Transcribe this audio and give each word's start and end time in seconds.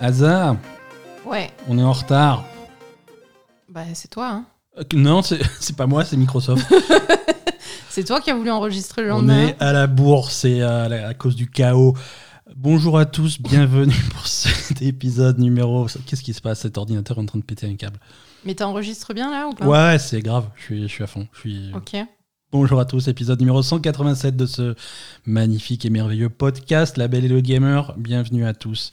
Hasard, 0.00 0.56
Ouais, 1.26 1.50
on 1.68 1.78
est 1.78 1.82
en 1.82 1.92
retard. 1.92 2.44
bah 3.68 3.82
c'est 3.94 4.08
toi, 4.08 4.28
hein. 4.30 4.44
Euh, 4.78 4.82
Non, 4.94 5.22
c'est 5.22 5.40
c'est 5.60 5.76
pas 5.76 5.86
moi, 5.86 6.04
c'est 6.04 6.16
Microsoft. 6.16 6.66
C'est 7.92 8.04
toi 8.04 8.20
qui 8.20 8.30
as 8.30 8.36
voulu 8.36 8.50
enregistrer 8.52 9.02
le 9.02 9.10
on 9.12 9.16
lendemain. 9.16 9.48
est 9.48 9.60
à 9.60 9.72
la 9.72 9.88
bourse 9.88 10.44
et 10.44 10.62
à, 10.62 10.88
la- 10.88 11.08
à 11.08 11.12
cause 11.14 11.34
du 11.34 11.50
chaos. 11.50 11.96
Bonjour 12.54 12.96
à 12.96 13.04
tous, 13.04 13.42
bienvenue 13.42 13.92
pour 14.14 14.28
cet 14.28 14.80
épisode 14.80 15.40
numéro. 15.40 15.86
Qu'est-ce 16.06 16.22
qui 16.22 16.32
se 16.32 16.40
passe? 16.40 16.60
Cet 16.60 16.78
ordinateur 16.78 17.18
est 17.18 17.20
en 17.20 17.26
train 17.26 17.40
de 17.40 17.44
péter 17.44 17.66
un 17.66 17.74
câble. 17.74 17.98
Mais 18.44 18.54
t'enregistres 18.54 19.12
bien 19.12 19.32
là 19.32 19.48
ou 19.48 19.54
pas? 19.54 19.66
Ouais, 19.66 19.98
c'est 19.98 20.20
grave, 20.22 20.46
je 20.56 20.62
suis, 20.62 20.82
je 20.82 20.86
suis 20.86 21.02
à 21.02 21.08
fond. 21.08 21.26
Je 21.32 21.40
suis... 21.40 21.72
Ok. 21.74 21.96
Bonjour 22.52 22.80
à 22.80 22.84
tous, 22.84 23.06
épisode 23.06 23.38
numéro 23.38 23.62
187 23.62 24.36
de 24.36 24.44
ce 24.44 24.74
magnifique 25.24 25.84
et 25.84 25.90
merveilleux 25.90 26.28
podcast 26.28 26.96
La 26.96 27.06
Belle 27.06 27.24
et 27.24 27.28
le 27.28 27.40
Gamer. 27.40 27.94
Bienvenue 27.96 28.44
à 28.44 28.54
tous. 28.54 28.90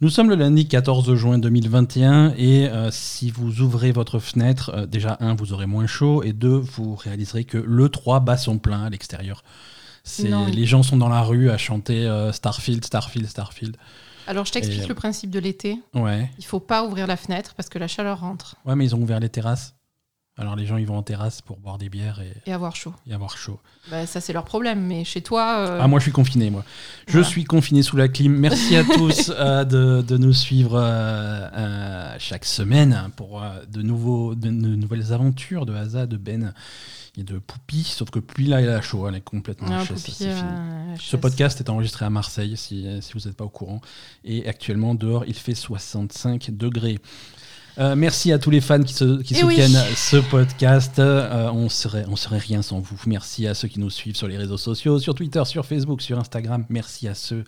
Nous 0.00 0.10
sommes 0.10 0.30
le 0.30 0.36
lundi 0.36 0.68
14 0.68 1.12
juin 1.16 1.38
2021 1.38 2.34
et 2.36 2.68
euh, 2.68 2.90
si 2.92 3.32
vous 3.32 3.62
ouvrez 3.62 3.90
votre 3.90 4.20
fenêtre, 4.20 4.70
euh, 4.74 4.86
déjà 4.86 5.16
un, 5.18 5.34
vous 5.34 5.52
aurez 5.52 5.66
moins 5.66 5.88
chaud 5.88 6.22
et 6.22 6.32
deux, 6.32 6.54
vous 6.56 6.94
réaliserez 6.94 7.42
que 7.42 7.58
le 7.58 7.88
3 7.88 8.20
bat 8.20 8.36
son 8.36 8.58
plein 8.58 8.84
à 8.84 8.90
l'extérieur. 8.90 9.42
C'est 10.04 10.30
les 10.52 10.64
gens 10.64 10.82
sont 10.84 10.96
dans 10.96 11.08
la 11.08 11.22
rue 11.22 11.50
à 11.50 11.58
chanter 11.58 12.06
euh, 12.06 12.30
Starfield, 12.32 12.84
Starfield, 12.84 13.26
Starfield. 13.26 13.76
Alors 14.28 14.44
je 14.46 14.52
t'explique 14.52 14.84
Et- 14.84 14.88
le 14.88 14.94
principe 14.94 15.30
de 15.30 15.40
l'été. 15.40 15.78
Ouais, 15.94 16.30
Il 16.38 16.44
faut 16.44 16.60
pas 16.60 16.84
ouvrir 16.84 17.08
la 17.08 17.16
fenêtre 17.16 17.54
parce 17.56 17.68
que 17.68 17.78
la 17.80 17.88
chaleur 17.88 18.20
rentre 18.20 18.54
ouais, 18.66 18.76
mais 18.76 18.84
ils 18.84 18.94
ont 18.94 19.02
ouvert 19.02 19.18
les 19.18 19.28
terrasses. 19.28 19.74
Alors 20.38 20.56
les 20.56 20.64
gens 20.64 20.78
ils 20.78 20.86
vont 20.86 20.96
en 20.96 21.02
terrasse 21.02 21.42
pour 21.42 21.58
boire 21.58 21.76
des 21.76 21.90
bières 21.90 22.20
et, 22.20 22.32
et 22.48 22.52
avoir 22.52 22.74
chaud. 22.74 22.94
et 23.06 23.12
avoir 23.12 23.36
chaud. 23.36 23.60
Bah 23.90 24.06
ça 24.06 24.22
c'est 24.22 24.32
leur 24.32 24.44
problème, 24.44 24.80
mais 24.80 25.04
chez 25.04 25.20
toi. 25.20 25.66
euh, 25.68 25.78
Ah, 25.82 25.86
moi, 25.86 25.98
je 25.98 26.04
suis 26.04 26.12
confiné, 26.12 26.48
moi. 26.48 26.64
Je 27.08 27.12
Voilà. 27.14 27.26
suis 27.28 27.44
confiné 27.44 27.82
sous 27.82 27.96
la 27.98 28.08
clim. 28.08 28.32
Merci 28.38 28.74
à 28.76 28.84
tous 28.84 29.30
euh, 29.36 29.64
de, 29.64 30.00
de 30.00 30.16
nous 30.16 30.32
suivre 30.32 30.80
euh, 30.80 32.16
chaque 32.18 32.46
semaine 32.46 33.10
pour 33.16 33.42
de, 33.70 33.82
nouveaux, 33.82 34.34
de, 34.34 34.48
de 34.48 34.50
nouvelles 34.76 35.12
aventures 35.12 35.66
de 35.66 35.74
Haza, 35.74 36.06
de 36.06 36.16
Ben 36.16 36.54
et 37.18 37.22
de 37.22 37.38
Poupie. 37.38 37.84
Sauf 37.84 38.08
que 38.10 38.18
puis 38.18 38.46
là, 38.46 38.62
il 38.62 38.68
a 38.70 38.80
chaud, 38.80 39.06
elle 39.08 39.16
est 39.16 39.20
complètement 39.20 39.68
ah, 39.72 39.84
Poupie, 39.84 40.00
fini. 40.12 40.30
euh, 40.30 40.96
Ce 40.96 41.02
chasse. 41.02 41.20
podcast 41.20 41.60
est 41.60 41.68
enregistré 41.68 42.06
à 42.06 42.10
Marseille, 42.10 42.56
si, 42.56 42.86
si 43.02 43.12
vous 43.12 43.20
n'êtes 43.28 43.36
pas 43.36 43.44
au 43.44 43.48
courant. 43.50 43.82
Et 44.24 44.48
actuellement, 44.48 44.94
dehors, 44.94 45.24
il 45.26 45.34
fait 45.34 45.54
65 45.54 46.50
degrés. 46.52 46.98
Euh, 47.78 47.94
merci 47.96 48.32
à 48.32 48.38
tous 48.38 48.50
les 48.50 48.60
fans 48.60 48.82
qui, 48.82 48.92
se- 48.94 49.22
qui 49.22 49.34
Eh 49.38 49.44
oui. 49.44 49.54
soutiennent 49.54 49.82
ce 49.96 50.16
podcast. 50.18 50.98
Euh, 50.98 51.50
on 51.52 51.68
serait, 51.68 52.04
on 52.08 52.16
serait 52.16 52.38
rien 52.38 52.62
sans 52.62 52.80
vous. 52.80 53.00
Merci 53.06 53.46
à 53.46 53.54
ceux 53.54 53.68
qui 53.68 53.80
nous 53.80 53.90
suivent 53.90 54.16
sur 54.16 54.28
les 54.28 54.36
réseaux 54.36 54.58
sociaux, 54.58 54.98
sur 54.98 55.14
Twitter, 55.14 55.42
sur 55.46 55.64
Facebook, 55.64 56.02
sur 56.02 56.18
Instagram. 56.18 56.66
Merci 56.68 57.08
à 57.08 57.14
ceux 57.14 57.44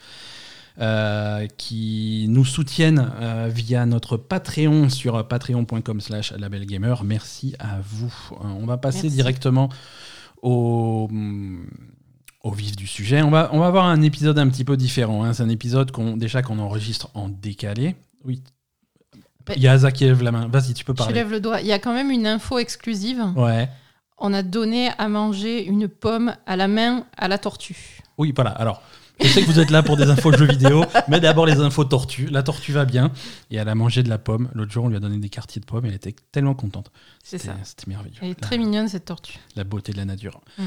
euh, 0.80 1.46
qui 1.58 2.26
nous 2.30 2.44
soutiennent 2.46 3.10
via 3.48 3.84
notre 3.84 4.16
Patreon 4.16 4.88
sur 4.88 5.26
patreon.com 5.28 6.00
slash 6.00 6.32
labelgamer. 6.32 6.94
Merci 7.04 7.54
à 7.58 7.78
vous. 7.84 8.12
On 8.40 8.64
va 8.64 8.78
passer 8.78 9.02
Merci. 9.04 9.16
directement 9.16 9.68
au, 10.40 11.10
au 12.42 12.50
vif 12.52 12.74
du 12.76 12.86
sujet. 12.86 13.20
On 13.22 13.30
va, 13.30 13.50
on 13.52 13.58
va 13.58 13.66
avoir 13.66 13.84
un 13.86 14.00
épisode 14.00 14.38
un 14.38 14.48
petit 14.48 14.64
peu 14.64 14.76
différent. 14.78 15.24
hein. 15.24 15.34
C'est 15.34 15.42
un 15.42 15.48
épisode 15.50 15.90
qu'on, 15.90 16.16
déjà 16.16 16.40
qu'on 16.42 16.58
enregistre 16.58 17.10
en 17.14 17.28
décalé. 17.28 17.96
Oui. 18.24 18.40
Mais- 19.48 19.54
Il 19.56 19.62
y 19.62 19.68
a 19.68 19.72
Asa 19.72 19.90
qui 19.92 20.04
lève 20.04 20.22
la 20.22 20.32
main. 20.32 20.48
Vas-y, 20.48 20.74
tu 20.74 20.84
peux 20.84 20.92
Je 20.92 20.98
parler. 20.98 21.14
lève 21.14 21.30
le 21.30 21.40
doigt. 21.40 21.60
Il 21.60 21.66
y 21.66 21.72
a 21.72 21.78
quand 21.78 21.92
même 21.94 22.10
une 22.10 22.26
info 22.26 22.58
exclusive. 22.58 23.22
Ouais. 23.36 23.68
On 24.18 24.32
a 24.32 24.42
donné 24.42 24.90
à 24.98 25.08
manger 25.08 25.64
une 25.64 25.88
pomme 25.88 26.34
à 26.46 26.56
la 26.56 26.68
main 26.68 27.06
à 27.16 27.28
la 27.28 27.38
tortue. 27.38 28.00
Oui, 28.18 28.32
voilà. 28.34 28.50
Alors, 28.50 28.82
je 29.20 29.26
sais 29.28 29.42
que 29.42 29.46
vous 29.46 29.58
êtes 29.58 29.70
là 29.70 29.82
pour 29.82 29.96
des 29.96 30.08
infos 30.10 30.30
de 30.30 30.36
jeux 30.36 30.46
vidéo, 30.46 30.84
mais 31.08 31.18
d'abord 31.20 31.44
les 31.46 31.58
infos 31.60 31.84
tortue. 31.84 32.26
La 32.30 32.42
tortue 32.42 32.72
va 32.72 32.84
bien 32.84 33.10
et 33.50 33.56
elle 33.56 33.68
a 33.68 33.74
mangé 33.74 34.02
de 34.02 34.08
la 34.08 34.18
pomme. 34.18 34.48
L'autre 34.54 34.70
jour, 34.72 34.84
on 34.84 34.88
lui 34.88 34.96
a 34.96 35.00
donné 35.00 35.18
des 35.18 35.28
quartiers 35.28 35.60
de 35.60 35.66
pommes 35.66 35.84
et 35.86 35.88
elle 35.88 35.94
était 35.94 36.14
tellement 36.30 36.54
contente. 36.54 36.90
C'est 37.24 37.38
ça. 37.38 37.54
c'était 37.64 37.84
merveilleux. 37.90 38.16
Elle 38.22 38.28
est 38.30 38.40
La- 38.40 38.46
très 38.46 38.58
mignonne 38.58 38.88
cette 38.88 39.04
tortue. 39.06 39.38
la 39.56 39.64
beauté 39.64 39.92
de 39.92 39.96
la 39.96 40.04
nature. 40.04 40.40
Mm. 40.58 40.62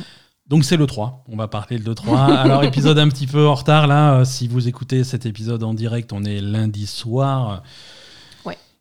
Donc 0.48 0.64
c'est 0.64 0.78
le 0.78 0.86
3, 0.86 1.24
on 1.28 1.38
va 1.38 1.48
parler 1.48 1.80
de 1.80 1.86
le 1.86 1.96
3. 1.96 2.20
Alors 2.24 2.64
épisode 2.64 3.00
un 3.00 3.08
petit 3.10 3.26
peu 3.26 3.48
en 3.48 3.56
retard 3.56 3.88
là, 3.88 4.20
euh, 4.20 4.26
si 4.26 4.48
vous 4.48 4.68
écoutez 4.68 5.04
cet 5.04 5.26
épisode 5.26 5.64
en 5.64 5.74
direct, 5.74 6.14
on 6.14 6.24
est 6.24 6.40
lundi 6.40 6.86
soir. 6.86 7.64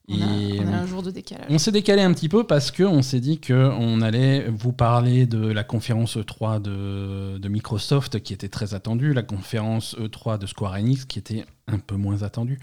On, 0.07 0.15
Et 0.17 0.59
a, 0.59 0.63
on 0.63 0.73
a 0.73 0.77
un 0.77 0.87
jour 0.87 1.03
de 1.03 1.11
décalage. 1.11 1.47
on 1.49 1.57
s'est 1.57 1.73
décalé 1.73 2.03
un 2.03 2.13
petit 2.13 2.29
peu 2.29 2.45
parce 2.45 2.71
qu'on 2.71 3.01
s'est 3.01 3.21
dit 3.21 3.41
qu'on 3.41 4.03
allait 4.03 4.47
vous 4.51 4.73
parler 4.75 5.25
de 5.25 5.47
la 5.47 5.65
conférence 5.65 6.19
E3 6.19 6.61
de, 6.61 7.39
de 7.39 7.49
Microsoft 7.49 8.21
qui 8.23 8.35
était 8.35 8.51
très 8.51 8.75
attendue, 8.75 9.15
la 9.15 9.23
conférence 9.23 9.97
E3 9.99 10.37
de 10.39 10.45
Square 10.47 10.75
Enix 10.75 11.07
qui 11.07 11.19
était 11.19 11.47
un 11.69 11.79
peu 11.79 11.97
moins 11.97 12.23
attendue, 12.23 12.61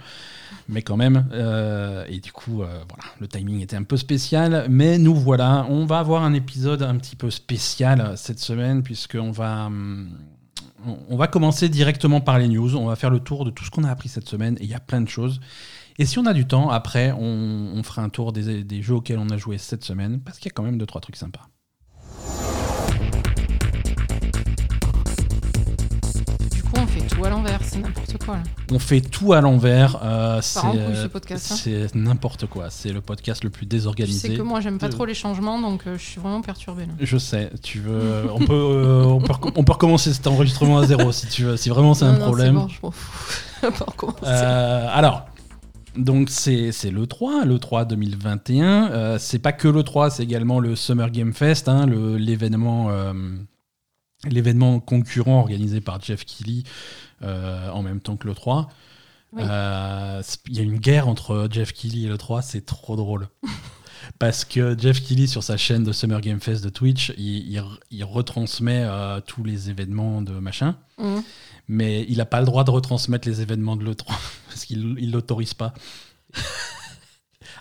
mais 0.70 0.84
quand 0.84 0.98
même. 0.98 1.28
euh, 1.34 2.06
et 2.08 2.20
du 2.20 2.32
coup, 2.32 2.62
euh, 2.62 2.84
voilà, 2.88 3.04
le 3.20 3.28
timing 3.28 3.62
était 3.62 3.76
un 3.76 3.82
peu 3.84 3.98
spécial, 3.98 4.68
mais 4.70 5.00
nous 5.00 5.16
voilà, 5.16 5.66
on 5.68 5.88
va 5.88 5.98
avoir 5.98 6.24
un 6.24 6.34
épisode 6.36 6.84
un 6.84 6.96
petit 6.98 7.16
peu 7.16 7.32
spécial 7.32 8.14
cette 8.18 8.40
semaine 8.40 8.84
puisqu'on 8.84 9.32
va. 9.32 9.66
hum, 9.66 10.12
on- 10.86 10.98
On 11.10 11.16
va 11.18 11.26
commencer 11.28 11.70
directement 11.70 12.22
par 12.22 12.38
les 12.40 12.48
news. 12.48 12.76
On 12.76 12.86
va 12.86 12.96
faire 12.96 13.10
le 13.12 13.20
tour 13.20 13.46
de 13.46 13.52
tout 13.52 13.64
ce 13.66 13.72
qu'on 13.72 13.84
a 13.84 13.90
appris 13.92 14.10
cette 14.10 14.28
semaine. 14.30 14.58
Et 14.60 14.64
il 14.66 14.70
y 14.70 14.74
a 14.76 14.80
plein 14.80 15.02
de 15.02 15.10
choses. 15.10 15.40
Et 16.00 16.06
si 16.06 16.18
on 16.20 16.26
a 16.26 16.34
du 16.34 16.46
temps, 16.48 16.70
après, 16.70 17.12
on, 17.12 17.72
on 17.76 17.84
fera 17.84 18.02
un 18.02 18.10
tour 18.10 18.32
des, 18.34 18.64
des 18.64 18.82
jeux 18.82 18.96
auxquels 18.96 19.20
on 19.20 19.30
a 19.30 19.38
joué 19.38 19.58
cette 19.58 19.84
semaine, 19.84 20.20
parce 20.22 20.38
qu'il 20.40 20.48
y 20.50 20.52
a 20.52 20.54
quand 20.54 20.64
même 20.64 20.78
deux, 20.78 20.86
trois 20.86 21.02
trucs 21.02 21.16
sympas. 21.18 21.48
Du 26.52 26.64
coup, 26.64 26.72
on 26.78 26.88
fait 26.88 27.06
tout 27.08 27.24
à 27.26 27.30
l'envers. 27.30 27.60
C'est 27.64 27.80
n'importe 27.80 28.18
quoi. 28.26 28.36
Là. 28.38 28.44
On 28.72 28.80
fait 28.80 29.02
tout 29.02 29.34
à 29.34 29.42
l'envers. 29.42 30.00
euh, 30.04 30.40
c'est 30.42 30.60
ce 30.60 30.66
euh, 30.76 31.08
hein. 31.32 31.38
c'est 31.38 31.96
n'importe 31.96 32.46
quoi. 32.48 32.70
C'est 32.70 32.92
le 32.94 33.02
podcast 33.02 33.44
le 33.44 33.50
plus 33.50 33.66
désorganisé. 33.66 34.30
sais 34.30 34.36
que 34.36 34.42
moi, 34.42 34.60
j'aime 34.62 34.78
pas 34.80 34.90
trop 34.90 35.06
les 35.06 35.14
changements, 35.14 35.60
donc 35.62 35.84
euh, 35.88 35.98
je 35.98 36.04
suis 36.04 36.22
vraiment 36.22 36.42
perturbée. 36.42 36.86
Là. 36.86 36.94
Je 37.00 37.18
sais. 37.18 37.52
Tu 37.62 37.80
veux, 37.80 38.26
on 38.34 38.40
peut, 38.40 38.54
euh, 38.54 39.04
on 39.04 39.20
peut, 39.22 39.34
recom- 39.34 39.52
on 39.56 39.64
peut 39.64 39.74
recommencer 39.74 40.14
cet 40.14 40.26
enregistrement 40.28 40.80
à 40.80 40.86
zéro 40.88 41.12
si 41.12 41.28
tu 41.28 41.44
veux. 41.44 41.58
Si 41.58 41.70
vraiment 41.70 41.94
c'est 41.94 42.06
un 42.06 42.14
Non, 42.18 42.26
problème. 42.26 42.56
bon, 42.56 42.68
je 42.70 42.80
m'en 42.82 42.92
fous. 42.92 43.42
On 43.64 43.70
va 43.70 43.86
recommencer. 43.86 44.26
Alors, 44.26 45.28
donc 45.96 46.30
c'est 46.30 46.72
le 46.92 47.06
3, 47.08 47.46
le 47.46 47.60
3 47.60 47.86
2021. 47.86 48.92
Euh, 48.92 49.18
c'est 49.20 49.40
pas 49.40 49.52
que 49.54 49.68
le 49.68 49.84
3, 49.84 50.10
c'est 50.10 50.24
également 50.24 50.60
le 50.60 50.76
Summer 50.76 51.10
Game 51.12 51.34
Fest, 51.34 51.68
hein, 51.68 51.86
le- 51.86 52.18
l'événement 52.18 52.90
euh, 52.90 53.14
l'événement 54.30 54.80
concurrent 54.80 55.40
organisé 55.40 55.82
par 55.82 56.00
Jeff 56.02 56.26
Keighley 56.26 56.64
euh, 57.24 57.70
en 57.70 57.82
même 57.82 58.00
temps 58.00 58.18
que 58.18 58.28
le 58.28 58.36
3. 58.36 58.70
Oui. 59.34 59.44
Euh, 59.46 60.22
Il 60.48 60.56
y 60.58 60.60
a 60.60 60.64
une 60.64 60.78
guerre 60.78 61.08
entre 61.08 61.48
Jeff 61.50 61.72
Keighley 61.74 62.04
et 62.04 62.08
le 62.10 62.18
3, 62.18 62.42
c'est 62.42 62.66
trop 62.66 62.96
drôle. 62.96 63.28
Parce 64.20 64.46
que 64.46 64.78
Jeff 64.78 65.02
Keighley, 65.02 65.28
sur 65.28 65.44
sa 65.44 65.58
chaîne 65.58 65.84
de 65.84 65.92
Summer 65.92 66.22
Game 66.22 66.40
Fest 66.40 66.64
de 66.64 66.70
Twitch, 66.70 67.14
il, 67.18 67.52
il- 67.54 67.64
il 67.92 68.04
retransmet 68.04 68.86
tous 69.28 69.44
les 69.44 69.70
événements 69.70 70.22
de 70.22 70.34
machin 70.34 70.76
Mhm. 71.00 71.24
Mais 71.74 72.06
il 72.10 72.18
n'a 72.18 72.26
pas 72.26 72.40
le 72.42 72.46
droit 72.46 72.64
de 72.66 72.70
retransmettre 72.72 73.28
les 73.28 73.42
événements 73.42 73.78
de 73.78 73.84
l'E3 73.86 74.06
parce 74.50 74.66
qu'il 74.66 74.94
ne 74.94 75.12
l'autorise 75.12 75.54
pas. 75.54 75.74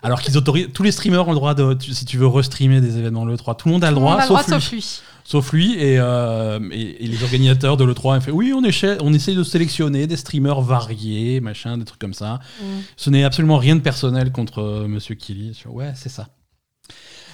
Alors 0.03 0.21
qu'ils 0.21 0.35
autorisent, 0.37 0.69
tous 0.73 0.81
les 0.83 0.91
streamers 0.91 1.27
ont 1.27 1.31
le 1.31 1.35
droit 1.37 1.53
de, 1.53 1.73
tu- 1.75 1.93
si 1.93 2.05
tu 2.05 2.17
veux 2.17 2.25
restreamer 2.27 2.81
des 2.81 2.97
événements 2.97 3.25
de 3.25 3.31
l'E3, 3.31 3.55
tout 3.55 3.67
le 3.67 3.73
monde 3.73 3.83
a 3.83 3.89
le 3.91 3.95
Tout 3.95 3.99
le 3.99 4.05
droit, 4.05 4.11
monde 4.13 4.21
a 4.21 4.23
le 4.23 4.29
droit, 4.29 4.43
sauf, 4.43 4.71
lui. 4.71 4.81
sauf 4.81 5.01
lui. 5.01 5.01
Sauf 5.23 5.51
lui 5.53 5.73
et, 5.75 5.99
euh, 5.99 6.59
et, 6.71 7.03
et 7.05 7.07
les 7.07 7.23
organisateurs 7.23 7.77
de 7.77 7.83
l'E3 7.85 8.17
ont 8.17 8.21
fait 8.21 8.31
oui, 8.31 8.51
on, 8.53 8.61
on 9.05 9.13
essaye 9.13 9.35
de 9.35 9.43
sélectionner 9.43 10.07
des 10.07 10.17
streamers 10.17 10.61
variés, 10.61 11.39
machin, 11.39 11.77
des 11.77 11.85
trucs 11.85 11.99
comme 11.99 12.15
ça. 12.15 12.39
Mhm. 12.61 12.67
Ce 12.97 13.09
n'est 13.11 13.23
absolument 13.23 13.57
rien 13.57 13.75
de 13.75 13.81
personnel 13.81 14.31
contre 14.31 14.59
euh, 14.59 14.87
Monsieur 14.87 15.13
Kelly. 15.15 15.55
Ouais, 15.67 15.91
c'est 15.95 16.09
ça. 16.09 16.27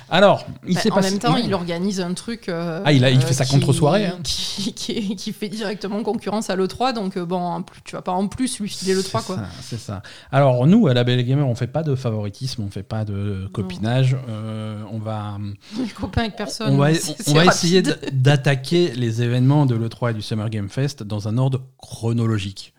Alors, 0.09 0.45
il 0.65 0.75
Bah, 0.75 0.81
s'est 0.81 0.91
en 0.91 0.95
passé. 0.95 1.09
même 1.11 1.19
temps, 1.19 1.35
il 1.35 1.53
organise 1.53 1.99
un 1.99 2.13
truc. 2.13 2.47
euh, 2.49 2.81
Ah, 2.85 2.93
il 2.93 3.03
a- 3.03 3.09
il 3.11 3.19
fait 3.21 3.31
euh, 3.31 3.33
sa 3.33 3.45
qui- 3.45 3.51
contre-soirée, 3.51 4.05
hein. 4.05 4.19
Qui, 4.23 4.73
qui- 4.73 5.15
qui 5.15 5.33
fait 5.33 5.49
directement 5.49 6.01
concurrence 6.03 6.49
à 6.49 6.55
l'E3. 6.55 6.93
Donc, 6.93 7.17
euh, 7.17 7.25
bon, 7.25 7.61
plus, 7.63 7.81
tu 7.83 7.95
vas 7.95 8.01
pas 8.01 8.13
en 8.13 8.27
plus 8.27 8.59
lui 8.59 8.69
filer 8.69 8.93
l'E3, 8.93 9.19
C'est 9.19 9.25
quoi. 9.25 9.39
C'est 9.61 9.77
ça. 9.79 10.01
Alors 10.31 10.65
nous, 10.65 10.87
à 10.87 10.93
la 10.93 11.03
Belle 11.03 11.23
Gamer, 11.25 11.45
on 11.47 11.55
fait 11.55 11.67
pas 11.67 11.83
de 11.83 11.93
favoritisme, 11.95 12.63
on 12.63 12.69
fait 12.69 12.83
pas 12.83 13.03
de 13.05 13.49
copinage. 13.51 14.15
Euh, 14.29 14.81
on 14.91 14.99
va, 14.99 15.37
Les 15.77 15.87
copains 15.89 16.21
avec 16.21 16.35
personne. 16.37 16.73
on 16.73 16.77
va, 16.77 16.89
on 17.27 17.33
rapide. 17.33 17.49
essayer 17.51 17.81
d'attaquer 17.81 18.93
les 18.93 19.21
événements 19.21 19.65
de 19.65 19.75
l'E3 19.75 20.11
et 20.11 20.13
du 20.13 20.21
Summer 20.21 20.49
Game 20.49 20.69
Fest 20.69 21.03
dans 21.03 21.27
un 21.27 21.37
ordre 21.37 21.61
chronologique. 21.77 22.73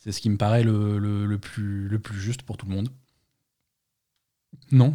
C'est 0.00 0.12
ce 0.12 0.20
qui 0.20 0.28
me 0.28 0.36
paraît 0.36 0.64
le, 0.64 0.98
le- 0.98 1.24
le 1.24 1.38
plus, 1.38 1.88
le 1.88 1.98
plus 1.98 2.18
juste 2.20 2.42
pour 2.42 2.56
tout 2.56 2.66
le 2.66 2.74
monde. 2.74 2.88
Non? 4.72 4.94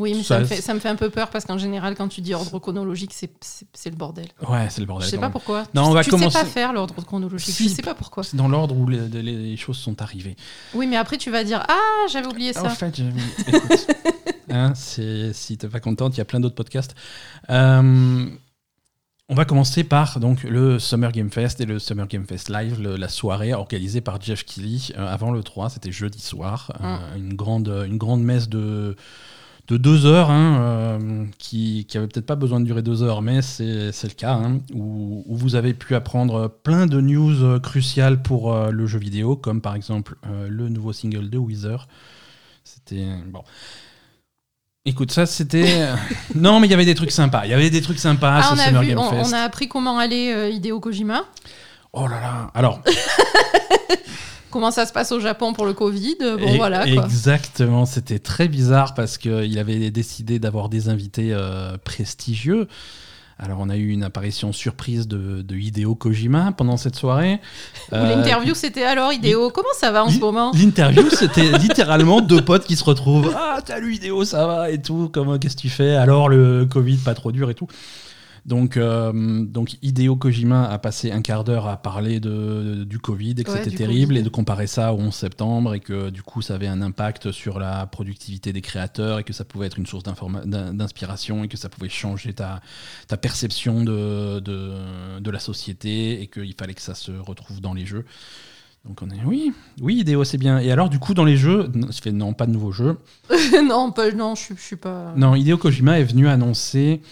Oui, 0.00 0.14
mais 0.16 0.22
Ça, 0.22 0.36
ça, 0.36 0.40
me 0.40 0.44
fait, 0.46 0.60
ça 0.60 0.74
me 0.74 0.80
fait 0.80 0.88
un 0.88 0.96
peu 0.96 1.10
peur 1.10 1.28
parce 1.30 1.44
qu'en 1.44 1.58
général, 1.58 1.94
quand 1.94 2.08
tu 2.08 2.20
dis 2.22 2.32
ordre 2.34 2.58
chronologique, 2.58 3.12
c'est- 3.12 3.30
le 3.90 3.96
bordel. 3.96 4.26
Ouais, 4.48 4.66
c'est 4.70 4.80
le 4.80 4.86
bordel. 4.86 5.04
je 5.06 5.10
sais 5.10 5.16
pas 5.18 5.24
même. 5.24 5.32
pourquoi. 5.32 5.64
Non, 5.74 5.82
tu, 5.84 5.88
on 5.90 5.92
va 5.92 6.04
tu 6.04 6.10
commencer- 6.10 6.38
sais 6.38 6.44
pas 6.44 6.50
faire 6.50 6.72
l'ordre 6.72 6.94
chronologique. 7.04 7.54
Si. 7.54 7.68
Je 7.68 7.74
sais 7.74 7.82
pas 7.82 7.94
pourquoi. 7.94 8.22
C'est 8.24 8.36
dans 8.36 8.48
l'ordre 8.48 8.74
où 8.76 8.88
les, 8.88 9.56
choses 9.56 9.76
sont 9.78 10.00
arrivées. 10.02 10.36
Oui, 10.74 10.86
mais 10.86 10.96
après, 10.96 11.18
tu 11.18 11.30
vas 11.30 11.44
dire 11.44 11.62
Ah, 11.68 12.06
j'avais 12.10 12.26
oublié 12.28 12.52
ça. 12.52 12.64
En 12.64 12.70
fait, 12.70 12.96
je- 12.96 13.50
écoute, 13.50 13.86
hein, 14.50 14.72
si 14.74 15.56
t'es 15.58 15.68
pas 15.68 15.80
contente, 15.80 16.14
il 16.16 16.18
y 16.18 16.22
a 16.22 16.24
plein 16.24 16.40
d'autres 16.40 16.54
podcasts. 16.54 16.94
Euh, 17.50 18.26
On 19.32 19.34
va 19.36 19.44
commencer 19.44 19.84
par 19.84 20.18
donc 20.18 20.42
le 20.42 20.80
Summer 20.80 21.12
Game 21.12 21.30
Fest 21.30 21.60
et 21.60 21.64
le 21.64 21.78
Summer 21.78 22.08
Game 22.08 22.26
Fest 22.26 22.48
Live, 22.48 22.80
le- 22.80 22.96
la 22.96 23.08
soirée 23.08 23.54
organisée 23.54 24.00
par 24.00 24.20
Jeff 24.20 24.44
Keighley 24.44 24.78
euh, 24.98 25.06
avant 25.06 25.30
le 25.30 25.42
3, 25.44 25.70
c'était 25.70 25.92
jeudi 25.92 26.20
soir, 26.20 26.72
euh, 26.82 27.16
une, 27.16 27.34
grande, 27.34 27.68
une 27.86 27.96
grande 27.96 28.22
messe 28.24 28.48
de, 28.48 28.96
de 29.70 29.76
deux 29.76 30.04
heures, 30.04 30.30
hein, 30.30 30.58
euh, 30.60 31.24
qui, 31.38 31.86
qui 31.88 31.96
avait 31.96 32.08
peut-être 32.08 32.26
pas 32.26 32.34
besoin 32.34 32.58
de 32.58 32.64
durer 32.64 32.82
deux 32.82 33.04
heures, 33.04 33.22
mais 33.22 33.40
c'est 33.40 33.64
le 33.64 34.14
cas, 34.14 34.32
hein, 34.32 34.58
où, 34.74 35.22
où 35.26 35.36
vous 35.36 35.54
avez 35.54 35.74
pu 35.74 35.94
apprendre 35.94 36.48
plein 36.48 36.86
de 36.86 37.00
news 37.00 37.60
cruciales 37.60 38.20
pour 38.20 38.52
euh, 38.52 38.70
le 38.70 38.86
jeu 38.86 38.98
vidéo, 38.98 39.36
comme 39.36 39.60
par 39.60 39.76
exemple 39.76 40.16
euh, 40.26 40.48
le 40.48 40.68
nouveau 40.68 40.92
single 40.92 41.30
de 41.30 41.38
Weezer. 41.38 41.86
C'était 42.64 43.06
bon. 43.26 43.44
Écoute, 44.84 45.12
ça 45.12 45.24
c'était. 45.24 45.86
non, 46.34 46.58
mais 46.58 46.66
il 46.66 46.70
y 46.70 46.74
avait 46.74 46.84
des 46.84 46.96
trucs 46.96 47.12
sympas. 47.12 47.42
Il 47.44 47.50
y 47.50 47.54
avait 47.54 47.70
des 47.70 47.82
trucs 47.82 48.00
sympas. 48.00 48.40
Ah, 48.42 48.54
on, 48.54 48.58
a 48.58 48.82
vu, 48.82 48.96
on, 48.96 49.02
on 49.02 49.32
a 49.32 49.40
appris 49.40 49.68
comment 49.68 50.00
euh, 50.00 50.50
Hideo 50.50 50.80
Kojima, 50.80 51.26
Oh 51.92 52.08
là 52.08 52.20
là. 52.20 52.50
Alors, 52.54 52.80
comment 54.50 54.70
ça 54.70 54.86
se 54.86 54.92
passe 54.92 55.12
au 55.12 55.20
Japon 55.20 55.52
pour 55.52 55.64
le 55.66 55.72
Covid? 55.72 56.16
Bon, 56.38 56.56
voilà 56.56 56.86
quoi. 56.90 57.04
exactement. 57.04 57.86
C'était 57.86 58.18
très 58.18 58.48
bizarre 58.48 58.94
parce 58.94 59.18
qu'il 59.18 59.58
avait 59.58 59.90
décidé 59.90 60.38
d'avoir 60.38 60.68
des 60.68 60.88
invités 60.88 61.30
euh, 61.32 61.76
prestigieux. 61.82 62.68
Alors, 63.42 63.56
on 63.60 63.70
a 63.70 63.76
eu 63.78 63.88
une 63.88 64.02
apparition 64.02 64.52
surprise 64.52 65.08
de, 65.08 65.40
de 65.40 65.56
Hideo 65.56 65.94
Kojima 65.94 66.52
pendant 66.54 66.76
cette 66.76 66.94
soirée. 66.94 67.40
Ou 67.92 67.94
Euh, 67.94 68.14
L'interview, 68.14 68.54
c'était 68.54 68.82
alors 68.84 69.14
Hideo, 69.14 69.48
comment 69.50 69.70
ça 69.78 69.90
va 69.90 70.04
en 70.04 70.10
ce 70.10 70.18
moment? 70.18 70.52
L'interview, 70.54 71.08
c'était 71.10 71.50
littéralement 71.56 72.20
deux 72.20 72.42
potes 72.44 72.66
qui 72.66 72.76
se 72.76 72.84
retrouvent. 72.84 73.34
Ah, 73.34 73.60
salut 73.66 73.94
Hideo, 73.94 74.24
ça 74.26 74.46
va 74.46 74.70
et 74.70 74.82
tout. 74.82 75.08
Comment, 75.10 75.38
qu'est-ce 75.38 75.56
que 75.56 75.62
tu 75.62 75.70
fais? 75.70 75.96
Alors, 75.96 76.28
le 76.28 76.66
Covid, 76.66 76.98
pas 76.98 77.14
trop 77.14 77.32
dur 77.32 77.48
et 77.48 77.54
tout. 77.54 77.66
Donc, 78.46 78.76
euh, 78.76 79.12
donc 79.44 79.76
Hideo 79.82 80.16
Kojima 80.16 80.66
a 80.68 80.78
passé 80.78 81.10
un 81.12 81.20
quart 81.22 81.44
d'heure 81.44 81.68
à 81.68 81.76
parler 81.76 82.20
de, 82.20 82.84
du 82.84 82.98
Covid 82.98 83.34
et 83.38 83.44
que 83.44 83.50
Ouais, 83.50 83.62
c'était 83.62 83.76
terrible 83.76 84.08
Covid. 84.14 84.20
et 84.20 84.22
de 84.22 84.28
comparer 84.28 84.66
ça 84.66 84.92
au 84.94 84.98
11 84.98 85.14
septembre 85.14 85.74
et 85.74 85.80
que 85.80 86.10
du 86.10 86.22
coup 86.22 86.40
ça 86.42 86.54
avait 86.54 86.66
un 86.66 86.80
impact 86.82 87.32
sur 87.32 87.58
la 87.58 87.86
productivité 87.86 88.52
des 88.52 88.62
créateurs 88.62 89.18
et 89.18 89.24
que 89.24 89.32
ça 89.32 89.44
pouvait 89.44 89.66
être 89.66 89.78
une 89.78 89.86
source 89.86 90.04
d'inspiration 90.04 91.44
et 91.44 91.48
que 91.48 91.56
ça 91.56 91.68
pouvait 91.68 91.88
changer 91.88 92.32
ta, 92.32 92.60
ta 93.08 93.16
perception 93.16 93.82
de, 93.84 94.40
de, 94.40 95.20
de 95.20 95.30
la 95.30 95.38
société 95.38 96.22
et 96.22 96.26
qu'il 96.26 96.54
fallait 96.58 96.74
que 96.74 96.82
ça 96.82 96.94
se 96.94 97.12
retrouve 97.12 97.60
dans 97.60 97.74
les 97.74 97.86
jeux. 97.86 98.04
Donc 98.86 99.02
on 99.02 99.10
est 99.10 99.22
oui, 99.26 99.52
oui 99.82 99.98
Hideo 99.98 100.24
c'est 100.24 100.38
bien. 100.38 100.58
Et 100.58 100.72
alors 100.72 100.88
du 100.88 100.98
coup 100.98 101.12
dans 101.12 101.24
les 101.26 101.36
jeux, 101.36 101.70
ça 101.90 102.00
fait 102.02 102.12
non 102.12 102.32
pas 102.32 102.46
de 102.46 102.52
nouveaux 102.52 102.72
jeux. 102.72 102.98
Non, 103.68 103.92
pas, 103.92 104.10
non, 104.12 104.34
je, 104.34 104.54
je 104.56 104.60
suis 104.60 104.76
pas. 104.76 105.12
Non, 105.16 105.34
Hideo 105.34 105.58
Kojima 105.58 106.00
est 106.00 106.04
venu 106.04 106.26
annoncer. 106.28 107.02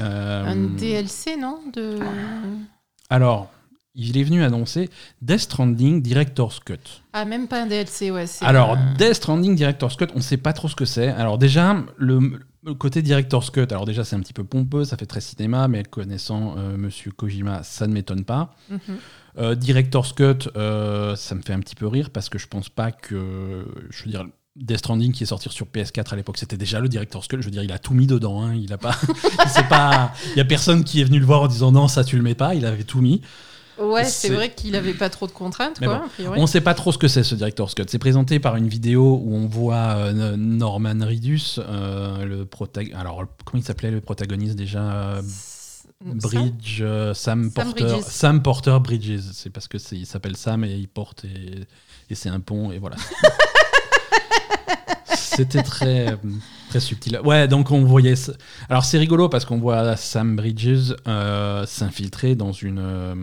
Euh, 0.00 0.44
Un 0.46 0.56
DLC, 0.76 1.36
non 1.36 1.60
de... 1.72 1.98
Alors, 3.10 3.50
il 3.94 4.16
est 4.18 4.22
venu 4.22 4.42
annoncer 4.42 4.90
Death 5.22 5.40
Stranding 5.40 6.02
Director's 6.02 6.60
Cut. 6.60 6.76
Ah, 7.12 7.24
même 7.24 7.48
pas 7.48 7.62
un 7.62 7.66
DLC, 7.66 8.10
ouais. 8.10 8.26
Alors, 8.42 8.72
un- 8.76 8.94
Death 8.94 9.14
Stranding 9.14 9.56
Director's 9.56 9.96
Cut, 9.96 10.06
on 10.14 10.18
ne 10.18 10.22
sait 10.22 10.36
pas 10.36 10.52
trop 10.52 10.68
ce 10.68 10.76
que 10.76 10.84
c'est. 10.84 11.08
Alors 11.08 11.38
déjà, 11.38 11.76
le, 11.96 12.40
le 12.64 12.74
côté 12.74 13.02
Director's 13.02 13.50
Cut, 13.50 13.66
alors 13.70 13.86
déjà 13.86 14.04
c'est 14.04 14.14
un 14.14 14.20
petit 14.20 14.34
peu 14.34 14.44
pompeux, 14.44 14.84
ça 14.84 14.96
fait 14.96 15.06
très 15.06 15.20
cinéma, 15.22 15.66
mais 15.68 15.82
connaissant 15.84 16.54
euh, 16.58 16.76
Monsieur 16.76 17.10
Kojima, 17.10 17.62
ça 17.64 17.86
ne 17.86 17.92
m'étonne 17.94 18.24
pas. 18.24 18.54
Mhm. 18.70 18.78
Euh, 19.38 19.54
Director's 19.54 20.12
Cut, 20.12 20.48
euh, 20.56 21.16
ça 21.16 21.34
me 21.34 21.42
fait 21.42 21.52
un 21.52 21.60
petit 21.60 21.76
peu 21.76 21.86
rire 21.86 22.10
parce 22.10 22.28
que 22.28 22.38
je 22.38 22.46
pense 22.46 22.68
pas 22.68 22.90
que, 22.92 23.66
je 23.90 24.04
veux 24.04 24.10
dire, 24.10 24.26
Death 24.60 24.78
Stranding 24.78 25.12
qui 25.12 25.22
est 25.22 25.26
sorti 25.26 25.48
sur 25.50 25.66
PS4 25.66 26.12
à 26.12 26.16
l'époque, 26.16 26.36
c'était 26.38 26.56
déjà 26.56 26.80
le 26.80 26.88
Director's 26.88 27.26
Cut. 27.28 27.36
Je 27.40 27.44
veux 27.44 27.50
dire, 27.50 27.62
il 27.62 27.72
a 27.72 27.78
tout 27.78 27.94
mis 27.94 28.06
dedans. 28.06 28.42
hein. 28.42 28.54
Il 28.54 28.72
a 28.72 28.78
pas, 28.78 28.96
il 29.56 29.68
pas, 29.68 30.12
il 30.34 30.38
y 30.38 30.40
a 30.40 30.44
personne 30.44 30.84
qui 30.84 31.00
est 31.00 31.04
venu 31.04 31.18
le 31.20 31.26
voir 31.26 31.42
en 31.42 31.46
disant 31.48 31.70
non, 31.72 31.88
ça 31.88 32.04
tu 32.04 32.16
le 32.16 32.22
mets 32.22 32.34
pas. 32.34 32.54
Il 32.54 32.66
avait 32.66 32.84
tout 32.84 33.00
mis. 33.00 33.22
Ouais, 33.80 34.04
C'est- 34.04 34.30
vrai 34.30 34.52
qu'il 34.52 34.74
avait 34.74 34.92
pas 34.94 35.08
trop 35.08 35.28
de 35.28 35.32
contraintes, 35.32 35.78
quoi, 35.78 36.02
bon. 36.18 36.32
On 36.36 36.48
sait 36.48 36.60
pas 36.60 36.74
trop 36.74 36.90
ce 36.90 36.98
que 36.98 37.06
c'est 37.06 37.22
ce 37.22 37.36
Director's 37.36 37.74
Cut. 37.76 37.84
C'est 37.86 38.00
présenté 38.00 38.40
par 38.40 38.56
une 38.56 38.66
vidéo 38.66 39.20
où 39.24 39.36
on 39.36 39.46
voit 39.46 39.94
euh, 39.96 40.36
Norman 40.36 40.96
Reedus, 41.00 41.58
euh, 41.60 42.24
le 42.24 42.44
protag- 42.44 42.92
Alors 42.96 43.22
comment 43.44 43.62
il 43.62 43.64
s'appelait 43.64 43.92
le 43.92 44.00
protagoniste 44.00 44.56
déjà 44.56 44.80
euh, 44.82 45.22
Bridge, 46.04 46.82
Sam, 47.14 47.14
Sam 47.14 47.52
Porter, 47.52 47.84
Bridges. 47.84 48.02
Sam 48.04 48.42
Porter 48.42 48.78
Bridges. 48.80 49.20
C'est 49.32 49.50
parce 49.50 49.68
que 49.68 49.78
il 49.92 50.06
s'appelle 50.06 50.36
Sam 50.36 50.64
et 50.64 50.74
il 50.74 50.88
porte 50.88 51.24
et, 51.24 51.64
et 52.10 52.14
c'est 52.16 52.28
un 52.28 52.40
pont 52.40 52.72
et 52.72 52.78
voilà. 52.78 52.96
C'était 55.14 55.62
très 55.62 56.18
très 56.68 56.80
subtil. 56.80 57.20
Ouais, 57.24 57.48
donc 57.48 57.70
on 57.70 57.84
voyait. 57.84 58.16
ça- 58.16 58.32
Alors 58.68 58.84
c'est 58.84 58.98
rigolo 58.98 59.28
parce 59.28 59.44
qu'on 59.44 59.58
voit 59.58 59.96
Sam 59.96 60.36
Bridges 60.36 60.94
euh, 61.06 61.64
s'infiltrer 61.66 62.34
dans 62.34 62.52
une 62.52 62.78
euh, 62.80 63.14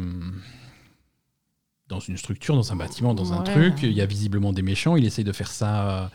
dans 1.87 1.99
une 1.99 2.17
structure, 2.17 2.55
dans 2.55 2.73
un 2.73 2.75
bâtiment, 2.75 3.13
dans 3.13 3.33
un 3.33 3.43
truc. 3.43 3.73
Il 3.83 3.91
y 3.91 4.01
a 4.01 4.05
visiblement 4.07 4.51
des 4.53 4.63
méchants. 4.63 4.95
Il 4.95 5.05
essaye 5.05 5.23
de 5.23 5.31
faire 5.31 5.51
ça. 5.51 6.09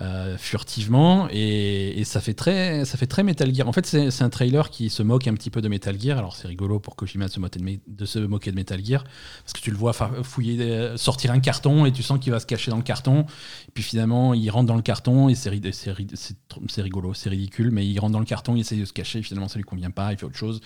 Euh, 0.00 0.22
euh, 0.22 0.36
furtivement 0.36 1.28
et, 1.30 2.02
ça 2.04 2.20
fait 2.20 2.34
très 2.34 2.84
ça 2.84 2.98
fait 2.98 3.06
très 3.06 3.22
Metal 3.22 3.52
Gear. 3.54 3.68
En 3.68 3.72
fait 3.72 3.86
c'est 3.86 4.22
un 4.22 4.28
trailer 4.28 4.70
qui 4.70 4.90
se 4.90 5.02
moque 5.02 5.26
un 5.26 5.34
petit 5.34 5.50
peu 5.50 5.60
de 5.60 5.68
Metal 5.68 5.98
Gear. 6.00 6.18
Alors 6.18 6.36
c'est 6.36 6.48
rigolo 6.48 6.80
pour 6.80 6.96
Kojima 6.96 7.26
de 7.26 7.30
se, 7.30 7.40
moquer 7.40 7.80
de, 7.86 8.04
se 8.04 8.18
moquer 8.18 8.50
de 8.50 8.56
Metal 8.56 8.84
Gear 8.84 9.04
parce 9.04 9.52
que 9.52 9.60
tu 9.60 9.70
le 9.70 9.76
vois 9.76 9.92
fouiller 10.22 10.56
des- 10.56 10.92
sortir 10.96 11.30
un 11.32 11.40
carton 11.40 11.86
et 11.86 11.92
tu 11.92 12.02
sens 12.02 12.18
qu'il 12.18 12.32
va 12.32 12.40
se 12.40 12.46
cacher 12.46 12.70
dans 12.70 12.76
le 12.76 12.82
carton. 12.82 13.26
Puis 13.74 13.82
finalement 13.82 14.34
il 14.34 14.48
rentre 14.50 14.66
dans 14.66 14.76
le 14.76 14.82
carton 14.82 15.28
et 15.28 15.34
c'est 15.34 15.50
rigolo 15.50 17.14
c'est 17.14 17.30
ridicule 17.30 17.70
mais 17.70 17.86
il 17.86 17.98
rentre 17.98 18.12
dans 18.12 18.20
le 18.20 18.24
carton 18.24 18.54
il 18.56 18.60
essaye 18.60 18.80
de 18.80 18.84
se 18.84 18.92
cacher. 18.92 19.22
Finalement 19.22 19.48
ça 19.48 19.58
lui 19.58 19.64
convient 19.64 19.90
pas 19.90 20.12
il 20.12 20.18
fait 20.18 20.26
autre 20.26 20.36
chose. 20.36 20.60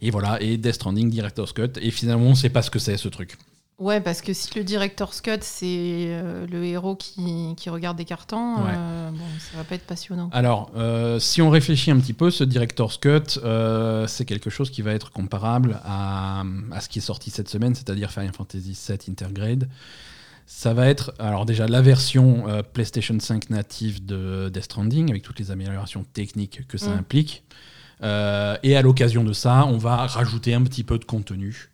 Et 0.00 0.10
voilà. 0.10 0.40
Et 0.40 0.56
Death 0.56 0.74
Stranding 0.74 1.10
Director's 1.10 1.52
Cut. 1.52 1.72
Et 1.80 1.90
finalement 1.90 2.26
on 2.26 2.34
sait 2.34 2.50
pas 2.50 2.62
ce 2.62 2.70
que 2.70 2.78
c'est 2.78 2.96
ce 2.96 3.08
truc 3.08 3.36
Ouais, 3.78 4.00
parce 4.00 4.22
que 4.22 4.32
si 4.32 4.50
le 4.58 4.64
director's 4.64 5.20
cut, 5.20 5.38
c'est 5.42 5.66
euh, 6.08 6.48
le 6.48 6.64
héros 6.64 6.96
qui, 6.96 7.54
qui 7.56 7.70
regarde 7.70 7.96
des 7.96 8.04
cartons, 8.04 8.56
Ouais. 8.56 8.72
euh, 8.74 9.10
bon, 9.12 9.24
ça 9.38 9.56
va 9.56 9.62
pas 9.62 9.76
être 9.76 9.86
passionnant. 9.86 10.28
Alors, 10.32 10.72
euh, 10.76 11.20
si 11.20 11.40
on 11.42 11.48
réfléchit 11.50 11.92
un 11.92 11.98
petit 12.00 12.12
peu, 12.12 12.32
ce 12.32 12.42
Director's 12.42 12.98
Cut, 12.98 13.38
euh, 13.44 14.08
c'est 14.08 14.24
quelque 14.24 14.50
chose 14.50 14.70
qui 14.70 14.82
va 14.82 14.92
être 14.94 15.12
comparable 15.12 15.80
à, 15.84 16.42
à 16.72 16.80
ce 16.80 16.88
qui 16.88 16.98
est 16.98 17.02
sorti 17.02 17.30
cette 17.30 17.48
semaine, 17.48 17.76
c'est-à-dire 17.76 18.10
Final 18.10 18.32
Fantasy 18.32 18.76
VII 18.88 18.98
Intergrade. 19.10 19.68
Ça 20.44 20.74
va 20.74 20.88
être, 20.88 21.12
alors 21.20 21.46
déjà, 21.46 21.68
la 21.68 21.80
version 21.80 22.46
PlayStation 22.72 23.16
5 23.20 23.50
native 23.50 24.04
de 24.04 24.48
Death 24.52 24.64
Stranding, 24.64 25.10
avec 25.10 25.22
toutes 25.22 25.38
les 25.38 25.50
améliorations 25.52 26.04
techniques 26.14 26.66
que 26.66 26.78
ça 26.78 26.90
Mm. 26.94 26.98
implique. 26.98 27.44
Et 28.02 28.76
à 28.76 28.82
l'occasion 28.82 29.22
de 29.24 29.32
ça, 29.34 29.66
on 29.66 29.76
va 29.78 30.06
rajouter 30.06 30.54
un 30.54 30.62
petit 30.62 30.82
peu 30.84 30.98
de 30.98 31.04
contenu. 31.04 31.68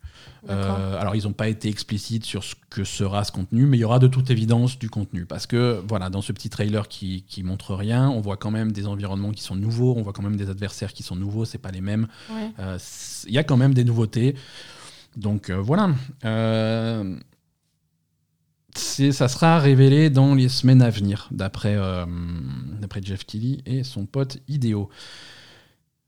Euh, 0.49 0.99
alors, 0.99 1.15
ils 1.15 1.23
n'ont 1.23 1.33
pas 1.33 1.47
été 1.47 1.69
explicites 1.69 2.25
sur 2.25 2.43
ce 2.43 2.55
que 2.69 2.83
sera 2.83 3.23
ce 3.23 3.31
contenu, 3.31 3.65
mais 3.65 3.77
il 3.77 3.79
y 3.81 3.83
aura 3.83 3.99
de 3.99 4.07
toute 4.07 4.29
évidence 4.29 4.77
du 4.77 4.89
contenu. 4.89 5.25
Parce 5.25 5.47
que, 5.47 5.81
voilà, 5.87 6.09
dans 6.09 6.21
ce 6.21 6.31
petit 6.31 6.49
trailer 6.49 6.87
qui, 6.87 7.23
qui 7.27 7.43
montre 7.43 7.73
rien, 7.73 8.09
on 8.09 8.21
voit 8.21 8.37
quand 8.37 8.51
même 8.51 8.71
des 8.71 8.87
environnements 8.87 9.31
qui 9.31 9.43
sont 9.43 9.55
nouveaux, 9.55 9.95
on 9.95 10.01
voit 10.01 10.13
quand 10.13 10.23
même 10.23 10.35
des 10.35 10.49
adversaires 10.49 10.93
qui 10.93 11.03
sont 11.03 11.15
nouveaux, 11.15 11.45
c'est 11.45 11.57
pas 11.57 11.71
les 11.71 11.81
mêmes. 11.81 12.07
Ouais. 12.29 12.51
Euh, 12.59 12.77
Il 13.25 13.33
y 13.33 13.37
a 13.37 13.43
quand 13.43 13.57
même 13.57 13.73
des 13.73 13.83
nouveautés. 13.83 14.35
Donc, 15.17 15.49
euh, 15.49 15.61
voilà. 15.61 15.89
Ça 18.75 19.27
sera 19.29 19.59
révélé 19.59 20.09
dans 20.09 20.35
les 20.35 20.49
semaines 20.49 20.81
à 20.81 20.89
venir, 20.89 21.29
d'après 21.31 21.77
Jeff 23.01 23.25
Keighley 23.25 23.59
et 23.65 23.83
son 23.83 24.05
pote 24.05 24.37
Ideo. 24.47 24.89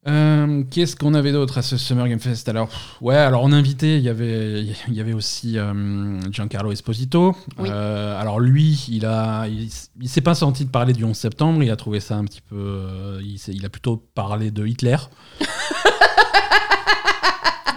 Euh, 0.07 0.63
Qu'est-ce 0.71 0.95
qu'on 0.95 1.13
avait 1.15 1.31
d'autre 1.33 1.57
à 1.57 1.61
ce 1.61 1.75
Summer 1.75 2.07
Game 2.07 2.19
Fest? 2.19 2.47
Alors, 2.47 2.69
ouais, 3.01 3.15
alors 3.15 3.43
en 3.43 3.51
invité, 3.51 3.97
il 3.97 4.03
y 4.03 4.09
avait, 4.09 4.63
il 4.87 4.93
y 4.93 5.01
avait 5.01 5.11
aussi 5.13 5.57
euh, 5.57 6.19
Giancarlo 6.31 6.71
Esposito. 6.71 7.35
Oui. 7.57 7.67
Euh, 7.71 8.19
alors 8.19 8.39
lui, 8.39 8.85
il 8.89 9.05
a, 9.05 9.47
il, 9.47 9.69
il 9.99 10.07
s'est 10.09 10.21
pas 10.21 10.35
senti 10.35 10.63
de 10.65 10.69
parler 10.69 10.93
du 10.93 11.03
11 11.03 11.15
septembre. 11.15 11.61
Il 11.63 11.71
a 11.71 11.75
trouvé 11.75 11.99
ça 11.99 12.15
un 12.15 12.23
petit 12.23 12.41
peu, 12.41 12.83
il, 13.21 13.65
a 13.65 13.69
plutôt 13.69 13.97
parlé 14.15 14.51
de 14.51 14.65
Hitler. 14.65 14.97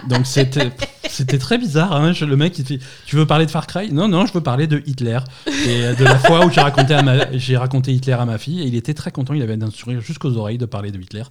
Donc 0.07 0.25
c'était, 0.25 0.71
c'était 1.09 1.37
très 1.37 1.57
bizarre. 1.59 1.93
hein. 1.93 2.13
Le 2.21 2.35
mec, 2.37 2.57
il 2.57 2.65
fait, 2.65 2.79
tu 3.05 3.15
veux 3.17 3.27
parler 3.27 3.45
de 3.45 3.51
Far 3.51 3.67
Cry? 3.67 3.91
Non, 3.93 4.07
non, 4.07 4.25
je 4.25 4.33
veux 4.33 4.41
parler 4.41 4.65
de 4.67 4.81
Hitler 4.87 5.19
et 5.47 5.93
de 5.95 6.03
la 6.03 6.17
fois 6.17 6.43
où 6.45 6.49
j'ai 6.51 6.61
raconté, 6.61 6.95
ma- 7.03 7.59
raconté 7.59 7.93
Hitler 7.93 8.13
à 8.13 8.25
ma 8.25 8.37
fille 8.39 8.61
et 8.61 8.65
il 8.65 8.75
était 8.75 8.93
très 8.95 9.11
content. 9.11 9.33
Il 9.35 9.41
avait 9.43 9.61
un 9.61 9.69
sourire 9.69 10.01
jusqu'aux 10.01 10.35
oreilles 10.37 10.57
de 10.57 10.65
parler 10.65 10.91
de 10.91 10.99
Hitler. 10.99 11.23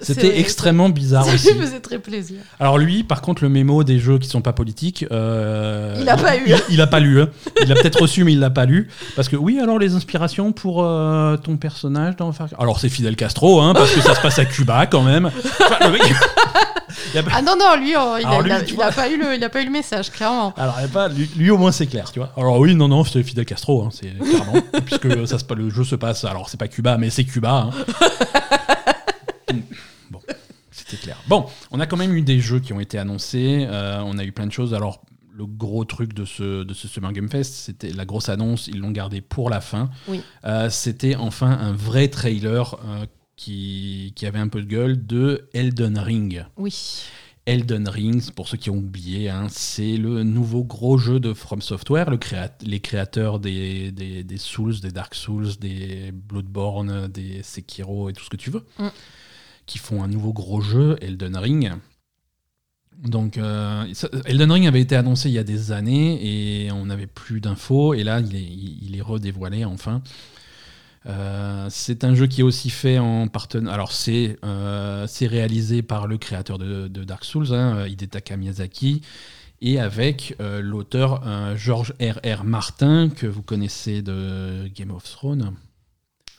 C'était 0.00 0.38
extrêmement 0.40 0.88
bizarre 0.88 1.24
Ça 1.24 1.34
aussi. 1.34 1.52
lui 1.54 1.60
faisait 1.60 1.80
très 1.80 1.98
plaisir. 1.98 2.38
Alors 2.60 2.78
lui, 2.78 3.02
par 3.04 3.20
contre, 3.22 3.42
le 3.42 3.48
mémo 3.48 3.84
des 3.84 3.98
jeux 3.98 4.18
qui 4.18 4.28
sont 4.28 4.40
pas 4.42 4.52
politiques, 4.52 5.04
euh, 5.12 5.96
Il 6.00 6.08
a 6.08 6.16
pas 6.16 6.36
eu. 6.36 6.42
Il, 6.46 6.56
il 6.70 6.80
a 6.80 6.86
pas 6.86 7.00
lu. 7.00 7.20
hein. 7.22 7.28
Il 7.62 7.70
a 7.72 7.74
peut-être 7.74 8.00
reçu, 8.02 8.24
mais 8.24 8.32
il 8.32 8.40
l'a 8.40 8.50
pas 8.50 8.64
lu. 8.66 8.88
Parce 9.16 9.28
que 9.28 9.36
oui, 9.36 9.58
alors 9.60 9.78
les 9.78 9.94
inspirations 9.94 10.52
pour 10.52 10.84
euh, 10.84 11.36
ton 11.36 11.56
personnage 11.56 12.16
dans 12.16 12.32
Far. 12.32 12.48
Alors 12.58 12.80
c'est 12.80 12.88
Fidel 12.88 13.16
Castro, 13.16 13.60
hein, 13.60 13.72
parce 13.74 13.90
que 13.92 14.00
ça 14.00 14.14
se 14.14 14.20
passe 14.20 14.38
à 14.38 14.44
Cuba 14.44 14.86
quand 14.86 15.02
même. 15.02 15.26
Enfin, 15.60 15.76
le 15.86 15.92
mec- 15.92 16.02
Il 17.12 17.16
y 17.16 17.18
a 17.18 17.22
pas- 17.22 17.30
Ah 17.36 17.42
non, 17.42 17.54
non, 17.58 17.76
lui, 17.76 17.94
oh, 17.96 18.16
il, 18.20 18.24
a, 18.24 18.28
Alors 18.28 18.42
lui, 18.42 18.50
il 18.50 18.52
a- 18.52 18.60
tu 18.62 18.70
il 18.72 18.74
vois. 18.76 18.86
a 18.86 18.92
pas 18.92 19.08
eu 19.08 19.16
le, 19.18 19.34
il 19.34 19.42
a 19.44 19.48
pas 19.48 19.62
eu 19.62 19.64
le 19.66 19.70
message, 19.70 20.10
clairement. 20.10 20.52
Alors, 20.56 20.76
il 20.80 20.84
a 20.84 20.88
pas, 20.88 21.08
lui, 21.08 21.28
lui, 21.36 21.50
au 21.50 21.58
moins 21.58 21.72
c'est 21.72 21.86
clair, 21.86 22.10
tu 22.12 22.18
vois. 22.18 22.30
Alors 22.36 22.58
oui, 22.58 22.74
non, 22.74 22.88
non, 22.88 23.04
c'est 23.04 23.22
Fidel 23.22 23.44
Castro, 23.44 23.82
hein, 23.84 23.88
c'est 23.92 24.12
clairement, 24.18 24.60
puisque 24.84 25.26
ça 25.28 25.38
se, 25.38 25.54
le 25.54 25.70
jeu 25.70 25.84
se 25.84 25.94
passe. 25.96 26.24
Alors 26.24 26.48
c'est 26.48 26.58
pas 26.58 26.68
Cuba, 26.68 26.96
mais 26.98 27.10
c'est 27.10 27.24
Cuba. 27.24 27.68
hein. 27.70 28.04
bon, 30.10 30.20
c'était 30.70 30.96
clair. 30.96 31.20
Bon, 31.28 31.46
on 31.70 31.80
a 31.80 31.86
quand 31.86 31.96
même 31.96 32.14
eu 32.14 32.22
des 32.22 32.40
jeux 32.40 32.60
qui 32.60 32.72
ont 32.72 32.80
été 32.80 32.98
annoncés. 32.98 33.66
euh, 33.68 34.00
on 34.04 34.18
a 34.18 34.24
eu 34.24 34.32
plein 34.32 34.46
de 34.46 34.52
choses. 34.52 34.74
Alors, 34.74 35.04
le 35.36 35.46
gros 35.46 35.84
truc 35.84 36.12
de 36.14 36.24
ce, 36.24 36.62
de 36.62 36.74
ce 36.74 36.86
Summer 36.88 37.12
Game 37.12 37.28
Fest, 37.28 37.54
c'était 37.54 37.90
la 37.90 38.04
grosse 38.04 38.28
annonce. 38.28 38.68
Ils 38.68 38.78
l'ont 38.78 38.90
gardé 38.92 39.20
pour 39.20 39.50
la 39.50 39.60
fin. 39.60 39.90
Oui. 40.08 40.20
Euh, 40.44 40.70
c'était 40.70 41.16
enfin 41.16 41.50
un 41.50 41.72
vrai 41.72 42.08
trailer 42.08 42.74
euh, 42.84 43.04
qui, 43.36 44.12
qui 44.14 44.26
avait 44.26 44.38
un 44.38 44.48
peu 44.48 44.60
de 44.62 44.66
gueule 44.68 45.04
de 45.06 45.48
Elden 45.52 45.98
Ring. 45.98 46.44
Oui. 46.56 47.02
Elden 47.46 47.88
Ring, 47.88 48.30
pour 48.30 48.48
ceux 48.48 48.56
qui 48.56 48.70
ont 48.70 48.76
oublié, 48.78 49.28
hein, 49.28 49.48
c'est 49.50 49.98
le 49.98 50.22
nouveau 50.22 50.64
gros 50.64 50.96
jeu 50.96 51.20
de 51.20 51.34
From 51.34 51.60
Software, 51.60 52.08
le 52.08 52.16
créa- 52.16 52.48
les 52.62 52.80
créateurs 52.80 53.38
des, 53.38 53.92
des, 53.92 54.24
des 54.24 54.38
Souls, 54.38 54.80
des 54.80 54.90
Dark 54.92 55.14
Souls, 55.14 55.48
des 55.60 56.10
Bloodborne, 56.10 57.06
des 57.08 57.42
Sekiro 57.42 58.08
et 58.08 58.14
tout 58.14 58.24
ce 58.24 58.30
que 58.30 58.36
tu 58.36 58.50
veux, 58.50 58.64
Mm. 58.78 58.86
Qui 59.66 59.78
font 59.78 60.02
un 60.02 60.08
nouveau 60.08 60.32
gros 60.32 60.60
jeu, 60.60 60.96
Elden 61.00 61.36
Ring. 61.36 61.72
Donc, 63.02 63.38
euh, 63.38 63.84
Elden 64.24 64.52
Ring 64.52 64.66
avait 64.66 64.80
été 64.80 64.96
annoncé 64.96 65.28
il 65.28 65.32
y 65.34 65.38
a 65.38 65.44
des 65.44 65.72
années 65.72 66.64
et 66.66 66.72
on 66.72 66.86
n'avait 66.86 67.06
plus 67.06 67.40
d'infos, 67.40 67.94
et 67.94 68.04
là, 68.04 68.20
il 68.20 68.36
est, 68.36 68.42
il 68.42 68.84
il 68.84 68.96
est 68.96 69.02
redévoilé 69.02 69.64
enfin. 69.64 70.02
Euh, 71.06 71.66
c'est 71.68 72.02
un 72.04 72.14
jeu 72.14 72.26
qui 72.26 72.40
est 72.40 72.44
aussi 72.44 72.70
fait 72.70 72.98
en 72.98 73.28
partenariat. 73.28 73.74
Alors, 73.74 73.92
c'est 73.92 74.38
euh, 74.44 75.06
c'est 75.06 75.26
réalisé 75.26 75.82
par 75.82 76.06
le 76.06 76.16
créateur 76.16 76.56
de, 76.56 76.88
Dark 76.88 77.24
Souls, 77.24 77.52
hein, 77.52 77.86
Hidetaka 77.86 78.36
Miyazaki, 78.36 79.02
et 79.60 79.78
avec 79.78 80.36
l'auteur 80.40 81.22
George 81.56 81.94
R.R. 82.00 82.44
Martin, 82.44 83.10
que 83.10 83.26
vous 83.26 83.42
connaissez 83.42 84.02
de 84.02 84.68
Game 84.74 84.90
of 84.90 85.04
Thrones. 85.04 85.52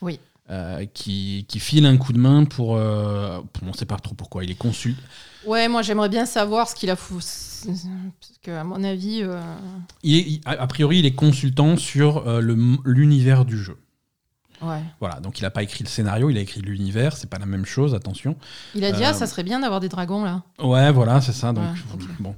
Oui. 0.01 0.19
Euh, 0.51 0.85
qui, 0.93 1.45
qui 1.49 1.59
file 1.59 1.87
un 1.87 1.97
coup 1.97 2.13
de 2.13 2.19
main 2.19 2.45
pour. 2.45 2.75
euh, 2.77 3.39
pour- 3.51 3.63
on 3.67 3.71
ne 3.71 3.75
sait 3.75 3.85
pas 3.87 3.97
trop 3.97 4.13
pourquoi. 4.13 4.43
Il 4.43 4.51
est 4.51 4.57
consul. 4.57 4.95
Ouais, 5.43 5.67
moi 5.67 5.81
j'aimerais 5.81 6.07
bien 6.09 6.27
savoir 6.27 6.69
ce 6.69 6.75
qu'il 6.75 6.89
a 6.91 6.95
fou. 6.95 7.15
Parce 7.15 7.65
que, 8.43 8.51
à 8.51 8.63
mon 8.63 8.83
avis. 8.83 9.21
euh, 9.23 9.41
Il 10.03 10.15
est- 10.15 10.21
il- 10.21 10.41
a 10.45 10.67
priori, 10.67 10.99
il 10.99 11.05
est 11.07 11.15
consultant 11.15 11.77
sur 11.77 12.27
euh, 12.27 12.41
l'univers 12.85 13.43
du 13.43 13.57
jeu. 13.57 13.77
Ouais. 14.61 14.81
Voilà, 14.99 15.19
donc 15.19 15.39
il 15.39 15.41
n'a 15.43 15.49
pas 15.49 15.63
écrit 15.63 15.83
le 15.83 15.89
scénario, 15.89 16.29
il 16.29 16.37
a 16.37 16.41
écrit 16.41 16.61
l'univers, 16.61 17.17
c'est 17.17 17.29
pas 17.29 17.39
la 17.39 17.45
même 17.47 17.65
chose, 17.65 17.93
attention. 17.95 18.37
Il 18.75 18.85
a 18.85 18.91
dit, 18.91 19.03
ah, 19.03 19.13
ça 19.13 19.25
serait 19.27 19.43
bien 19.43 19.59
d'avoir 19.59 19.79
des 19.79 19.89
dragons 19.89 20.23
là. 20.23 20.43
Ouais, 20.59 20.91
voilà, 20.91 21.21
c'est 21.21 21.33
ça. 21.33 21.51
Donc, 21.53 21.65
Ouais, 21.65 22.05
bon. 22.19 22.35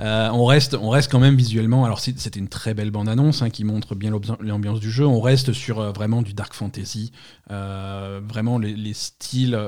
Euh, 0.00 0.28
on, 0.30 0.44
reste, 0.44 0.74
on 0.74 0.88
reste 0.90 1.10
quand 1.10 1.20
même 1.20 1.36
visuellement. 1.36 1.84
Alors, 1.84 2.00
c'était 2.00 2.40
une 2.40 2.48
très 2.48 2.74
belle 2.74 2.90
bande-annonce 2.90 3.42
hein, 3.42 3.50
qui 3.50 3.64
montre 3.64 3.94
bien 3.94 4.10
l'ambiance 4.40 4.80
du 4.80 4.90
jeu. 4.90 5.06
On 5.06 5.20
reste 5.20 5.52
sur 5.52 5.78
euh, 5.80 5.92
vraiment 5.92 6.22
du 6.22 6.34
dark 6.34 6.52
fantasy. 6.52 7.12
Euh, 7.50 8.20
vraiment 8.26 8.58
les, 8.58 8.74
les 8.74 8.94
styles, 8.94 9.58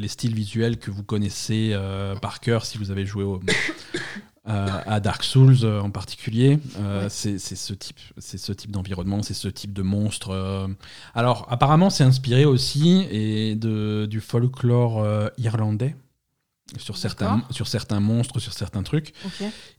les 0.00 0.08
styles 0.08 0.34
visuels 0.34 0.78
que 0.78 0.90
vous 0.90 1.02
connaissez 1.02 1.76
par 2.22 2.40
cœur 2.40 2.64
si 2.64 2.78
vous 2.78 2.90
avez 2.90 3.04
joué 3.06 3.24
au- 3.24 3.40
à 4.44 5.00
Dark 5.00 5.24
Souls 5.24 5.66
en 5.66 5.90
particulier. 5.90 6.58
Ouais. 6.78 7.08
c'est 7.08 7.38
ce 7.38 7.74
type, 7.74 7.98
ce 8.18 8.52
type 8.52 8.70
d'environnement, 8.70 9.22
c'est 9.22 9.34
ce 9.34 9.48
type 9.48 9.72
de 9.72 9.82
monstre. 9.82 10.68
Alors, 11.14 11.46
apparemment, 11.50 11.90
c'est 11.90 12.04
inspiré 12.04 12.44
aussi 12.44 13.06
et 13.10 13.56
de, 13.56 14.06
du 14.08 14.20
folklore 14.20 15.04
irlandais 15.38 15.96
sur 16.78 16.96
certains, 16.96 17.44
sur 17.50 17.68
certains 17.68 18.00
monstres, 18.00 18.40
sur 18.40 18.52
certains 18.52 18.82
trucs. 18.82 19.12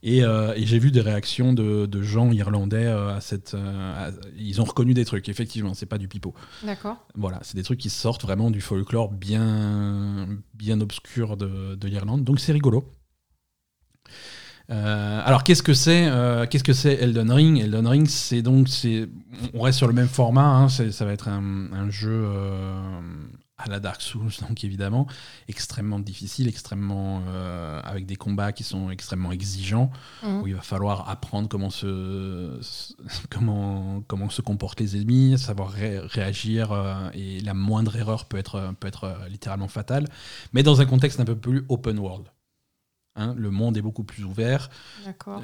Et, 0.02 0.22
euh, 0.24 0.54
et 0.56 0.64
j'ai 0.64 0.78
vu 0.78 0.90
des 0.90 1.02
réactions 1.02 1.52
de, 1.52 1.84
de 1.86 2.02
gens 2.02 2.32
irlandais 2.32 2.86
euh, 2.86 3.14
à 3.14 3.20
cette. 3.20 3.52
euh, 3.54 4.08
à- 4.08 4.10
ils 4.38 4.60
ont 4.62 4.64
reconnu 4.64 4.94
des 4.94 5.04
trucs, 5.04 5.28
effectivement, 5.28 5.74
c'est 5.74 5.84
pas 5.86 5.98
du 5.98 6.08
pipeau. 6.08 6.34
D'accord. 6.64 6.96
Voilà, 7.14 7.40
c'est 7.42 7.56
des 7.56 7.62
trucs 7.62 7.78
qui 7.78 7.90
sortent 7.90 8.22
vraiment 8.22 8.50
du 8.50 8.60
folklore 8.62 9.12
bien, 9.12 10.28
bien 10.54 10.80
obscur 10.80 11.36
de, 11.36 11.74
de 11.74 11.88
l'Irlande. 11.88 12.24
Donc 12.24 12.40
c'est 12.40 12.52
rigolo. 12.52 12.90
Alors 14.70 15.44
qu'est-ce 15.44 15.62
que 15.62 15.72
c'est 15.74 16.10
Qu'est-ce 16.50 16.64
que 16.64 16.72
c'est 16.74 16.94
Elden 16.94 17.30
Ring? 17.30 17.58
Elden 17.58 17.86
Ring, 17.86 18.06
c'est 18.06 18.42
donc 18.42 18.68
c'est 18.68 19.08
on 19.54 19.62
reste 19.62 19.78
sur 19.78 19.86
le 19.86 19.94
même 19.94 20.08
format. 20.08 20.44
hein, 20.56 20.68
ça 20.68 21.04
va 21.04 21.12
être 21.12 21.28
un, 21.28 21.72
un 21.72 21.90
jeu 21.90 22.28
à 23.58 23.68
la 23.68 23.80
Dark 23.80 24.00
Souls, 24.02 24.30
donc 24.48 24.62
évidemment 24.64 25.06
extrêmement 25.48 25.98
difficile, 25.98 26.46
extrêmement 26.48 27.22
euh, 27.28 27.80
avec 27.82 28.06
des 28.06 28.16
combats 28.16 28.52
qui 28.52 28.64
sont 28.64 28.90
extrêmement 28.90 29.32
exigeants 29.32 29.90
Mhm. 30.22 30.42
où 30.42 30.46
il 30.46 30.54
va 30.54 30.60
falloir 30.62 31.08
apprendre 31.10 31.48
comment 31.48 31.70
se, 31.70 32.60
comment, 33.30 34.02
comment 34.06 34.30
se 34.30 34.42
comportent 34.42 34.80
les 34.80 34.96
ennemis, 34.96 35.38
savoir 35.38 35.70
ré- 35.70 35.98
réagir, 35.98 36.72
euh, 36.72 37.10
et 37.14 37.40
la 37.40 37.54
moindre 37.54 37.96
erreur 37.96 38.24
peut 38.26 38.36
être, 38.38 38.74
peut 38.80 38.88
être 38.88 39.04
euh, 39.04 39.28
littéralement 39.28 39.68
fatale, 39.68 40.06
mais 40.52 40.62
dans 40.62 40.80
un 40.80 40.86
contexte 40.86 41.20
un 41.20 41.24
peu 41.24 41.36
plus 41.36 41.64
open 41.68 41.98
world. 41.98 42.26
Hein, 43.20 43.34
le 43.36 43.50
monde 43.50 43.76
est 43.76 43.82
beaucoup 43.82 44.04
plus 44.04 44.22
ouvert 44.24 44.70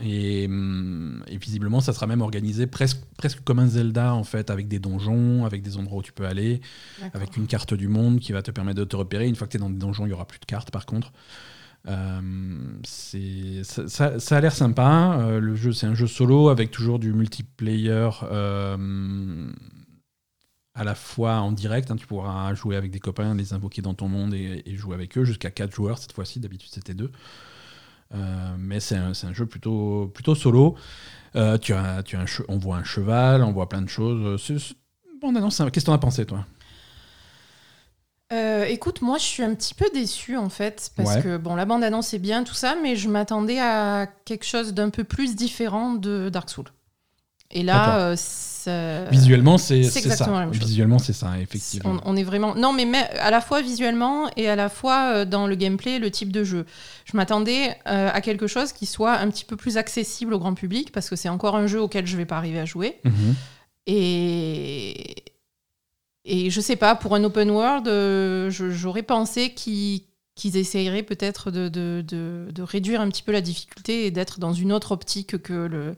et, 0.02 0.47
hum, 0.47 1.25
et 1.26 1.37
visiblement 1.38 1.81
ça 1.81 1.93
sera 1.93 2.07
même 2.07 2.21
organisé 2.23 2.66
presque, 2.69 3.00
presque 3.19 3.40
comme 3.43 3.59
un 3.59 3.66
Zelda 3.66 4.14
en 4.14 4.23
fait, 4.25 4.49
avec 4.49 4.69
des 4.69 4.78
donjons, 4.78 5.45
avec 5.45 5.61
des 5.62 5.76
endroits 5.76 5.99
où 5.99 6.02
tu 6.02 6.12
peux 6.12 6.25
aller, 6.26 6.61
avec 7.14 7.37
une 7.37 7.47
carte 7.49 7.75
du 7.75 7.88
monde 7.88 8.21
qui 8.21 8.33
va 8.33 8.43
te 8.43 8.52
permettre 8.52 8.78
de 8.78 8.85
te 8.85 8.95
repérer. 8.95 9.26
Une 9.26 9.35
fois 9.35 9.49
que 9.49 9.52
tu 9.52 9.57
es 9.57 9.61
dans 9.61 9.71
des 9.71 9.78
donjons, 9.78 10.04
il 10.04 10.09
n'y 10.11 10.14
aura 10.14 10.26
plus 10.26 10.38
de 10.38 10.45
cartes 10.47 10.71
par 10.71 10.87
contre. 10.87 11.12
Euh, 11.87 12.21
c'est- 12.85 13.62
ça, 13.64 13.88
ça- 13.88 14.19
ça 14.21 14.37
a 14.37 14.40
l'air 14.40 14.54
sympa. 14.54 15.19
Euh, 15.21 15.40
le 15.40 15.54
jeu, 15.54 15.73
c'est 15.73 15.87
un 15.87 15.95
jeu 15.95 16.07
solo 16.07 16.49
avec 16.49 16.71
toujours 16.71 16.99
du 16.99 17.12
multiplayer 17.12 18.11
euh, 18.23 19.50
à 20.75 20.85
la 20.85 20.95
fois 20.95 21.37
en 21.40 21.52
direct. 21.52 21.90
hein. 21.90 21.97
tu 21.97 22.07
pourras 22.07 22.52
jouer 22.54 22.76
avec 22.76 22.90
des 22.90 23.00
copains, 23.00 23.35
les 23.35 23.52
invoquer 23.52 23.83
dans 23.83 23.95
ton 23.95 24.09
monde 24.09 24.35
et, 24.35 24.62
et 24.66 24.76
jouer 24.76 24.95
avec 24.95 25.16
eux 25.19 25.25
jusqu'à 25.25 25.50
4 25.50 25.75
joueurs 25.75 25.99
cette 25.99 26.12
fois-ci. 26.12 26.40
D'habitude, 26.40 26.71
c'était 26.73 26.95
2. 26.95 27.11
Mais 28.12 28.80
c'est 28.80 28.96
un, 28.96 29.12
jeu 29.32 29.46
plutôt, 29.46 30.11
plutôt 30.14 30.34
solo. 30.34 30.76
Euh, 31.37 31.58
tu 31.58 31.73
as, 31.73 32.02
tu 32.04 32.16
as 32.16 32.20
un 32.20 32.26
on 32.49 32.58
voit 32.58 32.76
un 32.76 32.84
cheval, 32.84 33.42
on 33.42 33.52
voit 33.52 33.68
plein 33.68 33.82
de 33.82 33.88
choses. 33.88 34.40
C'est- 34.42 34.58
c'est- 34.58 34.75
Bon, 35.20 35.32
non, 35.32 35.50
c'est 35.50 35.62
un- 35.62 35.70
Qu'est-ce 35.70 35.84
que 35.84 35.90
t'en 35.90 35.94
as 35.94 35.99
pensé, 35.99 36.25
toi? 36.26 36.44
Euh, 38.32 38.64
écoute, 38.64 39.02
moi 39.02 39.18
je 39.18 39.25
suis 39.25 39.42
un 39.42 39.54
petit 39.54 39.75
peu 39.75 39.87
déçue 39.92 40.37
en 40.37 40.49
fait, 40.49 40.90
parce 40.96 41.16
Ouais. 41.16 41.23
que 41.23 41.37
bon, 41.37 41.54
la 41.54 41.66
bande-annonce 41.66 42.14
est 42.14 42.18
bien, 42.18 42.42
tout 42.42 42.54
ça, 42.54 42.75
mais 42.82 42.96
je 42.96 43.08
m'attendais 43.08 43.61
à 43.61 44.06
quelque 44.25 44.44
chose 44.44 44.73
d'un 44.75 44.90
peu 44.90 45.04
plus 45.04 45.37
différent 45.37 45.92
de 45.94 46.30
Dark 46.30 46.49
Souls. 46.50 46.64
Et 47.54 47.62
là, 47.62 47.99
euh, 48.00 48.16
ça- 48.16 49.04
Visuellement, 49.11 49.58
c'est 49.58 49.82
ça. 49.84 50.25
Visuellement, 50.50 50.99
c'est 50.99 51.12
ça, 51.12 51.38
effectivement. 51.40 51.96
On, 52.04 52.12
on 52.12 52.16
est 52.16 52.23
vraiment. 52.23 52.54
Non, 52.54 52.73
mais, 52.73 52.84
mais 52.87 53.02
à 53.20 53.30
la 53.30 53.40
fois 53.40 53.61
visuellement 53.62 54.28
et 54.37 54.49
à 54.49 54.56
la 54.56 54.68
fois 54.68 55.12
euh, 55.14 55.25
dans 55.25 55.46
le 55.46 55.54
gameplay, 55.54 55.99
le 55.99 56.11
type 56.11 56.32
de 56.32 56.44
jeu. 56.44 56.64
Je 57.04 57.16
m'attendais 57.16 57.76
euh, 57.87 58.11
à 58.12 58.20
quelque 58.23 58.46
chose 58.46 58.73
qui 58.73 58.87
soit 58.87 59.12
un 59.18 59.28
petit 59.30 59.44
peu 59.44 59.56
plus 59.56 59.76
accessible 59.76 60.32
au 60.34 60.38
grand 60.38 60.54
public, 60.54 60.92
parce 60.92 61.08
que 61.11 61.16
c'est 61.16 61.28
encore 61.28 61.56
un 61.56 61.66
jeu 61.66 61.80
auquel 61.80 62.06
je 62.06 62.16
vais 62.16 62.25
pas 62.26 62.37
arriver 62.38 62.58
à 62.58 62.64
jouer. 62.64 62.99
Mhm. 63.04 63.34
Et. 63.87 65.14
Et 66.26 66.49
je 66.49 66.58
sais 66.62 66.76
pas, 66.76 66.94
pour 66.94 67.14
un 67.14 67.23
open 67.23 67.50
world, 67.50 67.87
euh, 67.87 68.49
j'aurais 68.50 69.02
pensé 69.02 69.50
qu'ils 69.52 70.00
essayeraient 70.56 71.02
peut-être 71.02 71.50
de, 71.50 71.68
de, 71.68 72.02
de- 72.06 72.49
de 72.50 72.62
réduire 72.62 73.02
un 73.02 73.11
petit 73.11 73.23
peu 73.23 73.30
la 73.30 73.42
difficulté 73.42 74.06
et 74.06 74.11
d'être 74.11 74.40
dans 74.40 74.54
une 74.54 74.73
autre 74.73 74.92
optique 74.92 75.37
que 75.42 75.52
le, 75.52 75.94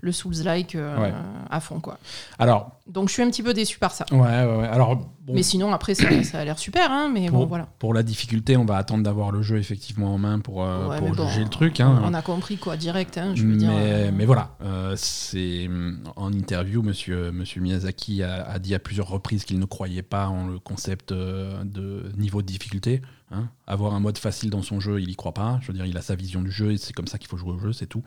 le 0.00 0.12
Souls-like 0.12 0.74
euh, 0.74 0.98
Ouais. 1.00 1.12
à 1.50 1.60
fond. 1.60 1.80
Quoi. 1.80 1.98
Alors, 2.38 2.72
Donc 2.86 3.08
je 3.08 3.14
suis 3.14 3.22
un 3.22 3.28
petit 3.30 3.42
peu 3.42 3.54
déçu 3.54 3.78
par 3.78 3.92
ça. 3.92 4.04
ouais, 4.12 4.18
ouais, 4.18 4.56
ouais. 4.58 4.66
Alors, 4.68 4.96
bon, 4.96 5.34
Mais 5.34 5.42
sinon, 5.42 5.72
après, 5.72 5.94
ça, 5.94 6.22
ça 6.22 6.40
a 6.40 6.44
l'air 6.44 6.58
super, 6.58 6.90
hein, 6.92 7.10
mais 7.12 7.28
pour, 7.28 7.40
bon, 7.40 7.46
voilà. 7.46 7.66
pour 7.78 7.94
la 7.94 8.02
difficulté, 8.02 8.56
on 8.56 8.64
va 8.64 8.76
attendre 8.76 9.02
d'avoir 9.02 9.30
le 9.32 9.42
jeu 9.42 9.56
effectivement 9.58 10.14
en 10.14 10.18
main 10.18 10.38
pour, 10.38 10.62
euh, 10.64 10.88
Ouais, 10.88 10.98
pour 10.98 11.08
mais 11.08 11.14
bon, 11.16 11.26
juger 11.28 11.42
le 11.44 11.48
truc. 11.50 11.80
hein. 11.80 12.00
On 12.04 12.14
a 12.14 12.22
compris, 12.22 12.56
quoi, 12.58 12.76
direct, 12.76 13.16
hein, 13.18 13.32
je 13.34 13.42
veux 13.42 13.48
mais, 13.52 13.56
dire. 13.56 13.70
euh, 13.72 14.10
mais 14.14 14.26
voilà, 14.26 14.50
c'est 14.96 15.68
en 16.16 16.32
interview, 16.32 16.82
monsieur, 16.82 17.32
monsieur 17.32 17.60
Miyazaki 17.60 18.22
a, 18.22 18.44
a 18.44 18.58
dit 18.58 18.74
à 18.74 18.78
plusieurs 18.78 19.08
reprises 19.08 19.44
qu'il 19.44 19.58
ne 19.58 19.64
croyait 19.64 20.02
pas 20.02 20.28
en 20.28 20.46
le 20.46 20.58
concept 20.58 21.12
de 21.12 22.12
niveau 22.16 22.42
de 22.42 22.46
difficulté. 22.46 23.02
hein. 23.30 23.48
Avoir 23.66 23.94
un 23.94 24.00
mode 24.00 24.18
facile 24.18 24.50
dans 24.50 24.62
son 24.62 24.78
jeu, 24.80 25.00
il 25.00 25.10
y 25.10 25.16
croit 25.16 25.34
pas. 25.34 25.58
Je 25.62 25.68
veux 25.68 25.72
dire, 25.74 25.86
il 25.86 25.96
a 25.96 26.02
sa 26.02 26.14
vision 26.14 26.42
du 26.42 26.50
jeu 26.52 26.72
et 26.72 26.76
c'est 26.78 26.92
comme 26.92 27.08
ça 27.08 27.18
qu'il 27.18 27.28
faut 27.28 27.36
jouer 27.36 27.52
au 27.52 27.58
jeu, 27.58 27.72
c'est 27.72 27.86
tout. 27.86 28.02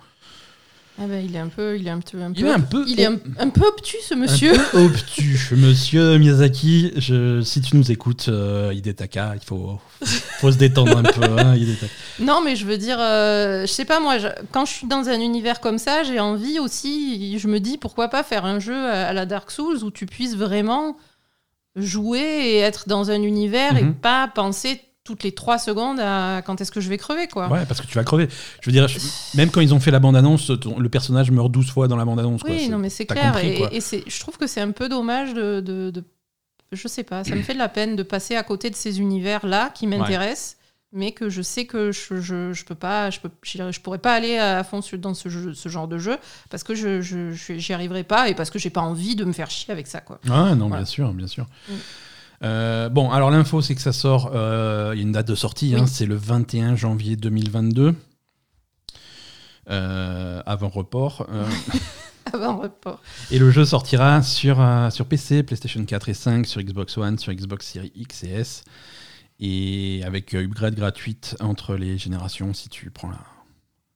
Ah 1.02 1.06
ben, 1.08 1.24
il 1.26 1.36
est 1.36 1.40
un 1.40 1.48
peu, 1.48 1.78
il 1.78 1.88
est 1.88 1.92
un 1.92 2.00
peu, 2.02 2.22
un 2.22 2.34
Il 2.36 2.42
peu, 2.44 2.48
est 2.48 2.52
un 2.52 2.60
peu 2.60 2.84
il 2.88 3.00
est 3.00 3.06
un, 3.06 3.18
un 3.40 3.50
peu 3.50 3.66
obtus, 3.66 3.98
ce 4.08 4.14
monsieur. 4.16 4.54
Un 4.54 4.64
peu 4.72 4.78
obtus, 4.80 5.50
monsieur 5.56 6.18
Miyazaki. 6.18 6.92
Je, 6.98 7.42
si 7.42 7.62
tu 7.62 7.78
nous 7.78 7.90
écoutes, 7.92 8.26
euh, 8.28 8.74
Hidetaka, 8.74 9.34
il 9.36 9.46
faut, 9.46 9.80
faut 10.40 10.52
se 10.52 10.58
détendre 10.58 10.98
un 10.98 11.04
peu. 11.04 11.24
Hein. 11.40 11.56
Non, 12.20 12.42
mais 12.44 12.56
je 12.56 12.66
veux 12.66 12.78
dire, 12.78 12.98
euh, 13.00 13.62
je 13.62 13.72
sais 13.72 13.86
pas, 13.86 14.00
moi, 14.00 14.18
je- 14.18 14.28
quand 14.52 14.66
je 14.66 14.74
suis 14.74 14.88
dans 14.88 15.08
un 15.08 15.20
univers 15.20 15.60
comme 15.62 15.78
ça, 15.78 16.04
j'ai 16.04 16.20
envie 16.20 16.60
aussi, 16.60 17.40
je 17.40 17.48
me 17.48 17.60
dis, 17.60 17.78
pourquoi 17.78 18.10
pas 18.10 18.24
faire 18.24 18.44
un 18.46 18.60
jeu 18.60 18.76
à, 18.76 19.08
à 19.08 19.14
la 19.14 19.26
Dark 19.26 19.52
Souls 19.52 19.84
où 19.84 19.92
tu 19.92 20.06
puisses 20.06 20.36
vraiment 20.36 20.98
jouer 21.76 22.20
et 22.20 22.58
être 22.58 22.90
dans 22.90 23.12
un 23.12 23.22
univers 23.22 23.78
et 23.78 23.84
Mhm. 23.84 23.94
pas 23.96 24.28
penser 24.28 24.82
toutes 25.10 25.24
les 25.24 25.32
trois 25.32 25.58
secondes 25.58 26.00
à 26.00 26.44
quand 26.46 26.62
est-ce 26.62 26.72
que 26.72 26.80
je 26.82 26.88
vais 26.88 27.00
crever, 27.00 27.28
quoi. 27.28 27.48
Ouais, 27.50 27.66
parce 27.66 27.82
que 27.82 27.88
tu 27.88 27.96
vas 27.96 28.04
crever. 28.04 28.28
Je 28.62 28.68
veux 28.68 28.72
dire, 28.72 28.88
je- 28.88 29.00
même 29.36 29.50
quand 29.50 29.60
ils 29.60 29.74
ont 29.74 29.80
fait 29.80 29.90
la 29.90 29.98
bande-annonce, 30.00 30.52
le 30.52 30.88
personnage 30.90 31.32
meurt 31.32 31.52
12 31.52 31.72
fois 31.72 31.88
dans 31.88 31.96
la 31.96 32.06
bande-annonce. 32.06 32.42
Oui, 32.44 32.70
non, 32.70 32.78
mais 32.78 32.90
c'est 32.92 33.08
clair. 33.08 33.32
compris, 33.34 33.48
et 33.48 33.78
et 33.78 33.82
c'est, 33.82 34.04
je 34.06 34.20
trouve 34.20 34.38
que 34.38 34.46
c'est 34.46 34.62
un 34.62 34.70
peu 34.70 34.88
dommage 34.88 35.34
de, 35.34 35.62
de, 35.62 35.90
de- 35.90 36.04
Je 36.72 36.88
sais 36.88 37.04
pas, 37.04 37.24
ça 37.24 37.34
me 37.36 37.42
fait 37.42 37.54
de 37.56 37.58
la 37.58 37.70
peine 37.70 37.96
de 37.96 38.04
passer 38.04 38.36
à 38.36 38.44
côté 38.44 38.70
de 38.70 38.76
ces 38.76 39.00
univers-là 39.00 39.72
qui 39.74 39.88
m'intéressent 39.88 40.58
mais 40.92 41.12
que 41.12 41.30
je 41.30 41.44
sais 41.44 41.66
que 41.66 41.92
je, 41.92 42.20
je, 42.20 42.52
je 42.52 42.66
peux 42.66 42.74
pas, 42.74 43.12
je, 43.12 43.20
peux, 43.20 43.30
je 43.44 43.80
pourrais 43.80 44.00
pas 44.00 44.14
aller 44.14 44.38
à 44.40 44.64
fond 44.64 44.80
dans 44.98 45.14
ce, 45.14 45.30
jeu, 45.30 45.54
ce 45.54 45.70
genre 45.70 45.88
de 45.88 46.00
jeu 46.00 46.18
parce 46.50 46.64
que 46.64 46.74
je, 46.74 47.00
je, 47.02 47.32
j'y 47.34 47.74
arriverai 47.74 48.04
pas 48.04 48.28
et 48.30 48.34
parce 48.34 48.50
que 48.50 48.58
j'ai 48.58 48.72
pas 48.72 48.82
envie 48.82 49.16
de 49.16 49.24
me 49.24 49.32
faire 49.34 49.52
chier 49.52 49.72
avec 49.72 49.86
ça. 49.86 50.02
Quoi. 50.02 50.20
Ah 50.30 50.56
non, 50.56 50.68
bien 50.68 50.86
sûr, 50.86 51.14
bien 51.14 51.28
sûr. 51.28 51.46
Mm. 51.70 51.74
Euh, 52.44 52.90
bon, 52.90 53.12
alors 53.12 53.32
l'info, 53.32 53.62
c'est 53.62 53.76
que 53.76 53.82
ça 53.82 53.94
sort, 53.94 54.32
euh, 54.34 54.92
il 54.94 54.98
y 54.98 55.02
a 55.02 55.04
une 55.04 55.12
date 55.12 55.28
de 55.28 55.36
sortie, 55.36 55.76
hein, 55.76 55.86
c'est 55.88 56.06
le 56.06 56.16
21 56.16 56.76
janvier 56.76 57.16
2022, 57.16 57.96
euh, 59.70 60.42
avant 60.46 60.70
report. 60.70 61.28
avant 62.34 62.60
report. 62.60 63.02
Et 63.32 63.40
le 63.40 63.52
jeu 63.52 63.66
sortira 63.66 64.22
sur, 64.22 64.66
sur 64.92 65.06
PC, 65.06 65.44
PlayStation 65.44 65.84
4 65.84 66.10
et 66.10 66.14
5, 66.14 66.46
sur 66.46 66.62
Xbox 66.62 66.98
One, 66.98 67.18
sur 67.18 67.34
Xbox 67.34 67.68
Series 67.68 67.92
X 67.96 68.24
et 68.24 68.30
S, 68.30 68.64
et 69.40 70.02
avec 70.06 70.34
upgrade 70.34 70.76
gratuite 70.76 71.36
entre 71.40 71.76
les 71.76 71.98
générations 71.98 72.54
si 72.54 72.70
tu 72.70 72.90
prends 72.90 73.10
la 73.10 73.20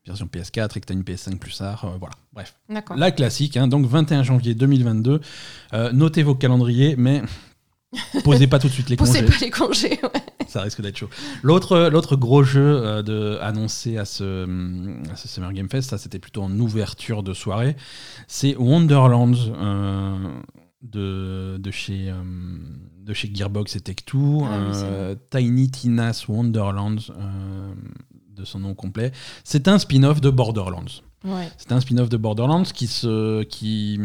version 0.05 0.25
PS4 0.25 0.77
et 0.77 0.81
que 0.81 0.85
tu 0.85 0.91
as 0.91 0.95
une 0.95 1.03
PS5 1.03 1.37
plus 1.37 1.57
tard. 1.57 1.85
voilà, 1.97 2.15
bref. 2.33 2.57
La 2.97 3.11
classique, 3.11 3.55
hein, 3.55 3.67
donc 3.69 3.85
21 3.85 4.23
janvier 4.23 4.53
2022. 4.53 5.21
notez 5.93 6.23
vos 6.23 6.35
calendriers, 6.35 6.95
mais 6.97 7.21
Posez 8.23 8.47
pas 8.47 8.59
tout 8.59 8.67
de 8.67 8.73
suite 8.73 8.89
les 8.89 8.95
Posez 8.95 9.21
congés. 9.23 9.31
pas 9.31 9.45
les 9.45 9.51
congés, 9.51 9.99
ouais. 10.03 10.23
Ça 10.47 10.61
risque 10.61 10.81
d'être 10.81 10.97
chaud. 10.97 11.09
L'autre, 11.41 11.89
l'autre 11.91 12.15
gros 12.15 12.43
jeu 12.43 12.61
euh, 12.61 13.01
de, 13.01 13.37
annoncé 13.41 13.97
à 13.97 14.05
ce, 14.05 14.43
à 15.11 15.15
ce 15.15 15.27
Summer 15.27 15.51
Game 15.53 15.69
Fest, 15.69 15.89
ça 15.89 15.97
c'était 15.97 16.19
plutôt 16.19 16.43
en 16.43 16.59
ouverture 16.59 17.23
de 17.23 17.33
soirée, 17.33 17.75
c'est 18.27 18.55
Wonderlands 18.55 19.33
euh, 19.49 20.17
de, 20.81 21.57
de, 21.57 21.71
chez, 21.71 22.09
euh, 22.09 22.15
de 23.03 23.13
chez 23.13 23.31
Gearbox 23.33 23.75
et 23.75 23.79
Tech2. 23.79 24.45
Ah 24.45 25.15
Tiny 25.31 25.69
Tina's 25.71 26.27
Wonderlands, 26.27 27.11
de 28.29 28.45
son 28.45 28.59
nom 28.59 28.73
complet. 28.75 29.11
C'est 29.43 29.67
un 29.67 29.79
spin-off 29.79 30.21
de 30.21 30.29
Borderlands. 30.29 31.01
Ouais. 31.23 31.49
C'est 31.57 31.71
un 31.71 31.79
spin-off 31.79 32.09
de 32.09 32.17
Borderlands 32.17 32.63
qui 32.63 32.87
se. 32.87 33.43
Qui, 33.43 33.99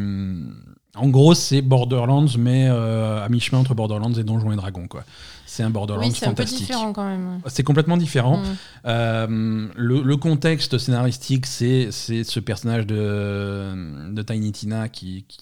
en 0.97 1.09
gros, 1.09 1.35
c'est 1.35 1.63
Borderlands, 1.63 2.27
mais 2.39 2.67
euh, 2.69 3.25
à 3.25 3.29
mi-chemin 3.29 3.61
entre 3.61 3.75
Borderlands 3.75 4.13
et 4.15 4.25
Donjons 4.25 4.53
et 4.53 4.57
Dragons. 4.57 4.89
Quoi. 4.89 5.05
C'est 5.47 5.63
un 5.63 5.71
Borderlands 5.71 6.07
oui, 6.07 6.13
c'est 6.15 6.45
différent 6.45 6.93
quand 6.93 7.05
même. 7.05 7.41
C'est 7.47 7.63
complètement 7.63 7.97
différent. 7.97 8.39
Mm. 8.39 8.45
Euh, 8.87 9.69
le, 9.77 10.17
contexte 10.17 10.79
scénaristique, 10.79 11.47
c'est 11.47 11.91
ce 11.91 12.41
personnage 12.41 12.87
de, 12.87 14.13
de 14.13 14.23
Tiny 14.23 14.53
Tina 14.53 14.89
qui, 14.89 15.25
qui 15.29 15.39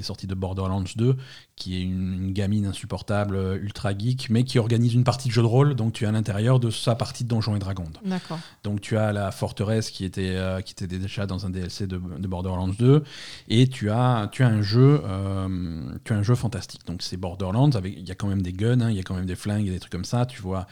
est 0.00 0.04
sorti 0.04 0.26
de 0.26 0.34
Borderlands 0.34 0.84
2, 0.96 1.16
qui 1.56 1.76
est 1.76 1.82
une, 1.82 2.32
gamine 2.32 2.66
insupportable, 2.66 3.36
euh, 3.36 3.58
ultra 3.60 3.96
geek, 3.96 4.30
mais 4.30 4.44
qui 4.44 4.58
organise 4.58 4.94
une 4.94 5.04
partie 5.04 5.28
de 5.28 5.32
jeu 5.32 5.42
de 5.42 5.46
rôle. 5.46 5.74
Donc 5.74 5.92
tu 5.92 6.04
es 6.04 6.06
à 6.06 6.12
l'intérieur 6.12 6.60
de 6.60 6.70
sa 6.70 6.94
partie 6.94 7.24
de 7.24 7.28
Donjons 7.28 7.56
et 7.56 7.58
Dragons. 7.58 7.84
D'accord. 8.04 8.38
Donc 8.64 8.80
tu 8.80 8.96
as 8.96 9.12
la 9.12 9.30
forteresse 9.30 9.90
qui 9.90 10.04
était, 10.04 10.36
euh, 10.36 10.60
qui 10.60 10.72
était 10.72 10.86
déjà 10.86 11.26
dans 11.26 11.46
un 11.46 11.50
DLC 11.50 11.86
de, 11.86 11.98
Borderlands 11.98 12.68
2, 12.68 13.02
et 13.48 13.66
tu 13.66 13.90
as, 13.90 14.28
tu 14.32 14.42
as 14.42 14.48
un 14.48 14.62
jeu, 14.62 15.02
euh, 15.04 15.96
tu 16.04 16.12
as 16.12 16.16
un 16.16 16.22
jeu 16.22 16.34
fantastique. 16.34 16.86
Donc 16.86 17.02
c'est 17.02 17.16
Borderlands 17.16 17.70
avec, 17.70 17.94
il 17.96 18.06
y 18.06 18.12
a 18.12 18.14
quand 18.14 18.28
même 18.28 18.42
des 18.42 18.52
guns, 18.52 18.80
hein, 18.80 18.90
il 18.90 18.96
y 18.96 19.00
a 19.00 19.02
quand 19.02 19.14
même 19.14 19.26
des 19.26 19.36
flingues 19.36 19.66
et 19.66 19.70
des 19.70 19.80
trucs 19.80 19.92
comme 19.92 20.04
ça. 20.04 20.26
Tu 20.26 20.40
vois 20.42 20.66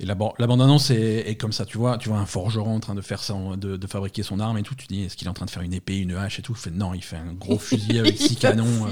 et 0.00 0.06
la, 0.06 0.16
la 0.38 0.46
bande-annonce 0.46 0.90
est, 0.90 1.36
comme 1.40 1.50
ça, 1.50 1.64
tu 1.64 1.76
vois, 1.76 1.98
tu 1.98 2.08
vois 2.08 2.18
un 2.18 2.26
forgeron 2.26 2.76
en 2.76 2.80
train 2.80 2.94
de 2.94 3.00
faire 3.00 3.20
ça, 3.20 3.34
de, 3.56 3.86
fabriquer 3.88 4.22
son 4.22 4.38
arme 4.38 4.56
et 4.58 4.62
tout. 4.62 4.76
Tu 4.76 4.86
dis, 4.86 5.02
est-ce 5.02 5.16
qu'il 5.16 5.26
est 5.26 5.30
en 5.30 5.34
train 5.34 5.46
de 5.46 5.50
faire 5.50 5.62
une 5.62 5.74
épée, 5.74 5.98
une 5.98 6.14
hache 6.14 6.38
et 6.38 6.42
tout? 6.42 6.54
Fait, 6.54 6.70
Non, 6.70 6.94
il 6.94 7.02
fait 7.02 7.16
un 7.16 7.32
gros 7.32 7.58
fusil 7.58 7.98
avec 7.98 8.16
six 8.16 8.36
canons, 8.36 8.86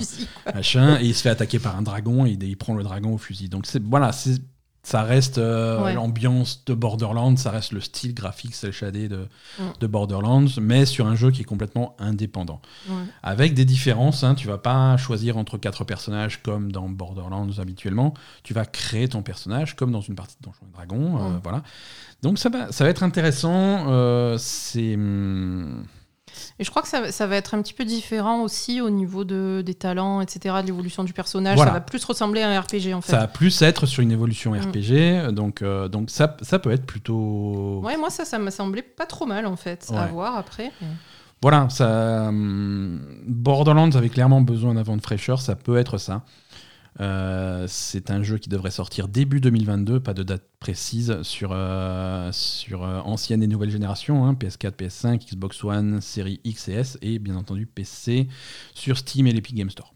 machin, 0.52 0.98
et 1.00 1.04
il 1.04 1.14
se 1.14 1.22
fait 1.22 1.28
attaquer 1.28 1.60
par 1.60 1.76
un 1.76 1.82
dragon 1.82 2.26
et 2.26 2.32
il 2.32 2.56
prend 2.56 2.74
le 2.74 2.82
dragon 2.82 3.14
au 3.14 3.18
fusil. 3.18 3.48
Donc 3.48 3.66
c'est 3.66 3.82
voilà, 3.82 4.10
c'est 4.10 4.40
ça 4.86 5.02
reste 5.02 5.38
euh, 5.38 5.92
l'ambiance 5.94 6.62
de 6.64 6.72
Borderlands, 6.72 7.34
ça 7.36 7.50
reste 7.50 7.72
le 7.72 7.80
style 7.80 8.14
graphique 8.14 8.54
cel 8.54 8.70
shadé 8.70 9.08
de, 9.08 9.26
de, 9.80 9.86
Borderlands, 9.88 10.46
mais 10.60 10.86
sur 10.86 11.08
un 11.08 11.16
jeu 11.16 11.32
qui 11.32 11.40
est 11.40 11.44
complètement 11.44 11.96
indépendant. 11.98 12.60
Avec 13.24 13.54
des 13.54 13.64
différences, 13.64 14.22
hein, 14.22 14.36
tu 14.36 14.46
vas 14.46 14.58
pas 14.58 14.96
choisir 14.96 15.38
entre 15.38 15.58
quatre 15.58 15.82
personnages 15.82 16.40
comme 16.40 16.70
dans 16.70 16.88
Borderlands 16.88 17.58
habituellement, 17.58 18.14
tu 18.44 18.54
vas 18.54 18.64
créer 18.64 19.08
ton 19.08 19.22
personnage 19.22 19.74
comme 19.74 19.90
dans 19.90 20.02
une 20.02 20.14
partie 20.14 20.36
de 20.40 20.44
Donjons 20.44 20.66
et 20.68 20.72
Dragons. 20.72 21.16
Euh, 21.16 21.38
voilà. 21.42 21.64
Donc 22.22 22.38
ça 22.38 22.48
va, 22.48 22.70
ça 22.70 22.84
va 22.84 22.90
être 22.90 23.02
intéressant. 23.02 23.86
Euh, 23.88 24.38
c'est. 24.38 24.94
Hum, 24.94 25.84
et 26.58 26.64
je 26.64 26.70
crois 26.70 26.82
que 26.82 26.88
ça, 26.88 27.12
ça, 27.12 27.26
va 27.26 27.36
être 27.36 27.54
un 27.54 27.62
petit 27.62 27.74
peu 27.74 27.84
différent 27.84 28.42
aussi 28.42 28.80
au 28.80 28.90
niveau 28.90 29.24
de, 29.24 29.62
des 29.64 29.74
talents, 29.74 30.20
etc., 30.20 30.56
de 30.62 30.66
l'évolution 30.66 31.04
du 31.04 31.12
personnage. 31.12 31.58
Ça 31.58 31.64
va 31.64 31.80
plus 31.80 32.04
ressembler 32.04 32.42
à 32.42 32.50
un 32.50 32.60
RPG 32.60 32.94
en 32.94 33.00
fait. 33.00 33.12
Ça 33.12 33.18
va 33.18 33.28
plus 33.28 33.62
être 33.62 33.86
sur 33.86 34.02
une 34.02 34.12
évolution 34.12 34.52
mm. 34.52 34.60
RPG, 34.60 35.32
donc, 35.32 35.62
euh, 35.62 35.88
donc 35.88 36.10
ça, 36.10 36.36
ça 36.42 36.58
peut 36.58 36.70
être 36.70 36.86
plutôt. 36.86 37.80
Ouais, 37.82 37.96
moi 37.96 38.10
ça, 38.10 38.24
ça 38.24 38.38
m'a 38.38 38.50
semblé 38.50 38.82
pas 38.82 39.06
trop 39.06 39.26
mal 39.26 39.46
en 39.46 39.56
fait, 39.56 39.90
à 39.94 40.06
voir 40.06 40.36
après. 40.36 40.72
Voilà, 41.42 41.68
ça, 41.68 42.28
hum, 42.28 43.00
Borderlands 43.26 43.90
avait 43.90 44.08
clairement 44.08 44.40
besoin 44.40 44.74
d'un 44.74 44.82
vent 44.82 44.96
de 44.96 45.02
fraîcheur, 45.02 45.40
ça 45.40 45.54
peut 45.54 45.76
être 45.76 45.98
ça. 45.98 46.22
Euh, 47.00 47.66
c'est 47.68 48.10
un 48.10 48.22
jeu 48.22 48.38
qui 48.38 48.48
devrait 48.48 48.70
sortir 48.70 49.08
début 49.08 49.40
2022, 49.40 50.00
pas 50.00 50.14
de 50.14 50.22
date 50.22 50.44
précise, 50.58 51.20
sur, 51.22 51.50
euh, 51.52 52.30
sur 52.32 52.84
euh, 52.84 53.00
ancienne 53.00 53.42
et 53.42 53.46
nouvelle 53.46 53.70
génération, 53.70 54.32
PS4, 54.32 54.72
PS5, 54.72 55.26
Xbox 55.26 55.62
One, 55.62 56.00
série 56.00 56.40
X 56.44 56.68
et 56.68 56.72
S, 56.72 56.98
et 57.02 57.18
bien 57.18 57.36
entendu 57.36 57.66
PC 57.66 58.28
sur 58.74 58.96
Steam 58.96 59.26
et 59.26 59.32
l'Epic 59.32 59.54
Game 59.54 59.70
Store. 59.70 59.92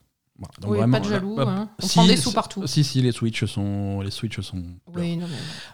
Donc 0.59 0.71
oui, 0.71 0.79
pas 0.91 1.01
de 1.01 1.05
jaloux, 1.05 1.39
hein. 1.39 1.69
on 1.83 1.87
prend 1.87 2.07
des 2.07 2.17
sous 2.17 2.33
partout. 2.33 2.67
Si, 2.67 2.83
si, 2.83 3.03
les 3.03 3.13
Switch 3.13 3.45
sont. 3.45 4.01
Les 4.01 4.11
Switch 4.11 4.41
sont 4.41 4.63
oui, 4.95 5.19
non, 5.19 5.27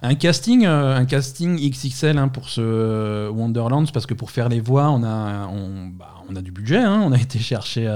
Un, 0.02 0.16
casting, 0.16 0.66
un 0.66 1.04
casting 1.04 1.56
XXL 1.56 2.18
hein, 2.18 2.26
pour 2.26 2.48
ce 2.48 3.28
Wonderlands, 3.28 3.86
parce 3.94 4.06
que 4.06 4.14
pour 4.14 4.32
faire 4.32 4.48
les 4.48 4.58
voix, 4.58 4.90
on 4.90 5.04
a, 5.04 5.46
on, 5.46 5.86
bah, 5.86 6.16
on 6.28 6.34
a 6.34 6.42
du 6.42 6.50
budget, 6.50 6.78
hein. 6.78 7.00
on 7.04 7.12
a 7.12 7.18
été 7.18 7.38
chercher. 7.38 7.86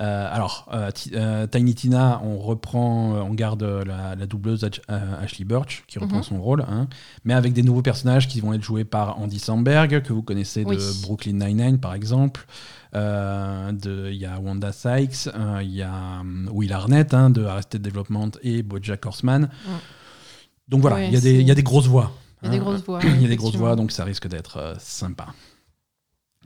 Euh, 0.00 0.28
alors, 0.30 0.68
euh, 0.72 0.90
euh, 1.12 1.46
Tiny 1.46 1.74
Tina, 1.74 2.20
on 2.24 2.38
reprend, 2.38 3.12
on 3.12 3.32
garde 3.32 3.62
la, 3.62 4.16
doubleuse 4.26 4.68
Ashley 4.88 5.44
Birch 5.44 5.84
qui 5.86 5.98
reprend 5.98 6.18
mhm. 6.18 6.22
son 6.24 6.42
rôle, 6.42 6.62
hein, 6.62 6.88
mais 7.24 7.34
avec 7.34 7.52
des 7.52 7.62
nouveaux 7.62 7.82
personnages 7.82 8.26
qui 8.26 8.40
vont 8.40 8.52
être 8.52 8.62
joués 8.62 8.84
par 8.84 9.18
Andy 9.20 9.38
Samberg, 9.38 10.02
que 10.02 10.12
vous 10.12 10.22
connaissez 10.22 10.64
de 10.64 11.02
Brooklyn 11.02 11.34
Nine-Nine 11.34 11.78
par 11.78 11.94
exemple. 11.94 12.46
Il 12.94 14.16
y 14.16 14.26
a 14.26 14.38
Wanda 14.40 14.72
Sykes, 14.72 15.30
il 15.62 15.70
y 15.70 15.82
a 15.82 16.22
Will 16.50 16.72
Arnett 16.72 17.14
hein, 17.14 17.30
de 17.30 17.44
Arrested 17.44 17.82
Development 17.82 18.30
et 18.42 18.62
Bojack 18.62 19.06
Horseman. 19.06 19.48
Donc 20.68 20.80
voilà, 20.80 21.04
il 21.04 21.14
y, 21.14 21.44
y, 21.44 21.50
a 21.50 21.54
des 21.54 21.62
grosses 21.62 21.86
voix. 21.86 22.12
Il 22.42 22.46
y 22.46 22.48
a 22.48 22.52
des 22.52 22.58
hein. 22.58 22.60
grosses 22.60 22.82
voix. 22.82 23.00
Il 23.04 23.22
y 23.22 23.26
a 23.26 23.28
des 23.28 23.36
grosses 23.36 23.56
voix, 23.56 23.76
donc 23.76 23.92
ça 23.92 24.04
risque 24.04 24.28
d'être 24.28 24.76
sympa. 24.78 25.26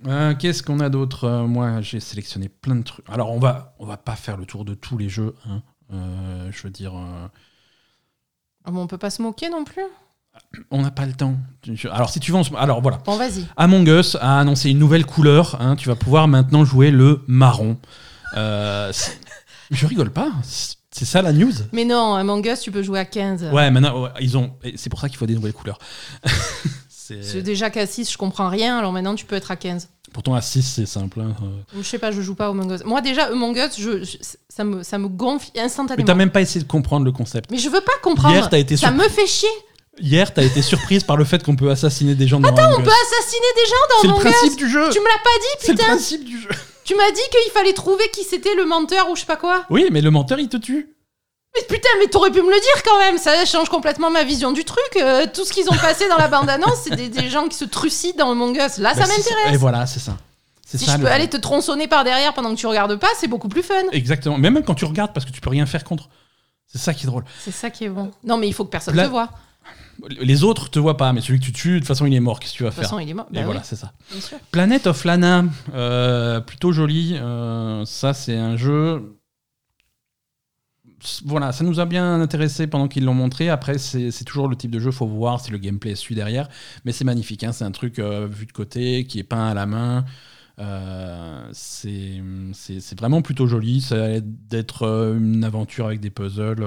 Euh, 0.07 0.35
qu'est-ce 0.35 0.63
qu'on 0.63 0.81
a 0.81 0.89
d'autre? 0.89 1.25
Euh, 1.25 1.47
Moi, 1.47 1.81
j'ai 1.81 2.01
sélectionné 2.01 2.49
plein 2.49 2.77
de 2.77 2.83
trucs. 2.83 3.05
Alors, 3.09 3.33
on 3.33 3.39
va, 3.39 3.75
on 3.79 3.87
va 3.87 3.97
pas 3.97 4.17
faire 4.17 4.37
le 4.37 4.47
tour 4.47 4.65
de 4.65 4.75
tous 4.75 4.97
les 4.99 5.09
jeux. 5.09 5.35
Hein. 5.49 5.63
Euh, 5.93 6.51
je 6.53 6.63
veux 6.63 6.71
dire. 6.71 6.93
Ah 8.65 8.71
bon, 8.71 8.83
on 8.83 8.87
peut 8.87 8.99
pas 8.99 9.11
se 9.11 9.23
moquer 9.23 9.51
non 9.51 9.65
plus? 9.65 9.83
on 10.71 10.83
n'a 10.83 10.93
pas 10.93 11.05
le 11.05 11.15
temps. 11.15 11.35
Alors, 11.91 12.11
si 12.11 12.21
tu 12.21 12.31
veux, 12.31 12.39
alors 12.57 12.81
voilà. 12.81 12.99
Bon, 13.05 13.17
vas-y. 13.17 13.45
Among 13.57 13.89
Us 13.89 14.17
a 14.21 14.39
annoncé 14.39 14.71
une 14.71 14.79
nouvelle 14.79 15.05
couleur. 15.05 15.61
Hein. 15.61 15.75
Tu 15.75 15.89
vas 15.89 15.97
pouvoir 15.97 16.29
maintenant 16.29 16.65
jouer 16.65 16.93
le 16.93 17.23
marron. 17.27 17.77
je 18.35 19.87
rigole 19.87 20.11
pas. 20.11 20.31
C'est 20.91 21.05
ça 21.05 21.23
la 21.23 21.33
news? 21.33 21.53
Mais 21.73 21.85
non, 21.85 22.15
Among 22.15 22.47
Us, 22.47 22.61
tu 22.61 22.71
peux 22.71 22.83
jouer 22.83 23.01
à 23.01 23.05
15. 23.05 23.51
Ouais, 23.53 23.71
maintenant, 23.71 24.09
ils 24.21 24.39
ont. 24.39 24.55
C'est 24.77 24.91
pour 24.91 25.01
ça 25.01 25.09
qu'il 25.09 25.19
faut 25.19 25.27
des 25.27 25.35
nouvelles 25.35 25.53
couleurs. 25.53 25.79
C'est 27.23 27.43
déjà 27.43 27.71
qu'à 27.71 27.87
6, 27.87 28.13
je 28.13 28.19
comprends 28.19 28.49
rien, 28.49 28.79
alors 28.79 28.93
maintenant 28.93 29.15
tu 29.15 29.25
peux 29.25 29.37
être 29.37 29.51
à 29.51 29.57
15. 29.57 29.89
Pourtant 30.13 30.35
à 30.35 30.41
6, 30.41 30.63
c'est 30.63 30.87
simple. 30.87 31.21
Hein. 31.21 31.35
Je 31.77 31.83
sais 31.83 31.99
pas, 31.99 32.11
je 32.11 32.23
joue 32.23 32.35
pas 32.35 32.47
Among 32.47 32.73
Us. 32.73 32.85
Moi 32.85 33.01
déjà, 33.01 33.25
Among 33.27 33.57
Us, 33.57 33.79
je, 33.79 34.05
ça, 34.49 34.65
me, 34.65 34.83
ça 34.83 34.99
me 34.99 35.09
gonfle 35.09 35.51
instantanément. 35.57 35.97
Mais 35.99 36.05
t'as 36.05 36.15
même 36.15 36.31
pas 36.31 36.41
essayé 36.41 36.63
de 36.63 36.69
comprendre 36.69 37.05
le 37.05 37.13
concept. 37.13 37.51
Mais 37.51 37.59
je 37.59 37.69
veux 37.69 37.81
pas 37.81 37.93
comprendre. 38.03 38.35
Hier, 38.35 38.49
as 38.51 38.59
été 38.59 38.77
ça 38.77 38.91
me 38.91 39.09
fait 39.09 39.27
chier. 39.27 39.49
Hier, 40.01 40.33
t'as 40.33 40.45
été 40.45 40.63
surprise 40.63 41.03
par 41.03 41.17
le 41.17 41.25
fait 41.25 41.43
qu'on 41.43 41.57
peut 41.57 41.71
assassiner 41.71 42.15
des 42.15 42.29
gens 42.29 42.41
dans 42.41 42.49
Attends, 42.49 42.71
on 42.79 42.83
peut 42.83 42.91
assassiner 42.91 43.47
des 43.57 43.69
gens 43.69 43.75
dans 43.91 44.09
Among 44.11 44.19
Us 44.19 44.23
C'est 44.23 44.29
le 44.29 44.35
principe 44.35 44.59
du 44.59 44.71
jeu 44.71 44.89
Tu 44.91 45.01
me 45.01 45.05
l'as 45.05 45.23
pas 45.25 45.39
dit, 45.41 45.67
putain 45.67 45.77
C'est 45.77 45.83
le 45.83 45.89
principe 45.89 46.25
du 46.25 46.41
jeu 46.41 46.49
Tu 46.85 46.95
m'as 46.95 47.11
dit 47.11 47.21
qu'il 47.31 47.53
fallait 47.53 47.73
trouver 47.73 48.05
qui 48.13 48.23
c'était 48.23 48.55
le 48.55 48.65
menteur 48.65 49.11
ou 49.11 49.17
je 49.17 49.21
sais 49.21 49.27
pas 49.27 49.37
quoi 49.37 49.65
Oui, 49.71 49.87
mais 49.91 50.01
le 50.01 50.11
menteur, 50.11 50.39
il 50.39 50.49
te 50.49 50.57
tue 50.57 50.95
mais 51.55 51.63
putain, 51.67 51.89
mais 51.99 52.07
t'aurais 52.07 52.31
pu 52.31 52.43
me 52.43 52.51
le 52.51 52.61
dire 52.61 52.83
quand 52.85 52.99
même, 52.99 53.19
ça 53.19 53.45
change 53.45 53.69
complètement 53.69 54.11
ma 54.11 54.25
vision 54.25 54.53
du 54.53 54.65
truc. 54.65 54.97
Euh, 54.97 55.27
tout 55.33 55.45
ce 55.45 55.53
qu'ils 55.53 55.69
ont 55.69 55.77
passé 55.77 56.09
dans 56.09 56.17
la 56.17 56.29
bande-annonce, 56.29 56.79
c'est 56.85 56.95
des, 56.95 57.31
gens 57.31 57.49
qui 57.49 57.57
se 57.57 57.65
trucident 57.65 58.25
dans 58.25 58.33
Among 58.33 58.57
Us. 58.57 58.79
Là, 58.79 58.95
ça 58.95 59.01
bah, 59.01 59.07
m'intéresse. 59.09 59.55
Et 59.55 59.57
voilà, 59.57 59.87
c'est 59.87 60.01
ça. 60.01 60.17
Si 60.67 60.85
je 60.85 60.99
peux 60.99 61.07
aller 61.07 61.29
te 61.29 61.39
tronçonner 61.39 61.89
par 61.89 62.05
derrière 62.05 62.35
pendant 62.35 62.51
que 62.51 62.61
tu 62.61 62.67
regardes 62.67 62.97
pas, 62.97 63.09
c'est 63.17 63.29
beaucoup 63.29 63.49
plus 63.49 63.63
fun. 63.63 63.75
Exactement. 63.93 64.37
Mais 64.37 64.51
même 64.51 64.65
quand 64.65 64.75
tu 64.75 64.85
regardes, 64.85 65.15
parce 65.15 65.25
que 65.25 65.31
tu 65.33 65.41
peux 65.41 65.51
rien 65.51 65.65
faire 65.65 65.83
contre. 65.83 66.11
C'est 66.67 66.79
ça 66.79 66.93
qui 66.93 67.07
est 67.07 67.07
drôle. 67.07 67.25
C'est 67.41 67.51
ça 67.51 67.71
qui 67.71 67.85
est 67.85 67.89
bon. 67.89 68.11
Non, 68.23 68.37
mais 68.37 68.47
il 68.47 68.53
faut 68.53 68.67
que 68.67 68.71
personne 68.71 68.95
te 68.95 69.07
voit. 69.07 69.31
Les 70.21 70.45
autres 70.45 70.71
te 70.71 70.79
voient 70.79 70.97
pas, 70.97 71.13
mais 71.13 71.21
celui 71.21 71.41
que 71.41 71.45
tu 71.45 71.53
tues, 71.53 71.75
de 71.75 71.79
toute 71.79 71.89
façon, 71.89 72.07
il 72.07 72.15
est 72.15 72.21
mort. 72.21 72.39
Qu'est-ce 72.39 72.53
que 72.53 72.59
tu 72.59 72.63
vas 72.63 72.71
faire 72.71 72.83
De 72.83 72.85
toute 72.85 72.91
façon, 72.91 73.01
il 73.01 73.11
est 73.11 73.15
mort. 73.15 73.27
et 73.33 73.37
bah 73.37 73.45
voilà, 73.45 73.63
c'est 73.65 73.77
ça. 73.77 73.93
Planet 74.53 74.87
of 74.87 75.05
Lana, 75.05 75.45
euh, 75.75 76.41
plutôt 76.41 76.71
joli. 76.71 77.17
Euh, 77.17 77.85
ça, 77.85 78.13
c'est 78.13 78.37
un 78.37 78.57
jeu 78.57 79.18
voilà, 81.25 81.53
ça 81.53 81.65
nous 81.65 81.81
a 81.81 81.87
bien 81.87 82.21
intéressé 82.21 82.67
pendant 82.67 82.89
qu'ils 82.89 83.05
l'ont 83.05 83.15
montré. 83.15 83.49
Après, 83.49 83.79
c'est 83.79 84.25
toujours 84.25 84.49
le 84.49 84.57
type 84.57 84.71
de 84.71 84.81
jeu, 84.81 84.91
faut 84.91 85.07
voir 85.07 85.41
si 85.41 85.51
le 85.51 85.59
gameplay 85.59 85.95
suit 85.95 86.15
derrière. 86.15 86.49
Mais 86.85 86.93
c'est 86.93 87.05
magnifique, 87.05 87.45
hein. 87.45 87.53
c'est 87.53 87.65
un 87.65 87.71
truc 87.71 87.99
vu 87.99 88.47
de 88.47 88.53
côté, 88.53 89.05
qui 89.05 89.19
est 89.19 89.25
peint 89.25 89.49
à 89.49 89.55
la 89.55 89.67
main. 89.67 90.05
c'est 91.53 92.21
vraiment 92.99 93.23
plutôt 93.23 93.47
joli. 93.47 93.81
Ça 93.81 94.05
a 94.05 94.21
d'être 94.21 95.15
une 95.17 95.45
aventure 95.45 95.87
avec 95.87 96.01
des 96.01 96.11
puzzles. 96.11 96.67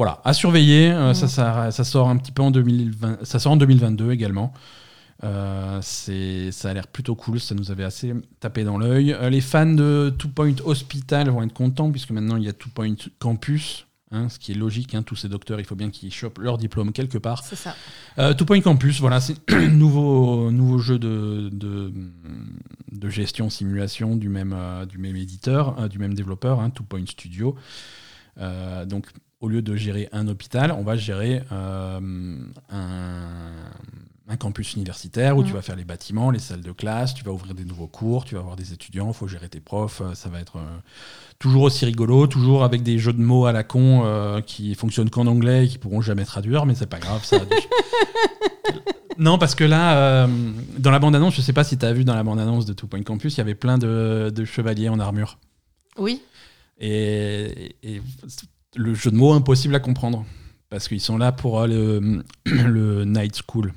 Voilà, 0.00 0.18
à 0.24 0.32
surveiller. 0.32 0.90
Euh, 0.92 1.12
ça, 1.12 1.70
ça, 1.70 1.84
sort 1.84 2.08
un 2.08 2.16
petit 2.16 2.32
peu 2.32 2.40
en 2.40 2.50
2020. 2.50 3.18
Ça 3.22 3.38
sort 3.38 3.52
en 3.52 3.56
2022 3.56 4.12
également. 4.12 4.54
Euh, 5.22 5.80
ça 5.82 6.70
a 6.70 6.74
l'air 6.74 6.86
plutôt 6.86 7.14
cool, 7.14 7.40
ça 7.40 7.54
nous 7.54 7.70
avait 7.70 7.84
assez 7.84 8.14
tapé 8.40 8.64
dans 8.64 8.78
l'œil. 8.78 9.12
Euh, 9.12 9.28
les 9.28 9.40
fans 9.40 9.66
de 9.66 10.14
Two 10.16 10.30
Point 10.30 10.54
Hospital 10.64 11.28
vont 11.28 11.42
être 11.42 11.52
contents 11.52 11.90
puisque 11.90 12.10
maintenant 12.10 12.36
il 12.36 12.44
y 12.44 12.48
a 12.48 12.52
Two 12.52 12.70
Point 12.74 12.94
Campus, 13.18 13.86
hein, 14.12 14.28
ce 14.28 14.38
qui 14.38 14.52
est 14.52 14.54
logique. 14.54 14.94
Hein, 14.94 15.02
tous 15.02 15.16
ces 15.16 15.28
docteurs, 15.28 15.60
il 15.60 15.66
faut 15.66 15.74
bien 15.74 15.90
qu'ils 15.90 16.12
chopent 16.12 16.38
leur 16.38 16.56
diplôme 16.56 16.92
quelque 16.92 17.18
part. 17.18 17.44
C'est 17.44 17.56
ça. 17.56 17.74
Two 18.34 18.46
Point 18.46 18.62
Campus, 18.62 19.00
voilà, 19.00 19.20
c'est 19.20 19.36
un 19.52 19.68
nouveau, 19.72 20.50
nouveau 20.50 20.78
jeu 20.78 20.98
de, 20.98 21.50
de, 21.52 21.92
de, 22.92 23.08
gestion 23.08 23.50
simulation 23.50 24.16
du 24.16 24.28
même, 24.28 24.56
du 24.88 24.98
même 24.98 25.16
éditeur, 25.16 25.88
du 25.88 25.98
même 25.98 26.14
développeur, 26.14 26.60
hein, 26.60 26.70
Two 26.70 26.84
Point 26.84 27.06
Studio. 27.06 27.56
donc 28.86 29.06
au 29.40 29.48
lieu 29.48 29.62
de 29.62 29.74
gérer 29.74 30.08
un 30.12 30.28
hôpital, 30.28 30.70
on 30.70 30.82
va 30.82 30.96
gérer 30.96 31.42
euh, 31.50 32.36
un, 34.30 34.36
campus 34.36 34.74
universitaire 34.74 35.36
où 35.36 35.44
tu 35.44 35.52
vas 35.52 35.62
faire 35.62 35.76
les 35.76 35.84
bâtiments, 35.84 36.30
les 36.30 36.38
salles 36.38 36.62
de 36.62 36.72
classe, 36.72 37.14
tu 37.14 37.24
vas 37.24 37.32
ouvrir 37.32 37.54
des 37.54 37.64
nouveaux 37.64 37.86
cours, 37.86 38.24
tu 38.24 38.34
vas 38.34 38.40
avoir 38.40 38.56
des 38.56 38.72
étudiants, 38.72 39.08
il 39.08 39.14
faut 39.14 39.28
gérer 39.28 39.48
tes 39.48 39.60
profs, 39.60 40.00
euh, 40.00 40.14
ça 40.14 40.28
va 40.28 40.40
être 40.40 40.56
euh, 40.56 40.78
toujours 41.38 41.62
aussi 41.62 41.84
rigolo, 41.84 42.26
toujours 42.26 42.64
avec 42.64 42.82
des 42.82 42.98
jeux 42.98 43.12
de 43.12 43.20
mots 43.20 43.46
à 43.46 43.52
la 43.52 43.64
con 43.64 44.42
qui 44.46 44.74
fonctionnent 44.74 45.10
qu'en 45.10 45.26
anglais 45.26 45.66
et 45.66 45.68
qui 45.68 45.78
pourront 45.78 46.00
jamais 46.00 46.24
traduire, 46.24 46.66
mais 46.66 46.74
c'est 46.74 46.86
pas 46.86 46.98
grave, 46.98 47.24
ça. 47.24 47.38
Non, 49.18 49.36
parce 49.36 49.54
que 49.54 49.64
là, 49.64 50.26
dans 50.78 50.90
la 50.90 50.98
bande-annonce, 50.98 51.34
je 51.34 51.42
sais 51.42 51.52
pas 51.52 51.62
si 51.62 51.76
tu 51.76 51.84
as 51.84 51.92
vu 51.92 52.04
dans 52.04 52.14
la 52.14 52.22
bande-annonce 52.22 52.64
de 52.64 52.72
Two 52.72 52.86
Point 52.86 53.02
Campus, 53.02 53.34
il 53.34 53.38
y 53.38 53.40
avait 53.42 53.54
plein 53.54 53.76
de, 53.76 54.44
chevaliers 54.46 54.88
en 54.88 54.98
armure. 54.98 55.36
Oui. 55.98 56.22
et, 56.78 57.74
le 58.76 58.94
jeu 58.94 59.10
de 59.10 59.16
mots 59.16 59.32
impossible 59.32 59.74
à 59.74 59.80
comprendre. 59.80 60.24
Parce 60.68 60.86
qu'ils 60.86 61.00
sont 61.00 61.18
là 61.18 61.32
pour 61.32 61.66
le, 61.66 62.22
le 62.46 63.04
Night 63.04 63.42
School. 63.46 63.72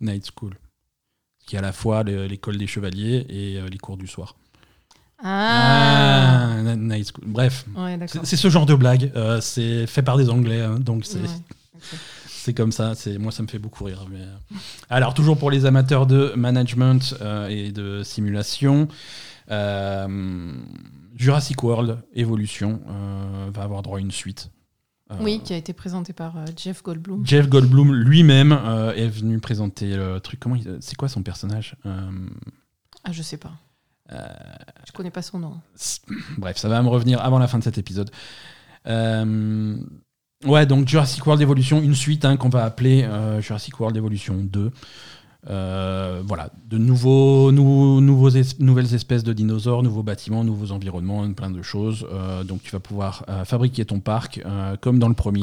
Night 0.00 0.30
School. 0.34 0.54
Qui 1.46 1.56
est 1.56 1.58
à 1.58 1.62
la 1.62 1.72
fois 1.72 2.02
l'école 2.02 2.58
des 2.58 2.66
chevaliers 2.66 3.24
et 3.28 3.58
euh, 3.58 3.68
les 3.68 3.78
cours 3.78 3.96
du 3.96 4.06
soir. 4.06 4.36
Ah, 5.22 6.56
ah 6.58 6.76
Night 6.76 7.12
School. 7.12 7.24
Bref, 7.26 7.66
c'est 8.24 8.36
ce 8.36 8.50
genre 8.50 8.66
de 8.66 8.74
blague. 8.74 9.12
Euh, 9.16 9.40
c'est 9.40 9.86
fait 9.86 10.02
par 10.02 10.16
des 10.16 10.28
Anglais, 10.28 10.60
hein, 10.60 10.78
donc 10.78 11.04
c'est. 11.04 11.20
C'est 12.28 12.54
comme 12.54 12.70
ça, 12.70 12.92
moi 13.18 13.32
ça 13.32 13.42
me 13.42 13.48
fait 13.48 13.58
beaucoup 13.58 13.82
rire. 13.82 14.06
Euh. 14.12 14.36
Alors 14.88 15.14
toujours 15.14 15.36
pour 15.36 15.50
les 15.50 15.66
amateurs 15.66 16.06
de 16.06 16.32
management 16.36 17.16
et 17.48 17.72
de 17.72 18.04
simulation, 18.04 18.86
Jurassic 21.16 21.62
World 21.62 21.98
Evolution 22.14 22.80
euh, 22.88 23.50
va 23.52 23.62
avoir 23.62 23.82
droit 23.82 23.98
à 23.98 24.00
une 24.00 24.10
suite. 24.10 24.50
Euh, 25.12 25.16
oui, 25.20 25.40
qui 25.44 25.52
a 25.52 25.56
été 25.56 25.72
présenté 25.72 26.12
par 26.12 26.36
euh, 26.36 26.44
Jeff 26.56 26.82
Goldblum. 26.82 27.24
Jeff 27.24 27.48
Goldblum 27.48 27.94
lui-même 27.94 28.52
est 28.96 29.08
venu 29.08 29.38
présenter 29.38 29.96
le 29.96 30.18
truc. 30.20 30.40
Comment 30.40 30.56
C'est 30.80 30.96
quoi 30.96 31.08
son 31.08 31.22
personnage 31.22 31.76
Ah, 31.84 33.12
je 33.12 33.22
sais 33.22 33.36
pas. 33.36 33.52
Je 34.10 34.92
connais 34.92 35.10
pas 35.10 35.22
son 35.22 35.38
nom. 35.38 35.60
Bref, 36.38 36.56
ça 36.56 36.68
va 36.68 36.82
me 36.82 36.88
revenir 36.88 37.20
avant 37.20 37.38
la 37.38 37.46
fin 37.46 37.58
de 37.58 37.64
cet 37.64 37.78
épisode. 37.78 38.10
Ouais, 40.44 40.66
donc 40.66 40.86
Jurassic 40.86 41.24
World 41.24 41.40
Evolution, 41.42 41.80
une 41.80 41.94
suite 41.94 42.24
hein, 42.24 42.36
qu'on 42.36 42.50
va 42.50 42.64
appeler 42.64 43.08
Jurassic 43.40 43.78
World 43.78 43.96
Evolution 43.96 44.34
2. 44.36 44.70
Euh, 45.48 46.22
voilà, 46.24 46.50
de 46.68 46.76
nouveaux, 46.76 47.52
nouveaux, 47.52 48.00
nouvelles 48.00 48.94
espèces 48.94 49.22
de 49.22 49.32
dinosaures, 49.32 49.82
nouveaux 49.82 50.02
bâtiments, 50.02 50.42
nouveaux 50.42 50.72
environnements, 50.72 51.30
plein 51.32 51.50
de 51.50 51.62
choses. 51.62 52.06
Euh, 52.12 52.42
donc 52.42 52.62
tu 52.62 52.72
vas 52.72 52.80
pouvoir 52.80 53.24
euh, 53.28 53.44
fabriquer 53.44 53.84
ton 53.84 54.00
parc 54.00 54.42
comme 54.80 54.98
dans 54.98 55.08
le 55.08 55.14
premier. 55.14 55.42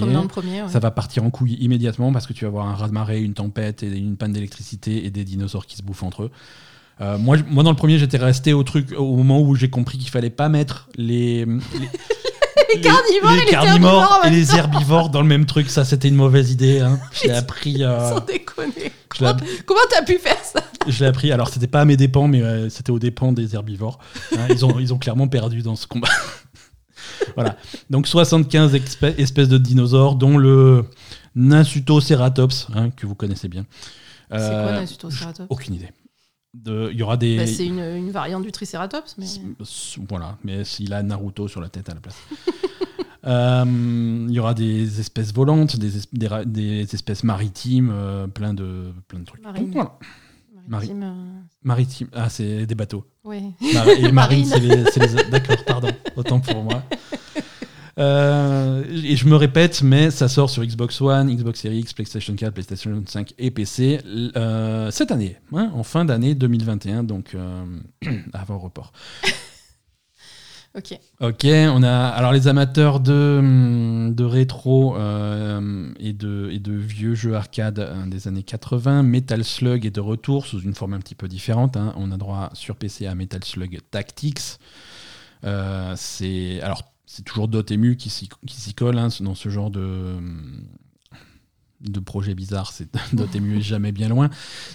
Ça 0.68 0.80
va 0.80 0.92
partir 0.92 1.24
en 1.24 1.30
couille 1.30 1.54
immédiatement 1.54 2.12
parce 2.12 2.28
que 2.28 2.34
tu 2.34 2.44
vas 2.44 2.50
avoir 2.50 2.68
un 2.68 2.76
raz-de-marée, 2.76 3.22
une 3.22 3.34
tempête 3.34 3.84
et 3.84 3.98
une 3.98 4.18
panne 4.18 4.34
d'électricité 4.34 5.06
et 5.06 5.10
des 5.10 5.24
dinosaures 5.24 5.66
qui 5.66 5.78
se 5.78 5.84
bouffent 5.84 6.04
entre 6.04 6.24
eux. 6.24 6.32
moi, 7.20 7.38
moi, 7.50 7.64
dans 7.64 7.72
le 7.72 7.78
premier, 7.78 7.98
j'étais 7.98 8.18
resté 8.18 8.52
au 8.52 8.64
truc 8.64 8.94
au 8.98 9.16
moment 9.16 9.42
où 9.42 9.56
j'ai 9.56 9.70
compris 9.70 9.98
qu'il 9.98 10.10
fallait 10.10 10.30
pas 10.30 10.50
mettre 10.50 10.90
les, 10.98 11.46
les, 11.46 11.90
carnivores, 12.82 13.32
les, 13.32 13.52
carnivores 13.52 14.22
et 14.26 14.30
les 14.30 14.56
herbivores 14.56 15.10
dans 15.10 15.22
le 15.22 15.28
même 15.28 15.46
truc. 15.46 15.70
Ça, 15.70 15.86
c'était 15.86 16.08
une 16.08 16.16
mauvaise 16.16 16.52
idée. 16.52 16.80
Hein. 16.80 17.00
Je 17.12 17.28
l'ai 17.28 17.34
appris. 17.34 17.80
Sans 17.80 18.20
déconner. 18.20 18.92
Comment 19.66 19.82
t'as 19.90 20.04
pu 20.04 20.18
faire 20.18 20.44
ça? 20.44 20.62
Je 20.88 21.00
l'ai 21.00 21.06
appris. 21.06 21.32
Alors, 21.32 21.50
c'était 21.50 21.68
pas 21.68 21.82
à 21.82 21.86
mes 21.86 21.98
dépens, 21.98 22.28
mais 22.28 22.42
euh, 22.42 22.70
c'était 22.70 22.92
aux 22.92 23.00
dépens 23.00 23.32
des 23.32 23.56
herbivores. 23.56 24.00
Hein, 24.38 24.48
ils, 24.50 24.66
ont, 24.66 24.80
ils 24.80 24.94
ont 24.94 24.98
clairement 24.98 25.28
perdu 25.28 25.62
dans 25.62 25.76
ce 25.76 25.88
combat. 25.88 26.10
voilà. 27.36 27.58
Donc, 27.90 28.08
75 28.08 28.76
espèces 28.76 29.50
de 29.50 29.58
dinosaures, 29.58 30.16
dont 30.16 30.38
le 30.38 30.86
Nasutoceratops, 31.36 32.68
hein, 32.76 32.90
que 32.92 33.06
vous 33.06 33.16
connaissez 33.16 33.48
bien. 33.48 33.66
C'est 34.32 34.38
quoi 34.38 34.48
euh, 34.48 34.82
Nasutoceratops 34.82 35.48
Aucune 35.50 35.76
idée. 35.76 35.90
Il 36.54 36.96
y 36.96 37.04
aura 37.04 37.18
des. 37.18 37.38
Bah, 37.38 37.48
c'est 37.48 37.66
une, 37.66 37.80
une, 37.80 38.12
variante 38.12 38.44
du 38.44 38.52
Triceratops, 38.52 39.16
mais. 39.18 39.26
Voilà, 40.08 40.38
mais 40.44 40.62
il 40.80 40.94
a 40.94 41.02
Naruto 41.02 41.48
sur 41.48 41.62
la 41.62 41.70
tête 41.70 41.90
à 41.90 41.94
la 41.94 42.00
place. 42.00 42.18
Euh, 43.26 44.26
il 44.28 44.34
y 44.34 44.40
aura 44.42 44.54
des 44.54 45.00
espèces 45.00 45.34
volantes, 45.34 45.78
des, 45.78 45.92
des, 46.46 46.94
espèces 46.94 47.24
maritimes, 47.24 47.90
euh, 47.94 48.28
plein, 48.28 48.54
de, 48.54 48.92
plein 49.08 49.20
de 49.20 49.24
trucs. 49.24 49.42
Marine. 49.42 49.74
Maritime. 50.68 51.04
Euh. 51.04 51.42
Maritime. 51.64 52.08
Ah, 52.14 52.30
c'est 52.30 52.66
des 52.66 52.76
bateaux. 52.76 53.06
Oui. 53.24 53.54
et 53.98 54.12
marine, 54.12 54.46
c'est 54.46 54.60
les. 54.60 54.76
les... 54.76 55.30
D'accord, 55.30 55.64
pardon. 55.66 55.88
Autant 56.18 56.42
pour 56.42 56.64
moi. 56.64 56.84
Et 57.98 59.16
je 59.16 59.28
me 59.28 59.36
répète, 59.36 59.84
mais 59.84 60.12
ça 60.12 60.28
sort 60.28 60.50
sur 60.50 60.64
Xbox 60.64 61.00
One, 61.02 61.34
Xbox 61.34 61.62
Series 61.62 61.80
X, 61.80 61.94
PlayStation 61.94 62.36
4, 62.36 62.54
PlayStation 62.54 63.04
5 63.06 63.34
et 63.38 63.52
PC 63.52 64.00
cette 64.92 65.12
année, 65.12 65.38
hein, 65.54 65.72
en 65.74 65.84
fin 65.84 66.06
d'année 66.06 66.36
2021, 66.36 67.04
donc 67.04 67.36
avant 68.34 68.58
report. 68.58 68.94
Ok. 70.76 71.00
Ok, 71.22 71.46
on 71.46 71.84
a 71.84 72.08
alors 72.08 72.32
les 72.32 72.48
amateurs 72.48 73.00
de, 73.00 73.38
hum, 73.40 74.16
de 74.16 74.24
rétro 74.24 74.98
euh, 74.98 75.94
et, 76.00 76.14
de, 76.14 76.50
et 76.52 76.58
de 76.58 76.74
vieux 76.74 77.14
jeux 77.14 77.36
arcade 77.36 77.78
euh, 77.78 78.08
des 78.08 78.28
années 78.28 78.42
80. 78.42 79.04
Metal 79.04 79.44
Slug 79.44 79.86
est 79.86 79.92
de 79.92 80.02
retour 80.02 80.48
sous 80.48 80.62
une 80.62 80.74
forme 80.74 80.96
un 80.96 81.00
petit 81.00 81.14
peu 81.14 81.28
différente. 81.28 81.78
Hein. 81.78 81.94
On 81.96 82.12
a 82.12 82.18
droit 82.18 82.50
sur 82.54 82.76
PC 82.76 83.06
à 83.06 83.14
Metal 83.14 83.44
Slug 83.44 83.82
Tactics. 83.92 84.58
Euh, 85.44 85.94
c'est 85.96 86.60
alors 86.62 86.82
c'est 87.14 87.22
toujours 87.24 87.48
Dotemu 87.48 87.96
qui 87.96 88.10
s'y 88.10 88.74
colle 88.74 88.98
hein, 88.98 89.10
dans 89.20 89.36
ce 89.36 89.50
genre 89.50 89.70
de 89.70 90.18
bizarres, 92.36 92.72
c'est 92.72 92.88
Dotemu 93.14 93.60
est 93.60 93.62
jamais 93.62 93.92
bien 93.92 94.10
loin. 94.10 94.32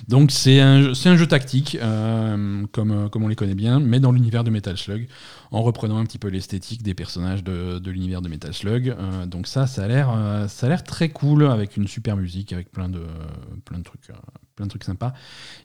Donc 0.06 0.30
c'est 0.30 0.60
un, 0.60 0.92
jeu 0.92 1.26
tactique, 1.26 1.76
euh, 1.80 2.64
comme, 2.70 3.10
comme 3.10 3.24
on 3.24 3.28
les 3.28 3.34
connaît 3.34 3.56
bien, 3.56 3.80
mais 3.80 3.98
dans 3.98 4.12
l'univers 4.12 4.44
de 4.44 4.50
Metal 4.50 4.76
Slug, 4.76 5.08
en 5.50 5.62
reprenant 5.62 5.98
un 5.98 6.04
petit 6.04 6.18
peu 6.18 6.28
l'esthétique 6.28 6.84
des 6.84 6.94
personnages 6.94 7.42
de, 7.42 7.80
l'univers 7.90 8.22
de 8.22 8.28
Metal 8.28 8.54
Slug. 8.54 8.90
Euh, 8.90 9.26
donc 9.26 9.48
ça, 9.48 9.66
ça 9.66 9.82
a 9.84 9.88
l'air 9.88 10.10
euh, 10.10 10.46
très 10.86 11.08
cool, 11.08 11.46
avec 11.46 11.76
une 11.76 11.88
super 11.88 12.16
musique, 12.16 12.52
avec 12.52 12.70
plein 12.70 12.88
de, 12.88 13.02
trucs. 13.82 14.84
sympas. 14.84 15.12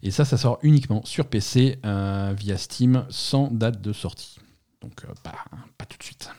Et 0.01 0.09
ça, 0.09 0.25
ça 0.25 0.37
sort 0.37 0.57
uniquement 0.63 1.03
sur 1.05 1.27
PC 1.27 1.79
via 1.83 2.57
Steam 2.57 3.05
sans 3.09 3.51
date 3.51 3.79
de 3.79 3.93
sortie. 3.93 4.39
Donc 4.81 5.05
pas 5.23 5.85
tout 5.85 5.97
de 5.97 6.03
suite. 6.03 6.29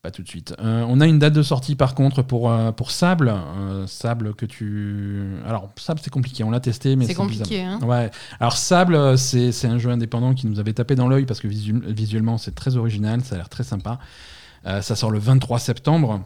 Pas 0.00 0.12
tout 0.12 0.22
de 0.22 0.28
suite. 0.28 0.54
Euh, 0.60 0.84
on 0.88 1.00
a 1.00 1.06
une 1.08 1.18
date 1.18 1.32
de 1.32 1.42
sortie 1.42 1.74
par 1.74 1.96
contre 1.96 2.22
pour, 2.22 2.52
euh, 2.52 2.70
pour 2.70 2.92
Sable. 2.92 3.34
Euh, 3.34 3.84
Sable 3.88 4.32
que 4.32 4.46
tu. 4.46 5.32
Alors, 5.44 5.70
Sable 5.76 5.98
c'est 6.00 6.10
compliqué, 6.10 6.44
on 6.44 6.52
l'a 6.52 6.60
testé, 6.60 6.94
mais 6.94 7.04
c'est 7.04 7.14
compliqué. 7.14 7.62
Hein 7.62 7.80
ouais. 7.82 8.12
Alors, 8.38 8.56
Sable, 8.56 9.18
c'est 9.18 9.66
un 9.66 9.78
jeu 9.78 9.90
indépendant 9.90 10.34
qui 10.34 10.46
nous 10.46 10.60
avait 10.60 10.72
tapé 10.72 10.94
dans 10.94 11.08
l'œil 11.08 11.26
parce 11.26 11.40
que 11.40 11.48
visuellement 11.48 12.38
c'est 12.38 12.54
très 12.54 12.76
original, 12.76 13.22
ça 13.22 13.34
a 13.34 13.38
l'air 13.38 13.48
très 13.48 13.64
sympa. 13.64 13.98
ça 14.64 14.94
sort 14.94 15.10
le 15.10 15.18
23 15.18 15.58
septembre. 15.58 16.24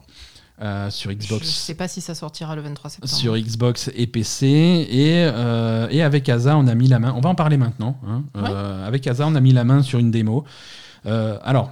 sur 0.91 1.11
Xbox. 1.11 1.47
Je 1.47 1.53
sais 1.53 1.75
pas 1.75 1.89
si 1.89 2.03
ça 2.03 2.15
sortira 2.15 2.55
le 2.55 2.61
23 2.61 2.91
septembre. 2.91 3.15
Sur 3.15 3.39
Xbox 3.39 3.91
et 3.95 4.07
PC. 4.07 4.47
Et, 4.47 5.23
et 5.97 6.03
avec 6.03 6.29
Asa, 6.29 6.59
on 6.59 6.67
a 6.67 6.75
mis 6.75 6.89
la 6.89 6.99
main. 6.99 7.15
On 7.17 7.23
va 7.23 7.31
en 7.31 7.35
parler 7.35 7.57
maintenant. 7.57 7.97
Hein. 8.07 8.25
avec 8.85 9.07
Asa, 9.07 9.27
on 9.27 9.35
a 9.35 9.41
mis 9.41 9.55
la 9.55 9.65
main 9.65 9.83
sur 9.83 9.99
une 9.99 10.11
démo. 10.11 10.45
alors, 11.07 11.71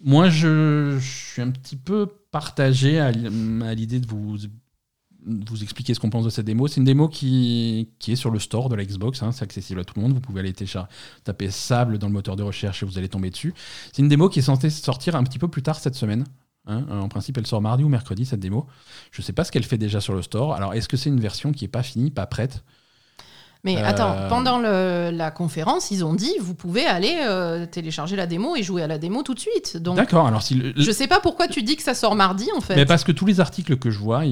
moi, 0.00 0.28
je, 0.28 0.98
suis 1.00 1.42
un 1.42 1.50
petit 1.50 1.76
peu 1.76 2.06
partagé 2.30 3.00
à, 3.00 3.10
l'idée 3.10 4.00
de 4.00 4.06
vous 4.06 4.36
vous 5.26 5.62
expliquer 5.62 5.94
ce 5.94 6.00
qu'on 6.00 6.10
pense 6.10 6.24
de 6.24 6.30
cette 6.30 6.46
démo. 6.46 6.68
C'est 6.68 6.76
une 6.76 6.84
démo 6.84 7.08
qui, 7.08 7.90
qui 7.98 8.12
est 8.12 8.16
sur 8.16 8.30
le 8.30 8.38
store 8.38 8.68
de 8.68 8.76
la 8.76 8.84
Xbox, 8.84 9.22
hein, 9.22 9.32
c'est 9.32 9.42
accessible 9.42 9.80
à 9.80 9.84
tout 9.84 9.94
le 9.96 10.02
monde. 10.02 10.14
Vous 10.14 10.20
pouvez 10.20 10.40
aller 10.40 10.54
taper 11.24 11.50
Sable 11.50 11.98
dans 11.98 12.06
le 12.06 12.12
moteur 12.12 12.36
de 12.36 12.42
recherche 12.42 12.82
et 12.82 12.86
vous 12.86 12.98
allez 12.98 13.08
tomber 13.08 13.30
dessus. 13.30 13.52
C'est 13.92 14.00
une 14.00 14.08
démo 14.08 14.28
qui 14.28 14.38
est 14.38 14.42
censée 14.42 14.70
sortir 14.70 15.16
un 15.16 15.24
petit 15.24 15.38
peu 15.38 15.48
plus 15.48 15.62
tard 15.62 15.78
cette 15.78 15.96
semaine. 15.96 16.24
Hein. 16.66 16.86
En 16.90 17.08
principe, 17.08 17.36
elle 17.38 17.46
sort 17.46 17.60
mardi 17.60 17.82
ou 17.82 17.88
mercredi, 17.88 18.24
cette 18.24 18.40
démo. 18.40 18.66
Je 19.10 19.20
ne 19.20 19.24
sais 19.24 19.32
pas 19.32 19.44
ce 19.44 19.50
qu'elle 19.50 19.64
fait 19.64 19.78
déjà 19.78 20.00
sur 20.00 20.14
le 20.14 20.22
store. 20.22 20.54
Alors, 20.54 20.74
est-ce 20.74 20.88
que 20.88 20.96
c'est 20.96 21.10
une 21.10 21.20
version 21.20 21.52
qui 21.52 21.64
n'est 21.64 21.68
pas 21.68 21.82
finie, 21.82 22.10
pas 22.10 22.26
prête? 22.26 22.62
Mais 23.64 23.76
attends, 23.82 24.12
euh, 24.12 24.28
pendant 24.28 24.58
la 24.58 25.30
conférence, 25.30 25.90
ils 25.90 26.04
ont 26.04 26.14
dit 26.14 26.32
vous 26.40 26.54
pouvez 26.54 26.86
aller 26.86 27.16
euh, 27.20 27.66
télécharger 27.66 28.14
la 28.16 28.26
démo 28.26 28.56
et 28.56 28.62
jouer 28.62 28.82
à 28.82 28.86
la 28.86 28.98
démo 28.98 29.22
tout 29.22 29.34
de 29.34 29.40
suite. 29.40 29.76
D'accord. 29.76 30.26
Alors 30.26 30.42
si 30.42 30.72
je 30.76 30.90
sais 30.90 31.08
pas 31.08 31.20
pourquoi 31.20 31.48
tu 31.48 31.62
dis 31.62 31.76
que 31.76 31.82
ça 31.82 31.94
sort 31.94 32.14
mardi 32.14 32.48
en 32.56 32.60
fait. 32.60 32.76
Mais 32.76 32.86
parce 32.86 33.04
que 33.04 33.12
tous 33.12 33.26
les 33.26 33.40
articles 33.40 33.76
que 33.76 33.90
je 33.90 33.98
vois, 33.98 34.22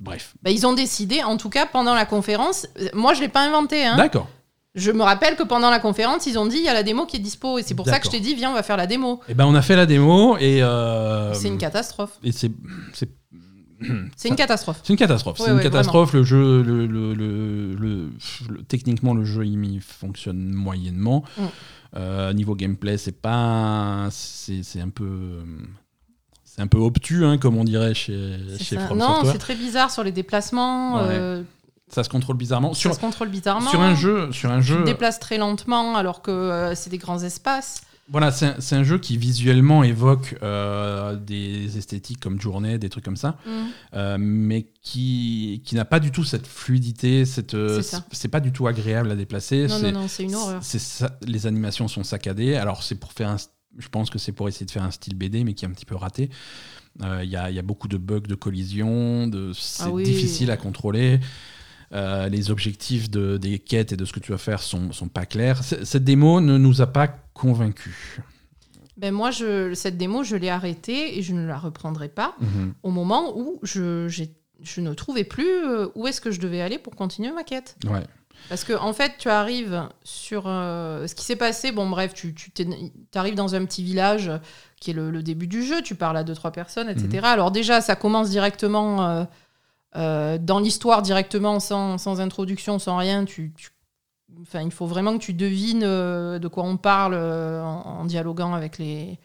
bref. 0.00 0.34
Bah, 0.42 0.50
ils 0.50 0.66
ont 0.66 0.72
décidé, 0.72 1.22
en 1.22 1.36
tout 1.36 1.50
cas 1.50 1.66
pendant 1.66 1.94
la 1.94 2.04
conférence. 2.04 2.66
Euh, 2.80 2.88
moi, 2.94 3.14
je 3.14 3.20
l'ai 3.20 3.28
pas 3.28 3.46
inventé. 3.46 3.84
Hein. 3.84 3.96
D'accord. 3.96 4.28
Je 4.76 4.90
me 4.90 5.02
rappelle 5.02 5.36
que 5.36 5.44
pendant 5.44 5.70
la 5.70 5.78
conférence, 5.78 6.26
ils 6.26 6.36
ont 6.36 6.46
dit 6.46 6.56
il 6.56 6.64
y 6.64 6.68
a 6.68 6.74
la 6.74 6.82
démo 6.82 7.06
qui 7.06 7.16
est 7.16 7.20
dispo 7.20 7.58
et 7.58 7.62
c'est 7.62 7.74
pour 7.74 7.86
ça 7.86 8.00
que 8.00 8.06
je 8.06 8.10
t'ai 8.10 8.18
dit 8.18 8.34
viens 8.34 8.50
on 8.50 8.54
va 8.54 8.64
faire 8.64 8.76
la 8.76 8.88
démo. 8.88 9.20
Et 9.28 9.32
eh 9.32 9.34
ben 9.34 9.46
on 9.46 9.54
a 9.54 9.62
fait 9.62 9.76
la 9.76 9.86
démo 9.86 10.36
et. 10.38 10.62
C'est 11.32 11.48
une 11.48 11.58
catastrophe. 11.58 12.18
Et 12.22 12.32
c'est 12.32 12.50
c'est 12.92 13.08
une 14.28 14.36
catastrophe. 14.36 14.80
C'est 14.84 14.92
une 14.92 14.98
catastrophe. 14.98 15.38
c'est 15.38 15.50
une 15.50 15.60
catastrophe. 15.60 16.12
Le 16.12 16.22
jeu, 16.22 16.62
le, 16.62 16.86
le, 16.86 17.14
le, 17.14 18.10
techniquement, 18.68 19.14
le 19.14 19.24
jeu 19.24 19.44
il 19.46 19.80
fonctionne 19.80 20.52
moyennement. 20.52 21.24
Mm. 21.36 21.42
Euh, 21.96 22.32
niveau 22.32 22.56
gameplay, 22.56 22.98
c'est 22.98 23.20
pas, 23.20 24.08
c'est 24.10 24.80
un 24.80 24.88
peu, 24.88 25.44
c'est 26.44 26.60
un 26.60 26.66
peu 26.66 26.78
obtus, 26.78 27.24
hein, 27.24 27.38
comme 27.38 27.56
on 27.56 27.62
dirait 27.62 27.94
chez, 27.94 28.36
chez 28.58 28.76
From 28.78 28.98
Non, 28.98 29.20
c'est 29.24 29.38
très 29.38 29.54
bizarre 29.54 29.92
sur 29.92 30.02
les 30.02 30.10
déplacements. 30.10 30.98
Euh, 30.98 31.42
ça 31.88 32.02
se 32.02 32.08
contrôle 32.08 32.36
bizarrement. 32.36 32.74
Ça 32.74 32.80
sur, 32.80 32.94
se 32.94 33.00
contrôle 33.00 33.28
bizarrement. 33.28 33.70
Sur 33.70 33.80
un 33.80 33.94
jeu, 33.94 34.32
sur 34.32 34.50
un 34.50 34.60
jeu. 34.60 34.76
Tu 34.76 34.80
te 34.82 34.86
déplaces 34.86 35.20
très 35.20 35.38
lentement 35.38 35.94
alors 35.94 36.22
que 36.22 36.32
euh, 36.32 36.74
c'est 36.74 36.90
des 36.90 36.98
grands 36.98 37.22
espaces. 37.22 37.82
Voilà, 38.08 38.30
c'est 38.32 38.74
un, 38.76 38.84
jeu 38.84 38.98
qui 38.98 39.16
visuellement 39.16 39.82
évoque 39.82 40.36
euh, 40.42 41.16
des 41.16 41.78
esthétiques 41.78 42.20
comme 42.20 42.38
Journée, 42.38 42.76
des 42.76 42.90
trucs 42.90 43.04
comme 43.04 43.16
ça, 43.16 43.38
mm. 43.46 43.50
euh, 43.94 44.16
mais 44.20 44.66
qui, 44.82 45.62
qui 45.64 45.74
n'a 45.74 45.86
pas 45.86 46.00
du 46.00 46.10
tout 46.10 46.22
cette 46.22 46.46
fluidité, 46.46 47.24
cette, 47.24 47.54
euh, 47.54 47.80
c'est 48.12 48.28
pas 48.28 48.40
du 48.40 48.52
tout 48.52 48.66
agréable 48.66 49.10
à 49.10 49.16
déplacer. 49.16 49.68
Non, 49.68 49.78
non, 49.78 49.92
non, 49.92 50.08
c'est 50.08 50.24
une 50.24 50.34
horreur. 50.34 50.60
les 51.26 51.46
animations 51.46 51.88
sont 51.88 52.04
saccadées. 52.04 52.56
Alors, 52.56 52.82
c'est 52.82 52.96
pour 52.96 53.12
faire 53.12 53.30
un, 53.30 53.36
je 53.78 53.88
pense 53.88 54.10
que 54.10 54.18
c'est 54.18 54.32
pour 54.32 54.48
essayer 54.48 54.66
de 54.66 54.70
faire 54.70 54.84
un 54.84 54.90
style 54.90 55.16
BD, 55.16 55.42
mais 55.42 55.54
qui 55.54 55.64
est 55.64 55.68
un 55.68 55.72
petit 55.72 55.86
peu 55.86 55.96
raté. 55.96 56.28
Il 57.00 57.28
y, 57.28 57.36
a, 57.36 57.50
y, 57.50 57.58
a, 57.58 57.62
beaucoup 57.62 57.88
de 57.88 57.96
bugs 57.96 58.20
de 58.20 58.36
collision, 58.36 59.26
de, 59.26 59.52
c'est 59.54 59.84
ah 59.84 60.02
difficile 60.02 60.50
à 60.50 60.56
contrôler. 60.56 61.18
Euh, 61.94 62.28
les 62.28 62.50
objectifs 62.50 63.08
de, 63.08 63.36
des 63.36 63.60
quêtes 63.60 63.92
et 63.92 63.96
de 63.96 64.04
ce 64.04 64.12
que 64.12 64.18
tu 64.18 64.32
vas 64.32 64.38
faire 64.38 64.60
sont, 64.60 64.90
sont 64.90 65.06
pas 65.06 65.26
clairs. 65.26 65.62
cette 65.62 66.02
démo 66.02 66.40
ne 66.40 66.58
nous 66.58 66.80
a 66.82 66.88
pas 66.88 67.06
convaincus. 67.34 67.94
Ben 68.96 69.12
moi, 69.12 69.30
je, 69.30 69.74
cette 69.74 69.96
démo, 69.96 70.24
je 70.24 70.34
l'ai 70.34 70.50
arrêtée 70.50 71.18
et 71.18 71.22
je 71.22 71.34
ne 71.34 71.46
la 71.46 71.56
reprendrai 71.56 72.08
pas 72.08 72.34
mhm. 72.40 72.74
au 72.82 72.90
moment 72.90 73.36
où 73.36 73.60
je, 73.62 74.08
je 74.08 74.80
ne 74.80 74.92
trouvais 74.94 75.24
plus 75.24 75.46
euh, 75.46 75.88
où 75.94 76.06
est-ce 76.08 76.20
que 76.20 76.30
je 76.30 76.40
devais 76.40 76.60
aller 76.60 76.78
pour 76.78 76.96
continuer 76.96 77.30
ma 77.30 77.44
quête. 77.44 77.76
Ouais. 77.86 78.02
Parce 78.48 78.64
que 78.64 78.72
en 78.74 78.92
fait, 78.92 79.12
tu 79.18 79.28
arrives 79.28 79.88
sur 80.02 80.44
euh, 80.46 81.06
ce 81.06 81.14
qui 81.14 81.24
s'est 81.24 81.36
passé. 81.36 81.72
Bon, 81.72 81.88
bref, 81.88 82.12
tu, 82.12 82.34
tu 82.34 82.52
arrives 83.14 83.34
dans 83.34 83.54
un 83.54 83.64
petit 83.64 83.82
village 83.82 84.30
qui 84.80 84.90
est 84.90 84.94
le, 84.94 85.22
début 85.22 85.46
du 85.46 85.62
jeu. 85.62 85.80
Tu 85.82 85.94
parles 85.94 86.16
à 86.16 86.24
deux 86.24 86.34
trois 86.34 86.50
personnes, 86.50 86.88
etc. 86.88 87.08
Mhm. 87.12 87.24
Alors 87.24 87.50
déjà, 87.50 87.80
ça 87.80 87.96
commence 87.96 88.30
directement 88.30 89.08
euh, 89.08 89.24
dans 89.94 90.58
l'histoire 90.58 91.02
directement, 91.02 91.60
sans, 91.60 91.98
sans, 91.98 92.20
introduction, 92.20 92.78
sans 92.78 92.96
rien, 92.96 93.24
tu, 93.24 93.52
enfin, 94.42 94.62
il 94.62 94.70
faut 94.70 94.86
vraiment 94.86 95.16
que 95.16 95.22
tu 95.22 95.34
devines 95.34 95.84
euh, 95.84 96.38
de 96.38 96.48
quoi 96.48 96.64
on 96.64 96.76
parle 96.76 97.14
euh, 97.14 97.62
en, 97.62 98.04
dialoguant 98.04 98.54
avec 98.54 98.78
les, 98.78 99.18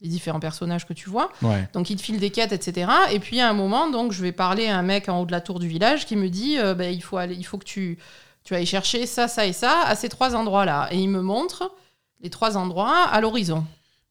les, 0.00 0.08
différents 0.08 0.40
personnages 0.40 0.86
que 0.86 0.92
tu 0.92 1.08
vois. 1.08 1.30
Donc 1.72 1.90
il 1.90 1.96
te 1.96 2.02
file 2.02 2.18
des 2.18 2.30
quêtes, 2.30 2.52
etc. 2.52 2.90
Et 3.12 3.18
puis 3.18 3.40
à 3.40 3.48
un 3.48 3.54
moment, 3.54 3.90
donc 3.90 4.12
je 4.12 4.22
vais 4.22 4.32
parler 4.32 4.68
à 4.68 4.78
un 4.78 4.82
mec 4.82 5.08
en 5.08 5.20
haut 5.20 5.26
de 5.26 5.32
la 5.32 5.40
tour 5.40 5.58
du 5.58 5.68
village 5.68 6.06
qui 6.06 6.16
me 6.16 6.28
dit, 6.28 6.56
ben, 6.76 6.92
il 6.92 7.02
faut 7.02 7.16
aller, 7.16 7.34
il 7.34 7.44
faut 7.44 7.58
que 7.58 7.64
tu, 7.64 7.98
tu 8.44 8.54
ailles 8.54 8.66
chercher 8.66 9.06
ça, 9.06 9.28
ça 9.28 9.46
et 9.46 9.52
ça 9.52 9.82
à 9.86 9.94
ces 9.94 10.08
trois 10.08 10.34
endroits-là. 10.34 10.88
Et 10.90 10.98
il 10.98 11.08
me 11.08 11.22
montre 11.22 11.72
les 12.20 12.30
trois 12.30 12.56
endroits 12.56 13.04
à 13.04 13.20
l'horizon. 13.20 13.64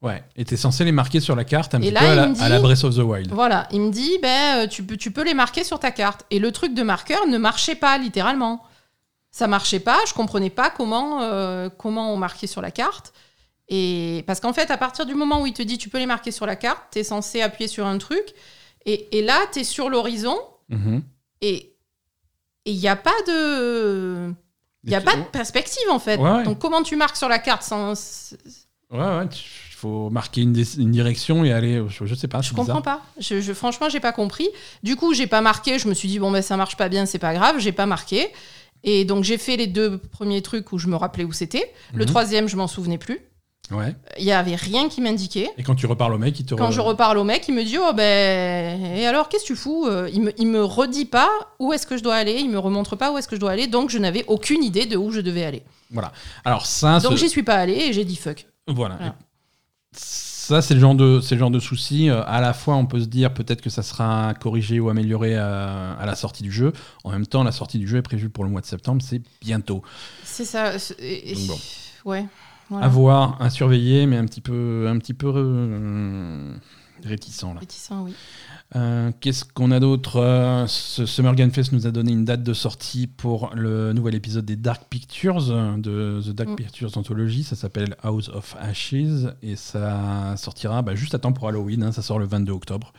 Ouais, 0.04 0.22
et 0.36 0.44
t'es 0.44 0.58
censé 0.58 0.84
les 0.84 0.92
marquer 0.92 1.18
sur 1.18 1.34
la 1.34 1.44
carte 1.44 1.74
un 1.74 1.80
petit 1.80 1.90
peu 1.90 1.96
à 1.96 2.48
la, 2.50 2.60
Breath 2.60 2.84
of 2.84 2.94
the 2.94 2.98
Wild. 2.98 3.32
Voilà, 3.32 3.66
il 3.70 3.80
me 3.80 3.90
dit, 3.90 4.18
ben, 4.20 4.58
euh, 4.58 4.66
tu, 4.66 4.82
peux, 4.82 4.98
tu 4.98 5.10
peux 5.10 5.24
les 5.24 5.32
marquer 5.32 5.64
sur 5.64 5.78
ta 5.78 5.90
carte. 5.90 6.26
Et 6.30 6.38
le 6.38 6.52
truc 6.52 6.74
de 6.74 6.82
marqueur 6.82 7.26
ne 7.26 7.38
marchait 7.38 7.74
pas, 7.74 7.96
littéralement. 7.96 8.62
Ça 9.30 9.46
marchait 9.46 9.80
pas, 9.80 9.98
je 10.06 10.12
comprenais 10.12 10.50
pas 10.50 10.68
comment, 10.68 11.22
euh, 11.22 11.70
comment 11.70 12.12
on 12.12 12.18
marquait 12.18 12.46
sur 12.46 12.60
la 12.60 12.70
carte. 12.70 13.14
Et 13.68 14.24
parce 14.26 14.40
qu'en 14.40 14.52
fait, 14.52 14.70
à 14.70 14.76
partir 14.76 15.06
du 15.06 15.14
moment 15.14 15.40
où 15.40 15.46
il 15.46 15.54
te 15.54 15.62
dit 15.62 15.78
tu 15.78 15.88
peux 15.88 15.98
les 15.98 16.04
marquer 16.04 16.32
sur 16.32 16.44
la 16.44 16.54
carte, 16.54 16.82
tu 16.92 16.98
es 16.98 17.02
censé 17.02 17.40
appuyer 17.40 17.66
sur 17.66 17.86
un 17.86 17.96
truc. 17.96 18.34
Et, 18.84 19.16
et 19.16 19.22
là, 19.22 19.38
tu 19.54 19.60
es 19.60 19.64
sur 19.64 19.88
l'horizon. 19.88 20.38
Mm-hmm. 20.70 21.00
Et 21.40 21.74
il 22.66 22.76
n'y 22.76 22.88
a 22.88 22.96
pas 22.96 23.22
de. 23.26 24.34
Il 24.84 24.90
n'y 24.90 24.96
a 24.96 25.00
pas 25.00 25.16
de 25.16 25.22
perspective 25.22 25.88
en 25.90 25.98
fait. 25.98 26.18
Donc 26.18 26.58
comment 26.58 26.82
tu 26.82 26.94
marques 26.94 27.16
sur 27.16 27.30
la 27.30 27.38
carte 27.38 27.62
sans. 27.62 28.34
Ouais, 28.90 28.98
ouais 28.98 29.28
faut 29.84 30.08
marquer 30.08 30.40
une, 30.40 30.52
direction 30.52 31.44
et 31.44 31.52
aller. 31.52 31.82
Je, 31.88 32.06
je 32.06 32.14
sais 32.14 32.28
pas. 32.28 32.40
Je 32.40 32.54
comprends 32.54 32.80
pas. 32.80 33.02
Je, 33.18 33.40
je, 33.40 33.52
franchement, 33.52 33.88
j'ai 33.90 34.00
pas 34.00 34.12
compris. 34.12 34.48
Du 34.82 34.96
coup, 34.96 35.12
j'ai 35.12 35.26
pas 35.26 35.42
marqué. 35.42 35.78
Je 35.78 35.88
me 35.88 35.94
suis 35.94 36.08
dit 36.08 36.18
bon 36.18 36.30
ben 36.30 36.42
ça 36.42 36.56
marche 36.56 36.76
pas 36.76 36.88
bien, 36.88 37.04
c'est 37.04 37.18
pas 37.18 37.34
grave. 37.34 37.56
J'ai 37.58 37.72
pas 37.72 37.86
marqué. 37.86 38.28
Et 38.82 39.04
donc 39.04 39.24
j'ai 39.24 39.38
fait 39.38 39.56
les 39.56 39.66
deux 39.66 39.98
premiers 39.98 40.42
trucs 40.42 40.72
où 40.72 40.78
je 40.78 40.88
me 40.88 40.96
rappelais 40.96 41.24
où 41.24 41.32
c'était. 41.32 41.72
Le 41.92 42.04
mhm. 42.04 42.10
troisième, 42.10 42.48
je 42.48 42.56
m'en 42.56 42.66
souvenais 42.66 42.98
plus. 42.98 43.18
Ouais. 43.70 43.94
Il 44.18 44.24
y 44.24 44.32
avait 44.32 44.56
rien 44.56 44.88
qui 44.90 45.00
m'indiquait. 45.00 45.50
Et 45.56 45.62
quand 45.62 45.74
tu 45.74 45.86
reparles 45.86 46.12
au 46.14 46.18
mec, 46.18 46.38
il 46.38 46.44
te 46.44 46.54
Quand 46.54 46.70
je 46.70 46.80
reparle 46.80 47.16
au 47.16 47.24
mec, 47.24 47.46
il 47.48 47.54
me 47.54 47.64
dit 47.64 47.78
oh 47.78 47.92
ben 47.94 48.82
et 48.96 49.06
alors 49.06 49.28
qu'est-ce 49.28 49.44
que 49.44 49.48
tu 49.48 49.56
fous 49.56 49.86
euh, 49.86 50.10
il 50.12 50.22
me, 50.22 50.32
il 50.38 50.46
me 50.46 50.62
redit 50.62 51.06
pas 51.06 51.30
où 51.58 51.72
est-ce 51.72 51.86
que 51.86 51.96
je 51.96 52.02
dois 52.02 52.14
aller, 52.14 52.36
il 52.40 52.50
me 52.50 52.58
remontre 52.58 52.96
pas 52.96 53.10
où 53.10 53.18
est-ce 53.18 53.28
que 53.28 53.36
je 53.36 53.40
dois 53.40 53.50
aller, 53.50 53.66
donc 53.66 53.88
je 53.88 53.98
n'avais 53.98 54.24
aucune 54.28 54.62
idée 54.62 54.84
de 54.84 54.96
où 54.98 55.10
je 55.10 55.20
devais 55.20 55.44
aller. 55.44 55.62
Voilà. 55.90 56.12
Alors 56.44 56.66
ça. 56.66 57.00
Donc 57.00 57.16
j'y 57.16 57.28
suis 57.28 57.42
pas 57.42 57.56
allé 57.56 57.74
et 57.74 57.92
j'ai 57.92 58.04
dit 58.04 58.16
fuck. 58.16 58.46
Voilà 58.66 59.14
ça, 59.96 60.60
c'est 60.60 60.74
le 60.74 60.80
genre 60.80 60.94
de, 60.94 61.20
c'est 61.20 61.34
le 61.34 61.38
genre 61.38 61.50
de 61.50 61.58
souci. 61.58 62.10
Euh, 62.10 62.22
à 62.26 62.40
la 62.40 62.52
fois, 62.52 62.76
on 62.76 62.84
peut 62.84 63.00
se 63.00 63.06
dire 63.06 63.32
peut-être 63.32 63.62
que 63.62 63.70
ça 63.70 63.82
sera 63.82 64.34
corrigé 64.34 64.78
ou 64.78 64.90
amélioré 64.90 65.36
à, 65.36 66.04
la 66.04 66.14
sortie 66.14 66.42
du 66.42 66.52
jeu. 66.52 66.72
En 67.02 67.10
même 67.10 67.26
temps, 67.26 67.42
la 67.44 67.52
sortie 67.52 67.78
du 67.78 67.88
jeu 67.88 67.98
est 67.98 68.02
prévue 68.02 68.28
pour 68.28 68.44
le 68.44 68.50
mois 68.50 68.60
de 68.60 68.66
septembre, 68.66 69.02
c'est 69.02 69.22
bientôt. 69.40 69.82
C'est 70.22 70.44
ça. 70.44 70.72
bon. 71.48 71.58
Ouais. 72.04 72.26
À 72.70 72.88
voir, 72.88 73.40
à 73.40 73.50
surveiller, 73.50 74.06
mais 74.06 74.16
un 74.16 74.26
petit 74.26 74.40
peu, 74.40 74.86
un 74.88 74.98
petit 74.98 75.14
peu 75.14 75.32
euh, 75.34 76.54
réticent 77.04 77.42
là. 77.42 77.60
Réticent, 77.60 77.92
oui. 78.02 78.14
Euh, 78.76 79.12
qu'est-ce 79.20 79.44
qu'on 79.44 79.70
a 79.70 79.80
d'autre? 79.80 80.16
Euh, 80.16 80.66
Ce 80.66 81.06
Summer 81.06 81.34
Game 81.34 81.50
Fest 81.50 81.72
nous 81.72 81.86
a 81.86 81.90
donné 81.90 82.12
une 82.12 82.24
date 82.24 82.42
de 82.42 82.54
sortie 82.54 83.06
pour 83.06 83.50
le 83.54 83.92
nouvel 83.92 84.14
épisode 84.14 84.44
des 84.44 84.56
Dark 84.56 84.84
Pictures, 84.88 85.42
de 85.78 86.20
The 86.24 86.30
Dark 86.30 86.50
mm. 86.50 86.56
Pictures 86.56 86.96
Anthology. 86.96 87.44
Ça 87.44 87.56
s'appelle 87.56 87.96
House 88.02 88.28
of 88.30 88.56
Ashes 88.58 89.34
et 89.42 89.56
ça 89.56 90.36
sortira 90.36 90.82
bah, 90.82 90.94
juste 90.94 91.14
à 91.14 91.18
temps 91.18 91.32
pour 91.32 91.48
Halloween. 91.48 91.82
Hein. 91.84 91.92
ça 91.92 92.02
sort 92.02 92.18
le 92.18 92.26
22 92.26 92.52
octobre. 92.52 92.92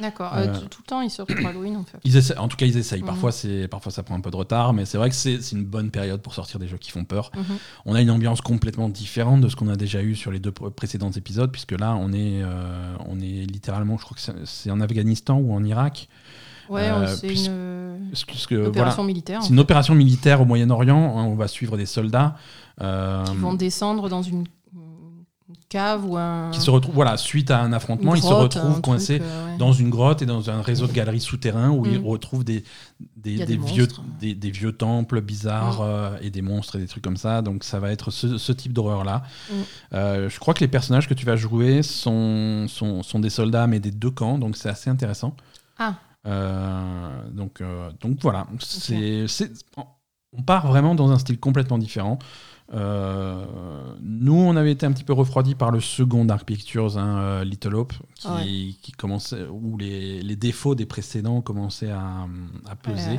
D'accord. 0.00 0.32
Euh, 0.34 0.46
euh, 0.46 0.60
tout 0.70 0.80
le 0.82 0.86
temps, 0.86 1.00
ils 1.00 1.10
sortent 1.10 1.34
pour 1.34 1.46
Halloween, 1.46 1.76
en 1.76 1.84
fait. 1.84 1.98
Ils 2.04 2.16
en 2.38 2.48
tout 2.48 2.56
cas, 2.56 2.66
ils 2.66 2.76
essayent. 2.76 3.00
Mhm. 3.00 3.06
Parfois, 3.06 3.32
c'est, 3.32 3.68
parfois, 3.68 3.92
ça 3.92 4.02
prend 4.02 4.14
un 4.14 4.20
peu 4.20 4.30
de 4.30 4.36
retard, 4.36 4.72
mais 4.72 4.84
c'est 4.84 4.98
vrai 4.98 5.08
que 5.08 5.14
c'est, 5.14 5.36
une 5.52 5.64
bonne 5.64 5.90
période 5.90 6.20
pour 6.20 6.34
sortir 6.34 6.58
des 6.58 6.68
jeux 6.68 6.78
qui 6.78 6.90
font 6.90 7.04
peur. 7.04 7.30
Mhm. 7.34 7.44
On 7.86 7.94
a 7.94 8.00
une 8.00 8.10
ambiance 8.10 8.40
complètement 8.40 8.88
différente 8.88 9.40
de 9.40 9.48
ce 9.48 9.56
qu'on 9.56 9.68
a 9.68 9.76
déjà 9.76 10.02
eu 10.02 10.14
sur 10.14 10.30
les 10.30 10.38
deux 10.38 10.52
précédents 10.52 11.10
épisodes, 11.10 11.50
puisque 11.50 11.72
là, 11.72 11.96
on 11.98 12.12
est, 12.12 12.42
euh, 12.42 12.94
on 13.06 13.20
est 13.20 13.50
littéralement, 13.50 13.96
je 13.98 14.04
crois 14.04 14.16
que 14.16 14.44
c'est, 14.44 14.70
en 14.70 14.80
Afghanistan 14.80 15.36
ou 15.36 15.52
en 15.54 15.64
Irak. 15.64 16.08
Ouais, 16.68 16.90
c'est 17.06 17.32
une, 17.32 18.66
opération 18.66 19.04
militaire. 19.04 19.40
C'est 19.40 19.50
une 19.50 19.60
opération 19.60 19.94
militaire 19.94 20.40
au 20.40 20.44
Moyen-Orient. 20.44 20.98
On 20.98 21.36
va 21.36 21.46
suivre 21.46 21.76
des 21.76 21.86
soldats. 21.86 22.36
qui 22.78 23.36
vont 23.36 23.54
descendre 23.54 24.08
dans 24.08 24.22
une 24.22 24.46
cave 25.68 26.04
ou 26.04 26.16
un. 26.16 26.50
Qui 26.50 26.60
se 26.60 26.70
retrouve, 26.70 26.94
voilà, 26.94 27.16
suite 27.16 27.50
à 27.50 27.60
un 27.60 27.72
affrontement, 27.72 28.14
il 28.14 28.22
se 28.22 28.26
retrouve 28.26 28.80
coincé 28.80 29.20
euh, 29.20 29.56
dans 29.58 29.72
une 29.72 29.90
grotte 29.90 30.22
et 30.22 30.26
dans 30.26 30.50
un 30.50 30.60
réseau 30.60 30.86
de 30.86 30.92
galeries 30.92 31.20
souterrains 31.20 31.70
où 31.70 31.86
il 31.86 32.00
mm. 32.00 32.06
retrouve 32.06 32.44
des, 32.44 32.64
des, 33.16 33.56
vieux, 33.56 33.86
des, 34.20 34.50
vieux 34.50 34.72
temples 34.72 35.20
bizarres 35.20 35.80
mm. 35.80 35.84
euh, 35.84 36.18
et 36.22 36.30
des 36.30 36.42
monstres 36.42 36.76
et 36.76 36.78
des 36.78 36.88
trucs 36.88 37.04
comme 37.04 37.16
ça. 37.16 37.42
Donc 37.42 37.64
ça 37.64 37.78
va 37.78 37.90
être 37.92 38.10
ce, 38.10 38.52
type 38.52 38.72
d'horreur-là. 38.72 39.22
Mm. 39.50 39.54
Euh, 39.94 40.28
je 40.28 40.38
crois 40.40 40.54
que 40.54 40.60
les 40.60 40.68
personnages 40.68 41.08
que 41.08 41.14
tu 41.14 41.26
vas 41.26 41.36
jouer 41.36 41.82
sont, 41.82 42.66
sont, 42.68 43.02
sont 43.02 43.20
des 43.20 43.30
soldats, 43.30 43.66
mais 43.66 43.80
des 43.80 43.92
deux 43.92 44.10
camps, 44.10 44.38
donc 44.38 44.56
c'est 44.56 44.68
assez 44.68 44.90
intéressant. 44.90 45.36
Ah. 45.78 45.94
donc, 47.32 47.62
donc 48.00 48.18
voilà. 48.22 48.46
C'est 48.58 49.26
on 50.38 50.42
part 50.42 50.66
vraiment 50.66 50.94
dans 50.94 51.10
un 51.10 51.18
style 51.18 51.38
complètement 51.38 51.78
différent. 51.78 52.18
Euh, 52.72 53.44
nous, 54.00 54.34
on 54.34 54.56
avait 54.56 54.72
été 54.72 54.86
un 54.86 54.92
petit 54.92 55.04
peu 55.04 55.12
refroidi 55.12 55.54
par 55.54 55.70
le 55.70 55.80
second 55.80 56.24
Dark 56.24 56.44
Pictures, 56.44 56.98
hein, 56.98 57.18
euh, 57.18 57.44
Little 57.44 57.74
Hope, 57.76 57.92
qui, 58.14 58.78
qui, 58.82 58.92
commençait, 58.92 59.46
où 59.46 59.76
les, 59.78 60.22
les, 60.22 60.36
défauts 60.36 60.74
des 60.74 60.86
précédents 60.86 61.40
commençaient 61.42 61.90
à, 61.90 62.26
à 62.68 62.76
peser. 62.76 63.18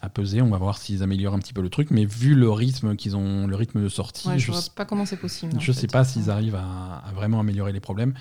À 0.00 0.08
peser, 0.10 0.42
on 0.42 0.50
va 0.50 0.58
voir 0.58 0.76
s'ils 0.76 1.02
améliorent 1.02 1.34
un 1.34 1.38
petit 1.38 1.54
peu 1.54 1.62
le 1.62 1.70
truc, 1.70 1.90
mais 1.90 2.04
vu 2.04 2.34
le 2.34 2.50
rythme 2.50 2.94
qu'ils 2.94 3.16
ont, 3.16 3.46
le 3.46 3.56
rythme 3.56 3.82
de 3.82 3.88
sortie, 3.88 4.28
je, 4.38 4.52
ne 4.52 4.56
sais 4.56 4.70
pas 4.74 4.84
comment 4.84 5.06
c'est 5.06 5.16
possible. 5.16 5.58
Je 5.58 5.72
sais 5.72 5.86
pas 5.86 6.04
s'ils 6.04 6.30
arrivent 6.30 6.56
à, 6.56 7.02
vraiment 7.14 7.40
améliorer 7.40 7.72
les 7.72 7.80
problèmes. 7.80 8.12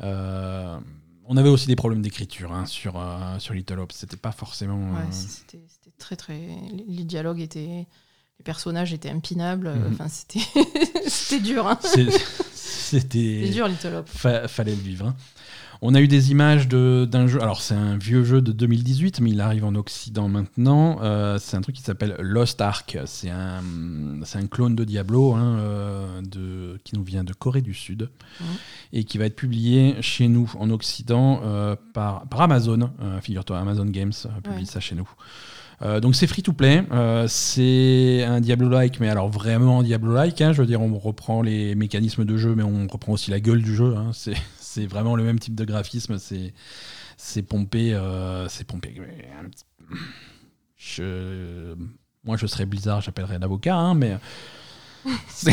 Euh, 0.00 0.78
on 1.26 1.36
avait 1.36 1.48
aussi 1.48 1.68
des 1.68 1.76
problèmes 1.76 2.02
d'écriture 2.02 2.52
hein, 2.52 2.66
sur, 2.66 3.00
sur 3.38 3.54
Little 3.54 3.78
Hope. 3.78 3.92
C'était 3.92 4.16
pas 4.16 4.32
forcément. 4.32 4.92
Ouais, 4.92 5.06
c'était 5.10 5.60
très 5.98 6.16
très. 6.16 6.48
Les 6.88 7.04
dialogues 7.04 7.40
étaient 7.40 7.86
les 8.40 8.44
personnages 8.44 8.94
étaient 8.94 9.10
impinables. 9.10 9.68
Mhm. 9.68 9.92
Enfin, 9.92 10.08
c'était 10.08 10.40
c'était 11.06 11.42
dur. 11.42 11.68
Hein. 11.68 11.78
C'était 12.54 13.50
dur, 13.50 13.68
Little 13.68 13.96
Hope. 13.96 14.08
fallait 14.48 14.74
le 14.74 14.80
vivre. 14.80 15.08
Hein. 15.08 15.14
On 15.82 15.94
a 15.94 16.00
eu 16.00 16.08
des 16.08 16.30
images 16.30 16.68
d'un 16.68 17.26
jeu. 17.26 17.42
Alors, 17.42 17.60
c'est 17.60 17.74
un 17.74 17.96
vieux 17.98 18.24
jeu 18.24 18.40
de 18.40 18.52
2018, 18.52 19.20
mais 19.20 19.30
il 19.30 19.40
arrive 19.40 19.64
en 19.64 19.74
Occident 19.74 20.28
maintenant. 20.28 20.98
Euh, 21.02 21.38
c'est 21.38 21.56
un 21.56 21.60
truc 21.60 21.76
qui 21.76 21.82
s'appelle 21.82 22.16
Lost 22.18 22.60
Ark. 22.60 22.98
C'est 23.06 23.30
un, 23.30 23.62
un 24.34 24.46
clone 24.46 24.74
de 24.74 24.84
Diablo 24.84 25.34
hein, 25.34 25.58
euh, 25.58 26.20
de, 26.22 26.78
qui 26.84 26.96
nous 26.96 27.04
vient 27.04 27.24
de 27.24 27.32
Corée 27.32 27.62
du 27.62 27.74
Sud 27.74 28.10
et 28.92 29.04
qui 29.04 29.16
va 29.18 29.26
être 29.26 29.36
publié 29.36 29.96
chez 30.02 30.28
nous 30.28 30.50
en 30.58 30.70
Occident 30.70 31.40
euh, 31.44 31.76
par, 31.94 32.26
par 32.28 32.42
Amazon. 32.42 32.90
Figure-toi, 33.22 33.58
Amazon 33.58 33.86
Games 33.86 34.12
publie 34.42 34.66
ça 34.66 34.80
chez 34.80 34.94
nous. 34.94 35.08
Euh, 35.82 35.98
donc 36.00 36.14
c'est 36.14 36.26
free 36.26 36.42
to 36.42 36.52
play, 36.52 36.84
euh, 36.92 37.26
c'est 37.26 38.22
un 38.24 38.40
Diablo-like, 38.40 39.00
mais 39.00 39.08
alors 39.08 39.30
vraiment 39.30 39.82
Diablo-like. 39.82 40.40
Hein, 40.42 40.52
je 40.52 40.60
veux 40.60 40.66
dire, 40.66 40.82
on 40.82 40.98
reprend 40.98 41.40
les 41.40 41.74
mécanismes 41.74 42.26
de 42.26 42.36
jeu, 42.36 42.54
mais 42.54 42.62
on 42.62 42.86
reprend 42.86 43.12
aussi 43.12 43.30
la 43.30 43.40
gueule 43.40 43.62
du 43.62 43.74
jeu. 43.74 43.96
Hein, 43.96 44.10
c'est 44.58 44.86
vraiment 44.86 45.16
le 45.16 45.24
même 45.24 45.38
type 45.38 45.54
de 45.54 45.64
graphisme. 45.64 46.18
C'est 46.18 47.42
pompé, 47.42 47.94
euh, 47.94 48.46
c'est 48.48 48.64
pompé. 48.64 48.94
Je, 50.76 51.74
moi, 52.24 52.36
je 52.36 52.46
serais 52.46 52.66
Blizzard, 52.66 53.00
j'appellerais 53.00 53.36
un 53.36 53.42
avocat, 53.42 53.76
hein, 53.76 53.94
mais 53.94 54.18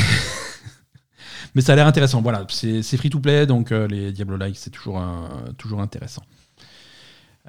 mais 1.55 1.61
ça 1.61 1.71
a 1.71 1.75
l'air 1.77 1.87
intéressant. 1.87 2.21
Voilà, 2.21 2.45
c'est 2.49 2.97
free 2.97 3.09
to 3.09 3.21
play, 3.21 3.45
donc 3.45 3.71
les 3.71 4.11
Diablo-like, 4.11 4.57
c'est 4.57 4.71
toujours 4.71 5.01
toujours 5.57 5.79
intéressant. 5.79 6.23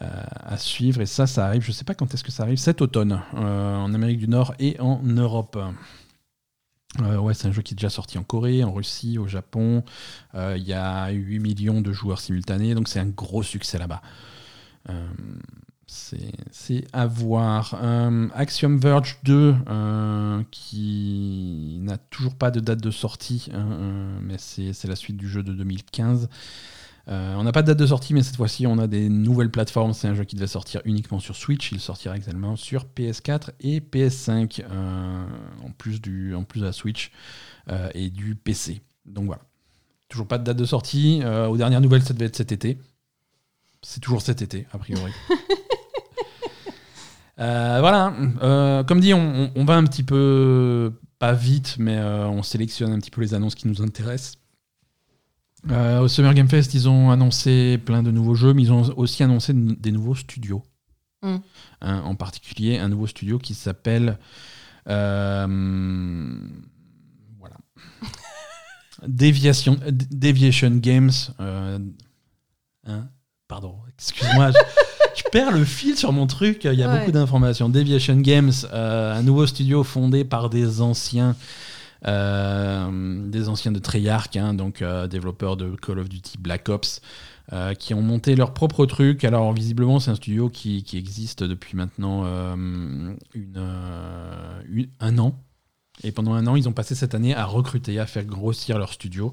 Euh, 0.01 0.07
à 0.45 0.57
suivre. 0.57 1.01
Et 1.01 1.07
ça, 1.07 1.27
ça 1.27 1.47
arrive, 1.47 1.63
je 1.63 1.73
sais 1.73 1.83
pas 1.83 1.93
quand 1.93 2.15
est-ce 2.15 2.23
que 2.23 2.31
ça 2.31 2.45
arrive, 2.45 2.59
cet 2.59 2.81
automne, 2.83 3.21
euh, 3.35 3.75
en 3.75 3.93
Amérique 3.95 4.19
du 4.19 4.29
Nord 4.29 4.55
et 4.61 4.79
en 4.79 5.03
Europe. 5.03 5.59
Euh, 7.01 7.17
ouais, 7.17 7.35
c'est 7.35 7.49
un 7.49 7.53
jeu 7.53 7.63
qui 7.63 7.75
est 7.75 7.77
déjà 7.77 7.91
sorti 7.91 8.17
en 8.17 8.23
Corée, 8.23 8.63
en 8.63 8.73
Russie, 8.73 9.19
au 9.19 9.27
Japon. 9.27 9.83
Il 10.35 10.63
y 10.63 10.73
a 10.73 11.11
8 11.11 11.41
millions 11.41 11.81
de 11.81 11.93
joueurs 11.93 12.21
simultanés, 12.21 12.77
donc 12.77 12.87
c'est 12.87 13.01
un 13.01 13.09
gros 13.09 13.43
succès 13.43 13.77
là-bas. 13.77 14.01
c'est 15.89 16.87
à 16.93 17.07
voir. 17.07 17.75
Axiom 18.35 18.79
Verge 18.79 19.19
2, 19.25 19.57
qui 20.53 21.79
n'a 21.81 21.99
toujours 21.99 22.37
pas 22.37 22.53
de 22.53 22.61
date 22.61 22.81
de 22.81 22.93
sortie, 22.93 23.49
hein, 23.53 24.21
mais 24.23 24.37
c'est 24.39 24.87
la 24.87 24.97
suite 24.97 25.17
du 25.17 25.29
jeu 25.29 25.43
de 25.43 25.53
2015. 25.53 26.29
Euh, 27.09 27.35
on 27.37 27.45
n'a 27.45 27.53
pas 27.53 27.63
de 27.63 27.69
date 27.69 27.79
de 27.79 27.87
sortie, 27.87 28.13
mais 28.13 28.23
cette 28.23 28.37
fois-ci, 28.37 28.67
on 28.67 28.79
a 28.79 28.87
des 28.87 29.09
nouvelles 29.09 29.51
plateformes. 29.51 29.95
C'est 29.95 30.09
un 30.09 30.15
jeu 30.15 30.25
qui 30.25 30.37
devait 30.37 30.47
sortir 30.47 30.83
uniquement 30.85 31.21
sur 31.21 31.37
Switch. 31.37 31.73
Il 31.73 31.81
sortira 31.81 32.17
également 32.17 32.57
sur 32.57 32.85
PS4 32.85 33.51
et 33.61 33.81
PS5, 33.81 34.63
euh, 34.63 35.27
en, 35.65 35.71
plus 35.71 36.03
du, 36.03 36.35
en 36.35 36.45
plus 36.45 36.61
de 36.61 36.67
la 36.67 36.73
Switch 36.73 37.11
euh, 37.71 37.89
et 37.95 38.11
du 38.11 38.35
PC. 38.35 38.83
Donc 39.07 39.27
voilà. 39.27 39.43
Toujours 40.09 40.27
pas 40.27 40.39
de 40.39 40.45
date 40.45 40.57
de 40.57 40.65
sortie. 40.65 41.23
aux 41.25 41.57
dernières 41.57 41.81
nouvelles, 41.81 42.03
ça 42.03 42.15
devait 42.15 42.27
être 42.27 42.37
cet 42.37 42.53
été. 42.53 42.79
C'est 43.83 44.01
toujours 44.01 44.23
cet 44.23 44.43
été, 44.43 44.67
a 44.73 44.79
priori. 44.79 45.13
voilà. 47.37 48.15
comme 48.87 49.01
dit, 49.01 49.13
on, 49.13 49.51
on, 49.55 49.65
va 49.67 49.77
un 49.77 49.85
petit 49.85 50.03
peu, 50.03 50.95
pas 51.19 51.35
vite, 51.35 51.77
mais 51.79 51.99
on 51.99 52.43
sélectionne 52.43 52.93
un 52.93 52.99
petit 52.99 53.11
peu 53.11 53.21
les 53.21 53.35
annonces 53.35 53.55
qui 53.55 53.69
nous 53.69 53.83
intéressent. 53.83 54.39
Euh, 55.71 56.01
au 56.01 56.09
Summer 56.09 56.35
Game 56.35 56.49
Fest, 56.49 56.75
ils 56.75 56.89
ont 56.89 57.11
annoncé 57.11 57.79
plein 57.79 58.03
de 58.03 58.11
nouveaux 58.11 58.35
jeux, 58.35 58.55
mais 58.55 58.63
ils 58.63 58.73
ont 58.73 58.83
aussi 58.97 59.23
annoncé 59.23 59.53
des 59.55 59.91
nouveaux 59.91 60.15
studios. 60.15 60.63
Mm. 61.23 61.37
Hein, 61.81 62.03
en 62.05 62.15
particulier, 62.15 62.79
un 62.79 62.89
nouveau 62.89 63.07
studio 63.07 63.39
qui 63.39 63.55
s'appelle. 63.55 64.19
Euh, 64.89 66.39
voilà. 67.39 67.57
Deviation, 69.07 69.79
Deviation 69.91 70.77
Games. 70.77 71.11
Euh, 71.41 71.79
hein, 72.87 73.09
pardon, 73.49 73.77
excuse-moi. 73.97 74.53
je, 75.17 75.23
perds 75.33 75.53
le 75.53 75.65
fil 75.65 75.97
sur 75.97 76.13
mon 76.13 76.29
truc. 76.29 76.65
Il 76.65 76.79
y 76.79 76.85
a 76.85 76.99
beaucoup 76.99 77.13
d'informations. 77.13 77.69
Deviation 77.69 78.17
Games, 78.17 78.53
un 78.73 79.23
nouveau 79.23 79.47
studio 79.47 79.83
fondé 79.83 80.25
par 80.25 80.51
des 80.51 80.81
anciens 80.81 81.35
des 82.05 83.49
anciens 83.49 83.73
de 83.73 83.79
Treyarch, 83.79 84.37
hein, 84.37 84.55
donc 84.55 84.83
euh, 84.83 85.07
développeurs 85.07 85.57
de 85.57 85.75
Call 85.75 85.99
of 85.99 86.09
Duty 86.09 86.39
Black 86.39 86.69
Ops, 86.69 87.01
euh, 87.53 87.75
qui 87.75 87.95
ont 87.95 88.03
monté 88.03 88.37
leur 88.37 88.55
propre 88.55 88.87
truc. 88.87 89.25
Alors 89.25 89.53
visiblement 89.53 90.01
c'est 90.01 90.11
un 90.11 90.17
studio 90.17 90.49
qui, 90.49 90.85
existe 90.95 91.43
depuis 91.43 91.77
maintenant 91.77 92.25
un 92.25 93.17
an. 95.19 95.35
Et 96.05 96.13
pendant 96.13 96.35
un 96.35 96.47
an, 96.47 96.55
ils 96.55 96.69
ont 96.69 96.73
passé 96.73 96.95
cette 96.95 97.15
année 97.15 97.35
à 97.35 97.45
recruter, 97.45 97.99
à 97.99 98.07
faire 98.07 98.25
grossir 98.25 98.79
leur 98.79 98.93
studio. 98.93 99.33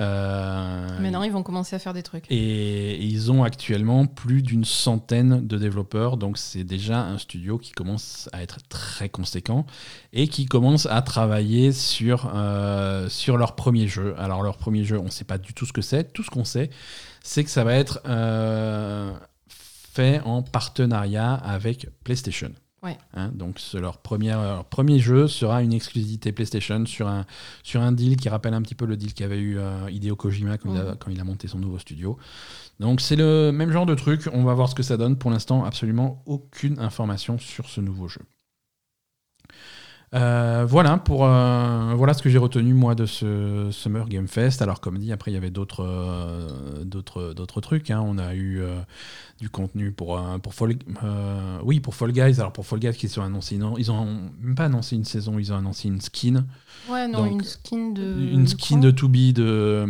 Euh, 0.00 0.98
Maintenant, 1.00 1.22
ils 1.22 1.32
vont 1.32 1.42
commencer 1.42 1.76
à 1.76 1.78
faire 1.78 1.92
des 1.92 2.02
trucs. 2.02 2.24
Et, 2.30 3.02
ils 3.04 3.30
ont 3.30 3.44
actuellement 3.44 4.06
plus 4.06 4.42
d'une 4.42 4.64
centaine 4.64 5.46
de 5.46 5.56
développeurs, 5.56 6.16
donc 6.16 6.38
c'est 6.38 6.64
déjà 6.64 7.00
un 7.00 7.18
studio 7.18 7.58
qui 7.58 7.72
commence 7.72 8.28
à 8.32 8.42
être 8.42 8.58
très 8.68 9.08
conséquent 9.08 9.66
et 10.12 10.28
qui 10.28 10.46
commence 10.46 10.86
à 10.86 11.02
travailler 11.02 11.72
sur, 11.72 12.32
euh, 12.34 13.08
sur 13.08 13.36
leur 13.36 13.54
premier 13.54 13.86
jeu. 13.86 14.14
Alors 14.18 14.42
leur 14.42 14.56
premier 14.56 14.84
jeu, 14.84 14.98
on 14.98 15.04
ne 15.04 15.10
sait 15.10 15.24
pas 15.24 15.38
du 15.38 15.54
tout 15.54 15.66
ce 15.66 15.72
que 15.72 15.82
c'est. 15.82 16.12
Tout 16.12 16.22
ce 16.22 16.30
qu'on 16.30 16.44
sait, 16.44 16.70
c'est 17.22 17.44
que 17.44 17.50
ça 17.50 17.64
va 17.64 17.74
être 17.74 18.00
euh, 18.06 19.12
fait 19.48 20.20
en 20.24 20.42
partenariat 20.42 21.34
avec 21.34 21.88
PlayStation. 22.02 22.50
Hein, 23.14 23.30
donc 23.34 23.60
leur, 23.74 23.98
première, 23.98 24.64
premier 24.64 24.98
jeu 24.98 25.28
sera 25.28 25.62
une 25.62 25.72
exclusivité 25.72 26.32
PlayStation 26.32 26.84
sur 26.86 27.08
un, 27.08 27.24
sur 27.62 27.80
un 27.80 27.92
deal 27.92 28.16
qui 28.16 28.28
rappelle 28.28 28.54
un 28.54 28.62
petit 28.62 28.74
peu 28.74 28.86
le 28.86 28.96
deal 28.96 29.14
qu'avait 29.14 29.38
eu 29.38 29.58
euh, 29.58 29.90
Hideo 29.90 30.16
Kojima 30.16 30.58
quand, 30.58 30.72
il 30.74 30.80
a, 30.80 30.94
quand, 30.96 31.10
il 31.10 31.20
a, 31.20 31.24
monté 31.24 31.48
son 31.48 31.58
nouveau 31.58 31.78
studio. 31.78 32.18
Donc 32.80 33.00
c'est 33.00 33.16
le 33.16 33.50
même 33.52 33.70
genre 33.70 33.86
de 33.86 33.94
truc, 33.94 34.28
on 34.32 34.44
va 34.44 34.54
voir 34.54 34.68
ce 34.68 34.74
que 34.74 34.82
ça 34.82 34.96
donne. 34.96 35.16
Pour 35.16 35.30
l'instant, 35.30 35.64
absolument 35.64 36.22
aucune 36.26 36.78
information 36.78 37.38
sur 37.38 37.68
ce 37.68 37.80
nouveau 37.80 38.08
jeu. 38.08 38.20
Euh, 40.12 40.64
voilà 40.68 40.96
pour 40.98 41.26
euh, 41.26 41.94
voilà 41.96 42.14
ce 42.14 42.22
que 42.22 42.28
j'ai 42.28 42.38
retenu 42.38 42.72
moi 42.72 42.94
de 42.94 43.06
ce 43.06 43.68
Summer 43.72 44.08
Game 44.08 44.28
Fest. 44.28 44.62
Alors 44.62 44.80
comme 44.80 44.98
dit, 44.98 45.12
après 45.12 45.30
il 45.30 45.34
y 45.34 45.36
avait 45.36 45.50
d'autres 45.50 45.84
euh, 45.84 46.84
d'autres 46.84 47.60
trucs. 47.60 47.90
Hein. 47.90 48.02
On 48.04 48.18
a 48.18 48.34
eu 48.34 48.62
du 49.40 49.50
contenu 49.50 49.90
pour 49.92 50.20
pour 50.42 50.54
Fall 50.54 50.74
oui 51.62 51.80
pour 51.80 51.94
Fall 51.94 52.12
Guys. 52.12 52.38
Alors 52.38 52.52
pour 52.52 52.66
Fall 52.66 52.78
Guys 52.78 52.94
qui 52.94 53.08
sont 53.08 53.22
annoncés 53.22 53.56
non, 53.56 53.76
ils 53.78 53.90
ont 53.90 54.30
même 54.40 54.54
pas 54.54 54.66
annoncé 54.66 54.96
une 54.96 55.04
saison, 55.04 55.38
ils 55.38 55.52
ont 55.52 55.56
annoncé 55.56 55.88
une 55.88 56.00
skin. 56.00 56.44
Ouais 56.88 57.08
non 57.08 57.24
une 57.24 57.42
skin 57.42 57.90
de 57.92 58.02
une 58.02 58.46
skin 58.46 58.78
de, 58.78 58.90
To 58.90 59.08
Be 59.08 59.32
de 59.32 59.84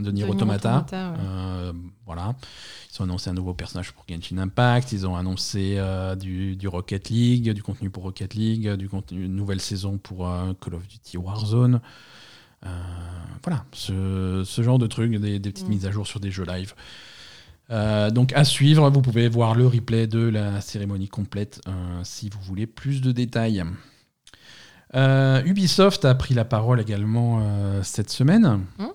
de 0.00 0.10
Nier 0.10 0.24
Automata. 0.24 0.84
voilà. 2.06 2.34
Ils 2.92 3.00
ont 3.00 3.04
annoncé 3.04 3.30
un 3.30 3.34
nouveau 3.34 3.54
personnage 3.54 3.92
pour 3.92 4.04
Genshin 4.08 4.38
Impact, 4.38 4.90
ils 4.92 5.06
ont 5.06 5.14
annoncé 5.14 5.76
euh, 5.78 6.16
du, 6.16 6.66
Rocket 6.66 7.08
League, 7.08 7.52
du 7.52 7.62
contenu 7.62 7.88
pour 7.88 8.02
Rocket 8.02 8.34
League, 8.34 8.68
du 8.72 8.88
contenu, 8.88 9.24
une 9.26 9.36
nouvelle 9.36 9.60
saison 9.60 9.96
pour 9.96 10.26
euh, 10.26 10.52
Call 10.60 10.74
of 10.74 10.88
Duty 10.88 11.16
Warzone. 11.16 11.80
Euh, 12.66 12.68
voilà, 13.44 13.64
ce, 13.72 14.44
genre 14.58 14.78
de 14.78 14.88
trucs, 14.88 15.12
des, 15.12 15.38
petites 15.38 15.68
mm. 15.68 15.70
mises 15.70 15.86
à 15.86 15.92
jour 15.92 16.06
sur 16.06 16.18
des 16.18 16.32
jeux 16.32 16.44
live. 16.44 16.74
donc 18.12 18.32
à 18.32 18.44
suivre, 18.44 18.90
vous 18.90 19.02
pouvez 19.02 19.28
voir 19.28 19.54
le 19.54 19.68
replay 19.68 20.08
de 20.08 20.18
la 20.18 20.60
cérémonie 20.60 21.08
complète 21.08 21.60
si 22.02 22.28
vous 22.28 22.40
voulez 22.40 22.66
plus 22.66 23.02
de 23.02 23.12
détails. 23.12 23.62
Ubisoft 24.94 26.04
a 26.04 26.14
pris 26.14 26.34
la 26.34 26.44
parole 26.44 26.80
également 26.80 27.42
cette 27.82 28.10
semaine. 28.10 28.64
Mm. 28.78 28.86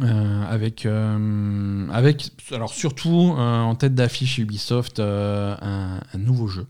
Euh, 0.00 0.42
avec, 0.44 0.86
euh, 0.86 1.88
avec, 1.90 2.30
alors 2.50 2.72
surtout 2.72 3.34
euh, 3.36 3.60
en 3.60 3.74
tête 3.74 3.94
d'affiche 3.94 4.38
Ubisoft, 4.38 5.00
un, 5.00 6.00
nouveau 6.16 6.46
jeu. 6.46 6.66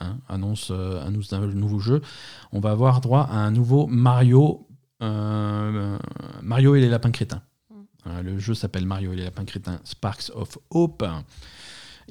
Hein, 0.00 0.18
annonce, 0.28 0.72
annonce 0.72 1.32
un 1.32 1.46
nouveau 1.46 1.78
jeu. 1.78 2.02
On 2.50 2.58
va 2.58 2.72
avoir 2.72 3.00
droit 3.00 3.28
à 3.30 3.36
un 3.36 3.52
nouveau 3.52 3.86
Mario, 3.86 4.66
Mario 5.00 6.74
et 6.74 6.80
les 6.80 6.88
lapins 6.88 7.12
crétins. 7.12 7.42
Mm. 7.70 8.20
le 8.22 8.38
jeu 8.38 8.54
s'appelle 8.54 8.86
Mario 8.86 9.12
et 9.12 9.16
les 9.16 9.24
lapins 9.24 9.44
crétins 9.44 9.78
Sparks 9.84 10.32
of 10.34 10.58
Hope. 10.70 11.04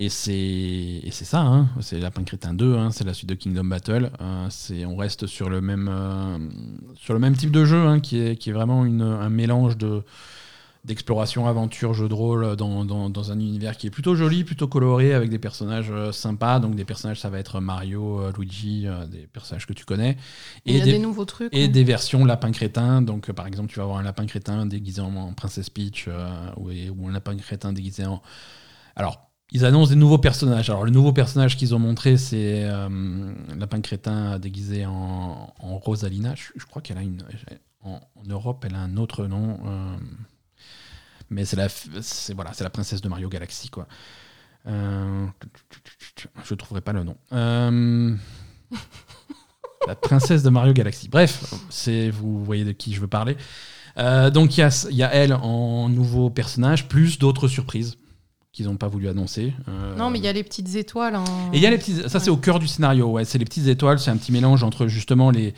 Et 0.04 0.10
c'est 0.10 1.12
ça, 1.12 1.42
hein. 1.42 1.70
c'est 1.80 2.00
Lapin 2.00 2.24
Crétin 2.24 2.56
2, 2.56 2.76
hein. 2.76 2.90
c'est 2.90 3.04
la 3.04 3.14
suite 3.14 3.30
de 3.30 3.36
Kingdom 3.36 3.66
Battle. 3.66 4.10
Euh, 4.20 4.86
on 4.88 4.96
reste 4.96 5.28
sur 5.28 5.48
le, 5.48 5.62
même, 5.62 5.88
euh, 5.92 6.40
sur 6.96 7.14
le 7.14 7.20
même 7.20 7.38
type 7.38 7.52
de 7.52 7.66
jeu, 7.66 7.86
hein, 7.86 8.00
qui, 8.00 8.20
est, 8.20 8.36
qui 8.36 8.50
est 8.50 8.54
vraiment 8.54 8.84
une, 8.84 9.04
un 9.04 9.30
mélange 9.30 9.78
de 9.78 10.02
d'exploration, 10.84 11.46
aventure, 11.46 11.94
jeu 11.94 12.10
de 12.10 12.14
rôle 12.16 12.56
dans, 12.56 12.84
dans, 12.84 13.32
un 13.32 13.40
univers 13.40 13.78
qui 13.78 13.86
est 13.86 13.92
plutôt 13.92 14.16
joli, 14.16 14.44
plutôt 14.44 14.68
coloré, 14.68 15.14
avec 15.14 15.30
des 15.30 15.38
personnages 15.38 15.92
euh, 15.92 16.12
sympas. 16.12 16.60
Donc 16.60 16.74
des 16.74 16.86
personnages, 16.86 17.20
ça 17.20 17.30
va 17.30 17.38
être 17.38 17.60
Mario, 17.60 18.32
Luigi, 18.36 18.88
des 19.12 19.28
personnages 19.32 19.68
que 19.68 19.74
tu 19.74 19.86
connais. 19.86 20.18
Et, 20.66 20.74
Il 20.74 20.78
y 20.78 20.82
a 20.82 20.86
des, 20.86 20.98
nouveaux 20.98 21.26
trucs. 21.26 21.56
Et 21.56 21.68
des 21.68 21.84
versions 21.84 22.26
lapin 22.26 22.52
crétin. 22.52 23.04
Donc 23.04 23.32
par 23.32 23.46
exemple, 23.46 23.70
tu 23.70 23.78
vas 23.78 23.84
avoir 23.84 24.00
un 24.00 24.04
lapin 24.04 24.26
crétin 24.26 24.66
déguisé 24.66 25.02
en, 25.02 25.34
Princess 25.34 25.70
Peach 25.70 26.10
ou, 26.58 26.72
ou, 26.72 27.08
un 27.08 27.12
lapin 27.12 27.38
crétin 27.38 27.72
déguisé 27.72 28.08
en... 28.08 28.24
Alors, 28.96 29.31
ils 29.52 29.66
annoncent 29.66 29.90
des 29.90 29.98
nouveaux 29.98 30.18
personnages. 30.18 30.70
Alors, 30.70 30.86
le 30.86 30.92
nouveau 30.92 31.12
personnage 31.12 31.58
qu'ils 31.58 31.76
ont 31.76 31.80
montré, 31.80 32.18
c'est 32.18 32.64
euh, 32.64 33.34
Lapin 33.58 33.82
Crétin 33.82 34.40
déguisé 34.40 34.86
en, 34.86 35.54
Rosalina. 35.60 36.36
Je, 36.36 36.66
crois 36.66 36.82
qu'elle 36.82 36.98
a 36.98 37.02
une. 37.02 37.22
En, 37.84 38.00
Europe, 38.30 38.64
elle 38.66 38.76
a 38.76 38.80
un 38.80 38.96
autre 38.96 39.28
nom. 39.28 39.60
Euh, 39.66 39.98
mais 41.30 41.44
c'est 41.44 41.58
la, 41.58 41.68
voilà, 42.34 42.52
la 42.60 42.70
princesse 42.70 43.02
de 43.02 43.10
Mario 43.10 43.28
Galaxy, 43.28 43.70
quoi. 43.70 43.88
Euh, 44.68 45.28
je 46.46 46.54
trouverai 46.54 46.82
pas 46.82 46.94
le 46.94 47.04
nom. 47.04 47.18
la 49.88 49.96
princesse 49.96 50.44
de 50.44 50.50
Mario 50.50 50.72
Galaxy. 50.72 51.10
Bref, 51.10 51.54
vous 52.14 52.42
voyez 52.46 52.64
de 52.64 52.72
qui 52.72 52.94
je 52.94 53.02
veux 53.02 53.08
parler. 53.08 53.36
donc, 53.98 54.58
il 54.58 54.66
y, 54.92 54.96
y 54.96 55.04
a 55.04 55.14
elle 55.14 55.34
en 55.34 55.90
nouveau 55.90 56.30
personnage, 56.30 56.88
plus 56.88 57.20
d'autres 57.20 57.50
surprises 57.50 57.98
qu'ils 58.54 58.66
n'ont 58.66 58.76
pas 58.76 58.90
voulu 58.90 59.08
annoncer. 59.08 59.54
Euh, 59.70 59.96
non, 59.96 60.10
mais 60.10 60.20
il 60.20 60.26
y 60.26 60.28
a 60.28 60.34
les 60.34 60.44
petites 60.44 60.76
étoiles. 60.76 61.16
Et 61.54 61.58
il 61.58 61.62
y 61.62 61.66
a 61.66 61.70
les 61.70 61.78
petites, 61.78 62.10
ça 62.10 62.20
c'est 62.20 62.30
au 62.30 62.38
cœur 62.38 62.60
du 62.60 62.68
scénario. 62.68 63.08
Ouais, 63.08 63.24
c'est 63.24 63.38
les 63.38 63.46
petites 63.46 63.68
étoiles, 63.68 64.00
c'est 64.00 64.12
un 64.12 64.18
petit 64.18 64.32
mélange 64.32 64.64
entre 64.64 64.88
justement 64.88 65.32
les 65.32 65.54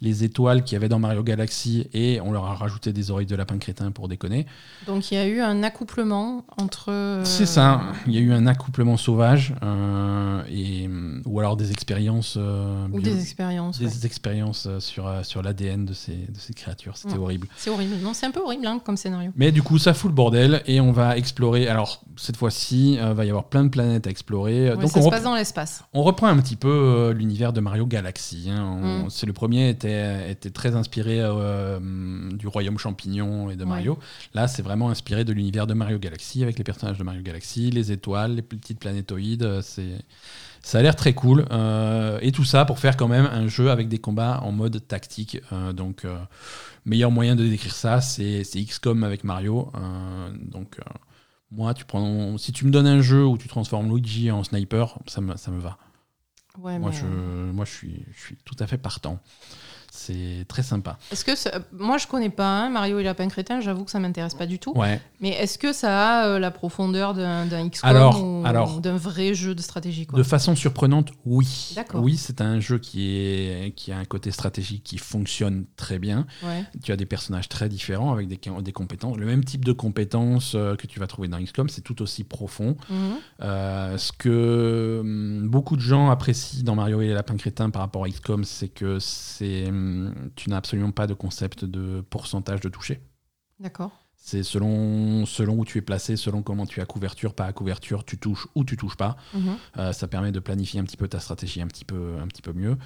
les 0.00 0.24
étoiles 0.24 0.62
qu'il 0.62 0.74
y 0.74 0.76
avait 0.76 0.88
dans 0.88 0.98
Mario 0.98 1.22
Galaxy 1.22 1.88
et 1.94 2.20
on 2.20 2.32
leur 2.32 2.44
a 2.44 2.54
rajouté 2.54 2.92
des 2.92 3.10
oreilles 3.10 3.26
de 3.26 3.36
lapin 3.36 3.58
crétin 3.58 3.90
pour 3.90 4.08
déconner. 4.08 4.46
Donc 4.86 5.10
il 5.10 5.14
y 5.14 5.18
a 5.18 5.26
eu 5.26 5.40
un 5.40 5.62
accouplement 5.62 6.44
entre. 6.58 6.90
Euh, 6.90 7.24
C'est 7.24 7.46
ça, 7.46 7.80
il 8.06 8.14
y 8.14 8.18
a 8.18 8.20
eu 8.20 8.32
un 8.32 8.46
accouplement 8.46 8.96
sauvage 8.96 9.54
euh, 9.62 10.42
et, 10.50 10.88
ou 11.24 11.40
alors 11.40 11.56
des 11.56 11.70
expériences. 11.70 12.36
Euh, 12.36 12.86
ou 12.92 13.00
des 13.00 13.20
expériences. 13.20 13.78
Des 13.78 14.04
expériences 14.04 14.68
sur, 14.80 15.10
sur 15.24 15.42
l'ADN 15.42 15.86
de 15.86 15.94
ces, 15.94 16.12
de 16.12 16.38
ces 16.38 16.52
créatures. 16.52 16.96
C'était 16.96 17.16
horrible. 17.16 17.48
C'est 17.56 17.70
horrible. 17.70 17.96
Non, 18.02 18.12
c'est 18.12 18.26
un 18.26 18.30
peu 18.30 18.40
horrible 18.40 18.66
hein, 18.66 18.80
comme 18.84 18.96
scénario. 18.96 19.30
Mais 19.36 19.50
du 19.50 19.62
coup, 19.62 19.78
ça 19.78 19.94
fout 19.94 20.10
le 20.10 20.14
bordel 20.14 20.62
et 20.66 20.80
on 20.80 20.92
va 20.92 21.16
explorer. 21.16 21.68
Alors 21.68 22.02
cette 22.16 22.36
fois-ci, 22.36 22.94
il 22.94 23.14
va 23.14 23.24
y 23.24 23.30
avoir 23.30 23.44
plein 23.44 23.64
de 23.64 23.70
planètes 23.70 24.06
à 24.06 24.10
explorer. 24.10 24.70
Donc 24.76 24.90
ça 24.90 25.00
on 25.00 25.04
se 25.04 25.10
passe 25.10 25.22
dans 25.22 25.34
l'espace. 25.34 25.84
On 25.94 26.02
reprend 26.02 26.26
un 26.26 26.36
petit 26.36 26.56
peu 26.56 27.12
l'univers 27.16 27.52
de 27.52 27.60
Mario 27.60 27.86
Galaxy. 27.86 28.50
Hein. 28.50 29.04
Mm. 29.04 29.10
C'est 29.10 29.26
le 29.26 29.32
premier 29.32 29.70
était 29.70 29.85
était, 30.30 30.50
très 30.50 30.76
inspiré 30.76 31.18
euh, 31.20 31.78
du 32.32 32.46
royaume 32.46 32.78
champignon 32.78 33.50
et 33.50 33.56
de 33.56 33.64
Mario. 33.64 33.98
Là, 34.34 34.48
c'est 34.48 34.62
vraiment 34.62 34.90
inspiré 34.90 35.24
de 35.24 35.32
l'univers 35.32 35.66
de 35.66 35.74
Mario 35.74 35.98
Galaxy 35.98 36.42
avec 36.42 36.58
les 36.58 36.64
personnages 36.64 36.98
de 36.98 37.04
Mario 37.04 37.22
Galaxy, 37.22 37.70
les 37.70 37.92
étoiles, 37.92 38.34
les 38.34 38.42
petites 38.42 38.78
planétoïdes. 38.78 39.42
Euh, 39.42 39.62
c'est 39.62 40.04
ça 40.62 40.78
a 40.78 40.82
l'air 40.82 40.96
très 40.96 41.14
cool. 41.14 41.46
Euh, 41.52 42.18
et 42.22 42.32
tout 42.32 42.44
ça 42.44 42.64
pour 42.64 42.80
faire 42.80 42.96
quand 42.96 43.06
même 43.06 43.26
un 43.26 43.46
jeu 43.46 43.70
avec 43.70 43.88
des 43.88 43.98
combats 43.98 44.40
en 44.42 44.50
mode 44.50 44.86
tactique. 44.88 45.38
donc, 45.74 46.04
meilleur 46.84 47.12
moyen 47.12 47.36
de 47.36 47.46
décrire 47.46 47.74
ça, 47.74 48.00
c'est 48.00 48.42
XCOM 48.42 49.04
avec 49.04 49.22
Mario. 49.22 49.70
donc, 50.42 50.80
moi, 51.50 51.74
tu 51.74 51.84
prends, 51.84 52.36
si 52.38 52.52
tu 52.52 52.66
me 52.66 52.70
donnes 52.70 52.86
un 52.86 53.00
jeu 53.00 53.24
où 53.24 53.38
tu 53.38 53.48
transformes 53.48 53.88
Luigi 53.88 54.30
en 54.30 54.42
sniper, 54.42 54.98
ça 55.06 55.20
me, 55.20 55.36
ça 55.36 55.50
me 55.50 55.60
va. 55.60 55.78
moi, 56.58 56.90
je, 56.90 57.06
moi 57.52 57.64
je, 57.64 57.70
suis, 57.70 58.04
je 58.12 58.20
suis 58.20 58.36
tout 58.44 58.56
à 58.58 58.66
fait 58.66 58.78
partant. 58.78 59.20
C'est 60.06 60.44
très 60.48 60.62
sympa. 60.62 60.98
Est-ce 61.10 61.24
que 61.24 61.32
moi 61.72 61.98
je 61.98 62.06
connais 62.06 62.30
pas 62.30 62.46
hein, 62.46 62.70
Mario 62.70 62.98
et 62.98 63.02
Lapin 63.02 63.28
Crétin, 63.28 63.60
j'avoue 63.60 63.84
que 63.84 63.90
ça 63.90 63.98
m'intéresse 63.98 64.34
pas 64.34 64.46
du 64.46 64.58
tout. 64.58 64.72
Ouais. 64.76 65.00
Mais 65.20 65.30
est-ce 65.30 65.58
que 65.58 65.72
ça 65.72 66.20
a 66.20 66.26
euh, 66.26 66.38
la 66.38 66.50
profondeur 66.50 67.14
d'un 67.14 67.68
XCOM 67.68 68.44
ou, 68.44 68.80
d'un 68.80 68.96
vrai 68.96 69.34
jeu 69.34 69.54
de 69.54 69.62
stratégie 69.62 70.06
De 70.12 70.22
façon 70.22 70.54
surprenante, 70.54 71.10
oui. 71.24 71.74
Oui, 71.94 72.16
c'est 72.16 72.40
un 72.40 72.60
jeu 72.60 72.78
qui 72.78 73.16
est 73.16 73.74
qui 73.74 73.92
a 73.92 73.98
un 73.98 74.04
côté 74.04 74.30
stratégique 74.30 74.82
qui 74.84 74.98
fonctionne 74.98 75.64
très 75.76 75.98
bien. 75.98 76.26
Tu 76.82 76.92
as 76.92 76.96
des 76.96 77.06
personnages 77.06 77.48
très 77.48 77.68
différents 77.68 78.12
avec 78.12 78.28
des, 78.28 78.38
des 78.62 78.72
compétences, 78.72 79.16
le 79.16 79.26
même 79.26 79.44
type 79.44 79.64
de 79.64 79.72
compétences 79.72 80.54
euh, 80.54 80.76
que 80.76 80.86
tu 80.86 81.00
vas 81.00 81.06
trouver 81.06 81.28
dans 81.28 81.40
XCOM, 81.40 81.68
c'est 81.68 81.80
tout 81.80 82.02
aussi 82.02 82.24
profond. 82.24 82.76
Mhm. 82.90 82.96
Euh, 83.42 83.98
ce 83.98 84.12
que 84.12 84.98
hum, 85.00 85.48
beaucoup 85.48 85.76
de 85.76 85.80
gens 85.80 86.10
apprécient 86.10 86.62
dans 86.62 86.74
Mario 86.74 87.00
et 87.00 87.08
Lapin 87.08 87.36
Crétin 87.36 87.70
par 87.70 87.82
rapport 87.82 88.04
à 88.04 88.08
XCOM, 88.08 88.44
c'est 88.44 88.68
que 88.68 88.98
c'est 88.98 89.68
hum, 89.68 89.95
tu 90.34 90.50
n'as 90.50 90.56
absolument 90.56 90.92
pas 90.92 91.06
de 91.06 91.14
concept 91.14 91.64
de 91.64 92.00
pourcentage 92.00 92.60
de 92.60 92.68
toucher. 92.68 93.00
D'accord. 93.60 94.06
C'est 94.18 94.42
selon, 94.42 95.24
selon 95.24 95.58
où 95.58 95.64
tu 95.64 95.78
es 95.78 95.82
placé, 95.82 96.16
selon 96.16 96.42
comment 96.42 96.66
tu 96.66 96.80
as 96.80 96.86
couverture, 96.86 97.32
pas 97.32 97.44
à 97.44 97.52
couverture, 97.52 98.04
tu 98.04 98.18
touches 98.18 98.48
ou 98.56 98.64
tu 98.64 98.76
touches 98.76 98.96
pas. 98.96 99.16
Mhm. 99.34 99.56
Euh, 99.78 99.92
ça 99.92 100.08
permet 100.08 100.32
de 100.32 100.40
planifier 100.40 100.80
un 100.80 100.84
petit 100.84 100.96
peu 100.96 101.06
ta 101.06 101.20
stratégie 101.20 101.60
un 101.60 101.68
petit 101.68 101.84
peu, 101.84 102.16
un 102.20 102.26
petit 102.26 102.42
peu 102.42 102.52
mieux. 102.52 102.76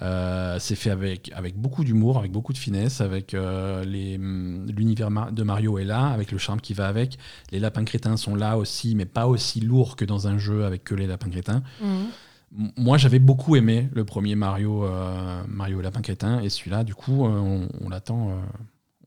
Euh, 0.00 0.58
c'est 0.58 0.76
fait 0.76 0.90
avec, 0.90 1.30
avec 1.34 1.58
beaucoup 1.58 1.84
d'humour, 1.84 2.16
avec 2.16 2.32
beaucoup 2.32 2.54
de 2.54 2.58
finesse, 2.58 3.02
avec 3.02 3.34
euh, 3.34 3.84
l'univers 3.84 5.10
de 5.30 5.42
Mario 5.42 5.78
est 5.78 5.84
là, 5.84 6.06
avec 6.06 6.32
le 6.32 6.38
charme 6.38 6.60
qui 6.60 6.72
va 6.72 6.88
avec. 6.88 7.18
Les 7.50 7.58
lapins 7.58 7.84
crétins 7.84 8.16
sont 8.16 8.34
là 8.34 8.56
aussi, 8.56 8.94
mais 8.94 9.04
pas 9.04 9.26
aussi 9.26 9.60
lourds 9.60 9.94
que 9.94 10.06
dans 10.06 10.26
un 10.26 10.38
jeu 10.38 10.64
avec 10.64 10.84
que 10.84 10.94
les 10.94 11.06
lapins 11.06 11.28
crétins. 11.28 11.62
Mhm. 11.82 12.06
Moi, 12.50 12.96
j'avais 12.96 13.18
beaucoup 13.18 13.56
aimé 13.56 13.88
le 13.92 14.04
premier 14.04 14.34
Mario, 14.34 14.84
euh, 14.84 15.42
Mario 15.48 15.80
Lapin 15.80 16.00
Crétin, 16.00 16.40
et 16.40 16.48
celui-là, 16.48 16.82
du 16.82 16.94
coup, 16.94 17.26
euh, 17.26 17.66
on, 17.80 17.88
l'attend, 17.88 18.30
euh, 18.30 18.40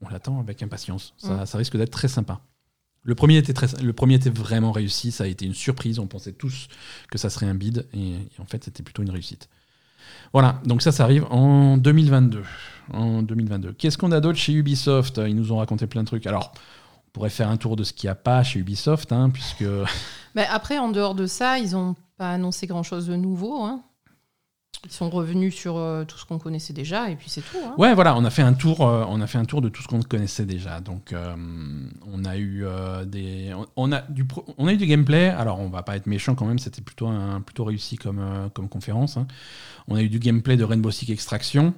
on 0.02 0.10
l'attend 0.10 0.40
avec 0.40 0.62
impatience. 0.62 1.14
Ça, 1.18 1.58
risque 1.58 1.76
d'être 1.76 1.92
très 1.92 2.08
sympa. 2.08 2.42
Le 3.04 3.16
premier, 3.16 3.38
était 3.38 3.54
très, 3.54 3.68
le 3.82 3.94
premier 3.94 4.16
était 4.16 4.30
vraiment 4.30 4.72
réussi, 4.72 5.12
ça 5.12 5.24
a 5.24 5.28
été 5.28 5.46
une 5.46 5.56
surprise. 5.56 5.98
On 5.98 6.06
pensait 6.06 6.34
tous 6.34 6.68
que 7.10 7.18
ça 7.18 7.32
serait 7.32 7.48
un 7.48 7.56
bid, 7.56 7.88
et, 7.94 8.14
en 8.38 8.46
fait, 8.46 8.64
c'était 8.64 8.84
plutôt 8.84 9.02
une 9.02 9.10
réussite. 9.10 9.50
Voilà, 10.34 10.62
donc 10.66 10.84
ça, 10.84 10.92
ça 10.92 11.04
arrive 11.04 11.26
en 11.32 11.78
2022. 11.78 12.44
En 12.94 13.24
2022. 13.24 13.74
Qu'est-ce 13.74 13.98
qu'on 13.98 14.12
a 14.12 14.20
d'autre 14.20 14.38
chez 14.38 14.54
Ubisoft? 14.54 15.20
Ils 15.26 15.36
nous 15.36 15.52
ont 15.52 15.58
raconté 15.58 15.88
plein 15.88 16.04
de 16.04 16.08
trucs. 16.08 16.28
Alors, 16.28 16.54
on 17.08 17.10
pourrait 17.12 17.30
faire 17.30 17.50
un 17.50 17.58
tour 17.58 17.76
de 17.76 17.84
ce 17.84 17.92
qu'il 17.92 18.08
n'y 18.08 18.12
a 18.12 18.16
pas 18.16 18.44
chez 18.44 18.60
Ubisoft, 18.60 19.12
hein, 19.12 19.32
puisque. 19.32 19.66
Mais 20.36 20.46
après, 20.46 20.78
en 20.78 20.90
dehors 20.90 21.16
de 21.16 21.26
ça, 21.26 21.58
ils 21.58 21.76
ont 21.76 21.96
pas 22.22 22.34
annoncé 22.34 22.68
grand-chose 22.68 23.08
de 23.08 23.16
nouveau. 23.16 23.64
Hein. 23.64 23.82
Ils 24.86 24.92
sont 24.92 25.10
revenus 25.10 25.56
sur 25.56 25.78
euh, 25.78 26.06
tout 26.06 26.20
ce 26.20 26.26
qu'on 26.26 26.38
connaissait 26.38 26.72
déjà 26.72 27.10
et 27.10 27.16
puis 27.16 27.32
c'est 27.32 27.42
tout. 27.42 27.58
Hein. 27.66 27.74
Ouais, 27.80 27.96
voilà, 27.96 28.16
on 28.16 28.24
a 28.24 28.30
fait 28.30 28.44
un 28.44 28.54
tour, 28.54 28.88
euh, 28.88 29.04
on 29.10 29.22
a 29.22 29.28
fait 29.28 29.40
un 29.40 29.46
tour 29.46 29.60
de 29.60 29.70
tout 29.70 29.82
ce 29.82 29.88
qu'on 29.88 30.04
connaissait 30.04 30.46
déjà. 30.46 30.82
Donc, 30.82 31.14
euh, 31.14 31.36
on 32.06 32.24
a 32.24 32.38
eu 32.38 32.64
des, 33.08 33.56
on, 33.76 33.92
a 33.92 34.02
du, 34.02 34.28
on 34.60 34.68
a 34.68 34.74
eu 34.74 34.78
du 34.78 34.86
gameplay. 34.86 35.30
Alors, 35.30 35.60
on 35.60 35.70
va 35.70 35.82
pas 35.82 35.96
être 35.96 36.06
méchant 36.06 36.36
quand 36.36 36.46
même. 36.46 36.60
C'était 36.60 36.84
plutôt 36.84 37.08
un, 37.08 37.42
plutôt 37.42 37.64
réussi 37.64 37.96
comme 37.96 38.22
comme 38.54 38.70
conférence. 38.70 39.18
Hein. 39.18 39.26
On 39.88 39.96
a 39.96 40.04
eu 40.04 40.10
du 40.10 40.20
gameplay 40.20 40.58
de 40.58 40.64
Rainbow 40.64 40.92
Six 40.92 41.12
Extraction, 41.12 41.74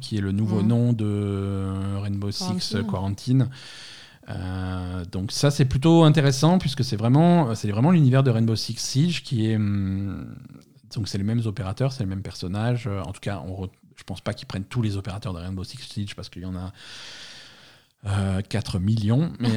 qui 0.00 0.16
est 0.16 0.20
le 0.20 0.32
nouveau 0.32 0.60
mmh. 0.60 0.66
nom 0.66 0.92
de 0.92 1.68
Rainbow 2.02 2.32
Six 2.32 2.74
Quarantine. 2.90 3.48
Euh, 4.30 5.04
donc 5.06 5.32
ça 5.32 5.50
c'est 5.50 5.64
plutôt 5.64 6.04
intéressant 6.04 6.58
puisque 6.58 6.84
c'est 6.84 6.96
vraiment 6.96 7.54
c'est 7.54 7.70
vraiment 7.70 7.90
l'univers 7.90 8.22
de 8.22 8.30
Rainbow 8.30 8.56
Six 8.56 8.76
Siege 8.76 9.22
qui 9.22 9.50
est 9.50 9.56
hum, 9.56 10.34
donc 10.94 11.08
c'est 11.08 11.18
les 11.18 11.24
mêmes 11.24 11.42
opérateurs, 11.46 11.92
c'est 11.92 12.02
les 12.02 12.08
mêmes 12.08 12.22
personnages. 12.22 12.86
Euh, 12.86 13.00
en 13.02 13.12
tout 13.12 13.20
cas, 13.20 13.42
on 13.46 13.68
je 13.96 14.04
pense 14.04 14.20
pas 14.20 14.32
qu'ils 14.32 14.46
prennent 14.46 14.64
tous 14.64 14.82
les 14.82 14.96
opérateurs 14.96 15.32
de 15.32 15.38
Rainbow 15.38 15.64
Six 15.64 15.78
Siege 15.78 16.14
parce 16.14 16.28
qu'il 16.28 16.42
y 16.42 16.46
en 16.46 16.54
a 16.54 16.72
4 18.42 18.76
euh, 18.76 18.78
millions, 18.78 19.32
mais 19.40 19.50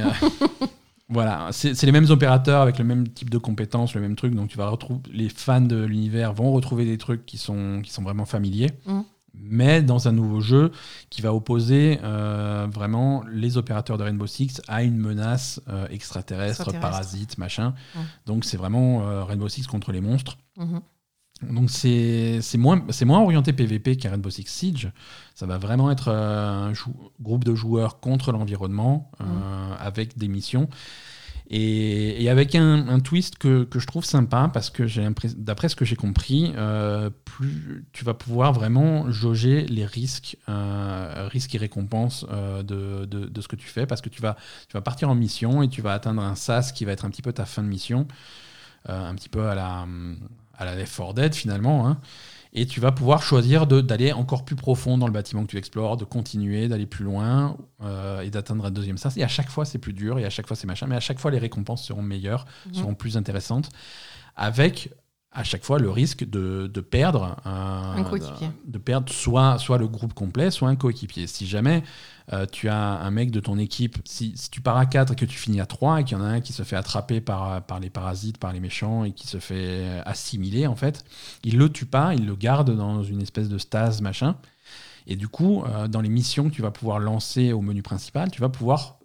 voilà, 1.10 1.50
c'est 1.52 1.84
les 1.84 1.92
mêmes 1.92 2.10
opérateurs 2.10 2.62
avec 2.62 2.80
le 2.80 2.84
même 2.84 3.08
type 3.08 3.30
de 3.30 3.38
compétences, 3.38 3.94
le 3.94 4.02
même 4.02 4.16
truc. 4.16 4.34
Donc 4.34 4.50
tu 4.50 4.58
vas 4.58 4.68
retrouver 4.68 5.02
les 5.12 5.30
fans 5.30 5.62
de 5.62 5.84
l'univers 5.84 6.34
vont 6.34 6.52
retrouver 6.52 6.86
des 6.86 6.98
trucs 6.98 7.26
qui 7.26 7.38
sont 7.38 7.82
qui 7.84 7.92
sont 7.92 8.02
vraiment 8.02 8.26
familiers. 8.26 8.72
Mmh 8.86 9.02
mais 9.34 9.82
dans 9.82 10.08
un 10.08 10.12
nouveau 10.12 10.42
jeu 10.42 10.72
qui 11.10 11.22
va 11.22 11.34
opposer 11.34 12.00
euh, 12.04 12.68
vraiment 12.72 13.24
les 13.32 13.58
opérateurs 13.58 13.98
de 13.98 14.04
Rainbow 14.04 14.28
Six 14.28 14.62
à 14.68 14.84
une 14.84 14.98
menace 14.98 15.62
euh, 15.70 15.88
extraterrestre, 15.90 16.72
parasite, 16.80 17.38
machin. 17.38 17.74
Donc 18.26 18.46
c'est 18.46 18.58
vraiment 18.58 19.08
euh, 19.08 19.24
Rainbow 19.24 19.50
Six 19.50 19.68
contre 19.68 19.92
les 19.92 20.02
monstres. 20.02 20.38
Mhm. 20.58 20.82
Donc 21.50 21.72
c'est 21.72 22.40
moins, 22.58 22.86
moins 23.06 23.20
orienté 23.20 23.52
PVP 23.52 23.98
qu'un 23.98 24.12
Rainbow 24.12 24.30
Six 24.30 24.46
Siege. 24.48 24.92
Ça 25.34 25.48
va 25.48 25.58
vraiment 25.58 25.90
être 25.90 26.10
un 26.10 26.72
groupe 27.20 27.44
de 27.44 27.56
joueurs 27.56 28.00
contre 28.00 28.32
l'environnement 28.32 29.12
mhm. 29.20 29.28
avec 29.80 30.18
des 30.18 30.28
missions. 30.28 30.70
Et, 31.54 32.30
avec 32.30 32.56
un, 32.56 33.02
twist 33.02 33.38
que, 33.38 33.68
je 33.76 33.86
trouve 33.86 34.06
sympa, 34.06 34.50
parce 34.54 34.70
que 34.70 34.84
d'après 35.36 35.68
ce 35.68 35.76
que 35.76 35.84
j'ai 35.84 35.98
compris, 35.98 36.54
euh, 36.56 37.10
plus 37.26 37.84
tu 37.92 38.06
vas 38.06 38.14
pouvoir 38.14 38.54
vraiment 38.54 39.12
jauger 39.12 39.66
les 39.66 39.86
risques, 39.86 40.38
euh, 40.48 41.28
risques 41.30 41.54
et 41.54 41.58
récompenses 41.58 42.26
euh, 42.32 42.64
de, 42.64 43.42
ce 43.42 43.50
que 43.50 43.58
tu 43.58 43.68
fais, 43.68 43.86
parce 43.86 44.00
que 44.00 44.08
tu 44.08 44.22
vas, 44.22 44.38
partir 44.82 45.10
en 45.10 45.16
mission 45.16 45.62
et 45.62 45.68
tu 45.68 45.82
vas 45.82 45.92
atteindre 45.92 46.22
un 46.22 46.36
SAS 46.36 46.72
qui 46.72 46.86
va 46.86 46.94
être 46.94 47.04
un 47.04 47.10
petit 47.10 47.22
peu 47.22 47.34
ta 47.34 47.44
fin 47.44 47.64
de 47.64 47.68
mission. 47.68 48.08
un 48.88 49.14
petit 49.16 49.30
peu 49.30 49.50
à 49.50 49.54
la, 49.54 49.86
à 50.58 50.64
la 50.64 50.76
Left 50.76 50.96
4 50.96 51.14
Dead 51.16 51.36
finalement. 51.36 51.86
Hein. 51.86 52.00
Et 52.54 52.66
tu 52.66 52.82
vas 52.82 52.92
pouvoir 52.92 53.24
choisir 53.24 53.66
d'aller 53.66 54.12
encore 54.12 54.44
plus 54.44 54.58
profond 54.58 54.98
dans 54.98 55.08
le 55.08 55.14
bâtiment 55.14 55.44
que 55.44 55.48
tu 55.48 55.58
explores, 55.58 55.96
de 55.96 56.04
continuer, 56.04 56.68
d'aller 56.68 56.86
plus 56.86 57.06
loin 57.06 57.56
et 58.22 58.30
d'atteindre 58.30 58.66
un 58.66 58.72
deuxième 58.72 58.98
sens. 58.98 59.16
Et 59.16 59.24
à 59.24 59.30
chaque 59.30 59.50
fois, 59.50 59.64
c'est 59.64 59.78
plus 59.78 59.94
dur, 59.94 60.20
et 60.20 60.26
à 60.26 60.30
chaque 60.30 60.48
fois, 60.48 60.58
c'est 60.58 60.68
machin, 60.68 60.86
mais 60.88 60.98
à 60.98 61.00
chaque 61.00 61.20
fois, 61.20 61.32
les 61.32 61.40
récompenses 61.40 61.86
seront 61.86 62.02
meilleures, 62.02 62.46
mhm. 62.68 62.74
seront 62.74 62.94
plus 62.94 63.16
intéressantes, 63.16 63.70
avec 64.36 64.92
à 65.34 65.44
chaque 65.44 65.64
fois 65.64 65.80
le 65.80 65.90
risque 65.90 66.30
de, 66.30 66.70
de 66.72 66.82
perdre 66.82 67.38
un 67.46 68.04
coéquipier. 68.04 68.50
De, 68.66 68.78
perdre 68.78 69.12
soit, 69.12 69.58
soit 69.60 69.78
le 69.78 69.88
groupe 69.88 70.14
complet, 70.14 70.52
soit 70.52 70.68
un 70.68 70.76
coéquipier. 70.76 71.26
Si 71.28 71.48
jamais 71.48 71.84
euh, 72.34 72.46
tu 72.52 72.68
as 72.68 72.78
un 72.78 73.12
mec 73.12 73.32
de 73.32 73.40
ton 73.40 73.58
équipe, 73.58 73.98
si, 74.04 74.34
si, 74.36 74.50
tu 74.50 74.60
pars 74.60 74.78
à 74.78 74.86
4 74.86 75.14
et 75.14 75.16
que 75.16 75.26
tu 75.26 75.38
finis 75.38 75.62
à 75.62 75.66
3 75.66 76.02
et 76.02 76.04
qu'il 76.04 76.18
y 76.18 76.20
en 76.20 76.24
a 76.24 76.28
un 76.28 76.42
qui 76.42 76.52
se 76.52 76.64
fait 76.64 76.76
attraper 76.76 77.22
par, 77.22 77.62
par 77.64 77.80
les 77.80 77.90
parasites, 77.90 78.38
par 78.38 78.52
les 78.52 78.60
méchants 78.60 79.06
et 79.06 79.14
qui 79.14 79.28
se 79.28 79.38
fait 79.38 80.02
assimiler, 80.06 80.68
en 80.68 80.76
fait, 80.76 81.06
il 81.44 81.58
le 81.58 81.70
tue 81.70 81.86
pas, 81.86 82.14
il 82.14 82.26
le 82.26 82.36
garde 82.36 82.76
dans 82.76 83.04
une 83.04 83.22
espèce 83.22 83.48
de 83.48 83.58
stase, 83.58 84.02
machin. 84.02 84.36
Et 85.08 85.16
du 85.16 85.28
coup, 85.28 85.64
euh, 85.64 85.88
dans 85.88 86.02
les 86.02 86.10
missions 86.10 86.50
que 86.50 86.54
tu 86.54 86.62
vas 86.62 86.72
pouvoir 86.72 87.00
lancer 87.00 87.54
au 87.54 87.62
menu 87.62 87.82
principal, 87.82 88.32
tu 88.32 88.42
vas 88.42 88.50
pouvoir 88.50 88.98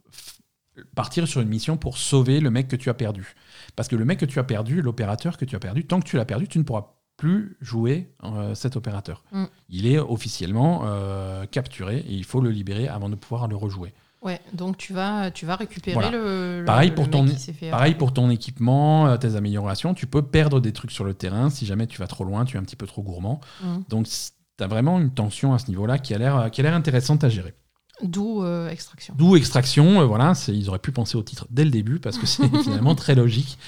partir 0.95 1.27
sur 1.27 1.41
une 1.41 1.49
mission 1.49 1.77
pour 1.77 1.99
sauver 1.99 2.41
le 2.41 2.51
mec 2.51 2.69
que 2.69 2.77
tu 2.77 2.91
as 2.91 2.95
perdu. 2.95 3.35
Parce 3.75 3.89
que 3.89 3.97
le 3.97 4.05
mec 4.05 4.19
que 4.19 4.27
tu 4.27 4.39
as 4.39 4.45
perdu, 4.45 4.83
l'opérateur 4.83 5.37
que 5.37 5.45
tu 5.45 5.57
as 5.57 5.61
perdu, 5.61 5.85
tant 5.85 6.01
que 6.01 6.07
tu 6.07 6.17
l'as 6.17 6.25
perdu, 6.25 6.49
tu 6.49 6.59
ne 6.59 6.65
pourras 6.65 6.97
plus 7.17 7.57
jouer 7.61 8.13
euh, 8.25 8.55
cet 8.55 8.77
opérateur. 8.77 9.25
Mm. 9.33 9.45
Il 9.71 9.87
est 9.87 9.99
officiellement 9.99 10.83
euh, 10.85 11.47
capturé 11.47 11.99
et 11.99 12.13
il 12.13 12.25
faut 12.25 12.41
le 12.41 12.51
libérer 12.51 12.89
avant 12.89 13.09
de 13.09 13.15
pouvoir 13.15 13.49
le 13.49 13.57
rejouer. 13.57 13.95
Ouais, 14.23 14.41
donc 14.55 14.77
tu 14.77 14.93
vas, 14.93 15.31
tu 15.31 15.47
vas 15.47 15.57
récupérer 15.57 16.11
le, 16.11 16.65
pareil 16.67 16.91
pour 16.91 17.09
ton, 17.09 17.27
Pareil 17.71 17.95
pour 17.95 18.13
ton 18.13 18.29
équipement, 18.31 19.07
euh, 19.07 19.17
tes 19.17 19.37
améliorations. 19.37 19.95
Tu 19.95 20.07
peux 20.07 20.23
perdre 20.23 20.61
des 20.61 20.73
trucs 20.73 20.91
sur 20.91 21.05
le 21.05 21.15
terrain 21.15 21.49
si 21.49 21.65
jamais 21.65 21.87
tu 21.87 21.99
vas 21.99 22.07
trop 22.07 22.25
loin, 22.25 22.45
tu 22.45 22.57
es 22.57 22.61
un 22.61 22.63
petit 22.63 22.77
peu 22.77 22.87
trop 22.87 23.03
gourmand. 23.03 23.41
Mm. 23.63 23.77
Donc 23.89 24.07
tu 24.09 24.65
as 24.65 24.67
vraiment 24.67 24.99
une 24.99 25.13
tension 25.13 25.55
à 25.55 25.59
ce 25.59 25.69
niveau-là 25.69 25.99
qui 25.99 26.15
a 26.15 26.19
l'air 26.19 26.75
intéressante 26.75 27.25
à 27.25 27.29
gérer. 27.29 27.55
D'où 28.03 28.43
euh, 28.43 28.69
Extraction. 28.69 29.15
D'où 29.17 29.37
Extraction, 29.37 30.01
euh, 30.01 30.05
voilà, 30.05 30.35
ils 30.49 30.69
auraient 30.69 30.79
pu 30.79 30.93
penser 30.93 31.17
au 31.17 31.23
titre 31.23 31.47
dès 31.51 31.65
le 31.65 31.71
début 31.71 31.99
parce 31.99 32.19
que 32.19 32.27
c'est 32.27 32.49
finalement 32.63 32.95
très 32.95 33.15
logique. 33.15 33.59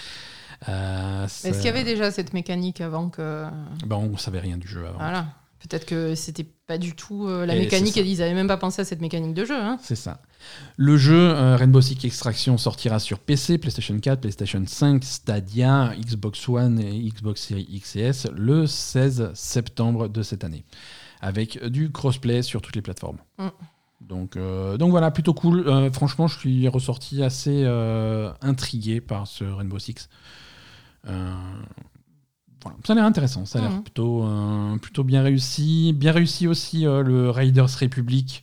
Euh, 0.69 1.25
Est-ce 1.25 1.57
qu'il 1.57 1.67
y 1.67 1.69
avait 1.69 1.85
déjà 1.85 2.11
cette 2.11 2.33
mécanique 2.33 2.81
avant 2.81 3.09
que. 3.09 3.47
Ben, 3.87 3.97
on 3.97 4.11
ne 4.11 4.17
savait 4.17 4.41
rien 4.41 4.59
du 4.59 4.69
jeu 4.69 4.87
avant. 4.87 4.99
Voilà. 4.99 5.27
Peut-être 5.61 5.87
que 5.87 6.15
c'était 6.15 6.45
pas 6.45 6.79
du 6.79 6.95
tout 6.95 7.27
la 7.27 7.57
mécanique 7.57 7.97
et 7.97 8.03
ils 8.03 8.19
n'avaient 8.19 8.35
même 8.35 8.47
pas 8.47 8.59
pensé 8.59 8.81
à 8.81 8.85
cette 8.85 9.01
mécanique 9.01 9.35
de 9.35 9.45
jeu. 9.45 9.57
Hein. 9.57 9.77
C'est 9.83 9.97
ça. 9.97 10.21
Le 10.77 10.97
jeu 10.97 11.33
Rainbow 11.33 11.81
Six 11.81 11.99
Extraction 12.05 12.57
sortira 12.59 13.01
sur 13.01 13.19
PC, 13.19 13.59
PlayStation 13.59 13.99
4, 13.99 14.21
PlayStation 14.21 14.63
5, 14.65 15.03
Stadia, 15.03 15.95
Xbox 15.99 16.49
One 16.49 16.79
et 16.79 17.11
Xbox 17.11 17.43
Series 17.43 17.67
X 17.71 17.97
et 17.97 18.01
S 18.03 18.29
le 18.33 18.69
16 18.69 19.33
septembre 19.35 20.07
de 20.07 20.23
cette 20.23 20.45
année, 20.45 20.65
avec 21.21 21.61
du 21.67 21.91
crossplay 21.91 22.43
sur 22.43 22.63
toutes 22.63 22.77
les 22.77 22.83
plateformes. 22.83 23.19
Mm. 23.39 23.49
Donc, 24.01 24.37
euh, 24.37 24.77
donc 24.77 24.91
voilà, 24.91 25.11
plutôt 25.11 25.35
cool. 25.35 25.67
Euh, 25.67 25.91
franchement, 25.91 26.29
je 26.29 26.39
suis 26.39 26.69
ressorti 26.69 27.23
assez 27.23 27.63
euh, 27.65 28.31
intrigué 28.43 29.01
par 29.01 29.27
ce 29.27 29.45
Rainbow 29.45 29.79
Six. 29.79 30.09
Voilà. 31.05 32.77
Ça 32.85 32.93
a 32.93 32.97
l'air 32.97 33.05
intéressant, 33.05 33.47
ça 33.47 33.61
a 33.61 33.63
l'air 33.63 33.71
mhm. 33.71 33.83
plutôt, 33.83 34.29
plutôt 34.83 35.05
bien 35.05 35.23
réussi. 35.23 35.93
Bien 35.95 36.13
réussi 36.13 36.49
aussi 36.49 36.83
le 36.83 37.31
Raiders 37.31 37.71
Republic, 37.81 38.43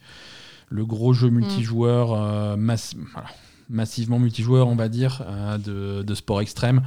le 0.70 0.86
gros 0.86 1.14
jeu 1.14 1.30
mhm. 1.30 1.36
multijoueur, 1.36 2.58
massivement 2.58 4.20
multijoueur, 4.20 4.68
on 4.68 4.76
va 4.76 4.88
dire, 4.88 5.22
de, 5.64 6.02
de, 6.02 6.16
sport 6.16 6.42
extrême. 6.42 6.82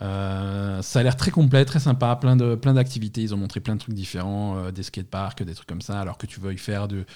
ça 0.00 0.80
a 0.94 1.02
l'air 1.02 1.16
très 1.16 1.30
complet, 1.30 1.64
très 1.64 1.80
sympa, 1.80 2.14
plein 2.16 2.36
de 2.36 2.54
plein 2.54 2.74
d'activités. 2.74 3.22
Ils 3.22 3.34
ont 3.34 3.38
montré 3.38 3.60
plein 3.60 3.74
de 3.74 3.80
trucs 3.80 3.94
différents, 3.94 4.70
des 4.70 4.82
skateparks, 4.82 5.42
des 5.42 5.54
trucs 5.54 5.68
comme 5.68 5.82
ça. 5.82 5.98
Alors 5.98 6.18
que 6.18 6.26
tu 6.26 6.40
veux 6.40 6.52
y 6.52 6.58
faire 6.58 6.88
de, 6.88 7.06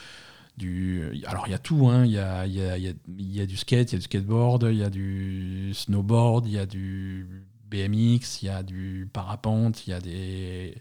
alors 1.27 1.47
il 1.47 1.51
y 1.51 1.55
a 1.55 1.59
tout, 1.59 1.89
hein. 1.89 2.05
il 2.05 2.13
y, 2.13 2.19
a, 2.19 2.47
y, 2.47 2.61
a, 2.61 2.77
y, 2.79 3.41
a, 3.41 3.47
du 3.47 3.57
skate, 3.57 3.93
il 3.93 3.95
y 3.95 3.97
a 3.97 3.99
du 3.99 4.05
skateboard, 4.05 4.69
il 4.71 4.79
y 4.79 4.85
a 4.85 4.91
du 4.91 5.73
snowboard, 5.75 6.47
il 6.47 6.53
y 6.53 6.59
a 6.59 6.67
du 6.67 7.27
BMX, 7.71 8.43
il 8.43 8.47
y 8.47 8.49
a 8.49 8.63
du 8.63 9.09
parapente, 9.13 9.87
il 9.87 9.91
y 9.91 9.93
a 9.93 10.01
des 10.01 10.75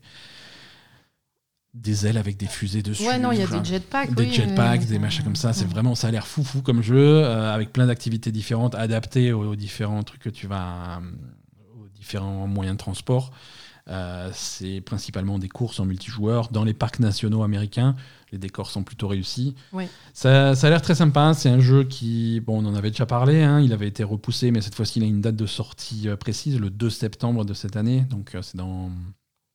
des 1.73 2.05
ailes 2.05 2.17
avec 2.17 2.37
des 2.37 2.45
fusées 2.45 2.83
dessus. 2.83 3.07
Ouais, 3.07 3.17
non, 3.17 3.31
il 3.31 3.39
y 3.39 3.41
a 3.41 3.47
des 3.47 3.63
jetpacks. 3.65 4.13
Des 4.13 4.31
jetpacks, 4.31 4.85
des 4.85 4.99
machins 4.99 5.23
comme 5.23 5.35
ça. 5.35 5.53
C'est 5.53 5.65
vraiment, 5.65 5.95
ça 5.95 6.07
a 6.07 6.11
l'air 6.11 6.27
fou, 6.27 6.43
fou 6.43 6.61
comme 6.61 6.83
jeu, 6.83 7.23
euh, 7.23 7.51
avec 7.51 7.73
plein 7.73 7.87
d'activités 7.87 8.31
différentes, 8.31 8.75
adaptées 8.75 9.33
aux, 9.33 9.55
différents 9.55 10.03
trucs 10.03 10.21
que 10.21 10.29
tu 10.29 10.45
vas, 10.45 11.01
aux 11.79 11.87
différents 11.89 12.47
moyens 12.47 12.75
de 12.75 12.79
transport. 12.79 13.31
Euh, 13.89 14.29
c'est 14.33 14.81
principalement 14.81 15.39
des 15.39 15.49
courses 15.49 15.79
en 15.79 15.85
multijoueur 15.85 16.49
dans 16.49 16.63
les 16.63 16.73
parcs 16.73 16.99
nationaux 16.99 17.43
américains. 17.43 17.95
Les 18.33 18.39
décors 18.39 18.71
sont 18.71 18.81
plutôt 18.81 19.07
réussis. 19.07 19.53
Ça, 20.13 20.49
a 20.49 20.69
l'air 20.69 20.81
très 20.81 20.95
sympa. 20.95 21.35
C'est 21.35 21.49
un 21.49 21.59
jeu 21.59 21.83
qui, 21.83 22.39
bon, 22.39 22.63
on 22.63 22.67
en 22.67 22.73
avait 22.73 22.89
déjà 22.89 23.05
parlé. 23.05 23.43
Hein. 23.43 23.61
il 23.61 23.71
avait 23.73 23.87
été 23.87 24.03
repoussé, 24.03 24.49
mais 24.49 24.59
cette 24.59 24.73
fois-ci, 24.73 24.97
il 24.97 25.03
a 25.03 25.05
une 25.05 25.21
date 25.21 25.35
de 25.35 25.45
sortie 25.45 26.09
euh, 26.09 26.15
précise, 26.15 26.59
le 26.59 26.71
2 26.71 26.89
septembre 26.89 27.45
de 27.45 27.53
cette 27.53 27.75
année. 27.75 28.01
Donc, 28.09 28.33
euh, 28.33 28.41
c'est 28.41 28.57
dans. 28.57 28.89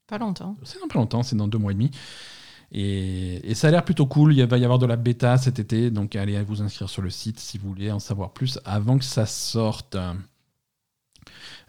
Pas 0.06 0.18
longtemps. 0.18 0.56
C'est 0.62 0.78
dans 0.78 0.86
pas 0.86 1.00
longtemps, 1.00 1.24
c'est 1.24 1.34
dans 1.34 1.48
deux 1.48 1.58
mois 1.58 1.72
et 1.72 1.74
demi. 1.74 1.90
Et, 2.70 3.52
ça 3.54 3.66
a 3.66 3.72
l'air 3.72 3.84
plutôt 3.84 4.06
cool. 4.06 4.32
Il 4.32 4.46
va 4.46 4.58
y 4.58 4.62
avoir 4.64 4.78
de 4.78 4.86
la 4.86 4.94
bêta 4.94 5.36
cet 5.38 5.58
été. 5.58 5.90
Donc, 5.90 6.14
allez 6.14 6.40
vous 6.44 6.62
inscrire 6.62 6.88
sur 6.88 7.02
le 7.02 7.10
site 7.10 7.40
si 7.40 7.58
vous 7.58 7.66
voulez 7.68 7.90
en 7.90 7.98
savoir 7.98 8.30
plus 8.30 8.60
avant 8.64 8.96
que 8.96 9.04
ça 9.04 9.26
sorte. 9.26 9.96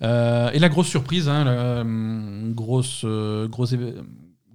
Euh, 0.04 0.52
et 0.52 0.60
la 0.60 0.70
grosse 0.70 0.90
surprise, 0.90 1.28
hein, 1.28 1.44
la, 1.44 1.84
grosse, 2.54 3.04
grosse, 3.04 3.74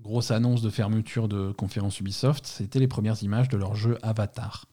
grosse 0.04 0.30
annonce 0.30 0.62
de 0.62 0.70
fermeture 0.70 1.28
de 1.28 1.50
conférence 1.52 1.98
Ubisoft, 1.98 2.46
c'était 2.46 2.78
les 2.78 2.86
premières 2.86 3.22
images 3.22 3.48
de 3.48 3.56
leur 3.56 3.74
jeu 3.74 3.98
Avatar. 4.02 4.66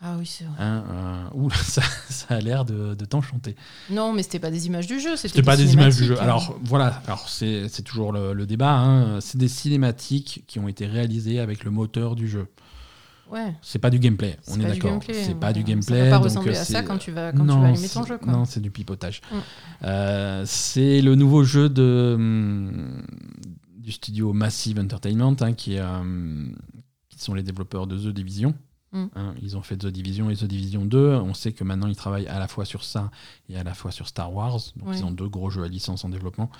Ah 0.00 0.14
oui, 0.16 0.26
c'est 0.26 0.44
vrai. 0.44 0.54
Hein, 0.60 1.28
ça, 1.54 1.82
ça, 2.08 2.36
a 2.36 2.40
l'air 2.40 2.64
de, 2.64 2.94
de 2.94 3.04
t'enchanter. 3.04 3.56
Non, 3.90 4.12
mais 4.12 4.22
c'était 4.22 4.38
pas 4.38 4.52
des 4.52 4.68
images 4.68 4.86
du 4.86 5.00
jeu, 5.00 5.16
c'était 5.16 5.42
pas 5.42 5.56
des 5.56 5.74
images 5.74 5.96
du 5.96 6.04
jeu. 6.04 6.20
Alors 6.20 6.56
voilà, 6.62 7.02
alors 7.06 7.28
c'est 7.28 7.82
toujours 7.84 8.12
le, 8.12 8.32
le 8.32 8.46
débat. 8.46 8.78
Hein. 8.78 9.20
C'est 9.20 9.38
des 9.38 9.48
cinématiques 9.48 10.44
qui 10.46 10.60
ont 10.60 10.68
été 10.68 10.86
réalisées 10.86 11.40
avec 11.40 11.64
le 11.64 11.72
moteur 11.72 12.14
du 12.14 12.28
jeu. 12.28 12.46
Ouais. 13.32 13.54
C'est 13.60 13.80
pas 13.80 13.90
du 13.90 13.98
gameplay, 13.98 14.38
on 14.46 14.58
est, 14.58 14.64
d'accord. 14.64 15.00
C'est 15.12 15.38
pas 15.38 15.52
du 15.52 15.62
gameplay. 15.62 15.98
Ça 15.98 16.04
peut 16.04 16.10
pas 16.10 16.18
ressembler 16.18 16.56
à 16.56 16.64
ça 16.64 16.82
quand 16.82 16.96
tu 16.96 17.10
vas, 17.10 17.32
quand 17.32 17.44
tu 17.44 17.52
vas 17.52 17.66
allumer 17.66 17.88
ton 17.88 18.06
jeu. 18.06 18.16
Quoi. 18.16 18.32
Non, 18.32 18.44
c'est 18.46 18.60
du 18.60 18.70
pipotage. 18.70 19.20
Mm. 19.30 19.36
Euh, 19.84 20.42
c'est 20.46 21.02
le 21.02 21.14
nouveau 21.14 21.44
jeu 21.44 21.68
de, 21.68 22.14
hum, 22.16 23.02
du 23.88 23.92
studio 23.92 24.34
Massive 24.34 24.78
Entertainment, 24.78 25.34
hein, 25.40 25.54
qui, 25.54 25.76
est, 25.76 25.80
hum, 25.80 26.54
qui 27.08 27.18
sont 27.18 27.32
les 27.32 27.42
développeurs 27.42 27.86
de 27.86 27.96
The 27.96 28.12
Division. 28.12 28.54
Mm. 28.92 29.04
Hein, 29.16 29.34
ils 29.40 29.56
ont 29.56 29.62
fait 29.62 29.78
The 29.78 29.86
Division 29.86 30.28
et 30.28 30.36
The 30.36 30.44
Division 30.44 30.84
2. 30.84 31.14
On 31.14 31.32
sait 31.32 31.52
que 31.52 31.64
maintenant 31.64 31.86
ils 31.88 31.96
travaillent 31.96 32.26
à 32.26 32.38
la 32.38 32.48
fois 32.48 32.66
sur 32.66 32.84
ça 32.84 33.10
et 33.48 33.56
à 33.56 33.64
la 33.64 33.72
fois 33.72 33.90
sur 33.90 34.06
Star 34.06 34.30
Wars. 34.30 34.58
Donc 34.76 34.88
ils 34.92 35.06
ont 35.06 35.10
deux 35.10 35.28
gros 35.28 35.48
jeux 35.48 35.62
à 35.62 35.68
licence 35.68 36.04
en 36.04 36.10
développement. 36.10 36.50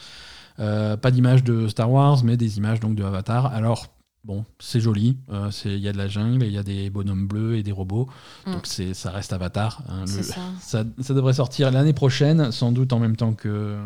Euh, 0.59 0.97
pas 0.97 1.11
d'image 1.11 1.45
de 1.45 1.69
Star 1.69 1.91
Wars, 1.93 2.25
mais 2.25 2.39
des 2.39 2.57
images 2.57 2.81
donc 2.81 2.95
de 2.95 3.05
Avatar. 3.05 3.47
Alors 3.47 3.89
Bon, 4.25 4.45
c'est 4.59 4.81
joli. 4.81 5.17
Euh, 5.31 5.51
il 5.65 5.79
y 5.79 5.89
a 5.89 5.93
de 5.93 5.97
la 5.97 6.09
jungle, 6.09 6.45
il 6.45 6.53
y 6.53 6.59
a 6.59 6.63
des 6.63 6.91
bonhommes 6.91 7.29
bleus 7.29 7.57
et 7.57 7.63
des 7.63 7.73
robots. 7.73 8.09
Mm. 8.47 8.53
Donc 8.53 8.67
c'est, 8.67 8.93
ça 8.93 9.11
reste 9.11 9.33
Avatar. 9.33 9.83
Hein, 9.89 10.07
ça. 10.61 10.85
Ça, 10.99 11.15
devrait 11.15 11.35
sortir 11.35 11.71
l'année 11.71 11.93
prochaine, 11.93 12.51
sans 12.53 12.73
doute 12.73 12.93
en 12.93 12.99
même 12.99 13.17
temps 13.17 13.33
que 13.33 13.79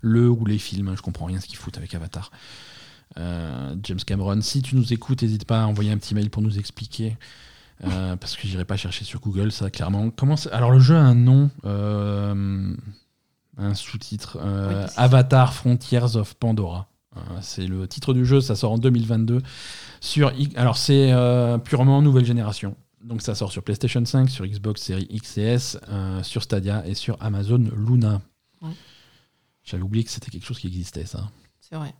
le 0.00 0.28
ou 0.28 0.44
les 0.44 0.58
films. 0.58 0.88
Hein, 0.88 0.94
je 0.96 1.02
comprends 1.02 1.26
rien 1.26 1.40
ce 1.40 1.46
qu'ils 1.46 1.58
foutent 1.58 1.78
avec 1.78 1.94
Avatar. 1.94 2.30
Euh, 3.18 3.74
James 3.82 4.00
Cameron, 4.04 4.40
si 4.40 4.62
tu 4.62 4.76
nous 4.76 4.92
écoutes, 4.92 5.22
n'hésite 5.22 5.44
pas 5.44 5.62
à 5.62 5.66
envoyer 5.66 5.90
un 5.90 5.98
petit 5.98 6.14
mail 6.14 6.30
pour 6.30 6.42
nous 6.42 6.58
expliquer. 6.58 7.16
Euh, 7.82 8.14
parce 8.16 8.36
que 8.36 8.46
j'irai 8.46 8.66
pas 8.66 8.76
chercher 8.76 9.04
sur 9.04 9.20
Google, 9.20 9.52
ça 9.52 9.70
clairement. 9.70 10.10
Comment 10.10 10.34
Alors 10.52 10.70
le 10.70 10.80
jeu 10.80 10.96
a 10.96 11.00
un 11.00 11.14
nom, 11.14 11.50
un 11.64 12.74
sous-titre 13.74 14.38
Avatar 14.96 15.54
Frontiers 15.54 16.16
of 16.16 16.34
Pandora. 16.34 16.90
Euh, 17.16 17.20
c'est 17.40 17.66
le 17.66 17.88
titre 17.88 18.14
du 18.14 18.24
jeu, 18.24 18.40
ça 18.40 18.54
sort 18.54 18.72
en 18.72 18.78
2022. 18.78 19.42
Sur, 20.00 20.32
alors 20.56 20.76
c'est 20.76 21.12
euh, 21.12 21.58
purement 21.58 22.02
nouvelle 22.02 22.24
génération. 22.24 22.76
Donc 23.02 23.22
ça 23.22 23.34
sort 23.34 23.50
sur 23.50 23.62
PlayStation 23.62 24.04
5, 24.04 24.28
sur 24.28 24.46
Xbox 24.46 24.82
Series 24.82 25.06
X 25.10 25.38
et 25.38 25.42
S, 25.42 25.78
euh, 25.88 26.22
sur 26.22 26.42
Stadia 26.42 26.86
et 26.86 26.94
sur 26.94 27.16
Amazon 27.20 27.64
Luna. 27.76 28.20
J'avais 29.64 29.82
oublié 29.82 30.04
que 30.04 30.10
c'était 30.10 30.30
quelque 30.30 30.46
chose 30.46 30.58
qui 30.58 30.66
existait, 30.66 31.06
ça. 31.06 31.30
C'est 31.60 31.76
vrai. 31.76 31.94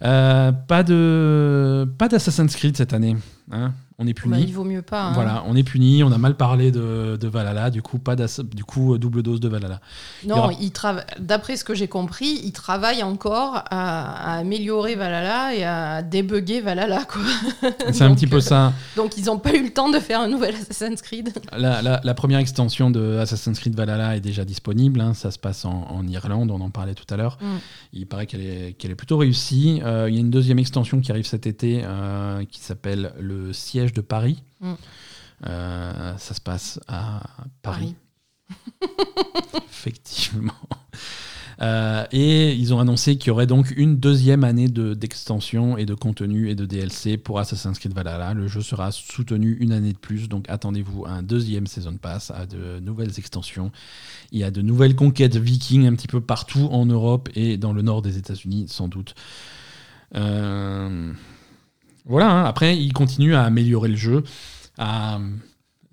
pas 0.00 0.82
de 0.82 1.92
pas 1.98 2.08
d'Assassin's 2.08 2.56
Creed 2.56 2.76
cette 2.76 2.92
année. 2.92 3.16
Hein. 3.50 3.74
On 4.02 4.06
est 4.06 4.14
puni. 4.14 4.32
Bah, 4.34 4.40
il 4.40 4.52
vaut 4.52 4.64
mieux 4.64 4.82
pas. 4.82 5.04
hein. 5.04 5.12
Voilà, 5.12 5.44
on 5.46 5.54
est 5.56 5.62
puni, 5.62 6.02
on 6.02 6.12
a 6.12 6.18
mal 6.18 6.36
parlé 6.36 6.70
de, 6.70 7.16
de 7.20 7.28
Valhalla, 7.28 7.70
du 7.70 7.82
coup, 7.82 7.98
pas 7.98 8.16
du 8.16 8.64
coup, 8.64 8.94
euh, 8.94 8.98
double 8.98 9.22
dose 9.22 9.40
de 9.40 9.48
Valhalla. 9.48 9.80
Non, 10.26 10.50
Il 10.50 10.66
il 10.66 10.72
d'après 11.20 11.56
ce 11.56 11.64
que 11.64 11.74
j'ai 11.74 11.88
compris, 11.88 12.40
il 12.44 12.52
travaille 12.52 13.02
encore 13.02 13.56
à, 13.70 14.34
à 14.34 14.38
améliorer 14.38 14.94
Valhalla 14.96 15.54
et 15.54 15.64
à 15.64 16.02
débugger 16.02 16.60
Valhalla. 16.60 17.04
Quoi. 17.04 17.22
C'est 17.92 18.02
un 18.02 18.08
Donc, 18.08 18.16
petit 18.18 18.26
peu 18.26 18.36
euh, 18.36 18.40
ça. 18.40 18.72
Donc 18.96 19.16
ils 19.16 19.26
n'ont 19.26 19.38
pas 19.38 19.54
eu 19.54 19.62
le 19.62 19.70
temps 19.70 19.90
de 19.90 19.98
faire 19.98 20.20
un 20.20 20.28
nouvel 20.28 20.54
Assassin's 20.56 21.00
Creed. 21.02 21.32
La, 21.56 21.82
la- 21.82 22.00
la 22.02 22.14
première 22.14 22.38
extension 22.40 22.90
de 22.90 23.18
Assassin's 23.18 23.58
Creed 23.58 23.74
Valhalla 23.76 24.16
est 24.16 24.20
déjà 24.20 24.44
disponible. 24.44 25.00
hein, 25.00 25.14
ça 25.14 25.30
se 25.30 25.38
passe 25.38 25.64
en, 25.64 25.86
en 25.90 26.06
Irlande, 26.06 26.50
on 26.50 26.60
en 26.60 26.70
parlait 26.70 26.94
tout 26.94 27.12
à 27.12 27.16
l'heure. 27.16 27.38
Mm. 27.40 27.46
Il 27.94 28.06
paraît 28.06 28.26
qu'elle 28.26 28.40
est, 28.42 28.94
plutôt 28.96 29.16
réussie. 29.18 29.80
Euh, 29.84 30.06
il 30.08 30.14
y 30.14 30.18
a 30.18 30.20
une 30.20 30.30
deuxième 30.30 30.58
extension 30.58 31.00
qui 31.00 31.10
arrive 31.12 31.26
cet 31.26 31.46
été 31.46 31.82
euh, 31.84 32.44
qui 32.50 32.60
s'appelle 32.60 33.12
Le 33.20 33.52
siège 33.52 33.91
de 33.94 34.00
Paris. 34.00 34.42
Mm. 34.60 34.72
Euh, 35.46 36.16
ça 36.18 36.34
se 36.34 36.40
passe 36.40 36.80
à 36.88 37.22
Paris. 37.62 37.94
Effectivement. 39.70 40.52
Euh, 41.60 42.04
et 42.10 42.54
ils 42.54 42.74
ont 42.74 42.80
annoncé 42.80 43.16
qu'il 43.16 43.28
y 43.28 43.30
aurait 43.30 43.46
donc 43.46 43.72
une 43.76 43.96
deuxième 43.96 44.42
année 44.42 44.68
de- 44.68 44.94
d'extension 44.94 45.76
et 45.78 45.86
de 45.86 45.94
contenu 45.94 46.50
et 46.50 46.54
de 46.54 46.66
DLC 46.66 47.16
pour 47.18 47.38
Assassin's 47.38 47.78
Creed 47.78 47.94
Valhalla. 47.94 48.34
Le 48.34 48.48
jeu 48.48 48.62
sera 48.62 48.90
soutenu 48.90 49.56
une 49.60 49.70
année 49.72 49.92
de 49.92 49.98
plus, 49.98 50.28
donc 50.28 50.46
attendez-vous 50.48 51.04
à 51.06 51.10
un 51.10 51.22
deuxième 51.22 51.66
Season 51.66 51.96
Pass, 51.96 52.32
à 52.32 52.46
de 52.46 52.80
nouvelles 52.80 53.16
extensions. 53.18 53.70
Il 54.32 54.40
y 54.40 54.44
a 54.44 54.50
de 54.50 54.62
nouvelles 54.62 54.96
conquêtes 54.96 55.36
vikings 55.36 55.86
un 55.86 55.94
petit 55.94 56.08
peu 56.08 56.20
partout 56.20 56.68
en 56.72 56.86
Europe 56.86 57.28
et 57.36 57.56
dans 57.58 57.72
le 57.72 57.82
nord 57.82 58.02
des 58.02 58.18
États-Unis, 58.18 58.66
sans 58.68 58.88
doute. 58.88 59.14
Euh, 60.16 61.12
Voilà, 62.06 62.30
hein. 62.30 62.44
après, 62.44 62.76
ils 62.76 62.92
continuent 62.92 63.34
à 63.34 63.42
améliorer 63.44 63.88
le 63.88 63.96
jeu. 63.96 64.24
à- 64.78 65.18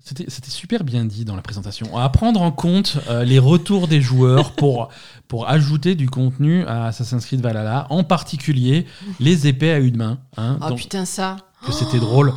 C'était 0.02 0.50
super 0.50 0.82
bien 0.82 1.04
dit 1.04 1.24
dans 1.24 1.36
la 1.36 1.42
présentation. 1.42 1.96
À 1.96 2.08
prendre 2.08 2.42
en 2.42 2.50
compte 2.50 2.98
euh, 3.08 3.22
les 3.24 3.38
retours 3.38 3.86
des 3.86 4.00
joueurs 4.00 4.52
pour, 4.56 4.88
pour 5.28 5.48
ajouter 5.48 5.94
du 5.94 6.08
contenu 6.08 6.64
à 6.66 6.86
Assassin's 6.86 7.24
Creed 7.24 7.40
Valhalla, 7.40 7.86
en 7.90 8.02
particulier 8.02 8.86
les 9.20 9.46
épées 9.46 9.70
à 9.70 9.78
une 9.78 9.96
main. 9.98 10.18
hein, 10.36 10.58
Ah 10.60 10.70
donc, 10.70 10.78
putain, 10.78 11.04
ça. 11.04 11.36
que 11.64 11.70
c'était 11.70 11.98
drôle. 12.00 12.32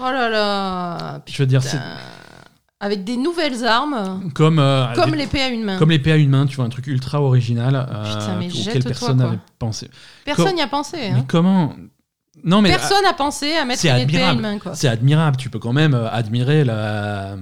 Oh 0.00 0.02
là 0.02 0.28
là. 0.28 1.22
Je 1.26 1.38
veux 1.42 1.46
dire, 1.46 1.62
c'est 1.62 1.78
Putain. 1.78 1.96
Avec 2.80 3.02
des 3.04 3.16
nouvelles 3.16 3.64
armes, 3.66 4.30
comme, 4.34 4.58
euh, 4.60 4.92
comme 4.94 5.14
l'épée 5.14 5.40
à 5.42 5.48
une 5.48 5.64
main. 5.64 5.78
comme 5.78 5.90
l'épée 5.90 6.12
à 6.12 6.16
une 6.16 6.30
main, 6.30 6.46
tu 6.46 6.56
vois, 6.56 6.64
un 6.64 6.68
truc 6.68 6.86
ultra 6.86 7.20
original 7.22 7.74
euh, 7.74 8.04
Putain, 8.04 8.36
mais 8.38 8.46
auquel 8.48 8.62
jette-toi, 8.62 8.82
personne 8.90 9.16
n'avait 9.16 9.38
pensé. 9.58 9.90
Personne 10.24 10.54
n'y 10.54 10.62
a 10.62 10.68
pensé. 10.68 10.96
Mais 10.98 11.10
Hein. 11.20 11.24
comment 11.26 11.74
Non, 12.44 12.62
mais 12.62 12.68
Personne 12.70 13.02
n'a 13.02 13.12
pensé 13.14 13.52
à 13.54 13.64
mettre 13.64 13.84
une 13.84 13.96
épée 13.96 14.22
à 14.22 14.32
une 14.32 14.40
main. 14.40 14.58
Quoi. 14.58 14.74
C'est 14.74 14.88
admirable. 14.88 15.36
Tu 15.36 15.50
peux 15.50 15.58
quand 15.58 15.72
même 15.72 15.94
euh, 15.94 16.08
admirer 16.10 16.64
la- 16.64 17.36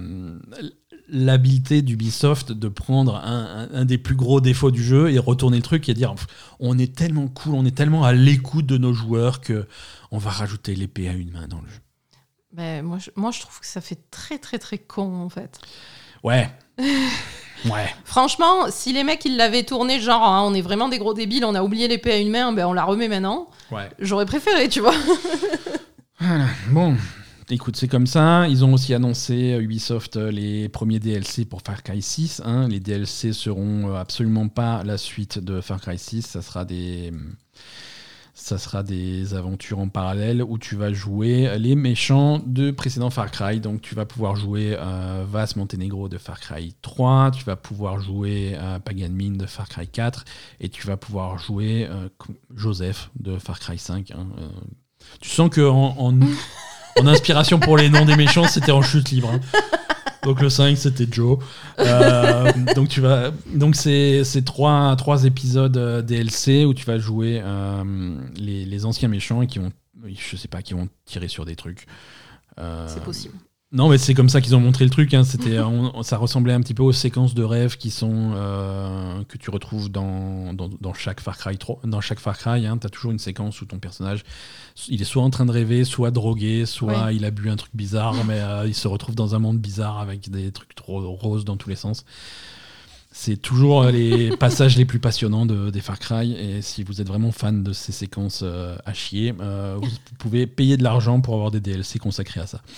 l'habileté 1.09 1.81
d'Ubisoft 1.81 2.51
de 2.51 2.67
prendre 2.67 3.15
un, 3.15 3.67
un- 3.73 3.79
un 3.81 3.85
des 3.85 3.97
plus 3.97 4.15
gros 4.15 4.41
défauts 4.41 4.71
du 4.71 4.83
jeu 4.83 5.09
et 5.11 5.19
retourner 5.19 5.57
le 5.57 5.63
truc 5.63 5.87
et 5.87 5.93
dire 5.93 6.13
on 6.59 6.77
est 6.77 6.95
tellement 6.95 7.27
cool, 7.27 7.53
on 7.55 7.65
est 7.65 7.75
tellement 7.75 8.03
à 8.03 8.11
l'écoute 8.13 8.65
de 8.65 8.77
nos 8.77 8.93
joueurs 8.93 9.39
que 9.41 9.67
on 10.11 10.17
va 10.17 10.31
rajouter 10.31 10.75
l'épée 10.75 11.07
à 11.07 11.13
une 11.13 11.31
main 11.31 11.47
dans 11.47 11.61
le 11.61 11.67
jeu. 11.67 11.79
Ben, 12.53 12.83
moi, 12.83 12.97
je, 12.97 13.09
moi, 13.15 13.31
je 13.31 13.39
trouve 13.41 13.59
que 13.59 13.65
ça 13.67 13.81
fait 13.81 13.99
très, 14.09 14.37
très, 14.39 14.57
très 14.57 14.77
con, 14.79 15.15
en 15.21 15.29
fait. 15.29 15.59
Ouais. 16.23 16.49
ouais. 17.65 17.93
Franchement, 18.05 18.69
si 18.69 18.93
les 18.93 19.03
mecs, 19.03 19.25
ils 19.25 19.37
l'avaient 19.37 19.63
tourné 19.63 19.99
genre, 19.99 20.23
hein, 20.23 20.43
on 20.45 20.53
est 20.53 20.61
vraiment 20.61 20.89
des 20.89 20.97
gros 20.99 21.13
débiles, 21.13 21.45
on 21.45 21.55
a 21.55 21.63
oublié 21.63 21.87
l'épée 21.87 22.11
à 22.11 22.17
une 22.17 22.29
main, 22.29 22.51
ben, 22.53 22.65
on 22.67 22.73
la 22.73 22.83
remet 22.83 23.07
maintenant. 23.07 23.49
Ouais. 23.71 23.89
J'aurais 23.99 24.25
préféré, 24.25 24.69
tu 24.69 24.79
vois. 24.81 24.95
Voilà. 26.19 26.45
Bon. 26.71 26.95
Écoute, 27.49 27.77
c'est 27.77 27.87
comme 27.87 28.07
ça. 28.07 28.47
Ils 28.49 28.65
ont 28.65 28.73
aussi 28.73 28.93
annoncé, 28.93 29.53
euh, 29.53 29.61
Ubisoft, 29.61 30.17
euh, 30.17 30.31
les 30.31 30.67
premiers 30.67 30.99
DLC 30.99 31.45
pour 31.45 31.61
Far 31.61 31.81
Cry 31.83 32.01
6. 32.01 32.41
hein. 32.43 32.67
Les 32.67 32.79
DLC 32.81 33.31
seront 33.33 33.89
euh, 33.91 33.95
absolument 33.95 34.49
pas 34.49 34.83
la 34.83 34.97
suite 34.97 35.39
de 35.39 35.61
Far 35.61 35.79
Cry 35.79 35.97
6. 35.97 36.23
Ça 36.23 36.41
sera 36.41 36.65
des, 36.65 37.13
ça 38.47 38.57
sera 38.57 38.81
des 38.81 39.33
aventures 39.33 39.77
en 39.79 39.89
parallèle 39.89 40.41
où 40.41 40.57
tu 40.57 40.77
vas 40.77 40.93
jouer 40.93 41.57
les 41.59 41.75
méchants 41.75 42.39
de 42.45 42.71
précédents 42.71 43.09
Far 43.09 43.29
Cry. 43.29 43.59
Donc 43.59 43.81
tu 43.81 43.93
vas 43.93 44.05
pouvoir 44.05 44.37
jouer 44.37 44.77
euh, 44.79 45.25
Vas 45.29 45.53
Montenegro 45.57 46.07
de 46.07 46.17
Far 46.17 46.39
Cry 46.39 46.73
3, 46.81 47.31
tu 47.31 47.43
vas 47.43 47.57
pouvoir 47.57 47.99
jouer 47.99 48.53
euh, 48.55 48.79
Pagan 48.79 49.09
Min 49.11 49.31
de 49.31 49.45
Far 49.45 49.67
Cry 49.67 49.85
4 49.87 50.23
et 50.61 50.69
tu 50.69 50.87
vas 50.87 50.95
pouvoir 50.95 51.37
jouer 51.37 51.87
euh, 51.89 52.07
Joseph 52.55 53.09
de 53.19 53.37
Far 53.37 53.59
Cry 53.59 53.77
5. 53.77 54.11
hein. 54.11 54.27
Euh, 54.39 54.47
tu 55.19 55.29
sens 55.29 55.49
que 55.49 55.67
en, 55.67 56.17
inspiration 57.05 57.59
pour 57.59 57.75
les 57.75 57.89
noms 57.89 58.05
des 58.05 58.15
méchants, 58.15 58.47
c'était 58.47 58.71
en 58.71 58.81
chute 58.81 59.11
libre. 59.11 59.29
hein. 59.33 59.41
Donc 60.23 60.41
le 60.41 60.49
5, 60.49 60.77
c'était 60.77 61.07
Joe. 61.09 61.39
Euh, 61.79 62.51
donc 62.75 62.89
tu 62.89 63.01
vas, 63.01 63.31
donc 63.53 63.75
c'est 63.75 64.23
trois, 64.45 64.95
trois 64.95 65.25
épisodes 65.25 65.77
euh, 65.77 66.01
DLC 66.01 66.65
où 66.65 66.73
tu 66.73 66.85
vas 66.85 66.97
jouer 66.97 67.41
euh, 67.43 68.17
les, 68.35 68.65
les 68.65 68.85
anciens 68.85 69.09
méchants 69.09 69.41
et 69.41 69.47
qui 69.47 69.59
vont, 69.59 69.71
je 70.05 70.35
sais 70.35 70.47
pas, 70.47 70.61
qui 70.61 70.73
vont 70.73 70.89
tirer 71.05 71.27
sur 71.27 71.45
des 71.45 71.55
trucs. 71.55 71.85
C'est 72.57 73.03
possible. 73.03 73.35
Non, 73.73 73.89
mais 73.89 73.97
c'est 73.97 74.13
comme 74.13 74.29
ça 74.29 74.39
qu'ils 74.39 74.55
ont 74.55 74.61
montré 74.61 74.85
le 74.85 74.89
truc. 74.89 75.13
hein. 75.13 75.23
C'était, 75.25 75.59
on- 75.59 76.01
ça 76.03 76.17
ressemblait 76.17 76.53
un 76.53 76.61
petit 76.61 76.73
peu 76.73 76.83
aux 76.83 76.93
séquences 76.93 77.33
de 77.33 77.43
rêves 77.43 77.75
qui 77.77 77.91
sont 77.91 78.31
euh, 78.33 79.23
que 79.27 79.37
tu 79.37 79.49
retrouves 79.49 79.91
dans, 79.91 80.53
dans, 80.53 80.69
dans 80.79 80.93
chaque 80.93 81.19
Far 81.19 81.37
Cry 81.37 81.57
3. 81.57 81.81
Dans 81.83 81.99
chaque 81.99 82.19
Far 82.19 82.37
Cry, 82.37 82.65
hein, 82.65 82.77
tu 82.77 82.87
as 82.87 82.89
toujours 82.89 83.11
une 83.11 83.19
séquence 83.19 83.61
où 83.61 83.65
ton 83.65 83.77
personnage, 83.79 84.23
il 84.87 85.01
est 85.01 85.05
soit 85.05 85.21
en 85.23 85.29
train 85.29 85.45
de 85.45 85.51
rêver, 85.51 85.83
soit 85.83 86.11
drogué, 86.11 86.65
soit 86.65 87.05
Ouais. 87.07 87.15
il 87.17 87.25
a 87.25 87.31
bu 87.31 87.49
un 87.49 87.57
truc 87.57 87.71
bizarre, 87.75 88.15
mais 88.25 88.39
euh, 88.39 88.65
il 88.67 88.73
se 88.73 88.87
retrouve 88.87 89.15
dans 89.15 89.35
un 89.35 89.39
monde 89.39 89.57
bizarre 89.59 89.99
avec 89.99 90.29
des 90.29 90.51
trucs 90.51 90.73
trop 90.73 91.01
roses 91.15 91.43
dans 91.43 91.57
tous 91.57 91.67
les 91.69 91.75
sens. 91.75 92.05
C'est 93.11 93.35
toujours 93.37 93.81
euh, 93.83 93.91
les 93.91 94.29
passages 94.37 94.77
les 94.77 94.85
plus 94.85 94.99
passionnants 94.99 95.45
de, 95.45 95.71
des 95.71 95.81
Far 95.81 95.99
Cry. 95.99 96.33
Et 96.33 96.61
si 96.61 96.83
vous 96.83 97.01
êtes 97.01 97.07
vraiment 97.07 97.31
fan 97.33 97.63
de 97.63 97.73
ces 97.73 97.91
séquences 97.91 98.41
euh, 98.43 98.77
à 98.85 98.93
chier, 98.93 99.33
euh, 99.41 99.77
vous 99.81 99.89
pouvez 100.19 100.47
payer 100.47 100.77
de 100.77 100.83
l'argent 100.83 101.19
pour 101.19 101.33
avoir 101.33 101.51
des 101.51 101.59
DLC 101.59 101.99
consacrés 101.99 102.39
à 102.39 102.47
ça. 102.47 102.61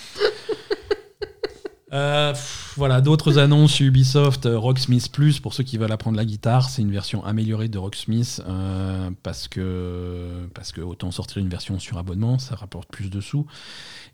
Euh, 1.92 2.34
pff, 2.34 2.74
voilà, 2.78 3.02
d'autres 3.02 3.40
annonces 3.40 3.80
Ubisoft, 3.80 4.46
euh, 4.46 4.60
Rocksmith 4.60 5.12
Plus, 5.12 5.40
pour 5.40 5.54
ceux 5.54 5.64
qui 5.64 5.78
veulent 5.78 5.92
apprendre 5.92 6.18
la 6.18 6.26
guitare, 6.26 6.70
c'est 6.70 6.84
une 6.84 6.92
version 6.92 7.26
améliorée 7.26 7.68
de 7.68 7.80
Rocksmith 7.80 8.44
euh, 8.48 9.10
parce, 9.24 9.48
que, 9.48 10.48
parce 10.54 10.72
que 10.72 10.82
autant 10.82 11.10
sortir 11.12 11.40
une 11.40 11.50
version 11.50 11.80
sur 11.80 11.98
abonnement, 11.98 12.38
ça 12.38 12.56
rapporte 12.56 12.90
plus 12.92 13.10
de 13.10 13.22
sous. 13.22 13.48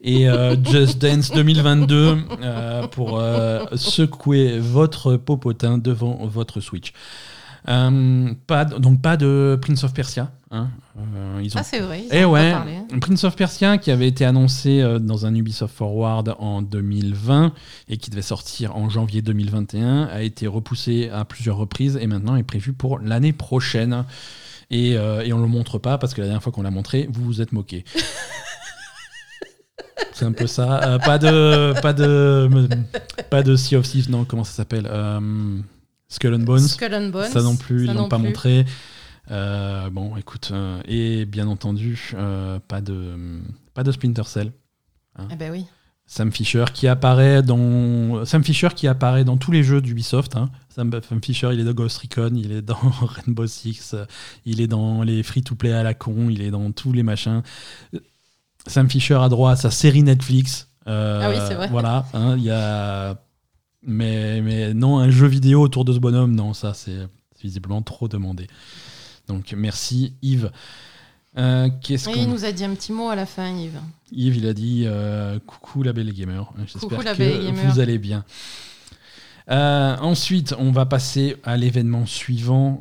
Et 0.02 0.26
Just 0.64 1.00
Dance 1.02 1.32
2022 1.32 2.18
euh, 2.42 2.88
pour 2.88 3.22
secouer 3.76 4.60
votre 4.60 5.18
popotin 5.18 5.78
devant 5.78 6.26
votre 6.28 6.62
Switch. 6.62 6.94
Pas, 7.66 8.66
donc 8.66 9.02
pas 9.02 9.18
de 9.18 9.58
Prince 9.62 9.84
of 9.84 9.94
Persia. 9.94 10.32
hein. 10.52 10.70
Euh, 11.36 11.42
ils 11.44 11.56
ont 11.56 11.60
Ah, 11.60 11.64
c'est 11.64 11.80
vrai. 11.80 12.02
ils 12.06 12.10
eh 12.16 12.26
ouais. 12.26 12.54
Prince 13.02 13.24
of 13.24 13.36
Persia 13.36 13.78
qui 13.78 13.92
avait 13.92 14.08
été 14.08 14.26
annoncé 14.26 14.82
euh, 14.82 15.00
dans 15.00 15.26
un 15.26 15.34
Ubisoft 15.36 15.76
Forward 15.76 16.36
en 16.40 16.62
2020 16.62 17.54
et 17.90 17.98
qui 17.98 18.10
devait 18.10 18.22
sortir 18.22 18.76
en 18.76 18.90
janvier 18.90 19.22
2021 19.22 20.04
a 20.06 20.22
été 20.22 20.48
repoussé 20.48 21.10
à 21.14 21.26
plusieurs 21.26 21.58
reprises 21.58 21.98
et 22.02 22.08
maintenant 22.08 22.36
est 22.36 22.44
prévu 22.44 22.74
pour 22.74 23.00
l'année 23.00 23.34
prochaine. 23.34 24.06
Et, 24.72 24.98
euh, 24.98 25.22
et 25.24 25.32
on 25.32 25.40
le 25.40 25.48
montre 25.48 25.78
pas 25.78 25.98
parce 26.00 26.14
que 26.14 26.22
la 26.22 26.28
dernière 26.28 26.42
fois 26.42 26.52
qu'on 26.52 26.64
l'a 26.64 26.72
montré, 26.72 27.08
vous 27.12 27.24
vous 27.24 27.42
êtes 27.42 27.52
moqué. 27.52 27.86
C'est 30.14 30.26
un 30.26 30.32
peu 30.32 30.48
ça. 30.48 30.82
Euh, 30.84 30.98
pas 31.00 31.18
de, 31.18 31.74
pas 31.82 31.92
de, 31.94 32.50
pas 33.30 33.44
de 33.44 33.56
Sea 33.56 33.76
of 33.76 33.88
Thieves. 33.88 34.10
Non, 34.10 34.24
comment 34.24 34.44
ça 34.46 34.54
s'appelle 34.54 34.88
Euh, 34.90 35.58
Skull 36.08 36.34
and 36.36 36.40
Bones. 36.40 36.68
Skull 36.68 36.94
and 36.94 37.10
Bones. 37.10 37.30
Ça 37.32 37.42
non 37.42 37.56
plus, 37.58 37.86
ça 37.86 37.92
ils 37.92 37.98
l'ont 37.98 38.08
pas 38.08 38.18
plus. 38.18 38.28
montré. 38.28 38.66
Euh, 39.32 39.90
bon, 39.90 40.16
écoute, 40.18 40.50
euh, 40.52 40.82
et 40.86 41.26
bien 41.26 41.48
entendu, 41.48 42.12
euh, 42.16 42.60
pas 42.68 42.82
de 42.82 43.42
pas 43.74 43.84
de 43.84 43.92
Splinter 43.92 44.24
Cell. 44.26 44.52
Eh 45.32 45.36
ben 45.36 45.52
oui. 45.52 45.66
Sam 46.08 46.32
Fisher 46.32 46.66
qui 46.72 46.88
apparaît 46.88 47.42
dans 47.42 48.26
Sam 48.26 48.44
Fisher 48.44 48.68
qui 48.76 48.88
apparaît 48.88 49.24
dans 49.24 49.38
tous 49.38 49.52
les 49.52 49.64
jeux 49.64 49.82
d'Ubisoft. 49.82 50.36
hein. 50.36 50.52
Sam, 50.70 50.92
Sam 51.08 51.24
Fisher, 51.24 51.50
il 51.54 51.60
est 51.60 51.64
dans 51.64 51.74
Ghost 51.74 51.98
Recon, 51.98 52.32
il 52.36 52.52
est 52.52 52.62
dans 52.62 52.76
Rainbow 53.02 53.48
Six, 53.48 53.96
il 54.46 54.62
est 54.62 54.68
dans 54.68 55.02
les 55.02 55.24
free-to-play 55.24 55.72
à 55.72 55.82
la 55.82 55.96
con, 55.96 56.30
il 56.30 56.42
est 56.42 56.52
dans 56.52 56.72
tous 56.72 56.92
les 56.92 57.02
machins. 57.02 57.42
Sam 58.68 58.90
Fisher 58.90 59.16
a 59.16 59.30
droit 59.30 59.52
à 59.52 59.56
sa 59.56 59.72
série 59.72 60.04
Netflix. 60.04 60.70
Ah 60.86 61.30
oui, 61.30 61.38
c'est 61.48 61.56
vrai. 61.56 61.70
Voilà, 61.70 62.06
hein, 62.14 62.36
il 62.38 62.44
y 62.44 62.52
a 62.52 63.18
mais 63.82 64.42
mais 64.42 64.74
non 64.74 65.00
un 65.00 65.10
jeu 65.10 65.28
vidéo 65.28 65.62
autour 65.62 65.86
de 65.86 65.94
ce 65.94 66.00
bonhomme, 66.00 66.36
non 66.36 66.54
ça 66.54 66.74
c'est 66.74 67.08
visiblement 67.42 67.82
trop 67.82 68.08
demandé. 68.08 68.48
Donc 69.28 69.54
merci 69.58 70.14
Yves. 70.22 70.52
Euh, 71.38 71.70
Qu'est-ce 71.82 72.10
il 72.10 72.30
nous 72.30 72.46
a 72.46 72.52
dit 72.52 72.64
un 72.64 72.74
petit 72.74 72.94
mot 72.94 73.10
à 73.10 73.16
la 73.16 73.26
fin, 73.26 73.50
Yves. 73.50 73.80
Yves, 74.12 74.38
il 74.38 74.48
a 74.48 74.54
dit 74.54 74.84
euh, 74.86 75.38
coucou 75.46 75.84
la 75.84 75.92
belle 75.92 76.14
gamer. 76.14 76.52
J'espère 76.66 77.00
que 77.00 77.46
gamer. 77.46 77.72
vous 77.72 77.80
allez 77.80 77.98
bien. 77.98 78.24
Euh, 79.52 79.96
ensuite, 79.98 80.56
on 80.58 80.72
va 80.72 80.86
passer 80.86 81.36
à 81.44 81.58
l'événement 81.58 82.06
suivant. 82.06 82.80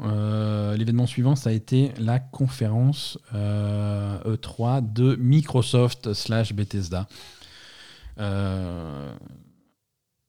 L'événement 0.77 1.07
suivant, 1.07 1.37
ça 1.37 1.51
a 1.51 1.53
été 1.53 1.93
la 1.99 2.21
conférence 2.21 3.19
euh, 3.35 4.37
E3 4.37 4.93
de 4.93 5.17
Microsoft 5.17 6.15
slash 6.15 6.53
Bethesda. 6.53 7.09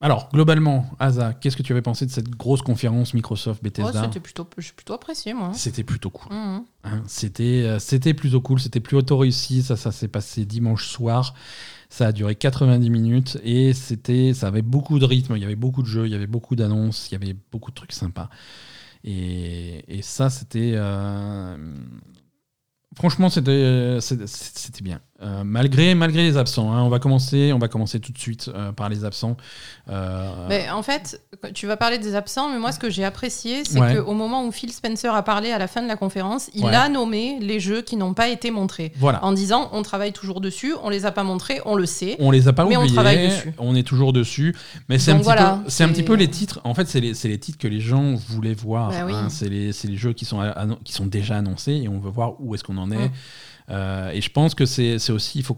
Alors, 0.05 0.29
globalement, 0.31 0.85
Asa, 0.99 1.33
qu'est-ce 1.33 1.57
que 1.57 1.63
tu 1.63 1.71
avais 1.71 1.81
pensé 1.81 2.05
de 2.05 2.11
cette 2.11 2.29
grosse 2.29 2.61
conférence 2.61 3.15
Microsoft 3.15 3.59
Oh, 3.61 3.63
Bethesda 3.63 4.03
c'était 4.03 4.19
plutôt, 4.19 4.47
j'ai 4.59 4.71
plutôt 4.71 4.93
apprécié, 4.93 5.33
moi. 5.33 5.51
C'était 5.53 5.83
plutôt 5.83 6.11
cool. 6.11 6.31
Mhm. 6.31 6.63
hein. 6.83 7.01
C'était 7.07 7.63
euh, 7.65 7.79
c'était 7.79 8.13
plutôt 8.13 8.39
cool, 8.39 8.59
c'était 8.59 8.79
plutôt 8.81 9.17
réussi. 9.17 9.63
Ça, 9.63 9.75
ça 9.75 9.91
s'est 9.91 10.07
passé 10.07 10.45
dimanche 10.45 10.87
soir. 10.87 11.33
Ça 11.89 12.05
a 12.05 12.11
duré 12.11 12.35
90 12.35 12.87
minutes 12.91 13.39
et 13.43 13.73
c'était, 13.73 14.35
ça 14.35 14.47
avait 14.47 14.61
beaucoup 14.61 14.99
de 14.99 15.05
rythme. 15.05 15.37
Il 15.37 15.41
y 15.41 15.45
avait 15.45 15.55
beaucoup 15.55 15.81
de 15.81 15.87
jeux, 15.87 16.05
il 16.05 16.11
y 16.11 16.15
avait 16.15 16.27
beaucoup 16.27 16.55
d'annonces, 16.55 17.09
il 17.09 17.13
y 17.13 17.15
avait 17.15 17.35
beaucoup 17.51 17.71
de 17.71 17.75
trucs 17.75 17.91
sympas. 17.93 18.29
Et, 19.03 19.83
et 19.87 20.03
ça, 20.03 20.29
c'était. 20.29 20.73
euh, 20.75 21.57
Franchement, 22.95 23.29
c'était 23.29 23.51
euh, 23.51 23.99
c'était 24.01 24.27
c'était 24.27 24.83
bien. 24.83 25.01
Euh, 25.23 25.43
malgré, 25.45 25.95
malgré 25.95 26.23
les 26.23 26.35
absents. 26.35 26.73
hein. 26.73 26.81
On, 26.83 26.89
va 26.89 26.99
commencer, 26.99 27.53
on 27.53 27.57
va 27.57 27.69
commencer 27.69 28.01
tout 28.01 28.11
de 28.11 28.17
suite 28.17 28.49
euh, 28.53 28.73
par 28.73 28.89
les 28.89 29.05
absents. 29.05 29.37
Euh, 29.89 30.47
Mais 30.49 30.69
en 30.69 30.83
fait, 30.83 31.21
tu 31.53 31.67
vas 31.67 31.77
parler 31.77 31.97
des 31.99 32.15
absents, 32.15 32.49
mais 32.49 32.59
moi, 32.59 32.73
ce 32.73 32.79
que 32.79 32.89
j'ai 32.89 33.05
apprécié, 33.05 33.63
c'est 33.63 33.79
Ouais. 33.79 33.95
qu'au 33.95 34.13
moment 34.13 34.45
où 34.45 34.51
Phil 34.51 34.73
Spencer 34.73 35.13
a 35.15 35.23
parlé 35.23 35.51
à 35.51 35.57
la 35.57 35.67
fin 35.67 35.81
de 35.81 35.87
la 35.87 35.95
conférence, 35.95 36.49
il 36.53 36.65
Ouais. 36.65 36.75
a 36.75 36.89
nommé 36.89 37.37
les 37.39 37.61
jeux 37.61 37.81
qui 37.81 37.95
n'ont 37.95 38.13
pas 38.13 38.27
été 38.27 38.51
montrés. 38.51 38.91
voilà. 38.97 39.23
En 39.23 39.31
disant, 39.31 39.69
on 39.71 39.83
travaille 39.83 40.11
toujours 40.11 40.41
dessus, 40.41 40.73
on 40.83 40.89
les 40.89 41.05
a 41.05 41.11
pas 41.13 41.23
montrés, 41.23 41.61
on 41.65 41.75
le 41.75 41.85
sait. 41.85 42.17
On 42.19 42.29
les 42.29 42.49
a 42.49 42.53
pas 42.53 42.65
Mais 42.65 42.75
on 42.75 42.79
oubliés. 42.81 42.93
travaille 42.93 43.27
dessus. 43.29 43.53
on 43.57 43.73
est 43.73 43.83
toujours 43.87 44.11
dessus. 44.11 44.53
Mais 44.89 44.99
c'est 44.99 45.11
un, 45.11 45.19
petit 45.19 45.29
peu, 45.29 45.33
c'est 45.69 45.83
un 45.85 45.87
c'est- 45.87 45.93
petit 45.93 46.03
peu 46.03 46.15
les 46.15 46.27
titres. 46.29 46.59
En 46.65 46.73
fait, 46.73 46.89
c'est 46.89 46.99
les, 46.99 47.13
les 47.23 47.39
titres 47.39 47.57
que 47.57 47.69
les 47.69 47.79
gens 47.79 48.15
voulaient 48.27 48.53
voir. 48.53 48.89
Bah 48.89 48.97
oui. 49.05 49.13
hein. 49.13 49.27
C'est 49.29 49.47
les, 49.47 49.71
jeux 49.95 50.11
qui 50.11 50.25
sont, 50.25 50.41
qui 50.83 50.91
sont 50.91 51.05
déjà 51.05 51.37
annoncés 51.37 51.71
et 51.83 51.87
on 51.87 51.99
veut 51.99 52.09
voir 52.11 52.33
où 52.41 52.53
est-ce 52.53 52.65
qu'on 52.65 52.77
en 52.77 52.91
est. 52.91 53.11
Euh, 53.71 54.09
et 54.11 54.21
je 54.21 54.29
pense 54.29 54.53
que 54.55 54.65
c'est 54.65 55.09
aussi, 55.11 55.39
il 55.39 55.43
faut, 55.43 55.57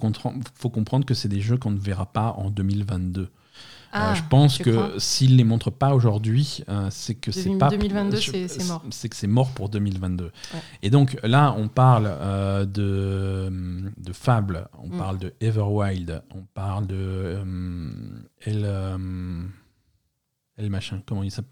faut 0.56 0.70
comprendre 0.70 1.06
que 1.06 1.14
c'est 1.14 1.28
des 1.30 1.42
jeux 1.42 1.58
qu'on 1.58 1.72
ne 1.72 1.80
verra 1.80 2.06
pas 2.06 2.32
en 2.38 2.50
2022. 2.50 3.22
Euh, 3.24 3.30
Ah, 3.94 4.14
je 4.14 4.22
pense 4.30 4.58
que 4.58 5.00
s'ils 5.00 5.38
les 5.38 5.46
montrent 5.46 5.72
pas 5.72 5.96
aujourd'hui, 5.96 6.62
euh, 6.68 6.90
c'est 6.92 7.16
que 7.16 7.32
c'est 7.32 7.50
2000- 7.50 7.58
pas 7.58 7.70
2022, 7.70 8.18
je- 8.18 8.32
c'est- 8.48 8.68
mort. 8.68 8.84
C'est 8.92 9.08
que 9.10 9.16
c'est 9.16 9.28
mort 9.28 9.50
pour 9.52 9.70
2022. 9.70 10.26
Ouais. 10.26 10.60
Et 10.84 10.90
donc 10.90 11.18
là, 11.24 11.56
on 11.58 11.70
parle 11.70 12.06
euh, 12.08 12.66
de, 12.66 13.90
de 13.98 14.14
Fable, 14.14 14.68
on 14.84 14.90
Mm. 14.90 14.98
parle 14.98 15.18
de 15.20 15.34
Everwild, 15.40 16.22
on 16.36 16.42
parle 16.54 16.86
de 16.86 16.96
euh, 16.98 17.44
El, 18.42 18.64
euh, 18.66 18.98
El 20.58 20.70
machin, 20.70 21.02
comment 21.06 21.24
il 21.24 21.32
s'appelle? 21.32 21.52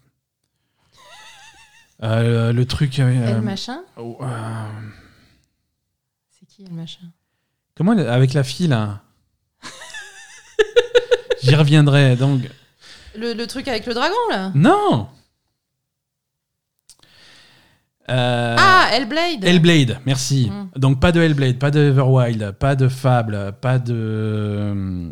Euh, 2.02 2.52
Le 2.52 2.66
truc. 2.66 2.98
euh, 2.98 3.30
Et 3.30 3.34
le 3.34 3.40
machin? 3.40 3.80
oh, 3.96 4.18
euh, 4.20 4.26
qui 6.56 6.64
le 6.64 6.70
machin 6.74 7.02
comment 7.76 7.92
elle- 7.92 8.08
avec 8.08 8.32
la 8.32 8.42
fille 8.42 8.68
là 8.68 9.02
J'y 11.42 11.54
reviendrai. 11.54 12.16
Donc 12.16 12.42
le, 13.16 13.34
le 13.34 13.46
truc 13.46 13.68
avec 13.68 13.86
le 13.86 13.94
dragon, 13.94 14.14
là 14.30 14.50
non. 14.54 15.08
Euh, 18.08 18.56
Ah, 18.58 18.88
Hellblade 18.92 19.44
Hellblade, 19.44 20.00
merci. 20.06 20.50
Mm. 20.50 20.78
Donc 20.78 21.00
pas 21.00 21.12
de 21.12 21.20
Hellblade, 21.20 21.58
pas 21.58 21.70
de 21.70 21.80
Everwild, 21.90 22.52
pas 22.52 22.76
de 22.76 22.88
Fable, 22.88 23.52
pas 23.60 23.78
de. 23.78 23.94
euh, 23.94 25.10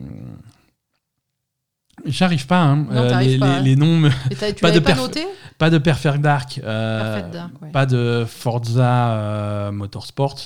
J'arrive 2.07 2.47
pas, 2.47 2.61
hein. 2.61 2.77
Non, 2.91 3.09
t'arrives 3.09 3.31
les, 3.33 3.39
pas, 3.39 3.59
les- 3.61 3.71
les 3.71 3.77
noms, 3.77 3.97
me- 3.99 4.11
Et 4.31 4.37
t'as- 4.37 4.53
tu 4.53 4.61
pas 4.61 4.69
l'avais 4.69 4.81
de 4.81 4.85
pas 4.85 4.93
perf- 4.93 4.97
noté 4.99 5.27
pas 5.59 5.71
de 5.71 5.79
Perfect 5.79 6.21
Dark, 6.21 6.61
euh, 6.65 7.15
Perfect 7.15 7.33
Dark, 7.35 7.63
ouais. 7.63 7.71
pas 7.71 7.87
de 7.87 8.25
Forza 8.29 9.13
euh, 9.15 9.73
Motorsport. 9.73 10.37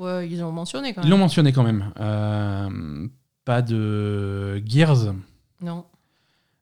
Ouais, 0.00 0.28
ils 0.28 0.42
ont 0.42 0.50
mentionné 0.52 0.94
quand 0.94 1.02
Ils 1.02 1.08
l'ont 1.10 1.16
même. 1.16 1.20
mentionné 1.24 1.52
quand 1.52 1.62
même. 1.62 1.92
Euh, 2.00 3.06
pas 3.44 3.62
de 3.62 4.62
Gears. 4.66 5.14
Non. 5.62 5.84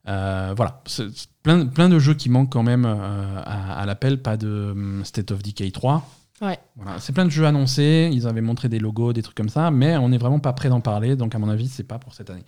Euh, 0.09 0.55
voilà, 0.57 0.83
c'est 0.87 1.07
plein, 1.43 1.67
plein 1.67 1.89
de 1.89 1.99
jeux 1.99 2.15
qui 2.15 2.31
manquent 2.31 2.51
quand 2.51 2.63
même 2.63 2.85
euh, 2.87 3.43
à, 3.45 3.81
à 3.81 3.87
l'appel, 3.87 4.23
pas 4.23 4.37
de 4.37 4.71
hum, 4.73 5.05
State 5.05 5.31
of 5.31 5.43
Decay 5.43 5.71
3. 5.71 6.05
Ouais. 6.41 6.59
Voilà, 6.77 6.99
c'est 7.01 7.13
plein 7.13 7.25
de 7.25 7.31
jeux 7.31 7.47
annoncés, 7.47 8.09
ils 8.13 8.27
avaient 8.27 8.41
montré 8.41 8.69
des 8.69 8.79
logos, 8.79 9.13
des 9.13 9.23
trucs 9.23 9.37
comme 9.37 9.49
ça, 9.49 9.71
mais 9.71 9.97
on 9.97 10.09
n'est 10.09 10.19
vraiment 10.19 10.39
pas 10.39 10.53
prêt 10.53 10.69
d'en 10.69 10.81
parler, 10.81 11.15
donc 11.17 11.35
à 11.35 11.39
mon 11.39 11.49
avis, 11.49 11.69
c'est 11.69 11.85
pas 11.85 11.99
pour 11.99 12.15
cette 12.15 12.31
année. 12.31 12.45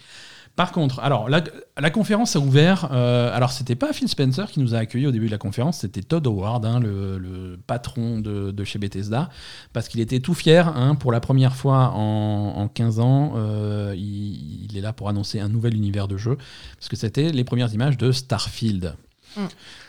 Par 0.61 0.73
contre, 0.73 1.01
alors 1.01 1.31
la, 1.31 1.43
la 1.79 1.91
conférence 1.91 2.37
a 2.37 2.39
ouvert. 2.39 2.91
euh, 2.93 3.35
alors 3.35 3.51
c'était 3.51 3.77
pas 3.77 3.95
Phil 3.95 4.09
Spencer 4.09 4.51
qui 4.51 4.61
nous 4.61 4.75
a 4.75 4.79
accueillis 4.79 5.07
au 5.07 5.11
début 5.11 5.25
de 5.25 5.31
la 5.31 5.39
conférence, 5.39 5.79
c'était 5.79 6.03
Todd 6.03 6.27
Howard, 6.27 6.67
hein, 6.67 6.81
le, 6.81 7.17
le 7.17 7.59
patron 7.67 8.19
de, 8.21 8.51
de 8.51 8.65
chez 8.65 8.79
Bethesda, 8.79 9.31
parce 9.73 9.89
qu'il 9.89 10.01
était 10.01 10.21
tout 10.21 10.35
fier. 10.35 10.69
hein, 10.69 10.97
pour 10.97 11.13
la 11.13 11.21
première 11.21 11.57
fois 11.57 11.93
en, 11.95 12.57
en 12.59 12.69
15 12.69 13.01
ans, 13.01 13.33
euh, 13.37 13.95
il, 13.97 14.67
il 14.71 14.77
est 14.77 14.83
là 14.83 14.93
pour 14.93 15.09
annoncer 15.09 15.41
un 15.41 15.49
nouvel 15.49 15.75
univers 15.75 16.09
de 16.09 16.19
jeu, 16.19 16.37
parce 16.77 16.91
que 16.91 16.97
c'était 16.97 17.31
les 17.31 17.45
premières 17.45 17.73
images 17.73 17.97
de 17.97 18.13
Starfield. 18.13 18.95
Mm. 19.39 19.47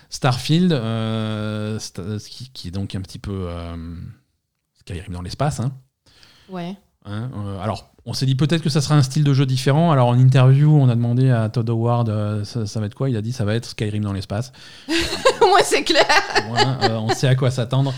Starfield, 0.09 0.72
euh, 0.72 1.80
sta- 1.80 2.26
qui, 2.30 2.49
qui 2.53 2.67
est 2.69 2.72
donc 2.72 2.95
un 2.95 3.01
petit 3.01 3.19
peu 3.19 3.47
euh, 3.49 3.76
Skyrim 4.80 5.11
dans 5.11 5.22
l'espace. 5.22 5.59
Hein. 5.59 5.74
Ouais. 6.47 6.78
Hein, 7.06 7.30
euh, 7.36 7.60
alors, 7.60 7.89
on 8.06 8.14
s'est 8.14 8.26
dit 8.28 8.36
peut-être 8.36 8.62
que 8.62 8.70
ça 8.70 8.80
sera 8.82 8.95
un 8.95 9.02
style 9.02 9.24
de 9.24 9.34
jeu 9.34 9.45
différent. 9.45 9.91
Alors, 9.91 10.08
en 10.08 10.18
interview, 10.18 10.72
on 10.76 10.88
a 10.89 10.95
demandé 10.95 11.30
à 11.32 11.49
Todd 11.49 11.70
Howard 11.70 12.10
euh, 12.10 12.43
ça, 12.43 12.66
ça 12.68 12.80
va 12.80 12.86
être 12.86 12.93
quoi? 12.95 13.10
Il 13.10 13.18
a 13.18 13.22
dit 13.22 13.32
ça 13.32 13.43
va 13.45 13.56
être 13.56 13.66
Skyrim 13.66 14.04
dans 14.04 14.14
l'espace. 14.14 14.52
Moi, 14.88 15.60
c'est 15.64 15.84
clair. 15.84 16.06
Voilà, 16.49 16.78
euh, 16.84 16.97
on 16.97 17.10
sait 17.10 17.28
à 17.28 17.36
quoi 17.36 17.49
s'attendre. 17.52 17.93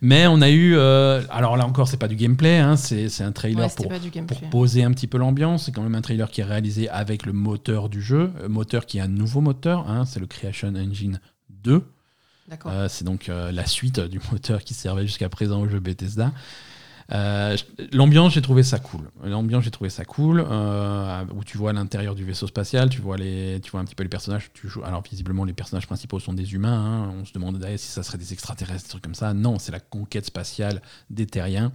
Mais 0.00 0.26
on 0.26 0.40
a 0.42 0.50
eu. 0.50 0.74
euh, 0.76 1.22
alors 1.30 1.56
là 1.56 1.66
encore, 1.66 1.88
c'est 1.88 1.96
pas 1.96 2.08
du 2.08 2.16
gameplay, 2.16 2.58
hein, 2.58 2.76
c'est 2.76 3.20
un 3.22 3.32
trailer 3.32 3.66
Ouais, 3.66 3.72
pour, 3.76 4.26
pour 4.26 4.50
poser 4.50 4.82
un 4.84 4.92
petit 4.92 5.06
peu 5.06 5.18
l'ambiance. 5.18 5.64
C'est 5.64 5.72
quand 5.72 5.82
même 5.82 5.94
un 5.94 6.02
trailer 6.02 6.30
qui 6.30 6.40
est 6.40 6.44
réalisé 6.44 6.88
avec 6.88 7.26
le 7.26 7.32
moteur 7.32 7.88
du 7.88 8.02
jeu, 8.02 8.32
moteur 8.48 8.86
qui 8.86 8.98
est 8.98 9.02
un 9.02 9.08
nouveau 9.08 9.40
moteur. 9.40 9.88
hein, 9.88 10.04
c'est 10.04 10.20
le 10.20 10.26
Creation 10.26 10.72
Engine 10.76 11.20
2. 11.50 11.84
D'accord. 12.48 12.72
Euh, 12.74 12.86
c'est 12.88 13.04
donc 13.04 13.28
la 13.28 13.66
suite 13.66 14.00
du 14.00 14.20
moteur 14.32 14.62
qui 14.64 14.74
servait 14.74 15.06
jusqu'à 15.06 15.28
présent 15.28 15.60
au 15.60 15.68
jeu 15.68 15.80
Bethesda. 15.80 16.32
Euh, 17.10 17.56
L'ambiance, 17.92 18.34
j'ai 18.34 18.42
trouvé 18.42 18.62
ça 18.62 18.78
cool. 18.78 19.10
L'ambiance, 19.24 19.64
j'ai 19.64 19.70
trouvé 19.70 19.88
ça 19.88 20.04
cool. 20.04 20.44
euh, 20.46 21.24
où 21.34 21.42
tu 21.42 21.56
vois 21.56 21.72
l'intérieur 21.72 22.14
du 22.14 22.24
vaisseau 22.24 22.46
spatial, 22.46 22.90
tu 22.90 23.00
vois, 23.00 23.16
les, 23.16 23.60
tu 23.62 23.70
vois 23.70 23.80
un 23.80 23.84
petit 23.84 23.94
peu 23.94 24.02
les 24.02 24.08
personnages. 24.10 24.50
Tu 24.52 24.68
joues, 24.68 24.82
alors, 24.84 25.02
visiblement, 25.02 25.44
les 25.44 25.54
personnages 25.54 25.86
principaux 25.86 26.20
sont 26.20 26.34
des 26.34 26.52
humains. 26.54 27.06
hein. 27.08 27.14
On 27.18 27.24
se 27.24 27.32
demandait 27.32 27.78
si 27.78 27.88
ça 27.88 28.02
serait 28.02 28.18
des 28.18 28.32
extraterrestres, 28.34 28.82
des 28.84 28.88
trucs 28.90 29.04
comme 29.04 29.14
ça. 29.14 29.32
Non, 29.32 29.58
c'est 29.58 29.72
la 29.72 29.80
conquête 29.80 30.26
spatiale 30.26 30.82
des 31.08 31.26
terriens. 31.26 31.72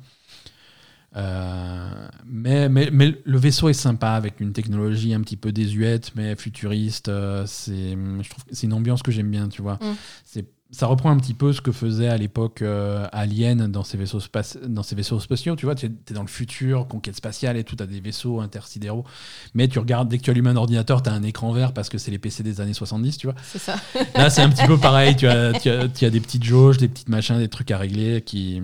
Euh, 1.16 2.08
mais, 2.26 2.70
mais, 2.70 2.90
mais 2.92 3.16
le 3.24 3.38
vaisseau 3.38 3.70
est 3.70 3.74
sympa 3.74 4.10
avec 4.12 4.40
une 4.40 4.52
technologie 4.52 5.14
un 5.14 5.22
petit 5.22 5.38
peu 5.38 5.52
désuète 5.52 6.12
mais 6.16 6.36
futuriste. 6.36 7.08
euh, 7.08 7.46
c'est, 7.46 7.92
je 7.92 8.30
trouve 8.30 8.44
que 8.46 8.50
c'est 8.56 8.66
une 8.66 8.74
ambiance 8.74 9.04
que 9.04 9.12
j'aime 9.12 9.30
bien, 9.30 9.48
tu 9.48 9.62
vois. 9.62 9.76
Mm. 9.76 9.96
C'est, 10.26 10.46
ça 10.74 10.88
reprend 10.88 11.12
un 11.12 11.18
petit 11.18 11.36
peu 11.36 11.54
ce 11.54 11.62
que 11.62 11.72
faisait 11.72 12.08
à 12.08 12.18
l'époque 12.18 12.64
euh, 12.64 13.08
Alien 13.12 13.72
dans 13.72 13.84
ses 13.84 13.96
vaisseaux, 13.96 14.20
dans 14.66 14.82
ses 14.82 14.96
vaisseaux 14.96 15.20
spatiaux. 15.20 15.56
Tu 15.56 15.66
vois, 15.66 15.76
tu 15.76 15.86
es 15.86 16.14
dans 16.14 16.24
le 16.24 16.28
futur, 16.28 16.88
conquête 16.88 17.16
spatiale 17.16 17.58
et 17.58 17.64
tout, 17.64 17.76
tu 17.76 17.84
as 17.84 17.86
des 17.86 18.00
vaisseaux 18.00 18.42
intersidéraux. 18.42 19.06
Mais 19.54 19.68
tu 19.68 19.78
regardes, 19.78 20.10
dès 20.10 20.18
que 20.18 20.24
tu 20.24 20.32
allumes 20.32 20.48
un 20.48 20.56
ordinateur, 20.56 21.04
tu 21.04 21.12
as 21.12 21.14
un 21.14 21.22
écran 21.22 21.52
vert 21.54 21.74
parce 21.74 21.90
que 21.90 22.00
c'est 22.00 22.10
les 22.10 22.18
PC 22.18 22.42
des 22.42 22.60
années 22.60 22.74
70, 22.74 23.18
tu 23.20 23.28
vois. 23.28 23.36
C'est 23.44 23.60
ça. 23.60 23.76
Là, 24.16 24.32
c'est 24.32 24.42
un 24.42 24.50
petit 24.50 24.66
peu 24.66 24.80
pareil. 24.80 25.16
Tu 25.16 25.28
as, 25.28 25.54
tu, 25.54 25.70
as, 25.70 25.88
tu 25.88 26.06
as 26.06 26.10
des 26.10 26.20
petites 26.20 26.44
jauges, 26.44 26.78
des 26.78 26.88
petites 26.88 27.10
machins, 27.10 27.38
des 27.38 27.50
trucs 27.50 27.70
à 27.70 27.78
régler 27.78 28.22
qui. 28.22 28.60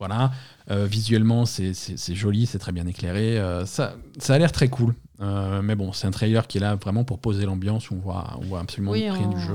Voilà. 0.00 0.32
Euh, 0.70 0.86
visuellement, 0.86 1.46
c'est 1.46 1.74
joli, 2.14 2.46
c'est 2.46 2.58
très 2.58 2.72
bien 2.72 2.86
éclairé. 2.88 3.38
Euh, 3.38 3.66
ça, 3.66 3.94
ça 4.18 4.34
a 4.34 4.38
l'air 4.38 4.50
très 4.50 4.68
cool. 4.68 4.94
Mais 5.20 5.76
bon, 5.76 5.92
c'est 5.92 6.08
un 6.08 6.12
trailer 6.12 6.48
qui 6.48 6.58
est 6.58 6.60
là 6.60 6.74
vraiment 6.74 7.04
pour 7.04 7.20
poser 7.20 7.46
l'ambiance. 7.46 7.90
où 7.90 7.94
On 7.94 7.98
voit, 7.98 8.36
on 8.40 8.46
voit 8.46 8.60
absolument 8.60 8.90
Oui, 8.90 9.08
rien 9.08 9.28
on 9.28 9.34
du 9.34 9.40
jeu. 9.40 9.54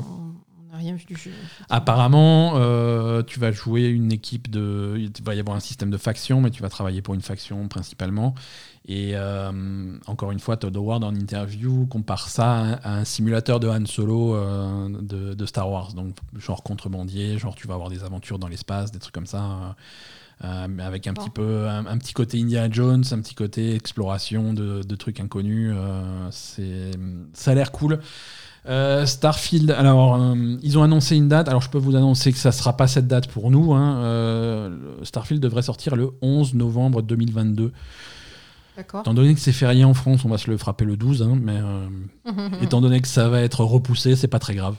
Rien 0.77 0.95
vu 0.95 1.05
du 1.05 1.15
jeu. 1.15 1.31
Apparemment, 1.69 2.53
euh, 2.55 3.23
tu 3.23 3.39
vas 3.39 3.51
jouer 3.51 3.85
une 3.87 4.11
équipe 4.11 4.49
de. 4.49 4.95
Il 4.97 5.11
va 5.23 5.35
y 5.35 5.39
avoir 5.39 5.55
un 5.55 5.59
système 5.59 5.89
de 5.91 5.97
faction, 5.97 6.41
mais 6.41 6.49
tu 6.51 6.61
vas 6.61 6.69
travailler 6.69 7.01
pour 7.01 7.13
une 7.13 7.21
faction 7.21 7.67
principalement. 7.67 8.33
Et 8.85 9.11
euh, 9.15 9.97
encore 10.07 10.31
une 10.31 10.39
fois, 10.39 10.57
Todd 10.57 10.75
Howard 10.75 11.03
en 11.03 11.15
interview 11.15 11.85
compare 11.85 12.27
ça 12.27 12.51
à 12.51 12.57
un, 12.57 12.71
à 12.83 12.95
un 12.97 13.05
simulateur 13.05 13.59
de 13.59 13.67
Han 13.69 13.85
Solo 13.85 14.35
euh, 14.35 14.89
de, 15.01 15.33
de 15.33 15.45
Star 15.45 15.69
Wars. 15.69 15.93
Donc, 15.93 16.15
genre 16.37 16.63
contrebandier, 16.63 17.37
genre 17.37 17.55
tu 17.55 17.67
vas 17.67 17.75
avoir 17.75 17.89
des 17.89 18.03
aventures 18.03 18.39
dans 18.39 18.47
l'espace, 18.49 18.91
des 18.91 18.99
trucs 18.99 19.13
comme 19.13 19.25
ça. 19.27 19.75
avec 20.41 21.07
un 21.07 21.13
Bon. 21.13 21.21
petit 21.23 21.29
peu 21.29 21.67
un, 21.69 21.85
un 21.85 21.97
petit 21.97 22.11
côté 22.13 22.41
Indiana 22.41 22.67
Jones, 22.69 23.03
un 23.11 23.21
petit 23.21 23.35
côté 23.35 23.73
exploration 23.75 24.53
de, 24.53 24.81
de 24.83 24.95
trucs 24.95 25.21
inconnus. 25.21 25.73
c'est 26.31 26.91
ça 27.33 27.51
a 27.51 27.55
l'air 27.55 27.71
cool. 27.71 27.99
Euh, 28.65 29.05
Starfield, 29.05 29.71
alors 29.71 30.15
euh, 30.15 30.55
ils 30.63 30.77
ont 30.77 30.83
annoncé 30.83 31.15
une 31.17 31.27
date. 31.27 31.49
Alors 31.49 31.61
je 31.61 31.69
peux 31.69 31.77
vous 31.77 31.95
annoncer 31.95 32.31
que 32.31 32.37
ça 32.37 32.51
sera 32.51 32.77
pas 32.77 32.87
cette 32.87 33.07
date 33.07 33.27
pour 33.27 33.51
nous. 33.51 33.73
hein. 33.73 33.97
Euh, 34.03 34.77
Starfield 35.03 35.41
devrait 35.43 35.63
sortir 35.63 35.95
le 35.95 36.11
11 36.21 36.53
novembre 36.53 37.01
2022. 37.01 37.71
D'accord. 38.77 39.01
Étant 39.01 39.13
donné 39.13 39.33
que 39.33 39.39
c'est 39.39 39.51
férié 39.51 39.83
en 39.83 39.93
France, 39.93 40.25
on 40.25 40.29
va 40.29 40.37
se 40.37 40.49
le 40.49 40.57
frapper 40.57 40.85
le 40.85 40.95
12. 40.97 41.21
hein, 41.23 41.37
mais 41.41 41.59
étant 42.61 42.81
donné 42.81 43.01
que 43.01 43.07
ça 43.07 43.27
va 43.29 43.41
être 43.41 43.63
repoussé, 43.63 44.15
c'est 44.15 44.27
pas 44.27 44.39
très 44.39 44.55
grave. 44.55 44.77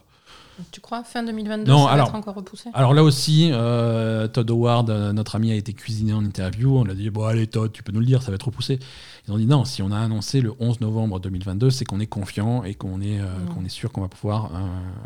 Tu 0.70 0.80
crois 0.80 1.02
fin 1.05 1.22
2022 1.22 1.70
Non, 1.70 1.86
ça 1.86 1.92
alors- 1.92 2.07
va 2.07 2.11
être 2.11 2.16
encore 2.18 2.34
repoussé? 2.36 2.70
Alors 2.74 2.94
là 2.94 3.02
aussi, 3.02 3.50
euh, 3.52 4.28
Todd 4.28 4.50
Howard, 4.50 4.88
euh, 4.90 5.12
notre 5.12 5.34
ami, 5.36 5.50
a 5.50 5.55
été 5.55 5.72
cuisiné 5.72 6.12
en 6.12 6.24
interview. 6.24 6.76
On 6.78 6.88
a 6.88 6.94
dit 6.94 7.11
Bon, 7.11 7.24
allez, 7.24 7.46
Todd, 7.46 7.72
tu 7.72 7.82
peux 7.82 7.92
nous 7.92 8.00
le 8.00 8.07
dire, 8.07 8.22
ça 8.22 8.30
va 8.30 8.36
être 8.36 8.46
repoussé. 8.46 8.78
Ils 9.26 9.32
ont 9.32 9.38
dit 9.38 9.46
Non, 9.46 9.64
si 9.64 9.82
on 9.82 9.90
a 9.90 9.98
annoncé 9.98 10.40
le 10.40 10.52
11 10.61 10.80
novembre 10.80 11.18
2022, 11.20 11.70
c'est 11.70 11.84
qu'on 11.84 11.98
est 12.00 12.07
confiant 12.07 12.62
et 12.64 12.74
qu'on 12.74 13.00
est, 13.00 13.20
euh, 13.20 13.24
Mm. 13.24 13.55
qu'on 13.55 13.64
est 13.64 13.68
sûr 13.68 13.90
qu'on 13.90 14.00
va 14.02 14.09
pouvoir. 14.09 14.50
euh, 14.55 14.59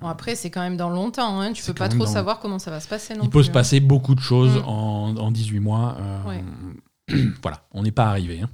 Bon, 0.02 0.08
après, 0.08 0.34
c'est 0.34 0.50
quand 0.50 0.60
même 0.60 0.76
dans 0.76 0.90
longtemps. 0.90 1.40
Hein. 1.40 1.52
Tu 1.52 1.64
peux 1.64 1.72
pas 1.74 1.88
trop 1.88 2.00
dans- 2.00 2.06
savoir 2.06 2.40
comment 2.40 2.58
ça 2.58 2.70
va 2.70 2.80
se 2.80 2.88
passer. 2.88 3.14
Non 3.14 3.24
Il 3.24 3.30
peut 3.30 3.42
se 3.42 3.48
hein. 3.50 3.52
passer 3.54 3.80
beaucoup 3.80 4.14
de 4.14 4.20
choses 4.20 4.56
Mm. 4.56 4.68
en, 4.68 5.16
en 5.16 5.30
18 5.30 5.60
mois. 5.60 5.96
voilà, 7.42 7.62
on 7.72 7.82
n'est 7.82 7.90
pas 7.90 8.06
arrivé. 8.06 8.40
hein. 8.42 8.48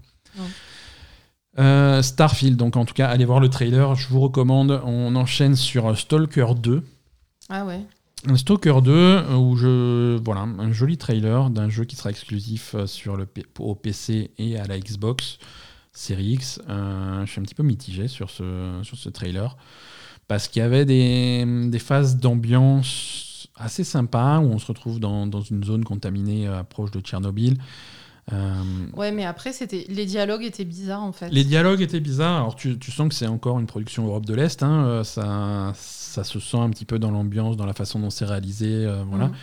Euh, 1.58 2.02
Starfield, 2.02 2.56
donc 2.56 2.76
en 2.76 2.84
tout 2.84 2.94
cas, 2.94 3.08
allez 3.08 3.24
voir 3.24 3.40
le 3.40 3.48
trailer. 3.48 3.94
Je 3.94 4.08
vous 4.08 4.20
recommande. 4.20 4.80
On 4.84 5.14
enchaîne 5.16 5.56
sur 5.56 5.96
Stalker 5.96 6.54
2. 6.56 6.82
Ah 7.48 7.64
ouais. 7.64 7.80
Un 8.26 8.36
Stalker 8.36 8.80
2, 8.82 8.90
euh, 8.92 9.36
où 9.36 9.56
je. 9.56 10.16
Voilà, 10.24 10.42
un 10.42 10.72
joli 10.72 10.96
trailer 10.96 11.50
d'un 11.50 11.68
jeu 11.68 11.84
qui 11.84 11.94
sera 11.94 12.10
exclusif 12.10 12.74
euh, 12.74 12.86
sur 12.86 13.16
le, 13.16 13.28
au 13.58 13.74
PC 13.74 14.30
et 14.38 14.58
à 14.58 14.66
la 14.66 14.78
Xbox 14.78 15.38
Series 15.92 16.32
X. 16.32 16.60
Euh, 16.70 17.26
je 17.26 17.30
suis 17.30 17.40
un 17.40 17.44
petit 17.44 17.54
peu 17.54 17.62
mitigé 17.62 18.08
sur 18.08 18.30
ce, 18.30 18.80
sur 18.82 18.96
ce 18.96 19.10
trailer. 19.10 19.56
Parce 20.26 20.48
qu'il 20.48 20.60
y 20.60 20.64
avait 20.64 20.86
des, 20.86 21.44
des 21.68 21.78
phases 21.78 22.16
d'ambiance 22.16 23.48
assez 23.56 23.84
sympas, 23.84 24.38
où 24.38 24.44
on 24.44 24.58
se 24.58 24.66
retrouve 24.66 25.00
dans, 25.00 25.26
dans 25.26 25.42
une 25.42 25.62
zone 25.62 25.84
contaminée 25.84 26.48
proche 26.70 26.90
de 26.92 27.00
Tchernobyl. 27.00 27.58
Euh, 28.32 28.62
Ouais, 28.96 29.12
mais 29.12 29.24
après, 29.24 29.52
c'était 29.52 29.84
les 29.88 30.06
dialogues 30.06 30.44
étaient 30.44 30.64
bizarres 30.64 31.02
en 31.02 31.12
fait. 31.12 31.28
les 31.28 31.44
dialogues 31.44 31.82
étaient 31.82 32.00
bizarres. 32.00 32.36
Alors, 32.36 32.56
tu, 32.56 32.78
tu 32.78 32.90
sens 32.90 33.08
que 33.08 33.14
c'est 33.14 33.26
encore 33.26 33.58
une 33.60 33.66
production 33.66 34.06
Europe 34.06 34.24
de 34.24 34.34
l'Est. 34.34 34.62
hein, 34.62 34.84
euh, 34.86 35.04
Ça, 35.04 35.72
ça 35.76 36.24
se 36.24 36.38
sent 36.40 36.56
un 36.58 36.70
petit 36.70 36.84
peu 36.86 36.98
dans 36.98 37.10
l'ambiance, 37.10 37.56
dans 37.56 37.66
la 37.66 37.74
façon 37.74 37.98
dont 38.00 38.10
c'est 38.10 38.24
réalisé. 38.24 38.66
euh, 38.86 39.04
voilà. 39.08 39.26
Mhm. 39.26 39.34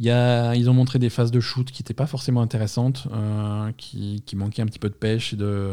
Il 0.00 0.06
y 0.06 0.10
a, 0.10 0.56
ils 0.56 0.68
ont 0.68 0.72
montré 0.74 0.98
des 0.98 1.08
phases 1.08 1.30
de 1.30 1.38
shoot 1.38 1.70
qui 1.70 1.80
n'étaient 1.80 1.94
pas 1.94 2.06
forcément 2.08 2.40
intéressantes, 2.42 3.06
euh, 3.12 3.70
qui, 3.76 4.24
qui 4.26 4.34
manquaient 4.34 4.62
un 4.62 4.66
petit 4.66 4.80
peu 4.80 4.88
de 4.88 4.94
pêche. 4.94 5.34
Et 5.34 5.36
de... 5.36 5.72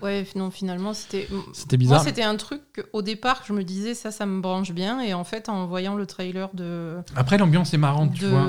Ouais, 0.00 0.24
non, 0.36 0.52
finalement, 0.52 0.94
c'était. 0.94 1.26
C'était 1.52 1.76
Moi, 1.76 1.80
bizarre. 1.80 2.02
c'était 2.04 2.22
un 2.22 2.36
truc 2.36 2.60
qu'au 2.92 3.02
départ, 3.02 3.42
je 3.48 3.52
me 3.52 3.64
disais 3.64 3.94
ça, 3.94 4.12
ça 4.12 4.26
me 4.26 4.40
branche 4.40 4.70
bien. 4.70 5.00
Et 5.00 5.12
en 5.12 5.24
fait, 5.24 5.48
en 5.48 5.66
voyant 5.66 5.96
le 5.96 6.06
trailer 6.06 6.50
de, 6.54 6.98
Après, 7.16 7.36
l'ambiance 7.36 7.74
est 7.74 7.78
marrante, 7.78 8.14
tu 8.14 8.26
vois. 8.26 8.46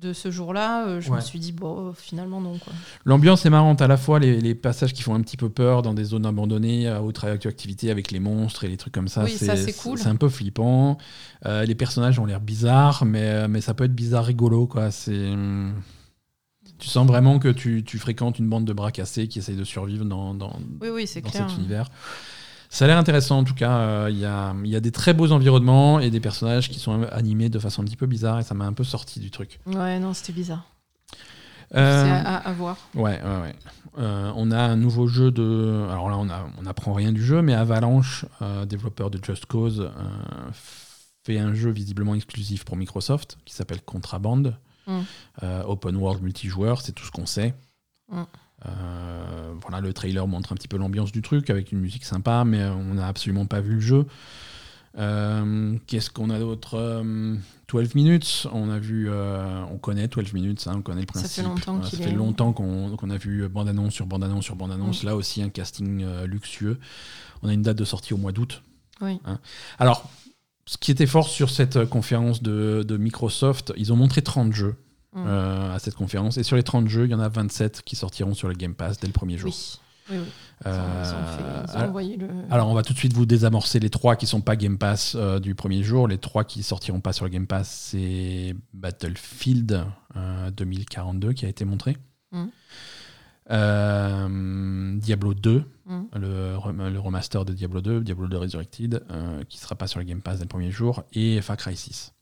De, 0.00 0.12
ce 0.12 0.30
jour-là, 0.30 0.86
euh, 0.86 1.00
je 1.00 1.10
Ouais. 1.10 1.16
me 1.16 1.20
suis 1.20 1.38
dit, 1.38 1.52
bon, 1.52 1.92
finalement, 1.92 2.40
non. 2.40 2.58
L'ambiance 3.04 3.44
est 3.46 3.50
marrante, 3.50 3.82
à 3.82 3.86
la 3.86 3.96
fois 3.96 4.18
les, 4.18 4.40
les 4.40 4.54
passages 4.54 4.92
qui 4.92 5.02
font 5.02 5.14
un 5.14 5.20
petit 5.20 5.36
peu 5.36 5.48
peur 5.48 5.82
dans 5.82 5.94
des 5.94 6.04
zones 6.04 6.26
abandonnées, 6.26 6.88
à 6.88 7.02
haute 7.02 7.18
radioactivité 7.18 7.90
avec 7.90 8.10
les 8.10 8.20
monstres 8.20 8.64
et 8.64 8.68
les 8.68 8.76
trucs 8.76 8.94
comme 8.94 9.08
ça. 9.08 9.24
Oui, 9.24 9.32
ça, 9.32 9.56
c'est 9.56 9.72
cool. 9.72 9.98
C'est 9.98 10.08
un 10.08 10.16
peu 10.16 10.28
flippant. 10.28 10.98
Euh, 11.46 11.64
les 11.64 11.74
personnages 11.74 12.18
ont 12.18 12.26
l'air 12.26 12.40
bizarres, 12.40 13.04
mais, 13.04 13.48
mais 13.48 13.60
ça 13.60 13.74
peut 13.74 13.84
être 13.84 13.94
bizarre 13.94 14.24
rigolo. 14.24 14.66
Quoi. 14.66 14.90
C'est... 14.90 15.32
Tu 16.78 16.86
sens 16.88 17.06
vraiment 17.08 17.38
que 17.40 17.48
tu, 17.48 17.82
tu 17.82 17.98
fréquentes 17.98 18.38
une 18.38 18.48
bande 18.48 18.64
de 18.64 18.72
bras 18.72 18.92
cassés 18.92 19.26
qui 19.26 19.40
essayent 19.40 19.56
de 19.56 19.64
survivre 19.64 20.04
dans, 20.04 20.32
dans, 20.34 20.52
Oui, 20.80 20.88
oui, 20.92 21.06
c'est 21.08 21.20
dans 21.22 21.30
clair. 21.30 21.48
cet 21.50 21.58
univers. 21.58 21.88
Ça 22.70 22.84
a 22.84 22.88
l'air 22.88 22.98
intéressant 22.98 23.38
en 23.38 23.44
tout 23.44 23.54
cas. 23.54 23.78
Euh, 23.78 24.08
Il 24.10 24.18
y, 24.18 24.24
a, 24.26 24.54
il 24.62 24.70
y 24.70 24.76
a 24.76 24.80
des 24.80 24.92
très 24.92 25.14
beaux 25.14 25.32
environnements 25.32 26.00
et 26.00 26.10
des 26.10 26.20
personnages 26.20 26.68
qui 26.68 26.78
sont 26.78 27.02
animés 27.04 27.48
de 27.48 27.58
façon 27.58 27.82
un 27.82 27.84
petit 27.84 27.96
peu 27.96 28.06
bizarre 28.06 28.38
et 28.40 28.42
ça 28.42 28.54
m'a 28.54 28.66
un 28.66 28.72
peu 28.74 28.84
sorti 28.84 29.20
du 29.20 29.30
truc. 29.30 29.60
Ouais, 29.66 29.98
non, 29.98 30.12
c'était 30.14 30.32
bizarre. 30.34 30.64
Euh, 31.74 32.04
C'est 32.04 32.26
à, 32.26 32.52
voir. 32.52 32.76
Ouais, 32.94 33.20
ouais, 33.22 33.40
ouais. 33.42 33.54
Euh, 33.98 34.32
on 34.36 34.50
a 34.50 34.58
un 34.58 34.76
nouveau 34.76 35.06
jeu 35.06 35.30
de. 35.30 35.86
Alors 35.90 36.08
là, 36.08 36.16
on 36.18 36.28
a- 36.30 36.46
on 36.58 36.62
n'apprend 36.62 36.92
rien 36.94 37.12
du 37.12 37.22
jeu, 37.22 37.42
mais 37.42 37.52
Avalanche, 37.54 38.24
développeur 38.66 39.10
de 39.10 39.22
Just 39.22 39.46
Cause, 39.46 39.90
fait 41.24 41.38
un 41.38 41.52
jeu 41.54 41.70
visiblement 41.70 42.14
exclusif 42.14 42.64
pour 42.64 42.76
Microsoft 42.76 43.38
qui 43.44 43.54
s'appelle 43.54 43.82
Contraband. 43.82 44.54
Mm. 44.86 45.00
Open 45.66 45.96
world 45.96 46.22
multijoueur, 46.22 46.80
c'est 46.80 46.92
tout 46.92 47.04
ce 47.04 47.10
qu'on 47.10 47.26
sait. 47.26 47.54
Mm. 48.10 48.22
Euh, 48.66 49.52
voilà, 49.62 49.80
le 49.80 49.92
trailer 49.92 50.26
montre 50.26 50.52
un 50.52 50.56
petit 50.56 50.68
peu 50.68 50.76
l'ambiance 50.78 51.12
du 51.12 51.22
truc 51.22 51.48
avec 51.50 51.70
une 51.72 51.78
musique 51.80 52.04
sympa, 52.04 52.44
mais 52.44 52.64
on 52.64 52.94
n'a 52.94 53.06
absolument 53.06 53.46
pas 53.46 53.60
vu 53.60 53.74
le 53.74 53.80
jeu. 53.80 54.06
Euh, 54.98 55.76
Qu'est-ce 55.86 56.10
qu'on 56.10 56.30
a 56.30 56.38
d'autre? 56.38 56.74
Euh, 56.74 57.36
12 57.68 57.94
minutes, 57.94 58.46
on 58.52 58.70
a 58.70 58.78
vu, 58.78 59.08
euh, 59.08 59.62
on 59.70 59.76
connaît 59.78 60.08
12 60.08 60.32
minutes, 60.32 60.66
hein, 60.66 60.74
on 60.78 60.82
connaît 60.82 61.02
le 61.02 61.06
Ça 61.06 61.20
principe. 61.20 61.42
fait 61.44 61.48
longtemps 61.48 61.78
Euh, 61.78 61.82
ça 61.84 61.96
fait 61.98 62.04
est- 62.04 62.12
longtemps 62.12 62.52
qu'on 62.52 62.96
qu'on 62.96 63.10
a 63.10 63.16
vu 63.18 63.46
bande-annonce 63.48 63.92
sur 63.94 64.06
bande-annonce 64.06 64.44
sur 64.44 64.56
bande-annonce. 64.56 65.04
Là 65.04 65.14
aussi, 65.14 65.42
un 65.42 65.50
casting 65.50 66.02
euh, 66.02 66.26
luxueux. 66.26 66.78
On 67.42 67.48
a 67.48 67.52
une 67.52 67.62
date 67.62 67.76
de 67.78 67.84
sortie 67.84 68.14
au 68.14 68.16
mois 68.16 68.32
d'août. 68.32 68.62
Oui. 69.00 69.20
Hein. 69.26 69.38
Alors, 69.78 70.10
ce 70.66 70.78
qui 70.78 70.90
était 70.90 71.06
fort 71.06 71.28
sur 71.28 71.50
cette 71.50 71.76
euh, 71.76 71.86
conférence 71.86 72.42
de, 72.42 72.82
de 72.86 72.96
Microsoft, 72.96 73.72
ils 73.76 73.92
ont 73.92 73.96
montré 73.96 74.22
30 74.22 74.52
jeux 74.52 74.74
Mm. 75.14 75.24
euh, 75.26 75.74
à 75.74 75.78
cette 75.78 75.94
conférence. 75.94 76.36
Et 76.38 76.42
sur 76.42 76.56
les 76.56 76.62
30 76.62 76.88
jeux, 76.88 77.04
il 77.06 77.10
y 77.10 77.14
en 77.14 77.20
a 77.20 77.28
27 77.28 77.82
qui 77.82 77.96
sortiront 77.96 78.34
sur 78.34 78.48
le 78.48 78.54
Game 78.54 78.74
Pass 78.74 78.98
dès 79.00 79.06
le 79.06 79.12
premier 79.12 79.38
jour. 79.38 79.50
Oui. 79.50 79.78
Oui, 80.10 80.16
oui. 80.22 80.24
Euh, 80.66 81.64
alors- 81.74 81.88
envoyé 81.90 82.16
le. 82.16 82.28
alors, 82.50 82.68
on 82.68 82.74
va 82.74 82.82
tout 82.82 82.94
de 82.94 82.98
suite 82.98 83.12
vous 83.12 83.26
désamorcer 83.26 83.78
les 83.78 83.90
trois 83.90 84.16
qui 84.16 84.26
sont 84.26 84.40
pas 84.40 84.56
Game 84.56 84.78
Pass 84.78 85.14
euh, 85.18 85.38
du 85.38 85.54
premier 85.54 85.82
jour. 85.82 86.08
Les 86.08 86.16
trois 86.18 86.44
qui 86.44 86.62
sortiront 86.62 87.00
pas 87.00 87.12
sur 87.12 87.26
le 87.26 87.30
Game 87.30 87.46
Pass, 87.46 87.68
c'est 87.90 88.54
Battlefield 88.72 89.84
euh, 90.16 90.50
2042 90.50 91.32
qui 91.34 91.44
a 91.44 91.48
été 91.50 91.64
montré. 91.66 91.96
Euh, 93.50 94.96
Diablo 94.98 95.34
2, 95.34 95.64
Mm. 95.86 96.02
le, 96.16 96.56
rem- 96.58 96.88
le 96.92 97.00
remaster 97.00 97.44
de 97.46 97.54
Diablo 97.54 97.80
2, 97.80 98.00
Diablo 98.02 98.28
2 98.28 98.36
Resurrected, 98.36 99.02
euh, 99.10 99.42
qui 99.48 99.56
sera 99.58 99.74
pas 99.74 99.86
sur 99.86 99.98
le 100.00 100.04
Game 100.04 100.20
Pass 100.20 100.36
dès 100.38 100.44
le 100.44 100.48
premier 100.48 100.70
jour, 100.70 101.02
et 101.14 101.40
Far 101.40 101.56
Cry 101.56 101.76
6. 101.76 102.12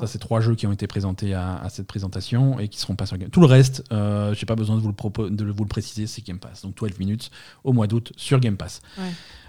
Ça, 0.00 0.06
c'est 0.08 0.18
trois 0.18 0.40
jeux 0.40 0.54
qui 0.56 0.66
ont 0.66 0.72
été 0.72 0.86
présentés 0.86 1.32
à, 1.34 1.56
à 1.58 1.68
cette 1.68 1.86
présentation 1.86 2.58
et 2.58 2.68
qui 2.68 2.78
seront 2.80 2.96
pas 2.96 3.06
sur 3.06 3.16
Game 3.18 3.30
Tout 3.30 3.40
le 3.40 3.46
reste, 3.46 3.84
euh, 3.92 4.34
j'ai 4.34 4.44
pas 4.46 4.56
besoin 4.56 4.74
de 4.76 4.80
vous 4.80 4.88
le, 4.88 4.94
propo- 4.94 5.28
de 5.30 5.44
vous 5.44 5.62
le 5.62 5.68
préciser, 5.68 6.06
c'est 6.08 6.24
Game 6.26 6.38
Pass. 6.40 6.62
Donc 6.62 6.76
12 6.76 6.98
minutes 6.98 7.30
au 7.62 7.72
mois 7.72 7.86
d'août 7.86 8.12
sur 8.16 8.40
Game 8.40 8.56
Pass. 8.56 8.80
Ouais. 8.98 9.04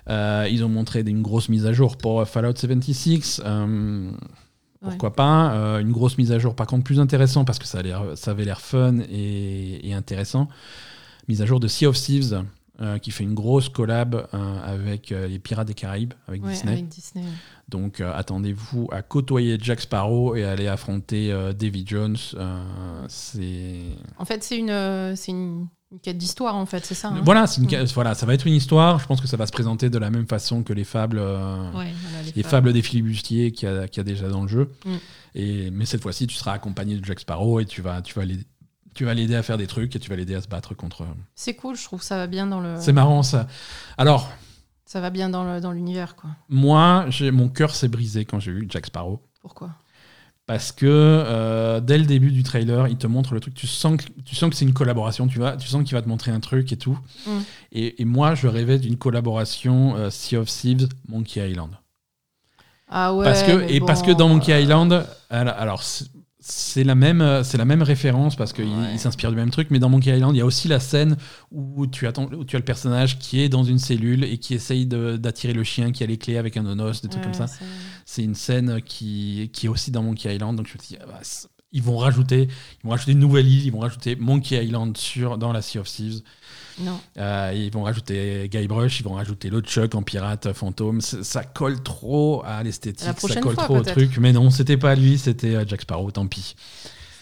Euh, 0.09 0.47
ils 0.51 0.63
ont 0.63 0.69
montré 0.69 1.01
une 1.01 1.21
grosse 1.21 1.49
mise 1.49 1.65
à 1.65 1.73
jour 1.73 1.97
pour 1.97 2.27
Fallout 2.27 2.55
76. 2.55 3.41
euh, 3.45 4.11
pourquoi 4.81 5.13
pas 5.13 5.53
Euh, 5.53 5.79
Une 5.79 5.91
grosse 5.91 6.17
mise 6.17 6.31
à 6.31 6.39
jour, 6.39 6.55
par 6.55 6.65
contre, 6.67 6.83
plus 6.83 6.99
intéressant 6.99 7.45
parce 7.45 7.59
que 7.59 7.65
ça, 7.65 7.79
a 7.79 7.81
l'air- 7.83 8.05
ça 8.15 8.31
avait 8.31 8.45
l'air 8.45 8.61
fun 8.61 8.97
et, 9.09 9.87
et 9.89 9.93
intéressant. 9.93 10.47
Mise 11.27 11.41
à 11.41 11.45
jour 11.45 11.59
de 11.59 11.67
Sea 11.67 11.85
of 11.87 11.97
Thieves. 11.99 12.43
Euh, 12.81 12.97
qui 12.97 13.11
fait 13.11 13.23
une 13.23 13.35
grosse 13.35 13.69
collab 13.69 14.27
euh, 14.33 14.57
avec 14.65 15.11
euh, 15.11 15.27
les 15.27 15.37
Pirates 15.39 15.67
des 15.67 15.73
Caraïbes, 15.75 16.13
avec 16.27 16.43
Ouais, 16.43 16.51
Disney. 16.51 16.71
avec 16.73 16.87
Disney. 16.87 17.23
Donc 17.69 18.01
attendez-vous 18.01 18.89
à 18.91 19.01
côtoyer 19.01 19.57
Jack 19.61 19.79
Sparrow 19.81 20.35
et 20.35 20.43
aller 20.43 20.67
affronter 20.67 21.31
Davy 21.57 21.85
Jones. 21.87 22.17
C'est 23.07 23.81
En 24.17 24.25
fait, 24.25 24.43
c'est 24.43 24.57
une, 24.57 25.15
c'est 25.15 25.31
une, 25.31 25.67
une 25.91 25.99
quête 26.01 26.17
d'histoire, 26.17 26.55
en 26.55 26.65
fait, 26.65 26.85
c'est 26.85 26.95
ça. 26.95 27.09
hein 27.09 27.21
voilà, 27.23 27.47
c'est 27.47 27.61
une... 27.61 27.85
Voilà, 27.93 28.13
ça 28.13 28.25
va 28.25 28.33
être 28.33 28.45
une 28.45 28.53
histoire. 28.55 28.99
Je 28.99 29.07
pense 29.07 29.21
que 29.21 29.27
ça 29.27 29.37
va 29.37 29.45
se 29.45 29.51
présenter 29.51 29.89
de 29.89 29.97
la 29.97 30.09
même 30.09 30.27
façon 30.27 30.63
que 30.63 30.73
les 30.73 30.83
fables, 30.83 31.19
voilà, 31.19 31.89
les 32.35 32.43
fables. 32.43 32.49
fables 32.49 32.73
des 32.73 32.81
flibustiers 32.81 33.51
qu'il 33.51 33.69
y, 33.69 33.97
y 33.97 33.99
a 33.99 34.03
déjà 34.03 34.27
dans 34.27 34.41
le 34.43 34.47
jeu. 34.49 34.69
Mm. 34.85 34.89
Et 35.35 35.71
mais 35.71 35.85
cette 35.85 36.01
fois-ci, 36.01 36.27
tu 36.27 36.35
seras 36.35 36.53
accompagné 36.53 36.97
de 36.97 37.05
Jack 37.05 37.21
Sparrow 37.21 37.59
et 37.61 37.65
tu 37.65 37.81
vas, 37.81 38.01
tu 38.01 38.13
vas 38.15 38.25
l'aider. 38.25 38.43
Tu 38.93 39.05
vas 39.05 39.13
l'aider 39.13 39.35
à 39.35 39.43
faire 39.43 39.57
des 39.57 39.67
trucs 39.67 39.95
et 39.95 39.99
tu 39.99 40.09
vas 40.09 40.15
l'aider 40.15 40.35
à 40.35 40.41
se 40.41 40.47
battre 40.47 40.73
contre. 40.75 41.05
C'est 41.35 41.53
cool, 41.55 41.75
je 41.77 41.83
trouve 41.83 42.01
ça 42.03 42.17
va 42.17 42.27
bien 42.27 42.45
dans 42.47 42.59
le. 42.59 42.75
C'est 42.79 42.91
marrant 42.93 43.23
ça. 43.23 43.47
Alors, 43.97 44.29
Ça 44.85 44.99
va 44.99 45.09
bien 45.09 45.29
dans 45.29 45.43
le- 45.45 45.61
dans 45.61 45.71
l'univers, 45.71 46.15
quoi. 46.15 46.29
moi, 46.49 47.05
j'ai 47.09 47.31
mon 47.31 47.47
cœur 47.47 47.73
s'est 47.73 47.87
brisé 47.87 48.25
quand 48.25 48.39
j'ai 48.39 48.51
vu 48.51 48.65
Jack 48.69 48.87
Sparrow. 48.87 49.21
Pourquoi? 49.41 49.69
Parce 50.47 50.73
que 50.73 50.85
euh, 50.87 51.79
dès 51.79 51.97
le 51.97 52.05
début 52.05 52.31
du 52.31 52.43
trailer, 52.43 52.89
il 52.89 52.97
te 52.97 53.07
montre 53.07 53.33
le 53.33 53.39
truc. 53.39 53.53
Tu 53.53 53.67
sens 53.67 53.95
que, 53.95 54.03
tu 54.25 54.35
sens 54.35 54.49
que 54.49 54.55
c'est 54.57 54.65
une 54.65 54.73
collaboration. 54.73 55.27
Tu, 55.27 55.39
vas, 55.39 55.55
tu 55.55 55.69
sens 55.69 55.83
qu'il 55.85 55.93
va 55.93 56.01
te 56.01 56.09
montrer 56.09 56.31
un 56.31 56.41
truc 56.41 56.73
et 56.73 56.77
tout. 56.77 56.99
Mm. 57.25 57.31
Et, 57.71 58.01
et 58.01 58.05
moi, 58.05 58.35
je 58.35 58.47
rêvais 58.47 58.77
d'une 58.77 58.97
collaboration 58.97 59.95
euh, 59.95 60.09
Sea 60.09 60.35
of 60.37 60.49
Thieves, 60.49 60.89
Monkey 61.07 61.49
Island. 61.49 61.71
Ah 62.89 63.13
ouais. 63.13 63.23
parce 63.23 63.43
que, 63.43 63.69
et 63.71 63.79
bon, 63.79 63.85
parce 63.85 64.01
que 64.01 64.11
dans 64.11 64.27
Monkey 64.27 64.51
euh, 64.51 64.59
Island, 64.59 65.05
alors, 65.29 65.55
alors, 65.57 65.83
c'est- 66.41 66.83
la 66.83 66.95
même, 66.95 67.21
euh, 67.21 67.43
c'est 67.43 67.57
la 67.57 67.65
même 67.65 67.81
référence 67.83 68.35
parce 68.35 68.51
qu'il 68.51 68.65
Ouais. 68.65 68.93
il 68.93 68.99
s'inspire 68.99 69.29
du 69.29 69.35
même 69.37 69.51
truc. 69.51 69.67
Mais 69.71 69.79
dans 69.79 69.89
Monkey 69.89 70.13
Island, 70.15 70.35
il 70.35 70.39
y 70.39 70.41
a 70.41 70.45
aussi 70.45 70.67
la 70.67 70.79
scène 70.79 71.15
où 71.51 71.87
tu, 71.87 72.07
attends, 72.07 72.25
où 72.33 72.43
tu 72.43 72.55
as 72.55 72.59
le 72.59 72.65
personnage 72.65 73.19
qui 73.19 73.39
est 73.41 73.47
dans 73.49 73.63
une 73.63 73.77
cellule 73.79 74.23
et 74.23 74.37
qui 74.39 74.53
essaye 74.55 74.85
de- 74.85 75.17
d'attirer 75.17 75.53
le 75.53 75.63
chien 75.63 75.91
qui 75.91 76.03
a 76.03 76.07
les 76.07 76.17
clés 76.17 76.37
avec 76.37 76.57
un 76.57 76.65
onos, 76.65 77.01
des 77.01 77.07
trucs 77.09 77.23
ouais, 77.23 77.31
comme 77.31 77.47
ça. 77.47 77.53
c'est- 78.05 78.23
une 78.23 78.35
scène 78.35 78.81
qui, 78.81 79.49
qui 79.53 79.67
est 79.67 79.69
aussi 79.69 79.91
dans 79.91 80.03
Monkey 80.03 80.33
Island. 80.35 80.57
Donc 80.57 80.67
je 80.67 80.73
me 80.73 80.79
suis 80.79 80.95
dit, 80.95 81.01
ah 81.01 81.05
bah, 81.07 81.19
ils 81.73 81.81
vont 81.81 81.95
rajouter, 81.97 82.49
ils 82.49 82.83
vont 82.83 82.89
rajouter 82.89 83.13
une 83.13 83.19
nouvelle 83.19 83.47
île, 83.47 83.65
ils 83.65 83.71
vont 83.71 83.79
rajouter 83.79 84.15
Monkey 84.17 84.61
Island 84.65 84.97
sur, 84.97 85.37
dans 85.37 85.53
la 85.53 85.61
Sea 85.61 85.79
of 85.79 85.87
Thieves. 85.87 86.21
Non. 86.79 86.99
Euh, 87.17 87.51
ils 87.55 87.71
vont 87.71 87.83
rajouter 87.83 88.47
Guybrush, 88.51 88.99
ils 88.99 89.03
vont 89.03 89.13
rajouter 89.13 89.49
Chuck 89.61 89.93
en 89.95 90.01
pirate 90.01 90.53
fantôme. 90.53 91.01
C- 91.01 91.23
Ça 91.23 91.43
colle 91.43 91.81
trop 91.83 92.43
à 92.45 92.63
l'esthétique, 92.63 93.17
ça 93.33 93.41
colle 93.41 93.53
fois, 93.55 93.63
trop 93.65 93.77
au 93.77 93.81
truc. 93.83 94.17
Mais 94.19 94.31
non, 94.33 94.49
c'était 94.49 94.77
pas 94.77 94.95
lui, 94.95 95.17
c'était 95.17 95.55
euh, 95.55 95.63
Jack 95.67 95.81
Sparrow, 95.81 96.09
tant 96.11 96.25
pis. 96.27 96.55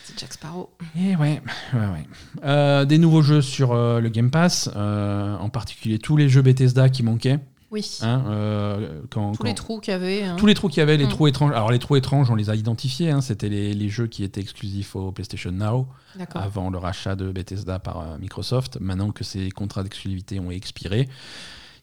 C'est 0.06 0.20
Jack 0.20 0.34
Sparrow. 0.34 0.70
Et 0.98 1.16
ouais, 1.16 1.42
ouais, 1.74 1.80
ouais. 1.80 2.06
Euh, 2.44 2.86
des 2.86 2.98
nouveaux 2.98 3.22
jeux 3.22 3.42
sur 3.42 3.72
euh, 3.74 4.00
le 4.00 4.10
Game 4.10 4.32
Pass, 4.32 4.70
euh, 4.76 5.36
en 5.38 5.50
particulier 5.50 6.00
tous 6.00 6.18
les 6.18 6.30
jeux 6.30 6.42
Bethesda 6.42 6.90
qui 6.90 7.04
manquaient. 7.04 7.40
Oui. 7.72 8.00
Hein, 8.02 8.24
euh, 8.28 9.02
quand, 9.12 9.34
tous 9.34 9.44
les 9.44 9.54
trous 9.54 9.80
qu'il 9.80 9.92
y 9.92 9.96
avait. 9.96 10.24
hein. 10.24 10.36
Tous 10.38 10.46
les 10.48 10.56
trous 10.56 10.70
qu'il 10.70 10.80
y 10.80 10.82
avait, 10.82 10.98
les 10.98 11.06
Mm. 11.06 11.10
trous 11.10 11.28
étranges. 11.28 11.52
Alors 11.52 11.72
les 11.72 11.78
trous 11.80 11.96
étranges, 11.98 12.30
on 12.32 12.36
les 12.36 12.50
a 12.50 12.56
identifiés. 12.56 13.12
hein, 13.12 13.22
C'était 13.22 13.50
les, 13.50 13.74
les 13.74 13.90
jeux 13.90 14.08
qui 14.08 14.24
étaient 14.24 14.42
exclusifs 14.42 14.96
au 14.96 15.12
PlayStation 15.12 15.52
Now 15.52 15.88
avant 16.34 16.70
le 16.72 16.78
rachat 16.80 17.16
de 17.16 17.32
Bethesda 17.32 17.78
par 17.80 18.00
euh, 18.00 18.18
Microsoft. 18.20 18.80
Maintenant 18.82 19.12
que 19.12 19.24
ces 19.24 19.52
contrats 19.52 19.84
d'exclusivité 19.84 20.40
ont 20.40 20.50
expiré, 20.52 21.08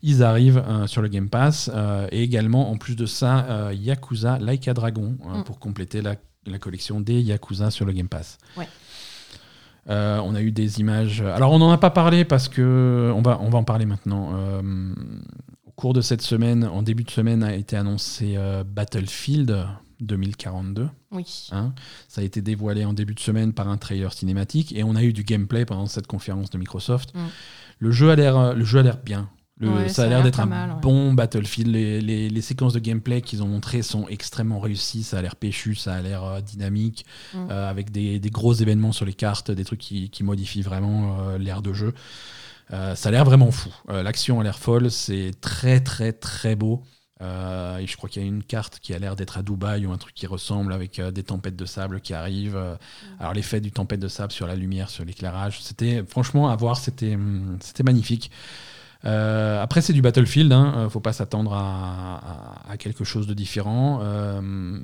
ils 0.03 0.22
arrivent 0.24 0.62
euh, 0.66 0.87
sur 0.89 1.03
le 1.03 1.09
Game 1.09 1.28
Pass. 1.28 1.70
et 2.11 2.22
également, 2.22 2.70
en 2.70 2.76
plus 2.78 2.97
de 2.97 3.07
ça, 3.07 3.70
Yakuza 3.72 4.39
Like 4.41 4.66
a 4.68 4.74
Dragon 4.74 5.16
Mm. 5.24 5.43
pour 5.45 5.59
compléter 5.61 6.03
la, 6.03 6.16
la 6.47 6.59
collection 6.59 7.01
des 7.01 7.20
Yakuza 7.20 7.70
sur 7.70 7.84
le 7.87 7.93
Game 7.93 8.09
Pass. 8.09 8.39
Ouais. 8.57 8.68
Euh, 9.89 10.18
on 10.24 10.34
a 10.34 10.41
eu 10.43 10.51
des 10.51 10.80
images. 10.80 11.20
Alors, 11.20 11.53
on 11.53 11.61
n'en 11.61 11.70
a 11.70 11.78
pas 11.78 11.91
parlé 11.91 12.24
parce 12.24 12.49
que. 12.49 13.12
On 13.14 13.22
va, 13.22 13.39
on 13.41 13.51
va 13.51 13.59
en 13.59 13.62
parler 13.62 13.87
maintenant. 13.87 14.32
Euh, 14.34 14.61
cours 15.76 15.92
de 15.92 16.00
cette 16.00 16.22
semaine, 16.22 16.64
en 16.64 16.82
début 16.82 17.04
de 17.04 17.10
semaine, 17.10 17.42
a 17.42 17.54
été 17.54 17.76
annoncé 17.76 18.34
euh, 18.36 18.64
Battlefield 18.64 19.66
2042. 20.00 20.88
Oui. 21.12 21.48
hein. 21.52 21.72
Ça 22.08 22.20
a 22.20 22.24
été 22.24 22.42
dévoilé 22.42 22.84
en 22.84 22.92
début 22.92 23.14
de 23.14 23.20
semaine 23.20 23.52
par 23.52 23.68
un 23.68 23.76
trailer 23.76 24.12
cinématique 24.12 24.72
et 24.74 24.84
on 24.84 24.94
a 24.96 25.02
eu 25.02 25.12
du 25.12 25.22
gameplay 25.24 25.64
pendant 25.64 25.86
cette 25.86 26.06
conférence 26.06 26.50
de 26.50 26.58
Microsoft. 26.58 27.14
Mm. 27.14 27.18
Le 27.78 27.90
jeu 27.92 28.10
a 28.10 28.16
l'air, 28.16 28.36
euh, 28.36 28.54
le 28.54 28.64
jeu 28.64 28.78
a 28.80 28.82
l'air 28.82 28.98
bien. 28.98 29.28
Le- 29.58 29.70
Ouais, 29.70 29.88
ça 29.88 30.02
a 30.04 30.06
l'air 30.06 30.22
d'être 30.22 30.40
un 30.40 30.44
mal, 30.46 30.70
ouais. 30.70 30.80
bon 30.82 31.14
Battlefield. 31.14 31.68
Les, 31.72 32.02
les- 32.02 32.28
les 32.28 32.40
séquences 32.42 32.74
de 32.74 32.78
gameplay 32.78 33.22
qu'ils 33.22 33.42
ont 33.42 33.48
montrées 33.48 33.80
sont 33.80 34.06
extrêmement 34.08 34.60
réussies. 34.60 35.02
Ça 35.02 35.18
a 35.18 35.22
l'air 35.22 35.34
péchu, 35.36 35.74
ça 35.74 35.94
a 35.94 36.00
l'air 36.02 36.24
euh, 36.24 36.40
dynamique, 36.42 37.06
Mm. 37.32 37.38
euh, 37.50 37.70
avec 37.70 37.90
des, 37.90 38.18
des 38.18 38.30
gros 38.30 38.52
événements 38.52 38.92
sur 38.92 39.06
les 39.06 39.14
cartes, 39.14 39.50
des 39.50 39.64
trucs 39.64 39.80
qui, 39.80 40.10
qui 40.10 40.24
modifient 40.24 40.60
vraiment 40.62 41.20
euh, 41.20 41.38
l'air 41.38 41.62
de 41.62 41.72
jeu. 41.72 41.94
Euh, 42.72 42.94
ça 42.94 43.08
a 43.08 43.12
l'air 43.12 43.24
vraiment 43.24 43.50
fou. 43.50 43.70
Euh, 43.90 44.02
L'action 44.02 44.40
a 44.40 44.44
l'air 44.44 44.58
folle. 44.58 44.90
C'est 44.90 45.32
très, 45.40 45.80
très, 45.80 46.12
très 46.12 46.56
beau. 46.56 46.82
Euh, 47.22 47.78
et 47.78 47.86
je 47.86 47.96
crois 47.96 48.10
qu'il 48.10 48.20
y 48.20 48.24
a 48.24 48.28
une 48.28 48.42
carte 48.42 48.78
qui 48.80 48.92
a 48.92 48.98
l'air 48.98 49.16
d'être 49.16 49.38
à 49.38 49.42
Dubaï 49.42 49.86
ou 49.86 49.92
un 49.92 49.96
truc 49.96 50.14
qui 50.14 50.26
ressemble 50.26 50.72
avec 50.72 51.00
des 51.00 51.22
tempêtes 51.22 51.56
de 51.56 51.64
sable 51.64 52.00
qui 52.02 52.12
arrivent. 52.12 52.56
Euh, 52.56 52.76
Alors 53.18 53.32
l'effet 53.32 53.60
du 53.60 53.72
tempête 53.72 54.00
de 54.00 54.08
sable 54.08 54.32
sur 54.32 54.46
la 54.46 54.54
lumière, 54.54 54.90
sur 54.90 55.04
l'éclairage, 55.04 55.62
c'était 55.62 56.04
franchement 56.06 56.50
à 56.50 56.56
voir, 56.56 56.76
c'était 56.76 57.16
c'était 57.60 57.84
magnifique. 57.84 58.30
Euh, 59.06 59.62
après 59.62 59.80
c'est 59.80 59.92
du 59.94 60.02
Battlefield, 60.02 60.52
hein, 60.52 60.88
faut 60.90 61.00
pas 61.00 61.12
s'attendre 61.14 61.54
à, 61.54 62.16
à- 62.68 62.72
à 62.72 62.76
quelque 62.76 63.04
chose 63.04 63.26
de 63.26 63.34
différent. 63.34 64.00
Euh, 64.02 64.80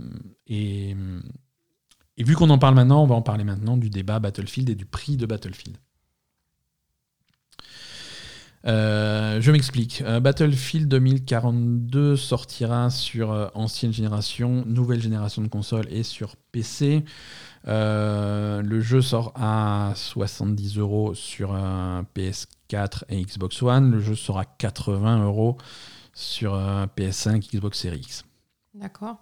et, 0.46 0.96
et 2.16 2.24
vu 2.24 2.34
qu'on 2.34 2.50
en 2.50 2.58
parle 2.58 2.74
maintenant, 2.74 3.02
on 3.02 3.06
va 3.06 3.14
en 3.14 3.22
parler 3.22 3.44
maintenant 3.44 3.76
du 3.76 3.90
débat 3.90 4.18
Battlefield 4.20 4.70
et 4.70 4.74
du 4.74 4.86
prix 4.86 5.16
de 5.16 5.26
Battlefield. 5.26 5.76
Euh, 8.66 9.40
je 9.40 9.50
m'explique. 9.50 10.02
Euh, 10.02 10.20
Battlefield 10.20 10.88
2042 10.88 12.16
sortira 12.16 12.90
sur 12.90 13.32
euh, 13.32 13.48
ancienne 13.54 13.92
génération, 13.92 14.64
nouvelle 14.66 15.02
génération 15.02 15.42
de 15.42 15.48
consoles 15.48 15.86
et 15.90 16.02
sur 16.02 16.36
PC. 16.52 17.04
Euh, 17.68 18.62
le 18.62 18.80
jeu 18.80 19.02
sort 19.02 19.32
à 19.36 19.92
70 19.96 20.78
euros 20.78 21.14
sur 21.14 21.54
un 21.54 22.04
PS4 22.16 23.04
et 23.08 23.22
Xbox 23.22 23.62
One. 23.62 23.90
Le 23.90 24.00
jeu 24.00 24.14
sera 24.14 24.44
80 24.44 25.24
euros 25.24 25.58
sur 26.14 26.54
un 26.54 26.86
PS5 26.86 27.56
Xbox 27.56 27.78
Series 27.78 27.98
X. 27.98 28.24
D'accord. 28.74 29.16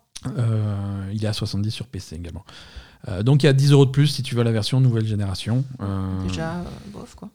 Il 1.12 1.24
est 1.24 1.28
à 1.28 1.32
70 1.32 1.70
sur 1.70 1.86
PC 1.86 2.16
également. 2.16 2.44
Donc 3.22 3.42
il 3.42 3.46
y 3.46 3.48
a 3.48 3.54
10 3.54 3.72
euros 3.72 3.86
de 3.86 3.90
plus 3.90 4.08
si 4.08 4.22
tu 4.22 4.34
veux 4.34 4.42
la 4.42 4.52
version 4.52 4.80
nouvelle 4.80 5.06
génération. 5.06 5.64
Déjà, 6.26 6.62
bof, 6.92 7.14
quoi. 7.14 7.30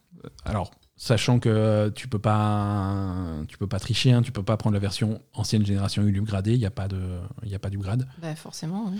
alors, 0.46 0.72
sachant 0.96 1.40
que 1.40 1.90
tu 1.96 2.08
peux 2.08 2.20
pas, 2.20 3.16
tu 3.48 3.58
peux 3.58 3.68
pas 3.68 3.80
tricher, 3.80 4.12
hein, 4.12 4.22
tu 4.22 4.32
peux 4.32 4.44
pas 4.44 4.58
prendre 4.58 4.74
la 4.74 4.80
version 4.80 5.22
ancienne 5.34 5.66
génération 5.66 6.04
upgradée, 6.04 6.54
il 6.54 6.60
n'y 6.60 6.66
a 6.66 6.72
pas 6.72 6.88
de, 6.88 7.00
il 7.44 7.50
y 7.52 7.56
a 7.56 7.60
pas 7.60 7.70
d'upgrade. 7.70 8.08
Bah, 8.22 8.36
forcément. 8.36 8.90
oui. 8.92 9.00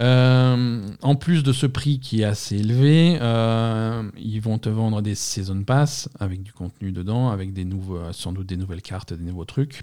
Euh, 0.00 0.88
en 1.02 1.16
plus 1.16 1.42
de 1.42 1.52
ce 1.52 1.66
prix 1.66 1.98
qui 1.98 2.20
est 2.20 2.24
assez 2.24 2.56
élevé, 2.56 3.18
euh, 3.20 4.08
ils 4.16 4.40
vont 4.40 4.58
te 4.58 4.68
vendre 4.68 5.02
des 5.02 5.16
season 5.16 5.64
pass 5.64 6.08
avec 6.20 6.42
du 6.42 6.52
contenu 6.52 6.92
dedans, 6.92 7.30
avec 7.30 7.52
des 7.52 7.64
nouveaux, 7.64 8.12
sans 8.12 8.32
doute 8.32 8.46
des 8.46 8.56
nouvelles 8.56 8.82
cartes, 8.82 9.12
des 9.12 9.24
nouveaux 9.24 9.44
trucs. 9.44 9.82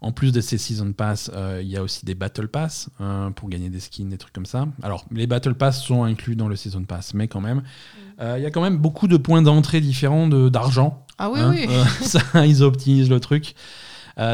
En 0.00 0.12
plus 0.12 0.32
de 0.32 0.40
ces 0.40 0.58
season 0.58 0.92
pass, 0.92 1.30
euh, 1.34 1.60
il 1.62 1.68
y 1.68 1.76
a 1.76 1.82
aussi 1.82 2.04
des 2.04 2.14
battle 2.14 2.48
pass 2.48 2.88
euh, 3.00 3.30
pour 3.30 3.48
gagner 3.48 3.68
des 3.70 3.78
skins, 3.80 4.08
des 4.08 4.18
trucs 4.18 4.32
comme 4.32 4.46
ça. 4.46 4.66
Alors, 4.82 5.04
les 5.12 5.26
battle 5.26 5.54
pass 5.54 5.82
sont 5.82 6.02
inclus 6.04 6.34
dans 6.36 6.48
le 6.48 6.56
season 6.56 6.82
pass, 6.84 7.14
mais 7.14 7.28
quand 7.28 7.40
même, 7.40 7.62
euh, 8.20 8.34
il 8.38 8.42
y 8.42 8.46
a 8.46 8.50
quand 8.50 8.62
même 8.62 8.78
beaucoup 8.78 9.06
de 9.08 9.16
points 9.16 9.42
d'entrée 9.42 9.80
différents 9.80 10.26
de- 10.28 10.48
d'argent. 10.48 11.06
Ah 11.18 11.30
oui, 11.30 11.38
Hein, 11.40 11.50
oui. 11.54 11.66
ça, 12.06 12.46
ils 12.46 12.62
optimisent 12.62 13.10
le 13.10 13.20
truc. 13.20 13.54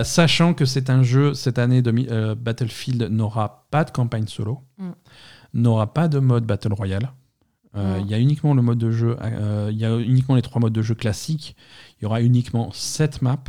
Sachant 0.03 0.53
que 0.53 0.65
c'est 0.65 0.91
un 0.91 1.05
jeu, 1.05 1.33
cette 1.35 1.59
année, 1.61 1.81
de, 1.81 2.35
Battlefield 2.35 3.05
n'aura 3.11 3.67
pas 3.71 3.85
de 3.85 3.91
campagne 3.93 4.27
solo, 4.27 4.61
Mm. 4.79 4.91
n'aura 5.55 5.93
pas 5.95 6.09
de 6.09 6.19
mode 6.19 6.45
Battle 6.45 6.73
Royale. 6.73 7.13
Euh, 7.77 7.99
Mm. 8.01 8.05
Il 8.05 8.11
y 8.11 8.15
a 8.15 8.19
uniquement 8.19 8.55
le 8.55 8.63
mode 8.63 8.79
de 8.79 8.91
jeu, 8.91 9.17
euh, 9.23 9.69
il 9.71 9.79
y 9.79 9.85
a 9.85 9.97
uniquement 9.99 10.35
les 10.35 10.43
trois 10.43 10.61
modes 10.61 10.73
de 10.73 10.83
jeu 10.83 10.95
classiques. 10.97 11.55
Il 12.01 12.05
y 12.05 12.07
aura 12.07 12.21
uniquement 12.23 12.71
7 12.73 13.23
maps. 13.23 13.45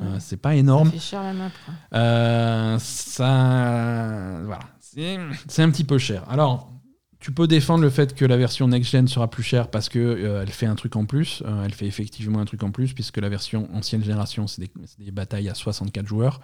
Euh, 0.00 0.16
c'est 0.20 0.36
pas 0.36 0.54
énorme. 0.54 0.88
Ça 0.88 0.92
fait 0.92 0.98
cher 0.98 1.22
la 1.22 1.32
map. 1.32 1.50
Euh, 1.94 2.78
ça, 2.78 4.40
voilà, 4.44 4.60
c'est 4.80 5.62
un 5.62 5.70
petit 5.70 5.84
peu 5.84 5.98
cher. 5.98 6.28
Alors, 6.28 6.70
tu 7.18 7.32
peux 7.32 7.46
défendre 7.46 7.82
le 7.82 7.90
fait 7.90 8.14
que 8.14 8.24
la 8.24 8.36
version 8.36 8.68
next-gen 8.68 9.08
sera 9.08 9.28
plus 9.30 9.42
chère 9.42 9.68
parce 9.70 9.88
que 9.88 9.98
euh, 9.98 10.42
elle 10.42 10.50
fait 10.50 10.66
un 10.66 10.74
truc 10.74 10.96
en 10.96 11.06
plus. 11.06 11.42
Euh, 11.46 11.64
elle 11.64 11.72
fait 11.72 11.86
effectivement 11.86 12.40
un 12.40 12.44
truc 12.44 12.62
en 12.62 12.70
plus 12.70 12.92
puisque 12.92 13.16
la 13.16 13.28
version 13.28 13.68
ancienne 13.74 14.04
génération, 14.04 14.46
c'est 14.46 14.60
des, 14.60 14.70
des 14.98 15.10
batailles 15.10 15.48
à 15.48 15.54
64 15.54 16.06
joueurs. 16.06 16.40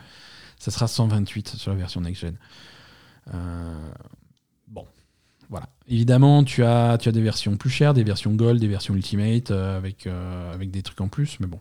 Ça 0.59 0.70
sera 0.70 0.88
128 0.88 1.48
sur 1.57 1.70
la 1.72 1.76
version 1.76 2.00
next-gen. 2.00 2.36
Bon, 4.68 4.86
voilà. 5.50 5.68
Évidemment, 5.88 6.42
tu 6.42 6.64
as, 6.64 6.96
tu 6.98 7.09
as 7.11 7.12
des 7.12 7.20
versions 7.20 7.57
plus 7.57 7.70
chères, 7.70 7.92
des 7.92 8.05
versions 8.05 8.32
gold, 8.32 8.61
des 8.61 8.68
versions 8.68 8.94
ultimate 8.94 9.50
avec, 9.50 10.07
avec 10.07 10.70
des 10.70 10.82
trucs 10.82 11.00
en 11.00 11.09
plus, 11.09 11.38
mais 11.40 11.46
bon. 11.46 11.61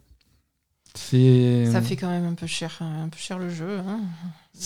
Ça 1.72 1.82
fait 1.82 1.96
quand 1.96 2.10
même 2.10 2.26
un 2.26 2.34
peu 2.34 2.48
cher, 2.48 2.80
un 2.82 3.08
peu 3.10 3.18
cher 3.18 3.38
le 3.40 3.50
jeu. 3.50 3.80
hein. 3.80 4.00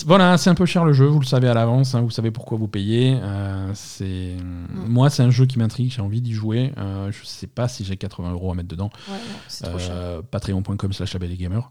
Voilà, 0.04 0.36
c'est 0.36 0.50
un 0.50 0.54
peu 0.54 0.66
cher 0.66 0.84
le 0.84 0.92
jeu, 0.92 1.06
vous 1.06 1.20
le 1.20 1.26
savez 1.26 1.48
à 1.48 1.54
l'avance, 1.54 1.94
hein, 1.94 2.00
vous 2.00 2.10
savez 2.10 2.30
pourquoi 2.30 2.58
vous 2.58 2.68
payez. 2.68 3.18
Euh, 3.22 3.70
c'est 3.74 4.36
Moi, 4.74 5.10
c'est 5.10 5.22
un 5.22 5.30
jeu 5.30 5.46
qui 5.46 5.58
m'intrigue, 5.58 5.92
j'ai 5.92 6.02
envie 6.02 6.20
d'y 6.20 6.32
jouer. 6.32 6.72
Euh, 6.76 7.10
je 7.12 7.24
sais 7.26 7.46
pas 7.46 7.68
si 7.68 7.84
j'ai 7.84 7.96
80 7.96 8.32
euros 8.32 8.52
à 8.52 8.54
mettre 8.54 8.68
dedans. 8.68 8.90
Ouais, 9.08 9.16
non. 9.64 9.78
Euh, 9.90 10.22
Patreon.com 10.30 10.92
slash 10.92 11.16
gamer. 11.16 11.70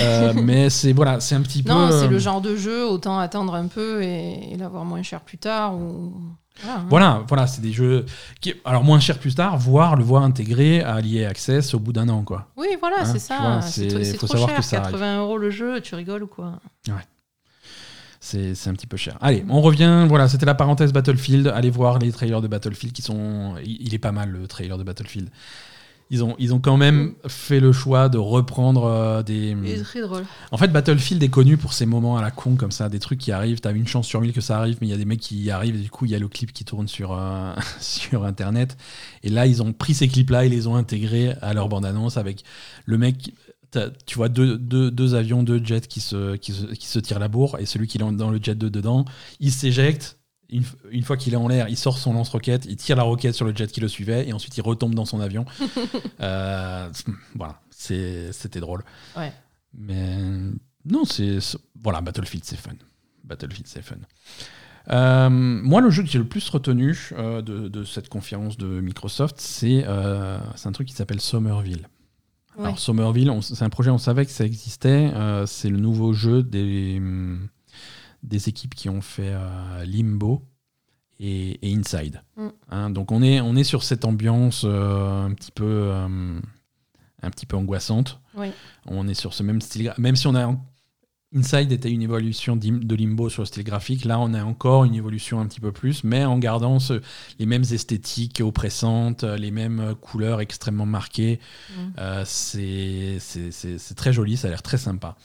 Euh, 0.00 0.32
mais 0.42 0.70
c'est 0.70 0.92
voilà, 0.92 1.20
c'est 1.20 1.34
un 1.34 1.42
petit 1.42 1.62
peu. 1.62 1.72
Non, 1.72 1.90
c'est 1.90 2.08
le 2.08 2.18
genre 2.18 2.40
de 2.40 2.56
jeu, 2.56 2.86
autant 2.86 3.18
attendre 3.18 3.54
un 3.54 3.66
peu 3.66 4.02
et, 4.02 4.52
et 4.52 4.56
l'avoir 4.56 4.84
moins 4.84 5.02
cher 5.02 5.20
plus 5.20 5.38
tard. 5.38 5.74
Ou... 5.74 6.12
Voilà, 6.62 6.76
hein. 6.78 6.86
Voilà, 6.88 7.22
voilà, 7.28 7.46
c'est 7.46 7.60
des 7.60 7.72
jeux 7.72 8.06
qui, 8.40 8.54
alors 8.64 8.82
moins 8.84 9.00
cher 9.00 9.18
plus 9.18 9.34
tard, 9.34 9.58
voire 9.58 9.96
le 9.96 10.04
voir 10.04 10.22
intégré 10.22 10.82
à 10.82 11.00
l'EA 11.00 11.28
Access 11.28 11.74
au 11.74 11.78
bout 11.78 11.92
d'un 11.92 12.08
an, 12.08 12.22
quoi. 12.22 12.48
Oui, 12.56 12.68
voilà, 12.80 13.00
Hein, 13.00 13.04
c'est 13.04 13.18
ça. 13.18 13.60
c'est 13.60 13.88
trop, 13.88 14.02
c'est 14.02 14.16
faut 14.16 14.26
trop 14.26 14.36
savoir 14.38 14.48
cher. 14.50 14.58
que 14.58 14.64
ça 14.64 14.76
arrive. 14.78 14.92
80 14.92 15.20
euros 15.20 15.38
le 15.38 15.50
jeu, 15.50 15.80
tu 15.80 15.94
rigoles 15.94 16.22
ou 16.22 16.28
quoi? 16.28 16.60
C'est 16.84 16.92
c'est 18.26 18.68
un 18.68 18.74
petit 18.74 18.86
peu 18.86 18.96
cher. 18.96 19.16
Allez, 19.20 19.44
on 19.48 19.60
revient. 19.60 20.06
Voilà, 20.08 20.28
c'était 20.28 20.46
la 20.46 20.54
parenthèse 20.54 20.92
Battlefield. 20.92 21.46
Allez 21.48 21.70
voir 21.70 21.98
les 21.98 22.10
trailers 22.10 22.40
de 22.40 22.48
Battlefield 22.48 22.94
qui 22.94 23.02
sont. 23.02 23.54
Il 23.64 23.86
il 23.86 23.94
est 23.94 23.98
pas 23.98 24.12
mal 24.12 24.30
le 24.30 24.46
trailer 24.48 24.78
de 24.78 24.82
Battlefield. 24.82 25.30
Ils 26.08 26.22
ont, 26.22 26.36
ils 26.38 26.54
ont 26.54 26.60
quand 26.60 26.76
même 26.76 27.14
fait 27.26 27.58
le 27.58 27.72
choix 27.72 28.08
de 28.08 28.18
reprendre 28.18 28.84
euh, 28.84 29.22
des. 29.24 29.56
Il 29.60 29.70
est 29.70 29.82
très 29.82 30.00
drôle. 30.00 30.24
En 30.52 30.56
fait, 30.56 30.68
Battlefield 30.68 31.20
est 31.22 31.28
connu 31.28 31.56
pour 31.56 31.72
ces 31.72 31.84
moments 31.84 32.16
à 32.16 32.22
la 32.22 32.30
con 32.30 32.54
comme 32.54 32.70
ça, 32.70 32.88
des 32.88 33.00
trucs 33.00 33.18
qui 33.18 33.32
arrivent. 33.32 33.60
T'as 33.60 33.72
une 33.72 33.88
chance 33.88 34.06
sur 34.06 34.20
mille 34.20 34.32
que 34.32 34.40
ça 34.40 34.58
arrive, 34.58 34.78
mais 34.80 34.86
il 34.86 34.90
y 34.90 34.94
a 34.94 34.96
des 34.96 35.04
mecs 35.04 35.20
qui 35.20 35.42
y 35.42 35.50
arrivent 35.50 35.74
et 35.74 35.80
du 35.80 35.90
coup, 35.90 36.04
il 36.04 36.12
y 36.12 36.14
a 36.14 36.20
le 36.20 36.28
clip 36.28 36.52
qui 36.52 36.64
tourne 36.64 36.86
sur, 36.86 37.12
euh, 37.12 37.52
sur 37.80 38.24
Internet. 38.24 38.76
Et 39.24 39.30
là, 39.30 39.46
ils 39.46 39.62
ont 39.62 39.72
pris 39.72 39.94
ces 39.94 40.06
clips-là 40.06 40.44
et 40.44 40.48
les 40.48 40.68
ont 40.68 40.76
intégrés 40.76 41.34
à 41.42 41.54
leur 41.54 41.68
bande-annonce 41.68 42.16
avec 42.16 42.44
le 42.84 42.98
mec. 42.98 43.32
Tu 44.06 44.16
vois 44.16 44.28
deux, 44.28 44.58
deux, 44.58 44.90
deux 44.90 45.14
avions, 45.14 45.42
deux 45.42 45.64
jets 45.64 45.82
qui 45.82 46.00
se, 46.00 46.36
qui, 46.36 46.52
se, 46.52 46.66
qui 46.66 46.86
se 46.86 46.98
tirent 46.98 47.18
la 47.18 47.28
bourre 47.28 47.58
et 47.58 47.66
celui 47.66 47.86
qui 47.86 47.98
est 47.98 48.00
dans 48.00 48.30
le 48.30 48.38
jet 48.42 48.54
de 48.54 48.68
dedans, 48.68 49.04
il 49.40 49.52
s'éjecte. 49.52 50.18
Une, 50.48 51.02
fois 51.02 51.16
qu'il 51.16 51.32
est 51.32 51.36
en 51.36 51.48
l'air, 51.48 51.68
il 51.68 51.76
sort 51.76 51.98
son 51.98 52.12
lance-roquette, 52.12 52.66
il 52.66 52.76
tire 52.76 52.94
la 52.94 53.02
roquette 53.02 53.34
sur 53.34 53.44
le 53.44 53.52
jet 53.52 53.66
qui 53.66 53.80
le 53.80 53.88
suivait 53.88 54.28
et 54.28 54.32
ensuite 54.32 54.56
il 54.56 54.60
retombe 54.60 54.94
dans 54.94 55.04
son 55.04 55.20
avion. 55.20 55.44
Euh, 56.20 56.88
voilà, 57.34 57.60
c'était 57.70 58.60
drôle. 58.60 58.82
Ouais. 59.16 59.32
Mais 59.74 60.16
non, 60.84 61.04
c'est 61.04 61.38
voilà, 61.82 62.00
Battlefield 62.00 62.44
c'est 62.44 62.56
fun. 62.56 62.72
Battlefield 63.24 63.66
c'est 63.66 63.82
fun. 63.82 63.96
Euh, 64.90 65.28
moi, 65.30 65.80
le 65.80 65.90
jeu 65.90 66.02
que 66.02 66.08
j'ai 66.08 66.18
le 66.18 66.28
plus 66.28 66.48
retenu 66.48 67.10
euh, 67.12 67.42
de, 67.42 67.68
de 67.68 67.84
cette 67.84 68.08
conférence 68.08 68.56
de 68.56 68.80
Microsoft, 68.80 69.36
c'est 69.40 69.84
euh, 69.86 70.38
c'est 70.54 70.68
un 70.68 70.72
truc 70.72 70.88
qui 70.88 70.94
s'appelle 70.94 71.20
Somerville. 71.20 71.88
Ouais. 72.56 72.64
Alors 72.64 72.78
Somerville, 72.78 73.30
c'est 73.42 73.62
un 73.62 73.68
projet, 73.68 73.90
on 73.90 73.98
savait 73.98 74.24
que 74.24 74.32
ça 74.32 74.44
existait. 74.44 75.12
euh, 75.14 75.46
c'est 75.46 75.68
le 75.68 75.78
nouveau 75.78 76.12
jeu 76.12 76.42
des, 76.42 76.96
hum, 76.98 77.48
des 78.22 78.48
équipes 78.48 78.74
qui 78.74 78.88
ont 78.88 79.02
fait 79.02 79.32
euh, 79.32 79.84
Limbo 79.84 80.42
et, 81.20 81.58
et 81.62 81.74
Inside. 81.74 82.22
Mm. 82.36 82.48
Hein, 82.70 82.90
donc 82.90 83.12
on 83.12 83.22
est, 83.22 83.40
on 83.40 83.56
est 83.56 83.64
sur 83.64 83.82
cette 83.82 84.04
ambiance 84.04 84.62
euh, 84.64 85.26
un 85.26 85.32
petit 85.32 85.52
peu... 85.52 85.92
un 85.92 87.30
petit 87.30 87.46
peu 87.46 87.56
angoissante. 87.56 88.20
On 88.86 89.08
est 89.08 89.14
sur 89.14 89.34
ce 89.34 89.42
même 89.42 89.60
style, 89.60 89.92
même 89.98 90.16
si 90.16 90.26
on 90.26 90.34
a 90.34 90.46
Inside 91.34 91.72
était 91.72 91.90
une 91.90 92.02
évolution 92.02 92.56
de 92.56 92.94
Limbo 92.94 93.28
sur 93.28 93.42
le 93.42 93.46
style 93.46 93.64
graphique. 93.64 94.04
Là, 94.04 94.20
on 94.20 94.32
a 94.32 94.44
encore 94.44 94.84
une 94.84 94.94
évolution 94.94 95.40
un 95.40 95.46
petit 95.46 95.60
peu 95.60 95.72
plus, 95.72 96.04
mais 96.04 96.24
en 96.24 96.38
gardant 96.38 96.78
les 97.38 97.46
mêmes 97.46 97.64
esthétiques 97.70 98.40
oppressantes, 98.40 99.24
les 99.24 99.50
mêmes 99.50 99.94
couleurs 100.00 100.40
extrêmement 100.40 100.86
marquées. 100.86 101.40
Mm. 101.70 101.82
Euh, 101.98 102.22
c'est 102.24 103.94
très 103.96 104.12
joli, 104.12 104.36
ça 104.36 104.46
a 104.46 104.50
l'air 104.50 104.62
très 104.62 104.78
sympa. 104.78 105.16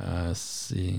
Euh, 0.00 0.32
c'est. 0.34 0.94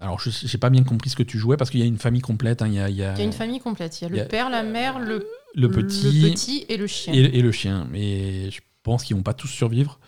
Alors, 0.00 0.20
je 0.20 0.30
n'ai 0.30 0.58
pas 0.58 0.70
bien 0.70 0.82
compris 0.82 1.10
ce 1.10 1.16
que 1.16 1.22
tu 1.22 1.38
jouais 1.38 1.56
parce 1.56 1.70
qu'il 1.70 1.80
y 1.80 1.82
a 1.82 1.86
une 1.86 1.98
famille 1.98 2.20
complète. 2.20 2.60
Hein. 2.62 2.66
Il, 2.66 2.74
y 2.74 2.80
a, 2.80 2.88
il, 2.90 2.96
y 2.96 3.04
a... 3.04 3.18
une 3.20 3.32
famille 3.32 3.60
complète. 3.60 4.00
Il 4.00 4.04
y 4.04 4.06
a 4.06 4.22
le 4.22 4.28
père, 4.28 4.50
la 4.50 4.62
mère, 4.62 4.98
le, 4.98 5.26
le, 5.54 5.70
petit, 5.70 6.22
le 6.22 6.30
petit 6.30 6.66
et 6.68 6.76
le 6.76 6.86
chien. 6.86 7.14
Et, 7.14 7.40
le 7.40 7.52
chien. 7.52 7.86
Mais 7.90 8.50
je 8.50 8.60
pense 8.82 9.04
qu'ils 9.04 9.16
vont 9.16 9.22
pas 9.22 9.34
tous 9.34 9.48
survivre. 9.48 10.00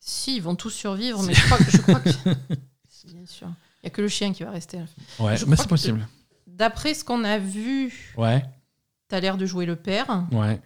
Si, 0.00 0.36
ils 0.36 0.42
vont 0.42 0.54
tous 0.54 0.70
survivre, 0.70 1.22
mais 1.22 1.34
je 1.34 1.44
crois, 1.44 1.58
je 1.68 1.78
crois 1.78 2.00
que. 2.00 2.10
Bien 3.12 3.26
sûr. 3.26 3.48
Il 3.82 3.86
n'y 3.86 3.88
a 3.88 3.90
que 3.90 4.02
le 4.02 4.08
chien 4.08 4.32
qui 4.32 4.42
va 4.42 4.50
rester. 4.50 4.78
Ouais, 5.18 5.36
mais 5.46 5.56
c'est 5.56 5.68
possible. 5.68 6.06
D'après 6.46 6.94
ce 6.94 7.04
qu'on 7.04 7.24
a 7.24 7.38
vu, 7.38 8.12
ouais. 8.16 8.44
tu 9.08 9.14
as 9.14 9.20
l'air 9.20 9.36
de 9.36 9.46
jouer 9.46 9.66
le 9.66 9.76
père. 9.76 10.26
Ouais. 10.32 10.60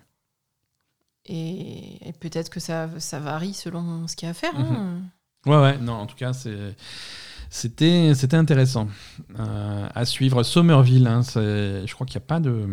Et, 1.26 2.12
peut-être 2.20 2.50
que 2.50 2.60
ça, 2.60 2.88
ça 2.98 3.20
varie 3.20 3.54
selon 3.54 4.08
ce 4.08 4.16
qu'il 4.16 4.26
y 4.26 4.28
a 4.28 4.30
à 4.30 4.34
faire. 4.34 4.56
Hein. 4.56 5.00
Mhm. 5.44 5.52
Ouais, 5.52 5.60
ouais, 5.60 5.78
non, 5.78 5.94
en 5.94 6.06
tout 6.06 6.16
cas, 6.16 6.32
C'était, 7.50 8.14
c'était 8.14 8.36
intéressant 8.36 8.88
euh, 9.38 9.88
à 9.94 10.04
suivre. 10.04 10.42
Somerville, 10.42 11.06
hein, 11.06 11.22
je 11.22 11.92
crois 11.92 12.06
qu'il 12.06 12.18
n'y 12.18 12.24
a 12.24 12.26
pas 12.26 12.40
de. 12.40 12.66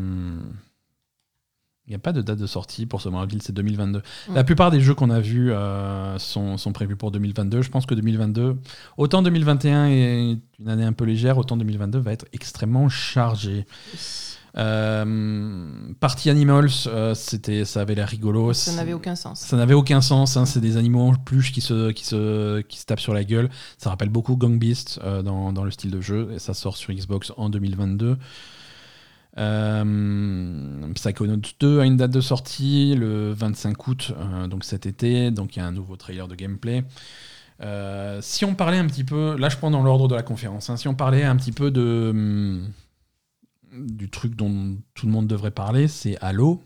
Il 1.90 1.94
n'y 1.94 1.96
a 1.96 2.00
pas 2.00 2.14
de 2.14 2.22
date 2.22 2.38
de 2.38 2.46
sortie 2.46 2.86
pour 2.86 3.02
Somerville, 3.02 3.42
c'est 3.42 3.52
2022. 3.52 4.04
La 4.36 4.44
plupart 4.44 4.70
des 4.70 4.80
jeux 4.80 4.94
qu'on 4.94 5.10
a 5.10 5.20
vus 5.20 5.52
euh, 5.52 6.20
sont, 6.20 6.56
prévus 6.72 6.96
pour 6.96 7.10
2022. 7.10 7.64
Je 7.64 7.70
pense 7.72 7.88
que 7.88 7.96
2022, 7.96 8.58
autant 8.98 9.24
2021 9.24 9.88
est 9.88 10.38
une 10.60 10.70
année 10.70 10.84
un 10.84 10.94
peu 10.94 11.04
légère, 11.04 11.40
autant 11.40 11.58
2022 11.58 11.98
va 11.98 12.12
être 12.12 12.28
extrêmement 12.32 12.90
chargé. 12.90 13.66
Euh, 14.56 15.68
Party 16.00 16.30
Animals, 16.30 16.70
euh, 16.86 17.16
c'était, 17.16 17.66
ça 17.66 17.82
avait 17.82 17.96
l'air 17.96 18.08
rigolo. 18.08 18.54
Ça 18.54 18.74
n'avait 18.74 18.94
aucun 18.94 19.16
sens. 19.16 19.40
Ça 19.40 19.58
n'avait 19.58 19.74
aucun 19.74 20.02
sens. 20.02 20.38
Hein. 20.38 20.46
c'est 20.46 20.62
des 20.62 20.78
animaux 20.78 21.02
en 21.02 21.16
peluche 21.16 21.52
qui 21.52 21.62
se, 21.62 21.90
qui, 21.90 22.06
se, 22.06 22.62
qui 22.62 22.78
se 22.78 22.86
tapent 22.86 23.00
sur 23.00 23.16
la 23.16 23.24
gueule. 23.24 23.50
Ça 23.80 23.90
rappelle 23.90 24.10
beaucoup 24.10 24.36
Gang 24.36 24.60
Beast 24.60 25.00
dans, 25.04 25.52
dans, 25.54 25.64
le 25.64 25.72
style 25.72 25.90
de 25.90 26.02
jeu. 26.02 26.34
Et 26.36 26.40
ça 26.40 26.54
sort 26.54 26.78
sur 26.78 26.94
Xbox 26.94 27.34
en 27.36 27.50
2022. 27.50 28.16
Euh, 29.38 30.94
Psychonauts 30.96 31.38
2 31.60 31.80
a 31.80 31.86
une 31.86 31.98
date 31.98 32.12
de 32.12 32.22
sortie 32.22 32.96
le 32.96 33.32
25 33.32 33.88
août, 33.88 34.14
euh, 34.18 34.48
donc 34.48 34.64
cet 34.64 34.86
été. 34.86 35.32
Donc 35.32 35.56
il 35.56 35.60
y 35.60 35.62
a 35.62 35.66
un 35.66 35.72
nouveau 35.72 35.96
trailer 35.96 36.28
de 36.28 36.36
gameplay. 36.36 36.84
Euh, 37.62 38.20
si 38.22 38.46
on 38.46 38.56
parlait 38.56 38.78
un 38.78 38.88
petit 38.88 39.04
peu, 39.04 39.36
là 39.38 39.50
je 39.50 39.58
prends 39.58 39.72
dans 39.72 39.84
l'ordre 39.84 40.08
de 40.08 40.16
la 40.16 40.24
conférence, 40.24 40.70
hein, 40.70 40.78
si 40.78 40.88
on 40.88 40.96
parlait 40.96 41.24
un 41.24 41.36
petit 41.36 41.52
peu 41.52 41.72
de, 41.72 42.10
hum, 42.12 42.72
du 43.74 44.10
truc 44.10 44.36
dont 44.36 44.78
tout 44.94 45.06
le 45.06 45.12
monde 45.12 45.28
devrait 45.28 45.52
parler, 45.52 45.88
c'est 45.88 46.18
Halo. 46.22 46.64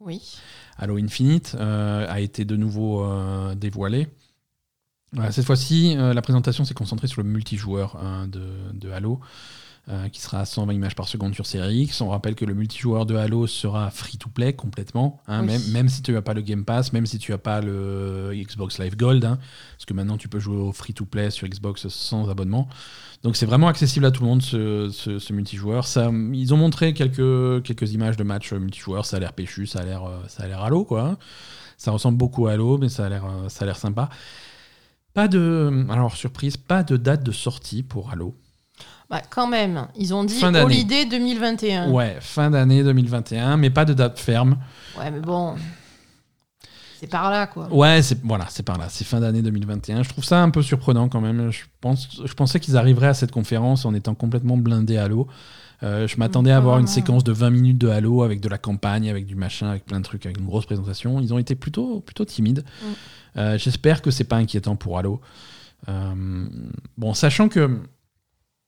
Oui. 0.00 0.36
Halo 0.76 0.98
Infinite 0.98 1.56
a 1.58 2.20
été 2.20 2.44
de 2.44 2.56
nouveau 2.56 3.06
dévoilé. 3.54 4.08
cette 5.30 5.46
fois-ci, 5.46 5.94
la 5.96 6.20
présentation 6.20 6.64
s'est 6.64 6.74
concentrée 6.74 7.06
sur 7.06 7.22
le 7.22 7.28
multijoueur 7.28 7.96
hein, 7.96 8.26
de, 8.26 8.44
de, 8.74 8.90
Halo. 8.90 9.20
Euh, 9.90 10.08
qui 10.08 10.22
sera 10.22 10.40
à 10.40 10.44
120 10.46 10.72
images 10.72 10.94
par 10.94 11.06
seconde 11.08 11.34
sur 11.34 11.44
Series 11.44 11.82
X. 11.82 12.00
On 12.00 12.08
rappelle 12.08 12.34
que 12.34 12.46
le 12.46 12.54
multijoueur 12.54 13.04
de 13.04 13.16
Halo 13.16 13.46
sera 13.46 13.90
free-to-play 13.90 14.54
complètement, 14.54 15.20
hein, 15.26 15.42
même, 15.42 15.60
même 15.72 15.90
si 15.90 16.00
tu 16.00 16.12
n'as 16.12 16.22
pas 16.22 16.32
le 16.32 16.40
Game 16.40 16.64
Pass, 16.64 16.94
même 16.94 17.04
si 17.04 17.18
tu 17.18 17.32
n'as 17.32 17.38
pas 17.38 17.60
le 17.60 18.32
Xbox 18.34 18.78
Live 18.78 18.96
Gold, 18.96 19.26
hein, 19.26 19.38
parce 19.76 19.84
que 19.84 19.92
maintenant 19.92 20.16
tu 20.16 20.28
peux 20.28 20.38
jouer 20.38 20.56
au 20.56 20.72
free-to-play 20.72 21.28
sur 21.30 21.46
Xbox 21.46 21.88
sans 21.88 22.30
abonnement. 22.30 22.66
Donc 23.24 23.36
c'est 23.36 23.44
vraiment 23.44 23.68
accessible 23.68 24.06
à 24.06 24.10
tout 24.10 24.22
le 24.22 24.28
monde 24.30 24.40
ce, 24.40 24.88
ce, 24.88 25.32
multijoueur. 25.34 25.86
Ça, 25.86 26.10
ils 26.32 26.54
ont 26.54 26.56
montré 26.56 26.94
quelques, 26.94 27.62
quelques 27.62 27.92
images 27.92 28.16
de 28.16 28.24
matchs 28.24 28.54
multijoueurs, 28.54 29.04
ça 29.04 29.18
a 29.18 29.20
l'air 29.20 29.34
péchu, 29.34 29.66
ça 29.66 29.80
a 29.80 29.84
l'air, 29.84 30.04
euh, 30.04 30.16
ça 30.28 30.44
a 30.44 30.46
l'air 30.46 30.62
Halo 30.62 30.86
quoi. 30.86 31.02
Hein. 31.02 31.18
Ça 31.76 31.90
ressemble 31.90 32.16
beaucoup 32.16 32.46
à 32.46 32.52
Halo, 32.52 32.78
mais 32.78 32.88
ça 32.88 33.04
a 33.04 33.10
l'air, 33.10 33.26
euh, 33.26 33.50
ça 33.50 33.64
a 33.64 33.66
l'air 33.66 33.76
sympa. 33.76 34.08
Pas 35.12 35.28
de, 35.28 35.84
alors 35.90 36.16
surprise, 36.16 36.56
pas 36.56 36.82
de 36.82 36.96
date 36.96 37.22
de 37.22 37.32
sortie 37.32 37.82
pour 37.82 38.10
Halo. 38.10 38.34
Bah, 39.14 39.22
quand 39.30 39.46
même, 39.46 39.86
ils 39.96 40.12
ont 40.12 40.24
dit 40.24 40.44
Holiday 40.44 41.04
2021. 41.04 41.88
Ouais, 41.92 42.16
fin 42.18 42.50
d'année 42.50 42.82
2021, 42.82 43.56
mais 43.58 43.70
pas 43.70 43.84
de 43.84 43.92
date 43.92 44.18
ferme. 44.18 44.56
Ouais, 44.98 45.08
mais 45.08 45.20
bon. 45.20 45.54
C'est 46.98 47.06
par 47.06 47.30
là, 47.30 47.46
quoi. 47.46 47.72
Ouais, 47.72 48.02
c'est 48.02 48.20
voilà, 48.24 48.46
c'est 48.48 48.64
par 48.64 48.76
là. 48.76 48.86
C'est 48.88 49.04
fin 49.04 49.20
d'année 49.20 49.40
2021. 49.40 50.02
Je 50.02 50.08
trouve 50.08 50.24
ça 50.24 50.42
un 50.42 50.50
peu 50.50 50.62
surprenant 50.62 51.08
quand 51.08 51.20
même. 51.20 51.52
Je, 51.52 51.62
pense, 51.80 52.08
je 52.24 52.34
pensais 52.34 52.58
qu'ils 52.58 52.76
arriveraient 52.76 53.06
à 53.06 53.14
cette 53.14 53.30
conférence 53.30 53.84
en 53.84 53.94
étant 53.94 54.16
complètement 54.16 54.56
blindés 54.56 54.96
Halo. 54.96 55.28
Euh, 55.84 56.08
je 56.08 56.16
m'attendais 56.16 56.50
à 56.50 56.56
avoir 56.56 56.80
une 56.80 56.88
séquence 56.88 57.22
de 57.22 57.30
20 57.30 57.50
minutes 57.50 57.78
de 57.78 57.90
Halo 57.90 58.24
avec 58.24 58.40
de 58.40 58.48
la 58.48 58.58
campagne, 58.58 59.08
avec 59.08 59.26
du 59.26 59.36
machin, 59.36 59.68
avec 59.68 59.84
plein 59.84 60.00
de 60.00 60.04
trucs, 60.04 60.26
avec 60.26 60.40
une 60.40 60.46
grosse 60.46 60.66
présentation. 60.66 61.20
Ils 61.20 61.32
ont 61.32 61.38
été 61.38 61.54
plutôt, 61.54 62.00
plutôt 62.00 62.24
timides. 62.24 62.64
Mm. 62.64 62.86
Euh, 63.36 63.58
j'espère 63.58 64.02
que 64.02 64.10
c'est 64.10 64.24
pas 64.24 64.38
inquiétant 64.38 64.74
pour 64.74 64.98
Halo. 64.98 65.20
Euh, 65.88 66.46
bon, 66.96 67.14
sachant 67.14 67.48
que 67.48 67.78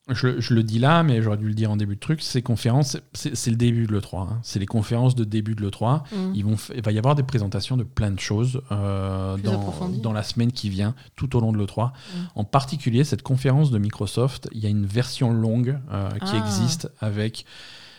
je, 0.08 0.54
le 0.54 0.62
dis 0.62 0.78
là, 0.78 1.02
mais 1.02 1.20
j'aurais 1.20 1.36
dû 1.36 1.48
le 1.48 1.54
dire 1.54 1.70
en 1.70 1.76
début 1.76 1.96
de 1.96 2.00
truc, 2.00 2.22
ces 2.22 2.40
conférences, 2.40 2.96
c'est 3.12 3.50
le 3.50 3.56
début 3.56 3.86
de 3.86 3.92
l'E3. 3.92 4.28
Hein. 4.28 4.38
C'est 4.42 4.60
les 4.60 4.66
conférences 4.66 5.16
de 5.16 5.24
début 5.24 5.56
de 5.56 5.62
l'E3. 5.62 6.02
Mm. 6.02 6.34
Ils 6.34 6.44
vont, 6.44 6.56
il 6.74 6.82
va 6.82 6.92
y 6.92 6.98
avoir 6.98 7.16
des 7.16 7.24
présentations 7.24 7.76
de 7.76 7.82
plein 7.82 8.12
de 8.12 8.20
choses 8.20 8.60
euh, 8.70 9.36
dans, 9.38 9.90
dans, 10.02 10.12
la 10.12 10.22
semaine 10.22 10.52
qui 10.52 10.70
vient, 10.70 10.94
tout 11.16 11.36
au 11.36 11.40
long 11.40 11.52
de 11.52 11.58
l'E3. 11.58 11.88
Mm. 11.88 11.90
En 12.36 12.44
particulier, 12.44 13.02
cette 13.02 13.22
conférence 13.22 13.72
de 13.72 13.78
Microsoft, 13.78 14.48
il 14.52 14.60
y 14.60 14.66
a 14.66 14.68
une 14.68 14.86
version 14.86 15.32
longue 15.32 15.78
euh, 15.90 16.10
qui 16.10 16.34
ah. 16.34 16.38
existe 16.38 16.88
avec 17.00 17.44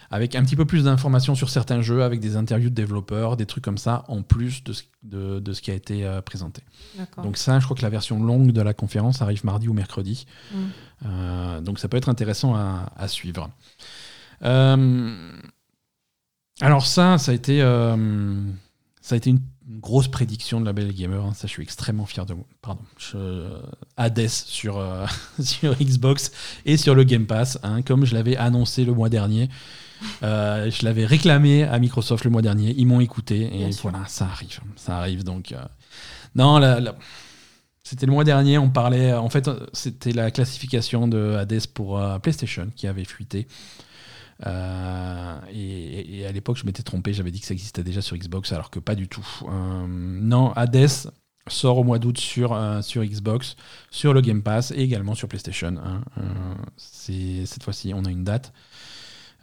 avec 0.10 0.36
un 0.36 0.44
petit 0.44 0.56
peu 0.56 0.66
plus 0.66 0.86
d'informations 0.86 1.36
sur 1.36 1.50
certains 1.50 1.82
jeux, 1.82 2.04
avec 2.04 2.20
des 2.20 2.38
interviews 2.38 2.70
de 2.70 2.76
développeurs, 2.76 3.36
des 3.36 3.46
trucs 3.46 3.64
comme 3.64 3.78
ça, 3.78 4.06
en 4.08 4.22
plus 4.22 4.64
de 4.64 4.74
ce, 4.74 4.84
de, 5.04 5.54
ce 5.54 5.62
qui 5.62 5.72
a 5.72 5.74
été 5.74 6.06
euh, 6.06 6.22
présenté. 6.22 6.64
Donc 7.22 7.38
ça, 7.38 7.60
je 7.60 7.66
crois 7.66 7.76
que 7.76 7.82
la 7.82 7.90
version 7.90 8.24
longue 8.24 8.52
de 8.52 8.62
la 8.62 8.74
conférence 8.74 9.22
arrive 9.22 9.44
mardi 9.44 9.68
ou 9.68 9.74
mercredi. 9.74 10.26
Mm. 10.54 10.58
Euh, 11.06 11.62
donc 11.62 11.80
ça 11.80 11.88
peut 11.88 11.98
être 11.98 12.10
intéressant 12.10 12.56
à, 12.56 13.08
suivre. 13.08 13.50
Euh, 14.44 15.32
alors 16.62 16.86
ça, 16.86 17.18
ça 17.18 17.32
a 17.32 17.36
été, 17.36 17.60
ça 17.60 19.16
a 19.16 19.18
été 19.18 19.30
une 19.30 19.42
grosse 19.80 20.08
prédiction 20.08 20.60
de 20.60 20.66
la 20.66 20.74
Belle 20.74 20.94
Gamer. 20.94 21.24
Hein. 21.24 21.34
Ça, 21.34 21.48
je 21.48 21.52
suis 21.52 21.64
extrêmement 21.64 22.06
fier 22.06 22.26
de 22.26 22.34
vous. 22.34 22.46
Pardon. 22.62 22.82
Je... 22.98 23.48
Hades 23.96 24.28
sur, 24.28 24.84
sur 25.40 25.76
Xbox 25.76 26.32
et 26.66 26.78
sur 26.78 26.96
le 26.96 27.04
Game 27.04 27.26
Pass, 27.26 27.60
hein, 27.64 27.82
comme 27.82 28.06
je 28.06 28.14
l'avais 28.14 28.38
annoncé 28.38 28.86
le 28.86 28.94
mois 28.94 29.10
dernier. 29.10 29.50
Euh, 30.24 30.70
je 30.70 30.86
l'avais 30.86 31.06
réclamé 31.06 31.64
à 31.64 31.78
Microsoft 31.80 32.24
le 32.24 32.30
mois 32.30 32.42
dernier. 32.42 32.74
Ils 32.78 32.86
m'ont 32.86 33.00
écouté 33.00 33.62
et 33.62 33.70
voilà, 33.82 34.04
ça 34.08 34.26
arrive. 34.26 34.60
Ça 34.76 34.98
arrive 34.98 35.24
donc. 35.24 35.52
Euh, 35.52 35.64
non, 36.36 36.60
c'était 37.88 38.06
le 38.06 38.12
mois 38.12 38.24
dernier. 38.24 38.58
On 38.58 38.70
parlait. 38.70 39.14
En 39.14 39.30
fait, 39.30 39.50
c'était 39.72 40.12
la 40.12 40.30
classification 40.32 41.08
de 41.08 41.36
Hades 41.36 41.68
pour 41.74 41.98
euh, 41.98 42.20
PlayStation 42.20 42.68
qui 42.76 42.86
avait 42.88 43.06
fuité. 43.06 43.48
et, 44.46 46.26
à 46.28 46.32
l'époque, 46.32 46.58
je 46.58 46.66
m'étais 46.66 46.84
trompé. 46.84 47.14
J'avais 47.14 47.32
dit 47.32 47.40
que 47.40 47.46
ça 47.46 47.54
existait 47.54 47.84
déjà 47.84 48.02
sur 48.02 48.18
Xbox, 48.18 48.52
alors 48.52 48.70
que 48.70 48.80
pas 48.80 48.96
du 48.96 49.08
tout. 49.08 49.26
non, 49.88 50.52
Hades 50.54 51.12
sort 51.50 51.78
au 51.78 51.84
mois 51.86 51.98
d'août 51.98 52.18
sur, 52.18 52.60
sur 52.82 53.06
Xbox, 53.06 53.56
sur 53.90 54.14
le 54.14 54.20
Game 54.20 54.44
Pass 54.44 54.72
et 54.72 54.82
également 54.82 55.16
sur 55.16 55.30
PlayStation. 55.30 55.76
Cette 56.76 57.64
fois-ci, 57.64 57.94
on 57.96 58.04
a 58.04 58.12
une 58.12 58.26
date. 58.26 58.52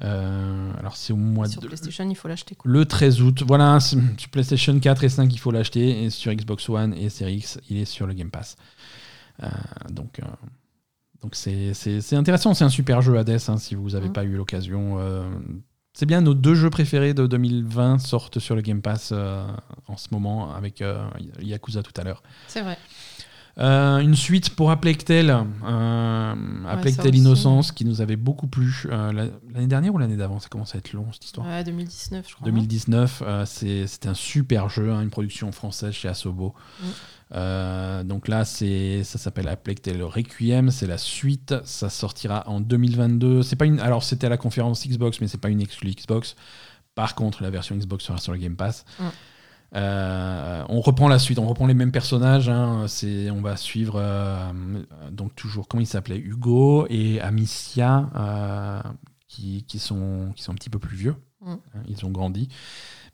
Euh, 0.02 0.72
alors 0.78 0.96
c'est 0.96 1.12
au 1.12 1.16
mois 1.16 1.46
sur 1.48 1.60
PlayStation, 1.60 2.08
il 2.08 2.16
faut 2.16 2.28
l'acheter. 2.28 2.56
Le 2.64 2.84
13 2.84 3.22
août. 3.22 3.42
Voilà, 3.46 3.78
sur 3.80 3.98
PlayStation 4.30 4.78
4 4.78 5.04
et 5.04 5.08
5, 5.08 5.32
il 5.32 5.38
faut 5.38 5.50
l'acheter. 5.50 6.04
Et 6.04 6.10
sur 6.10 6.32
Xbox 6.32 6.68
One 6.68 6.94
et 6.94 7.08
Series 7.08 7.36
X, 7.36 7.60
il 7.70 7.78
est 7.78 7.84
sur 7.84 8.06
le 8.06 8.14
Game 8.14 8.30
Pass. 8.30 8.56
Euh, 9.42 9.48
donc 9.90 10.20
euh, 10.20 10.26
donc 11.22 11.34
c'est 11.34 12.14
intéressant. 12.14 12.54
C'est 12.54 12.64
un 12.64 12.68
super 12.68 13.02
jeu 13.02 13.16
Hades, 13.18 13.40
hein, 13.48 13.56
si 13.56 13.74
vous 13.74 13.90
n'avez 13.90 14.08
mmh. 14.08 14.12
pas 14.12 14.24
eu 14.24 14.36
l'occasion. 14.36 14.98
c'est 15.92 16.06
bien, 16.06 16.20
nos 16.20 16.34
deux 16.34 16.54
jeux 16.54 16.70
préférés 16.70 17.14
de 17.14 17.26
2020 17.26 17.98
sortent 17.98 18.40
sur 18.40 18.56
le 18.56 18.62
Game 18.62 18.82
Pass 18.82 19.12
en 19.12 19.96
ce 19.96 20.08
moment, 20.10 20.52
avec 20.52 20.82
Yakuza 21.40 21.82
tout 21.82 21.98
à 21.98 22.04
l'heure. 22.04 22.22
C'est 22.48 22.62
vrai. 22.62 22.76
Euh, 23.58 23.98
une 23.98 24.16
suite 24.16 24.50
pour 24.50 24.72
Aplectel, 24.72 25.30
euh, 25.30 26.34
Aplectel 26.66 27.14
Innocence, 27.14 27.70
qui 27.70 27.84
nous 27.84 28.00
avait 28.00 28.16
beaucoup 28.16 28.48
plu 28.48 28.84
euh, 28.86 29.12
l'année 29.52 29.68
dernière 29.68 29.94
ou 29.94 29.98
l'année 29.98 30.16
d'avant. 30.16 30.40
Ça 30.40 30.48
commence 30.48 30.74
à 30.74 30.78
être 30.78 30.92
long 30.92 31.06
cette 31.12 31.24
histoire. 31.24 31.46
Ouais, 31.46 31.62
2019, 31.62 32.26
je 32.28 32.34
crois. 32.34 32.44
2019, 32.46 33.22
euh, 33.24 33.46
c'était 33.46 34.08
un 34.08 34.14
super 34.14 34.68
jeu, 34.68 34.90
hein, 34.90 35.00
une 35.02 35.10
production 35.10 35.52
française 35.52 35.92
chez 35.92 36.08
Asobo. 36.08 36.54
Mm. 36.80 38.02
donc 38.04 38.26
là, 38.26 38.44
ça 38.44 39.18
s'appelle 39.18 39.48
Aplectel 39.48 40.02
Requiem, 40.02 40.70
c'est 40.70 40.88
la 40.88 40.98
suite. 40.98 41.54
Ça 41.64 41.90
sortira 41.90 42.48
en 42.48 42.60
2022. 42.60 43.42
C'est 43.42 43.56
pas 43.56 43.66
une, 43.66 43.78
alors 43.78 44.02
c'était 44.02 44.26
à 44.26 44.30
la 44.30 44.36
conférence 44.36 44.86
Xbox, 44.86 45.20
mais 45.20 45.28
c'est 45.28 45.38
pas 45.38 45.48
une 45.48 45.60
exclue 45.60 45.90
Xbox. 45.90 46.34
Par 46.96 47.14
contre, 47.14 47.42
la 47.42 47.50
version 47.50 47.76
Xbox 47.76 48.04
sera 48.04 48.18
sur 48.18 48.32
le 48.32 48.38
Game 48.38 48.56
Pass. 48.56 48.84
Mm. 49.74 50.66
on 50.68 50.80
reprend 50.80 51.08
la 51.08 51.18
suite, 51.18 51.38
on 51.38 51.46
reprend 51.46 51.66
les 51.66 51.74
mêmes 51.74 51.92
personnages. 51.92 52.48
Hein. 52.48 52.84
c'est, 52.86 53.30
on 53.30 53.40
va 53.40 53.56
suivre 53.56 54.02
donc 55.10 55.34
toujours 55.34 55.68
comment 55.68 55.80
il 55.80 55.86
s'appelait? 55.86 56.18
Hugo 56.18 56.86
et 56.88 57.20
Amicia 57.20 58.08
qui, 59.28 59.64
qui, 59.66 59.78
sont 59.78 60.32
qui 60.36 60.42
sont 60.42 60.52
un 60.52 60.56
petit 60.56 60.70
peu 60.70 60.78
plus 60.78 60.96
vieux. 60.96 61.16
Mm. 61.44 61.52
Hein, 61.52 61.80
ils 61.88 62.04
ont 62.04 62.10
grandi. 62.10 62.48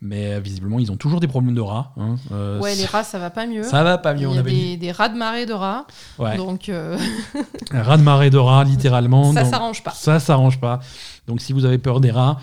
Mais 0.03 0.33
euh, 0.33 0.41
visiblement, 0.41 0.79
ils 0.79 0.91
ont 0.91 0.97
toujours 0.97 1.21
des 1.21 1.29
problèmes 1.29 1.55
de 1.55 1.61
rats. 1.61 1.93
Hein. 1.99 2.17
Euh, 2.33 2.59
ouais, 2.59 2.75
les 2.75 2.87
rats, 2.87 3.05
ça 3.05 3.19
va 3.19 3.29
pas 3.29 3.47
mieux. 3.47 3.65
Ça 3.65 3.85
va 3.85 3.99
pas 3.99 4.15
mieux. 4.15 4.29
Il 4.31 4.35
y 4.35 4.39
a 4.39 4.43
des, 4.43 4.77
des, 4.79 4.93
rats 4.93 5.11
de 5.11 5.17
marée 5.17 5.45
de 5.45 5.53
rats. 5.53 5.87
Ouais. 6.19 6.39
Donc. 6.39 6.71
Euh... 6.71 6.97
Un 7.73 7.83
rat 7.83 7.99
de 7.99 8.03
marée 8.03 8.31
de 8.31 8.39
rats, 8.39 8.65
littéralement. 8.65 9.33
Ça 9.35 9.45
s'arrange 9.45 9.83
pas. 9.83 9.91
Ça 9.91 10.19
s'arrange 10.19 10.59
pas. 10.59 10.81
Donc, 11.27 11.43
si 11.43 11.53
vous 11.53 11.65
avez 11.67 11.79
peur 11.79 12.01
des 12.01 12.11
rats. 12.11 12.39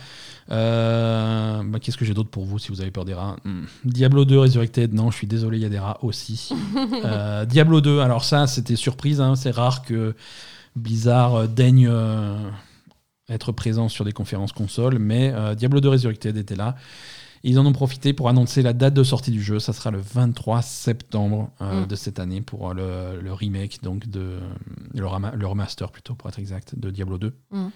Euh, 0.49 1.63
bah, 1.63 1.79
Qu'est-ce 1.79 1.97
que 1.97 2.05
j'ai 2.05 2.13
d'autre 2.13 2.29
pour 2.29 2.45
vous 2.45 2.59
si 2.59 2.69
vous 2.69 2.81
avez 2.81 2.91
peur 2.91 3.05
des 3.05 3.13
rats? 3.13 3.35
Hmm. 3.43 3.63
Diablo 3.83 4.25
2 4.25 4.39
Resurrected, 4.39 4.93
non, 4.93 5.11
je 5.11 5.17
suis 5.17 5.27
désolé, 5.27 5.57
il 5.57 5.63
y 5.63 5.65
a 5.65 5.69
des 5.69 5.79
rats 5.79 5.99
aussi. 6.01 6.49
euh, 7.05 7.45
Diablo 7.45 7.81
2, 7.81 7.99
alors 7.99 8.23
ça, 8.23 8.47
c'était 8.47 8.75
surprise, 8.75 9.21
hein, 9.21 9.35
c'est 9.35 9.51
rare 9.51 9.83
que 9.83 10.15
Blizzard 10.75 11.47
daigne 11.47 11.91
être 13.29 13.51
présent 13.51 13.89
sur 13.89 14.05
des 14.05 14.11
conférences 14.13 14.53
consoles, 14.53 14.99
mais 14.99 15.33
Diablo 15.55 15.81
2 15.81 15.89
Resurrected 15.89 16.37
était 16.37 16.55
là. 16.55 16.75
Ils 17.43 17.59
en 17.59 17.65
ont 17.65 17.73
profité 17.73 18.13
pour 18.13 18.29
annoncer 18.29 18.61
la 18.61 18.73
date 18.73 18.93
de 18.93 19.03
sortie 19.03 19.31
du 19.31 19.41
jeu. 19.41 19.59
Ça 19.59 19.73
sera 19.73 19.91
le 19.91 19.99
23 19.99 20.61
septembre 20.61 21.51
euh, 21.61 21.83
mm. 21.83 21.87
de 21.87 21.95
cette 21.95 22.19
année 22.19 22.41
pour 22.41 22.71
euh, 22.71 23.21
le, 23.21 23.33
remake, 23.33 23.81
donc 23.83 24.07
de, 24.07 24.39
le, 24.93 25.05
remaster 25.05 25.91
plutôt, 25.91 26.15
pour 26.15 26.29
être 26.29 26.39
exact, 26.39 26.77
de 26.77 26.89
Diablo 26.89 27.17
2. 27.17 27.33
Mm. 27.51 27.67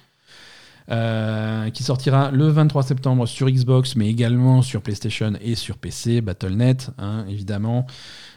Euh, 0.91 1.69
qui 1.69 1.83
sortira 1.83 2.31
le 2.31 2.49
23 2.49 2.83
septembre 2.83 3.25
sur 3.25 3.49
Xbox, 3.49 3.95
mais 3.95 4.09
également 4.09 4.61
sur 4.61 4.81
PlayStation 4.81 5.33
et 5.39 5.55
sur 5.55 5.77
PC, 5.77 6.19
Battle.net, 6.19 6.89
hein, 6.97 7.25
évidemment. 7.29 7.87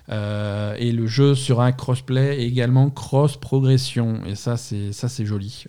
et 0.09 0.93
le 0.93 1.07
jeu 1.07 1.35
sera 1.35 1.73
crossplay 1.73 2.43
et 2.43 2.47
également 2.47 2.91
cross-progression. 2.91 4.25
Et 4.27 4.37
ça, 4.37 4.57
c'est 4.57 4.93
ça, 4.93 5.09
c'est 5.09 5.27
joli. 5.27 5.65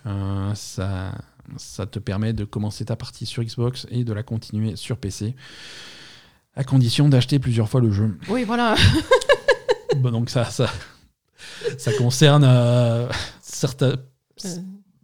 ça 0.53 1.11
ça 1.57 1.85
te 1.85 1.99
permet 1.99 2.33
de 2.33 2.45
commencer 2.45 2.85
ta 2.85 2.95
partie 2.95 3.25
sur 3.25 3.43
Xbox 3.43 3.87
et 3.89 4.03
de 4.03 4.13
la 4.13 4.23
continuer 4.23 4.75
sur 4.75 4.97
PC, 4.97 5.35
à 6.55 6.63
condition 6.63 7.09
d'acheter 7.09 7.39
plusieurs 7.39 7.69
fois 7.69 7.81
le 7.81 7.91
jeu. 7.91 8.17
Oui, 8.29 8.43
voilà. 8.43 8.75
bon, 9.97 10.11
donc 10.11 10.29
ça, 10.29 10.45
ça, 10.45 10.69
ça 11.77 11.91
concerne 11.93 12.43
euh, 12.45 13.07
certains. 13.41 13.95
Euh. 14.45 14.57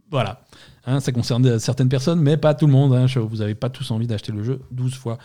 Voilà. 0.10 0.42
Hein, 0.86 1.00
ça 1.00 1.12
concerne 1.12 1.60
certaines 1.60 1.90
personnes, 1.90 2.22
mais 2.22 2.38
pas 2.38 2.54
tout 2.54 2.66
le 2.66 2.72
monde. 2.72 2.94
Hein. 2.94 3.06
Vous 3.16 3.38
n'avez 3.38 3.56
pas 3.56 3.70
tous 3.70 3.92
envie 3.92 4.08
d'acheter 4.08 4.32
le 4.32 4.44
jeu 4.44 4.62
12 4.72 4.96
fois. 4.96 5.18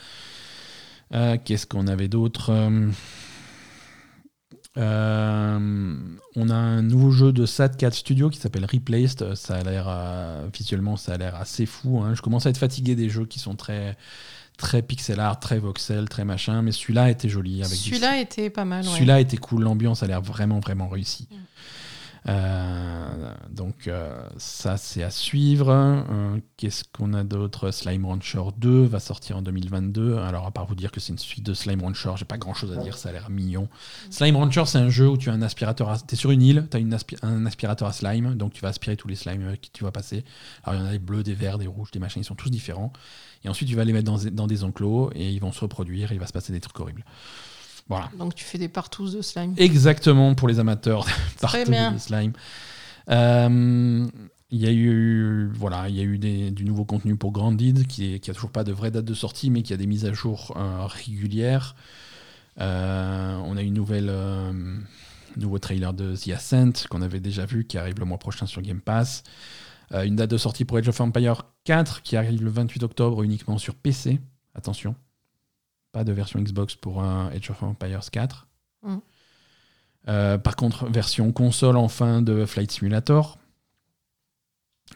Euh, 1.14 1.36
qu'est-ce 1.42 1.66
qu'on 1.66 1.86
avait 1.86 2.08
d'autre 2.08 2.52
euh, 4.78 5.96
on 6.36 6.50
a 6.50 6.54
un 6.54 6.82
nouveau 6.82 7.10
jeu 7.10 7.32
de 7.32 7.46
SAT4 7.46 7.92
Studio 7.92 8.28
qui 8.28 8.38
s'appelle 8.38 8.66
Replaced. 8.66 9.34
Ça 9.34 9.56
a 9.56 9.62
l'air 9.62 9.86
euh, 9.88 10.48
visuellement, 10.52 10.96
ça 10.96 11.14
a 11.14 11.16
l'air 11.16 11.34
assez 11.34 11.64
fou. 11.64 12.02
Hein. 12.02 12.14
Je 12.14 12.22
commence 12.22 12.46
à 12.46 12.50
être 12.50 12.58
fatigué 12.58 12.94
des 12.94 13.08
jeux 13.08 13.24
qui 13.24 13.38
sont 13.38 13.54
très 13.54 13.96
très 14.58 14.80
pixel 14.80 15.20
art, 15.20 15.38
très 15.38 15.58
voxel, 15.58 16.08
très 16.08 16.24
machin. 16.24 16.60
Mais 16.62 16.72
celui-là 16.72 17.10
était 17.10 17.28
joli. 17.28 17.62
Celui-là 17.64 18.20
était 18.20 18.50
pas 18.50 18.64
mal. 18.64 18.84
Celui-là 18.84 19.20
était 19.20 19.38
cool. 19.38 19.62
L'ambiance 19.62 20.02
a 20.02 20.06
l'air 20.06 20.20
vraiment 20.20 20.60
vraiment 20.60 20.88
réussi. 20.88 21.26
Mm. 21.30 21.34
Euh, 22.28 23.34
donc 23.50 23.86
euh, 23.86 24.28
ça 24.36 24.76
c'est 24.76 25.02
à 25.02 25.10
suivre. 25.10 25.68
Euh, 25.70 26.38
qu'est-ce 26.56 26.84
qu'on 26.84 27.14
a 27.14 27.22
d'autre? 27.22 27.70
Slime 27.70 28.04
Rancher 28.04 28.42
2 28.58 28.84
va 28.84 28.98
sortir 28.98 29.36
en 29.36 29.42
2022. 29.42 30.18
Alors 30.18 30.46
à 30.46 30.50
part 30.50 30.66
vous 30.66 30.74
dire 30.74 30.90
que 30.90 30.98
c'est 30.98 31.12
une 31.12 31.18
suite 31.18 31.44
de 31.44 31.54
Slime 31.54 31.82
Rancher, 31.82 32.12
j'ai 32.16 32.24
pas 32.24 32.38
grand 32.38 32.54
chose 32.54 32.76
à 32.76 32.82
dire, 32.82 32.98
ça 32.98 33.10
a 33.10 33.12
l'air 33.12 33.30
mignon. 33.30 33.68
Slime 34.10 34.36
Rancher 34.36 34.64
c'est 34.66 34.78
un 34.78 34.88
jeu 34.88 35.08
où 35.08 35.16
tu 35.16 35.30
as 35.30 35.32
un 35.32 35.42
aspirateur, 35.42 35.88
à... 35.88 35.98
es 36.10 36.16
sur 36.16 36.30
une 36.30 36.42
île, 36.42 36.66
tu 36.70 36.76
as 36.76 37.26
un 37.26 37.46
aspirateur 37.46 37.88
à 37.88 37.92
slime, 37.92 38.34
donc 38.34 38.52
tu 38.52 38.60
vas 38.60 38.68
aspirer 38.68 38.96
tous 38.96 39.08
les 39.08 39.16
slimes 39.16 39.56
que 39.56 39.68
tu 39.72 39.84
vas 39.84 39.92
passer. 39.92 40.24
Alors 40.64 40.80
il 40.80 40.82
y 40.82 40.86
en 40.86 40.88
a 40.88 40.92
des 40.92 40.98
bleus, 40.98 41.22
des 41.22 41.34
verts, 41.34 41.58
des 41.58 41.66
rouges, 41.66 41.92
des 41.92 42.00
machins, 42.00 42.22
ils 42.22 42.26
sont 42.26 42.34
tous 42.34 42.50
différents. 42.50 42.92
Et 43.44 43.48
ensuite 43.48 43.68
tu 43.68 43.76
vas 43.76 43.84
les 43.84 43.92
mettre 43.92 44.10
dans, 44.30 44.46
des 44.46 44.64
enclos 44.64 45.10
et 45.14 45.30
ils 45.30 45.40
vont 45.40 45.52
se 45.52 45.60
reproduire, 45.60 46.12
il 46.12 46.18
va 46.18 46.26
se 46.26 46.32
passer 46.32 46.52
des 46.52 46.60
trucs 46.60 46.78
horribles. 46.80 47.04
Donc 48.18 48.34
tu 48.34 48.44
fais 48.44 48.58
des 48.58 48.68
partous 48.68 49.10
de 49.10 49.22
slime. 49.22 49.54
Exactement, 49.56 50.34
pour 50.34 50.48
les 50.48 50.58
amateurs 50.58 51.06
partous 51.40 51.70
de 51.70 51.98
slime. 51.98 52.32
Euh, 53.08 54.06
il 54.50 54.60
y 54.60 54.66
a 54.66 54.72
eu, 54.72 55.50
voilà, 55.54 55.88
il 55.88 55.96
y 55.96 56.00
a 56.00 56.04
eu 56.04 56.18
du 56.18 56.64
nouveau 56.64 56.84
contenu 56.84 57.16
pour 57.16 57.32
Grandid, 57.32 57.86
qui, 57.86 58.18
qui 58.20 58.30
a 58.30 58.34
toujours 58.34 58.50
pas 58.50 58.64
de 58.64 58.72
vraie 58.72 58.90
date 58.90 59.04
de 59.04 59.14
sortie, 59.14 59.50
mais 59.50 59.62
qui 59.62 59.72
a 59.72 59.76
des 59.76 59.86
mises 59.86 60.04
à 60.04 60.12
jour 60.12 60.54
euh, 60.56 60.86
régulières. 60.86 61.74
Euh, 62.58 63.36
on 63.44 63.56
a 63.56 63.62
une 63.62 63.74
nouvelle, 63.74 64.12
nouveau 65.36 65.58
trailer 65.58 65.92
de 65.92 66.16
The 66.16 66.30
Ascent 66.30 66.86
qu'on 66.88 67.02
avait 67.02 67.20
déjà 67.20 67.44
vu, 67.44 67.66
qui 67.66 67.78
arrive 67.78 67.98
le 67.98 68.04
mois 68.04 68.18
prochain 68.18 68.46
sur 68.46 68.62
Game 68.62 68.80
Pass. 68.80 69.22
une 69.92 70.16
date 70.16 70.30
de 70.30 70.38
sortie 70.38 70.64
pour 70.64 70.78
Age 70.78 70.88
of 70.88 71.00
Empire 71.00 71.42
4 71.64 72.02
qui 72.02 72.16
arrive 72.16 72.42
le 72.42 72.50
28 72.50 72.82
octobre 72.84 73.22
uniquement 73.22 73.58
sur 73.58 73.74
PC. 73.74 74.20
Attention, 74.54 74.94
de 76.04 76.12
version 76.12 76.40
Xbox 76.40 76.74
pour 76.74 77.02
un 77.02 77.28
Age 77.28 77.50
of 77.50 77.62
Empires 77.62 78.10
4. 78.10 78.46
Mm. 78.82 78.96
Euh, 80.08 80.38
par 80.38 80.56
contre, 80.56 80.86
version 80.86 81.32
console 81.32 81.76
enfin 81.76 82.22
de 82.22 82.46
Flight 82.46 82.70
Simulator. 82.70 83.38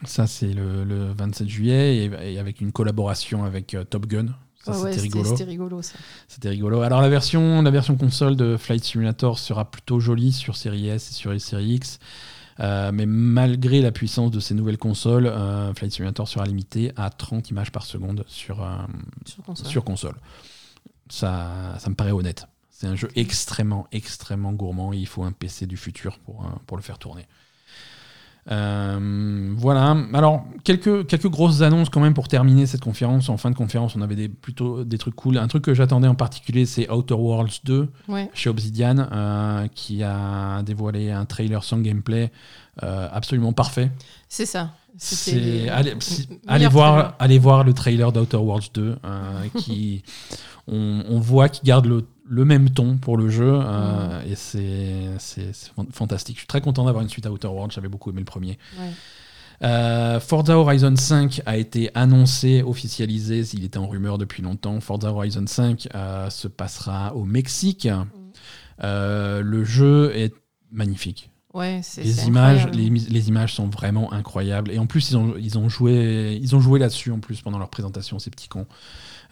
Ça, 0.05 0.25
c'est 0.25 0.53
le, 0.53 1.11
27 1.11 1.47
juillet 1.49 2.09
et, 2.23 2.39
avec 2.39 2.61
une 2.61 2.71
collaboration 2.71 3.43
avec 3.43 3.73
euh, 3.73 3.83
Top 3.83 4.07
Gun. 4.07 4.27
Ça, 4.63 4.73
c'était 4.73 5.01
rigolo. 5.01 5.29
C'était 5.29 5.43
rigolo, 5.43 5.81
C'était 6.27 6.49
rigolo. 6.49 6.81
Alors, 6.81 7.01
la 7.01 7.09
version, 7.09 7.61
la 7.61 7.71
version 7.71 7.97
console 7.97 8.35
de 8.35 8.57
Flight 8.57 8.83
Simulator 8.83 9.39
sera 9.39 9.69
plutôt 9.69 9.99
jolie 9.99 10.31
sur 10.31 10.55
Series 10.55 10.87
S 10.87 11.09
et 11.09 11.13
sur 11.13 11.31
les 11.31 11.39
Series 11.39 11.73
X. 11.73 11.99
Euh, 12.59 12.91
mais 12.93 13.07
malgré 13.07 13.81
la 13.81 13.91
puissance 13.91 14.29
de 14.29 14.39
ces 14.39 14.53
nouvelles 14.53 14.77
consoles, 14.77 15.33
Flight 15.75 15.91
Simulator 15.91 16.27
sera 16.27 16.45
limité 16.45 16.91
à 16.95 17.09
30 17.09 17.49
images 17.49 17.71
par 17.71 17.83
seconde 17.83 18.23
sur, 18.27 18.65
Sur 19.55 19.83
console 19.83 20.15
ça, 21.09 21.75
ça 21.79 21.89
me 21.89 21.95
paraît 21.95 22.11
honnête. 22.11 22.47
C'est 22.81 22.87
un 22.87 22.95
jeu 22.95 23.09
extrêmement, 23.15 23.85
extrêmement 23.91 24.53
gourmand 24.53 24.91
et 24.91 24.97
il 24.97 25.05
faut 25.05 25.21
un 25.21 25.31
PC 25.31 25.67
du 25.67 25.77
futur 25.77 26.17
pour, 26.17 26.43
euh, 26.43 26.49
pour 26.65 26.77
le 26.77 26.83
faire 26.83 26.97
tourner. 26.97 27.27
Euh, 28.49 29.53
voilà. 29.55 29.95
Alors, 30.13 30.45
quelques, 30.63 31.05
quelques 31.05 31.27
grosses 31.29 31.61
annonces 31.61 31.89
quand 31.89 31.99
même 31.99 32.15
pour 32.15 32.27
terminer 32.27 32.65
cette 32.65 32.81
conférence. 32.81 33.29
En 33.29 33.37
fin 33.37 33.51
de 33.51 33.55
conférence, 33.55 33.95
on 33.95 34.01
avait 34.01 34.15
des, 34.15 34.29
plutôt 34.29 34.83
des 34.83 34.97
trucs 34.97 35.15
cool. 35.15 35.37
Un 35.37 35.47
truc 35.47 35.63
que 35.63 35.75
j'attendais 35.75 36.07
en 36.07 36.15
particulier, 36.15 36.65
c'est 36.65 36.89
Outer 36.89 37.13
Worlds 37.13 37.59
2 37.65 37.91
chez 38.33 38.49
Obsidian, 38.49 39.07
euh, 39.11 39.67
qui 39.67 40.01
a 40.01 40.63
dévoilé 40.63 41.11
un 41.11 41.25
trailer 41.25 41.63
sans 41.63 41.77
gameplay 41.77 42.31
absolument 42.79 43.53
parfait. 43.53 43.91
C'est 44.27 44.47
ça. 44.47 44.71
Allez, 46.47 46.67
voir, 46.67 47.15
allez 47.17 47.39
voir 47.39 47.63
le 47.63 47.73
trailer 47.73 48.11
d'Outer 48.11 48.37
Worlds 48.37 48.71
2 48.73 48.97
qui 49.57 50.03
on, 50.67 51.19
voit 51.19 51.49
qu'ils 51.49 51.65
gardent 51.65 52.03
le, 52.27 52.45
même 52.45 52.69
ton 52.69 52.97
pour 52.97 53.17
le 53.17 53.29
jeu 53.29 53.59
euh, 53.61 54.21
et 54.25 54.35
c'est 54.35 55.51
fantastique. 55.91 56.35
Je 56.37 56.41
suis 56.41 56.47
très 56.47 56.61
content 56.61 56.85
d'avoir 56.85 57.03
une 57.03 57.09
suite 57.09 57.25
à 57.25 57.31
Outer 57.31 57.47
Worlds, 57.47 57.73
j'avais 57.73 57.89
beaucoup 57.89 58.09
aimé 58.11 58.19
le 58.19 58.25
premier. 58.25 58.57
Euh, 59.63 60.19
Forza 60.19 60.57
Horizon 60.57 60.95
5 60.95 61.41
a 61.45 61.57
été 61.57 61.91
annoncé, 61.93 62.63
officialisé, 62.63 63.41
il 63.53 63.63
était 63.63 63.77
en 63.77 63.87
rumeur 63.87 64.17
depuis 64.17 64.41
longtemps. 64.41 64.79
Forza 64.79 65.11
Horizon 65.11 65.45
5 65.45 65.87
euh, 65.93 66.29
se 66.29 66.47
passera 66.47 67.15
au 67.15 67.25
Mexique. 67.25 67.87
Mm. 67.87 69.39
le 69.41 69.63
jeu 69.63 70.11
est 70.15 70.33
magnifique. 70.71 71.30
Ouais, 71.53 71.81
les 71.97 72.27
images, 72.27 72.67
les, 72.67 73.27
images 73.27 73.55
sont 73.55 73.67
vraiment 73.67 74.13
incroyables. 74.13 74.71
Et 74.71 74.79
en 74.79 74.85
plus, 74.85 75.11
ils 75.11 75.17
ont, 75.17 75.35
ils 75.37 75.57
ont 75.57 75.67
joué, 75.67 76.39
ils 76.41 76.55
ont 76.55 76.61
joué 76.61 76.79
là-dessus 76.79 77.11
en 77.11 77.19
plus 77.19 77.41
pendant 77.41 77.59
leur 77.59 77.69
présentation, 77.69 78.19
ces 78.19 78.29
petits 78.29 78.47
cons. 78.47 78.67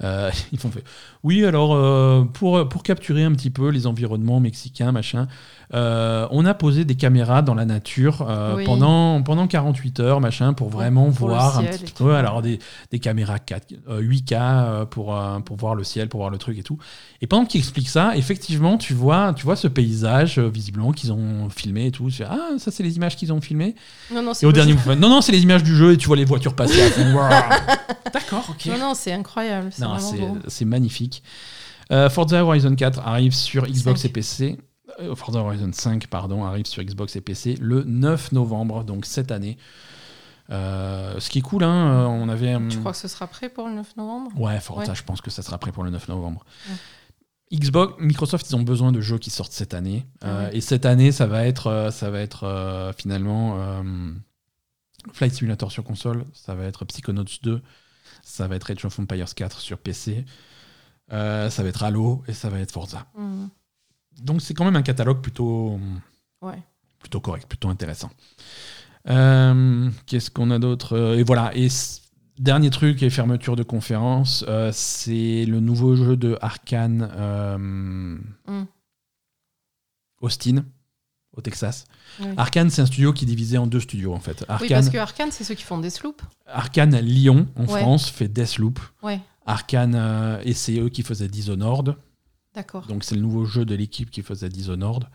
Euh, 0.03 0.29
ils 0.51 0.59
font 0.59 0.69
fait. 0.69 0.83
Oui, 1.23 1.45
alors 1.45 1.73
euh, 1.73 2.23
pour, 2.23 2.67
pour 2.69 2.83
capturer 2.83 3.23
un 3.23 3.33
petit 3.33 3.49
peu 3.49 3.69
les 3.69 3.87
environnements 3.87 4.39
mexicains, 4.39 4.91
machin, 4.91 5.27
euh, 5.73 6.27
on 6.31 6.45
a 6.45 6.53
posé 6.53 6.85
des 6.85 6.95
caméras 6.95 7.41
dans 7.41 7.53
la 7.53 7.65
nature 7.65 8.25
pendant, 8.65 9.21
pendant 9.21 9.47
48 9.47 9.99
heures, 9.99 10.21
machin, 10.21 10.53
pour 10.53 10.69
vraiment 10.69 11.09
voir 11.09 11.59
un 11.59 11.63
petit 11.63 11.93
peu. 11.93 12.15
alors 12.15 12.41
des, 12.41 12.59
des 12.91 12.99
caméras 12.99 13.39
4, 13.39 13.73
8K 14.01 14.85
pour, 14.85 15.17
pour 15.45 15.57
voir 15.57 15.75
le 15.75 15.83
ciel, 15.83 16.09
pour 16.09 16.21
voir 16.21 16.31
le 16.31 16.37
truc 16.37 16.57
et 16.57 16.63
tout. 16.63 16.77
Et 17.21 17.27
pendant 17.27 17.45
qu'ils 17.45 17.59
expliquent 17.59 17.89
ça, 17.89 18.15
effectivement, 18.15 18.77
tu 18.77 18.93
vois, 18.93 19.33
tu 19.35 19.43
vois 19.43 19.55
ce 19.55 19.67
paysage 19.67 20.39
visiblement 20.39 20.91
qu'ils 20.91 21.11
ont 21.11 21.49
filmé 21.49 21.87
et 21.87 21.91
tout. 21.91 22.09
Tu 22.09 22.23
ah, 22.23 22.51
ça, 22.57 22.71
c'est 22.71 22.83
les 22.83 22.95
images 22.95 23.15
qu'ils 23.15 23.33
ont 23.33 23.41
filmées. 23.41 23.75
Non, 24.13 24.21
non, 24.21 24.31
et 24.41 24.45
au 24.45 24.51
dernier 24.51 24.75
non, 24.87 25.09
non, 25.09 25.21
c'est 25.21 25.31
les 25.31 25.43
images 25.43 25.63
du 25.63 25.75
jeu 25.75 25.93
et 25.93 25.97
tu 25.97 26.07
vois 26.07 26.15
les 26.15 26.25
voitures 26.25 26.55
passer. 26.55 26.79
D'accord, 28.13 28.45
ok. 28.49 28.65
Non, 28.67 28.77
non, 28.79 28.93
c'est 28.93 29.11
incroyable 29.11 29.71
c'est 30.47 30.65
magnifique. 30.65 31.08
Euh, 31.91 32.09
Forza 32.09 32.43
Horizon 32.43 32.75
4 32.75 32.99
arrive 32.99 33.33
sur 33.33 33.65
Xbox 33.65 34.05
et 34.05 34.09
PC. 34.09 34.57
Euh, 34.99 35.15
Forza 35.15 35.39
Horizon 35.39 35.71
5 35.71 36.07
pardon, 36.07 36.43
arrive 36.45 36.65
sur 36.65 36.83
Xbox 36.83 37.15
et 37.15 37.21
PC 37.21 37.55
le 37.59 37.83
9 37.83 38.31
novembre, 38.31 38.83
donc 38.83 39.05
cette 39.05 39.31
année. 39.31 39.57
Euh, 40.51 41.19
ce 41.19 41.29
qui 41.29 41.39
est 41.39 41.43
cool, 41.43 41.63
hein, 41.63 42.07
on 42.07 42.27
avait. 42.29 42.57
Tu 42.69 42.79
crois 42.79 42.91
que 42.91 42.97
ce 42.97 43.07
sera 43.07 43.27
prêt 43.27 43.49
pour 43.49 43.67
le 43.67 43.73
9 43.75 43.97
novembre? 43.97 44.31
Ouais, 44.39 44.59
Forza, 44.59 44.93
je 44.93 45.03
pense 45.03 45.21
que 45.21 45.29
ça 45.29 45.41
sera 45.43 45.57
prêt 45.57 45.71
pour 45.71 45.83
le 45.83 45.91
9 45.91 46.07
novembre. 46.07 46.43
Xbox, 47.51 47.95
Microsoft, 47.99 48.47
ils 48.49 48.55
ont 48.55 48.61
besoin 48.61 48.91
de 48.91 49.01
jeux 49.01 49.17
qui 49.17 49.31
sortent 49.31 49.51
cette 49.51 49.73
année. 49.73 50.05
Euh, 50.23 50.45
Ouais. 50.49 50.57
et 50.57 50.61
cette 50.61 50.85
année, 50.85 51.11
ça 51.11 51.25
va 51.25 51.45
être, 51.47 51.89
ça 51.91 52.09
va 52.11 52.19
être 52.19 52.43
euh, 52.43 52.93
finalement 52.93 53.55
euh, 53.59 54.11
Flight 55.13 55.33
Simulator 55.33 55.71
sur 55.71 55.83
console, 55.83 56.25
ça 56.33 56.53
va 56.53 56.65
être 56.65 56.85
Psychonauts 56.85 57.23
2, 57.41 57.61
ça 58.21 58.47
va 58.47 58.55
être 58.55 58.69
Age 58.71 58.85
of 58.85 58.99
Empires 58.99 59.33
4 59.33 59.59
sur 59.61 59.77
PC, 59.79 60.25
euh, 61.11 61.49
ça 61.49 61.63
va 61.63 61.69
être 61.69 61.83
Halo 61.83 62.23
et 62.27 62.33
ça 62.33 62.49
va 62.49 62.59
être 62.59 62.71
Forza. 62.71 63.05
Mhm. 63.17 63.49
Donc 64.21 64.41
c'est 64.41 64.53
quand 64.53 64.65
même 64.65 64.75
un 64.75 64.81
catalogue 64.81 65.21
plutôt, 65.21 65.79
Ouais. 66.41 66.61
plutôt 66.99 67.19
correct, 67.21 67.47
plutôt 67.47 67.69
intéressant. 67.69 68.09
Euh, 69.09 69.89
Qu'est-ce 70.05 70.29
qu'on 70.29 70.51
a 70.51 70.59
d'autre? 70.59 70.95
Euh, 70.97 71.17
Et 71.17 71.23
voilà. 71.23 71.51
Et 71.55 71.67
dernier 72.37 72.69
truc 72.69 73.01
et 73.01 73.09
fermeture 73.09 73.55
de 73.55 73.63
conférence, 73.63 74.43
euh, 74.47 74.71
c'est 74.73 75.45
le 75.45 75.59
nouveau 75.61 75.95
jeu 75.95 76.17
de 76.17 76.37
Arkane 76.41 77.09
euh, 77.15 77.57
Mm. 77.57 78.65
Austin 80.21 80.65
au 81.35 81.41
Texas. 81.41 81.85
Ouais. 82.19 82.33
Arkane, 82.37 82.69
c'est 82.69 82.81
un 82.81 82.85
studio 82.85 83.13
qui 83.13 83.23
est 83.23 83.27
divisé 83.27 83.57
en 83.57 83.67
deux 83.67 83.79
studios 83.79 84.13
en 84.13 84.19
fait. 84.19 84.41
Oui, 84.41 84.45
Arkane, 84.49 84.69
parce 84.69 84.89
que 84.89 84.97
Arkane, 84.97 85.31
c'est 85.31 85.43
ceux 85.43 85.55
qui 85.55 85.63
font 85.63 85.77
des 85.77 85.89
sloops. 85.89 86.21
Arkane 86.47 86.97
Lyon 86.99 87.47
en 87.55 87.65
Ouais. 87.65 87.79
France 87.81 88.09
fait 88.09 88.27
Deathloop. 88.27 88.79
Ouais, 89.03 89.19
Arkane 89.49 89.95
euh, 89.95 90.41
et 90.43 90.53
c'est 90.53 90.79
eux 90.79 90.89
qui 90.89 91.03
faisaient 91.03 91.27
Dishonored. 91.27 91.95
d'accord. 92.53 92.85
Donc 92.87 93.03
c'est 93.03 93.15
le 93.15 93.21
nouveau 93.21 93.45
jeu 93.45 93.65
de 93.65 93.75
l'équipe 93.75 94.11
qui 94.11 94.21
faisait 94.21 94.49
Dishonored. 94.49 95.05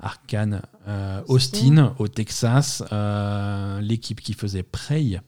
Arkane 0.00 0.62
euh, 0.86 1.22
Austin. 1.26 1.94
Au 1.98 2.06
Texas. 2.06 2.82
euh, 2.92 3.80
l'équipe 3.80 4.20
qui 4.20 4.34
faisait 4.34 4.62
Prey. 4.62 5.20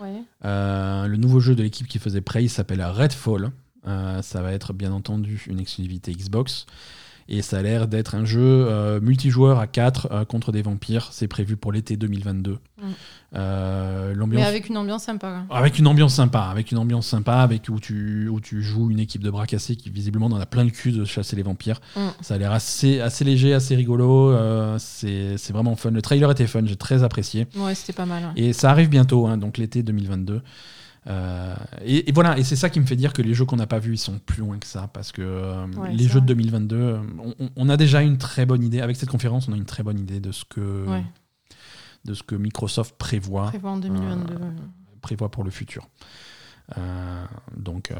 Ouais. 0.00 0.22
Euh, 0.44 1.06
le 1.06 1.16
nouveau 1.16 1.40
jeu 1.40 1.54
de 1.54 1.62
l'équipe 1.62 1.86
qui 1.86 1.98
faisait 1.98 2.20
Prey 2.20 2.48
s'appelle 2.48 2.82
Redfall. 2.82 3.52
Ça 3.84 4.42
va 4.42 4.52
être 4.52 4.72
bien 4.72 4.92
entendu 4.92 5.44
une 5.48 5.58
exclusivité 5.58 6.12
Xbox. 6.12 6.66
Et 7.32 7.42
ça 7.42 7.58
a 7.58 7.62
l'air 7.62 7.86
d'être 7.86 8.16
un 8.16 8.24
jeu 8.24 8.40
euh, 8.42 9.00
multijoueur 9.00 9.60
à 9.60 9.66
4 9.68 10.24
contre 10.24 10.50
des 10.50 10.62
vampires. 10.62 11.08
C'est 11.12 11.28
prévu 11.28 11.56
pour 11.56 11.70
l'été 11.72 11.96
2022. 11.96 12.52
Mm. 12.52 12.84
Euh, 13.36 14.08
Mais 14.08 14.14
L'ambiance 14.16 14.46
avec 14.46 14.68
une 14.68 14.76
ambiance 14.76 15.04
sympa. 15.04 15.44
quoi. 15.48 15.56
avec 15.56 15.78
une 15.78 15.86
ambiance 15.86 16.14
sympa, 16.14 16.40
avec 16.40 16.72
une 16.72 16.78
ambiance 16.78 17.06
sympa, 17.06 17.34
avec 17.34 17.68
où 17.68 17.78
tu, 17.78 18.28
où 18.28 18.40
tu 18.40 18.62
joues 18.62 18.90
une 18.90 18.98
équipe 18.98 19.22
de 19.22 19.30
bras 19.30 19.46
cassés 19.46 19.76
qui 19.76 19.90
visiblement 19.90 20.26
en 20.26 20.40
a 20.40 20.46
plein 20.46 20.64
le 20.64 20.70
cul 20.70 20.90
de 20.90 21.04
chasser 21.04 21.36
les 21.36 21.42
vampires. 21.44 21.80
Ça 22.20 22.34
a 22.34 22.38
l'air 22.38 22.50
assez, 22.52 23.00
assez 23.00 23.24
léger, 23.24 23.54
assez 23.54 23.76
rigolo. 23.76 24.32
euh, 24.32 24.76
c'est 24.78 25.36
c'est 25.38 25.52
vraiment 25.52 25.76
fun. 25.76 25.90
Le 25.92 26.02
trailer 26.02 26.30
était 26.32 26.46
fun, 26.48 26.62
j'ai 26.64 26.76
très 26.76 27.04
apprécié. 27.04 27.46
Ouais, 27.56 27.74
c'était 27.76 27.92
pas 27.92 28.06
mal. 28.06 28.24
ouais. 28.24 28.42
Et 28.42 28.52
ça 28.52 28.70
arrive 28.70 28.88
bientôt, 28.88 29.26
hein, 29.28 29.36
donc 29.36 29.58
l'été 29.58 29.82
2022. 29.84 30.42
Euh, 31.06 31.54
et, 31.82 32.08
et 32.10 32.12
voilà, 32.12 32.38
et 32.38 32.44
c'est 32.44 32.56
ça 32.56 32.68
qui 32.68 32.78
me 32.78 32.84
fait 32.86 32.96
dire 32.96 33.12
que 33.14 33.22
les 33.22 33.32
jeux 33.34 33.46
qu'on 33.46 33.56
n'a 33.56 33.66
pas 33.66 33.78
vus, 33.78 33.94
ils 33.94 33.98
sont 33.98 34.18
plus 34.18 34.40
loin 34.40 34.58
que 34.58 34.66
ça, 34.66 34.88
parce 34.92 35.12
que 35.12 35.22
euh, 35.22 35.66
Ouais, 35.78 35.92
les 35.92 36.04
jeux 36.04 36.20
de 36.20 36.26
vrai. 36.26 36.34
2022, 36.34 36.76
euh, 36.76 36.98
on, 37.38 37.48
on- 37.56 37.68
a 37.70 37.76
déjà 37.76 38.02
une 38.02 38.18
très 38.18 38.44
bonne 38.46 38.62
idée. 38.62 38.80
Avec 38.82 38.96
cette 38.96 39.08
conférence, 39.08 39.48
on 39.48 39.52
a 39.52 39.56
une 39.56 39.64
très 39.64 39.82
bonne 39.82 39.98
idée 39.98 40.20
de 40.20 40.30
ce 40.30 40.44
que, 40.44 40.86
Ouais. 40.86 41.04
de 42.04 42.12
ce 42.14 42.22
que 42.22 42.34
Microsoft 42.34 42.96
prévoit 42.98 43.46
Prévoit 43.46 43.70
en 43.70 43.78
2022. 43.78 44.34
Euh, 44.34 44.38
prévoit 45.00 45.30
pour 45.30 45.42
le 45.44 45.50
futur. 45.50 45.88
Donc, 47.56 47.92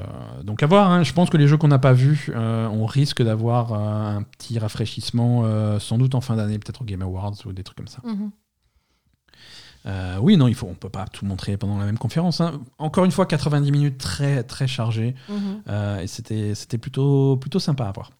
donc 0.45 0.63
à 0.63 0.67
voir. 0.67 0.91
hein. 0.93 1.03
Je 1.03 1.13
pense 1.13 1.29
que 1.29 1.37
les 1.37 1.49
jeux 1.49 1.57
qu'on 1.57 1.67
n'a 1.69 1.81
pas 1.81 1.93
vus, 1.93 2.31
on 2.37 2.87
risque 2.87 3.21
d'avoir 3.23 3.73
un 3.73 4.23
petit 4.23 4.59
rafraîchissement, 4.61 5.79
sans 5.81 5.99
doute 5.99 6.15
en 6.15 6.21
fin 6.21 6.37
d'année, 6.37 6.59
peut-être 6.59 6.83
au 6.83 6.85
Game 6.85 7.03
Awards 7.03 7.35
ou 7.47 7.53
des 7.53 7.65
trucs 7.65 7.77
comme 7.79 7.89
ça. 7.89 8.01
Mhm. 8.05 8.31
Euh, 9.87 10.19
oui, 10.21 10.37
non, 10.37 10.47
il 10.49 10.55
faut, 10.55 10.67
on 10.71 10.75
peut 10.75 10.91
pas 10.91 11.07
tout 11.07 11.25
montrer 11.25 11.57
pendant 11.57 11.79
la 11.79 11.87
même 11.87 11.97
conférence. 11.99 12.41
hein. 12.41 12.61
Encore 12.79 13.05
une 13.07 13.11
fois, 13.13 13.25
90 13.27 13.73
minutes 13.73 13.99
très 13.99 14.43
très 14.43 14.67
chargées. 14.67 15.15
Mhm. 15.29 15.63
Euh, 15.69 16.01
et 16.01 16.07
c'était 16.07 16.55
c'était 16.55 16.77
plutôt, 16.79 17.37
plutôt 17.39 17.59
sympa 17.59 17.85
à 17.87 17.93
voir. 17.93 18.11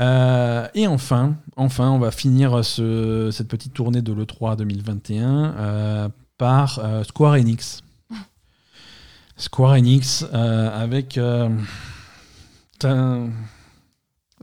Euh, 0.00 0.66
et 0.74 0.86
enfin, 0.86 1.36
enfin, 1.56 1.90
on 1.90 1.98
va 1.98 2.10
finir 2.10 2.64
ce- 2.64 3.30
cette 3.30 3.46
petite 3.48 3.74
tournée 3.74 4.00
de 4.02 4.12
l'E3 4.12 4.56
2021 4.56 5.54
euh, 5.58 6.08
par 6.38 6.80
Square 7.04 7.34
Enix. 7.34 7.82
Square 9.36 9.72
Enix 9.74 10.24
avec. 10.32 11.18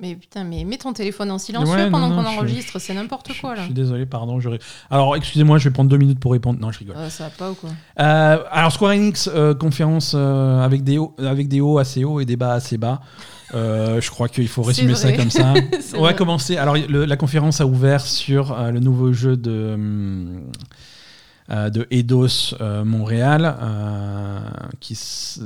Mais 0.02 0.16
putain, 0.16 0.44
mais 0.44 0.64
mets 0.64 0.78
ton 0.78 0.94
téléphone 0.94 1.32
en 1.32 1.38
silencieux 1.38 1.74
Ouais, 1.74 1.90
pendant 1.90 2.10
qu'on 2.10 2.24
je- 2.30 2.38
enregistre, 2.38 2.80
c'est 2.80 2.94
n'importe 2.94 3.34
je, 3.34 3.42
quoi 3.42 3.56
je 3.56 3.60
là. 3.60 3.66
suis 3.66 3.74
désolé, 3.74 4.06
pardon. 4.06 4.40
je 4.40 4.50
Alors, 4.90 5.16
excusez-moi, 5.16 5.58
je 5.58 5.70
vais 5.70 5.74
prendre 5.74 5.90
deux 5.90 5.98
minutes 5.98 6.20
pour 6.20 6.32
répondre. 6.32 6.60
Non, 6.60 6.72
je 6.72 6.80
rigole. 6.80 6.96
Euh, 6.98 7.10
ça 7.10 7.26
va 7.26 7.30
pas 7.32 7.52
ou 7.52 7.56
quoi? 7.56 7.70
Euh, 8.00 8.38
alors 8.52 8.72
Square 8.72 8.92
Enix, 8.94 9.30
euh, 9.34 9.54
conférence 9.54 10.14
avec, 10.14 10.84
des 10.84 10.98
hauts, 10.98 11.16
avec 11.20 11.48
des 11.48 11.62
hauts 11.62 11.78
assez 11.78 12.04
hauts 12.04 12.20
et 12.20 12.26
des 12.26 12.36
bas 12.38 12.54
assez 12.54 12.78
bas. 12.78 13.02
Je 13.54 14.10
crois 14.10 14.30
qu'il 14.30 14.48
faut 14.48 14.62
résumer 14.64 14.96
ça 14.96 15.12
comme 15.14 15.32
ça. 15.32 15.54
On 15.94 16.02
va 16.02 16.10
vrai. 16.10 16.16
commencer. 16.16 16.58
Alors 16.58 16.76
le- 16.76 17.06
la 17.06 17.18
conférence 17.18 17.62
a 17.62 17.66
ouvert 17.66 18.02
sur 18.06 18.56
le 18.72 18.80
nouveau 18.80 19.12
jeu 19.14 19.36
de, 19.38 19.74
hum, 19.74 20.42
euh, 21.52 21.70
de 21.70 21.88
Eidos 21.92 22.56
euh, 22.62 22.84
Montréal. 22.86 23.56
euh, 23.62 24.40
qui 24.80 24.94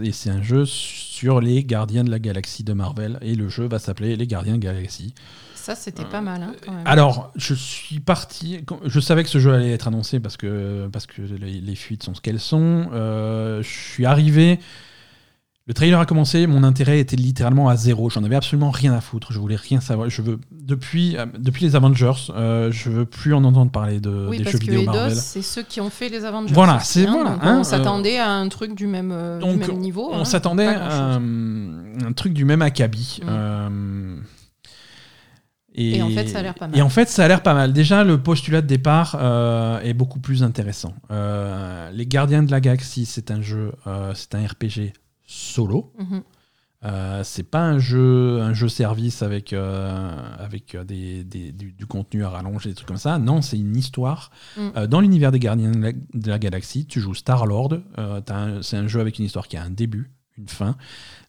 et 0.03 0.11
c'est 0.11 0.29
un 0.29 0.41
jeu 0.41 0.65
sur 0.65 1.39
les 1.39 1.63
Gardiens 1.63 2.03
de 2.03 2.11
la 2.11 2.19
Galaxie 2.19 2.63
de 2.63 2.73
Marvel. 2.73 3.17
Et 3.21 3.35
le 3.35 3.49
jeu 3.49 3.67
va 3.67 3.79
s'appeler 3.79 4.15
Les 4.15 4.27
Gardiens 4.27 4.57
de 4.57 4.65
la 4.65 4.73
Galaxie. 4.73 5.13
Ça, 5.55 5.75
c'était 5.75 6.03
pas 6.03 6.19
mal 6.19 6.43
hein, 6.43 6.53
quand 6.65 6.73
même. 6.73 6.85
Alors, 6.85 7.31
je 7.37 7.53
suis 7.53 8.01
parti. 8.01 8.65
Je 8.83 8.99
savais 8.99 9.23
que 9.23 9.29
ce 9.29 9.39
jeu 9.39 9.53
allait 9.53 9.71
être 9.71 9.87
annoncé 9.87 10.19
parce 10.19 10.35
que, 10.35 10.89
parce 10.91 11.05
que 11.05 11.21
les, 11.21 11.61
les 11.61 11.75
fuites 11.75 12.03
sont 12.03 12.13
ce 12.13 12.19
qu'elles 12.19 12.41
sont. 12.41 12.89
Je 12.91 13.61
suis 13.63 14.05
arrivé. 14.05 14.59
Le 15.65 15.73
trailer 15.73 15.97
a 15.97 16.05
commencé. 16.05 16.45
Mon 16.45 16.63
intérêt 16.63 16.99
était 16.99 17.15
littéralement 17.15 17.69
à 17.69 17.77
zéro. 17.77 18.09
J'en 18.09 18.23
avais 18.25 18.35
absolument 18.35 18.69
rien 18.69 18.93
à 18.93 18.99
foutre. 18.99 19.31
Je 19.31 19.39
voulais 19.39 19.55
rien 19.55 19.79
savoir. 19.79 20.09
Je 20.09 20.21
veux 20.21 20.39
depuis 20.51 21.15
euh, 21.15 21.25
depuis 21.37 21.63
les 21.63 21.77
Avengers, 21.77 22.11
euh, 22.31 22.69
je 22.69 22.89
veux 22.89 23.05
plus 23.05 23.33
en 23.33 23.45
entendre 23.45 23.71
parler 23.71 24.01
de 24.01 24.27
oui, 24.29 24.39
des 24.39 24.43
parce 24.43 24.53
jeux 24.53 24.59
que 24.59 24.65
vidéo 24.65 24.81
Eidos, 24.81 24.91
Marvel. 24.91 25.15
c'est 25.15 25.41
ceux 25.41 25.63
qui 25.63 25.79
ont 25.79 25.89
fait 25.89 26.09
les 26.09 26.25
Avengers. 26.25 26.53
Voilà, 26.53 26.79
c'est- 26.81 27.05
voilà, 27.05 27.37
hein, 27.41 27.59
on 27.59 27.63
s'attendait 27.63 28.17
à 28.17 28.29
un 28.29 28.49
truc 28.49 28.75
du 28.75 28.87
même, 28.87 29.13
euh, 29.13 29.39
du 29.39 29.55
même 29.57 29.77
niveau. 29.77 30.09
On 30.11 30.19
hein. 30.19 30.25
s'attendait 30.25 30.67
à 30.67 31.15
un, 31.15 32.11
truc 32.13 32.33
du 32.33 32.43
même 32.43 32.61
acabit. 32.61 33.21
Mm. 33.23 33.27
Euh, 33.29 34.17
Et 35.75 36.01
en 36.01 36.09
fait, 36.09 36.27
ça 36.27 36.39
a 36.39 36.41
l'air 36.41 36.55
pas 36.55 36.67
mal. 36.67 36.77
Et 36.77 36.81
en 36.81 36.89
fait, 36.89 37.07
ça 37.07 37.23
a 37.23 37.27
l'air 37.29 37.41
pas 37.41 37.53
mal. 37.53 37.71
Déjà, 37.71 38.03
le 38.03 38.21
postulat 38.21 38.61
de 38.61 38.67
départ 38.67 39.17
euh, 39.17 39.79
est 39.79 39.93
beaucoup 39.93 40.19
plus 40.19 40.43
intéressant. 40.43 40.93
Euh, 41.09 41.89
Les 41.91 42.05
Gardiens 42.05 42.43
de 42.43 42.51
la 42.51 42.59
Galaxie, 42.59 43.05
c'est 43.05 43.31
un 43.31 43.41
jeu, 43.41 43.71
euh, 43.87 44.11
c'est 44.13 44.35
un 44.35 44.45
RPG 44.45 44.91
solo. 45.33 45.91
Mhm. 45.97 46.21
Euh, 46.85 47.21
c'est 47.23 47.43
pas 47.49 47.61
un 47.61 47.79
jeu, 47.79 48.41
un 48.41 48.53
jeu 48.53 48.67
service 48.67 49.21
avec, 49.21 49.53
euh, 49.53 50.11
avec 50.37 50.75
euh, 50.75 50.83
des, 50.83 51.23
des- 51.23 51.53
du, 51.53 51.71
du 51.71 51.85
contenu 51.85 52.25
à 52.25 52.29
rallonge 52.29 52.65
et 52.65 52.69
des 52.69 52.75
trucs 52.75 52.89
comme 52.89 52.97
ça. 52.97 53.17
Non, 53.19 53.41
c'est 53.41 53.57
une 53.57 53.77
histoire. 53.77 54.31
Mm. 54.57 54.61
Euh, 54.75 54.87
dans 54.87 54.99
l'univers 54.99 55.31
des 55.31 55.39
Gardiens 55.39 55.71
de 55.71 55.79
la, 55.81 55.91
de 55.93 56.29
la 56.29 56.39
Galaxie, 56.39 56.85
tu 56.85 56.99
joues 56.99 57.13
Star-Lord. 57.15 57.77
C'est 58.61 58.75
un 58.75 58.87
jeu 58.87 58.99
avec 58.99 59.17
une 59.17 59.23
histoire 59.23 59.47
qui 59.47 59.55
a 59.55 59.63
un 59.63 59.69
début, 59.69 60.11
une 60.37 60.49
fin. 60.49 60.75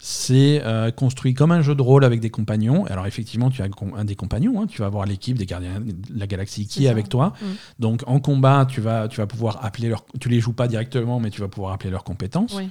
C'est 0.01 0.61
euh, 0.65 0.91
construit 0.91 1.35
comme 1.35 1.53
un 1.53 1.63
jeu 1.63 1.75
de 1.77 1.83
rôle 1.83 2.05
avec 2.05 2.19
des 2.21 2.31
compagnons. 2.31 2.85
Alors 2.87 3.07
effectivement, 3.07 3.49
tu 3.49 3.63
as 3.63 3.67
un 3.97 4.05
des 4.05 4.17
compagnons. 4.17 4.61
hein. 4.61 4.67
tu 4.67 4.81
vas 4.81 4.87
avoir 4.87 5.07
l'équipe 5.07 5.39
des 5.39 5.47
Gardiens 5.47 5.79
de 5.81 5.95
la 6.19 6.27
Galaxie 6.27 6.67
qui 6.67 6.87
est 6.87 6.89
avec 6.89 7.09
toi. 7.09 7.33
Mm. 7.41 7.45
Donc 7.79 8.03
en 8.09 8.19
combat, 8.19 8.67
tu 8.69 8.81
vas, 8.81 9.07
tu 9.07 9.19
vas 9.19 9.27
pouvoir 9.29 9.65
appeler 9.65 9.89
leur. 9.89 10.05
Tu 10.21 10.29
les 10.29 10.41
joues 10.41 10.53
pas 10.53 10.67
directement, 10.67 11.21
mais 11.21 11.31
tu 11.31 11.41
vas 11.41 11.49
pouvoir 11.49 11.73
appeler 11.75 11.91
leurs 11.91 12.03
compétences. 12.05 12.55
Oui. 12.57 12.69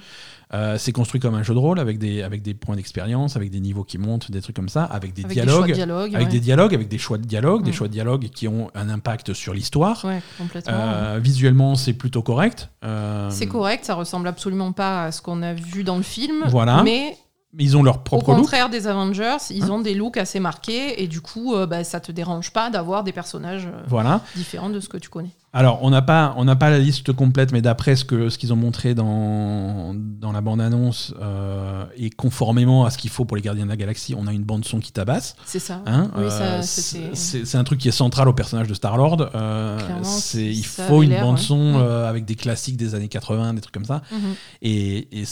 Euh, 0.54 0.78
c'est 0.78 0.92
construit 0.92 1.20
comme 1.20 1.34
un 1.34 1.42
jeu 1.42 1.52
de 1.52 1.58
rôle 1.58 1.80
avec 1.80 1.98
des, 1.98 2.22
avec 2.22 2.40
des 2.42 2.54
points 2.54 2.76
d'expérience, 2.76 3.34
avec 3.34 3.50
des 3.50 3.58
niveaux 3.58 3.82
qui 3.82 3.98
montent, 3.98 4.30
des 4.30 4.40
trucs 4.40 4.54
comme 4.54 4.68
ça, 4.68 4.84
avec 4.84 5.12
des 5.12 5.24
Avec 5.24 5.36
des 5.36 5.42
choix 5.42 5.46
dialogues. 5.50 5.68
de 5.68 5.74
dialogue. 5.74 6.14
avec 6.14 6.26
ouais. 6.28 6.32
des 6.32 6.40
dialogues, 6.40 6.74
avec 6.74 6.88
des 6.88 6.98
choix 6.98 7.18
de 7.18 7.24
dialogue, 7.26 7.64
des 7.64 7.70
Mm. 7.70 7.74
choix 7.74 7.88
de 7.88 7.92
dialogue 7.92 8.28
qui 8.32 8.46
ont 8.46 8.70
un 8.74 8.88
impact 8.88 9.32
sur 9.34 9.52
l'histoire. 9.52 10.04
Ouais. 10.04 10.20
Euh, 10.68 11.18
visuellement, 11.20 11.74
c'est 11.74 11.94
plutôt 11.94 12.22
correct. 12.22 12.68
Euh, 12.84 13.28
C'est 13.30 13.46
correct, 13.48 13.84
ça 13.84 13.94
ressemble 13.94 14.28
absolument 14.28 14.70
pas 14.72 15.04
à 15.06 15.12
ce 15.12 15.20
qu'on 15.22 15.42
a 15.42 15.54
vu 15.54 15.82
dans 15.82 15.96
le 15.96 16.02
film. 16.02 16.44
Voilà. 16.48 16.82
Mais 16.84 17.16
Ils 17.58 17.76
ont 17.76 17.82
leur 17.82 17.96
au 17.96 18.00
propre 18.00 18.30
look. 18.32 18.40
contraire 18.40 18.68
des 18.68 18.86
Avengers, 18.86 19.36
ils 19.50 19.64
Hein 19.64 19.70
ont 19.70 19.80
des 19.80 19.94
looks 19.94 20.16
assez 20.16 20.40
marqués 20.40 21.02
et 21.02 21.06
du 21.08 21.20
coup, 21.20 21.54
euh, 21.54 21.66
bah, 21.66 21.84
ça 21.84 22.00
te 22.00 22.12
dérange 22.12 22.52
pas 22.52 22.70
d'avoir 22.70 23.04
des 23.04 23.12
personnages 23.12 23.66
euh, 23.66 23.82
Voilà. 23.88 24.20
différents 24.36 24.70
de 24.70 24.80
ce 24.80 24.88
que 24.88 24.96
tu 24.96 25.08
connais. 25.08 25.30
Alors, 25.56 25.78
on 25.82 25.90
n'a 25.90 26.02
pas, 26.02 26.34
on 26.36 26.44
pas 26.56 26.68
la 26.68 26.80
liste 26.80 27.12
complète, 27.12 27.52
mais 27.52 27.62
d'après 27.62 27.94
ce 27.94 28.04
que 28.04 28.28
ce 28.28 28.38
qu'ils 28.38 28.52
ont 28.52 28.56
montré 28.56 28.96
dans 28.96 29.94
dans 29.94 30.32
la 30.32 30.40
bande 30.40 30.60
annonce 30.60 31.14
euh, 31.22 31.84
et 31.96 32.10
conformément 32.10 32.84
à 32.86 32.90
ce 32.90 32.98
qu'il 32.98 33.10
faut 33.10 33.24
pour 33.24 33.36
les 33.36 33.42
Gardiens 33.42 33.64
de 33.64 33.70
la 33.70 33.76
Galaxie, 33.76 34.16
on 34.18 34.26
a 34.26 34.32
une 34.32 34.42
bande 34.42 34.64
son 34.64 34.80
qui 34.80 34.90
tabasse. 34.90 35.36
C'est 35.44 35.60
ça. 35.60 35.80
Hein, 35.86 36.10
oui, 36.16 36.24
euh, 36.24 36.62
ça, 36.62 37.14
c'est 37.14 37.56
un 37.56 37.62
truc 37.62 37.78
qui 37.78 37.86
est 37.86 37.92
central 37.92 38.26
au 38.28 38.32
personnage 38.32 38.66
de 38.66 38.74
Star 38.74 38.96
Lord. 38.96 39.30
Clairement, 39.30 40.02
c'est 40.02 40.44
il 40.44 40.66
faut 40.66 41.04
une 41.04 41.10
l'air, 41.10 41.22
bande 41.22 41.36
ouais. 41.36 41.42
son 41.42 41.74
euh, 41.76 42.08
avec 42.10 42.24
des 42.24 42.34
classiques 42.34 42.76
des 42.76 42.96
années 42.96 43.06
80, 43.06 43.54
des 43.54 43.60
trucs 43.60 43.74
comme 43.74 43.84
ça. 43.84 44.02
Mhm. 44.10 44.18
Et, 44.62 45.20
et, 45.20 45.24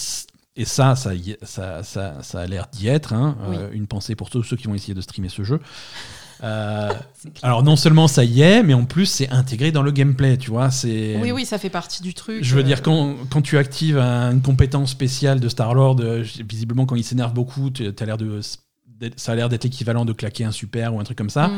et 0.57 0.65
ça, 0.65 0.97
ça, 0.97 1.15
y 1.15 1.37
ça, 1.43 1.83
ça, 1.83 2.23
ça 2.23 2.41
a 2.41 2.47
l'air 2.47 2.67
d'y 2.73 2.89
être. 2.89 3.13
hein. 3.13 3.37
Oui. 3.49 3.57
Euh, 3.59 3.71
une 3.73 3.87
pensée 3.87 4.15
pour 4.15 4.31
tous 4.31 4.43
ceux 4.43 4.57
qui 4.57 4.67
vont 4.67 4.75
essayer 4.75 4.95
de 4.95 5.01
streamer 5.01 5.29
ce 5.29 5.43
jeu. 5.45 5.61
Euh, 6.45 6.91
alors 7.43 7.63
non 7.63 7.77
seulement 7.77 8.09
ça 8.09 8.25
y 8.25 8.41
est, 8.43 8.65
mais 8.65 8.75
en 8.75 8.85
plus 8.85 9.07
c'est 9.07 9.29
intégré 9.31 9.71
dans 9.71 9.85
le 9.85 9.93
gameplay, 9.93 10.37
tu 10.37 10.51
vois. 10.51 10.73
C'est. 10.73 11.17
Oui, 11.23 11.31
oui, 11.31 11.47
ça 11.47 11.57
fait 11.57 11.71
partie 11.71 12.03
du 12.03 12.15
truc. 12.15 12.43
Je 12.43 12.55
veux 12.57 12.63
euh, 12.63 12.65
dire, 12.65 12.83
quand, 12.83 13.15
quand 13.31 13.43
tu 13.43 13.59
actives 13.59 13.97
un- 13.97 14.33
une 14.33 14.43
compétence 14.43 14.91
spéciale 14.91 15.39
de 15.39 15.49
Star-Lord, 15.49 15.99
euh, 16.01 16.25
visiblement 16.49 16.85
quand 16.85 16.97
il 16.97 17.05
s'énerve 17.05 17.33
beaucoup, 17.33 17.71
as 17.79 18.05
l'air 18.05 18.19
de 18.19 18.41
ça 19.17 19.33
a 19.33 19.35
l'air 19.35 19.49
d'être 19.49 19.65
l'équivalent 19.65 20.05
de 20.05 20.13
claquer 20.13 20.45
un 20.45 20.51
super 20.53 20.95
ou 20.95 21.01
un 21.01 21.05
truc 21.05 21.19
comme 21.19 21.31
ça. 21.31 21.49
Mm. 21.49 21.53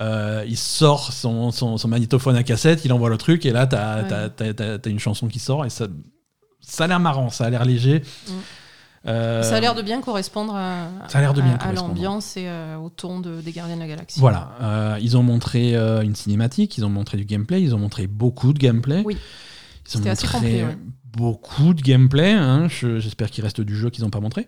Euh, 0.00 0.44
il 0.46 0.56
sort 0.56 1.12
son, 1.12 1.50
son, 1.50 1.76
son 1.76 1.88
magnétophone 1.88 2.36
à 2.36 2.42
cassette, 2.42 2.84
il 2.84 2.92
envoie 2.92 3.08
le 3.08 3.16
truc, 3.16 3.46
et 3.46 3.50
là, 3.50 3.66
tu 3.66 3.76
as, 3.76 4.90
une 4.90 4.98
chanson 4.98 5.28
qui 5.28 5.38
sort, 5.38 5.64
et 5.64 5.70
ça, 5.70 5.86
ça 6.68 6.84
a 6.84 6.86
l'air 6.86 7.00
marrant, 7.00 7.30
ça 7.30 7.44
a 7.44 7.50
l'air 7.50 7.64
léger. 7.64 8.02
Mm. 8.28 8.32
Euh, 9.06 9.42
ça 9.42 9.56
a 9.56 9.60
l'air 9.60 9.74
de 9.74 9.82
bien 9.82 10.00
correspondre 10.00 10.54
à, 10.54 10.88
à, 11.12 11.72
l'ambiance 11.72 12.36
et 12.36 12.48
euh, 12.48 12.76
au 12.76 12.90
ton 12.90 13.20
de, 13.20 13.40
des 13.40 13.52
Gardiens 13.52 13.76
de 13.76 13.80
la 13.80 13.86
Galaxie. 13.86 14.20
Voilà, 14.20 14.98
ils 15.00 15.16
ont 15.16 15.22
montré 15.22 15.74
une 15.74 16.14
cinématique, 16.14 16.76
ils 16.78 16.84
ont 16.84 16.90
montré 16.90 17.16
du 17.16 17.24
gameplay, 17.24 17.62
ils 17.62 17.74
ont 17.74 17.78
montré 17.78 18.06
beaucoup 18.06 18.52
de 18.52 18.58
gameplay. 18.58 19.02
Oui. 19.04 19.16
Ils 19.90 19.98
ont 19.98 20.04
montré 20.04 20.64
beaucoup 21.16 21.74
de 21.74 21.80
gameplay. 21.80 22.32
Hein. 22.32 22.68
J'espère 22.68 23.30
qu'il 23.30 23.44
reste 23.44 23.60
du 23.60 23.76
jeu 23.76 23.90
qu'ils 23.90 24.04
n'ont 24.04 24.10
pas 24.10 24.20
montré. 24.20 24.46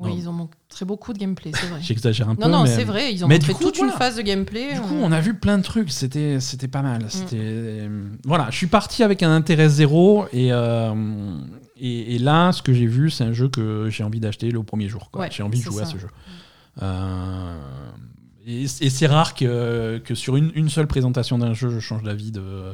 Oui, 0.00 0.12
ils 0.16 0.28
ont 0.28 0.32
montré 0.32 0.84
beaucoup 0.84 1.12
de 1.12 1.18
gameplay, 1.18 1.50
c'est 1.54 1.66
vrai. 1.66 1.80
J'exagère 1.82 2.28
un 2.28 2.34
peu. 2.34 2.42
Non, 2.42 2.60
non, 2.60 2.66
c'est 2.66 2.84
vrai, 2.84 3.12
ils 3.12 3.24
ont 3.24 3.28
montré 3.28 3.54
toute 3.54 3.78
une 3.78 3.90
phase 3.90 4.16
de 4.16 4.22
gameplay. 4.22 4.74
Du 4.74 4.80
coup, 4.80 4.94
on 5.00 5.12
a 5.12 5.20
vu 5.20 5.34
plein 5.34 5.58
de 5.58 5.62
trucs, 5.62 5.90
c'était 5.90 6.38
pas 6.70 6.82
mal. 6.82 7.04
Mm. 7.04 7.08
C'était 7.08 7.90
Voilà, 8.24 8.48
je 8.50 8.56
suis 8.56 8.66
parti 8.66 9.02
avec 9.02 9.22
un 9.22 9.30
intérêt 9.30 9.68
zéro, 9.68 10.26
euh, 10.34 11.38
et, 11.76 12.14
et, 12.14 12.18
là, 12.18 12.52
ce 12.52 12.62
que 12.62 12.72
j'ai 12.72 12.86
vu, 12.86 13.10
c'est 13.10 13.24
un 13.24 13.32
jeu 13.32 13.48
que 13.48 13.88
j'ai 13.90 14.04
envie 14.04 14.20
d'acheter 14.20 14.50
le 14.50 14.62
premier 14.62 14.88
jour. 14.88 15.10
j'ai 15.30 15.42
envie 15.42 15.58
de 15.58 15.64
jouer 15.64 15.82
à 15.82 15.86
ce 15.86 15.98
jeu. 15.98 16.08
Euh, 16.82 17.56
et, 18.46 18.62
et 18.62 18.90
c'est 18.90 19.06
rare 19.06 19.34
que, 19.34 19.98
que 19.98 20.14
sur 20.14 20.36
une, 20.36 20.52
une 20.54 20.68
seule 20.68 20.86
présentation 20.86 21.38
d'un 21.38 21.54
jeu, 21.54 21.70
je 21.70 21.80
change 21.80 22.02
d'avis 22.02 22.30
de, 22.30 22.72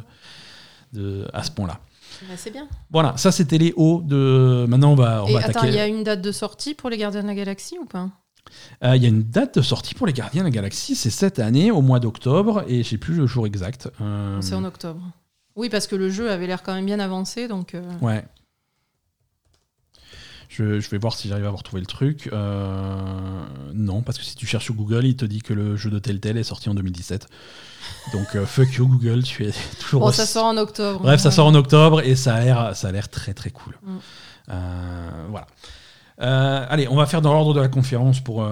de, 0.92 1.26
à 1.32 1.42
ce 1.42 1.50
point-là. 1.50 1.80
Bah, 2.28 2.34
c'est 2.36 2.50
bien. 2.50 2.68
Voilà, 2.90 3.16
ça 3.16 3.32
c'était 3.32 3.58
les 3.58 3.72
hauts 3.76 4.02
de. 4.04 4.66
Maintenant, 4.68 4.92
on 4.92 4.96
va, 4.96 5.24
on 5.24 5.28
Et 5.28 5.34
va 5.34 5.40
attends, 5.46 5.64
il 5.64 5.74
y 5.74 5.78
a 5.78 5.86
une 5.86 6.04
date 6.04 6.20
de 6.20 6.32
sortie 6.32 6.74
pour 6.74 6.90
les 6.90 6.96
Gardiens 6.96 7.22
de 7.22 7.26
la 7.26 7.34
Galaxie 7.34 7.78
ou 7.80 7.86
pas? 7.86 8.08
Euh, 8.84 8.96
Il 8.96 9.02
y 9.02 9.06
a 9.06 9.08
une 9.08 9.22
date 9.22 9.56
de 9.58 9.62
sortie 9.62 9.94
pour 9.94 10.06
les 10.06 10.12
Gardiens 10.12 10.42
de 10.42 10.48
la 10.48 10.50
Galaxie, 10.50 10.94
c'est 10.94 11.10
cette 11.10 11.38
année, 11.38 11.70
au 11.70 11.80
mois 11.80 12.00
d'octobre, 12.00 12.64
et 12.68 12.82
je 12.82 12.88
sais 12.90 12.98
plus 12.98 13.14
le 13.14 13.26
jour 13.26 13.46
exact. 13.46 13.90
Euh, 14.00 14.40
c'est 14.40 14.54
en 14.54 14.64
octobre. 14.64 15.00
Oui, 15.56 15.68
parce 15.68 15.86
que 15.86 15.96
le 15.96 16.10
jeu 16.10 16.30
avait 16.30 16.46
l'air 16.46 16.62
quand 16.62 16.74
même 16.74 16.86
bien 16.86 17.00
avancé, 17.00 17.48
donc. 17.48 17.74
Euh, 17.74 17.82
ouais. 18.00 18.24
Je, 20.56 20.78
je, 20.78 20.88
vais 20.90 20.98
voir 20.98 21.14
si 21.14 21.28
j'arrive 21.28 21.46
à 21.46 21.50
retrouver 21.50 21.80
le 21.80 21.86
truc. 21.86 22.30
non, 23.74 24.02
parce 24.02 24.18
que 24.18 24.24
si 24.24 24.36
tu 24.36 24.46
cherches 24.46 24.64
sur 24.64 24.74
Google, 24.74 25.04
il 25.04 25.16
te 25.16 25.24
dit 25.24 25.42
que 25.42 25.52
le 25.52 25.76
jeu 25.76 25.90
de 25.90 25.98
Telltale 25.98 26.36
est 26.36 26.44
sorti 26.44 26.68
en 26.68 26.74
2017. 26.74 27.28
Donc 28.12 28.34
euh, 28.34 28.46
fuck 28.46 28.72
you 28.74 28.86
Google, 28.86 29.22
tu 29.22 29.46
es 29.46 29.52
toujours. 29.80 30.02
Bon, 30.02 30.12
ça 30.12 30.26
sort 30.26 30.46
en 30.46 30.56
octobre. 30.56 31.00
Bref, 31.00 31.20
ça 31.20 31.30
sort 31.30 31.46
en 31.46 31.54
octobre 31.54 32.00
et 32.00 32.16
ça 32.16 32.34
a 32.34 32.40
l'air, 32.40 32.76
ça 32.76 32.88
a 32.88 32.92
l'air 32.92 33.08
très 33.08 33.34
très 33.34 33.50
cool. 33.50 33.74
Mm. 33.82 33.96
Euh, 34.50 35.26
voilà. 35.30 35.46
Euh, 36.20 36.66
allez, 36.68 36.86
on 36.88 36.96
va 36.96 37.06
faire 37.06 37.22
dans 37.22 37.32
l'ordre 37.32 37.54
de 37.54 37.60
la 37.60 37.68
conférence 37.68 38.20
pour 38.20 38.46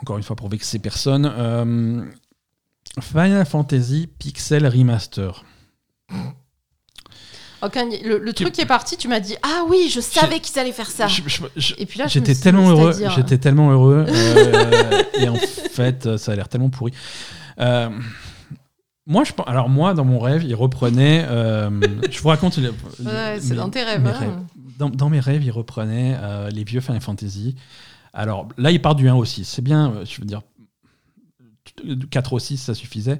encore 0.00 0.16
une 0.16 0.22
fois 0.22 0.36
pour 0.36 0.48
vexer 0.48 0.78
personne. 0.78 2.12
Final 3.00 3.44
Fantasy 3.46 4.06
Pixel 4.06 4.66
Remaster. 4.66 5.44
Le, 8.04 8.32
truc 8.32 8.52
qui 8.52 8.60
est 8.60 8.66
parti, 8.66 8.96
tu 8.96 9.08
m'as 9.08 9.20
dit 9.20 9.36
ah 9.42 9.64
oui, 9.68 9.90
je 9.92 10.00
savais 10.00 10.40
qu'ils 10.40 10.58
allaient 10.58 10.72
faire 10.72 10.90
ça. 10.90 11.06
et 11.78 11.86
puis 11.86 11.98
là, 11.98 12.06
j'étais 12.06 12.34
tellement, 12.34 12.70
heureux, 12.70 12.92
j'étais 13.14 13.38
tellement 13.38 13.70
heureux, 13.70 14.06
et 15.14 15.28
en 15.28 15.36
fait, 15.36 16.16
ça 16.16 16.32
a 16.32 16.36
l'air 16.36 16.48
tellement 16.48 16.70
pourri. 16.70 16.92
Euh, 17.60 17.90
moi, 19.06 19.24
je, 19.24 19.32
alors 19.46 19.68
moi, 19.68 19.94
dans 19.94 20.04
mon 20.04 20.18
rêve, 20.18 20.44
il 20.44 20.54
reprenait. 20.54 21.26
Euh, 21.28 21.70
je 22.10 22.20
vous 22.20 22.28
raconte. 22.28 22.56
ouais, 22.58 23.38
c'est 23.40 23.54
dans 23.54 23.68
tes 23.68 23.82
rêves. 23.82 24.06
Hein. 24.06 24.44
Dans, 24.78 25.08
mes 25.08 25.20
rêves, 25.20 25.44
il 25.44 25.50
reprenait 25.50 26.16
euh, 26.20 26.50
les 26.50 26.64
vieux 26.64 26.80
Final 26.80 27.00
Fantasy. 27.00 27.54
Alors 28.12 28.48
là, 28.56 28.70
il 28.70 28.80
part 28.80 28.94
du 28.94 29.08
1 29.08 29.14
aussi. 29.14 29.44
C'est 29.44 29.62
bien, 29.62 29.94
je 30.04 30.20
veux 30.20 30.26
dire, 30.26 30.42
4 32.10 32.32
ou 32.32 32.38
6, 32.38 32.56
ça 32.58 32.74
suffisait. 32.74 33.18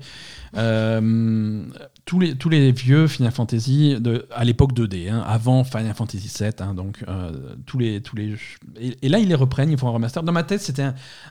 Euh, 0.57 1.65
tous, 2.05 2.21
les, 2.21 2.37
tous 2.37 2.49
les 2.49 2.73
vieux 2.73 3.07
Final 3.07 3.33
Fantasy 3.33 3.97
de, 4.01 4.27
à 4.33 4.45
l'époque 4.45 4.73
2D, 4.73 5.11
hein, 5.11 5.25
avant 5.27 5.65
Final 5.65 5.95
Fantasy 5.95 6.29
7, 6.29 6.61
hein, 6.61 6.75
donc 6.75 7.05
euh, 7.09 7.33
tous 7.67 7.79
les, 7.79 8.01
tous 8.01 8.17
les 8.17 8.37
et, 8.79 9.09
là 9.09 9.19
ils 9.19 9.29
les 9.29 9.35
reprennent, 9.35 9.71
ils 9.71 9.79
font 9.79 9.89
un 9.89 9.93
remaster. 9.93 10.23
Dans 10.23 10.33
ma 10.33 10.45
tête, 10.45 10.61
c'était 10.61 10.85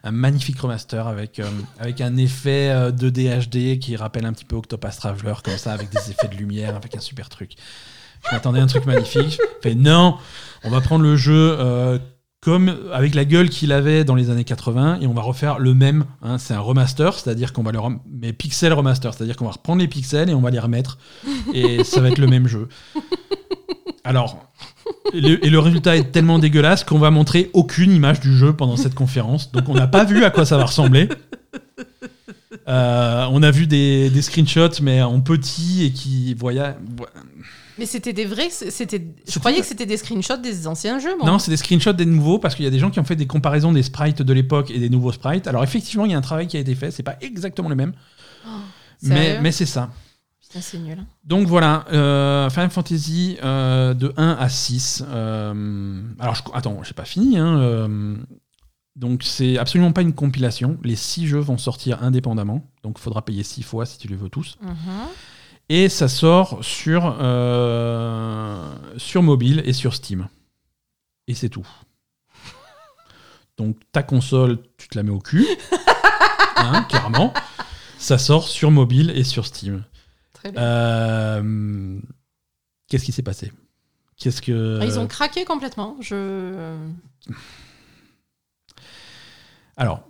un, 0.04 0.12
magnifique 0.12 0.60
remaster 0.60 1.08
avec, 1.08 1.40
euh, 1.40 1.50
avec 1.80 2.02
un 2.02 2.18
effet 2.18 2.92
2D 2.92 3.48
HD 3.48 3.80
qui 3.80 3.96
rappelle 3.96 4.26
un 4.26 4.34
petit 4.34 4.46
peu 4.46 4.56
Octopath 4.56 4.98
Traveler, 4.98 5.36
comme 5.44 5.58
ça, 5.58 5.74
avec 5.74 5.90
des 5.90 6.12
effets 6.12 6.28
de 6.28 6.36
lumière, 6.36 6.76
avec 6.76 6.96
un 6.96 7.00
super 7.00 7.30
truc. 7.30 7.54
Je 8.26 8.36
m'attendais 8.36 8.60
à 8.60 8.64
un 8.64 8.68
truc 8.68 8.86
magnifique. 8.86 9.40
Je 9.40 9.70
fais 9.70 9.76
non, 9.76 10.18
on 10.64 10.70
va 10.70 10.80
prendre 10.82 11.04
le 11.04 11.16
jeu 11.16 12.00
comme 12.44 12.76
avec 12.92 13.16
la 13.16 13.24
gueule 13.24 13.50
qu'il 13.50 13.72
avait 13.72 14.04
dans 14.04 14.16
les 14.16 14.30
années 14.30 14.44
80 14.44 15.00
et 15.02 15.08
on 15.08 15.14
va 15.14 15.22
refaire 15.22 15.60
le 15.60 15.74
même. 15.74 16.04
Hein, 16.22 16.38
c'est 16.38 16.54
un 16.54 16.60
remaster, 16.60 17.18
c'est-à-dire 17.18 17.54
qu'on 17.54 17.64
va 17.64 17.72
le 17.72 17.80
mais 18.12 18.34
pixel 18.34 18.74
remaster, 18.74 19.14
c'est-à-dire 19.14 19.38
qu'on 19.38 19.46
va 19.46 19.52
reprendre 19.52 19.82
les 19.82 19.88
pixels 19.88 20.30
et 20.30 20.34
on 20.34 20.42
va 20.42 20.52
les 20.52 20.60
remettre 20.60 20.98
et 21.54 21.84
ça 21.86 22.02
va 22.02 22.10
être 22.10 22.18
le 22.18 22.28
même 22.28 22.48
jeu. 22.48 22.68
Alors, 24.04 24.46
et 25.14 25.22
le, 25.22 25.60
résultat 25.60 25.96
est 25.96 26.12
tellement 26.12 26.38
dégueulasse 26.38 26.84
qu'on 26.84 27.00
va 27.00 27.12
montrer 27.12 27.50
aucune 27.54 27.94
image 27.94 28.20
du 28.20 28.36
jeu 28.36 28.52
pendant 28.52 28.76
cette 28.76 28.94
conférence, 28.94 29.54
donc 29.54 29.70
on 29.70 29.76
n'a 29.76 29.88
pas 29.88 30.04
vu 30.04 30.26
à 30.26 30.30
quoi 30.30 30.46
ça 30.46 30.58
va 30.58 30.66
ressembler. 30.66 31.08
Euh, 32.68 33.26
on 33.32 33.42
a 33.42 33.52
vu 33.52 33.68
des, 33.68 34.10
des, 34.10 34.22
screenshots, 34.22 34.82
mais 34.82 35.02
en 35.02 35.20
petit 35.22 35.86
et 35.86 35.92
qui 35.92 36.34
voyaient. 36.34 36.76
Mais 37.78 37.86
c'était 37.86 38.14
des 38.14 38.26
vrais. 38.26 38.50
C'était. 38.50 39.02
Je 39.28 39.40
croyais 39.40 39.60
que 39.60 39.66
c'était 39.66 39.86
des 39.86 39.98
screenshots 39.98 40.38
des 40.38 40.68
anciens 40.68 41.00
jeux. 41.00 41.16
Non, 41.24 41.40
c'est 41.40 41.52
des 41.52 41.58
screenshots 41.58 41.94
des 41.94 42.06
nouveaux 42.06 42.40
parce 42.40 42.56
qu'il 42.56 42.66
y 42.66 42.68
a 42.68 42.72
des 42.72 42.80
gens 42.80 42.92
qui 42.92 43.00
ont 43.00 43.04
fait 43.04 43.16
des 43.16 43.28
comparaisons 43.28 43.72
des 43.72 43.84
sprites 43.84 44.22
de 44.22 44.34
l'époque 44.34 44.72
et 44.72 44.80
des 44.80 44.90
nouveaux 44.90 45.12
sprites. 45.12 45.48
Alors 45.48 45.64
effectivement, 45.64 46.06
il 46.06 46.12
y 46.12 46.16
a 46.16 46.18
un 46.18 46.22
travail 46.22 46.48
qui 46.48 46.58
a 46.58 46.60
été 46.60 46.76
fait. 46.76 46.92
C'est 46.92 47.04
pas 47.04 47.16
exactement 47.22 47.70
le 47.70 47.76
même. 47.76 47.94
Oh, 48.46 48.50
mais, 49.04 49.40
mais 49.42 49.52
c'est 49.52 49.66
ça. 49.66 49.90
Putain, 50.42 50.62
c'est 50.62 50.78
nul. 50.78 51.00
Hein. 51.00 51.08
Donc 51.24 51.48
voilà, 51.48 51.86
euh, 51.92 52.50
Final 52.50 52.70
Fantasy 52.70 53.38
euh, 53.44 53.94
de 53.94 54.14
1 54.18 54.38
à 54.40 54.50
6. 54.50 55.04
Euh, 55.08 56.02
alors, 56.20 56.36
je, 56.36 56.44
attends, 56.54 56.84
j'ai 56.84 56.94
pas 56.94 57.06
fini. 57.06 57.38
Hein, 57.38 57.58
euh, 57.60 58.18
donc 58.96 59.24
c'est 59.24 59.58
absolument 59.58 59.92
pas 59.92 60.04
une 60.04 60.14
compilation. 60.14 60.78
Les 60.84 60.96
6 60.96 61.28
jeux 61.28 61.40
vont 61.40 61.58
sortir 61.58 62.04
indépendamment. 62.04 62.70
Donc 62.84 62.98
il 63.00 63.02
faudra 63.02 63.26
payer 63.26 63.42
6 63.42 63.64
fois 63.64 63.86
si 63.86 63.98
tu 63.98 64.08
les 64.08 64.16
veux 64.16 64.30
tous. 64.30 64.58
Mm 64.62 64.68
et 65.70 65.90
ça 65.90 66.08
sort 66.08 66.64
sur, 66.64 67.18
euh, 67.20 68.76
sur 68.98 69.24
mobile 69.24 69.62
et 69.66 69.74
sur 69.74 69.94
Steam. 69.94 70.28
Et 71.28 71.34
c'est 71.34 71.50
tout. 71.50 71.68
Donc 73.58 73.78
ta 73.92 74.04
console, 74.04 74.60
tu 74.78 74.88
te 74.88 74.98
la 74.98 75.04
mets 75.04 75.12
au 75.12 75.20
cul, 75.20 75.46
hein, 76.58 76.84
clairement. 76.90 77.34
Ça 77.98 78.18
sort 78.18 78.48
sur 78.48 78.72
mobile 78.72 79.12
et 79.12 79.24
sur 79.24 79.46
Steam. 79.46 79.84
Très 80.34 80.52
bien. 80.52 80.62
Euh, 80.62 82.00
qu'est-ce 82.88 83.06
qui 83.06 83.12
s'est 83.12 83.22
passé? 83.24 83.52
Qu'est-ce 84.18 84.42
que 84.42 84.80
ah, 84.82 84.86
ils 84.86 85.00
ont 85.00 85.08
craqué 85.08 85.46
complètement. 85.46 85.96
Je. 86.02 86.76
Alors, 89.78 90.04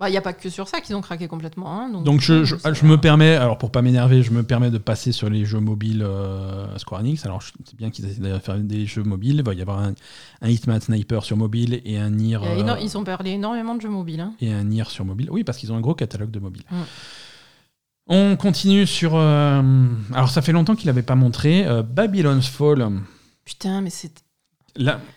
il 0.00 0.04
bah, 0.04 0.10
n'y 0.10 0.16
a 0.16 0.22
pas 0.22 0.32
que 0.32 0.48
sur 0.48 0.66
ça 0.66 0.80
qu'ils 0.80 0.96
ont 0.96 1.02
craqué 1.02 1.28
complètement. 1.28 1.78
Hein, 1.78 1.90
donc, 1.90 2.22
je, 2.22 2.42
je, 2.42 2.86
me 2.86 2.96
permets, 2.96 3.34
alors 3.34 3.58
pour 3.58 3.70
pas 3.70 3.82
m'énerver, 3.82 4.22
je 4.22 4.30
me 4.30 4.42
permets 4.42 4.70
de 4.70 4.78
passer 4.78 5.12
sur 5.12 5.28
les 5.28 5.44
jeux 5.44 5.60
mobiles 5.60 6.02
euh, 6.02 6.78
Square 6.78 7.02
Enix. 7.02 7.26
Alors 7.26 7.42
c'est 7.42 7.76
bien 7.76 7.90
qu'ils 7.90 8.06
essaient 8.06 8.22
de 8.22 8.38
faire 8.38 8.56
des 8.56 8.86
jeux 8.86 9.02
mobiles. 9.02 9.36
Il 9.36 9.42
va 9.42 9.52
y 9.52 9.60
avoir 9.60 9.80
un, 9.80 9.92
Hitman 10.48 10.80
Sniper 10.80 11.22
sur 11.22 11.36
mobile 11.36 11.82
et 11.84 11.98
un 11.98 12.08
Nier. 12.08 12.38
Euh, 12.42 12.78
ils 12.80 12.96
ont 12.96 13.04
parlé 13.04 13.32
énormément 13.32 13.74
de 13.74 13.82
jeux 13.82 13.90
mobiles. 13.90 14.20
Hein. 14.20 14.32
Et 14.40 14.50
un 14.50 14.64
Nier 14.64 14.84
sur 14.88 15.04
mobile. 15.04 15.28
Oui, 15.30 15.44
parce 15.44 15.58
qu'ils 15.58 15.70
ont 15.70 15.76
un 15.76 15.82
gros 15.82 15.94
catalogue 15.94 16.30
de 16.30 16.40
mobile. 16.40 16.62
On 18.06 18.36
continue 18.36 18.86
sur. 18.86 19.16
Euh, 19.16 19.60
alors 20.14 20.30
ça 20.30 20.40
fait 20.40 20.52
longtemps 20.52 20.76
qu'il 20.76 20.86
n'avait 20.86 21.02
pas 21.02 21.14
montré 21.14 21.66
Babylon's 21.84 22.48
Fall. 22.48 22.88
Putain, 23.44 23.82
mais 23.82 23.90
c'est 23.90 24.22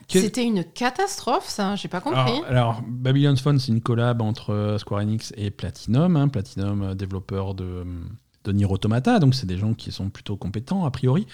c'était 0.08 0.44
une 0.44 0.64
catastrophe, 0.64 1.48
ça, 1.48 1.76
j'ai 1.76 1.88
pas 1.88 2.02
compris. 2.02 2.42
Alors, 2.48 2.82
Babylon's 2.88 3.42
Phone, 3.42 3.60
c'est 3.60 3.72
une 3.72 3.82
collab 3.82 4.22
entre 4.22 4.52
euh, 4.52 4.78
Square 4.78 5.02
Enix 5.02 5.34
et 5.38 5.52
Platinum. 5.52 6.16
Hein. 6.16 6.28
Platinum, 6.28 6.82
euh, 6.82 6.94
développeur 6.96 7.54
de, 7.54 7.86
de 8.44 8.52
Nier 8.52 8.66
Automata, 8.66 9.20
donc 9.20 9.36
c'est 9.36 9.46
des 9.46 9.58
gens 9.58 9.74
qui 9.74 9.92
sont 9.92 10.10
plutôt 10.10 10.38
compétents, 10.38 10.86
a 10.86 10.92
priori. 10.92 11.28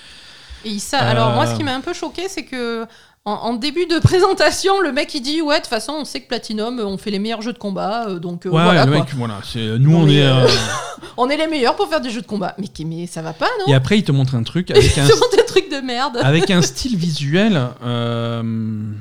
Et 0.65 0.79
ça, 0.79 0.99
alors, 0.99 1.33
moi, 1.33 1.47
ce 1.47 1.55
qui 1.55 1.61
euh, 1.61 1.65
m'a 1.65 1.75
un 1.75 1.81
peu 1.81 1.93
choqué, 1.93 2.27
c'est 2.27 2.43
que 2.43 2.85
en, 3.25 3.53
début 3.53 3.85
de 3.85 3.99
présentation, 3.99 4.81
le 4.81 4.91
mec 4.91 5.13
il 5.13 5.21
dit 5.21 5.41
ouais 5.41 5.57
de 5.57 5.61
toute 5.61 5.69
façon 5.69 5.93
on 5.93 6.05
sait 6.05 6.21
que 6.21 6.27
Platinum 6.27 6.79
on 6.79 6.97
fait 6.97 7.11
les 7.11 7.19
meilleurs 7.19 7.41
jeux 7.41 7.53
de 7.53 7.59
combat 7.59 8.15
donc 8.15 8.45
ouais, 8.45 8.51
voilà. 8.51 8.85
Le 8.85 8.91
mec, 8.91 9.13
voilà 9.15 9.39
nous 9.77 9.95
on, 9.95 10.07
est 10.07 10.27
on 11.17 11.29
est 11.29 11.37
les 11.37 11.47
meilleurs 11.47 11.75
pour 11.75 11.87
faire 11.89 12.01
des 12.01 12.09
jeux 12.09 12.21
de 12.21 12.27
combat 12.27 12.55
mais 12.57 12.67
mais 12.85 13.05
ça 13.05 13.21
va 13.21 13.33
pas 13.33 13.49
non 13.59 13.71
Et 13.71 13.75
après 13.75 13.99
il 13.99 14.03
te 14.03 14.11
montre 14.11 14.35
un 14.35 14.43
truc 14.43 14.71
avec 14.71 14.97
un 14.97 15.03
il 15.03 15.09
te 15.09 15.13
montre 15.13 15.39
un 15.39 15.45
truc 15.45 15.69
de 15.69 15.77
merde 15.77 16.17
avec 16.21 16.49
un 16.49 16.61
style 16.63 16.95
visuel 16.95 17.61
euh, 17.83 18.93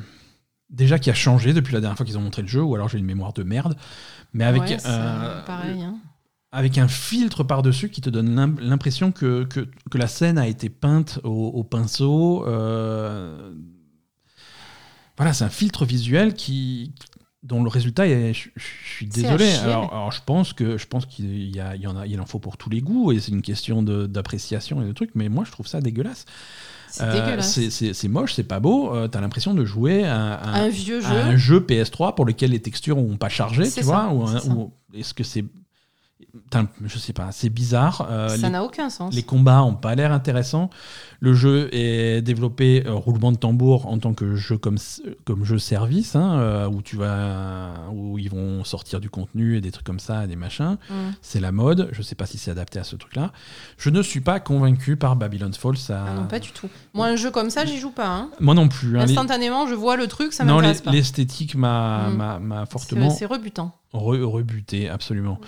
déjà 0.68 0.98
qui 0.98 1.10
a 1.10 1.14
changé 1.14 1.54
depuis 1.54 1.72
la 1.72 1.80
dernière 1.80 1.96
fois 1.96 2.04
qu'ils 2.04 2.18
ont 2.18 2.22
montré 2.22 2.42
le 2.42 2.48
jeu 2.48 2.62
ou 2.62 2.74
alors 2.74 2.88
j'ai 2.88 2.98
une 2.98 3.06
mémoire 3.06 3.32
de 3.32 3.44
merde 3.44 3.76
mais 4.34 4.44
avec 4.44 4.78
euh, 4.84 5.42
pareil 5.46 5.82
hein. 5.82 5.96
avec 6.52 6.76
un 6.76 6.88
filtre 6.88 7.44
par-dessus 7.44 7.88
qui 7.88 8.00
te 8.00 8.10
donne 8.10 8.58
l'impression 8.60 9.12
que, 9.12 9.44
que, 9.44 9.68
que, 9.90 9.98
la 9.98 10.06
scène 10.06 10.38
a 10.38 10.46
été 10.46 10.68
peinte 10.68 11.18
au, 11.24 11.64
pinceau. 11.64 12.44
Euh, 12.46 13.52
voilà, 15.18 15.32
c'est 15.34 15.44
un 15.44 15.50
filtre 15.50 15.84
visuel 15.84 16.32
qui, 16.34 16.92
dont 17.42 17.62
le 17.62 17.68
résultat 17.68 18.06
est, 18.08 18.32
je, 18.32 18.48
je 18.56 18.64
suis 18.94 19.06
désolé. 19.06 19.50
Alors, 19.64 20.10
je 20.12 20.20
pense 20.24 20.52
que 20.54 20.78
je 20.78 20.86
pense 20.86 21.04
qu'il 21.06 21.54
y, 21.54 21.60
a, 21.60 21.76
il 21.76 21.82
y 21.82 21.86
en 21.86 21.96
a, 21.96 22.06
il 22.06 22.18
en 22.20 22.24
faut 22.26 22.38
pour 22.38 22.56
tous 22.56 22.70
les 22.70 22.80
goûts 22.80 23.12
et 23.12 23.20
c'est 23.20 23.32
une 23.32 23.42
question 23.42 23.82
d'appréciation 23.82 24.80
et 24.82 24.86
de 24.86 24.92
trucs. 24.92 25.10
Mais 25.14 25.28
moi, 25.28 25.44
je 25.44 25.52
trouve 25.52 25.66
ça 25.66 25.80
dégueulasse. 25.80 26.24
C'est 26.90 27.02
Euh, 27.04 28.08
moche, 28.08 28.32
c'est 28.32 28.44
pas 28.44 28.60
beau. 28.60 28.94
Euh, 28.94 29.08
T'as 29.08 29.20
l'impression 29.20 29.52
de 29.52 29.62
jouer 29.66 30.04
à, 30.06 30.34
à- 30.34 30.60
Un 30.62 30.68
vieux 30.70 31.04
à 31.04 31.10
jeu. 31.10 31.16
un 31.32 31.36
jeu 31.36 31.60
PS3 31.60 32.14
pour 32.14 32.24
lequel 32.24 32.52
les 32.52 32.62
textures 32.62 32.96
n'ont 32.96 33.18
pas 33.18 33.28
chargé, 33.28 33.64
tu 33.64 33.70
ça, 33.70 33.82
vois. 33.82 34.10
Ou 34.14 34.72
est-ce 34.94 35.12
que 35.12 35.22
c'est, 35.22 35.44
Je 36.84 36.98
sais 36.98 37.12
pas, 37.12 37.28
c'est 37.32 37.48
bizarre. 37.48 38.06
Euh, 38.10 38.28
Ça 38.28 38.48
n'a 38.50 38.64
aucun 38.64 38.90
sens. 38.90 39.14
les 39.14 39.22
combats 39.22 39.62
ont 39.62 39.74
pas 39.74 39.94
l'air 39.94 40.12
intéressants. 40.12 40.68
Le 41.20 41.32
jeu 41.34 41.68
est 41.72 42.22
développé 42.22 42.84
euh, 42.86 42.92
roulement 42.94 43.32
de 43.32 43.36
tambour 43.36 43.86
en 43.86 43.98
tant 43.98 44.14
que 44.14 44.36
jeu 44.36 44.56
comme, 44.56 44.78
comme 45.24 45.44
jeu 45.44 45.58
service, 45.58 46.16
hein, 46.16 46.38
euh, 46.38 46.68
où 46.68 46.80
tu 46.82 46.96
vas, 46.96 47.70
où 47.92 48.18
ils 48.18 48.30
vont 48.30 48.62
sortir 48.64 49.00
du 49.00 49.10
contenu 49.10 49.56
et 49.56 49.60
des 49.60 49.70
trucs 49.72 49.86
comme 49.86 50.00
ça, 50.00 50.26
des 50.26 50.36
machins. 50.36 50.76
Mm. 50.90 50.94
C'est 51.22 51.40
la 51.40 51.50
mode. 51.52 51.88
Je 51.92 52.02
sais 52.02 52.14
pas 52.14 52.26
si 52.26 52.38
c'est 52.38 52.50
adapté 52.50 52.78
à 52.78 52.84
ce 52.84 52.96
truc-là. 52.96 53.32
Je 53.78 53.90
ne 53.90 54.00
suis 54.02 54.20
pas 54.20 54.38
convaincu 54.40 54.96
par 54.96 55.16
Babylon's 55.16 55.56
Fall. 55.56 55.76
Ça... 55.76 56.04
Ah 56.08 56.14
non, 56.14 56.26
pas 56.26 56.38
du 56.40 56.50
tout. 56.52 56.68
Moi, 56.94 57.06
un 57.06 57.16
jeu 57.16 57.30
comme 57.30 57.50
ça, 57.50 57.64
j'y 57.64 57.78
joue 57.78 57.90
pas. 57.90 58.08
hein. 58.08 58.30
Moi 58.40 58.54
non 58.54 58.68
plus. 58.68 58.98
hein. 58.98 59.04
Les- 59.06 59.12
Instantanément, 59.12 59.66
je 59.66 59.74
vois 59.74 59.96
le 59.96 60.06
truc, 60.06 60.32
ça 60.32 60.44
m'intéresse 60.44 60.82
pas. 60.82 60.90
l'esthétique 60.92 61.54
m'a 61.54 62.08
Mm. 62.08 62.66
fortement 62.70 63.10
c'est 63.10 63.26
rebutant. 63.26 63.74
Re- 63.94 64.22
rebuté, 64.22 64.88
absolument. 64.88 65.40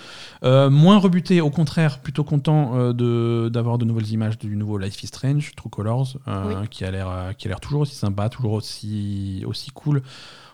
Euh, 0.61 0.69
moins 0.69 0.97
rebuté, 0.99 1.41
au 1.41 1.49
contraire, 1.49 1.99
plutôt 2.01 2.23
content 2.23 2.75
euh, 2.75 2.93
de 2.93 3.49
d'avoir 3.49 3.77
de 3.77 3.85
nouvelles 3.85 4.09
images 4.11 4.37
du 4.37 4.55
nouveau 4.55 4.77
Life 4.77 5.01
is 5.03 5.07
Strange, 5.07 5.53
True 5.55 5.69
Colors, 5.69 6.17
euh, 6.27 6.61
Oui. 6.61 6.67
qui 6.69 6.85
a 6.85 6.91
l'air 6.91 7.33
qui 7.37 7.47
a 7.47 7.49
l'air 7.49 7.59
toujours 7.59 7.81
aussi 7.81 7.95
sympa, 7.95 8.29
toujours 8.29 8.53
aussi 8.53 9.43
aussi 9.47 9.71
cool. 9.71 10.01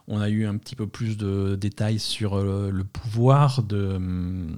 On 0.09 0.21
a 0.21 0.29
eu 0.29 0.45
un 0.45 0.55
petit 0.55 0.77
peu 0.77 0.87
plus 0.87 1.17
de 1.17 1.57
détails 1.59 1.99
sur 1.99 2.37
le 2.41 2.83
pouvoir 2.85 3.61
de, 3.61 3.95
hum, 3.97 4.55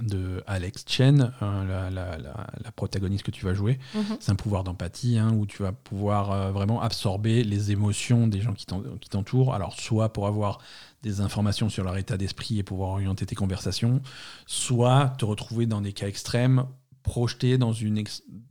de 0.00 0.40
Alex 0.46 0.84
Chen, 0.86 1.32
la, 1.40 1.90
la- 1.90 2.16
la- 2.16 2.46
la 2.64 2.70
protagoniste 2.76 3.24
que 3.24 3.32
tu 3.32 3.44
vas 3.44 3.54
jouer. 3.54 3.80
Mhm. 3.96 4.02
C'est 4.20 4.30
un 4.30 4.36
pouvoir 4.36 4.62
d'empathie 4.62 5.18
hein, 5.18 5.32
où 5.36 5.46
tu 5.46 5.64
vas 5.64 5.72
pouvoir 5.72 6.52
vraiment 6.52 6.80
absorber 6.80 7.42
les 7.42 7.72
émotions 7.72 8.28
des 8.28 8.40
gens 8.40 8.52
qui 8.52 8.66
t'en- 8.66 8.82
qui 9.00 9.08
t'entourent. 9.08 9.52
Alors, 9.52 9.74
soit 9.74 10.12
pour 10.12 10.28
avoir 10.28 10.60
des 11.02 11.20
informations 11.20 11.68
sur 11.68 11.84
leur 11.84 11.96
état 11.96 12.16
d'esprit 12.16 12.58
et 12.58 12.62
pouvoir 12.62 12.90
orienter 12.90 13.26
tes 13.26 13.34
conversations, 13.34 14.00
soit 14.46 15.14
te 15.18 15.24
retrouver 15.24 15.66
dans 15.66 15.80
des 15.80 15.92
cas 15.92 16.08
extrêmes 16.08 16.66
projeté 17.02 17.58
dans, 17.58 17.72
une 17.72 18.04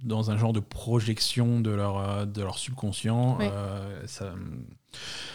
dans 0.03 0.31
un 0.31 0.37
genre 0.37 0.53
de 0.53 0.59
projection 0.59 1.59
de 1.59 1.69
leur, 1.69 1.97
euh, 1.99 2.25
de 2.25 2.41
leur 2.41 2.57
subconscient. 2.57 3.37
Oui. 3.37 3.45
Euh, 3.51 4.01
ça, 4.07 4.33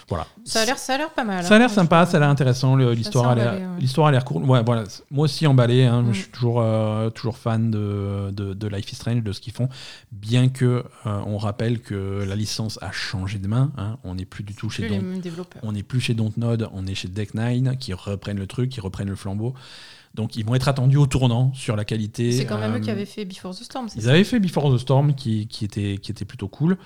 voilà. 0.09 0.27
Ça 0.45 0.61
a 0.63 0.65
l'air, 0.67 0.79
ça 0.79 0.95
a 0.95 0.99
l'air 0.99 1.11
pas 1.11 1.25
mal. 1.25 1.43
Ça 1.45 1.55
a 1.55 1.59
l'air 1.59 1.71
hein, 1.71 1.73
sympa, 1.73 2.05
ça 2.07 2.17
a 2.17 2.21
l'air 2.21 2.29
intéressant, 2.29 2.77
le- 2.77 2.93
l'histoire 2.93 3.29
a 3.29 3.35
l'air 3.35 3.49
emballé, 3.53 3.65
ouais. 3.67 3.81
l'histoire 3.81 4.07
a 4.09 4.11
l'air 4.11 4.25
cool. 4.25 4.43
Ouais, 4.45 4.63
voilà, 4.63 4.85
moi 5.11 5.25
aussi 5.25 5.47
emballé, 5.47 5.85
hein, 5.85 6.03
Mm. 6.03 6.13
je 6.13 6.21
suis 6.21 6.31
toujours, 6.31 6.61
euh, 6.61 7.09
toujours 7.11 7.39
fan 7.39 7.71
de, 7.71 8.31
de, 8.33 8.53
de 8.53 8.67
Life 8.69 8.93
is 8.93 8.97
Strange, 8.97 9.23
de 9.23 9.33
ce 9.33 9.41
qu'ils 9.41 9.53
font, 9.53 9.69
bien 10.11 10.49
que 10.49 10.65
euh, 11.07 11.21
on 11.27 11.39
rappelle 11.39 11.81
que 11.81 12.25
la 12.29 12.37
licence 12.37 12.79
a 12.83 12.91
changé 12.93 13.39
de 13.39 13.47
main, 13.49 13.71
hein, 13.79 13.97
on 14.05 14.17
n'est 14.17 14.25
plus 14.27 14.45
du 14.45 14.55
tout 14.55 14.69
chez 14.69 14.83
Plus 14.83 14.91
les 14.91 14.99
Don- 14.99 15.07
mêmes 15.07 15.21
développeurs. 15.21 15.63
on 15.65 15.73
n'est 15.73 15.83
plus 15.85 16.01
chez 16.01 16.15
Dontnod, 16.15 16.69
on 16.75 16.87
est 16.87 16.95
chez 16.95 17.09
Deck9 17.09 17.77
qui 17.79 17.95
reprennent 17.95 18.39
le 18.39 18.47
truc, 18.47 18.71
qui 18.71 18.81
reprennent 18.81 19.09
le 19.11 19.17
flambeau. 19.17 19.55
Donc 20.15 20.37
ils 20.37 20.45
vont 20.45 20.55
être 20.55 20.69
attendus 20.69 20.99
au 20.99 21.07
tournant 21.07 21.55
sur 21.55 21.75
la 21.75 21.87
qualité. 21.87 22.33
C'est 22.33 22.45
quand 22.45 22.59
même 22.59 22.73
eux 22.73 22.77
euh, 22.77 22.81
qui 22.81 22.91
avaient 22.91 23.07
fait 23.07 23.25
Before 23.25 23.53
the 23.55 23.63
Storm. 23.63 23.89
c'est 23.89 23.99
ils 23.99 24.03
ça 24.03 24.11
avaient 24.11 24.25
fait 24.25 24.41
Before 24.41 24.71
the 24.75 24.77
Storm 24.79 25.15
qui, 25.15 25.47
qui, 25.47 25.65
était, 25.65 25.97
qui 26.03 26.11
était 26.11 26.27
plutôt 26.27 26.49
cool. 26.49 26.77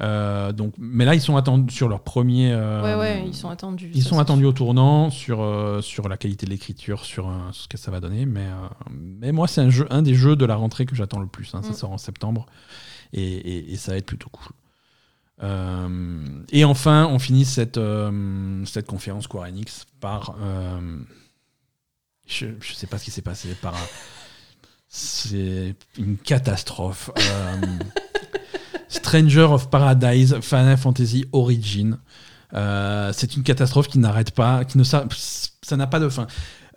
Euh, 0.00 0.52
donc, 0.52 0.74
mais 0.78 1.04
là, 1.04 1.16
ils 1.16 1.20
sont 1.20 1.36
attendus 1.36 1.74
sur 1.74 1.88
leur 1.88 2.00
premier. 2.02 2.52
euh, 2.52 2.82
Ouais, 2.84 2.94
ouais, 3.00 3.24
ils 3.26 3.34
sont 3.34 3.48
attendus. 3.50 3.90
Ils 3.94 4.04
ça, 4.04 4.10
sont 4.10 4.20
attendus 4.20 4.44
au 4.44 4.52
tournant 4.52 5.10
sur, 5.10 5.40
euh, 5.42 5.80
sur 5.80 6.08
la 6.08 6.16
qualité 6.16 6.46
de 6.46 6.50
l'écriture, 6.52 7.04
sur 7.04 7.28
euh, 7.28 7.32
ce 7.50 7.66
que 7.66 7.76
ça 7.76 7.90
va 7.90 7.98
donner. 7.98 8.24
Mais, 8.26 8.46
euh, 8.46 8.68
mais 8.88 9.32
moi, 9.32 9.48
c'est 9.48 9.60
un, 9.60 9.70
jeu, 9.70 9.88
un 9.90 10.02
des 10.02 10.14
jeux 10.14 10.36
de 10.36 10.44
la 10.44 10.54
rentrée 10.54 10.86
que 10.86 10.94
j'attends 10.94 11.18
le 11.18 11.26
plus. 11.26 11.52
hein. 11.56 11.62
Ça 11.64 11.70
Mm. 11.70 11.74
sort 11.74 11.90
en 11.90 11.98
septembre 11.98 12.46
et, 13.12 13.22
et- 13.24 13.72
et 13.72 13.76
ça 13.76 13.90
va 13.90 13.98
être 13.98 14.06
plutôt 14.06 14.28
cool. 14.30 14.52
Euh, 15.42 16.18
et 16.52 16.64
enfin, 16.64 17.08
on 17.10 17.18
finit 17.18 17.44
cette, 17.44 17.78
euh, 17.78 18.64
cette 18.66 18.86
conférence 18.86 19.24
Square 19.24 19.44
Enix 19.48 19.84
par. 20.00 20.36
Je 22.28 22.46
ne 22.46 22.60
sais 22.60 22.86
pas 22.86 22.98
ce 22.98 23.04
qui 23.04 23.10
s'est 23.10 23.22
passé. 23.22 23.48
C'est 24.88 25.74
une 25.98 26.16
catastrophe. 26.16 27.10
Euh, 27.18 27.56
Stranger 28.88 29.42
of 29.42 29.70
Paradise, 29.70 30.38
Final 30.40 30.76
Fantasy 30.76 31.26
Origin. 31.32 31.98
Euh, 32.54 33.12
c'est 33.12 33.36
une 33.36 33.42
catastrophe 33.42 33.88
qui 33.88 33.98
n'arrête 33.98 34.30
pas, 34.30 34.64
qui 34.64 34.78
ne 34.78 34.84
ça 34.84 35.06
n'a 35.72 35.86
pas 35.86 36.00
de 36.00 36.08
fin. 36.08 36.26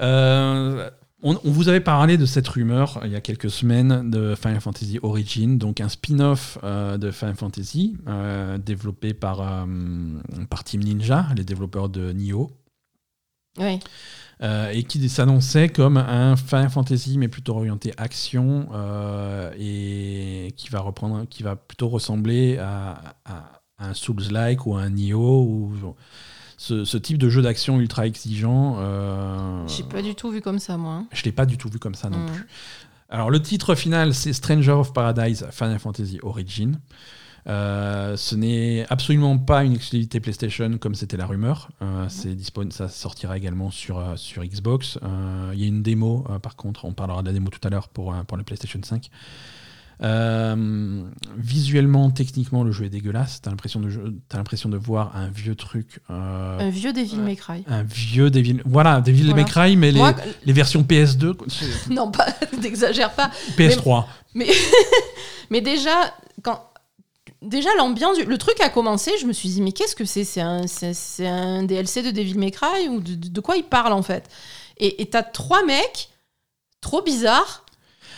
Euh, 0.01 0.89
on, 1.23 1.37
vous 1.43 1.69
avait 1.69 1.79
parlé 1.81 2.17
de 2.17 2.25
cette 2.25 2.47
rumeur 2.47 2.99
il 3.05 3.11
y 3.11 3.15
a 3.15 3.21
quelques 3.21 3.51
semaines 3.51 4.09
de 4.09 4.35
Final 4.35 4.59
Fantasy 4.59 4.99
Origin, 5.03 5.57
donc 5.57 5.79
un 5.79 5.87
spin-off 5.87 6.57
de 6.63 7.11
Final 7.11 7.35
Fantasy 7.35 7.95
développé 8.57 9.13
par, 9.13 9.67
par 10.49 10.63
Team 10.63 10.81
Ninja, 10.81 11.27
les 11.37 11.43
développeurs 11.43 11.89
de 11.89 12.11
Nioh. 12.11 12.49
Ouais. 13.59 13.79
Euh, 14.43 14.71
et 14.73 14.81
qui 14.83 15.07
s'annonçait 15.07 15.69
comme 15.69 15.97
un 15.97 16.35
Final 16.35 16.71
Fantasy 16.71 17.19
mais 17.19 17.27
plutôt 17.27 17.55
orienté 17.57 17.93
action 17.97 18.69
euh, 18.73 19.51
et 19.59 20.51
qui 20.57 20.69
va 20.69 20.79
reprendre, 20.79 21.25
qui 21.29 21.43
va 21.43 21.55
plutôt 21.55 21.89
ressembler 21.89 22.57
à, 22.57 23.13
un 23.77 23.93
Souls-like 23.93 24.65
ou 24.65 24.75
à 24.75 24.81
un 24.81 24.89
Nioh 24.89 25.43
ou 25.43 25.73
ce, 26.57 26.85
ce 26.85 26.97
type 26.97 27.19
de 27.19 27.29
jeu 27.29 27.43
d'action 27.43 27.79
ultra 27.79 28.07
exigeant. 28.07 28.77
euh, 28.79 29.67
J'ai 29.67 29.83
pas 29.83 30.01
du 30.01 30.15
tout 30.15 30.31
vu 30.31 30.41
comme 30.41 30.57
ça, 30.59 30.75
moi. 30.77 30.93
hein. 30.93 31.07
je 31.11 31.23
l'ai 31.23 31.31
pas 31.31 31.45
du 31.45 31.57
tout 31.57 31.69
vu 31.69 31.77
comme 31.77 31.95
ça 31.95 32.09
non 32.09 32.17
Mm. 32.19 32.25
plus. 32.31 32.47
Alors 33.09 33.29
le 33.29 33.41
titre 33.41 33.75
final 33.75 34.13
c'est 34.15 34.33
Stranger 34.33 34.71
of 34.71 34.93
Paradise 34.93 35.45
Final 35.51 35.77
Fantasy 35.79 36.17
Origin. 36.23 36.79
Euh, 37.47 38.15
ce 38.17 38.35
n'est 38.35 38.85
absolument 38.89 39.37
pas 39.37 39.63
une 39.63 39.73
exclusivité 39.73 40.19
PlayStation 40.19 40.77
comme 40.77 40.93
c'était 40.95 41.17
la 41.17 41.25
rumeur. 41.25 41.69
Euh, 41.81 42.05
c'est 42.09 42.35
dispon- 42.35 42.69
ça 42.71 42.87
sortira 42.87 43.35
également 43.37 43.71
sur, 43.71 43.97
euh, 43.97 44.15
sur 44.15 44.43
Xbox. 44.43 44.99
Euh, 45.03 45.51
Il 45.53 45.59
y 45.59 45.63
a 45.63 45.67
une 45.67 45.81
démo, 45.81 46.25
par 46.43 46.55
contre, 46.55 46.85
on 46.85 46.93
parlera 46.93 47.21
de 47.23 47.27
la 47.27 47.33
démo 47.33 47.49
tout 47.49 47.65
à 47.67 47.69
l'heure 47.71 47.87
pour, 47.89 48.13
pour 48.27 48.37
la 48.37 48.43
PlayStation 48.43 48.79
5. 48.83 49.09
Euh, 50.03 51.03
visuellement, 51.37 52.09
techniquement, 52.09 52.63
le 52.63 52.71
jeu 52.71 52.85
est 52.85 52.89
dégueulasse. 52.89 53.39
T'as 53.41 53.51
l'impression 53.51 53.79
de, 53.79 53.89
jeu- 53.89 54.15
l'impression 54.33 54.67
de 54.69 54.77
voir 54.77 55.15
un 55.15 55.27
vieux 55.29 55.53
truc. 55.55 55.99
euh, 56.09 56.59
Un 56.59 56.69
vieux 56.71 56.91
Devil. 56.91 57.17
May 57.17 57.35
Cry. 57.35 57.63
un 57.67 57.83
vieux 57.83 58.31
Devil. 58.31 58.61
Voilà, 58.65 59.01
Devil 59.01 59.25
Voilà. 59.25 59.35
May 59.43 59.45
Cry, 59.49 59.75
mais 59.75 59.91
les, 59.91 59.99
Moi, 59.99 60.15
les 60.43 60.53
versions 60.53 60.81
PS2, 60.81 61.33
quoi, 61.33 61.45
c'est- 61.49 61.89
non, 61.93 62.09
pas, 62.09 62.25
n'exagère 62.61 63.13
pas. 63.13 63.29
PS3. 63.57 64.05
Mais 65.51 65.61
déjà, 65.61 66.13
quand. 66.41 66.63
Déjà, 67.41 67.69
l'ambiance, 67.77 68.19
le 68.19 68.37
truc 68.37 68.59
a 68.61 68.69
commencé, 68.69 69.11
je 69.19 69.25
me 69.25 69.33
suis 69.33 69.49
dit, 69.49 69.61
mais 69.61 69.71
qu'est-ce 69.71 69.95
que 69.95 70.05
c'est? 70.05 70.23
C'est 70.23 70.41
un, 70.41 71.63
DLC 71.63 72.03
de 72.03 72.11
Devil 72.11 72.37
May 72.37 72.51
Cry 72.51 72.87
ou 72.89 72.99
de, 73.01 73.41
quoi 73.41 73.57
il 73.57 73.63
parle 73.63 73.93
en 73.93 74.03
fait? 74.03 74.29
Et 74.77 75.05
t'as 75.07 75.23
trois 75.23 75.63
mecs 75.65 76.09
trop 76.81 77.01
bizarres 77.01 77.65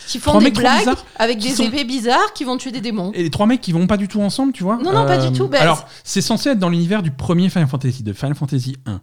qui 0.08 0.20
font 0.20 0.32
Trois 0.32 0.44
des 0.44 0.52
blagues 0.52 0.96
avec 1.18 1.40
des 1.40 1.50
sont- 1.50 1.64
épées 1.64 1.84
bizarres 1.84 2.34
qui 2.34 2.44
vont 2.44 2.58
tuer 2.58 2.72
des 2.72 2.82
démons. 2.82 3.12
Et 3.14 3.24
les 3.24 3.30
trois 3.30 3.46
mecs 3.46 3.62
qui 3.62 3.72
vont 3.72 3.88
pas 3.88 3.98
du 3.98 4.08
tout 4.08 4.22
ensemble, 4.22 4.54
tu 4.54 4.64
vois? 4.64 4.76
Euh, 4.76 4.84
Non, 4.84 4.92
non, 4.92 5.06
pas 5.06 5.18
du 5.18 5.36
tout, 5.36 5.48
ben, 5.48 5.62
alors, 5.62 5.88
c'est 6.04 6.22
censé 6.22 6.50
être 6.50 6.60
dans 6.60 6.70
l'univers 6.70 7.04
du 7.04 7.12
premier 7.12 7.50
Final 7.50 7.68
Fantasy, 7.68 8.04
de 8.04 8.14
Final 8.14 8.36
Fantasy 8.36 8.78
1. 8.86 8.94
Mm. 8.94 9.00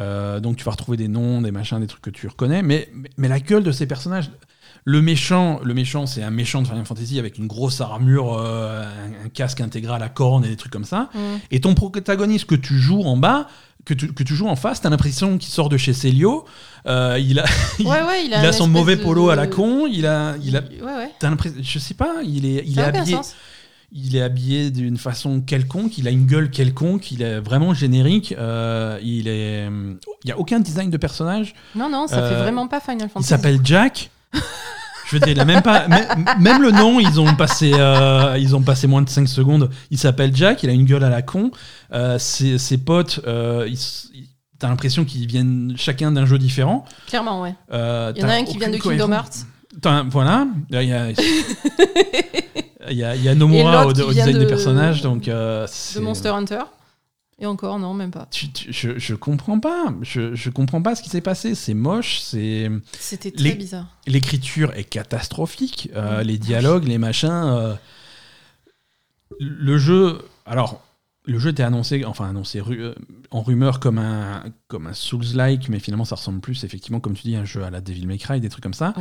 Euh, 0.00 0.40
donc, 0.40 0.56
tu 0.56 0.64
vas 0.64 0.72
retrouver 0.72 0.96
des 0.96 1.08
noms, 1.08 1.40
des 1.42 1.52
machins, 1.52 1.78
des 1.80 1.86
trucs 1.86 2.02
que 2.02 2.10
tu 2.10 2.26
reconnais. 2.26 2.62
Mais, 2.62 2.88
mais, 2.92 3.10
mais 3.16 3.28
la 3.28 3.40
gueule 3.40 3.62
de 3.62 3.72
ces 3.72 3.86
personnages. 3.86 4.30
Le 4.84 5.00
méchant, 5.00 5.60
le 5.62 5.74
méchant, 5.74 6.06
c'est 6.06 6.22
un 6.24 6.30
méchant 6.30 6.60
de 6.62 6.66
Final 6.66 6.84
Fantasy 6.84 7.18
avec 7.20 7.38
une 7.38 7.46
grosse 7.46 7.80
armure, 7.80 8.34
euh, 8.36 8.82
un, 8.82 9.26
un 9.26 9.28
casque 9.28 9.60
intégral 9.60 10.02
à 10.02 10.08
cornes 10.08 10.44
et 10.44 10.48
des 10.48 10.56
trucs 10.56 10.72
comme 10.72 10.84
ça. 10.84 11.08
Mm. 11.14 11.18
Et 11.52 11.60
ton 11.60 11.74
protagoniste 11.74 12.46
que 12.46 12.56
tu 12.56 12.78
joues 12.78 13.02
en 13.02 13.16
bas, 13.16 13.46
que 13.84 13.94
tu, 13.94 14.12
que 14.12 14.24
tu 14.24 14.34
joues 14.34 14.48
en 14.48 14.56
face, 14.56 14.80
t'as 14.80 14.90
l'impression 14.90 15.38
qu'il 15.38 15.50
sort 15.52 15.68
de 15.68 15.76
chez 15.76 15.92
Célio. 15.92 16.44
Euh, 16.88 17.16
il 17.20 17.38
a, 17.38 17.44
il, 17.78 17.86
Ouais, 17.86 18.02
ouais, 18.02 18.24
il 18.24 18.28
il 18.28 18.34
a, 18.34 18.52
son 18.52 18.66
mauvais 18.66 18.96
de- 18.96 19.02
polo 19.02 19.28
à 19.30 19.36
la 19.36 19.46
con. 19.46 19.86
Il 19.88 20.04
a, 20.04 20.34
il 20.42 20.56
a, 20.56 20.60
Ouais, 20.62 20.96
ouais. 20.96 21.10
t'as 21.20 21.30
l'impression, 21.30 21.58
je 21.62 21.78
sais 21.78 21.94
pas, 21.94 22.16
il 22.24 22.44
est, 22.44 22.64
il 22.66 22.78
est 22.80 22.82
habillé, 22.82 23.14
sens. 23.14 23.36
il 23.92 24.16
est 24.16 24.22
habillé 24.22 24.72
d'une 24.72 24.96
façon 24.96 25.40
quelconque, 25.42 25.96
il 25.98 26.08
a 26.08 26.10
une 26.10 26.26
gueule 26.26 26.50
quelconque, 26.50 27.12
il 27.12 27.22
est 27.22 27.38
vraiment 27.38 27.72
générique. 27.72 28.34
euh, 28.36 28.98
il 29.00 29.28
est, 29.28 29.68
il 30.24 30.28
y 30.28 30.32
a 30.32 30.38
aucun 30.40 30.58
design 30.58 30.90
de 30.90 30.96
personnage. 30.96 31.54
Non, 31.76 31.88
non, 31.88 32.08
ça 32.08 32.28
fait 32.28 32.34
vraiment 32.36 32.66
pas 32.66 32.80
Final 32.80 33.06
Il 33.06 33.10
Fantasy. 33.10 33.28
s'appelle 33.28 33.60
Jack. 33.62 34.10
Je 34.34 35.16
veux 35.16 35.20
dire, 35.20 35.28
il 35.32 35.40
a 35.40 35.44
même 35.44 35.60
pas, 35.62 35.88
même, 35.88 36.06
même 36.40 36.62
le 36.62 36.70
nom, 36.70 36.98
ils 36.98 37.20
ont 37.20 37.34
passé, 37.34 37.72
euh, 37.74 38.38
ils 38.38 38.56
ont 38.56 38.62
passé 38.62 38.86
moins 38.86 39.02
de 39.02 39.10
5 39.10 39.28
secondes. 39.28 39.68
Il 39.90 39.98
s'appelle 39.98 40.34
Jack, 40.34 40.62
il 40.62 40.70
a 40.70 40.72
une 40.72 40.86
gueule 40.86 41.04
à 41.04 41.10
la 41.10 41.20
con. 41.20 41.50
Euh, 41.92 42.18
ses, 42.18 42.56
ses 42.56 42.78
potes, 42.78 43.20
euh, 43.26 43.66
ils 43.68 43.78
t'as 44.58 44.68
l'impression 44.68 45.04
qu'ils 45.04 45.26
viennent 45.26 45.74
chacun 45.76 46.12
d'un 46.12 46.24
jeu 46.24 46.38
différent. 46.38 46.84
Clairement, 47.08 47.42
ouais. 47.42 47.54
Euh, 47.72 48.12
Il 48.16 48.22
y 48.22 48.24
en 48.24 48.28
a 48.28 48.34
un 48.34 48.44
qui 48.44 48.56
vient 48.58 48.70
de 48.70 48.76
Kingdom. 48.78 49.10
Hearts. 49.12 49.44
Voilà, 50.10 50.46
il 50.70 50.76
y 50.88 50.92
a, 50.92 51.10
il 52.90 52.96
y 52.96 53.04
a, 53.04 53.14
il 53.16 53.22
y 53.24 53.28
a 53.28 53.34
Nomura 53.34 53.86
au, 53.86 53.92
design 53.92 54.32
de- 54.34 54.38
des 54.38 54.46
personnages, 54.46 55.02
donc 55.02 55.24
De 55.24 55.66
Monster 56.00 56.28
Hunter. 56.28 56.60
Et 57.38 57.46
encore, 57.46 57.78
non, 57.78 57.92
même 57.94 58.10
pas. 58.10 58.28
je, 58.30 58.98
je 58.98 59.14
comprends 59.14 59.58
pas. 59.58 59.92
Je, 60.02 60.34
je 60.34 60.50
comprends 60.50 60.80
pas 60.82 60.94
ce 60.94 61.02
qui 61.02 61.08
s'est 61.08 61.20
passé. 61.20 61.54
C'est 61.54 61.74
moche. 61.74 62.20
C'est. 62.20 62.70
C'était 62.98 63.32
très 63.32 63.54
bizarre. 63.54 63.86
L'écriture 64.06 64.72
est 64.74 64.84
catastrophique. 64.84 65.90
Euh, 65.96 66.22
les 66.22 66.38
dialogues, 66.38 66.84
les 66.86 66.98
machins. 66.98 67.30
Euh, 67.30 67.74
le 69.40 69.78
jeu. 69.78 70.20
Alors, 70.46 70.82
le 71.24 71.38
jeu 71.38 71.50
était 71.50 71.62
annoncé, 71.62 72.04
enfin 72.04 72.28
annoncé 72.28 72.60
euh, 72.60 72.94
en 73.30 73.42
rumeur 73.42 73.78
comme 73.78 73.98
un, 73.98 74.42
comme 74.66 74.88
un 74.88 74.92
Souls-like, 74.92 75.68
mais 75.68 75.78
finalement 75.78 76.04
ça 76.04 76.16
ressemble 76.16 76.40
plus, 76.40 76.64
effectivement, 76.64 76.98
comme 76.98 77.14
tu 77.14 77.22
dis, 77.22 77.36
un 77.36 77.44
jeu 77.44 77.62
à 77.62 77.70
la 77.70 77.80
Devil 77.80 78.06
May 78.06 78.18
Cry, 78.18 78.40
des 78.40 78.48
trucs 78.48 78.62
comme 78.62 78.74
ça. 78.74 78.92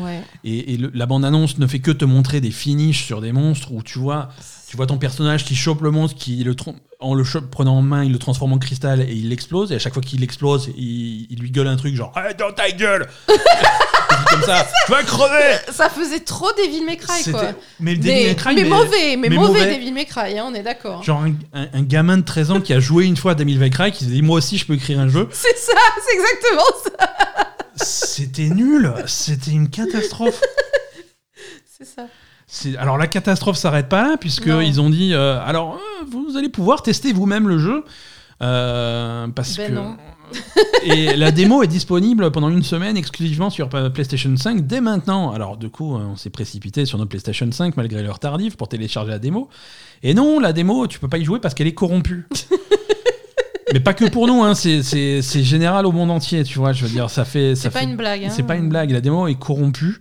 Et, 0.44 0.78
la 0.94 1.06
bande-annonce 1.06 1.58
ne 1.58 1.66
fait 1.66 1.80
que 1.80 1.92
te 1.92 2.06
montrer 2.06 2.40
des 2.40 2.52
finishes 2.52 3.06
sur 3.06 3.22
des 3.22 3.32
monstres 3.32 3.72
où 3.72 3.82
tu 3.82 3.98
vois, 3.98 4.30
tu 4.68 4.78
vois 4.78 4.86
ton 4.86 4.98
personnage 4.98 5.46
qui 5.46 5.56
chope 5.56 5.82
le 5.82 5.92
monstre, 5.92 6.18
qui 6.18 6.44
le 6.44 6.56
en 7.00 7.16
le 7.16 7.24
prenant 7.50 7.78
en 7.78 7.82
main, 7.82 8.04
il 8.04 8.12
le 8.12 8.20
transforme 8.20 8.54
en 8.54 8.60
cristal 8.60 9.02
et 9.02 9.14
il 9.14 9.30
l'explose. 9.30 9.72
Et 9.72 9.76
à 9.76 9.80
chaque 9.80 9.94
fois 9.94 10.04
qu'il 10.04 10.24
explose, 10.24 10.70
il, 10.78 11.28
il, 11.32 11.40
lui 11.40 11.50
gueule 11.50 11.68
un 11.68 11.76
truc 11.76 11.96
genre 11.96 12.14
hey, 12.16 12.36
dans 12.36 12.52
ta 12.52 12.70
gueule 12.72 13.08
comme 14.32 14.42
ça, 14.46 14.66
tu 14.86 14.92
vas 14.92 15.04
crever 15.04 15.58
Ça 15.72 15.90
faisait 15.90 16.20
trop 16.20 16.52
Devil 16.54 16.86
May 16.86 16.98
Cry, 16.98 17.32
quoi. 17.32 17.44
Mais, 17.80 17.96
mais, 17.96 18.36
mais, 18.46 18.64
mauvais, 18.64 19.18
mais, 19.18 19.30
mauvais, 19.30 19.76
Devil 19.76 19.92
May 19.92 20.06
Cry, 20.06 20.38
hein, 20.38 20.46
on 20.48 20.54
est 20.54 20.64
d'accord. 20.64 21.04
Genre 21.04 21.26
un, 21.54 21.82
gamin 21.84 22.18
de 22.18 22.24
13 22.24 22.52
ans 22.52 22.62
qui 22.62 22.74
a 22.74 22.80
joué 22.80 23.06
une 23.06 23.18
fois 23.18 23.32
à 23.32 23.36
Devil 23.36 23.58
May 23.58 23.70
Cry, 23.70 23.92
qui 23.92 24.06
s'est 24.06 24.12
dit 24.12 24.22
moi 24.22 24.38
aussi 24.38 24.58
je 24.58 24.66
peux 24.66 24.74
écrire 24.74 25.00
un 25.00 25.08
jeu. 25.08 25.28
C'est 25.32 25.58
ça, 25.58 25.78
c'est 26.06 26.16
exactement 26.16 26.68
ça. 26.84 27.86
C'était 27.86 28.50
nul, 28.50 28.94
c'était 29.08 29.52
une 29.52 29.70
catastrophe. 29.70 30.42
c'est 31.66 31.86
ça. 31.86 32.08
Alors 32.78 32.98
la 32.98 33.08
catastrophe 33.08 33.58
s'arrête 33.58 33.88
pas 33.88 34.04
là, 34.04 34.18
puisqu'ils 34.18 34.82
ont 34.82 34.90
dit 34.90 35.14
euh, 35.14 35.40
alors 35.44 35.76
euh, 35.76 36.06
vous 36.12 36.38
allez 36.38 36.50
pouvoir 36.50 36.84
tester 36.84 37.14
vous-même 37.14 37.48
le 37.48 37.58
jeu. 37.58 37.84
Euh, 38.42 39.28
parce 39.28 39.56
ben 39.56 39.68
que 39.68 39.72
non. 39.74 39.98
Et 40.84 41.16
la 41.16 41.32
démo 41.32 41.64
est 41.64 41.68
disponible 41.68 42.32
pendant 42.32 42.50
une 42.50 42.64
semaine 42.64 42.98
exclusivement 42.98 43.50
sur 43.50 43.70
PlayStation 43.70 44.36
5 44.36 44.66
dès 44.66 44.82
maintenant. 44.82 45.32
Alors 45.32 45.58
du 45.58 45.70
coup, 45.70 45.96
on 45.96 46.16
s'est 46.16 46.30
précipité 46.30 46.86
sur 46.86 46.98
notre 46.98 47.10
PlayStation 47.10 47.50
5 47.52 47.78
malgré 47.78 48.04
l'heure 48.04 48.20
tardive 48.20 48.56
pour 48.56 48.68
télécharger 48.68 49.12
la 49.12 49.20
démo. 49.20 49.50
Et 50.04 50.14
non, 50.14 50.40
la 50.40 50.54
démo, 50.54 50.88
tu 50.88 51.00
peux 51.00 51.08
pas 51.08 51.18
y 51.18 51.24
jouer 51.24 51.40
parce 51.40 51.54
qu'elle 51.54 51.68
est 51.68 51.74
corrompue. 51.74 52.28
Mais 53.74 53.80
pas 53.80 53.94
que 53.94 54.06
pour 54.10 54.28
nous, 54.28 54.44
hein, 54.44 54.54
c'est 54.54 55.22
général 55.44 55.86
au 55.86 55.92
monde 55.92 56.12
entier, 56.12 56.44
tu 56.44 56.60
vois. 56.60 56.74
Je 56.74 56.84
veux 56.84 56.92
dire, 56.92 57.10
ça 57.10 57.24
fait. 57.24 57.56
C'est 57.56 57.70
pas 57.70 57.84
une 57.84 57.96
blague. 57.96 58.28
C'est 58.30 58.44
pas 58.44 58.56
une 58.56 58.68
blague. 58.70 58.92
La 58.92 59.02
démo 59.02 59.28
est 59.28 59.40
corrompue. 59.40 60.00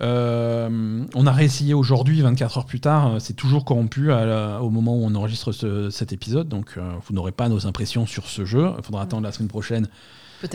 Euh, 0.00 1.04
on 1.14 1.26
a 1.26 1.32
réessayé 1.32 1.74
aujourd'hui, 1.74 2.20
24 2.20 2.58
heures 2.58 2.66
plus 2.66 2.80
tard, 2.80 3.14
euh, 3.14 3.18
c'est 3.18 3.32
toujours 3.34 3.64
corrompu 3.64 4.12
au 4.12 4.70
moment 4.70 4.94
où 4.96 5.04
on 5.04 5.14
enregistre 5.14 5.52
cet 5.90 6.12
épisode, 6.12 6.48
donc 6.48 6.74
euh, 6.76 6.92
vous 7.06 7.14
n'aurez 7.14 7.32
pas 7.32 7.48
nos 7.48 7.66
impressions 7.66 8.06
sur 8.06 8.26
ce 8.26 8.44
jeu. 8.44 8.70
Il 8.76 8.84
faudra 8.84 9.02
attendre 9.02 9.22
la 9.22 9.32
semaine 9.32 9.48
prochaine 9.48 9.88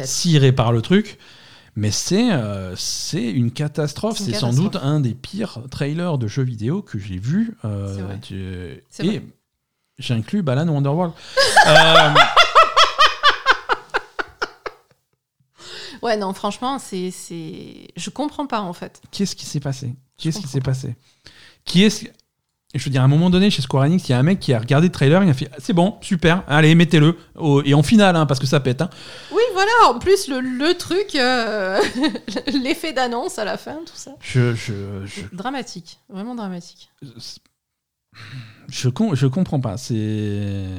s'il 0.04 0.38
répare 0.38 0.72
le 0.72 0.82
truc. 0.82 1.18
Mais 1.78 1.90
c'est 1.90 2.28
c'est 2.76 3.32
une 3.32 3.50
catastrophe. 3.50 4.18
C'est 4.18 4.34
sans 4.34 4.54
doute 4.54 4.76
un 4.76 5.00
des 5.00 5.14
pires 5.14 5.60
trailers 5.72 6.18
de 6.18 6.28
jeux 6.28 6.44
vidéo 6.44 6.82
que 6.82 7.00
j'ai 7.00 7.18
vu. 7.18 7.56
et 9.00 9.22
j'inclus 9.98 10.42
Balan 10.42 10.68
Wonderworld. 10.68 11.14
Ouais, 16.02 16.18
non, 16.18 16.34
franchement, 16.34 16.80
c'est, 16.80 17.12
c'est, 17.12 17.88
je 17.96 18.10
comprends 18.10 18.48
pas 18.48 18.62
en 18.62 18.74
fait. 18.74 19.02
Qu'est-ce 19.12 19.36
qui 19.36 19.46
s'est 19.46 19.60
passé? 19.60 19.94
Qu'est-ce 20.18 20.40
qui 20.40 20.48
s'est 20.48 20.62
passé? 20.62 20.96
Qui 21.64 21.84
est 21.84 22.12
je 22.74 22.86
veux 22.86 22.92
dire, 22.92 23.02
à 23.02 23.06
un 23.06 23.10
moment 23.10 23.30
donné, 23.30 23.50
chez 23.50 23.62
Square 23.62 23.84
Enix, 23.84 24.08
il 24.08 24.12
y 24.12 24.16
a 24.16 24.20
un 24.20 24.24
mec 24.24 24.40
qui 24.40 24.54
a 24.54 24.60
regardé 24.60 24.88
le 24.88 24.92
trailer, 24.94 25.22
il 25.24 25.30
a 25.30 25.34
fait 25.34 25.50
C'est 25.58 25.74
bon, 25.74 25.98
super, 26.02 26.44
allez, 26.48 26.74
mettez-le. 26.74 27.18
et 27.66 27.74
en 27.74 27.84
finale, 27.84 28.16
hein, 28.16 28.26
parce 28.26 28.40
que 28.40 28.46
ça 28.46 28.62
pète. 28.62 28.82
Hein. 28.82 28.90
Oui, 29.32 29.42
voilà, 29.54 29.72
en 29.88 30.00
plus, 30.00 30.30
le, 30.30 30.74
truc, 30.76 31.16
euh, 31.16 31.82
l'effet 32.64 32.94
d'annonce 32.94 33.40
à 33.40 33.46
la 33.46 33.58
fin, 33.58 33.80
tout 33.86 33.96
ça. 33.96 34.12
Je, 34.22 34.56
je, 34.56 34.74
Dramatique, 35.34 36.00
vraiment 36.08 36.34
dramatique. 36.34 36.90
Je, 38.70 38.90
je 39.14 39.28
comprends 39.28 39.60
pas, 39.60 39.76
c'est 39.76 40.70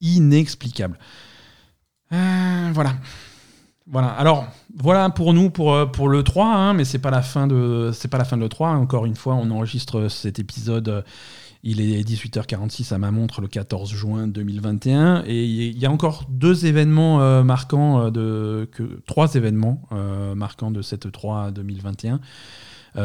inexplicable. 0.00 0.98
Euh, 2.12 2.70
voilà. 2.72 2.94
Voilà. 3.86 4.08
Alors 4.08 4.46
voilà 4.76 5.10
pour 5.10 5.34
nous 5.34 5.50
pour, 5.50 5.74
euh, 5.74 5.86
pour 5.86 6.08
le 6.08 6.22
3, 6.22 6.46
hein, 6.46 6.74
mais 6.74 6.84
c'est 6.84 6.98
pas 6.98 7.10
la 7.10 7.20
fin 7.20 7.46
de 7.46 7.90
c'est 7.92 8.08
pas 8.08 8.16
la 8.16 8.24
fin 8.24 8.36
de 8.36 8.42
le 8.42 8.48
3. 8.48 8.70
Encore 8.70 9.04
une 9.04 9.14
fois, 9.14 9.34
on 9.34 9.50
enregistre 9.50 10.08
cet 10.08 10.38
épisode. 10.38 10.88
Euh, 10.88 11.02
il 11.66 11.80
est 11.80 12.06
18h46 12.06 12.92
à 12.92 12.98
ma 12.98 13.10
montre 13.10 13.40
le 13.40 13.48
14 13.48 13.90
juin 13.90 14.28
2021 14.28 15.24
et 15.26 15.44
il 15.46 15.78
y 15.78 15.86
a 15.86 15.90
encore 15.90 16.26
deux 16.28 16.66
événements 16.66 17.22
euh, 17.22 17.42
marquants 17.42 18.10
de 18.10 18.68
trois 19.06 19.34
événements 19.34 19.80
marquants 20.36 20.70
de 20.70 20.82
cette 20.82 21.10
3 21.10 21.52
2021. 21.52 22.20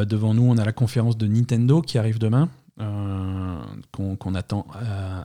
devant 0.03 0.33
nous, 0.33 0.43
on 0.43 0.57
a 0.57 0.65
la 0.65 0.73
conférence 0.73 1.17
de 1.17 1.25
Nintendo 1.25 1.81
qui 1.81 1.97
arrive 1.97 2.19
demain. 2.19 2.49
Qu'on 3.91 4.35
attend 4.35 4.65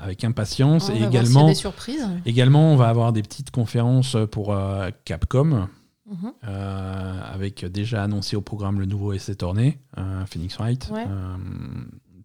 avec 0.01 0.25
impatience. 0.25 0.91
et 0.91 1.03
également, 1.03 1.49
des 1.49 1.55
surprises. 1.55 2.07
également, 2.27 2.73
on 2.73 2.77
va 2.77 2.89
avoir 2.89 3.13
des 3.13 3.23
petites 3.23 3.51
conférences 3.51 4.17
pour 4.31 4.57
Capcom. 5.05 5.69
Mhm. 6.07 6.33
avec 6.43 7.65
déjà 7.65 8.03
annoncé 8.03 8.37
au 8.37 8.43
programme 8.43 8.79
le 8.79 8.85
nouveau 8.85 9.15
essai 9.15 9.35
tourné, 9.37 9.79
Phoenix 10.27 10.57
Wright, 10.59 10.91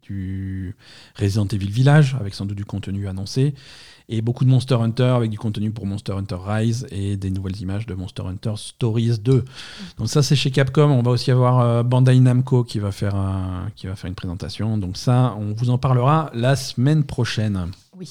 du 0.10 0.76
Resident 1.16 1.46
Evil 1.48 1.70
Village, 1.70 2.18
avec 2.20 2.34
sans 2.34 2.46
doute 2.46 2.58
du 2.58 2.66
contenu 2.66 3.08
annoncé, 3.08 3.54
et 4.10 4.22
beaucoup 4.22 4.44
de 4.44 4.50
Monster 4.50 4.76
Hunter 4.76 5.04
avec 5.16 5.30
du 5.30 5.38
contenu 5.38 5.70
pour 5.70 5.86
Monster 5.86 6.14
Hunter 6.14 6.38
Rise 6.44 6.88
et 6.90 7.16
des 7.16 7.30
nouvelles 7.30 7.62
images 7.62 7.86
de 7.86 7.94
Monster 7.94 8.24
Hunter 8.24 8.54
Stories 8.56 9.20
2. 9.20 9.46
Donc 10.00 10.10
ça 10.10 10.24
c'est 10.24 10.36
chez 10.36 10.50
Capcom, 10.50 10.90
on 10.90 11.04
va 11.04 11.12
aussi 11.12 11.30
avoir 11.30 11.84
Bandai 11.84 12.20
Namco 12.20 12.64
qui 12.64 12.80
va, 12.80 12.92
faire, 12.92 13.16
qui 13.76 13.86
va 13.86 13.96
faire 13.96 14.08
une 14.08 14.16
présentation, 14.16 14.78
donc 14.78 14.98
ça 14.98 15.36
on 15.40 15.54
vous 15.54 15.70
en 15.70 15.78
parlera 15.78 16.32
la 16.34 16.56
semaine 16.56 17.04
prochaine. 17.04 17.68
Oui. 17.98 18.10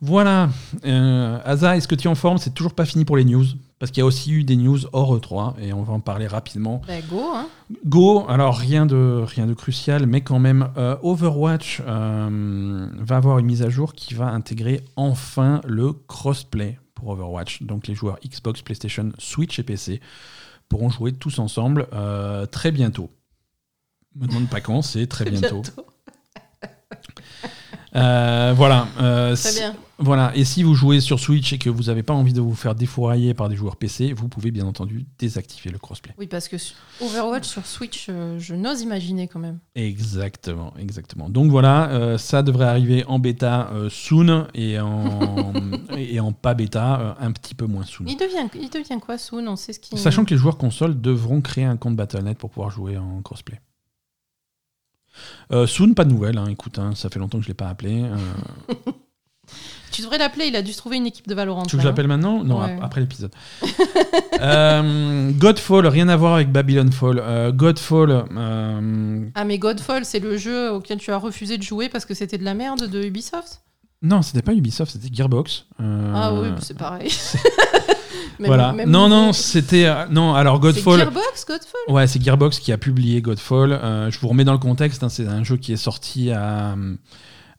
Voilà. 0.00 0.50
Euh, 0.84 1.38
Asa, 1.44 1.76
est-ce 1.76 1.88
que 1.88 1.94
tu 1.94 2.06
es 2.06 2.10
en 2.10 2.14
forme? 2.14 2.38
C'est 2.38 2.54
toujours 2.54 2.74
pas 2.74 2.84
fini 2.84 3.04
pour 3.04 3.16
les 3.16 3.24
news. 3.24 3.46
Parce 3.78 3.92
qu'il 3.92 4.00
y 4.00 4.02
a 4.02 4.06
aussi 4.06 4.32
eu 4.32 4.42
des 4.42 4.56
news 4.56 4.78
hors 4.92 5.18
E3 5.18 5.60
et 5.60 5.74
on 5.74 5.82
va 5.82 5.92
en 5.92 6.00
parler 6.00 6.26
rapidement. 6.26 6.80
Bah, 6.86 6.94
go, 7.10 7.20
hein. 7.34 7.46
Go, 7.84 8.24
alors 8.26 8.56
rien 8.56 8.86
de, 8.86 9.22
rien 9.26 9.46
de 9.46 9.52
crucial, 9.52 10.06
mais 10.06 10.22
quand 10.22 10.38
même, 10.38 10.70
euh, 10.78 10.96
Overwatch 11.02 11.82
euh, 11.86 12.88
va 12.96 13.16
avoir 13.16 13.38
une 13.38 13.46
mise 13.46 13.62
à 13.62 13.68
jour 13.68 13.92
qui 13.92 14.14
va 14.14 14.28
intégrer 14.28 14.82
enfin 14.96 15.60
le 15.66 15.92
crossplay 15.92 16.78
pour 16.94 17.08
Overwatch. 17.08 17.64
Donc 17.64 17.86
les 17.86 17.94
joueurs 17.94 18.18
Xbox, 18.26 18.62
PlayStation, 18.62 19.12
Switch 19.18 19.58
et 19.58 19.62
PC 19.62 20.00
pourront 20.70 20.88
jouer 20.88 21.12
tous 21.12 21.38
ensemble 21.38 21.86
très 22.50 22.72
bientôt. 22.72 23.10
Me 24.14 24.26
demande 24.26 24.48
pas 24.48 24.62
quand, 24.62 24.80
c'est 24.80 25.06
très 25.06 25.24
bientôt. 25.30 25.62
voilà. 27.92 28.88
Très 29.36 29.52
bien. 29.52 29.76
Voilà, 29.98 30.36
et 30.36 30.44
si 30.44 30.62
vous 30.62 30.74
jouez 30.74 31.00
sur 31.00 31.18
Switch 31.18 31.54
et 31.54 31.58
que 31.58 31.70
vous 31.70 31.84
n'avez 31.84 32.02
pas 32.02 32.12
envie 32.12 32.34
de 32.34 32.40
vous 32.40 32.54
faire 32.54 32.74
défourailler 32.74 33.32
par 33.32 33.48
des 33.48 33.56
joueurs 33.56 33.76
PC, 33.76 34.12
vous 34.12 34.28
pouvez 34.28 34.50
bien 34.50 34.66
entendu 34.66 35.06
désactiver 35.18 35.70
le 35.70 35.78
crossplay. 35.78 36.12
Oui, 36.18 36.26
parce 36.26 36.48
que 36.48 36.56
Overwatch 37.00 37.46
sur 37.46 37.64
Switch, 37.66 38.08
euh, 38.10 38.38
je 38.38 38.54
n'ose 38.54 38.82
imaginer 38.82 39.26
quand 39.26 39.38
même. 39.38 39.58
Exactement, 39.74 40.74
exactement. 40.78 41.30
Donc 41.30 41.50
voilà, 41.50 41.88
euh, 41.90 42.18
ça 42.18 42.42
devrait 42.42 42.66
arriver 42.66 43.04
en 43.06 43.18
bêta 43.18 43.70
euh, 43.72 43.88
soon 43.88 44.48
et 44.54 44.78
en, 44.78 45.52
et 45.96 46.20
en 46.20 46.32
pas 46.32 46.52
bêta 46.52 47.16
un 47.18 47.32
petit 47.32 47.54
peu 47.54 47.64
moins 47.64 47.84
soon. 47.84 48.04
Il 48.06 48.18
devient, 48.18 48.48
il 48.54 48.68
devient 48.68 49.00
quoi 49.00 49.16
soon? 49.16 49.46
On 49.48 49.56
sait 49.56 49.72
ce 49.72 49.80
qui... 49.80 49.96
Sachant 49.96 50.26
que 50.26 50.30
les 50.30 50.36
joueurs 50.36 50.58
console 50.58 51.00
devront 51.00 51.40
créer 51.40 51.64
un 51.64 51.78
compte 51.78 51.96
Battle.net 51.96 52.36
pour 52.36 52.50
pouvoir 52.50 52.70
jouer 52.70 52.98
en 52.98 53.22
crossplay. 53.22 53.60
soon, 55.66 55.94
pas 55.94 56.04
de 56.04 56.10
nouvelles, 56.10 56.36
hein, 56.36 56.48
écoute, 56.48 56.78
hein, 56.78 56.94
ça 56.94 57.08
fait 57.08 57.18
longtemps 57.18 57.38
que 57.38 57.44
je 57.44 57.48
ne 57.48 57.52
l'ai 57.52 57.56
pas 57.56 57.68
appelé. 57.68 58.04
Tu 59.96 60.02
devrais 60.02 60.18
l'appeler, 60.18 60.48
il 60.48 60.56
a 60.56 60.60
dû 60.60 60.74
se 60.74 60.76
trouver 60.76 60.98
une 60.98 61.06
équipe 61.06 61.26
de 61.26 61.34
Valorant. 61.34 61.62
Tu 61.62 61.74
veux 61.74 61.78
que 61.78 61.82
je 61.84 61.88
l'appelle 61.88 62.06
maintenant 62.06 62.44
Non, 62.44 62.60
après 62.60 63.00
l'épisode. 63.00 63.30
euh, 64.42 65.30
Godfall, 65.30 65.86
rien 65.86 66.10
à 66.10 66.16
voir 66.16 66.34
avec 66.34 66.52
Babylon 66.52 66.92
Fall. 66.92 67.18
Euh, 67.18 67.50
Godfall. 67.50 68.26
Euh, 68.36 69.24
ah, 69.34 69.44
mais 69.46 69.56
Godfall, 69.58 70.04
c'est 70.04 70.18
le 70.18 70.36
jeu 70.36 70.70
auquel 70.70 70.98
tu 70.98 71.12
as 71.12 71.16
refusé 71.16 71.56
de 71.56 71.62
jouer 71.62 71.88
parce 71.88 72.04
que 72.04 72.12
c'était 72.12 72.36
de 72.36 72.44
la 72.44 72.52
merde 72.52 72.90
de 72.90 73.04
Ubisoft? 73.04 73.62
Non, 74.02 74.20
c'était 74.20 74.42
pas 74.42 74.52
Ubisoft, 74.52 74.92
c'était 74.92 75.08
Gearbox. 75.10 75.64
Ah 75.78 76.34
oui, 76.34 76.48
c'est 76.60 76.76
pareil. 76.76 77.10
voilà. 78.38 78.74
non, 78.86 79.08
non, 79.08 79.32
c'était. 79.32 79.90
non, 80.10 80.34
alors 80.34 80.60
Godfall. 80.60 80.98
C'est 80.98 81.04
Gearbox, 81.04 81.46
Godfall? 81.46 81.94
Ouais, 81.94 82.06
c'est 82.06 82.22
Gearbox 82.22 82.58
qui 82.58 82.70
a 82.70 82.76
publié 82.76 83.22
Godfall. 83.22 84.10
je 84.10 84.18
vous 84.18 84.28
remets 84.28 84.44
dans 84.44 84.52
le 84.52 84.58
contexte, 84.58 85.02
hein, 85.02 85.08
c'est 85.08 85.26
un 85.26 85.42
jeu 85.42 85.56
qui 85.56 85.72
est 85.72 85.78
sorti 85.78 86.32
à. 86.32 86.76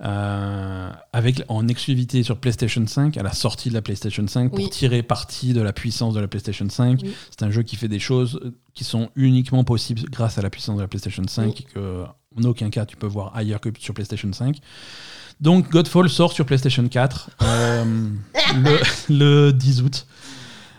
Euh, 0.03 0.91
avec, 1.11 1.41
en 1.47 1.67
exclusivité 1.67 2.21
sur 2.21 2.37
PlayStation 2.37 2.85
5 2.85 3.17
à 3.17 3.23
la 3.23 3.33
sortie 3.33 3.69
de 3.69 3.73
la 3.73 3.81
PlayStation 3.81 4.27
5 4.27 4.51
pour 4.51 4.69
tirer 4.69 5.01
parti 5.01 5.53
de 5.53 5.61
la 5.61 5.73
puissance 5.73 6.13
de 6.13 6.19
la 6.19 6.27
PlayStation 6.27 6.69
5. 6.69 7.01
C'est 7.31 7.43
un 7.43 7.49
jeu 7.49 7.63
qui 7.63 7.75
fait 7.77 7.87
des 7.87 7.97
choses 7.97 8.39
qui 8.75 8.83
sont 8.83 9.09
uniquement 9.15 9.63
possibles 9.63 10.03
grâce 10.11 10.37
à 10.37 10.43
la 10.43 10.51
puissance 10.51 10.77
de 10.77 10.81
la 10.81 10.87
PlayStation 10.87 11.23
5 11.27 11.59
et 11.59 11.63
que 11.63 12.03
en 12.37 12.43
aucun 12.43 12.69
cas 12.69 12.85
tu 12.85 12.95
peux 12.95 13.07
voir 13.07 13.35
ailleurs 13.35 13.59
que 13.59 13.69
sur 13.79 13.95
PlayStation 13.95 14.31
5. 14.31 14.57
Donc 15.41 15.69
Godfall 15.71 16.09
sort 16.09 16.31
sur 16.31 16.45
PlayStation 16.45 16.87
4 16.87 17.29
euh, 17.41 18.09
le, 18.55 18.79
le 19.09 19.51
10 19.51 19.81
août. 19.81 20.05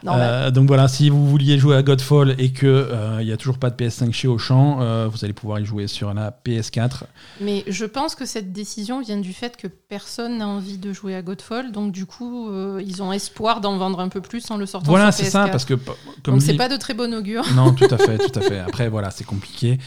Euh, 0.06 0.50
donc 0.50 0.68
voilà, 0.68 0.88
si 0.88 1.10
vous 1.10 1.26
vouliez 1.26 1.58
jouer 1.58 1.76
à 1.76 1.82
Godfall 1.82 2.34
et 2.38 2.52
qu'il 2.52 2.68
euh, 2.68 3.22
n'y 3.22 3.32
a 3.32 3.36
toujours 3.36 3.58
pas 3.58 3.70
de 3.70 3.76
PS5 3.76 4.12
chez 4.12 4.28
Auchan, 4.28 4.80
euh, 4.80 5.08
vous 5.10 5.24
allez 5.24 5.32
pouvoir 5.32 5.60
y 5.60 5.64
jouer 5.64 5.86
sur 5.86 6.14
la 6.14 6.30
PS4. 6.30 7.02
Mais 7.40 7.64
je 7.66 7.84
pense 7.84 8.14
que 8.14 8.24
cette 8.24 8.52
décision 8.52 9.00
vient 9.00 9.18
du 9.18 9.32
fait 9.32 9.56
que 9.56 9.66
personne 9.66 10.38
n'a 10.38 10.48
envie 10.48 10.78
de 10.78 10.92
jouer 10.92 11.14
à 11.14 11.22
Godfall, 11.22 11.72
donc 11.72 11.92
du 11.92 12.06
coup, 12.06 12.50
ils 12.80 13.02
ont 13.02 13.12
espoir 13.12 13.60
d'en 13.60 13.76
vendre 13.78 14.00
un 14.00 14.08
peu 14.08 14.20
plus 14.20 14.50
en 14.50 14.56
le 14.56 14.66
sortant 14.66 14.90
voilà, 14.90 15.12
sur 15.12 15.24
PS4. 15.24 15.30
Voilà, 15.30 15.46
c'est 15.46 15.48
ça, 15.48 15.50
parce 15.50 15.64
que 15.64 15.74
comme 16.22 16.34
donc 16.34 16.42
c'est 16.42 16.54
pas 16.54 16.68
de 16.68 16.76
très 16.76 16.94
bon 16.94 17.12
augure. 17.14 17.44
Non, 17.54 17.72
tout 17.74 17.88
à 17.90 17.98
fait, 17.98 18.18
tout 18.18 18.38
à 18.38 18.42
fait. 18.42 18.58
Après, 18.58 18.88
voilà, 18.88 19.10
c'est 19.10 19.24
compliqué 19.24 19.78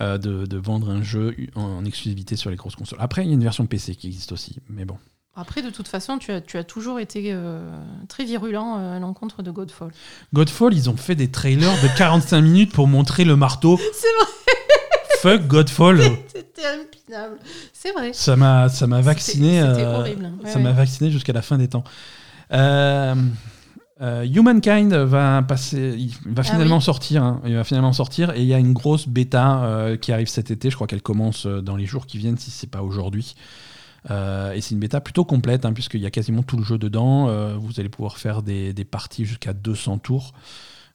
de, 0.00 0.16
de, 0.16 0.56
vendre 0.56 0.90
un 0.90 1.02
jeu 1.02 1.34
en 1.56 1.84
exclusivité 1.84 2.36
sur 2.36 2.50
les 2.50 2.56
grosses 2.56 2.76
consoles. 2.76 3.00
Après, 3.00 3.24
il 3.24 3.28
y 3.28 3.30
a 3.30 3.34
une 3.34 3.42
version 3.42 3.66
PC 3.66 3.96
qui 3.96 4.06
existe 4.06 4.32
aussi, 4.32 4.56
mais 4.68 4.84
bon. 4.84 4.96
Après, 5.40 5.62
de 5.62 5.70
toute 5.70 5.86
façon, 5.86 6.18
tu 6.18 6.32
as, 6.32 6.40
tu 6.40 6.58
as 6.58 6.64
toujours 6.64 6.98
été 6.98 7.26
euh, 7.26 7.60
très 8.08 8.24
virulent 8.24 8.76
euh, 8.76 8.96
à 8.96 8.98
l'encontre 8.98 9.44
de 9.44 9.52
Godfall. 9.52 9.92
Godfall, 10.34 10.74
ils 10.74 10.90
ont 10.90 10.96
fait 10.96 11.14
des 11.14 11.30
trailers 11.30 11.80
de 11.80 11.96
45 11.96 12.40
minutes 12.40 12.72
pour 12.72 12.88
montrer 12.88 13.24
le 13.24 13.36
marteau. 13.36 13.78
C'est 13.92 14.08
vrai 14.18 14.26
Fuck 15.38 15.46
Godfall 15.46 16.00
C'était 16.34 16.66
impinable. 16.66 17.38
C'est 17.72 17.92
vrai. 17.92 18.12
Ça 18.14 18.34
m'a, 18.34 18.68
ça 18.68 18.88
m'a 18.88 19.00
vacciné. 19.00 19.60
C'était 19.60 19.84
euh, 19.84 19.98
horrible. 19.98 20.32
ça 20.44 20.58
m'a 20.58 20.72
vacciné 20.72 21.12
jusqu'à 21.12 21.32
la 21.32 21.42
fin 21.42 21.56
des 21.56 21.68
temps. 21.68 21.84
Humankind 24.00 24.92
va 24.92 25.42
passer, 25.42 25.94
il 25.96 26.10
va 26.32 26.42
ah 26.44 26.50
finalement 26.50 26.80
sortir. 26.80 27.22
Hein. 27.22 27.40
il 27.46 27.54
va 27.54 27.62
finalement 27.62 27.92
sortir 27.92 28.32
et 28.32 28.40
il 28.40 28.46
y 28.46 28.54
a 28.54 28.58
une 28.58 28.72
grosse 28.72 29.06
bêta 29.06 29.92
qui 30.00 30.10
arrive 30.10 30.28
cet 30.28 30.50
été. 30.50 30.68
Je 30.70 30.74
crois 30.74 30.88
qu'elle 30.88 31.02
commence 31.02 31.46
dans 31.46 31.76
les 31.76 31.86
jours 31.86 32.06
qui 32.06 32.18
viennent, 32.18 32.38
si 32.38 32.50
c'est 32.50 32.70
pas 32.70 32.82
aujourd'hui. 32.82 33.36
Euh, 34.10 34.52
et 34.52 34.60
c'est 34.60 34.74
une 34.74 34.80
bêta 34.80 35.00
plutôt 35.00 35.24
complète, 35.24 35.64
hein, 35.64 35.72
puisqu'il 35.72 36.00
y 36.00 36.06
a 36.06 36.10
quasiment 36.10 36.42
tout 36.42 36.56
le 36.56 36.62
jeu 36.62 36.78
dedans. 36.78 37.28
Euh, 37.28 37.56
vous 37.56 37.80
allez 37.80 37.88
pouvoir 37.88 38.18
faire 38.18 38.42
des, 38.42 38.72
parties 38.90 39.24
jusqu'à 39.24 39.52
200 39.52 39.98
tours. 39.98 40.32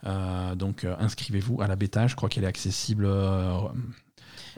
Euh, 0.05 0.55
donc 0.55 0.85
inscrivez-vous 0.99 1.61
à 1.61 1.67
la 1.67 1.75
bêta, 1.75 2.07
je 2.07 2.15
crois 2.15 2.29
qu'elle 2.29 2.43
est 2.43 2.47
accessible. 2.47 3.07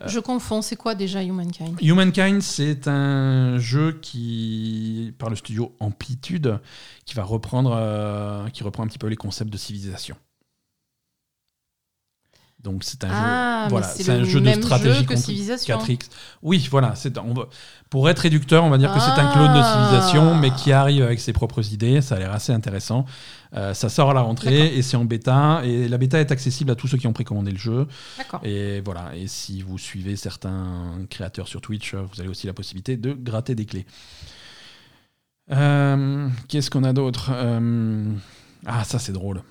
je 0.05 0.19
confonds, 0.19 0.61
c'est 0.61 0.75
quoi 0.75 0.95
déjà 0.95 1.23
Humankind? 1.23 1.77
Humankind, 1.81 2.41
c'est 2.41 2.87
un 2.87 3.57
jeu 3.57 3.99
qui, 4.01 5.13
par 5.17 5.29
le 5.29 5.35
studio 5.35 5.75
Amplitude, 5.79 6.59
qui 7.05 7.15
va 7.15 7.23
reprendre, 7.23 8.49
qui 8.53 8.63
reprend 8.63 8.83
un 8.83 8.87
petit 8.87 8.99
peu 8.99 9.07
les 9.07 9.17
concepts 9.17 9.51
de 9.51 9.57
civilisation. 9.57 10.15
Donc 12.65 12.83
c'est 12.83 13.03
un 13.03 13.09
ah, 13.11 13.63
jeu, 13.63 13.69
voilà, 13.69 13.87
c'est 13.87 14.09
un 14.09 14.23
jeu 14.23 14.41
de 14.41 14.51
stratégie 14.51 15.05
contre 15.05 15.21
4X. 15.21 16.09
Oui, 16.41 16.67
voilà, 16.69 16.95
c'est 16.95 17.17
on 17.17 17.33
pour 17.89 18.09
être 18.09 18.19
réducteur, 18.19 18.63
on 18.63 18.69
va 18.69 18.77
dire 18.77 18.91
que 18.91 18.99
c'est 18.99 19.11
un 19.11 19.31
clone 19.31 19.53
de 19.53 19.61
ah. 19.61 19.73
civilisation, 19.73 20.35
mais 20.35 20.51
qui 20.51 20.73
arrive 20.73 21.03
avec 21.03 21.19
ses 21.19 21.31
propres 21.31 21.71
idées. 21.71 22.01
Ça 22.01 22.15
a 22.15 22.19
l'air 22.19 22.33
assez 22.33 22.51
intéressant. 22.51 23.05
Euh, 23.55 23.73
ça 23.73 23.87
sort 23.87 24.09
à 24.09 24.13
la 24.13 24.21
rentrée 24.21 24.75
et 24.75 24.81
c'est 24.81 24.97
en 24.97 25.05
bêta. 25.05 25.61
Et 25.63 25.87
la 25.87 25.97
bêta 25.97 26.19
est 26.19 26.31
accessible 26.31 26.71
à 26.71 26.75
tous 26.75 26.87
ceux 26.87 26.97
qui 26.97 27.07
ont 27.07 27.13
précommandé 27.13 27.51
le 27.51 27.57
jeu. 27.57 27.87
Et 28.43 28.81
voilà. 28.81 29.15
Et 29.15 29.27
si 29.27 29.61
vous 29.61 29.77
suivez 29.77 30.15
certains 30.15 30.97
créateurs 31.09 31.47
sur 31.47 31.61
Twitch, 31.61 31.93
vous 31.93 32.19
avez 32.19 32.27
aussi 32.27 32.47
la 32.47 32.53
possibilité 32.53 32.97
de 32.97 33.13
gratter 33.13 33.55
des 33.55 33.65
clés. 33.65 33.85
Euh, 35.51 36.27
qu'est-ce 36.47 36.71
qu'on 36.71 36.83
a 36.83 36.91
d'autre? 36.91 37.29
Euh, 37.31 38.11
Ah, 38.65 38.83
ça 38.83 38.97
c'est 38.99 39.13
drôle. 39.13 39.41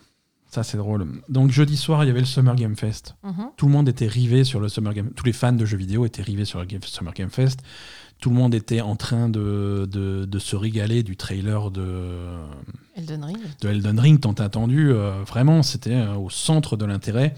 Ça, 0.55 0.63
c'est 0.63 0.77
drôle. 0.77 1.05
Donc, 1.29 1.51
jeudi 1.51 1.77
soir, 1.77 2.05
il 2.05 2.07
y 2.07 2.11
avait 2.11 2.21
le 2.21 2.27
Summer 2.27 2.55
Game 2.55 2.77
Fest. 2.77 3.17
Mhm. 3.25 3.47
Tout 3.57 3.67
le 3.67 3.73
monde 3.73 3.89
était 3.89 4.07
rivé 4.07 4.45
sur 4.45 4.61
le 4.61 4.69
Summer 4.69 4.95
Game 4.95 5.11
Tous 5.11 5.25
les 5.25 5.33
fans 5.33 5.53
de 5.53 5.65
jeux 5.65 5.77
vidéo 5.77 6.07
étaient 6.07 6.23
rivés 6.23 6.45
sur 6.45 6.61
le 6.61 6.67
Summer 6.85 7.13
Game 7.13 7.29
Fest. 7.29 7.59
Tout 8.21 8.31
le 8.31 8.37
monde 8.37 8.55
était 8.55 8.81
en 8.81 8.95
train 8.95 9.29
de, 9.29 9.89
de, 9.91 10.39
se 10.39 10.55
régaler 10.55 11.03
du 11.03 11.17
trailer 11.17 11.73
de 11.73 12.37
Elden 12.95 13.25
Ring, 13.25 13.39
de 13.63 13.69
Elden 13.69 13.99
Ring 13.99 14.21
tant 14.21 14.33
attendu. 14.35 14.93
Euh, 14.93 15.25
vraiment, 15.27 15.65
c'était 15.65 15.97
euh, 15.97 16.15
au 16.15 16.31
centre 16.31 16.77
de 16.77 16.85
l'intérêt. 16.85 17.35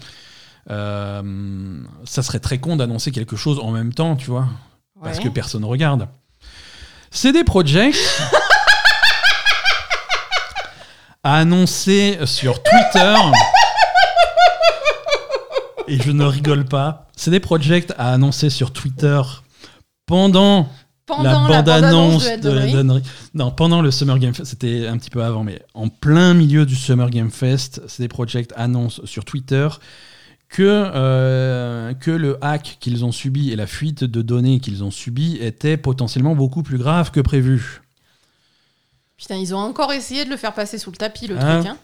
Euh, 0.69 1.81
ça 2.05 2.21
serait 2.21 2.39
très 2.39 2.59
con 2.59 2.75
d'annoncer 2.75 3.09
quelque 3.09 3.35
chose 3.35 3.57
en 3.57 3.71
même 3.71 3.95
temps, 3.95 4.15
tu 4.15 4.29
vois, 4.29 4.47
parce 5.01 5.17
que 5.17 5.29
personne 5.29 5.65
regarde. 5.65 6.07
C'est 7.09 7.31
des 7.31 7.43
projets 7.43 7.89
a 11.27 11.39
annoncé 11.39 12.17
sur 12.23 12.63
Twitter, 12.63 13.15
et 15.89 15.99
je 16.01 16.11
ne 16.11 16.23
rigole 16.23 16.63
pas, 16.63 17.09
CD 17.17 17.41
Projekt 17.41 17.93
a 17.97 18.13
annoncé 18.13 18.49
sur 18.49 18.71
Twitter 18.71 19.19
pendant, 20.05 20.69
la 21.21 21.33
bande-annonce 21.33 22.23
de, 22.39 23.01
Non, 23.33 23.51
pendant 23.51 23.81
le 23.81 23.91
Summer 23.91 24.19
Game 24.19 24.33
Fest, 24.33 24.51
c'était 24.51 24.87
un 24.87 24.97
petit 24.97 25.09
peu 25.09 25.21
avant, 25.21 25.43
mais 25.43 25.61
en 25.73 25.89
plein 25.89 26.33
milieu 26.33 26.65
du 26.65 26.77
Summer 26.77 27.09
Game 27.09 27.29
Fest, 27.29 27.81
CD 27.89 28.07
Projekt 28.07 28.53
annonce 28.55 29.03
sur 29.03 29.25
Twitter 29.25 29.67
que, 30.47 30.63
euh, 30.63 31.93
que 31.93 32.11
le 32.11 32.37
hack 32.39 32.77
qu'ils 32.79 33.03
ont 33.03 33.11
subi 33.11 33.51
et 33.51 33.57
la 33.57 33.67
fuite 33.67 34.05
de 34.05 34.21
données 34.21 34.61
qu'ils 34.61 34.81
ont 34.85 34.91
subi 34.91 35.37
étaient 35.41 35.75
potentiellement 35.75 36.35
beaucoup 36.35 36.63
plus 36.63 36.77
graves 36.77 37.11
que 37.11 37.19
prévu. 37.19 37.81
Putain, 39.17 39.35
ils 39.35 39.55
ont 39.55 39.59
encore 39.59 39.91
essayé 39.93 40.25
de 40.25 40.29
le 40.29 40.37
faire 40.37 40.53
passer 40.53 40.77
sous 40.77 40.91
le 40.91 40.97
tapis, 40.97 41.27
le 41.27 41.37
hein 41.37 41.59
truc. 41.61 41.71
Hein 41.71 41.77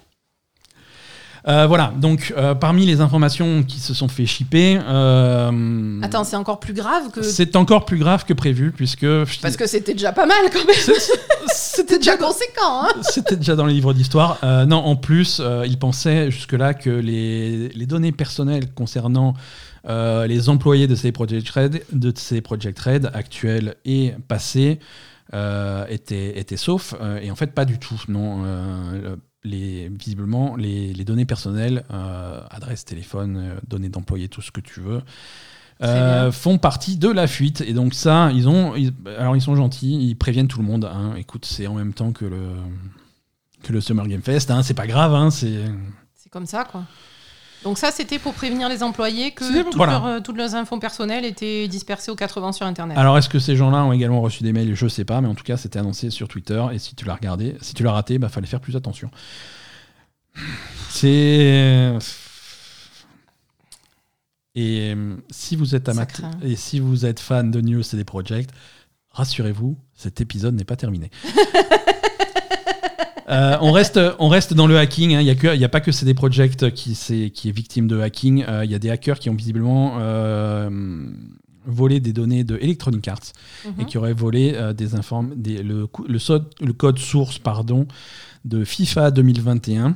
euh, 1.46 1.66
voilà, 1.68 1.92
donc 1.98 2.34
euh, 2.38 2.56
parmi 2.56 2.86
les 2.86 3.02
informations 3.02 3.64
qui 3.64 3.80
se 3.80 3.94
sont 3.94 4.08
fait 4.08 4.26
shipper. 4.26 4.80
Euh, 4.88 6.00
Attends, 6.02 6.24
c'est 6.24 6.38
encore 6.38 6.60
plus 6.60 6.74
grave 6.74 7.12
que. 7.12 7.22
C'est 7.22 7.58
encore 7.58 7.84
plus 7.84 7.98
grave 7.98 8.24
que 8.24 8.34
prévu, 8.34 8.72
puisque. 8.72 9.06
Parce 9.42 9.58
que 9.58 9.68
c'était 9.68 9.94
déjà 9.94 10.14
pas 10.14 10.26
mal 10.26 10.46
quand 10.52 10.66
même. 10.66 10.76
C'était 11.54 11.98
déjà 11.98 12.16
conséquent. 12.16 12.84
Hein 12.84 12.94
c'était 13.02 13.36
déjà 13.36 13.56
dans 13.56 13.66
les 13.66 13.74
livres 13.74 13.94
d'histoire. 13.94 14.40
non, 14.66 14.78
en 14.78 14.96
plus, 14.96 15.42
ils 15.66 15.78
pensaient 15.78 16.32
jusque-là 16.32 16.74
que 16.74 16.90
les, 16.90 17.70
les, 17.70 17.86
données 17.86 18.14
personnelles 18.14 18.72
concernant 18.74 19.34
les 19.88 20.50
employés 20.50 20.88
de 20.88 20.96
ces 20.96 21.12
Project 21.12 21.50
Red, 21.50 21.84
de 21.92 22.14
ces 22.16 22.42
Project 22.42 22.80
Red 22.80 23.12
actuels 23.14 23.76
et 23.84 24.14
passés, 24.28 24.80
euh, 25.34 25.86
était, 25.90 26.40
était 26.40 26.58
sauf. 26.58 26.96
Euh, 27.02 27.20
et 27.20 27.32
en 27.32 27.36
fait, 27.36 27.54
pas 27.54 27.66
du 27.66 27.80
tout. 27.80 28.02
Non. 28.08 28.44
Euh, 28.46 29.16
les, 29.44 29.90
visiblement, 29.90 30.56
les, 30.56 30.94
les 30.94 31.04
données 31.04 31.26
personnelles, 31.26 31.84
adresse, 32.50 32.86
téléphone, 32.86 33.60
données 33.68 33.90
d'employés, 33.90 34.30
tout 34.30 34.42
ce 34.42 34.52
que 34.52 34.62
tu 34.62 34.80
veux, 34.80 35.02
font 36.32 36.58
partie 36.58 36.96
de 36.96 37.10
la 37.10 37.28
fuite. 37.28 37.60
Et 37.60 37.74
donc 37.74 37.94
ça, 37.94 38.32
ils 38.32 38.48
ont, 38.48 38.74
alors 39.18 39.36
ils 39.36 39.42
sont 39.42 39.58
gentils, 39.58 40.08
ils 40.08 40.16
préviennent 40.16 40.48
tout 40.48 40.60
le 40.60 40.66
monde. 40.66 40.86
Hein. 40.86 41.16
Écoute, 41.18 41.46
c'est 41.46 41.68
en 41.68 41.74
même 41.74 41.94
temps 41.94 42.14
que 42.14 42.24
le 42.24 42.54
que 43.64 43.74
le 43.74 43.82
Summer 43.82 44.08
Game 44.08 44.22
Fest. 44.22 44.50
Hein. 44.50 44.64
C'est 44.64 44.74
pas 44.74 44.88
grave. 44.88 45.14
Hein. 45.14 45.30
C'est 45.30 45.66
c'est 46.14 46.30
comme 46.30 46.46
ça, 46.46 46.64
quoi. 46.64 46.86
Donc 47.64 47.78
ça, 47.78 47.92
c'était 47.92 48.20
pour 48.20 48.34
prévenir 48.34 48.70
les 48.70 48.84
employés 48.84 49.32
que 49.32 49.44
euh, 49.44 50.20
toutes, 50.20 50.38
leurs 50.38 50.56
infos 50.56 50.78
personnelles 50.78 51.26
étaient 51.26 51.68
dispersées 51.68 52.12
aux 52.12 52.16
80 52.16 52.52
sur 52.52 52.66
Internet. 52.66 52.98
Alors, 52.98 53.18
est-ce 53.18 53.30
que 53.30 53.40
ces 53.40 53.56
gens-là 53.56 53.84
ont 53.86 53.94
également 53.94 54.22
reçu 54.22 54.44
des 54.44 54.52
mails? 54.52 54.76
Je 54.76 54.84
ne 54.84 54.90
sais 54.90 55.06
pas, 55.06 55.22
mais 55.22 55.28
en 55.28 55.36
tout 55.36 55.44
cas, 55.44 55.58
c'était 55.58 55.80
annoncé 55.80 56.10
sur 56.10 56.28
Twitter. 56.28 56.64
Et 56.74 56.80
si 56.80 56.96
tu 56.96 57.06
l'as 57.06 57.16
regardé, 57.16 57.56
si 57.62 57.74
tu 57.74 57.84
l'as 57.84 57.94
raté, 57.94 58.16
il 58.16 58.20
bah, 58.20 58.30
fallait 58.30 58.48
faire 58.48 58.62
plus 58.62 58.76
attention. 58.76 59.10
C'est... 60.90 61.94
Et 64.56 64.94
euh, 64.96 65.16
si 65.32 65.56
vous 65.56 65.74
êtes 65.74 65.90
amateur 65.90 66.30
et 66.44 66.56
si 66.56 66.80
vous 66.80 67.06
êtes 67.06 67.20
fan 67.20 67.50
de 67.50 67.60
News 67.60 67.82
CD 67.82 68.04
Project, 68.04 68.52
rassurez-vous, 69.10 69.78
cet 69.96 70.22
épisode 70.22 70.54
n'est 70.56 70.64
pas 70.64 70.76
terminé. 70.76 71.10
Euh, 73.34 73.58
on, 73.62 73.72
reste, 73.72 74.00
on 74.20 74.28
reste 74.28 74.54
dans 74.54 74.68
le 74.68 74.78
hacking. 74.78 75.12
Il 75.12 75.16
hein. 75.16 75.24
n'y 75.56 75.64
a, 75.64 75.66
a, 75.66 75.70
pas 75.70 75.82
que 75.82 75.92
CD 75.92 76.14
Projekt 76.14 76.72
qui, 76.72 76.92
est, 76.92 77.30
qui 77.32 77.50
est 77.50 77.52
victime 77.52 77.88
de 77.88 78.00
hacking. 78.00 78.40
Il 78.40 78.50
euh, 78.50 78.66
y 78.66 78.76
a 78.76 78.80
des 78.80 78.90
hackers 78.90 79.20
qui 79.20 79.30
ont 79.30 79.36
visiblement 79.36 79.96
euh, 80.00 80.70
volé 81.66 82.00
des 82.00 82.14
données 82.14 82.44
de 82.44 82.58
Electronic 82.58 83.08
Arts 83.08 83.34
et 83.66 83.70
mhm. 83.70 83.86
qui 83.86 83.98
auraient 83.98 84.14
volé 84.14 84.52
des 84.76 84.88
des, 85.36 85.64
le, 85.64 85.88
le, 86.08 86.74
code 86.74 87.00
source 87.00 87.40
pardon, 87.40 87.88
de 88.46 88.64
FIFA 88.64 89.12
2021. 89.12 89.96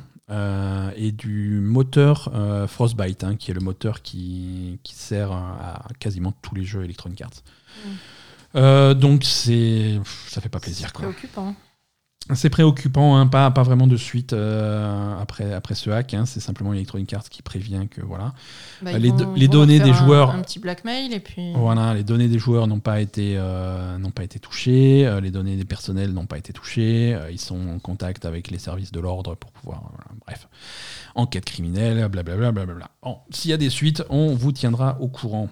et 0.96 1.12
du 1.12 1.60
moteur 1.60 2.32
Frostbite, 2.66 3.22
hein, 3.22 3.36
qui 3.36 3.52
est 3.52 3.54
le 3.54 3.60
moteur 3.60 4.02
qui, 4.02 4.80
qui, 4.82 4.94
sert 4.94 5.30
à 5.30 5.86
quasiment 6.00 6.32
tous 6.42 6.54
les 6.56 6.64
jeux 6.64 6.84
Electronic 6.84 7.20
Arts. 7.20 7.42
Mhm. 8.54 8.94
donc 8.94 9.24
c'est 9.24 10.00
ça 10.26 10.40
fait 10.40 10.48
pas 10.48 10.60
plaisir. 10.60 10.88
C'est 10.88 10.94
préoccupant. 10.94 11.54
C'est 12.34 12.50
préoccupant, 12.50 13.16
hein, 13.16 13.26
pas, 13.26 13.50
pas 13.50 13.62
vraiment 13.62 13.86
de 13.86 13.96
suite 13.96 14.32
euh, 14.32 15.20
après, 15.20 15.52
après 15.52 15.74
ce 15.74 15.88
hack. 15.88 16.12
Hein, 16.12 16.26
c'est 16.26 16.40
simplement 16.40 16.74
Electronic 16.74 17.12
Arts 17.14 17.28
qui 17.30 17.42
prévient 17.42 17.86
que 17.90 18.02
voilà. 18.02 18.34
Bah, 18.82 18.98
les, 18.98 19.12
les 19.36 19.48
données 19.48 19.80
des 19.80 19.94
joueurs. 19.94 20.30
Un, 20.30 20.42
petit 20.42 20.58
blackmail 20.58 21.12
et 21.12 21.20
puis. 21.20 21.52
Voilà, 21.54 21.94
les 21.94 22.04
données 22.04 22.28
des 22.28 22.38
joueurs 22.38 22.66
n'ont 22.66 22.80
pas 22.80 23.00
été 23.00 23.34
euh, 23.36 23.96
pas 24.14 24.24
été 24.24 24.38
touchées, 24.38 25.06
euh, 25.06 25.20
les 25.20 25.30
données 25.30 25.56
des 25.56 25.64
personnels 25.64 26.12
n'ont 26.12 26.26
pas 26.26 26.38
été 26.38 26.52
touchées. 26.52 27.16
ils 27.30 27.40
sont 27.40 27.68
en 27.68 27.78
contact 27.78 28.24
avec 28.24 28.50
les 28.50 28.58
services 28.58 28.92
de 28.92 29.00
l'ordre 29.00 29.34
pour 29.34 29.50
pouvoir. 29.52 29.92
bref, 30.26 30.48
enquête 31.14 31.44
criminelle, 31.44 32.08
blablabla. 32.08 32.52
Bla, 32.52 32.64
bla, 32.64 32.74
bla, 32.74 32.90
Bon, 33.02 33.18
s'il 33.30 33.50
y 33.50 33.54
a 33.54 33.58
des 33.58 33.70
suites, 33.70 34.02
on 34.10 34.34
vous 34.34 34.52
tiendra 34.52 34.98
au 35.00 35.08
courant. 35.08 35.48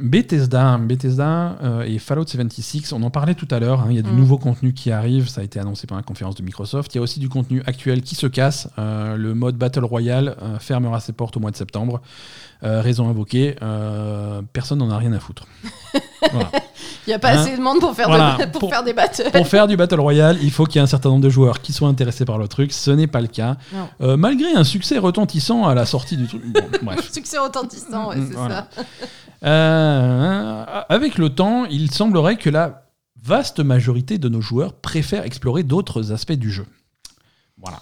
Bethesda, 0.00 0.78
Bethesda 0.78 1.56
euh, 1.62 1.82
et 1.82 1.98
Fallout 1.98 2.26
76, 2.26 2.92
on 2.94 3.02
en 3.02 3.10
parlait 3.10 3.34
tout 3.34 3.48
à 3.50 3.60
l'heure, 3.60 3.80
hein, 3.80 3.86
il 3.90 3.96
y 3.96 3.98
a 3.98 4.02
du 4.02 4.10
Mm. 4.10 4.16
nouveau 4.16 4.38
contenu 4.38 4.72
qui 4.72 4.90
arrive, 4.90 5.28
ça 5.28 5.42
a 5.42 5.44
été 5.44 5.60
annoncé 5.60 5.86
par 5.86 5.96
la 5.98 6.02
conférence 6.02 6.34
de 6.34 6.42
Microsoft. 6.42 6.94
Il 6.94 6.98
y 6.98 6.98
a 6.98 7.02
aussi 7.02 7.20
du 7.20 7.28
contenu 7.28 7.62
actuel 7.66 8.00
qui 8.00 8.14
se 8.14 8.26
casse. 8.26 8.68
Euh, 8.78 9.16
le 9.16 9.34
mode 9.34 9.56
Battle 9.56 9.84
Royale 9.84 10.36
euh, 10.42 10.58
fermera 10.58 11.00
ses 11.00 11.12
portes 11.12 11.36
au 11.36 11.40
mois 11.40 11.50
de 11.50 11.56
septembre. 11.56 12.00
Raison 12.64 13.08
invoquée, 13.08 13.56
personne 14.52 14.78
n'en 14.78 14.88
a 14.90 14.96
rien 14.96 15.12
à 15.12 15.18
foutre. 15.18 15.46
Voilà. 16.32 16.48
Il 17.04 17.10
n'y 17.10 17.14
a 17.14 17.18
pas 17.18 17.32
Hein 17.32 17.38
assez 17.42 17.56
de 17.56 17.60
monde 17.60 17.80
pour 17.80 17.92
faire, 17.96 18.06
Voilà, 18.06 18.36
de- 18.38 18.44
pour, 18.52 18.60
pour- 18.60 18.70
faire 18.70 18.84
des 18.84 18.92
battles. 18.92 19.28
Pour 19.32 19.48
faire 19.48 19.66
du 19.66 19.76
Battle 19.76 19.98
Royale, 19.98 20.38
il 20.40 20.52
faut 20.52 20.64
qu'il 20.66 20.76
y 20.76 20.78
ait 20.78 20.82
un 20.84 20.86
certain 20.86 21.08
nombre 21.08 21.24
de 21.24 21.28
joueurs 21.28 21.60
qui 21.60 21.72
soient 21.72 21.88
intéressés 21.88 22.24
par 22.24 22.38
le 22.38 22.46
truc. 22.46 22.72
Ce 22.72 22.92
n'est 22.92 23.08
pas 23.08 23.20
le 23.20 23.26
cas. 23.26 23.56
Euh, 24.00 24.16
malgré 24.16 24.52
un 24.54 24.62
succès 24.62 24.98
retentissant 24.98 25.66
à 25.66 25.74
la 25.74 25.84
sortie 25.84 26.16
du 26.16 26.28
truc. 26.28 26.40
Bon, 26.52 26.60
bref. 26.84 27.10
Succès 27.12 27.38
retentissant, 27.38 28.10
ouais, 28.10 28.16
c'est 28.28 28.36
Voilà. 28.36 28.68
ça. 28.76 28.82
Euh, 29.44 30.64
avec 30.88 31.18
le 31.18 31.30
temps, 31.30 31.64
il 31.66 31.90
semblerait 31.90 32.36
que 32.36 32.50
la 32.50 32.86
vaste 33.22 33.60
majorité 33.60 34.18
de 34.18 34.28
nos 34.28 34.40
joueurs 34.40 34.74
préfèrent 34.74 35.24
explorer 35.24 35.62
d'autres 35.62 36.12
aspects 36.12 36.32
du 36.32 36.50
jeu. 36.50 36.66
Voilà. 37.58 37.80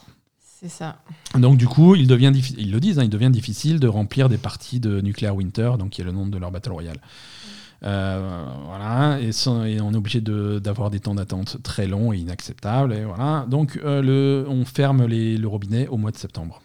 C'est 0.61 0.69
ça. 0.69 0.99
Donc 1.35 1.57
du 1.57 1.67
coup, 1.67 1.95
il 1.95 2.07
devient 2.07 2.33
ils 2.59 2.71
le 2.71 2.81
disent, 2.81 2.99
hein, 2.99 3.05
il 3.05 3.09
devient 3.11 3.31
difficile 3.31 3.81
de 3.81 3.89
remplir 3.89 4.29
des 4.29 4.37
parties 4.37 4.79
de 4.81 5.01
Nuclear 5.01 5.35
Winter, 5.35 5.73
donc 5.79 5.91
qui 5.91 6.03
est 6.03 6.05
le 6.05 6.13
nom 6.13 6.27
de 6.27 6.37
leur 6.37 6.51
Battle 6.51 6.73
Royale. 6.73 6.99
Euh, 7.83 8.45
voilà, 8.67 9.19
et, 9.23 9.33
sans- 9.33 9.65
et 9.65 9.81
on 9.81 9.95
est 9.95 9.97
obligé 9.97 10.21
de- 10.21 10.59
d'avoir 10.59 10.91
des 10.91 11.01
temps 11.01 11.15
d'attente 11.15 11.63
très 11.63 11.87
longs 11.87 12.13
et 12.13 12.19
inacceptables. 12.19 12.93
Et 12.93 13.05
voilà, 13.07 13.47
donc 13.49 13.81
euh, 13.83 14.03
le, 14.03 14.45
on 14.51 14.67
ferme 14.67 15.07
les- 15.07 15.39
le 15.39 15.49
robinet 15.49 15.89
au 15.89 15.97
mois 15.97 16.11
de 16.11 16.19
septembre. 16.19 16.61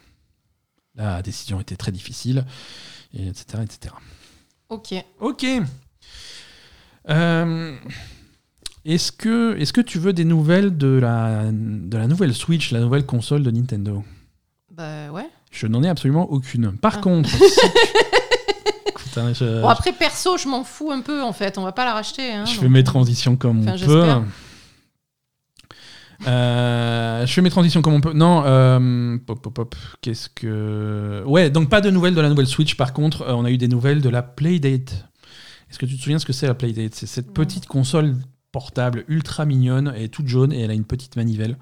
La 0.96 1.22
décision 1.22 1.62
était 1.62 1.78
très 1.78 1.94
difficile, 1.94 2.44
et 3.14 3.28
etc., 3.28 3.64
etc. 3.64 3.96
Ok. 4.76 4.94
Ok. 5.22 5.46
Euh, 7.10 7.76
est-ce 8.84 9.12
que, 9.12 9.58
est 9.60 9.72
que 9.72 9.82
tu 9.82 10.00
veux 10.00 10.14
des 10.14 10.26
nouvelles 10.26 10.78
de 10.78 10.88
la, 11.02 11.44
de 11.52 11.98
la 11.98 12.08
nouvelle 12.08 12.34
Switch, 12.34 12.72
la 12.72 12.80
nouvelle 12.80 13.06
console 13.06 13.44
de 13.44 13.52
Nintendo? 13.52 14.04
Bah 14.72 15.12
ouais. 15.12 15.30
Je 15.52 15.68
n'en 15.68 15.82
ai 15.84 15.88
absolument 15.90 16.30
aucune. 16.32 16.74
Par 16.74 16.96
Ah. 16.98 17.02
contre, 17.02 17.30
je, 19.16 19.62
Bon, 19.62 19.70
après, 19.70 19.94
perso, 19.94 20.38
je 20.38 20.48
m'en 20.50 20.66
fous 20.66 20.92
un 20.92 21.00
peu, 21.00 21.24
en 21.24 21.32
fait. 21.32 21.58
On 21.58 21.64
va 21.64 21.72
pas 21.72 21.86
la 21.86 21.94
racheter. 21.94 22.34
Hein, 22.34 22.44
je 22.46 22.56
donc- 22.56 22.64
fais 22.64 22.70
mes 22.70 22.84
transitions 22.84 23.38
comme 23.38 23.62
Enfin, 23.68 23.76
on 23.82 23.86
peut. 23.86 24.10
Euh, 26.28 27.26
je 27.26 27.34
fais 27.34 27.42
mes 27.42 27.50
transitions 27.50 27.82
comme 27.82 27.94
on 27.94 28.02
peut. 28.02 28.14
Non, 28.14 28.44
euh, 28.46 29.18
pop, 29.26 29.42
pop, 29.42 29.54
pop. 29.54 29.76
Qu'est-ce 30.02 30.30
que. 30.30 31.24
Ouais, 31.26 31.50
donc 31.50 31.70
pas 31.70 31.82
de 31.82 31.90
nouvelles 31.90 32.16
de 32.16 32.22
la 32.22 32.30
nouvelle 32.30 32.48
Switch. 32.48 32.76
Par 32.76 32.94
contre, 32.94 33.24
euh, 33.24 33.34
on 33.34 33.46
a 33.46 33.52
eu 33.52 33.58
des 33.58 33.68
nouvelles 33.68 34.02
de 34.02 34.10
la 34.10 34.22
Playdate. 34.22 35.08
Est-ce 35.70 35.80
que 35.80 35.86
tu 35.86 35.98
te 35.98 36.02
souviens 36.02 36.20
ce 36.20 36.26
que 36.26 36.34
c'est 36.34 36.48
la 36.48 36.54
Playdate? 36.54 36.96
C'est 36.96 37.08
cette 37.08 37.34
petite 37.34 37.68
console 37.68 38.16
portable 38.52 39.04
ultra 39.08 39.46
mignonne 39.46 39.94
et 39.98 40.10
toute 40.10 40.28
jaune 40.28 40.54
et 40.54 40.62
elle 40.62 40.72
a 40.72 40.76
une 40.76 40.86
petite 40.86 41.16
manivelle. 41.16 41.58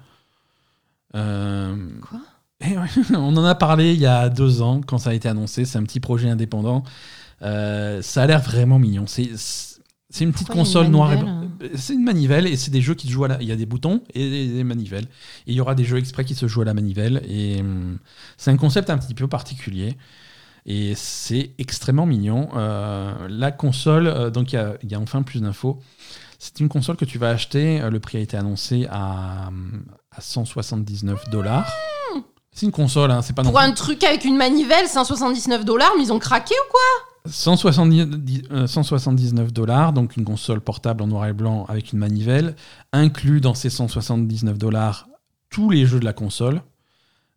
Euh, 1.14 1.76
Quoi? 2.08 2.20
et 2.60 2.78
ouais, 2.78 3.16
on 3.16 3.36
en 3.36 3.44
a 3.44 3.54
parlé 3.54 3.94
il 3.94 4.00
y 4.00 4.06
a 4.06 4.28
deux 4.28 4.62
ans 4.62 4.80
quand 4.86 4.98
ça 4.98 5.10
a 5.10 5.14
été 5.14 5.28
annoncé. 5.28 5.64
C'est 5.64 5.78
un 5.78 5.82
petit 5.82 6.00
projet 6.00 6.28
indépendant. 6.28 6.84
Ça 7.40 8.22
a 8.22 8.26
l'air 8.26 8.40
vraiment 8.40 8.78
mignon. 8.78 9.04
C'est 9.06 9.32
c'est 10.14 10.22
une 10.22 10.30
petite 10.30 10.46
Pourquoi 10.46 10.62
console 10.62 10.86
noire 10.86 11.12
et 11.12 11.16
blanc. 11.16 11.48
C'est 11.74 11.94
une 11.94 12.04
manivelle 12.04 12.46
et 12.46 12.56
c'est 12.56 12.70
des 12.70 12.80
jeux 12.80 12.94
qui 12.94 13.08
se 13.08 13.12
jouent 13.12 13.24
à 13.24 13.28
la. 13.28 13.42
Il 13.42 13.48
y 13.48 13.52
a 13.52 13.56
des 13.56 13.66
boutons 13.66 14.00
et 14.14 14.30
des, 14.30 14.46
des 14.46 14.62
manivelles. 14.62 15.06
Et 15.48 15.52
il 15.52 15.54
y 15.54 15.60
aura 15.60 15.74
des 15.74 15.82
jeux 15.82 15.98
exprès 15.98 16.24
qui 16.24 16.36
se 16.36 16.46
jouent 16.46 16.62
à 16.62 16.64
la 16.64 16.72
manivelle. 16.74 17.20
Et 17.28 17.58
hum, 17.60 17.98
c'est 18.36 18.52
un 18.52 18.56
concept 18.56 18.90
un 18.90 18.98
petit 18.98 19.14
peu 19.14 19.26
particulier. 19.26 19.96
Et 20.66 20.92
c'est 20.94 21.50
extrêmement 21.58 22.06
mignon. 22.06 22.48
Euh, 22.54 23.12
la 23.28 23.50
console, 23.50 24.06
euh, 24.06 24.30
donc 24.30 24.52
il 24.52 24.54
y 24.54 24.58
a, 24.60 24.74
il 24.84 24.92
y 24.92 24.94
a 24.94 25.00
enfin 25.00 25.22
plus 25.22 25.40
d'infos. 25.40 25.80
C'est 26.38 26.60
une 26.60 26.68
console 26.68 26.94
que 26.96 27.04
tu 27.04 27.18
vas 27.18 27.30
acheter. 27.30 27.80
euh, 27.80 27.90
Le 27.90 27.98
prix 27.98 28.18
a 28.18 28.20
été 28.20 28.36
annoncé 28.36 28.86
à, 28.90 29.50
à 30.12 30.20
179 30.20 31.28
dollars. 31.30 31.68
C'est 32.52 32.66
une 32.66 32.72
console, 32.72 33.10
hein, 33.10 33.20
c'est 33.20 33.32
pas 33.34 33.42
Pour 33.42 33.58
un 33.58 33.72
truc 33.72 34.04
avec 34.04 34.24
une 34.24 34.36
manivelle, 34.36 34.86
179 34.86 35.64
dollars, 35.64 35.90
mais 35.96 36.04
ils 36.04 36.12
ont 36.12 36.20
craqué 36.20 36.54
ou 36.54 36.70
quoi? 36.70 37.13
170 37.26 38.42
euh, 38.50 38.66
179 38.66 39.52
dollars, 39.52 39.92
donc 39.92 40.16
une 40.16 40.24
console 40.24 40.60
portable 40.60 41.02
en 41.02 41.06
noir 41.06 41.26
et 41.26 41.32
blanc 41.32 41.64
avec 41.68 41.92
une 41.92 41.98
manivelle, 41.98 42.54
inclus 42.92 43.40
dans 43.40 43.54
ces 43.54 43.70
179 43.70 44.58
dollars 44.58 45.08
tous 45.50 45.70
les 45.70 45.86
jeux 45.86 46.00
de 46.00 46.04
la 46.04 46.12
console, 46.12 46.60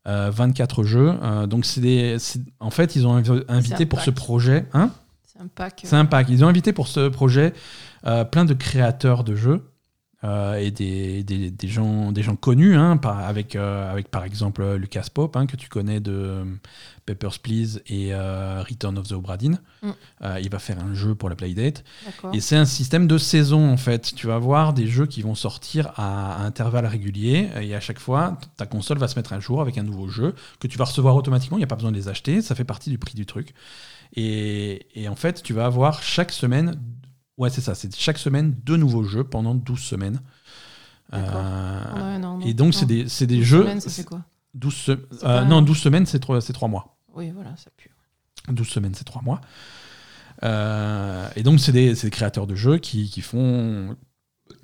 euh, 0.08 0.30
24 0.34 0.84
jeux. 0.84 1.14
euh, 1.22 1.48
donc 1.48 1.66
c'est 1.66 1.82
des, 1.82 2.18
en 2.60 2.70
fait 2.70 2.96
ils 2.96 3.08
ont 3.08 3.18
invi- 3.20 3.44
invité 3.48 3.86
pour 3.86 4.00
ce 4.02 4.12
projet, 4.12 4.66
hein? 4.74 4.92
C'est 5.26 5.40
un 5.44 5.48
pack. 5.48 5.82
C'est 5.84 5.96
un 5.96 6.06
pack. 6.06 6.28
Ils 6.30 6.44
ont 6.44 6.48
invité 6.48 6.74
pour 6.74 6.88
ce 6.88 7.08
projet 7.10 7.54
euh, 8.08 8.24
plein 8.26 8.44
de 8.44 8.54
créateurs 8.56 9.24
de 9.24 9.36
jeux. 9.36 9.70
euh, 10.24 10.56
et 10.56 10.72
des, 10.72 11.24
des, 11.24 11.52
des 11.52 11.68
gens, 11.68 12.12
des 12.12 12.24
gens 12.24 12.36
connus, 12.36 12.76
hein, 12.76 12.98
par- 12.98 13.20
avec, 13.20 13.56
euh, 13.56 13.92
avec 13.92 14.10
par 14.10 14.24
exemple 14.24 14.64
euh, 14.64 14.76
Lucas 14.78 15.06
Pope, 15.14 15.36
hein, 15.38 15.46
que 15.46 15.56
tu 15.56 15.70
connais 15.70 16.00
de 16.00 16.12
euh, 16.12 16.44
Papers, 17.08 17.40
Please 17.40 17.82
et 17.88 18.14
euh, 18.14 18.62
Return 18.62 18.96
of 19.00 19.08
the 19.08 19.14
Obra 19.14 19.38
Dinn. 19.38 19.60
Mm. 19.82 19.90
Euh, 20.24 20.40
il 20.44 20.50
va 20.52 20.60
faire 20.60 20.78
un 20.84 20.94
jeu 20.94 21.16
pour 21.16 21.30
la 21.30 21.36
Playdate. 21.36 21.84
Et 22.34 22.40
c'est 22.42 22.56
un 22.58 22.66
système 22.66 23.08
de 23.08 23.18
saison 23.18 23.68
en 23.72 23.78
fait. 23.78 24.14
Tu 24.16 24.28
vas 24.28 24.38
voir 24.38 24.74
des 24.74 24.86
jeux 24.86 25.08
qui 25.08 25.22
vont 25.24 25.34
sortir 25.34 25.92
à, 25.96 26.36
à 26.36 26.46
intervalles 26.46 26.86
réguliers 26.86 27.50
et 27.62 27.74
à 27.74 27.80
chaque 27.80 28.00
fois, 28.00 28.38
ta 28.58 28.66
console 28.68 29.00
va 29.00 29.08
se 29.08 29.16
mettre 29.16 29.34
un 29.34 29.40
jour 29.40 29.62
avec 29.62 29.78
un 29.80 29.84
nouveau 29.84 30.08
jeu 30.08 30.36
que 30.60 30.68
tu 30.68 30.78
vas 30.78 30.86
recevoir 30.86 31.16
automatiquement. 31.16 31.58
Il 31.58 31.62
n'y 31.62 31.66
a 31.66 31.68
pas 31.68 31.76
besoin 31.78 31.92
de 31.92 31.98
les 31.98 32.10
acheter. 32.10 32.42
Ça 32.44 32.54
fait 32.54 32.64
partie 32.66 32.90
du 32.92 32.98
prix 33.00 33.16
du 33.16 33.26
truc. 33.26 33.54
Et, 34.16 34.86
et 34.94 35.08
en 35.10 35.16
fait, 35.16 35.42
tu 35.42 35.54
vas 35.54 35.66
avoir 35.66 36.04
chaque 36.04 36.32
semaine, 36.32 36.80
ouais, 37.38 37.50
c'est 37.50 37.62
ça, 37.62 37.74
c'est 37.76 37.96
chaque 37.96 38.18
semaine 38.18 38.56
deux 38.64 38.78
nouveaux 38.78 39.04
jeux 39.04 39.24
pendant 39.24 39.56
12 39.56 39.80
semaines. 39.80 40.20
Euh, 41.14 41.20
Ouais, 41.96 42.20
non, 42.20 42.38
non, 42.38 42.46
et 42.46 42.54
donc, 42.54 42.74
c'est 42.74 42.86
des, 42.86 43.04
des 43.04 43.38
12 43.38 43.44
jeux. 43.46 43.62
semaines, 43.62 43.80
ça 43.82 43.90
fait 43.90 44.04
quoi? 44.04 44.24
12 44.54 44.74
se- 44.74 44.92
C'est 45.12 45.24
euh, 45.26 45.40
pas- 45.40 45.46
Non, 45.46 45.62
12 45.62 45.78
semaines, 45.78 46.06
c'est 46.06 46.20
3, 46.20 46.42
c'est 46.42 46.54
trois 46.54 46.68
mois. 46.68 46.97
Oui, 47.18 47.32
voilà, 47.32 47.56
ça 47.58 47.70
pue. 47.76 47.92
12 48.48 48.68
semaines, 48.68 48.94
c'est 48.96 49.04
3 49.04 49.22
mois. 49.24 49.42
Euh, 50.44 51.28
et 51.36 51.44
donc, 51.44 51.60
c'est 51.60 51.72
des, 51.72 51.96
créateurs 52.12 52.48
de 52.48 52.56
jeux 52.56 52.78
qui, 52.78 53.10
qui 53.10 53.22
font, 53.22 53.98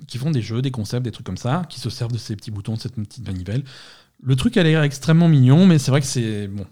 qui 0.06 0.18
font 0.18 0.30
des 0.30 0.40
jeux, 0.40 0.62
des 0.62 0.70
concepts, 0.70 1.02
des 1.04 1.10
trucs 1.10 1.26
comme 1.26 1.36
ça, 1.36 1.64
qui 1.68 1.80
se 1.80 1.90
servent 1.90 2.12
de 2.12 2.18
ces 2.18 2.36
petits 2.36 2.50
boutons, 2.52 2.74
de 2.74 2.80
cette 2.80 2.94
petite 2.94 3.26
manivelle. 3.26 3.64
Le 4.22 4.36
truc 4.36 4.56
a 4.56 4.62
l'air 4.62 4.82
extrêmement 4.82 5.28
mignon, 5.28 5.66
mais 5.66 5.78
c'est 5.78 5.90
vrai 5.90 6.00
que 6.00 6.06
c'est 6.06 6.46
bon, 6.46 6.64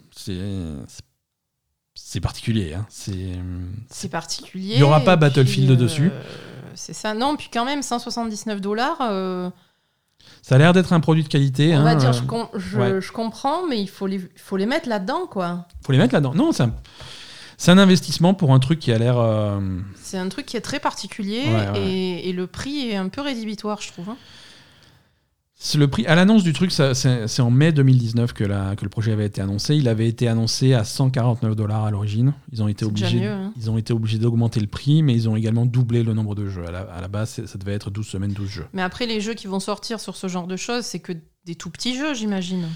c'est 1.94 2.20
particulier. 2.20 2.74
hein. 2.74 2.86
C'est 2.88 4.08
particulier. 4.08 4.74
Il 4.74 4.80
y 4.80 4.82
aura 4.82 5.00
pas 5.00 5.16
Battlefield 5.16 5.68
puis, 5.68 5.76
dessus. 5.76 6.10
euh, 6.12 6.22
c'est 6.74 6.94
ça. 6.94 7.12
Non, 7.14 7.36
puis 7.36 7.48
quand 7.52 7.64
même, 7.64 7.82
179 7.82 8.60
dollars. 8.60 8.98
euh, 9.02 9.50
ça 10.40 10.54
a 10.54 10.58
l'air 10.58 10.72
d'être 10.72 10.92
un 10.92 11.00
produit 11.00 11.22
de 11.22 11.28
qualité. 11.28 11.74
on 11.74 11.80
hein, 11.80 11.84
va 11.84 11.94
dire, 11.94 12.08
euh, 12.10 12.12
je, 12.12 12.22
com- 12.22 12.48
je, 12.54 12.78
ouais. 12.78 13.00
je 13.00 13.12
comprends, 13.12 13.66
mais 13.68 13.80
il 13.80 13.88
faut 13.88 14.06
les, 14.06 14.20
faut 14.36 14.56
les 14.56 14.66
mettre 14.66 14.88
là-dedans, 14.88 15.26
quoi. 15.30 15.66
faut 15.84 15.92
les 15.92 15.98
mettre 15.98 16.14
là-dedans. 16.14 16.34
Non, 16.34 16.52
c'est 16.52 16.62
un, 16.64 16.74
c'est 17.58 17.70
un 17.70 17.78
investissement 17.78 18.34
pour 18.34 18.52
un 18.54 18.58
truc 18.58 18.78
qui 18.80 18.90
a 18.92 18.98
l'air. 18.98 19.18
euh, 19.18 19.60
C'est 20.00 20.18
un 20.18 20.28
truc 20.28 20.46
qui 20.46 20.56
est 20.56 20.60
très 20.62 20.80
particulier 20.80 21.42
Ouais, 21.46 21.70
ouais. 21.80 21.80
Et, 21.86 22.28
et 22.28 22.32
le 22.32 22.46
prix 22.46 22.88
est 22.90 22.96
un 22.96 23.08
peu 23.08 23.20
rédhibitoire, 23.20 23.80
je 23.80 23.88
trouve. 23.92 24.08
hein. 24.10 24.16
Le 25.76 25.86
prix 25.86 26.06
à 26.06 26.14
l'annonce 26.14 26.42
du 26.42 26.52
truc, 26.52 26.72
c'est 26.72 27.40
en 27.40 27.50
mai 27.50 27.72
2019 27.72 28.32
que, 28.32 28.44
la- 28.44 28.74
que 28.76 28.84
le 28.84 28.88
projet 28.88 29.12
avait 29.12 29.26
été 29.26 29.40
annoncé. 29.40 29.76
Il 29.76 29.88
avait 29.88 30.08
été 30.08 30.26
annoncé 30.28 30.74
à 30.74 30.84
149 30.84 31.54
dollars 31.54 31.84
à 31.84 31.90
l'origine. 31.90 32.32
Ils 32.52 32.62
ont 32.62 32.68
été 32.68 32.84
obligés, 32.84 33.20
mieux, 33.20 33.30
hein. 33.30 33.52
ils 33.56 33.70
ont 33.70 33.78
été 33.78 33.92
obligés 33.92 34.18
d'augmenter 34.18 34.60
le 34.60 34.66
prix, 34.66 35.02
mais 35.02 35.14
ils 35.14 35.28
ont 35.28 35.36
également 35.36 35.64
doublé 35.64 36.02
le 36.02 36.14
nombre 36.14 36.34
de 36.34 36.48
jeux. 36.48 36.66
À 36.66 36.70
la, 36.72 36.80
à 36.80 37.00
la 37.00 37.08
base, 37.08 37.44
ça 37.46 37.58
devait 37.58 37.74
être 37.74 37.90
12 37.90 38.06
semaines, 38.06 38.32
12 38.32 38.48
jeux. 38.48 38.66
Mais 38.72 38.82
après, 38.82 39.06
les 39.06 39.20
jeux 39.20 39.34
qui 39.34 39.46
vont 39.46 39.60
sortir 39.60 40.00
sur 40.00 40.16
ce 40.16 40.26
genre 40.28 40.46
de 40.46 40.56
choses, 40.56 40.84
c'est 40.84 40.98
que 41.00 41.12
des 41.46 41.54
tout 41.54 41.70
petits 41.70 41.96
jeux, 41.96 42.14
j'imagine. 42.14 42.66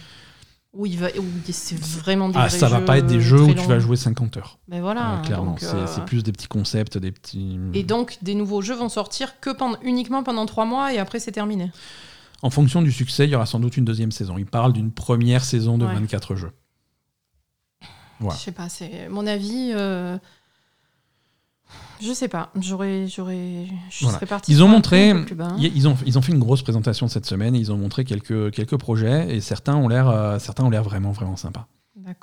Où, 0.73 0.85
il 0.85 0.99
va, 0.99 1.09
où 1.19 1.25
c'est 1.51 1.79
vraiment 1.79 2.29
des 2.29 2.39
Ah, 2.39 2.51
ça 2.51 2.69
va 2.69 2.83
pas 2.83 2.99
être 2.99 3.07
des 3.07 3.21
jeux 3.21 3.41
où 3.43 3.55
tu 3.55 3.67
vas 3.67 3.79
jouer 3.79 3.97
50 3.97 4.37
heures. 4.37 4.59
Mais 4.69 4.81
voilà. 4.81 5.15
Euh, 5.15 5.23
clairement, 5.23 5.57
c'est 5.59 5.75
euh, 5.75 6.05
plus 6.05 6.23
des 6.23 6.33
petits 6.33 6.49
concepts, 6.49 6.99
des 6.99 7.13
petits. 7.13 7.59
Et 7.73 7.83
donc, 7.83 8.19
des 8.21 8.35
nouveaux 8.35 8.61
jeux 8.61 8.75
vont 8.75 8.91
sortir 8.91 9.41
que 9.41 9.51
pendant, 9.51 9.79
uniquement 9.83 10.23
pendant 10.23 10.45
trois 10.45 10.67
mois 10.67 10.93
et 10.93 10.99
après, 10.99 11.19
c'est 11.19 11.33
terminé. 11.33 11.71
En 12.47 12.51
fonction 12.51 12.81
du 12.81 12.93
succès, 12.93 13.25
il 13.25 13.31
y 13.31 13.35
aura 13.35 13.45
sans 13.47 13.59
doute 13.59 13.77
une 13.77 13.85
deuxième 13.85 14.13
saison. 14.13 14.39
Il 14.39 14.47
parle 14.47 14.73
d'une 14.73 14.93
première 14.93 15.45
saison 15.45 15.79
de 15.79 15.85
Ouais. 15.85 15.95
24 15.95 16.37
jeux. 16.37 16.53
Voilà. 18.21 18.37
Je 18.39 18.43
sais 18.45 18.53
pas, 18.53 18.69
c'est 18.69 19.09
mon 19.09 19.27
avis. 19.27 19.73
euh, 19.75 20.17
Je 22.01 22.13
sais 22.13 22.29
pas, 22.29 22.51
j'aurais, 22.61 23.09
j'aurais, 23.09 23.67
je 23.91 24.05
Voilà. 24.05 24.17
serais 24.19 24.27
partie. 24.27 24.53
Ils 24.53 24.63
ont 24.63 24.69
montré, 24.69 25.13
ils 25.59 25.89
ont, 25.89 25.97
ils 26.07 26.17
ont 26.19 26.23
fait 26.23 26.33
une 26.33 26.39
grosse 26.39 26.63
présentation 26.63 27.09
cette 27.09 27.27
semaine. 27.27 27.55
et 27.57 27.59
Ils 27.59 27.73
ont 27.73 27.77
montré 27.79 28.05
quelques, 28.05 28.53
quelques 28.53 28.77
projets 28.77 29.35
et 29.35 29.41
certains 29.41 29.75
ont 29.75 29.89
l'air, 29.89 30.09
euh, 30.09 30.39
certains 30.39 30.63
ont 30.65 30.71
l'air 30.71 30.85
vraiment, 30.85 31.11
vraiment 31.13 31.37
sympas. 31.37 31.67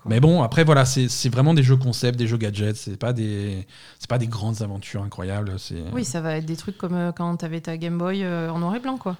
Mais 0.05 0.21
bon, 0.21 0.41
après 0.43 0.63
voilà, 0.63 0.85
c'est 0.85 1.09
c'est 1.09 1.27
vraiment 1.27 1.53
des 1.53 1.63
jeux 1.63 1.75
concept, 1.75 2.17
des 2.17 2.25
jeux 2.27 2.37
gadgets. 2.37 2.77
C'est 2.77 2.95
pas 2.95 3.11
des, 3.11 3.67
c'est 3.99 4.09
pas 4.09 4.17
des 4.17 4.27
grandes 4.27 4.61
aventures 4.61 5.03
incroyables. 5.03 5.59
C'est 5.59 5.83
Oui, 5.91 6.05
ça 6.05 6.21
va 6.21 6.37
être 6.37 6.45
des 6.45 6.55
trucs 6.55 6.77
comme 6.77 6.93
euh, 6.95 7.11
quand 7.11 7.35
t'avais 7.35 7.59
ta 7.59 7.75
Game 7.77 7.97
Boy 7.97 8.23
euh, 8.23 8.49
en 8.49 8.59
noir 8.59 8.73
et 8.75 8.79
blanc, 8.79 8.97
quoi. 8.97 9.17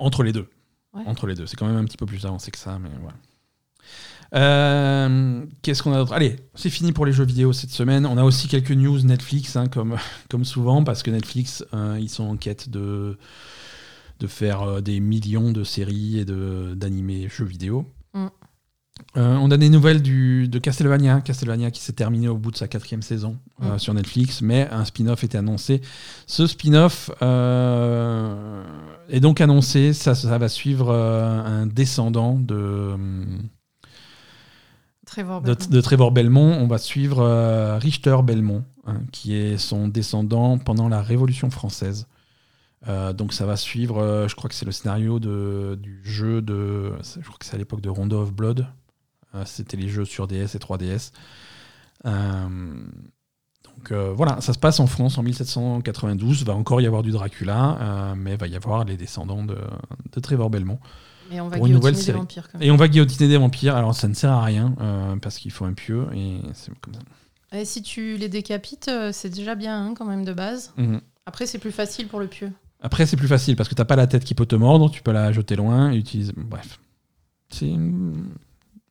Entre 0.00 0.22
les 0.22 0.32
deux. 0.32 0.48
Ouais. 0.92 1.02
Entre 1.06 1.26
les 1.26 1.34
deux, 1.34 1.46
c'est 1.46 1.56
quand 1.56 1.66
même 1.66 1.76
un 1.76 1.84
petit 1.84 1.96
peu 1.96 2.06
plus 2.06 2.26
avancé 2.26 2.50
que 2.50 2.58
ça, 2.58 2.78
mais 2.78 2.90
voilà. 3.00 3.16
Euh, 4.34 5.44
Qu'est-ce 5.62 5.82
qu'on 5.82 5.92
a 5.92 5.96
d'autre? 5.96 6.12
Allez, 6.12 6.36
c'est 6.54 6.70
fini 6.70 6.92
pour 6.92 7.06
les 7.06 7.12
jeux 7.12 7.24
vidéo 7.24 7.52
cette 7.52 7.70
semaine. 7.70 8.06
On 8.06 8.16
a 8.16 8.24
aussi 8.24 8.48
quelques 8.48 8.70
news 8.70 9.00
Netflix, 9.02 9.56
hein, 9.56 9.66
comme, 9.66 9.96
comme 10.28 10.44
souvent, 10.44 10.84
parce 10.84 11.02
que 11.02 11.10
Netflix, 11.10 11.64
euh, 11.74 11.98
ils 12.00 12.08
sont 12.08 12.24
en 12.24 12.36
quête 12.36 12.68
de, 12.68 13.18
de 14.18 14.26
faire 14.26 14.62
euh, 14.62 14.80
des 14.80 15.00
millions 15.00 15.52
de 15.52 15.64
séries 15.64 16.18
et 16.18 16.24
d'animés 16.24 17.28
jeux 17.28 17.44
vidéo. 17.44 17.86
Mm. 18.14 18.26
Euh, 19.16 19.36
on 19.36 19.50
a 19.50 19.56
des 19.56 19.68
nouvelles 19.68 20.02
du, 20.02 20.48
de 20.48 20.58
Castlevania, 20.58 21.20
Castlevania 21.20 21.70
qui 21.70 21.80
s'est 21.80 21.92
terminé 21.92 22.28
au 22.28 22.36
bout 22.36 22.50
de 22.50 22.56
sa 22.56 22.68
quatrième 22.68 23.02
saison 23.02 23.36
euh, 23.62 23.74
Mm. 23.74 23.78
sur 23.78 23.94
Netflix, 23.94 24.40
mais 24.42 24.68
un 24.70 24.84
spin-off 24.84 25.24
était 25.24 25.38
annoncé. 25.38 25.80
Ce 26.26 26.46
spin-off 26.46 27.10
euh, 27.22 28.62
est 29.08 29.20
donc 29.20 29.40
annoncé, 29.40 29.92
ça, 29.92 30.14
ça 30.14 30.38
va 30.38 30.48
suivre 30.48 30.92
un 30.94 31.66
descendant 31.66 32.38
de, 32.38 32.94
Trevor 35.06 35.40
de, 35.40 35.54
Belmont. 35.54 35.70
de 35.70 35.80
Trevor 35.80 36.12
Belmont. 36.12 36.56
On 36.60 36.66
va 36.66 36.78
suivre 36.78 37.78
Richter 37.80 38.16
Belmont, 38.22 38.64
hein, 38.86 39.00
qui 39.12 39.34
est 39.34 39.58
son 39.58 39.88
descendant 39.88 40.58
pendant 40.58 40.88
la 40.88 41.02
Révolution 41.02 41.50
française. 41.50 42.06
Euh, 42.88 43.12
donc 43.12 43.34
ça 43.34 43.44
va 43.44 43.56
suivre, 43.56 43.98
euh, 43.98 44.26
je 44.28 44.34
crois 44.34 44.48
que 44.48 44.54
c'est 44.54 44.64
le 44.64 44.72
scénario 44.72 45.18
de, 45.18 45.78
du 45.80 46.00
jeu 46.02 46.40
de, 46.40 46.92
je 47.02 47.20
crois 47.26 47.36
que 47.38 47.44
c'est 47.44 47.54
à 47.54 47.58
l'époque 47.58 47.82
de 47.82 47.90
Rondo 47.90 48.22
of 48.22 48.32
Blood. 48.32 48.66
Euh, 49.34 49.42
C'était 49.46 49.76
les 49.76 49.88
jeux 49.88 50.04
sur 50.04 50.26
DS 50.26 50.54
et 50.54 50.58
3DS. 50.58 51.12
Euh, 52.06 52.48
donc 53.64 53.92
euh, 53.92 54.12
voilà, 54.14 54.40
ça 54.40 54.52
se 54.52 54.58
passe 54.58 54.80
en 54.80 54.86
France 54.86 55.18
en 55.18 55.22
1792. 55.22 56.44
Va 56.44 56.54
encore 56.54 56.80
y 56.80 56.86
avoir 56.86 57.02
du 57.02 57.10
Dracula, 57.10 58.14
mais 58.16 58.36
va 58.36 58.46
y 58.46 58.56
avoir 58.56 58.84
les 58.84 58.96
descendants 58.96 59.44
de, 59.44 59.56
de 60.12 60.20
Trevor 60.20 60.50
Belmont. 60.50 60.78
Et 61.32 61.40
on 61.40 61.48
va 61.48 61.58
pour 61.58 61.66
une 61.66 61.74
nouvelle 61.74 61.92
guillotiner 61.94 62.00
des 62.00 62.04
série. 62.04 62.18
vampires 62.18 62.48
quand 62.50 62.58
même. 62.58 62.68
Et 62.68 62.70
on 62.72 62.76
va 62.76 62.88
guillotiner 62.88 63.28
des 63.28 63.36
vampires. 63.36 63.76
Alors 63.76 63.94
ça 63.94 64.08
ne 64.08 64.14
sert 64.14 64.32
à 64.32 64.42
rien 64.42 64.74
euh, 64.80 65.16
parce 65.16 65.38
qu'il 65.38 65.52
faut 65.52 65.64
un 65.64 65.74
pieu 65.74 66.06
et 66.14 66.40
c'est 66.54 66.76
comme 66.80 66.94
ça. 66.94 67.00
Et 67.56 67.64
si 67.64 67.82
tu 67.82 68.16
les 68.16 68.28
décapites, 68.28 68.90
c'est 69.12 69.30
déjà 69.30 69.54
bien 69.54 69.86
hein, 69.86 69.94
quand 69.96 70.04
même 70.04 70.24
de 70.24 70.32
base. 70.32 70.72
Mhm. 70.76 71.00
Après, 71.26 71.46
c'est 71.46 71.58
plus 71.58 71.72
facile 71.72 72.08
pour 72.08 72.18
le 72.18 72.26
pieu. 72.26 72.50
Après, 72.80 73.06
c'est 73.06 73.16
plus 73.16 73.28
facile 73.28 73.54
parce 73.56 73.68
que 73.68 73.74
t'as 73.74 73.84
pas 73.84 73.96
la 73.96 74.06
tête 74.06 74.24
qui 74.24 74.34
peut 74.34 74.46
te 74.46 74.56
mordre, 74.56 74.90
tu 74.90 75.02
peux 75.02 75.12
la 75.12 75.30
jeter 75.32 75.54
loin 75.54 75.92
et 75.92 75.96
utiliser. 75.96 76.32
Bref. 76.36 76.80
C'est. 77.50 77.72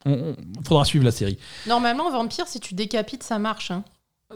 On, 0.05 0.11
on- 0.11 0.63
faudra 0.63 0.85
suivre 0.85 1.05
la 1.05 1.11
série. 1.11 1.37
Normalement, 1.67 2.09
vampire, 2.11 2.47
si 2.47 2.59
tu 2.59 2.73
décapites, 2.73 3.23
ça 3.23 3.39
marche. 3.39 3.71
hein. 3.71 3.83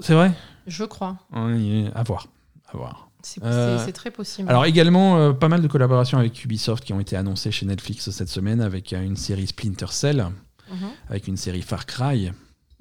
C'est 0.02 0.14
vrai? 0.14 0.31
Je 0.68 0.84
crois. 0.84 1.18
Oui, 1.35 1.88
À 1.95 2.03
voir. 2.03 2.27
À 2.72 2.77
voir. 2.77 3.10
C'est 3.22 3.41
Euh, 3.44 3.91
très 3.94 4.11
possible. 4.11 4.49
Alors 4.49 4.65
également, 4.65 5.18
euh, 5.18 5.31
pas 5.31 5.48
mal 5.48 5.61
de 5.61 5.68
collaborations 5.69 6.18
avec 6.18 6.44
Ubisoft 6.44 6.84
qui 6.84 6.91
ont 6.91 6.99
été 6.99 7.15
annoncées 7.15 7.52
chez 7.52 7.65
Netflix 7.65 8.10
cette 8.10 8.27
semaine 8.27 8.60
avec 8.60 8.91
euh, 8.91 9.02
une 9.02 9.15
série 9.15 9.48
Splinter 9.48 9.85
Cell, 9.91 10.27
Mhm, 10.69 10.90
avec 11.10 11.27
une 11.27 11.38
série 11.38 11.61
Far 11.61 11.85
Cry 11.85 12.31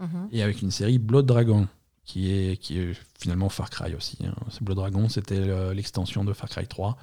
mhm. 0.00 0.28
et 0.32 0.42
avec 0.42 0.62
une 0.62 0.70
série 0.72 0.98
Blood 0.98 1.26
Dragon 1.26 1.68
qui 2.04 2.32
est, 2.32 2.56
qui 2.56 2.78
est 2.80 2.94
finalement 3.18 3.48
Far 3.48 3.70
Cry 3.70 3.94
aussi. 3.94 4.18
hein. 4.26 4.34
Blood 4.60 4.76
Dragon, 4.76 5.08
c'était 5.08 5.38
euh, 5.38 5.72
l'extension 5.72 6.24
de 6.24 6.32
Far 6.32 6.48
Cry 6.48 6.66
3 6.66 6.96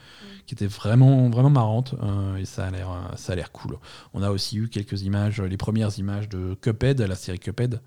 qui 0.46 0.54
était 0.56 0.68
vraiment, 0.68 1.30
vraiment 1.30 1.50
marrante 1.50 1.96
euh, 2.04 2.36
et 2.36 2.46
ça 2.46 2.66
a 2.68 2.72
l'air 2.72 2.90
euh, 2.92 3.16
ça 3.16 3.34
a 3.34 3.36
l'air 3.36 3.52
cool. 3.52 3.78
On 4.14 4.22
a 4.24 4.30
aussi 4.30 4.58
eu 4.58 4.68
quelques 4.68 5.04
images, 5.04 5.40
les 5.42 5.58
premières 5.58 5.98
images 6.00 6.28
de 6.28 6.56
Cuphead, 6.62 7.00
la 7.02 7.16
série 7.16 7.40
Cuphead. 7.40 7.82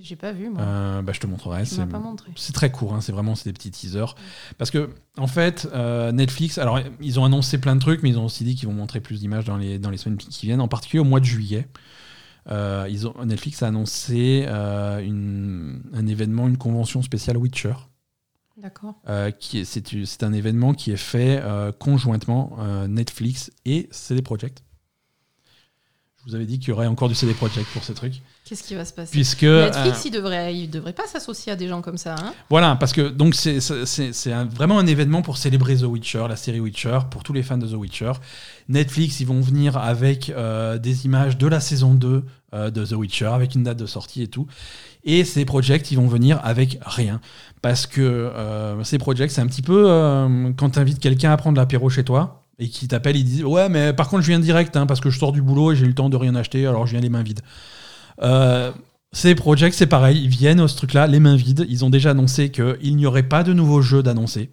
J'ai 0.00 0.16
pas 0.16 0.32
vu, 0.32 0.50
moi. 0.50 0.60
Euh, 0.60 1.00
bah, 1.02 1.12
je 1.14 1.20
te 1.20 1.26
montrerai. 1.26 1.62
tu 1.62 1.70
c'est- 1.70 1.86
pas 1.86 1.98
montré. 1.98 2.30
c'est 2.36 2.52
très 2.52 2.70
court, 2.70 2.92
hein, 2.94 3.00
c'est 3.00 3.12
vraiment 3.12 3.34
c'est 3.34 3.48
des 3.48 3.54
petits 3.54 3.70
teasers. 3.70 4.14
Parce 4.58 4.70
que, 4.70 4.90
en 5.16 5.26
fait, 5.26 5.66
euh, 5.72 6.12
Netflix, 6.12 6.58
alors 6.58 6.78
ils 7.00 7.18
ont 7.18 7.24
annoncé 7.24 7.56
plein 7.58 7.74
de 7.74 7.80
trucs, 7.80 8.02
mais 8.02 8.10
ils 8.10 8.18
ont 8.18 8.26
aussi 8.26 8.44
dit 8.44 8.54
qu'ils 8.54 8.68
vont 8.68 8.74
montrer 8.74 9.00
plus 9.00 9.20
d'images 9.20 9.46
dans 9.46 9.56
les, 9.56 9.78
dans 9.78 9.88
les 9.88 9.96
semaines 9.96 10.18
qui 10.18 10.44
viennent, 10.44 10.60
en 10.60 10.68
particulier 10.68 11.00
au 11.00 11.04
mois 11.04 11.20
de 11.20 11.24
juillet. 11.24 11.68
Euh, 12.50 12.86
ils 12.88 13.06
ont, 13.06 13.14
Netflix 13.24 13.62
a 13.62 13.68
annoncé 13.68 14.44
euh, 14.48 15.00
une- 15.00 15.82
un 15.92 16.06
événement, 16.06 16.48
une 16.48 16.56
convention 16.58 17.02
spéciale 17.02 17.36
Witcher. 17.36 17.74
D'accord. 18.56 18.94
euh, 19.08 19.30
c'est 19.40 20.22
un 20.24 20.32
événement 20.32 20.74
qui 20.74 20.90
est 20.90 20.96
fait 20.96 21.40
conjointement 21.78 22.56
Netflix 22.88 23.52
et 23.64 23.88
CD 23.92 24.20
Projekt. 24.22 24.64
Vous 26.28 26.34
avais 26.34 26.44
dit 26.44 26.58
qu'il 26.58 26.68
y 26.68 26.72
aurait 26.72 26.86
encore 26.86 27.08
du 27.08 27.14
CD 27.14 27.32
Projekt 27.32 27.66
pour 27.72 27.82
ce 27.82 27.92
truc. 27.92 28.12
Qu'est-ce 28.44 28.62
qui 28.62 28.74
va 28.74 28.84
se 28.84 28.92
passer? 28.92 29.12
Puisque. 29.12 29.44
Netflix, 29.44 30.00
euh, 30.00 30.02
il 30.04 30.10
devrait, 30.10 30.54
il 30.54 30.68
devrait 30.68 30.92
pas 30.92 31.06
s'associer 31.06 31.52
à 31.52 31.56
des 31.56 31.68
gens 31.68 31.80
comme 31.80 31.96
ça. 31.96 32.16
Hein? 32.18 32.34
Voilà, 32.50 32.76
parce 32.76 32.92
que 32.92 33.08
donc 33.08 33.34
c'est 33.34 33.58
vraiment 34.54 34.78
un 34.78 34.86
événement 34.86 35.22
pour 35.22 35.38
célébrer 35.38 35.76
The 35.76 35.84
Witcher, 35.84 36.26
la 36.28 36.36
série 36.36 36.60
Witcher, 36.60 36.98
pour 37.10 37.22
tous 37.22 37.32
les 37.32 37.42
fans 37.42 37.56
de 37.56 37.66
The 37.66 37.72
Witcher. 37.72 38.12
Netflix, 38.68 39.20
ils 39.20 39.26
vont 39.26 39.40
venir 39.40 39.78
avec 39.78 40.28
euh, 40.28 40.76
des 40.76 41.06
images 41.06 41.38
de 41.38 41.46
la 41.46 41.60
saison 41.60 41.94
2 41.94 42.22
euh, 42.52 42.70
de 42.70 42.84
The 42.84 42.92
Witcher, 42.92 43.30
avec 43.32 43.54
une 43.54 43.62
date 43.62 43.78
de 43.78 43.86
sortie 43.86 44.20
et 44.22 44.28
tout. 44.28 44.46
Et 45.04 45.24
ces 45.24 45.46
projects, 45.46 45.90
ils 45.90 45.96
vont 45.96 46.08
venir 46.08 46.40
avec 46.44 46.78
rien. 46.84 47.22
Parce 47.62 47.86
que 47.86 48.30
ces 48.84 48.98
projects, 48.98 49.30
c'est 49.30 49.40
un 49.40 49.46
petit 49.46 49.62
peu 49.62 49.84
quand 50.58 50.70
tu 50.70 50.78
invites 50.78 51.00
quelqu'un 51.00 51.32
à 51.32 51.36
prendre 51.38 51.56
l'apéro 51.56 51.88
chez 51.88 52.04
toi 52.04 52.44
et 52.58 52.68
qui 52.68 52.88
t'appelle, 52.88 53.16
il 53.16 53.24
dit 53.24 53.44
Ouais, 53.44 53.68
mais 53.68 53.92
par 53.92 54.08
contre, 54.08 54.22
je 54.22 54.28
viens 54.28 54.38
direct 54.38 54.76
hein, 54.76 54.86
parce 54.86 55.00
que 55.00 55.10
je 55.10 55.18
sors 55.18 55.32
du 55.32 55.42
boulot 55.42 55.72
et 55.72 55.76
j'ai 55.76 55.84
eu 55.84 55.88
le 55.88 55.94
temps 55.94 56.08
de 56.08 56.16
rien 56.16 56.34
acheter, 56.34 56.66
alors 56.66 56.86
je 56.86 56.92
viens 56.92 57.00
les 57.00 57.08
mains 57.08 57.22
vides. 57.22 57.40
Euh, 58.22 58.72
ces 59.12 59.34
projects, 59.34 59.74
c'est 59.74 59.86
pareil, 59.86 60.22
ils 60.22 60.28
viennent 60.28 60.60
au 60.60 60.68
ce 60.68 60.76
truc-là, 60.76 61.06
les 61.06 61.20
mains 61.20 61.36
vides. 61.36 61.66
Ils 61.68 61.84
ont 61.84 61.90
déjà 61.90 62.10
annoncé 62.10 62.50
qu'il 62.50 62.96
n'y 62.96 63.06
aurait 63.06 63.22
pas 63.22 63.42
de 63.42 63.52
nouveaux 63.52 63.80
jeux 63.80 64.02
d'annoncer. 64.02 64.50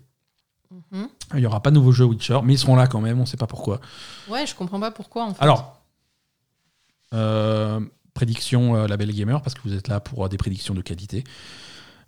Mhm. 0.91 1.07
Il 1.34 1.40
n'y 1.40 1.45
aura 1.45 1.61
pas 1.61 1.72
de 1.72 1.76
nouveaux 1.76 1.91
jeux 1.91 2.06
Witcher, 2.06 2.40
mais 2.44 2.53
ils 2.53 2.60
seront 2.60 2.76
là 2.76 2.88
quand 2.88 3.02
même, 3.02 3.18
on 3.18 3.22
ne 3.22 3.27
sait 3.27 3.38
pas 3.38 3.48
pourquoi. 3.48 3.82
Ouais, 4.30 4.45
je 4.45 4.56
comprends 4.56 4.80
pas 4.80 4.91
pourquoi 4.91 5.26
en 5.26 5.34
fait. 5.34 5.41
Alors, 5.41 5.82
euh, 7.14 7.80
prédiction 8.14 8.76
euh, 8.76 8.88
Label 8.88 9.11
Gamer, 9.11 9.41
parce 9.41 9.53
que 9.53 9.61
vous 9.64 9.73
êtes 9.73 9.88
là 9.88 9.99
pour 9.99 10.26
euh, 10.26 10.30
des 10.30 10.38
prédictions 10.38 10.73
de 10.73 10.82
qualité. 10.82 11.23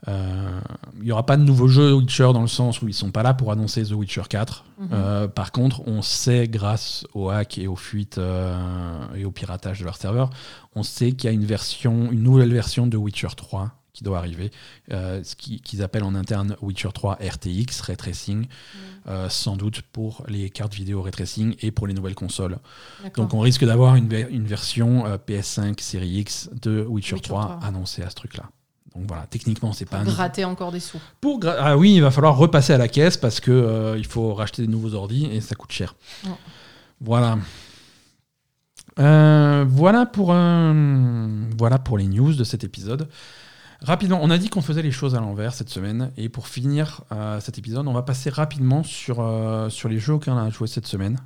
Euh, 0.07 0.59
Il 0.99 1.03
n'y 1.03 1.11
aura 1.11 1.25
pas 1.25 1.37
de 1.37 1.43
nouveaux 1.43 1.67
jeux 1.67 1.93
Witcher 1.93 2.31
dans 2.33 2.41
le 2.41 2.47
sens 2.47 2.81
où 2.81 2.87
ils 2.87 2.93
sont 2.93 3.11
pas 3.11 3.23
là 3.23 3.33
pour 3.33 3.51
annoncer 3.51 3.83
The 3.83 3.91
Witcher 3.91 4.23
4. 4.29 4.63
Mhm. 4.79 4.87
Euh, 4.93 5.27
par 5.27 5.51
contre, 5.51 5.87
on 5.87 6.01
sait 6.01 6.47
grâce 6.47 7.05
aux 7.13 7.29
hacks 7.29 7.57
et 7.57 7.67
aux 7.67 7.75
fuites 7.75 8.17
euh, 8.17 8.55
et 9.15 9.25
au 9.25 9.31
piratage 9.31 9.79
de 9.79 9.85
leur 9.85 9.95
serveur, 9.97 10.29
on 10.75 10.83
sait 10.83 11.11
qu'il 11.13 11.29
y 11.29 11.31
a 11.31 11.33
une 11.33 11.45
version, 11.45 12.11
une 12.11 12.23
nouvelle 12.23 12.53
version 12.53 12.87
de 12.87 12.97
Witcher 12.97 13.27
3 13.35 13.71
qui 13.93 14.03
doit 14.03 14.19
arriver, 14.19 14.51
euh, 14.91 15.23
ce 15.23 15.35
qui- 15.35 15.59
qu'ils 15.59 15.81
appellent 15.81 16.03
en 16.03 16.13
interne 16.13 16.55
Witcher 16.61 16.89
3 16.93 17.15
RTX, 17.19 17.81
Ray 17.81 17.97
Tracing, 17.97 18.45
euh, 19.07 19.27
sans 19.29 19.55
doute 19.57 19.81
pour 19.81 20.23
les 20.27 20.51
cartes 20.51 20.75
vidéo 20.75 21.01
Ray 21.01 21.11
Tracing 21.11 21.55
et 21.61 21.71
pour 21.71 21.87
les 21.87 21.95
nouvelles 21.95 22.13
consoles. 22.13 22.59
Donc 23.15 23.33
on 23.33 23.39
risque 23.39 23.65
d'avoir 23.65 23.95
une, 23.95 24.07
ver- 24.07 24.27
une 24.29 24.45
version 24.45 25.07
euh, 25.07 25.17
PS5 25.17 25.79
série 25.81 26.09
X 26.19 26.49
de 26.61 26.85
Witcher, 26.87 27.15
Witcher 27.15 27.27
3, 27.29 27.45
3. 27.57 27.67
annoncée 27.67 28.03
à 28.03 28.09
ce 28.11 28.15
truc-là. 28.15 28.43
Donc 28.97 29.07
voilà, 29.07 29.27
techniquement 29.29 29.73
c'est 29.73 29.85
pas 29.85 29.97
un 29.99 30.03
gratter 30.03 30.43
encore 30.43 30.71
des 30.71 30.79
sous. 30.79 30.99
pour 31.21 31.39
gra- 31.39 31.55
ah 31.59 31.77
oui, 31.77 31.93
il 31.95 32.01
va 32.01 32.09
falloir 32.09 32.35
repasser 32.35 32.73
à 32.73 32.77
la 32.79 32.87
caisse 32.87 33.15
parce 33.15 33.39
que 33.39 33.51
euh, 33.51 33.95
il 33.97 34.05
faut 34.07 34.33
racheter 34.33 34.63
des 34.63 34.67
nouveaux 34.67 34.93
ordi 34.95 35.25
et 35.27 35.39
ça 35.39 35.53
coûte 35.55 35.71
cher. 35.71 35.95
Voilà. 36.99 37.37
Euh, 38.99 39.63
voilà 39.67 40.05
pour 40.07 40.29
euh, 40.33 41.27
voilà 41.57 41.77
pour 41.77 41.97
les 41.99 42.07
news 42.07 42.33
de 42.33 42.43
cet 42.43 42.63
épisode. 42.63 43.07
Rapidement, 43.81 44.19
on 44.23 44.31
a 44.31 44.39
dit 44.39 44.49
qu'on 44.49 44.61
faisait 44.63 44.81
les 44.81 44.89
choses 44.91 45.13
à 45.13 45.19
l'envers 45.19 45.53
cette 45.53 45.69
semaine 45.69 46.11
et 46.17 46.29
pour 46.29 46.47
finir 46.47 47.01
cet 47.39 47.59
épisode, 47.59 47.87
on 47.87 47.93
va 47.93 48.01
passer 48.01 48.31
rapidement 48.31 48.81
sur 48.81 49.17
sur 49.69 49.87
les 49.89 49.99
jeux 49.99 50.13
auxquels 50.13 50.33
on 50.33 50.37
a 50.37 50.49
joué 50.49 50.65
cette 50.67 50.87
semaine. 50.87 51.19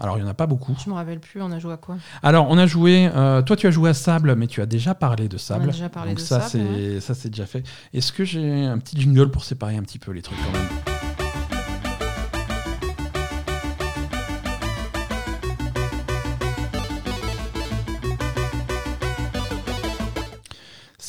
Alors 0.00 0.18
il 0.18 0.20
y 0.20 0.24
en 0.24 0.28
a 0.28 0.34
pas 0.34 0.46
beaucoup. 0.46 0.74
Je 0.84 0.90
me 0.90 0.94
rappelle 0.94 1.20
plus, 1.20 1.40
on 1.42 1.52
a 1.52 1.58
joué 1.58 1.72
à 1.72 1.76
quoi? 1.76 1.96
Alors, 2.22 2.46
on 2.50 2.58
a 2.58 2.66
joué. 2.66 3.08
euh, 3.14 3.40
toi, 3.42 3.56
tu 3.56 3.66
as 3.66 3.70
joué 3.70 3.90
à 3.90 3.94
Sable, 3.94 4.34
mais 4.34 4.46
tu 4.48 4.60
as 4.60 4.66
déjà 4.66 4.94
parlé 4.94 5.28
de 5.28 5.36
Sable. 5.38 5.70
déjà 5.70 5.88
parlé 5.88 6.10
Donc 6.10 6.18
de 6.18 6.22
ça, 6.24 6.40
Sable, 6.40 6.64
c'est 6.76 7.00
ça, 7.00 7.14
c'est 7.14 7.30
déjà 7.30 7.46
fait. 7.46 7.62
Est-ce 7.94 8.12
que 8.12 8.24
j'ai 8.24 8.64
un 8.64 8.78
petit 8.78 9.00
jingle 9.00 9.30
pour 9.30 9.44
séparer 9.44 9.76
un 9.76 9.82
petit 9.82 9.98
peu 9.98 10.10
les 10.12 10.22
trucs 10.22 10.38
quand 10.44 10.58
même? 10.58 10.89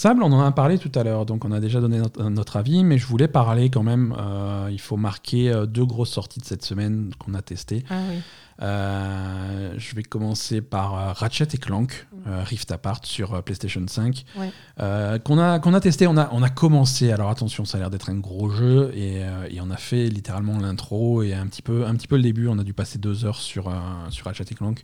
Sable, 0.01 0.23
on 0.23 0.31
en 0.31 0.41
a 0.41 0.51
parlé 0.51 0.79
tout 0.79 0.91
à 0.95 1.03
l'heure, 1.03 1.27
donc 1.27 1.45
on 1.45 1.51
a 1.51 1.59
déjà 1.59 1.79
donné 1.79 1.99
notre, 1.99 2.23
notre 2.27 2.57
avis, 2.57 2.83
mais 2.83 2.97
je 2.97 3.05
voulais 3.05 3.27
parler 3.27 3.69
quand 3.69 3.83
même. 3.83 4.15
euh, 4.17 4.67
il 4.71 4.81
faut 4.81 4.97
marquer 4.97 5.51
euh, 5.51 5.67
deux 5.67 5.85
grosses 5.85 6.09
sorties 6.09 6.39
de 6.39 6.45
cette 6.45 6.63
semaine 6.65 7.11
qu'on 7.19 7.35
a 7.35 7.43
testées. 7.43 7.83
Ah 7.87 7.99
oui. 8.09 8.17
Euh, 8.63 9.73
je 9.77 9.95
vais 9.95 10.01
commencer 10.01 10.61
par 10.61 10.95
euh, 10.95 11.13
Ratchet 11.13 11.47
et 11.53 11.57
Clank, 11.59 12.07
euh, 12.25 12.41
Rift 12.43 12.71
Apart 12.71 13.01
sur 13.05 13.35
euh, 13.35 13.41
PlayStation 13.43 13.83
5, 13.87 14.23
Ouais. 14.39 14.51
euh, 14.79 15.19
qu'on 15.19 15.37
a, 15.37 15.59
qu'on 15.59 15.75
a 15.75 15.79
testé. 15.79 16.07
On 16.07 16.17
a, 16.17 16.29
on 16.31 16.41
a 16.41 16.49
commencé, 16.49 17.11
alors 17.11 17.29
attention, 17.29 17.63
ça 17.65 17.77
a 17.77 17.81
l'air 17.81 17.89
d'être 17.91 18.09
un 18.09 18.17
gros 18.17 18.49
jeu, 18.49 18.91
et, 18.95 19.23
euh, 19.23 19.47
et 19.51 19.61
on 19.61 19.69
a 19.69 19.77
fait 19.77 20.07
littéralement 20.07 20.57
l'intro 20.57 21.21
et 21.21 21.35
un 21.35 21.45
petit, 21.45 21.61
peu, 21.61 21.85
un 21.85 21.93
petit 21.93 22.07
peu 22.07 22.15
le 22.15 22.23
début. 22.23 22.47
On 22.47 22.57
a 22.57 22.63
dû 22.63 22.73
passer 22.73 22.97
deux 22.97 23.23
heures 23.25 23.37
sur, 23.39 23.67
euh, 23.67 23.73
sur 24.09 24.25
Ratchet 24.25 24.45
et 24.49 24.55
Clank. 24.55 24.83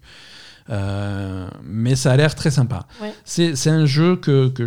Euh, 0.69 1.47
mais 1.63 1.95
ça 1.95 2.11
a 2.11 2.17
l'air 2.17 2.35
très 2.35 2.51
sympa. 2.51 2.85
Ouais. 3.01 3.13
C'est 3.25 3.69
un 3.69 3.85
jeu 3.87 4.15
que, 4.15 4.49
que 4.49 4.65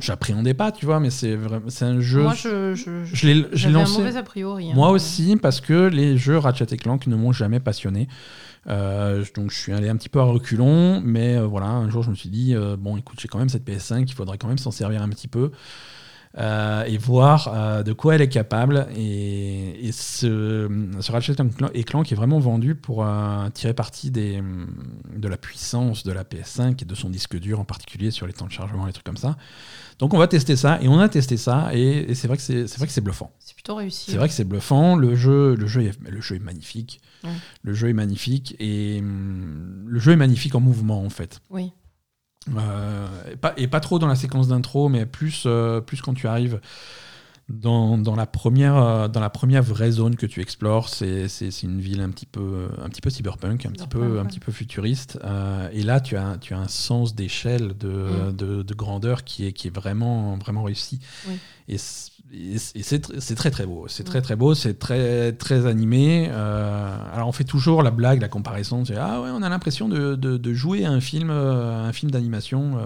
j'appréhendais 0.00 0.54
pas, 0.54 0.72
tu 0.72 0.86
vois, 0.86 1.00
mais 1.00 1.10
c'est 1.10 1.38
c'est 1.68 1.84
un 1.84 2.00
jeu. 2.00 2.22
Moi, 2.22 2.34
je, 2.34 2.74
je, 2.74 3.04
je 3.52 3.68
lancé. 3.68 3.96
un 3.96 3.98
mauvais 3.98 4.16
a 4.16 4.22
priori. 4.22 4.70
hein. 4.70 4.74
Moi 4.74 4.90
aussi, 4.90 5.36
parce 5.36 5.60
que 5.60 5.86
les 5.88 6.16
jeux 6.18 6.38
Ratchet 6.38 6.66
et 6.70 6.76
Clank 6.76 7.06
ne 7.06 7.16
m'ont 7.16 7.32
jamais 7.32 7.60
passionné. 7.60 8.08
Euh, 8.68 9.24
donc 9.34 9.50
je 9.50 9.56
suis 9.58 9.72
allé 9.72 9.88
un 9.88 9.96
petit 9.96 10.10
peu 10.10 10.20
à 10.20 10.24
reculons, 10.24 11.00
mais 11.02 11.36
euh, 11.36 11.46
voilà, 11.46 11.66
un 11.68 11.88
jour 11.88 12.02
je 12.02 12.10
me 12.10 12.14
suis 12.14 12.28
dit, 12.28 12.54
euh, 12.54 12.76
bon 12.78 12.96
écoute, 12.98 13.18
j'ai 13.20 13.26
quand 13.28 13.38
même 13.38 13.48
cette 13.48 13.66
PS5, 13.66 14.04
il 14.06 14.12
faudrait 14.12 14.36
quand 14.36 14.48
même 14.48 14.58
s'en 14.58 14.70
servir 14.70 15.00
un 15.02 15.08
petit 15.08 15.28
peu. 15.28 15.50
Euh, 16.38 16.84
et 16.84 16.96
voir 16.96 17.50
euh, 17.52 17.82
de 17.82 17.92
quoi 17.92 18.14
elle 18.14 18.22
est 18.22 18.28
capable. 18.28 18.86
Et, 18.96 19.88
et 19.88 19.92
ce, 19.92 20.68
ce 21.00 21.12
Ratchet 21.12 21.34
et 21.74 21.84
Clank 21.84 22.10
est 22.12 22.14
vraiment 22.14 22.38
vendu 22.38 22.76
pour 22.76 23.04
euh, 23.04 23.48
tirer 23.50 23.74
parti 23.74 24.10
des, 24.12 24.40
de 25.16 25.28
la 25.28 25.36
puissance 25.36 26.04
de 26.04 26.12
la 26.12 26.22
PS5 26.22 26.82
et 26.82 26.84
de 26.84 26.94
son 26.94 27.10
disque 27.10 27.36
dur 27.38 27.58
en 27.58 27.64
particulier 27.64 28.10
sur 28.12 28.26
les 28.26 28.32
temps 28.32 28.46
de 28.46 28.52
chargement, 28.52 28.86
les 28.86 28.92
trucs 28.92 29.06
comme 29.06 29.16
ça. 29.16 29.36
Donc 29.98 30.14
on 30.14 30.18
va 30.18 30.28
tester 30.28 30.56
ça 30.56 30.78
et 30.80 30.88
on 30.88 30.98
a 30.98 31.08
testé 31.08 31.36
ça 31.36 31.70
et, 31.74 32.10
et 32.10 32.14
c'est 32.14 32.26
vrai 32.26 32.36
que 32.36 32.42
c'est 32.42 32.66
c'est 32.66 32.78
vrai 32.78 32.86
que 32.86 32.92
c'est 32.92 33.02
bluffant. 33.02 33.32
C'est 33.38 33.54
plutôt 33.54 33.74
réussi. 33.74 34.10
C'est 34.12 34.16
vrai 34.16 34.28
que 34.28 34.34
c'est 34.34 34.44
bluffant. 34.44 34.96
Le 34.96 35.14
jeu, 35.14 35.54
le 35.56 35.66
jeu, 35.66 35.82
est, 35.82 35.98
le 36.08 36.20
jeu 36.20 36.36
est 36.36 36.42
magnifique. 36.44 37.00
Ouais. 37.24 37.30
Le 37.62 37.74
jeu 37.74 37.88
est 37.88 37.94
magnifique 37.94 38.56
et 38.60 39.00
hum, 39.00 39.84
le 39.86 39.98
jeu 39.98 40.12
est 40.12 40.16
magnifique 40.16 40.54
en 40.54 40.60
mouvement 40.60 41.02
en 41.04 41.10
fait. 41.10 41.40
Oui. 41.50 41.72
Euh, 42.48 43.06
et, 43.32 43.36
pas, 43.36 43.52
et 43.56 43.68
pas 43.68 43.80
trop 43.80 43.98
dans 43.98 44.06
la 44.08 44.16
séquence 44.16 44.48
d'intro, 44.48 44.88
mais 44.88 45.06
plus, 45.06 45.44
euh, 45.46 45.80
plus 45.80 46.00
quand 46.00 46.14
tu 46.14 46.26
arrives 46.26 46.60
dans, 47.48 47.98
dans, 47.98 48.14
la 48.16 48.26
première, 48.26 48.76
euh, 48.76 49.08
dans 49.08 49.20
la 49.20 49.28
première 49.28 49.62
vraie 49.62 49.90
zone 49.90 50.16
que 50.16 50.24
tu 50.24 50.40
explores. 50.40 50.88
C'est 50.88 51.26
une 51.62 51.80
ville 51.80 52.00
un 52.00 52.08
petit 52.10 52.26
peu, 52.26 52.68
un 52.82 52.88
petit 52.88 53.00
peu 53.00 53.10
cyberpunk, 53.10 53.66
un 53.66 53.70
petit 53.72 53.88
peu, 53.88 54.20
un 54.20 54.24
petit 54.24 54.40
peu 54.40 54.52
futuriste. 54.52 55.18
Et 55.72 55.82
là, 55.82 56.00
tu 56.00 56.16
as, 56.16 56.38
tu 56.40 56.54
as 56.54 56.58
un 56.58 56.68
sens 56.68 57.14
d'échelle, 57.14 57.76
de, 57.76 57.88
Mm. 58.30 58.32
de, 58.36 58.62
de 58.62 58.74
grandeur 58.74 59.24
qui 59.24 59.46
est, 59.46 59.52
qui 59.52 59.68
est 59.68 59.74
vraiment, 59.74 60.36
vraiment 60.36 60.62
réussi. 60.62 61.00
Oui. 61.28 61.34
Et 61.68 61.76
c- 61.78 62.10
et 62.32 62.58
c'est 62.82 63.04
tr- 63.08 63.18
c'est 63.18 63.34
très 63.34 63.50
très 63.50 63.66
beau. 63.66 63.86
C'est 63.88 64.02
Mm. 64.04 64.10
très 64.10 64.22
très 64.22 64.36
beau, 64.36 64.54
c'est 64.54 64.78
très 64.78 65.32
très 65.32 65.66
animé. 65.66 66.28
Euh, 66.30 66.96
alors 67.12 67.28
on 67.28 67.32
fait 67.32 67.44
toujours 67.44 67.82
la 67.82 67.90
blague, 67.90 68.20
la 68.20 68.28
comparaison. 68.28 68.84
C'est 68.84 68.96
ah 68.96 69.20
ouais, 69.20 69.30
on 69.32 69.42
a 69.42 69.48
l'impression 69.48 69.88
de, 69.88 70.14
de, 70.14 70.36
de 70.36 70.52
jouer 70.54 70.84
à 70.84 70.90
un 70.90 71.00
film, 71.00 71.30
euh, 71.30 71.84
un 71.88 71.92
film 71.92 72.10
d'animation. 72.10 72.78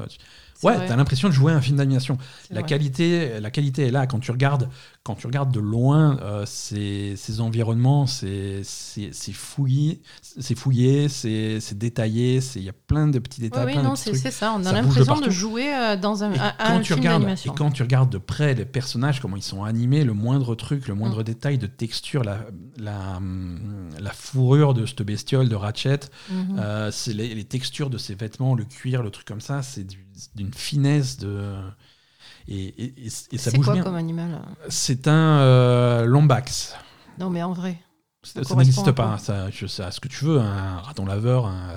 Ouais, 0.64 0.86
t'as 0.86 0.96
l'impression 0.96 1.28
de 1.28 1.34
jouer 1.34 1.52
un 1.52 1.60
film 1.60 1.76
d'animation. 1.76 2.18
La 2.50 2.60
vrai. 2.60 2.68
qualité, 2.68 3.40
la 3.40 3.50
qualité 3.50 3.86
est 3.86 3.90
là. 3.90 4.06
Quand 4.06 4.18
tu 4.18 4.30
regardes, 4.30 4.68
quand 5.02 5.14
tu 5.14 5.26
regardes 5.26 5.52
de 5.52 5.60
loin 5.60 6.18
euh, 6.22 6.44
ces, 6.46 7.14
ces 7.16 7.40
environnements, 7.40 8.06
c'est 8.06 8.62
fouillé, 9.32 10.00
c'est 10.22 10.54
fouillé, 10.56 11.08
c'est 11.08 11.60
c'est 11.60 11.78
détaillé. 11.78 12.40
Il 12.56 12.62
y 12.62 12.68
a 12.68 12.72
plein 12.72 13.08
de 13.08 13.18
petits 13.18 13.40
Oui, 13.40 13.48
détails, 13.48 13.66
oui, 13.66 13.72
plein 13.72 13.82
de 13.82 13.88
non, 13.88 13.96
c'est 13.96 14.14
ça. 14.30 14.52
On 14.56 14.64
a 14.64 14.70
de 14.70 14.74
l'impression 14.74 15.20
de 15.20 15.30
jouer 15.30 15.74
euh, 15.74 15.96
dans 15.96 16.24
un, 16.24 16.30
quand, 16.32 16.78
tu 16.80 16.84
film 16.86 16.98
regardes, 17.00 17.22
et 17.22 17.24
d'animation. 17.24 17.54
quand 17.54 17.70
tu 17.70 17.82
regardes 17.82 18.10
de 18.10 18.18
près 18.18 18.54
les 18.54 18.64
personnages, 18.64 19.20
comment 19.20 19.36
ils 19.36 19.42
sont 19.42 19.64
animés, 19.64 20.04
le 20.04 20.12
moindre 20.14 20.54
truc, 20.54 20.88
le 20.88 20.94
moindre 20.94 21.20
Mm. 21.20 21.24
détail 21.24 21.58
de 21.58 21.66
texture, 21.66 22.24
la, 22.24 22.40
la, 22.76 23.20
la 24.00 24.10
fourrure 24.12 24.74
de 24.74 24.86
cette 24.86 25.02
bestiole 25.02 25.48
de 25.48 25.54
Ratchet, 25.54 26.00
Mhm. 26.30 26.56
euh, 26.58 26.90
c'est 26.90 27.12
les, 27.12 27.34
les 27.34 27.44
textures 27.44 27.90
de 27.90 27.98
ses 27.98 28.14
vêtements, 28.14 28.54
le 28.54 28.64
cuir, 28.64 29.02
le 29.02 29.10
truc 29.10 29.26
comme 29.26 29.40
ça, 29.40 29.62
c'est 29.62 29.84
du- 29.84 30.04
d'une 30.34 30.52
finesse 30.52 31.18
de. 31.18 31.54
Et, 32.46 32.64
et- 32.66 32.84
et- 32.84 33.06
et 33.06 33.08
ça 33.38 33.50
C'est 33.50 33.56
bouge 33.56 33.64
quoi 33.64 33.74
bien. 33.74 33.82
comme 33.82 33.94
animal 33.96 34.40
C'est 34.68 35.08
un 35.08 35.38
euh, 35.40 36.04
lombax. 36.04 36.74
Non, 37.18 37.30
mais 37.30 37.42
en 37.42 37.52
vrai. 37.52 37.78
Ça, 38.22 38.42
Ça 38.42 38.48
ça 38.50 38.54
n'existe 38.56 38.84
pas. 38.92 39.04
quoi 39.04 39.12
hein, 39.14 39.18
Ça, 39.18 39.50
je 39.50 39.66
à 39.82 39.90
ce 39.90 40.00
que 40.00 40.08
tu 40.08 40.24
veux. 40.24 40.40
Un 40.40 40.78
raton 40.80 41.04
laveur, 41.06 41.46
un, 41.46 41.70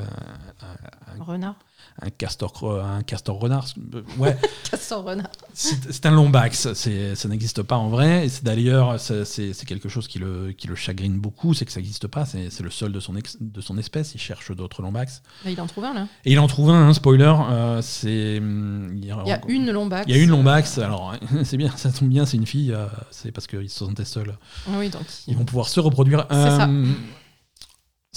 un- 0.61 1.23
Renard 1.23 1.55
un 2.01 2.09
castor, 2.09 2.79
un 2.83 3.01
castor 3.01 3.39
renard. 3.39 3.65
euh, 3.95 4.01
Ouais, 4.17 4.37
Castor 4.71 5.03
renard. 5.03 5.29
c'est 5.53 6.05
un 6.05 6.11
lombax. 6.11 6.73
Ça 6.73 7.27
n'existe 7.29 7.63
pas 7.63 7.77
en 7.77 7.89
vrai. 7.89 8.25
Et 8.25 8.29
c'est 8.29 8.43
d'ailleurs, 8.43 8.99
c'est 8.99 9.65
quelque 9.65 9.89
chose 9.89 10.07
qui 10.07 10.19
le, 10.19 10.51
qui 10.51 10.67
le 10.67 10.75
chagrine 10.75 11.17
beaucoup. 11.19 11.53
C'est 11.53 11.65
que 11.65 11.71
ça 11.71 11.79
n'existe 11.79 12.07
pas. 12.07 12.25
C'est 12.25 12.59
le 12.61 12.69
seul 12.69 12.91
de 12.91 12.99
son, 12.99 13.15
ex- 13.15 13.37
de 13.41 13.61
son 13.61 13.77
espèce. 13.77 14.13
Il 14.13 14.19
cherche 14.19 14.51
d'autres 14.55 14.81
lombax. 14.81 15.21
Il 15.45 15.59
en 15.59 15.65
trouve 15.67 15.85
un, 15.85 15.93
là. 15.93 16.07
Et 16.25 16.33
il 16.33 16.39
en 16.39 16.47
trouve 16.47 16.69
un, 16.69 16.89
hein, 16.89 16.93
spoiler. 16.93 17.33
euh, 17.49 17.81
c'est. 17.81 18.37
Il 18.37 19.05
y 19.05 19.11
a 19.11 19.41
une 19.47 19.71
lombax. 19.71 20.05
Il 20.07 20.15
y 20.15 20.19
a 20.19 20.21
une 20.23 20.29
lombax. 20.29 20.77
Alors, 20.77 21.15
c'est 21.43 21.57
bien, 21.57 21.71
ça 21.75 21.91
tombe 21.91 22.09
bien, 22.09 22.25
c'est 22.25 22.37
une 22.37 22.45
fille. 22.47 22.71
euh, 22.73 22.85
c'est 23.11 23.31
parce 23.31 23.47
qu'ils 23.47 23.69
se 23.69 23.79
sentaient 23.79 24.05
seuls. 24.05 24.37
Oui, 24.69 24.89
donc. 24.89 25.03
Ils 25.27 25.35
vont 25.35 25.45
pouvoir 25.45 25.67
se 25.67 25.79
reproduire. 25.79 26.25
C'est 26.29 26.35
ça. 26.35 26.69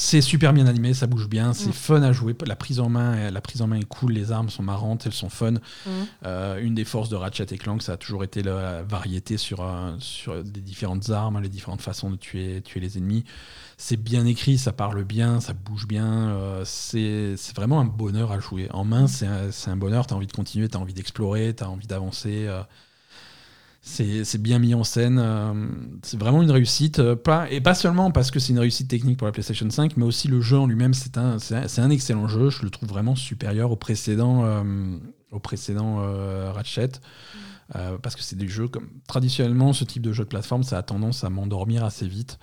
Euh, 0.01 0.03
C'est 0.03 0.21
super 0.23 0.53
bien 0.55 0.67
animé, 0.67 0.95
ça 0.95 1.07
bouge 1.07 1.29
bien, 1.29 1.53
c'est 1.53 1.69
Mm. 1.69 1.73
fun 1.73 2.03
à 2.03 2.13
jouer. 2.13 2.35
La 2.47 2.57
prise 2.57 2.81
en 2.81 2.89
main, 2.89 3.31
la 3.31 3.41
prise 3.43 3.61
en 3.61 3.67
main 3.67 3.77
est 3.77 3.85
cool, 3.85 4.13
les 4.13 4.33
armes 4.33 4.49
sont 4.49 4.63
marrantes, 4.63 5.05
elles 5.07 5.13
sont 5.13 5.29
fun. 5.29 5.53
Mhm. 5.53 5.61
Euh, 6.25 6.59
une 6.63 6.75
des 6.75 6.85
forces 6.87 7.11
de 7.11 7.17
Ratchet 7.17 7.47
et 7.51 7.59
Clank, 7.59 7.83
ça 7.83 7.93
a 7.93 7.97
toujours 7.99 8.25
été 8.25 8.43
la 8.43 8.83
variété 8.83 9.37
sur, 9.37 9.61
euh, 9.63 9.93
sur 9.99 10.35
les 10.37 10.43
différentes 10.63 11.11
armes, 11.11 11.41
les 11.41 11.49
différentes 11.51 11.83
façons 11.83 12.11
de 12.11 12.17
tuer, 12.17 12.63
tuer 12.63 12.81
les 12.81 12.97
ennemis. 12.97 13.25
C'est 13.77 13.97
bien 14.03 14.25
écrit, 14.27 14.57
ça 14.59 14.73
parle 14.73 15.05
bien, 15.05 15.41
ça 15.41 15.53
bouge 15.53 15.87
bien. 15.87 16.31
euh, 16.31 16.63
c'est 16.65 17.37
vraiment 17.55 17.81
un 17.81 17.85
bonheur 17.85 18.33
à 18.33 18.41
jouer. 18.41 18.69
En 18.73 18.85
main, 18.85 19.07
c'est 19.07 19.27
un, 19.27 19.51
c'est 19.53 19.71
un 19.71 19.77
bonheur. 19.77 20.07
Tu 20.07 20.15
as 20.15 20.17
envie 20.17 20.27
de 20.27 20.33
continuer, 20.33 20.69
tu 20.69 20.77
as 20.77 20.81
envie 20.81 20.95
d'explorer, 20.95 21.55
tu 21.55 21.63
as 21.63 21.69
envie 21.71 21.87
d'avancer. 21.87 22.47
C'est 23.83 24.41
bien 24.41 24.59
mis 24.59 24.75
en 24.75 24.85
scène. 24.85 25.19
euh, 25.19 25.53
c'est 26.03 26.19
vraiment 26.19 26.43
une 26.43 26.51
réussite. 26.51 26.99
euh, 26.99 27.17
pas, 27.17 27.51
et 27.51 27.61
pas 27.61 27.75
seulement 27.75 28.11
parce 28.11 28.31
que 28.31 28.39
c'est 28.39 28.53
une 28.53 28.59
réussite 28.59 28.89
technique 28.89 29.17
pour 29.17 29.27
la 29.27 29.33
PlayStation 29.33 29.69
5, 29.69 29.97
mais 29.97 30.05
aussi 30.05 30.29
le 30.29 30.41
jeu 30.41 30.59
en 30.59 30.67
lui-même. 30.67 30.95
C'est 30.95 31.17
un, 31.17 31.39
un, 31.39 31.91
excellent 31.91 32.29
jeu. 32.29 32.51
Je 32.51 32.63
le 32.63 32.71
trouve 32.71 32.89
vraiment 32.89 33.17
supérieur 33.17 33.71
au 33.71 33.77
précédent, 33.77 34.45
euh, 34.45 34.63
au 35.31 35.39
précédent 35.39 35.97
Ratchet. 36.53 37.01
Parce 38.03 38.17
que 38.17 38.23
c'est 38.23 38.37
des 38.37 38.49
jeux 38.49 38.69
comme. 38.69 38.89
Traditionnellement, 39.07 39.73
ce 39.73 39.85
type 39.85 40.03
de 40.03 40.13
jeu 40.13 40.25
de 40.25 40.29
plateforme, 40.29 40.63
ça 40.65 40.79
a 40.79 40.83
tendance 40.83 41.25
à 41.25 41.31
m'endormir 41.31 41.85
assez 41.85 42.07
vite. 42.07 42.39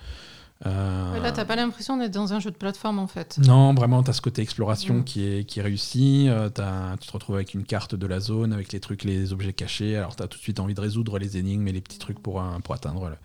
Euh, 0.66 1.20
Là, 1.20 1.30
t'as 1.30 1.44
pas 1.44 1.54
l'impression 1.54 1.96
d'être 1.96 2.12
dans 2.14 2.32
un 2.32 2.40
jeu 2.40 2.50
de 2.50 2.56
plateforme, 2.56 2.98
en 2.98 3.06
fait. 3.06 3.38
non, 3.46 3.74
vraiment, 3.74 4.02
tu 4.02 4.10
as 4.10 4.12
ce 4.12 4.20
côté 4.20 4.42
exploration 4.42 4.94
Mm. 4.96 5.04
qui, 5.04 5.24
est, 5.24 5.44
qui 5.44 5.60
est 5.60 5.62
réussi. 5.62 6.26
Euh, 6.28 6.48
t'as- 6.48 6.96
tu 7.00 7.06
te 7.06 7.12
retrouves 7.12 7.36
avec 7.36 7.54
une 7.54 7.62
carte 7.64 7.94
de 7.94 8.06
la 8.08 8.18
zone, 8.18 8.52
avec 8.52 8.72
les 8.72 8.80
trucs, 8.80 9.04
les 9.04 9.32
objets 9.32 9.52
cachés. 9.52 9.96
Alors, 9.96 10.16
tu 10.16 10.22
as 10.22 10.26
tout 10.26 10.36
de 10.38 10.42
suite 10.42 10.58
envie 10.58 10.74
de 10.74 10.80
résoudre 10.80 11.18
les 11.18 11.36
énigmes 11.36 11.68
et 11.68 11.72
les 11.72 11.80
petits 11.80 11.98
trucs 11.98 12.18
pour, 12.20 12.40
euh, 12.40 12.58
pour 12.64 12.74
atteindre. 12.74 13.08
le- 13.08 13.16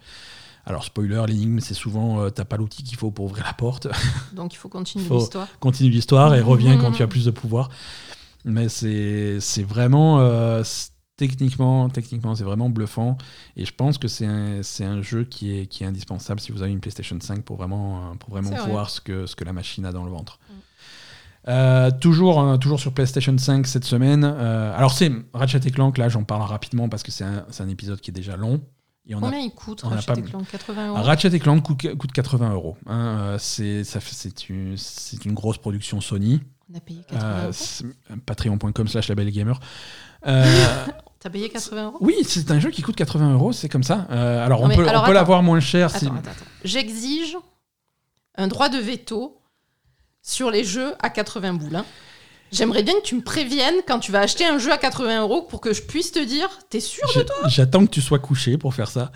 Alors, 0.65 0.83
spoiler, 0.85 1.23
l'énigme, 1.27 1.59
c'est 1.59 1.73
souvent, 1.73 2.21
euh, 2.21 2.29
t'as 2.29 2.45
pas 2.45 2.55
l'outil 2.57 2.83
qu'il 2.83 2.97
faut 2.97 3.11
pour 3.11 3.25
ouvrir 3.25 3.43
la 3.45 3.53
porte. 3.53 3.87
Donc, 4.33 4.53
il 4.53 4.57
faut 4.57 4.69
continuer 4.69 5.03
l'histoire. 5.09 5.47
Continue 5.59 5.89
l'histoire 5.89 6.35
et 6.35 6.41
reviens 6.41 6.77
quand 6.77 6.91
tu 6.91 7.01
as 7.03 7.07
plus 7.07 7.25
de 7.25 7.31
pouvoir. 7.31 7.69
Mais 8.45 8.69
c'est 8.69 9.39
vraiment. 9.67 10.19
euh, 10.19 10.63
techniquement, 11.17 11.89
techniquement 11.89 12.35
c'est 12.35 12.43
vraiment 12.43 12.69
bluffant. 12.69 13.17
Et 13.55 13.65
je 13.65 13.73
pense 13.73 13.97
que 13.97 14.07
c'est 14.07 14.25
un, 14.25 15.01
jeu 15.01 15.23
qui 15.23 15.57
est, 15.57 15.67
qui 15.67 15.83
est 15.83 15.87
indispensable 15.87 16.39
si 16.39 16.51
vous 16.51 16.61
avez 16.61 16.71
une 16.71 16.79
PlayStation 16.79 17.17
5 17.19 17.43
pour 17.43 17.57
vraiment, 17.57 18.11
euh, 18.11 18.15
pour 18.15 18.29
vraiment 18.29 18.51
vrai. 18.51 18.69
voir 18.69 18.89
ce 18.89 19.01
que, 19.01 19.25
ce 19.25 19.35
que 19.35 19.43
la 19.43 19.53
machine 19.53 19.85
a 19.85 19.91
dans 19.91 20.03
le 20.03 20.11
ventre. 20.11 20.39
Mm. 20.49 20.53
Euh, 21.49 21.91
toujours, 21.91 22.39
hein, 22.39 22.57
toujours 22.57 22.79
sur 22.79 22.93
PlayStation 22.93 23.37
5 23.37 23.67
cette 23.67 23.83
semaine. 23.83 24.23
Euh, 24.23 24.75
alors, 24.77 24.93
c'est 24.93 25.11
Ratchet 25.33 25.59
et 25.65 25.71
Clank, 25.71 25.97
là 25.97 26.07
j'en 26.09 26.23
parle 26.23 26.43
rapidement 26.43 26.87
parce 26.87 27.03
que 27.03 27.11
c'est 27.11 27.25
un, 27.25 27.67
épisode 27.67 27.99
qui 27.99 28.11
est 28.11 28.13
déjà 28.13 28.37
long. 28.37 28.61
Et 29.05 29.15
on 29.15 29.17
a 29.17 29.21
Combien 29.23 29.39
il 29.39 29.51
coûte, 29.51 29.81
on 29.83 29.89
a 29.91 29.95
Ratchet 29.95 30.13
pas- 30.13 30.19
et 30.19 30.23
Clank 30.23 30.49
80 30.49 30.87
euros? 30.87 31.01
Ratchet 31.01 31.35
et 31.35 31.39
Clank 31.39 31.61
coûte, 31.61 31.95
coûte 31.97 32.11
80 32.13 32.53
euros. 32.53 32.77
hein. 32.85 33.17
Euh, 33.19 33.37
c'est 33.37 33.83
une, 34.49 34.77
une 35.25 35.33
grosse 35.33 35.57
production 35.57 35.99
Sony. 35.99 36.39
On 36.73 36.77
a 36.77 36.79
payé 36.79 37.01
80 37.09 37.27
Euh, 37.27 37.51
euros? 38.09 38.21
Patreon.com 38.25 38.87
slash 38.87 39.09
label 39.09 39.29
gamer. 39.29 39.59
Euh, 39.59 40.12
T'as 40.23 41.29
payé 41.31 41.49
80 41.49 41.85
euros? 41.85 41.97
Oui, 42.01 42.15
c'est 42.27 42.51
un 42.51 42.59
jeu 42.59 42.69
qui 42.69 42.81
coûte 42.81 42.95
80 42.97 43.33
euros, 43.33 43.53
c'est 43.53 43.69
comme 43.69 43.83
ça. 43.83 44.07
Euh, 44.11 44.45
alors 44.45 44.59
Non, 44.67 44.73
on 44.73 44.75
peut, 44.75 45.13
l'avoir 45.13 45.41
moins 45.41 45.59
cher. 45.61 45.89
si- 45.89 46.05
Attends, 46.05 46.15
attends, 46.15 46.31
attends. 46.31 46.45
J'exige 46.65 47.37
un 48.35 48.47
droit 48.47 48.67
de 48.69 48.77
veto 48.77 49.39
sur 50.21 50.51
les 50.51 50.63
jeux 50.65 50.93
à 51.01 51.09
80 51.09 51.53
boules. 51.53 51.75
hein. 51.77 51.85
J'aimerais 52.51 52.83
bien 52.83 52.93
que 52.95 53.01
tu 53.03 53.15
me 53.15 53.21
préviennes 53.21 53.75
quand 53.87 53.99
tu 53.99 54.11
vas 54.11 54.19
acheter 54.19 54.45
un 54.45 54.57
jeu 54.59 54.71
à 54.71 54.77
80 54.77 55.21
euros 55.21 55.41
pour 55.43 55.59
que 55.61 55.73
je 55.73 55.81
puisse 55.81 56.11
te 56.11 56.19
dire, 56.23 56.47
t'es 56.69 56.79
sûr 56.81 57.07
J'ai- 57.13 57.25
J'attends 57.47 57.85
que 57.85 57.91
tu 57.91 58.01
sois 58.01 58.19
couché 58.19 58.57
pour 58.57 58.73
faire 58.75 58.89
ça. 58.89 59.11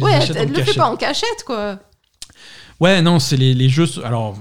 Ouais, 0.00 0.12
elle 0.34 0.48
le 0.48 0.54
cachette. 0.54 0.76
pas 0.76 0.86
en 0.88 0.96
cachette, 0.96 1.44
quoi. 1.44 1.80
Ouais, 2.80 3.02
non, 3.02 3.18
c'est 3.18 3.36
les, 3.36 3.52
les 3.52 3.68
jeux. 3.68 3.86
Alors, 4.04 4.36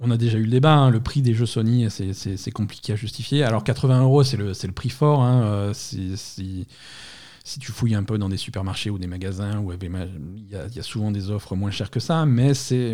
on 0.00 0.10
a 0.10 0.16
déjà 0.16 0.38
eu 0.38 0.42
le 0.44 0.50
débat. 0.50 0.74
hein, 0.74 0.90
le 0.90 1.00
prix 1.00 1.22
des 1.22 1.34
jeux 1.34 1.46
Sony, 1.46 1.88
c'est- 1.90 2.50
compliqué 2.50 2.92
à 2.92 2.96
justifier. 2.96 3.42
Alors, 3.44 3.64
80 3.64 4.02
euros, 4.02 4.22
c'est 4.22 4.36
le, 4.36 4.52
le 4.52 4.72
prix 4.72 4.90
fort. 4.90 5.22
hein, 5.22 5.42
euh, 5.44 5.72
si, 5.74 6.16
si 6.16 7.58
tu 7.60 7.70
fouilles 7.70 7.94
un 7.94 8.02
peu 8.02 8.18
dans 8.18 8.28
des 8.28 8.36
supermarchés 8.36 8.90
ou 8.90 8.98
des 8.98 9.06
magasins, 9.06 9.62
il 9.70 10.48
y, 10.50 10.56
a- 10.56 10.66
il 10.66 10.74
y 10.74 10.80
a 10.80 10.82
souvent 10.82 11.12
des 11.12 11.30
offres 11.30 11.54
moins 11.54 11.70
chères 11.70 11.90
que 11.92 12.00
ça, 12.00 12.26
mais 12.26 12.54
c'est 12.54 12.92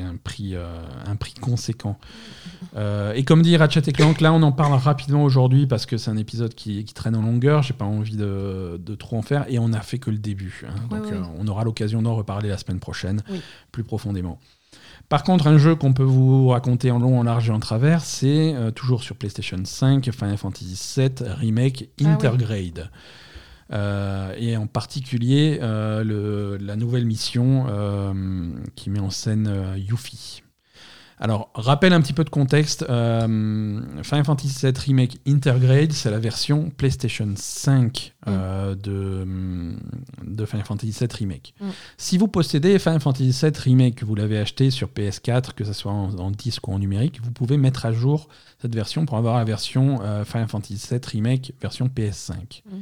un 0.00 0.16
prix 0.22 0.54
euh, 0.54 0.66
un 1.06 1.16
prix 1.16 1.34
conséquent. 1.34 1.98
Euh, 2.76 3.12
et 3.14 3.24
comme 3.24 3.42
dit 3.42 3.56
Ratchet 3.56 3.82
et 3.86 3.92
Clank, 3.92 4.20
là, 4.20 4.32
on 4.32 4.42
en 4.42 4.52
parle 4.52 4.74
rapidement 4.78 5.24
aujourd'hui 5.24 5.66
parce 5.66 5.86
que 5.86 5.96
c'est 5.96 6.10
un 6.10 6.16
épisode 6.16 6.54
qui, 6.54 6.84
qui 6.84 6.94
traîne 6.94 7.16
en 7.16 7.22
longueur. 7.22 7.62
J'ai 7.62 7.74
pas 7.74 7.84
envie 7.84 8.16
de, 8.16 8.80
de 8.84 8.94
trop 8.94 9.16
en 9.18 9.22
faire 9.22 9.44
et 9.48 9.58
on 9.58 9.68
n'a 9.68 9.80
fait 9.80 9.98
que 9.98 10.10
le 10.10 10.18
début. 10.18 10.62
hein. 10.68 10.74
Oui, 10.90 10.98
donc, 11.00 11.08
oui. 11.10 11.18
on 11.38 11.46
aura 11.48 11.64
l'occasion 11.64 12.00
d'en 12.00 12.14
reparler 12.14 12.48
la 12.50 12.58
semaine 12.58 12.80
prochaine, 12.80 13.22
Oui. 13.30 13.40
plus 13.72 13.82
profondément. 13.84 14.38
Par 15.08 15.22
contre, 15.22 15.46
un 15.46 15.58
jeu 15.58 15.74
qu'on 15.74 15.92
peut 15.92 16.02
vous 16.02 16.48
raconter 16.48 16.90
en 16.90 16.98
long, 16.98 17.18
en 17.18 17.22
large 17.24 17.48
et 17.48 17.52
en 17.52 17.60
travers, 17.60 18.02
c'est 18.02 18.54
euh, 18.54 18.70
toujours 18.70 19.02
sur 19.02 19.16
PlayStation 19.16 19.58
5, 19.62 20.10
Final 20.12 20.36
Fantasy 20.38 20.78
VII 20.96 21.10
Remake 21.28 21.88
Ah 22.00 22.02
oui. 22.04 22.06
Intergrade. 22.10 22.90
Euh, 23.72 24.34
et 24.38 24.56
en 24.58 24.66
particulier 24.66 25.58
euh, 25.62 26.04
le- 26.04 26.58
la 26.64 26.76
nouvelle 26.76 27.06
mission 27.06 27.66
qui 28.76 28.90
met 28.90 29.00
en 29.00 29.10
scène 29.10 29.50
Yuffie. 29.76 30.42
Alors, 31.18 31.50
rappel 31.54 31.92
un 31.92 32.00
petit 32.00 32.12
peu 32.12 32.24
de 32.24 32.30
contexte. 32.30 32.84
euh, 32.88 33.80
Final 34.02 34.24
Fantasy 34.24 34.66
VII 34.66 34.72
Remake 34.76 35.18
Intergrade, 35.26 35.92
c'est 35.92 36.10
la 36.10 36.18
version 36.18 36.70
PlayStation 36.76 37.28
5 37.36 38.14
euh, 38.26 38.74
de, 38.74 39.26
de 40.24 40.44
Final 40.44 40.66
Fantasy 40.66 40.90
VII 40.98 41.08
Remake. 41.18 41.54
Mm. 41.60 41.68
Si 41.96 42.18
vous 42.18 42.28
possédez 42.28 42.78
Final 42.78 43.00
Fantasy 43.00 43.30
VII 43.30 43.52
Remake, 43.56 43.94
que 43.96 44.04
vous 44.04 44.14
l'avez 44.14 44.38
acheté 44.38 44.70
sur 44.70 44.88
PS4, 44.88 45.52
que 45.54 45.64
ce 45.64 45.72
soit 45.72 45.92
en, 45.92 46.14
en 46.18 46.30
disque 46.30 46.66
ou 46.66 46.72
en 46.72 46.78
numérique, 46.78 47.20
vous 47.22 47.30
pouvez 47.30 47.56
mettre 47.56 47.86
à 47.86 47.92
jour 47.92 48.28
cette 48.60 48.74
version 48.74 49.06
pour 49.06 49.16
avoir 49.16 49.36
la 49.36 49.44
version 49.44 50.00
euh, 50.02 50.24
Final 50.24 50.48
Fantasy 50.48 50.88
VII 50.90 51.00
Remake 51.12 51.52
version 51.60 51.86
PS5. 51.86 52.62
Mm. 52.66 52.76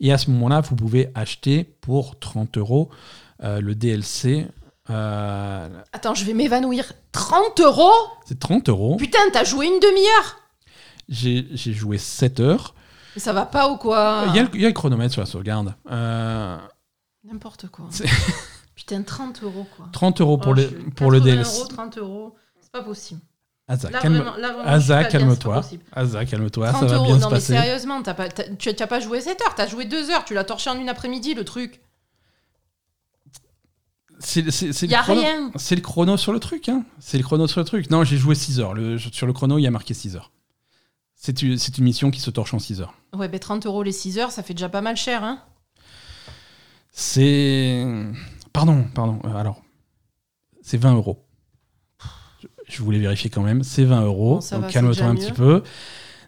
Et 0.00 0.12
à 0.12 0.18
ce 0.18 0.30
moment-là, 0.30 0.60
vous 0.60 0.76
pouvez 0.76 1.10
acheter 1.14 1.64
pour 1.80 2.18
30 2.18 2.58
euros 2.58 2.90
le 3.42 3.74
DLC. 3.74 4.46
Euh, 4.90 5.68
Attends, 5.92 6.14
je 6.14 6.24
vais 6.24 6.34
m'évanouir. 6.34 6.92
30 7.12 7.60
euros? 7.60 7.92
C'est 8.26 8.38
30 8.38 8.68
euros. 8.68 8.96
Putain, 8.96 9.18
t'as 9.32 9.44
joué 9.44 9.66
une 9.66 9.80
demi-heure? 9.80 10.36
J'ai 11.08 11.72
joué 11.72 11.98
7 11.98 12.40
heures. 12.40 12.74
Mais 13.16 13.20
ça 13.20 13.32
va 13.32 13.44
pas 13.46 13.68
ou 13.70 13.76
quoi? 13.76 14.24
Il 14.28 14.36
y, 14.36 14.38
a 14.38 14.42
le, 14.44 14.48
il 14.54 14.60
y 14.60 14.64
a 14.64 14.68
le 14.68 14.74
chronomètre 14.74 15.12
sur 15.12 15.20
la 15.22 15.26
sauvegarde. 15.26 15.74
Euh, 15.90 16.56
N'importe 17.24 17.68
quoi. 17.68 17.86
Putain, 18.76 19.02
30 19.02 19.42
euros 19.42 19.66
quoi. 19.76 19.86
30 19.92 20.20
euros 20.20 20.38
pour, 20.38 20.52
Oh, 20.52 20.54
le, 20.54 20.62
je 20.62 20.68
suis- 20.68 20.76
pour 20.92 21.10
le 21.10 21.18
80 21.18 21.34
DLC. 21.34 21.58
euros, 21.58 21.66
30 21.68 21.98
euros, 21.98 22.36
c'est 22.60 22.70
pas 22.72 22.82
possible. 22.82 23.20
Asa, 23.68 23.88
calme-toi. 23.90 24.34
Asa, 24.64 25.04
calme-toi. 26.24 26.68
30 26.72 26.88
Ça 26.88 26.96
va 26.96 27.04
bien 27.04 27.16
se 27.16 27.20
non 27.20 27.28
mais 27.28 27.34
passer. 27.36 27.52
sérieusement, 27.54 28.02
t'as 28.02 28.14
pas, 28.14 28.28
tu 28.28 28.74
t'as 28.74 28.86
pas 28.86 29.00
joué 29.00 29.20
7 29.20 29.40
heures, 29.42 29.54
t'as 29.54 29.66
joué 29.66 29.84
2 29.84 30.10
heures, 30.10 30.24
tu 30.24 30.34
l'as 30.34 30.44
torché 30.44 30.70
en 30.70 30.78
une 30.78 30.88
après-midi 30.88 31.34
le 31.34 31.44
truc. 31.44 31.80
C'est 34.22 34.42
le 34.42 34.94
a 34.94 35.02
chrono- 35.02 35.20
rien. 35.20 35.50
C'est 35.56 35.74
le 35.74 35.80
chrono 35.80 36.16
sur 36.16 36.32
le 36.32 36.38
truc. 36.40 36.68
Hein. 36.68 36.84
C'est 37.00 37.16
le 37.18 37.24
chrono 37.24 37.46
sur 37.46 37.58
le 37.60 37.64
truc. 37.64 37.90
Non, 37.90 38.04
j'ai 38.04 38.16
joué 38.18 38.34
6 38.34 38.60
heures. 38.60 38.74
Le- 38.74 38.98
sur 38.98 39.26
le 39.26 39.32
chrono, 39.32 39.58
il 39.58 39.62
y 39.62 39.66
a 39.66 39.70
marqué 39.70 39.94
6 39.94 40.14
heures. 40.16 40.30
C'est 41.16 41.42
une, 41.42 41.58
c'est 41.58 41.76
une 41.78 41.84
mission 41.84 42.10
qui 42.10 42.20
se 42.20 42.30
torche 42.30 42.54
en 42.54 42.58
6 42.58 42.80
heures. 42.80 42.94
Ouais, 43.14 43.28
ben 43.28 43.38
30 43.40 43.66
euros 43.66 43.82
les 43.82 43.92
6 43.92 44.18
heures, 44.18 44.30
ça 44.30 44.42
fait 44.42 44.54
déjà 44.54 44.68
pas 44.68 44.80
mal 44.82 44.96
cher, 44.96 45.24
hein. 45.24 45.40
C'est. 46.92 47.84
Pardon, 48.52 48.84
pardon. 48.94 49.20
euh, 49.24 49.34
alors, 49.36 49.62
c'est 50.62 50.76
20 50.78 50.94
euros. 50.94 51.24
Je- 52.68 52.82
voulais 52.82 52.98
vérifier 52.98 53.30
quand 53.30 53.42
même. 53.42 53.62
C'est 53.64 53.84
20 53.84 54.02
euros. 54.02 54.34
Bon, 54.36 54.40
ça 54.40 54.58
donc 54.58 54.70
calme-toi 54.70 55.04
un 55.06 55.12
mieux. 55.14 55.20
petit 55.20 55.32
peu. 55.32 55.62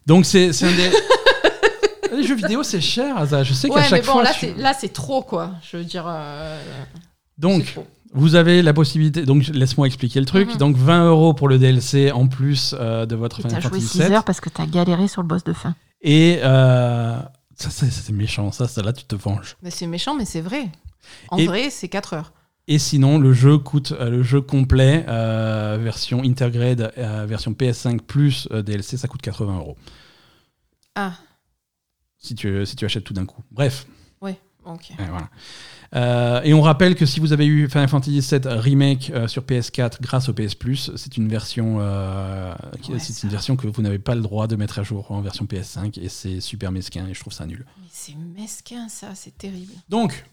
Donc 0.07 0.27
c'est 0.27 0.53
c'est 0.53 0.67
un 0.67 0.73
des. 0.77 0.91
Les 2.17 2.25
jeux 2.25 2.35
vidéo, 2.35 2.63
c'est 2.63 2.81
cher, 2.81 3.17
Asa. 3.17 3.43
Je 3.43 3.55
sais 3.55 3.69
qu'à 3.69 3.75
Ouais, 3.77 3.81
mais 3.83 3.89
chaque 3.89 4.05
bon, 4.07 4.13
fois. 4.13 4.23
là 4.25 4.33
tu- 4.35 4.41
c'est 4.41 4.55
là 4.55 4.75
c'est 4.75 4.93
trop 4.93 5.23
quoi. 5.23 5.53
Je 5.71 5.77
veux 5.79 5.85
dire. 5.85 6.05
euh, 6.07 6.61
Donc, 7.39 7.79
vous 8.13 8.35
avez 8.35 8.63
la 8.63 8.73
possibilité. 8.73 9.25
Donc, 9.25 9.47
laisse-moi 9.49 9.87
expliquer 9.87 10.21
le 10.21 10.27
truc. 10.27 10.51
Mhm. 10.53 10.57
Donc, 10.59 10.77
20 10.77 11.07
euros 11.09 11.35
pour 11.35 11.49
le 11.49 11.59
DLC 11.59 12.11
en 12.13 12.27
plus 12.29 12.75
euh, 12.79 13.07
de 13.07 13.17
votre 13.17 13.41
Et 13.41 13.43
Final 13.43 13.55
t'as 13.63 13.69
joué 13.69 13.79
Fantasy 13.81 13.99
6 13.99 13.99
VII. 14.05 14.13
heures 14.15 14.25
parce 14.25 14.41
que 14.41 14.49
t'as 14.51 14.67
galéré 14.67 15.09
sur 15.09 15.23
le 15.23 15.29
boss 15.29 15.45
de 15.45 15.53
fin. 15.53 15.75
Et 16.03 16.39
euh, 16.43 17.19
ça, 17.55 17.71
c'est 17.71 18.13
méchant. 18.13 18.53
Ça, 18.53 18.69
ça, 18.69 18.83
là, 18.83 18.93
tu 18.93 19.05
te 19.05 19.15
venges. 19.17 19.57
Mais 19.63 19.71
c'est 19.71 19.87
méchant, 19.87 20.15
mais 20.15 20.25
c'est 20.25 20.41
vrai. 20.43 20.69
En 21.31 21.39
Et- 21.39 21.47
vrai, 21.47 21.71
c'est 21.71 21.89
4 21.89 22.13
heures. 22.15 22.33
Et 22.69 22.79
sinon, 22.79 23.19
le 23.19 23.33
jeu 23.33 23.59
coûte 23.59 23.91
euh, 23.93 24.09
le 24.09 24.23
jeu 24.23 24.41
complet, 24.41 25.05
euh, 25.09 25.79
version 25.83 26.23
Intergrade, 26.23 26.93
euh, 26.97 27.27
version 27.27 27.53
PS5 27.53 28.01
plus 28.01 28.47
euh, 28.53 28.63
DLC, 28.63 28.97
ça 28.97 29.09
coûte 29.09 29.21
80 29.21 29.57
euros. 29.59 29.77
Ah, 30.95 31.15
Si 32.19 32.37
tu, 32.37 32.65
si 32.65 32.77
tu 32.77 32.85
achètes 32.85 33.03
tout 33.03 33.15
d'un 33.15 33.27
coup. 33.27 33.43
Bref, 33.51 33.87
ouais, 34.21 34.39
ok. 34.65 34.93
voilà. 34.97 35.29
Euh, 35.95 36.41
et 36.43 36.55
on 36.55 36.63
rappelle 36.63 36.95
que 36.95 37.05
si 37.05 37.21
vous 37.21 37.33
avez 37.35 37.47
eu 37.47 37.69
Final 37.69 37.89
Fantasy 37.89 38.21
VII 38.21 38.41
Remake 38.47 39.11
euh, 39.15 39.29
sur 39.29 39.43
PS4 39.43 40.01
grâce 40.01 40.29
au 40.29 40.33
PS 40.33 40.55
Plus, 40.55 40.91
c'est 40.97 41.17
une 41.19 41.29
version, 41.29 41.79
euh, 41.81 42.55
Ouais, 42.89 42.99
c'est 42.99 43.23
une 43.25 43.29
version 43.29 43.57
que 43.57 43.67
vous 43.67 43.83
n'avez 43.83 43.99
pas 43.99 44.15
le 44.15 44.23
droit 44.23 44.47
de 44.47 44.57
mettre 44.57 44.79
à 44.79 44.83
jour 44.83 45.11
en 45.11 45.21
version 45.21 45.45
PS5 45.45 46.01
et 46.01 46.09
c'est 46.09 46.41
super 46.41 46.73
mesquin 46.73 47.07
et 47.09 47.15
je 47.15 47.21
trouve 47.21 47.33
ça 47.35 47.45
nul. 47.47 47.67
Mais 47.79 47.87
c'est 47.91 48.15
mesquin 48.17 48.89
ça, 48.89 49.09
c'est 49.15 49.37
terrible. 49.37 49.73
Donc, 49.91 50.25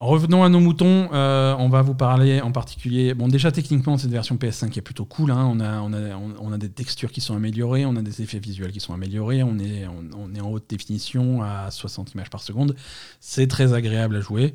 revenons 0.00 0.44
à 0.44 0.50
nos 0.50 0.60
moutons. 0.60 1.08
Euh, 1.14 1.54
on 1.58 1.70
va 1.70 1.80
vous 1.80 1.94
parler 1.94 2.42
en 2.42 2.52
particulier. 2.52 3.14
Bon, 3.14 3.28
déjà, 3.28 3.50
techniquement, 3.50 3.96
cette 3.96 4.10
version 4.10 4.36
PS5 4.36 4.76
est 4.76 4.82
plutôt 4.82 5.06
cool. 5.06 5.30
hein. 5.30 5.48
On, 5.50 5.58
a, 5.60 5.80
on, 5.80 5.92
a, 5.94 6.16
on, 6.16 6.34
on 6.38 6.52
a 6.52 6.58
des 6.58 6.68
textures 6.70 7.12
qui 7.12 7.22
sont 7.22 7.34
améliorées, 7.34 7.86
on 7.86 7.96
a 7.96 8.02
des 8.02 8.20
effets 8.20 8.40
visuels 8.40 8.72
qui 8.72 8.80
sont 8.80 8.92
améliorés, 8.92 9.42
on 9.42 9.58
est, 9.58 9.86
on, 9.86 10.04
on 10.18 10.34
est 10.34 10.40
en 10.40 10.50
haute 10.50 10.68
définition 10.68 11.42
à 11.42 11.70
60 11.70 12.12
images 12.12 12.28
par 12.30 12.42
seconde. 12.42 12.76
C'est 13.20 13.46
très 13.46 13.72
agréable 13.72 14.16
à 14.16 14.20
jouer. 14.20 14.54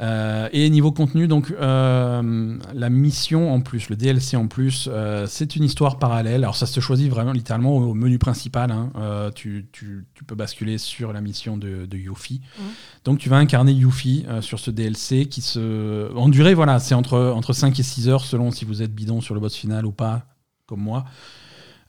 Euh, 0.00 0.48
et 0.52 0.70
niveau 0.70 0.92
contenu, 0.92 1.28
donc 1.28 1.50
euh, 1.50 2.58
la 2.72 2.88
mission 2.88 3.52
en 3.52 3.60
plus, 3.60 3.90
le 3.90 3.96
DLC 3.96 4.34
en 4.34 4.46
plus, 4.48 4.88
euh, 4.90 5.26
c'est 5.28 5.56
une 5.56 5.62
histoire 5.64 5.98
parallèle. 5.98 6.42
Alors 6.42 6.56
ça 6.56 6.64
se 6.64 6.80
choisit 6.80 7.10
vraiment 7.10 7.32
littéralement 7.32 7.76
au 7.76 7.92
menu 7.92 8.18
principal. 8.18 8.70
hein. 8.72 9.30
Tu, 9.34 9.68
tu- 9.72 10.06
tu 10.14 10.24
peux 10.24 10.34
basculer 10.34 10.78
sur 10.78 11.12
la 11.12 11.20
mission 11.20 11.58
de, 11.58 11.84
de 11.84 11.98
Yuffie. 11.98 12.40
Mhm. 12.58 12.64
Donc 13.04 13.18
tu 13.18 13.28
vas 13.28 13.36
incarner 13.36 13.72
Yuffie 13.72 14.24
sur 14.40 14.58
ce 14.58 14.70
DLC 14.70 15.26
qui 15.26 15.42
se... 15.42 16.10
En 16.16 16.30
durée, 16.30 16.54
voilà, 16.54 16.78
c'est 16.78 16.94
entre, 16.94 17.18
entre 17.18 17.52
5 17.52 17.78
et 17.78 17.82
6 17.82 18.08
heures 18.08 18.24
selon 18.24 18.50
si 18.50 18.64
vous 18.64 18.80
êtes 18.80 18.94
bidon 18.94 19.20
sur 19.20 19.34
le 19.34 19.40
boss 19.40 19.54
final 19.54 19.84
ou 19.84 19.92
pas, 19.92 20.22
comme 20.66 20.80
moi. 20.80 21.04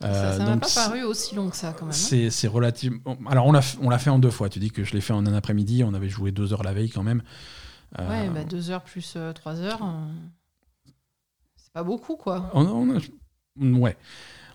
ça 0.02 0.08
Euh, 0.10 0.38
ça 0.38 0.46
m'a 0.46 0.58
pas 0.58 0.68
paru 0.76 1.04
aussi 1.04 1.34
long 1.36 1.50
que 1.50 1.56
ça 1.56 1.72
quand 1.72 1.86
même. 1.86 1.96
hein. 1.96 2.28
c'est 2.30 2.48
relativement. 2.48 3.18
Alors, 3.30 3.46
on 3.46 3.54
l'a 3.54 3.62
f- 3.62 3.78
on 3.82 3.90
l'a 3.90 4.00
fait 4.00 4.10
en 4.10 4.20
deux 4.20 4.32
fois. 4.32 4.50
Tu 4.50 4.60
dis 4.60 4.70
que 4.72 4.84
je 4.84 4.92
l'ai 4.94 5.02
fait 5.02 5.14
en 5.14 5.26
un 5.26 5.34
après-midi. 5.34 5.84
On 5.86 5.94
avait 5.94 6.10
joué 6.10 6.32
deux 6.34 6.52
heures 6.52 6.64
la 6.64 6.74
veille 6.74 6.90
quand 6.90 7.04
même. 7.04 7.22
Euh, 8.00 8.08
Ouais, 8.10 8.30
bah 8.30 8.44
2 8.44 8.72
heures 8.72 8.84
plus 8.84 9.18
3 9.36 9.60
heures, 9.60 9.84
euh, 9.84 10.92
c'est 11.56 11.74
pas 11.74 11.84
beaucoup 11.84 12.16
quoi. 12.16 12.50
on, 12.54 12.66
on 12.66 12.98
a, 12.98 13.00
ouais. 13.80 13.98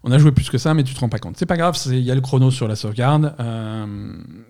On 0.08 0.12
a 0.12 0.18
joué 0.18 0.30
plus 0.30 0.48
que 0.48 0.56
ça, 0.56 0.72
mais 0.72 0.84
tu 0.84 0.94
te 0.94 1.00
rends 1.00 1.08
pas 1.08 1.18
compte. 1.18 1.36
C'est 1.36 1.46
pas 1.46 1.56
grave, 1.56 1.76
il 1.86 1.98
y 1.98 2.12
a 2.12 2.14
le 2.14 2.20
chrono 2.20 2.52
sur 2.52 2.68
la 2.68 2.76
sauvegarde. 2.76 3.34
euh, 3.40 3.84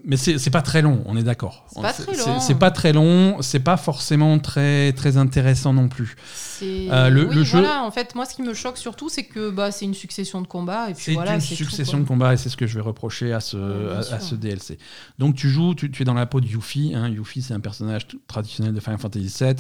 mais 0.05 0.17
c'est 0.19 0.51
pas 0.51 0.61
très 0.63 0.83
long, 0.83 1.03
on 1.07 1.17
est 1.17 1.23
d'accord. 1.23 1.65
C'est 1.73 1.81
pas 1.83 1.93
très 1.95 2.13
long. 2.17 2.41
C'est 2.41 2.55
pas 2.59 2.71
très 2.71 2.93
long, 2.93 3.37
c'est 3.41 3.61
pas 3.61 3.77
forcément 3.79 4.39
très, 4.39 4.93
très 4.93 5.17
intéressant 5.17 5.73
non 5.73 5.89
plus. 5.89 6.15
Euh, 6.63 7.09
le- 7.11 7.27
oui, 7.29 7.35
le 7.35 7.43
jeu- 7.45 7.59
voilà, 7.61 7.83
en 7.85 7.91
fait, 7.91 8.15
moi 8.15 8.25
ce 8.27 8.35
qui 8.35 8.43
me 8.43 8.55
choque 8.55 8.79
surtout 8.79 9.09
c'est 9.11 9.25
que 9.25 9.51
bah 9.51 9.71
c'est 9.73 9.85
une 9.85 9.93
succession 9.95 10.41
de 10.41 10.47
combats 10.47 10.89
C'est 10.95 11.13
voilà, 11.13 11.35
une 11.35 11.41
tout, 11.41 11.47
succession 11.47 11.99
de 12.01 12.05
combats 12.05 12.33
et 12.33 12.37
c'est 12.39 12.49
ce 12.49 12.57
que 12.57 12.67
je 12.67 12.75
vais 12.77 12.81
reprocher 12.81 13.33
à 13.33 13.41
ce, 13.41 13.57
à, 13.57 14.15
à 14.17 14.37
DLC. 14.37 14.79
Donc 15.19 15.35
tu 15.37 15.49
joues, 15.51 15.75
tu, 15.75 15.91
tu 15.91 16.03
es 16.03 16.05
dans 16.05 16.15
la 16.15 16.27
peau 16.27 16.41
de 16.41 16.47
Yuffie. 16.47 16.93
Hein. 16.95 17.09
Yuffie, 17.09 17.43
c'est 17.43 17.55
un 17.55 17.61
personnage 17.61 18.07
traditionnel 18.27 18.73
de 18.75 18.81
Final 18.81 18.99
Fantasy 18.99 19.35
VII 19.45 19.55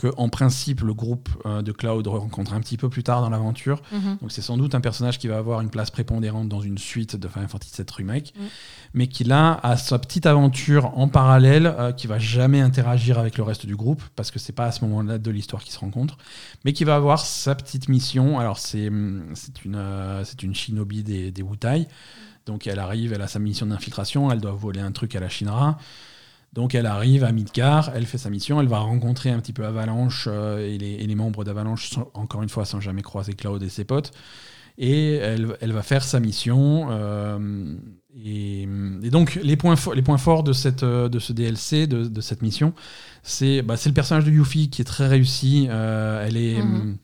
que, 0.00 0.06
en 0.16 0.30
principe, 0.30 0.80
le 0.80 0.94
groupe 0.94 1.28
euh, 1.44 1.60
de 1.60 1.72
Cloud 1.72 2.06
rencontre 2.06 2.54
un 2.54 2.60
petit 2.60 2.78
peu 2.78 2.88
plus 2.88 3.02
tard 3.02 3.20
dans 3.20 3.28
l'aventure. 3.28 3.82
Mhm. 3.92 4.16
Donc 4.22 4.32
c'est 4.32 4.40
sans 4.40 4.56
doute 4.56 4.74
un 4.74 4.80
personnage 4.80 5.18
qui 5.18 5.28
va 5.28 5.36
avoir 5.36 5.60
une 5.60 5.68
place 5.68 5.90
prépondérante 5.90 6.48
dans 6.48 6.62
une 6.62 6.78
suite 6.78 7.16
de 7.16 7.28
Final 7.28 7.48
Fantasy 7.50 7.72
VII 7.76 7.86
Remake, 7.98 8.32
Mm. 8.34 8.42
mais 8.94 9.08
qui 9.08 9.24
là 9.24 9.60
a 9.62 9.76
sa 9.76 9.98
petite 9.98 10.24
aventure 10.24 10.96
en 10.96 11.08
parallèle, 11.08 11.66
euh, 11.66 11.92
qui 11.92 12.06
va 12.06 12.18
jamais 12.18 12.62
interagir 12.62 13.18
avec 13.18 13.36
le 13.36 13.44
reste 13.44 13.66
du 13.66 13.76
groupe 13.76 14.02
parce 14.16 14.30
que 14.30 14.38
c'est 14.38 14.54
pas 14.54 14.64
à 14.64 14.72
ce 14.72 14.82
moment-là 14.86 15.18
de 15.18 15.30
l'histoire 15.30 15.62
qu'ils 15.62 15.74
se 15.74 15.78
rencontrent, 15.80 16.16
mais 16.64 16.72
qui 16.72 16.84
va 16.84 16.96
avoir 16.96 17.20
sa 17.20 17.54
petite 17.54 17.90
mission. 17.90 18.38
Alors 18.38 18.56
c'est 18.56 18.88
hum, 18.88 19.24
c'est 19.34 19.66
une 19.66 19.76
euh, 19.76 20.24
c'est 20.24 20.42
une 20.42 20.54
shinobi 20.54 21.02
des, 21.02 21.30
des 21.30 21.42
Wutai, 21.42 21.86
donc 22.46 22.66
elle 22.66 22.78
arrive, 22.78 23.12
elle 23.12 23.20
a 23.22 23.28
sa 23.28 23.38
mission 23.38 23.66
d'infiltration, 23.66 24.32
elle 24.32 24.40
doit 24.40 24.52
voler 24.52 24.80
un 24.80 24.92
truc 24.92 25.14
à 25.14 25.20
la 25.20 25.28
Shinra. 25.28 25.76
Donc 26.52 26.74
elle 26.74 26.86
arrive 26.86 27.22
à 27.24 27.32
Midgar, 27.32 27.92
elle 27.94 28.06
fait 28.06 28.18
sa 28.18 28.28
mission, 28.30 28.60
elle 28.60 28.66
va 28.68 28.78
rencontrer 28.80 29.30
un 29.30 29.38
petit 29.38 29.52
peu 29.52 29.64
Avalanche 29.64 30.26
euh, 30.28 30.66
et, 30.66 30.78
les, 30.78 30.94
et 30.94 31.06
les 31.06 31.14
membres 31.14 31.44
d'Avalanche, 31.44 31.92
encore 32.14 32.42
une 32.42 32.48
fois 32.48 32.64
sans 32.64 32.80
jamais 32.80 33.02
croiser 33.02 33.34
Cloud 33.34 33.62
et 33.62 33.68
ses 33.68 33.84
potes. 33.84 34.10
Et 34.78 35.14
elle, 35.16 35.56
elle 35.60 35.72
va 35.72 35.82
faire 35.82 36.02
sa 36.02 36.20
mission. 36.20 36.88
euh, 36.90 37.76
et, 38.24 38.62
et 39.02 39.10
donc 39.10 39.36
les 39.42 39.56
points, 39.56 39.74
fo- 39.74 39.94
les 39.94 40.02
points 40.02 40.18
forts 40.18 40.42
de, 40.42 40.52
cette, 40.52 40.82
euh, 40.82 41.08
de 41.08 41.18
ce 41.18 41.32
DLC, 41.32 41.86
de, 41.86 42.04
de 42.04 42.20
cette 42.20 42.42
mission, 42.42 42.72
c'est 43.22 43.62
bah, 43.62 43.76
c'est 43.76 43.88
le 43.90 43.94
personnage 43.94 44.24
de 44.24 44.30
Yuffie 44.32 44.70
qui 44.70 44.82
est 44.82 44.84
très 44.86 45.06
réussi. 45.06 45.66
Euh, 45.70 46.26
elle, 46.26 46.36
est, 46.36 46.62
Mhm. 46.62 46.96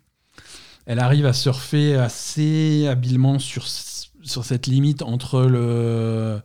elle 0.87 0.99
arrive 0.99 1.27
à 1.27 1.33
surfer 1.33 1.95
assez 1.97 2.87
habilement 2.89 3.39
sur, 3.39 3.67
sur 3.69 4.45
cette 4.45 4.67
limite 4.67 5.03
entre 5.03 5.43
le 5.43 6.41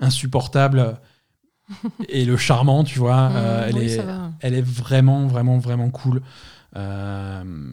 insupportable 0.00 1.00
et 2.08 2.24
le 2.24 2.36
charmant, 2.36 2.84
tu 2.84 2.98
vois. 2.98 3.30
Euh, 3.32 3.62
Mhm, 3.62 3.68
elle, 3.68 3.76
oui, 3.76 3.90
est, 3.92 4.06
elle 4.40 4.62
vraiment, 4.62 5.26
vraiment, 5.26 5.58
vraiment 5.58 5.90
cool. 5.90 6.22
Euh, 6.76 7.72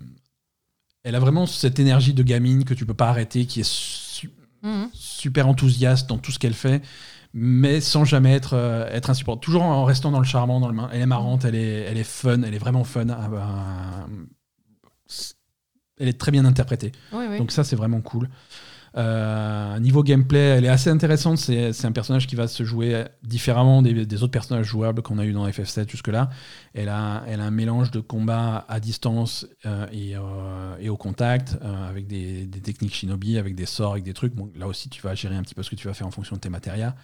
elle 1.04 1.16
a 1.16 1.20
vraiment 1.20 1.46
cette 1.46 1.80
énergie 1.80 2.14
de 2.14 2.24
gamine 2.24 2.64
que 2.66 2.74
tu 2.74 2.86
peux 2.86 2.94
pas 2.94 3.10
arrêter, 3.10 3.46
qui 3.46 3.60
est 3.60 3.70
su- 3.70 4.32
Mhm. 4.64 4.90
super 4.94 5.48
enthousiaste 5.48 6.08
dans 6.08 6.18
tout 6.18 6.32
ce 6.32 6.40
qu'elle 6.40 6.54
fait, 6.54 6.82
mais 7.34 7.82
sans 7.82 8.06
jamais 8.06 8.34
être, 8.34 8.54
euh, 8.54 8.88
être 8.90 9.10
insupportable. 9.10 9.44
Toujours 9.44 9.64
en 9.64 9.84
restant 9.84 10.12
dans 10.12 10.20
le 10.20 10.26
charmant, 10.26 10.60
dans 10.62 10.70
le 10.70 10.74
main. 10.74 10.90
Elle 10.94 11.02
est 11.02 11.06
marrante, 11.06 11.44
elle 11.44 11.56
est, 11.56 11.82
elle 11.82 11.98
est 11.98 12.04
fun, 12.06 12.42
elle 12.44 12.54
est 12.54 12.60
vraiment 12.60 12.84
fun. 12.86 13.08
Ah 13.10 13.28
bah, 13.28 14.08
elle 16.00 16.08
est 16.08 16.20
très 16.20 16.32
bien 16.32 16.46
interprétée. 16.46 16.92
Oui, 17.12 17.26
oui. 17.30 17.38
Donc 17.38 17.52
ça, 17.52 17.64
c'est 17.64 17.76
vraiment 17.76 18.02
cool. 18.02 18.30
Euh, 18.96 19.80
niveau 19.80 20.04
gameplay, 20.04 20.40
elle 20.40 20.66
est 20.66 20.70
assez 20.70 20.90
intéressante. 20.90 21.38
C'est 21.38 21.86
un 21.86 21.92
personnage 21.92 22.28
qui 22.28 22.36
va 22.36 22.48
se 22.48 22.64
jouer 22.64 23.06
différemment 23.24 23.82
des, 23.82 24.24
autres 24.24 24.32
personnages 24.32 24.66
jouables 24.66 25.02
qu'on 25.02 25.18
a 25.18 25.26
eu 25.26 25.34
dans 25.34 25.48
FF7 25.48 25.90
jusque-là. 25.90 26.30
Elle 26.74 26.90
a, 26.90 27.24
elle 27.28 27.42
a 27.42 27.46
un 27.46 27.52
mélange 27.52 27.92
de 27.92 28.00
combat 28.00 28.66
à 28.68 28.80
distance 28.80 29.48
euh, 29.66 29.88
et, 29.92 30.16
euh, 30.16 30.76
et 30.80 30.90
au 30.90 30.98
contact, 30.98 31.58
avec 31.90 32.08
des, 32.08 32.48
techniques 32.64 32.94
shinobi, 32.94 33.38
avec 33.38 33.56
des 33.56 33.66
sorts, 33.66 33.94
avec 33.94 34.04
des 34.04 34.14
trucs. 34.14 34.34
Là 34.56 34.68
aussi, 34.68 34.90
tu 34.90 35.02
vas 35.02 35.16
gérer 35.16 35.36
un 35.36 35.44
petit 35.44 35.56
peu 35.56 35.64
ce 35.64 35.70
que 35.70 35.76
tu 35.76 35.88
vas 35.88 35.94
faire 35.94 36.08
en 36.08 36.12
fonction 36.12 36.36
de 36.36 36.42
tes 36.42 36.50
matérias. 36.50 36.96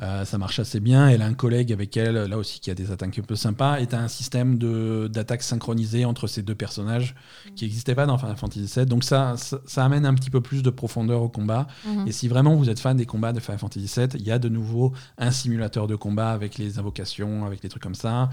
Euh, 0.00 0.24
ça 0.24 0.38
marche 0.38 0.58
assez 0.58 0.80
bien. 0.80 1.08
Elle 1.08 1.22
a 1.22 1.26
un 1.26 1.34
collègue 1.34 1.72
avec 1.72 1.96
elle, 1.96 2.14
là 2.14 2.38
aussi, 2.38 2.58
qui 2.60 2.70
a 2.70 2.74
des 2.74 2.90
attaques 2.90 3.18
un 3.18 3.22
peu 3.22 3.36
sympas. 3.36 3.78
Et 3.80 3.86
tu 3.86 3.94
as 3.94 4.00
un 4.00 4.08
système 4.08 4.58
de- 4.58 5.08
d'attaque 5.12 5.42
synchronisé 5.42 6.04
entre 6.04 6.26
ces 6.26 6.42
deux 6.42 6.54
personnages 6.54 7.14
qui 7.54 7.64
n'existait 7.64 7.94
pas 7.94 8.06
dans 8.06 8.18
Final 8.18 8.36
Fantasy 8.36 8.72
VII. 8.74 8.86
Donc 8.86 9.04
ça, 9.04 9.36
ça, 9.36 9.60
ça 9.66 9.84
amène 9.84 10.06
un 10.06 10.14
petit 10.14 10.30
peu 10.30 10.40
plus 10.40 10.62
de 10.62 10.70
profondeur 10.70 11.22
au 11.22 11.28
combat. 11.28 11.66
Mhm. 11.86 12.08
Et 12.08 12.12
si 12.12 12.26
vraiment 12.26 12.56
vous 12.56 12.68
êtes 12.70 12.80
fan 12.80 12.96
des 12.96 13.06
combats 13.06 13.32
de 13.32 13.40
Final 13.40 13.58
Fantasy 13.58 13.90
VII, 13.96 14.08
il 14.14 14.22
y 14.26 14.30
a 14.32 14.38
de 14.38 14.48
nouveau 14.48 14.92
un 15.18 15.30
simulateur 15.30 15.86
de 15.86 15.94
combat 15.94 16.30
avec 16.30 16.58
les 16.58 16.78
invocations, 16.78 17.44
avec 17.46 17.60
des 17.62 17.68
trucs 17.68 17.82
comme 17.82 17.94
ça. 17.94 18.30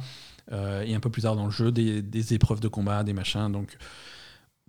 Euh, 0.52 0.82
et 0.82 0.96
un 0.96 1.00
peu 1.00 1.12
plus 1.12 1.22
tard 1.22 1.36
dans 1.36 1.46
le 1.46 1.52
jeu, 1.52 1.72
des, 1.72 2.02
des 2.02 2.34
épreuves 2.34 2.60
de 2.62 2.68
combat, 2.68 3.04
des 3.04 3.14
machins. 3.14 3.52
Donc 3.52 3.78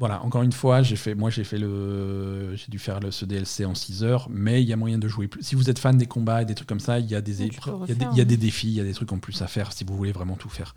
voilà, 0.00 0.24
encore 0.24 0.42
une 0.42 0.50
fois, 0.52 0.82
j'ai 0.82 0.96
fait, 0.96 1.14
moi 1.14 1.30
j'ai 1.30 1.44
fait 1.44 1.58
le, 1.58 2.56
j'ai 2.56 2.66
dû 2.68 2.78
faire 2.80 2.98
le, 2.98 3.12
ce 3.12 3.24
DLC 3.24 3.64
en 3.64 3.74
6 3.76 4.02
heures, 4.02 4.26
mais 4.30 4.62
il 4.62 4.68
y 4.68 4.72
a 4.72 4.76
moyen 4.76 4.98
de 4.98 5.06
jouer 5.06 5.28
plus. 5.28 5.42
Si 5.42 5.54
vous 5.54 5.70
êtes 5.70 5.78
fan 5.78 5.96
des 5.96 6.06
combats 6.06 6.42
et 6.42 6.44
des 6.46 6.54
trucs 6.56 6.68
comme 6.68 6.80
ça, 6.80 6.98
il 6.98 7.06
y 7.08 7.14
a 7.14 7.20
des 7.20 7.42
il 7.42 7.46
y 7.46 7.48
a 7.48 7.50
des- 7.50 7.70
refaire, 7.70 8.08
il 8.12 8.18
y 8.18 8.20
a 8.20 8.24
des 8.24 8.36
défis, 8.36 8.68
il 8.68 8.74
y 8.74 8.80
a 8.80 8.84
des 8.84 8.94
trucs 8.94 9.12
en 9.12 9.18
plus 9.18 9.40
à 9.42 9.46
faire 9.46 9.72
si 9.72 9.84
vous 9.84 9.94
voulez 9.96 10.10
vraiment 10.12 10.34
tout 10.36 10.48
faire. 10.48 10.74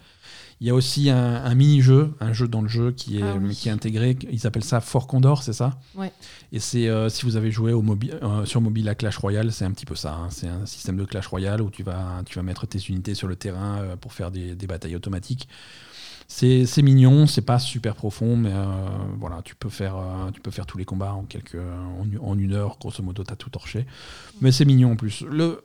Il 0.61 0.67
y 0.67 0.69
a 0.69 0.75
aussi 0.75 1.09
un, 1.09 1.17
un 1.43 1.55
mini-jeu, 1.55 2.13
un 2.19 2.31
jeu 2.31 2.47
dans 2.47 2.61
le 2.61 2.67
jeu 2.69 2.91
qui 2.91 3.17
est, 3.17 3.23
Ah 3.23 3.35
oui. 3.41 3.55
qui 3.55 3.67
est 3.69 3.71
intégré. 3.71 4.17
Ils 4.31 4.45
appellent 4.45 4.63
ça 4.63 4.79
Fort 4.81 5.07
Condor, 5.07 5.41
c'est 5.43 5.51
ça? 5.51 5.79
Ouais. 5.95 6.11
Et 6.51 6.59
c'est 6.59 6.87
euh, 6.87 7.09
si 7.09 7.25
vous 7.25 7.35
avez 7.35 7.49
joué 7.51 7.73
au 7.73 7.81
mobi- 7.81 8.11
euh, 8.21 8.45
sur 8.45 8.61
mobile 8.61 8.87
à 8.87 8.95
Clash 8.95 9.17
Royale, 9.17 9.51
c'est 9.51 9.65
un 9.65 9.71
petit 9.71 9.85
peu 9.85 9.95
ça. 9.95 10.13
hein. 10.13 10.27
C'est 10.31 10.47
un 10.47 10.65
système 10.65 10.95
de 10.97 11.05
Clash 11.05 11.27
Royale 11.27 11.61
où 11.61 11.69
tu 11.69 11.83
vas, 11.83 12.21
tu 12.25 12.35
vas 12.37 12.43
mettre 12.43 12.65
tes 12.67 12.79
unités 12.79 13.15
sur 13.15 13.27
le 13.27 13.35
terrain 13.35 13.79
euh, 13.81 13.95
pour 13.95 14.13
faire 14.13 14.31
des, 14.31 14.55
des 14.55 14.67
batailles 14.67 14.95
automatiques. 14.95 15.47
C'est 16.27 16.81
mignon, 16.81 17.27
c'est 17.27 17.41
pas 17.41 17.59
super 17.59 17.95
profond, 17.95 18.35
mais 18.35 18.51
euh, 18.51 18.65
voilà, 19.19 19.41
tu 19.43 19.55
peux, 19.55 19.69
faire, 19.69 19.97
euh, 19.97 20.31
tu 20.31 20.41
peux 20.41 20.51
faire 20.51 20.65
tous 20.65 20.77
les 20.77 20.85
combats 20.85 21.13
en, 21.13 21.23
quelques, 21.23 21.55
une 21.55 22.53
heure, 22.53 22.77
grosso 22.79 23.03
modo, 23.03 23.23
t'as 23.23 23.35
tout 23.35 23.49
torché. 23.49 23.85
Mais 24.41 24.51
c'est 24.51 24.65
mignon 24.65 24.93
en 24.93 24.95
plus. 24.95 25.21
Le, 25.21 25.63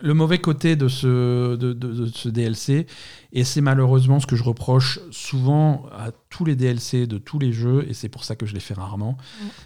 le 0.00 0.14
mauvais 0.14 0.38
côté 0.38 0.76
de 0.76 0.86
ce, 0.86 1.56
de, 1.56 1.72
de- 1.72 1.92
de 1.92 2.06
ce 2.06 2.28
DLC, 2.28 2.86
et 3.32 3.42
c'est 3.44 3.60
malheureusement 3.60 4.20
ce 4.20 4.26
que 4.26 4.36
je 4.36 4.44
reproche 4.44 5.00
souvent 5.10 5.86
à 5.92 6.10
tous 6.30 6.44
les 6.44 6.54
DLC 6.56 7.06
de 7.06 7.18
tous 7.18 7.38
les 7.38 7.52
jeux, 7.52 7.84
et 7.88 7.94
c'est 7.94 8.08
pour 8.08 8.22
ça 8.24 8.36
que 8.36 8.46
je 8.46 8.54
les 8.54 8.60
fais 8.60 8.74
rarement, 8.74 9.16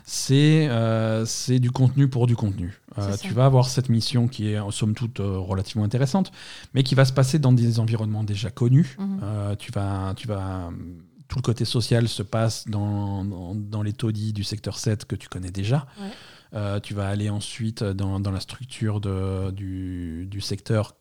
c'est 0.04 0.68
euh, 0.68 1.24
c'est 1.26 1.58
du 1.58 1.70
contenu 1.70 2.08
pour 2.08 2.26
du 2.26 2.36
contenu. 2.36 2.80
Euh, 2.98 3.16
tu 3.20 3.32
vas 3.32 3.44
avoir 3.46 3.68
cette 3.68 3.88
mission 3.88 4.28
qui 4.28 4.48
est 4.48 4.58
en 4.58 4.70
somme 4.70 4.94
toute 4.94 5.20
euh, 5.20 5.38
relativement 5.38 5.84
intéressante, 5.84 6.32
mais 6.74 6.82
qui 6.82 6.94
va 6.94 7.04
se 7.04 7.12
passer 7.12 7.38
dans 7.38 7.52
des 7.52 7.78
environnements 7.78 8.24
déjà 8.24 8.50
connus. 8.50 8.96
Mhm. 8.98 9.56
Tu 9.58 9.70
vas, 9.72 10.14
tu 10.16 10.26
vas, 10.28 10.70
tout 11.28 11.36
le 11.38 11.42
côté 11.42 11.64
social 11.64 12.08
se 12.08 12.22
passe 12.22 12.68
dans, 12.68 13.24
dans, 13.24 13.54
dans 13.54 13.82
les 13.82 13.92
taudis 13.92 14.32
du 14.32 14.44
secteur 14.44 14.78
7 14.78 15.04
que 15.06 15.16
tu 15.16 15.28
connais 15.28 15.50
déjà. 15.50 15.86
Ouais. 16.00 16.08
Euh, 16.54 16.80
tu 16.80 16.94
vas 16.94 17.08
aller 17.08 17.30
ensuite 17.30 17.82
dans, 17.82 18.20
dans 18.20 18.30
la 18.30 18.40
structure 18.40 19.00
de, 19.00 19.50
du, 19.50 20.26
du 20.26 20.40
secteur. 20.40 20.94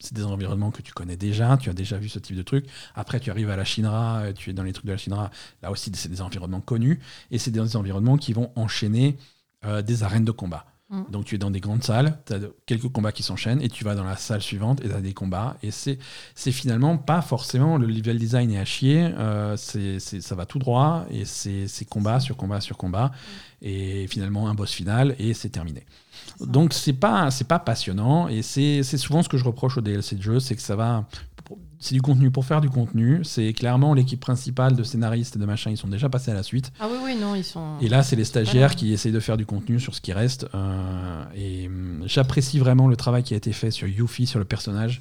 C'est 0.00 0.14
des 0.14 0.24
environnements 0.24 0.70
que 0.70 0.82
tu 0.82 0.92
connais 0.92 1.16
déjà, 1.16 1.56
tu 1.58 1.68
as 1.68 1.74
déjà 1.74 1.98
vu 1.98 2.08
ce 2.08 2.18
type 2.18 2.36
de 2.36 2.42
truc. 2.42 2.66
Après, 2.94 3.20
tu 3.20 3.30
arrives 3.30 3.50
à 3.50 3.56
la 3.56 3.64
Shinra, 3.64 4.20
euh, 4.20 4.32
tu 4.32 4.50
es 4.50 4.52
dans 4.52 4.62
les 4.62 4.72
trucs 4.72 4.86
de 4.86 4.92
la 4.92 4.96
Shinra. 4.96 5.30
Là 5.62 5.70
aussi, 5.70 5.92
c'est 5.94 6.08
des 6.08 6.22
environnements 6.22 6.60
connus. 6.60 7.00
Et 7.30 7.38
c'est 7.38 7.50
des 7.50 7.76
environnements 7.76 8.16
qui 8.16 8.32
vont 8.32 8.50
enchaîner 8.56 9.18
euh, 9.64 9.82
des 9.82 10.02
arènes 10.04 10.24
de 10.24 10.32
combat. 10.32 10.64
Mm. 10.90 11.02
Donc 11.10 11.24
tu 11.26 11.34
es 11.34 11.38
dans 11.38 11.50
des 11.50 11.60
grandes 11.60 11.82
salles, 11.82 12.18
tu 12.26 12.32
as 12.32 12.38
quelques 12.66 12.88
combats 12.88 13.12
qui 13.12 13.22
s'enchaînent, 13.22 13.60
et 13.60 13.68
tu 13.68 13.84
vas 13.84 13.94
dans 13.94 14.04
la 14.04 14.16
salle 14.16 14.40
suivante 14.40 14.80
et 14.82 14.88
tu 14.88 14.94
as 14.94 15.00
des 15.00 15.12
combats. 15.12 15.56
Et 15.62 15.70
c'est 15.70 15.98
finalement 16.52 16.96
pas 16.96 17.20
forcément 17.20 17.76
le 17.76 17.86
level 17.86 18.18
design 18.18 18.50
est 18.52 18.58
à 18.58 18.64
chier, 18.64 19.10
euh, 19.18 19.56
ça 19.56 20.34
va 20.34 20.46
tout 20.46 20.58
droit, 20.58 21.06
et 21.10 21.24
c'est 21.24 21.68
c'est 21.68 21.84
combat 21.84 22.20
sur 22.20 22.36
combat 22.36 22.60
sur 22.60 22.76
combat, 22.76 23.12
et 23.62 24.06
finalement 24.06 24.48
un 24.48 24.54
boss 24.54 24.72
final, 24.72 25.14
et 25.18 25.34
c'est 25.34 25.50
terminé. 25.50 25.84
Donc 26.40 26.72
c'est 26.72 26.92
pas 26.92 27.30
c'est 27.30 27.48
pas 27.48 27.58
passionnant, 27.58 28.28
et 28.28 28.42
c'est 28.42 28.82
souvent 28.82 29.22
ce 29.22 29.28
que 29.28 29.36
je 29.36 29.44
reproche 29.44 29.78
au 29.78 29.80
DLC 29.80 30.16
de 30.16 30.22
jeu, 30.22 30.40
c'est 30.40 30.56
que 30.56 30.62
ça 30.62 30.76
va 30.76 31.06
c'est 31.78 31.94
du 31.94 32.02
contenu 32.02 32.30
pour 32.30 32.44
faire 32.44 32.60
du 32.60 32.68
contenu. 32.68 33.20
C'est 33.24 33.52
clairement 33.52 33.94
l'équipe 33.94 34.20
principale 34.20 34.74
de 34.74 34.82
scénaristes 34.82 35.36
et 35.36 35.38
de 35.38 35.46
machin, 35.46 35.70
ils 35.70 35.76
sont 35.76 35.88
déjà 35.88 36.08
passés 36.08 36.30
à 36.30 36.34
la 36.34 36.42
suite. 36.42 36.72
Ah 36.80 36.88
oui, 36.90 36.98
oui, 37.04 37.16
non, 37.16 37.34
ils 37.34 37.44
sont. 37.44 37.78
Et 37.80 37.88
là, 37.88 38.02
c'est 38.02 38.16
les 38.16 38.24
stagiaires 38.24 38.74
qui 38.74 38.92
essayent 38.92 39.12
de 39.12 39.20
faire 39.20 39.36
du 39.36 39.46
contenu 39.46 39.78
sur 39.78 39.94
ce 39.94 40.00
qui 40.00 40.12
reste. 40.12 40.46
euh, 40.54 41.24
et 41.34 41.68
hum, 41.68 42.02
j'apprécie 42.06 42.58
vraiment 42.58 42.88
le 42.88 42.96
travail 42.96 43.22
qui 43.22 43.34
a 43.34 43.36
été 43.36 43.52
fait 43.52 43.70
sur 43.70 43.86
Yuffie, 43.86 44.26
sur 44.26 44.38
le 44.38 44.44
personnage. 44.44 45.00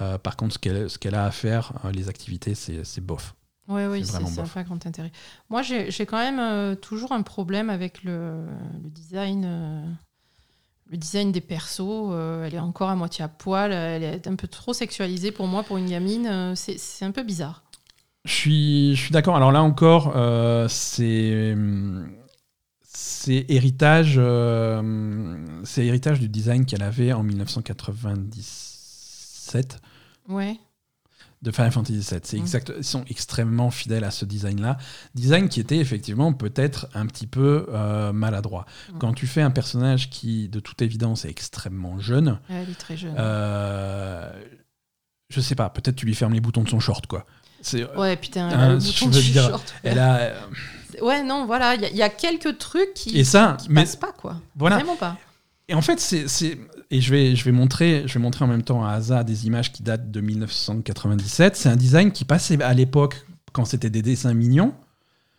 Euh, 0.00 0.16
par 0.16 0.36
contre, 0.36 0.54
ce 0.54 0.58
qu'elle 0.58 0.88
qu'elle 1.00 1.14
a 1.14 1.24
à 1.24 1.30
faire, 1.30 1.72
euh, 1.84 1.90
les 1.90 2.08
activités, 2.08 2.54
c'est 2.54 2.84
c'est 2.84 3.00
bof. 3.00 3.34
Oui, 3.72 3.84
oui, 3.86 4.04
C'est 4.04 4.24
ça 4.26 4.42
pas 4.42 4.62
grand 4.62 4.84
intérêt. 4.86 5.10
Moi, 5.50 5.62
j'ai 5.62 6.06
quand 6.06 6.18
même 6.18 6.38
euh, 6.38 6.74
toujours 6.74 7.12
un 7.12 7.22
problème 7.22 7.70
avec 7.70 8.04
le, 8.04 8.44
le 8.82 8.90
design. 8.90 9.44
euh, 9.46 9.84
le 10.90 10.96
design 10.98 11.32
des 11.32 11.40
persos, 11.40 11.80
euh, 12.10 12.44
elle 12.44 12.54
est 12.54 12.58
encore 12.58 12.90
à 12.90 12.96
moitié 12.96 13.24
à 13.24 13.28
poil, 13.28 13.72
elle 13.72 14.02
est 14.02 14.26
un 14.26 14.36
peu 14.36 14.46
trop 14.46 14.74
sexualisée 14.74 15.32
pour 15.32 15.46
moi, 15.46 15.62
pour 15.62 15.78
une 15.78 15.88
gamine. 15.88 16.54
c'est 16.54 17.04
un 17.04 17.12
peu 17.12 17.22
bizarre. 17.22 17.62
Je 18.26 18.32
suis, 18.32 18.94
je 18.94 19.00
suis 19.00 19.10
d'accord. 19.12 19.36
Alors 19.36 19.52
là 19.52 19.62
encore, 19.62 20.12
c'est 20.68 21.56
c'est 22.84 23.46
héritage, 23.48 24.18
héritage 25.78 26.20
du 26.20 26.28
design 26.28 26.66
qu'elle 26.66 26.82
avait 26.82 27.14
en 27.14 27.22
1997. 27.22 29.80
Ouais. 30.28 30.58
De 31.42 31.50
Final 31.50 31.72
Fantasy 31.72 31.94
VII. 31.94 32.20
C'est 32.22 32.36
exact, 32.36 32.72
ils 32.78 32.84
sont 32.84 33.04
extrêmement 33.10 33.70
fidèles 33.70 34.04
à 34.04 34.10
ce 34.12 34.24
design-là. 34.24 34.78
Design 35.14 35.48
qui 35.48 35.58
était 35.60 35.78
effectivement 35.78 36.32
peut-être 36.32 36.86
un 36.94 37.06
petit 37.06 37.26
peu 37.26 37.66
euh, 37.70 38.12
maladroit. 38.12 38.64
Quand 39.00 39.12
tu 39.12 39.26
fais 39.26 39.42
un 39.42 39.50
personnage 39.50 40.08
qui, 40.08 40.48
de 40.48 40.60
toute 40.60 40.82
évidence, 40.82 41.24
est 41.24 41.30
extrêmement 41.30 41.98
jeune, 41.98 42.38
Elle 42.48 42.70
est 42.70 42.78
très 42.78 42.96
jeune. 42.96 43.14
euh, 43.18 44.30
je 45.30 45.40
sais 45.40 45.54
pas, 45.54 45.68
peut-être 45.70 45.96
tu 45.96 46.06
lui 46.06 46.14
fermes 46.14 46.34
les 46.34 46.40
boutons 46.40 46.62
de 46.62 46.68
son 46.68 46.80
short, 46.80 47.06
quoi. 47.06 47.26
C'est, 47.60 47.84
Ouais, 47.96 48.16
putain, 48.16 48.68
le 48.74 48.78
je 48.80 48.86
bouton 48.86 49.06
veux 49.08 49.22
du 49.22 49.30
dire, 49.32 49.48
short. 49.48 49.74
elle 49.82 49.98
a, 49.98 50.16
euh, 50.20 50.40
Ouais, 51.00 51.22
non, 51.22 51.46
voilà, 51.46 51.74
il 51.74 51.80
y, 51.80 51.86
a- 51.86 51.90
y 51.90 52.02
a 52.02 52.08
quelques 52.10 52.58
trucs 52.58 52.92
qui, 52.94 53.16
et 53.18 53.24
ça, 53.24 53.56
qui 53.60 53.68
mais 53.70 53.80
passent 53.82 53.96
pas, 53.96 54.12
quoi. 54.12 54.36
voilà. 54.56 54.76
Vraiment 54.76 54.96
pas. 54.96 55.16
Et 55.68 55.74
en 55.74 55.80
fait, 55.80 55.98
c'est- 56.00 56.58
et 56.92 57.00
je 57.00 57.10
vais, 57.10 57.34
je 57.34 57.44
vais 57.44 57.52
montrer, 57.52 58.04
je 58.06 58.14
vais 58.14 58.20
montrer 58.20 58.44
en 58.44 58.48
même 58.48 58.62
temps 58.62 58.84
à 58.84 58.92
Asa 58.92 59.24
des 59.24 59.46
images 59.46 59.72
qui 59.72 59.82
datent 59.82 60.10
de 60.10 60.20
1997. 60.20 61.56
C'est 61.56 61.68
un 61.68 61.76
design 61.76 62.12
qui 62.12 62.24
passait 62.24 62.62
à 62.62 62.74
l'époque 62.74 63.26
quand 63.52 63.64
c'était 63.64 63.90
des 63.90 64.02
dessins 64.02 64.34
mignons. 64.34 64.74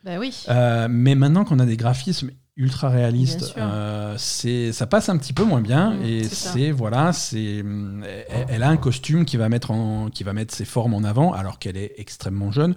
Bah 0.04 0.14
oui. 0.20 0.36
Euh, 0.50 0.88
mais 0.90 1.16
maintenant 1.16 1.46
qu'on 1.46 1.60
a 1.60 1.66
des 1.66 1.78
graphismes 1.78 2.32
ultra 2.56 2.90
réalistes, 2.90 3.54
euh, 3.58 4.14
c'est 4.18 4.72
ça 4.74 4.86
passe 4.86 5.10
un 5.10 5.18
petit 5.18 5.34
peu 5.34 5.44
moins 5.44 5.62
bien 5.62 5.92
Mm, 5.96 6.04
et 6.04 6.24
c'est 6.26 6.72
voilà, 6.72 7.12
c'est 7.14 7.62
hum, 7.62 8.04
elle, 8.30 8.46
elle 8.50 8.64
a 8.64 8.70
un 8.70 8.78
costume 8.78 9.26
qui 9.26 9.38
va 9.38 9.50
mettre 9.50 9.72
en 9.72 10.10
qui 10.10 10.24
va 10.24 10.34
mettre 10.34 10.54
ses 10.54 10.66
formes 10.66 10.94
en 10.94 11.04
avant 11.04 11.34
alors 11.34 11.58
qu'elle 11.58 11.78
est 11.78 11.94
extrêmement 11.98 12.52
jeune. 12.52 12.76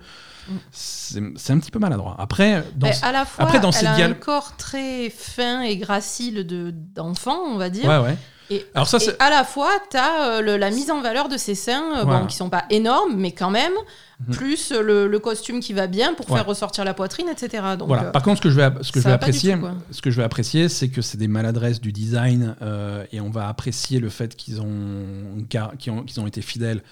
Mm. 0.48 0.54
C'est 0.72 1.52
un 1.52 1.58
petit 1.58 1.70
peu 1.70 1.78
maladroit. 1.78 2.14
Après 2.18 2.64
dans 2.76 2.92
ce- 2.92 3.04
à 3.04 3.12
la 3.12 3.24
fois, 3.24 3.44
après, 3.44 3.60
dans 3.60 3.70
elle 3.70 3.74
ces 3.74 3.86
a 3.86 4.06
un 4.06 4.14
corps 4.14 4.56
très 4.56 5.10
fin 5.10 5.60
et 5.62 5.76
gracile 5.76 6.46
de 6.46 6.72
d'enfant, 6.94 7.38
on 7.46 7.58
va 7.58 7.68
dire. 7.68 7.86
ouais 7.86 7.98
ouais. 7.98 8.16
Et, 8.50 8.64
Alors 8.74 8.86
ça 8.86 8.98
et 8.98 9.08
à 9.18 9.30
la 9.30 9.42
fois, 9.44 9.70
tu 9.90 9.96
as 9.96 10.40
la 10.40 10.70
mise 10.70 10.90
en 10.90 11.00
valeur 11.02 11.28
de 11.28 11.36
ses 11.36 11.54
seins, 11.54 11.98
euh, 11.98 12.04
Voilà. 12.04 12.20
bon, 12.20 12.26
qui 12.26 12.36
sont 12.36 12.48
pas 12.50 12.64
énormes, 12.70 13.14
mais 13.16 13.32
quand 13.32 13.50
même, 13.50 13.72
Mhm. 14.20 14.34
plus 14.34 14.72
euh, 14.72 14.80
le, 14.82 15.06
le 15.08 15.18
costume 15.18 15.60
qui 15.60 15.72
va 15.74 15.86
bien 15.88 16.14
pour 16.14 16.30
Ouais. 16.30 16.36
faire 16.38 16.46
ressortir 16.46 16.84
la 16.84 16.94
poitrine, 16.94 17.28
etc. 17.28 17.62
Donc, 17.78 17.88
voilà. 17.88 18.04
euh, 18.04 18.10
Par 18.12 18.22
contre, 18.22 18.38
ce 18.38 18.42
que 18.42 18.50
je 18.50 18.56
vais, 18.56 18.70
ce 18.82 18.90
que 18.92 19.00
je 19.00 19.04
vais 19.06 19.12
apprécier, 19.12 19.54
tout, 19.58 19.66
ce 19.90 20.00
que 20.00 20.10
je 20.10 20.16
vais 20.16 20.24
apprécier, 20.24 20.68
c'est 20.68 20.88
que 20.88 21.02
c'est 21.02 21.18
des 21.18 21.28
maladresses 21.28 21.80
du 21.80 21.92
design 21.92 22.56
euh, 22.62 23.04
et 23.12 23.20
on 23.20 23.28
va 23.30 23.48
apprécier 23.48 23.98
le 24.00 24.08
fait 24.08 24.34
qu'ils 24.36 24.60
ont, 24.62 25.44
qu'ils 25.50 25.90
ont, 25.92 26.02
qu'ils 26.04 26.20
ont 26.20 26.26
été 26.26 26.40
fidèles 26.40 26.82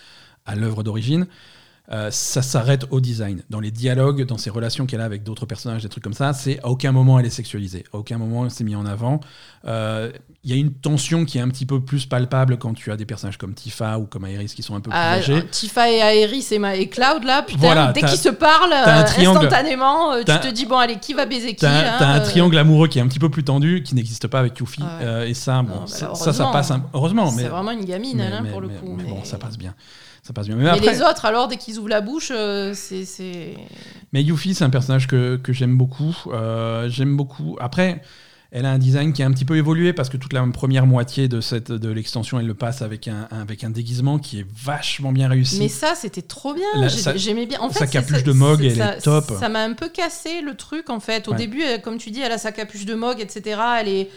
à 0.45 0.55
l'œuvre 0.57 0.83
d'origine. 0.83 1.27
Euh, 1.93 2.11
ça 2.11 2.41
s'arrête 2.43 2.87
au 2.91 3.01
design. 3.01 3.43
Dans 3.51 3.61
les 3.61 3.71
dialogues, 3.71 4.25
dans 4.25 4.39
ses 4.39 4.49
relations 4.51 4.87
qu'elle 4.87 5.03
a 5.03 5.05
avec 5.05 5.23
d'autres 5.23 5.45
personnages, 5.47 5.83
des 5.83 5.89
trucs 5.91 6.03
comme 6.05 6.15
ça, 6.15 6.33
c'est 6.33 6.59
à 6.61 6.69
aucun 6.69 6.93
moment 6.93 7.19
elle 7.19 7.27
est 7.27 7.31
sexualisée. 7.31 7.85
À 7.93 7.97
aucun 7.99 8.17
moment 8.19 8.45
elle 8.45 8.51
s'est 8.51 8.65
mis 8.65 8.75
en 8.77 8.87
avant. 8.87 9.21
Euh, 9.67 10.11
Il 10.47 10.51
y 10.51 10.53
a 10.53 10.61
une 10.61 10.75
tension 10.75 11.25
qui 11.25 11.39
est 11.39 11.41
un 11.41 11.49
petit 11.49 11.65
peu 11.65 11.81
plus 11.81 12.05
palpable 12.05 12.59
quand 12.59 12.75
tu 12.75 12.93
as 12.93 12.97
des 12.99 13.07
personnages 13.07 13.39
comme 13.39 13.55
Tifa 13.55 13.99
ou 13.99 14.05
comme 14.05 14.27
Aerys 14.27 14.49
qui 14.49 14.63
sont 14.63 14.75
un 14.75 14.81
peu 14.81 14.91
plus 14.91 14.99
ah, 15.01 15.15
âgés. 15.15 15.43
Tifa 15.51 15.91
et 15.91 15.97
Aerys 16.01 16.47
et, 16.51 16.59
Ma- 16.59 16.77
et 16.77 16.89
Cloud, 16.91 17.25
là, 17.25 17.41
putain, 17.43 17.61
Voilà, 17.61 17.93
dès 17.93 18.03
qu'ils 18.03 18.19
se 18.19 18.29
parlent 18.29 18.75
euh, 18.75 19.05
instantanément, 19.31 20.13
euh, 20.13 20.19
tu 20.19 20.39
te 20.41 20.53
dis, 20.53 20.67
bon, 20.67 20.77
allez, 20.77 20.97
qui 20.97 21.15
va 21.15 21.25
baiser 21.25 21.55
qui 21.55 21.63
T'as 21.63 22.07
un 22.07 22.21
euh, 22.21 22.25
triangle 22.25 22.59
amoureux 22.59 22.89
qui 22.89 22.99
est 22.99 23.03
un 23.03 23.09
petit 23.09 23.19
peu 23.19 23.31
plus 23.31 23.43
tendu, 23.43 23.83
qui 23.83 23.95
n'existe 23.95 24.27
pas 24.27 24.39
avec 24.41 24.59
Yuffie. 24.59 24.83
Ouais. 24.83 24.89
Euh, 25.01 25.27
et 25.27 25.33
ça, 25.33 25.63
bon, 25.63 25.77
Non, 25.77 25.81
bah 25.81 25.87
ça, 26.15 26.33
ça, 26.35 26.51
passe. 26.53 26.71
un- 26.71 26.85
Heureusement, 26.93 27.31
C'est 27.31 27.49
vraiment 27.49 27.71
une 27.71 27.87
gamine, 27.87 28.19
mais, 28.19 28.25
elle, 28.25 28.33
hein, 28.35 28.41
mais- 28.43 28.51
pour 28.51 28.61
le 28.61 28.69
coup. 28.69 28.97
mais 28.99 29.05
bon, 29.05 29.25
ça 29.25 29.39
passe 29.39 29.57
bien. 29.57 29.75
ça 30.23 30.35
passe 30.35 30.47
bien. 30.47 30.57
Mais, 30.57 30.69
après, 30.69 30.93
les 30.93 31.01
autres, 31.01 31.25
alors, 31.25 31.49
dès 31.49 31.57
qu'ils 31.57 31.79
ouvrent 31.79 31.89
la 31.89 32.03
bouche, 32.03 32.31
euh, 32.31 32.75
c'est. 32.75 33.55
mais 34.13 34.23
Yuffie, 34.23 34.55
c'est 34.55 34.65
un 34.65 34.71
personnage 34.71 35.07
que, 35.07 35.37
que 35.37 35.55
j'aime 35.55 35.79
beaucoup. 35.79 36.15
J'aime 36.89 37.17
beaucoup. 37.17 37.57
Après, 37.61 38.03
elle 38.57 38.65
a 38.67 38.71
un 38.71 38.79
design 38.79 39.13
qui 39.13 39.23
a 39.23 39.27
un 39.27 39.33
petit 39.33 39.45
peu 39.45 39.57
évolué 39.57 39.93
parce 39.93 40.09
que 40.09 40.17
toute 40.17 40.33
la 40.33 40.47
première 40.47 40.87
moitié 40.87 41.27
de, 41.29 41.41
cette, 41.41 41.73
de 41.73 41.89
l'extension, 41.91 42.39
elle 42.39 42.47
le 42.47 42.55
passe 42.55 42.83
avec 42.83 43.09
un, 43.09 43.29
avec 43.31 43.65
un 43.65 43.71
déguisement 43.71 44.19
qui 44.21 44.39
est 44.41 44.47
vachement 44.65 45.11
bien 45.13 45.29
réussi. 45.29 45.59
Mais 45.59 45.69
ça, 45.69 45.95
c'était 45.97 46.23
trop 46.23 46.55
bien. 46.55 46.65
La- 46.77 46.89
J'aimais 47.17 47.47
bien. 47.47 47.61
En 47.61 47.69
sa 47.71 47.81
fait, 47.81 47.93
capuche 47.93 48.23
de 48.23 48.33
Mog, 48.33 48.65
elle 48.65 48.77
ça- 48.77 48.97
est 48.97 49.01
top. 49.01 49.33
Ça 49.41 49.49
m'a 49.49 49.65
un 49.65 49.73
peu 49.75 49.89
cassé 49.89 50.41
le 50.41 50.55
truc, 50.55 50.89
en 50.89 51.01
fait. 51.01 51.27
Au 51.29 51.33
Ouais. 51.33 51.37
début, 51.37 51.63
elle- 51.63 51.83
comme 51.83 51.99
tu 51.99 52.11
dis, 52.13 52.21
elle 52.21 52.33
a 52.33 52.39
sa 52.39 52.53
capuche 52.53 52.85
de 52.87 52.95
Mog, 52.95 53.21
etc. 53.21 53.61
Elle 53.81 53.89
est. 53.89 54.11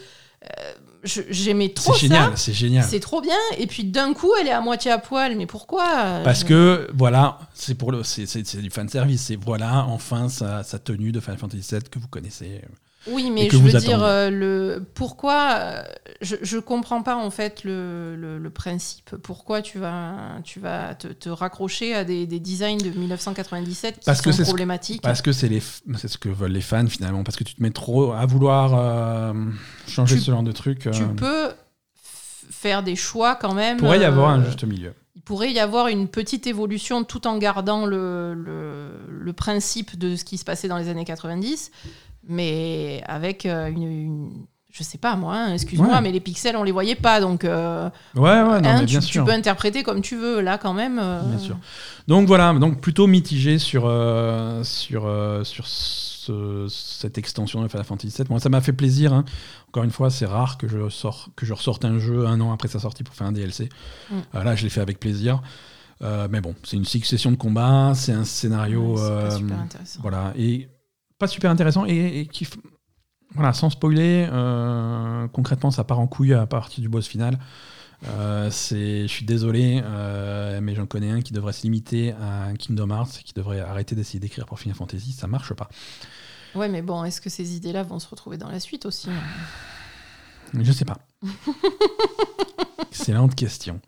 euh, 0.44 0.72
je- 1.02 1.22
J'aimais 1.30 1.70
trop 1.70 1.92
c'est 1.94 2.06
ça. 2.06 2.14
génial, 2.14 2.32
c'est 2.36 2.52
génial. 2.52 2.84
C'est 2.88 3.00
trop 3.00 3.20
bien. 3.20 3.34
Et 3.58 3.66
puis 3.66 3.82
d'un 3.82 4.14
coup, 4.14 4.30
elle 4.40 4.46
est 4.46 4.52
à 4.52 4.60
moitié 4.60 4.92
à 4.92 4.98
poil. 4.98 5.36
Mais 5.36 5.46
pourquoi 5.46 5.84
Parce 6.22 6.40
Je- 6.42 6.44
que 6.46 6.88
voilà, 6.94 7.40
c'est 7.54 7.74
pour 7.74 7.90
le, 7.90 8.04
c'est, 8.04 8.26
c'est- 8.26 8.46
c'est 8.46 8.58
du 8.62 8.70
fan 8.70 8.88
service. 8.88 9.22
C'est 9.22 9.36
voilà, 9.36 9.84
enfin 9.86 10.28
sa, 10.28 10.62
sa 10.62 10.78
tenue 10.78 11.10
de 11.10 11.18
Final 11.18 11.38
Fantasy 11.38 11.66
VII 11.74 11.82
que 11.90 11.98
vous 11.98 12.06
connaissez. 12.08 12.62
Oui, 13.10 13.30
mais 13.30 13.48
je 13.50 13.56
veux 13.56 13.72
dire, 13.78 14.02
euh, 14.02 14.30
le 14.30 14.84
pourquoi 14.94 15.48
euh, 15.54 15.82
je, 16.20 16.36
je 16.42 16.58
comprends 16.58 17.02
pas 17.02 17.16
en 17.16 17.30
fait 17.30 17.64
le, 17.64 18.16
le, 18.16 18.38
le 18.38 18.50
principe. 18.50 19.16
Pourquoi 19.22 19.62
tu 19.62 19.78
vas, 19.78 20.14
tu 20.44 20.60
vas 20.60 20.94
te, 20.94 21.08
te 21.08 21.28
raccrocher 21.28 21.94
à 21.94 22.04
des, 22.04 22.26
des 22.26 22.40
designs 22.40 22.78
de 22.78 22.90
1997 22.90 23.94
qui 23.94 24.00
Parce 24.04 24.20
que 24.20 24.32
sont 24.32 24.38
ce- 24.38 24.42
problématiques 24.42 25.02
Parce 25.02 25.22
que 25.22 25.32
c'est 25.32 25.48
ce 25.60 26.18
que 26.18 26.28
veulent 26.28 26.52
les 26.52 26.60
fans 26.60 26.86
finalement. 26.86 27.24
Parce 27.24 27.36
que 27.36 27.44
tu 27.44 27.54
te 27.54 27.62
mets 27.62 27.70
trop 27.70 28.12
à 28.12 28.26
vouloir 28.26 28.74
euh, 28.74 29.32
changer 29.88 30.16
Tu- 30.16 30.22
ce 30.22 30.30
genre 30.30 30.42
de 30.42 30.52
truc. 30.52 30.88
Tu 30.92 31.04
peux 31.16 31.50
faire 32.50 32.82
des 32.82 32.96
choix 32.96 33.36
quand 33.36 33.54
même. 33.54 33.76
pourrait 33.78 34.00
y 34.00 34.04
avoir 34.04 34.30
un 34.30 34.44
juste 34.44 34.64
milieu. 34.64 34.94
Il 35.16 35.22
pourrait 35.22 35.52
y 35.52 35.60
avoir 35.60 35.88
une 35.88 36.08
petite 36.08 36.46
évolution 36.46 37.04
tout 37.04 37.26
en 37.26 37.36
gardant 37.38 37.84
le, 37.84 38.32
le, 38.34 38.90
le 39.08 39.32
principe 39.34 39.98
de 39.98 40.16
ce 40.16 40.24
qui 40.24 40.38
se 40.38 40.44
passait 40.44 40.68
dans 40.68 40.78
les 40.78 40.88
années 40.88 41.04
90, 41.04 41.70
mais 42.26 43.02
avec 43.06 43.46
euh, 43.46 43.66
une, 43.68 43.82
une- 43.82 44.46
je 44.70 44.82
sais 44.82 44.98
pas 44.98 45.16
moi, 45.16 45.34
hein, 45.36 45.54
excuse-moi, 45.54 45.88
Ouais. 45.94 46.00
mais 46.02 46.12
les 46.12 46.20
pixels 46.20 46.56
on 46.56 46.62
les 46.62 46.72
voyait 46.72 46.94
pas, 46.94 47.20
donc 47.20 47.44
euh, 47.44 47.88
Ouais, 48.14 48.20
ouais, 48.22 48.42
non, 48.60 48.68
hein, 48.68 48.78
mais 48.80 48.80
tu, 48.80 48.84
bien 48.86 49.00
tu 49.00 49.06
sûr. 49.06 49.24
peux 49.24 49.32
interpréter 49.32 49.82
comme 49.82 50.02
tu 50.02 50.16
veux. 50.16 50.40
Là 50.40 50.58
quand 50.58 50.74
même. 50.74 50.98
euh, 51.02 51.22
Bien 51.22 51.38
sûr. 51.38 51.56
Donc 52.06 52.26
voilà, 52.28 52.52
donc 52.52 52.80
plutôt 52.80 53.06
mitigé 53.06 53.58
sur, 53.58 53.84
euh, 53.86 54.62
sur, 54.64 55.10
sur 55.44 55.66
ce- 55.66 56.66
cette 56.68 57.16
extension 57.18 57.62
de 57.62 57.68
Final 57.68 57.84
Fantasy 57.86 58.14
VII. 58.16 58.26
Moi, 58.30 58.40
ça 58.40 58.50
m'a 58.50 58.60
fait 58.60 58.72
plaisir. 58.74 59.12
hein. 59.14 59.24
Encore 59.68 59.84
une 59.84 59.90
fois, 59.90 60.10
c'est 60.10 60.26
rare 60.26 60.58
que 60.58 60.68
je, 60.68 60.88
sors, 60.90 61.30
que 61.34 61.46
je 61.46 61.54
ressorte 61.54 61.84
un 61.86 61.98
jeu 61.98 62.26
un 62.26 62.40
an 62.40 62.52
après 62.52 62.68
sa 62.68 62.78
sortie 62.78 63.02
pour 63.04 63.14
faire 63.14 63.26
un 63.26 63.32
DLC. 63.32 63.68
Mm. 64.10 64.16
Là, 64.44 64.54
je 64.54 64.64
l'ai 64.64 64.70
fait 64.70 64.80
avec 64.82 65.00
plaisir. 65.00 65.40
Mais 66.02 66.40
bon, 66.40 66.54
c'est 66.62 66.76
une 66.76 66.84
succession 66.84 67.30
de 67.32 67.36
combats, 67.36 67.92
c'est 67.94 68.12
un 68.12 68.24
scénario. 68.24 68.94
ouais, 68.94 69.00
c'est 69.02 69.08
pas 69.24 69.30
super 69.32 69.58
intéressant. 69.58 70.00
voilà, 70.02 70.32
et 70.36 70.68
pas 71.18 71.26
super 71.26 71.50
intéressant 71.50 71.84
et, 71.86 72.20
et 72.20 72.26
qui. 72.26 72.46
Voilà, 73.34 73.52
sans 73.52 73.68
spoiler, 73.68 74.26
euh, 74.32 75.28
concrètement, 75.28 75.70
ça 75.70 75.84
part 75.84 76.00
en 76.00 76.06
couille 76.06 76.32
à 76.32 76.46
partir 76.46 76.80
du 76.80 76.88
boss 76.88 77.06
final. 77.06 77.38
Euh, 78.06 78.48
c'est, 78.50 79.02
je 79.02 79.12
suis 79.12 79.26
désolé, 79.26 79.82
euh, 79.84 80.60
mais 80.62 80.74
j'en 80.74 80.86
connais 80.86 81.10
un 81.10 81.20
qui 81.20 81.32
devrait 81.32 81.52
se 81.52 81.62
limiter 81.62 82.12
à 82.12 82.52
Kingdom 82.58 82.90
Hearts, 82.90 83.20
qui 83.24 83.34
devrait 83.34 83.60
arrêter 83.60 83.94
d'essayer 83.94 84.20
d'écrire 84.20 84.46
pour 84.46 84.58
Final 84.58 84.76
Fantasy, 84.76 85.12
ça 85.12 85.26
marche 85.26 85.52
pas. 85.52 85.68
Ouais, 86.54 86.68
mais 86.68 86.80
bon, 86.80 87.04
est-ce 87.04 87.20
que 87.20 87.28
ces 87.28 87.54
idées-là 87.56 87.82
vont 87.82 87.98
se 87.98 88.08
retrouver 88.08 88.38
dans 88.38 88.48
la 88.48 88.60
suite 88.60 88.86
aussi 88.86 89.10
Je 90.54 90.72
sais 90.72 90.86
pas. 90.86 90.98
Excellente 92.90 93.34
question. 93.34 93.80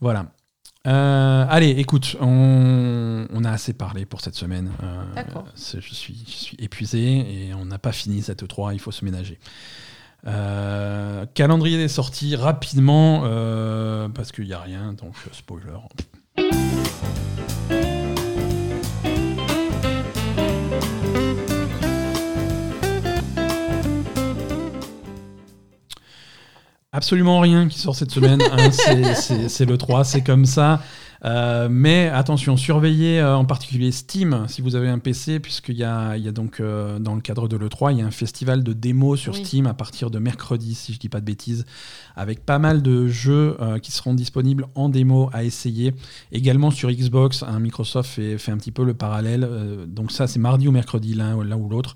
Voilà. 0.00 0.26
Euh, 0.86 1.46
allez, 1.48 1.70
écoute, 1.70 2.16
on, 2.20 3.26
on 3.32 3.44
a 3.44 3.50
assez 3.50 3.72
parlé 3.72 4.04
pour 4.04 4.20
cette 4.20 4.34
semaine. 4.34 4.70
Euh, 4.82 5.04
Je 5.80 5.94
suis, 5.94 6.24
je 6.26 6.32
suis 6.32 6.56
épuisé 6.58 7.46
et 7.48 7.54
on 7.54 7.64
n'a 7.64 7.78
pas 7.78 7.92
fini 7.92 8.22
cette 8.22 8.46
3, 8.46 8.74
il 8.74 8.80
faut 8.80 8.90
se 8.90 9.04
ménager. 9.04 9.38
Euh, 10.26 11.26
calendrier 11.34 11.76
des 11.78 11.88
sorties 11.88 12.36
rapidement 12.36 13.22
parce 14.14 14.32
qu'il 14.32 14.44
n'y 14.46 14.54
a 14.54 14.60
rien, 14.60 14.92
donc 14.92 15.14
spoiler. 15.32 15.72
Absolument 26.96 27.40
rien 27.40 27.68
qui 27.68 27.78
sort 27.78 27.96
cette 27.96 28.10
semaine. 28.10 28.42
hein, 28.52 28.70
c'est- 29.48 29.64
le 29.64 29.78
3, 29.78 30.04
c'est 30.04 30.20
comme 30.22 30.44
ça. 30.44 30.82
Euh, 31.24 31.68
mais 31.70 32.08
attention, 32.08 32.56
surveillez 32.58 33.20
euh, 33.20 33.36
en 33.36 33.44
particulier 33.44 33.92
Steam 33.92 34.44
si 34.48 34.60
vous 34.60 34.74
avez 34.74 34.88
un 34.88 34.98
PC, 34.98 35.38
puisqu'il 35.40 35.76
y 35.76 35.84
a, 35.84 36.16
il 36.16 36.24
y 36.24 36.28
a 36.28 36.32
donc 36.32 36.58
euh, 36.60 36.98
dans 36.98 37.14
le 37.14 37.20
cadre 37.22 37.46
de 37.48 37.56
l'E3, 37.56 37.92
il 37.92 37.98
y 38.00 38.02
a 38.02 38.04
un 38.06 38.10
festival 38.10 38.62
de 38.64 38.72
démos 38.74 39.20
sur 39.20 39.32
Oui. 39.32 39.42
Steam 39.44 39.66
à 39.68 39.72
partir 39.72 40.10
de 40.10 40.18
mercredi, 40.18 40.74
si 40.74 40.92
je 40.92 40.98
dis 40.98 41.08
pas 41.08 41.20
de 41.20 41.24
bêtises, 41.24 41.64
avec 42.16 42.44
pas 42.44 42.58
mal 42.58 42.82
de 42.82 43.06
jeux 43.06 43.56
euh, 43.60 43.78
qui 43.78 43.92
seront 43.92 44.12
disponibles 44.14 44.66
en 44.74 44.88
démo 44.90 45.30
à 45.32 45.44
essayer. 45.44 45.94
Également 46.32 46.70
sur 46.72 46.90
Xbox, 46.90 47.42
hein, 47.44 47.58
Microsoft 47.60 48.10
fait, 48.10 48.36
fait 48.36 48.50
un 48.52 48.58
petit 48.58 48.72
peu 48.72 48.84
le 48.84 48.92
parallèle. 48.92 49.44
euh, 49.48 49.86
donc 49.86 50.10
ça, 50.12 50.26
c'est 50.26 50.40
mardi 50.40 50.66
ou 50.68 50.72
mercredi, 50.72 51.14
l'un 51.14 51.36
ou 51.36 51.68
l'autre. 51.70 51.94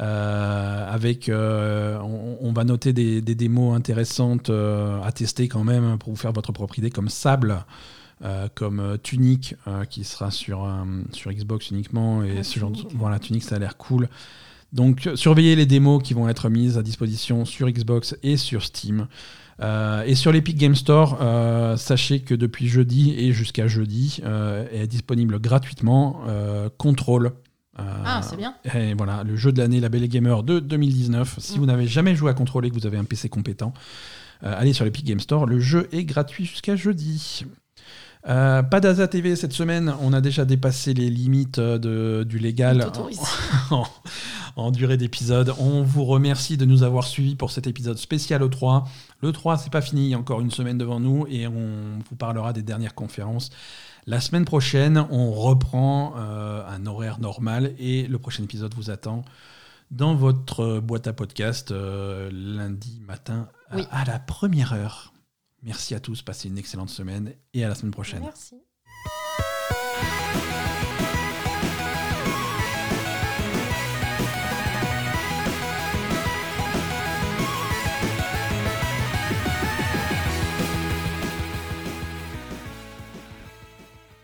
Euh, 0.00 0.88
avec, 0.92 1.28
euh, 1.28 1.98
on, 2.00 2.36
on 2.40 2.52
va 2.52 2.64
noter 2.64 2.92
des, 2.92 3.20
des 3.20 3.34
démos 3.36 3.76
intéressantes 3.76 4.50
euh, 4.50 5.00
à 5.02 5.12
tester 5.12 5.46
quand 5.46 5.62
même 5.62 5.98
pour 5.98 6.10
vous 6.10 6.16
faire 6.16 6.32
votre 6.32 6.50
propre 6.50 6.78
idée, 6.80 6.90
comme 6.90 7.08
Sable, 7.08 7.64
euh, 8.24 8.48
comme 8.56 8.80
euh, 8.80 8.96
Tunic, 9.00 9.54
euh, 9.68 9.84
qui 9.84 10.02
sera 10.02 10.32
sur, 10.32 10.68
sur 11.12 11.30
Xbox 11.32 11.70
uniquement. 11.70 12.24
Et 12.24 12.38
Ah, 12.40 12.42
ce 12.42 12.58
genre 12.58 12.70
de- 12.72 12.78
voilà, 12.96 13.20
Tunic, 13.20 13.44
ça 13.44 13.54
a 13.54 13.58
l'air 13.60 13.76
cool. 13.76 14.08
Donc, 14.72 15.08
surveillez 15.14 15.54
les 15.54 15.66
démos 15.66 16.02
qui 16.02 16.14
vont 16.14 16.28
être 16.28 16.48
mises 16.48 16.76
à 16.76 16.82
disposition 16.82 17.44
sur 17.44 17.68
Xbox 17.70 18.16
et 18.24 18.36
sur 18.36 18.64
Steam. 18.64 19.06
Et 19.62 20.16
sur 20.16 20.32
l'Epic 20.32 20.56
Game 20.58 20.74
Store, 20.74 21.16
sachez 21.78 22.18
que 22.22 22.34
depuis 22.34 22.66
jeudi 22.66 23.14
et 23.16 23.32
jusqu'à 23.32 23.68
jeudi 23.68 24.20
est 24.72 24.88
disponible 24.88 25.38
gratuitement 25.38 26.22
Control. 26.76 27.30
Euh, 27.78 27.82
Ah, 28.04 28.20
c'est 28.22 28.36
bien. 28.36 28.54
et 28.74 28.94
voilà, 28.94 29.22
le 29.24 29.36
jeu 29.36 29.50
de 29.52 29.58
l'année 29.60 29.80
Label 29.80 30.06
Gamer 30.08 30.42
de 30.42 30.60
2019. 30.60 31.36
Si 31.38 31.56
Mm. 31.56 31.60
vous 31.60 31.66
n'avez 31.66 31.86
jamais 31.86 32.14
joué 32.14 32.30
à 32.30 32.34
Control 32.34 32.64
et 32.66 32.70
que 32.70 32.74
vous 32.74 32.86
avez 32.86 32.98
un 32.98 33.04
PC 33.04 33.28
compétent, 33.28 33.72
euh, 34.44 34.54
allez 34.56 34.72
sur 34.72 34.84
l'Epic 34.84 35.04
Game 35.04 35.20
Store. 35.20 35.46
Le 35.46 35.58
jeu 35.60 35.88
est 35.92 36.04
gratuit 36.04 36.44
jusqu'à 36.44 36.76
jeudi. 36.76 37.44
Euh, 38.26 38.62
pas 38.62 38.80
d'Aza 38.80 39.06
TV 39.08 39.36
cette 39.36 39.52
semaine. 39.52 39.92
On 40.00 40.12
a 40.14 40.20
déjà 40.22 40.44
dépassé 40.46 40.94
les 40.94 41.10
limites 41.10 41.60
de, 41.60 42.24
du 42.26 42.38
légal 42.38 42.86
en 44.56 44.70
durée 44.70 44.96
d'épisode. 44.96 45.52
On 45.58 45.82
vous 45.82 46.04
remercie 46.04 46.56
de 46.56 46.64
nous 46.64 46.82
avoir 46.84 47.04
suivis 47.06 47.34
pour 47.34 47.50
cet 47.50 47.66
épisode 47.66 47.98
spécial 47.98 48.42
E3. 48.42 48.84
Le 49.20 49.32
3, 49.32 49.58
c'est 49.58 49.70
pas 49.72 49.80
fini, 49.82 50.04
il 50.06 50.08
y 50.10 50.14
a 50.14 50.18
encore 50.18 50.40
une 50.40 50.50
semaine 50.50 50.78
devant 50.78 51.00
nous 51.00 51.26
et 51.28 51.46
on 51.46 51.98
vous 52.08 52.16
parlera 52.16 52.52
des 52.52 52.62
dernières 52.62 52.94
conférences. 52.94 53.50
La 54.06 54.20
semaine 54.20 54.44
prochaine, 54.44 54.98
on 55.10 55.32
reprend 55.32 56.14
euh, 56.16 56.66
un 56.66 56.84
horaire 56.86 57.18
normal 57.20 57.74
et 57.78 58.06
le 58.06 58.18
prochain 58.18 58.42
épisode 58.42 58.74
vous 58.74 58.90
attend 58.90 59.24
dans 59.90 60.14
votre 60.14 60.80
boîte 60.80 61.06
à 61.06 61.12
podcast 61.12 61.70
euh, 61.70 62.30
lundi 62.32 63.00
matin 63.06 63.48
à- 63.70 64.00
à 64.00 64.04
la 64.04 64.18
première 64.18 64.72
heure. 64.74 65.14
Merci 65.62 65.94
à 65.94 66.00
tous, 66.00 66.20
passez 66.22 66.48
une 66.48 66.58
excellente 66.58 66.90
semaine 66.90 67.32
et 67.54 67.64
à 67.64 67.68
la 67.68 67.74
semaine 67.74 67.92
prochaine. 67.92 68.22
Merci. 68.22 68.56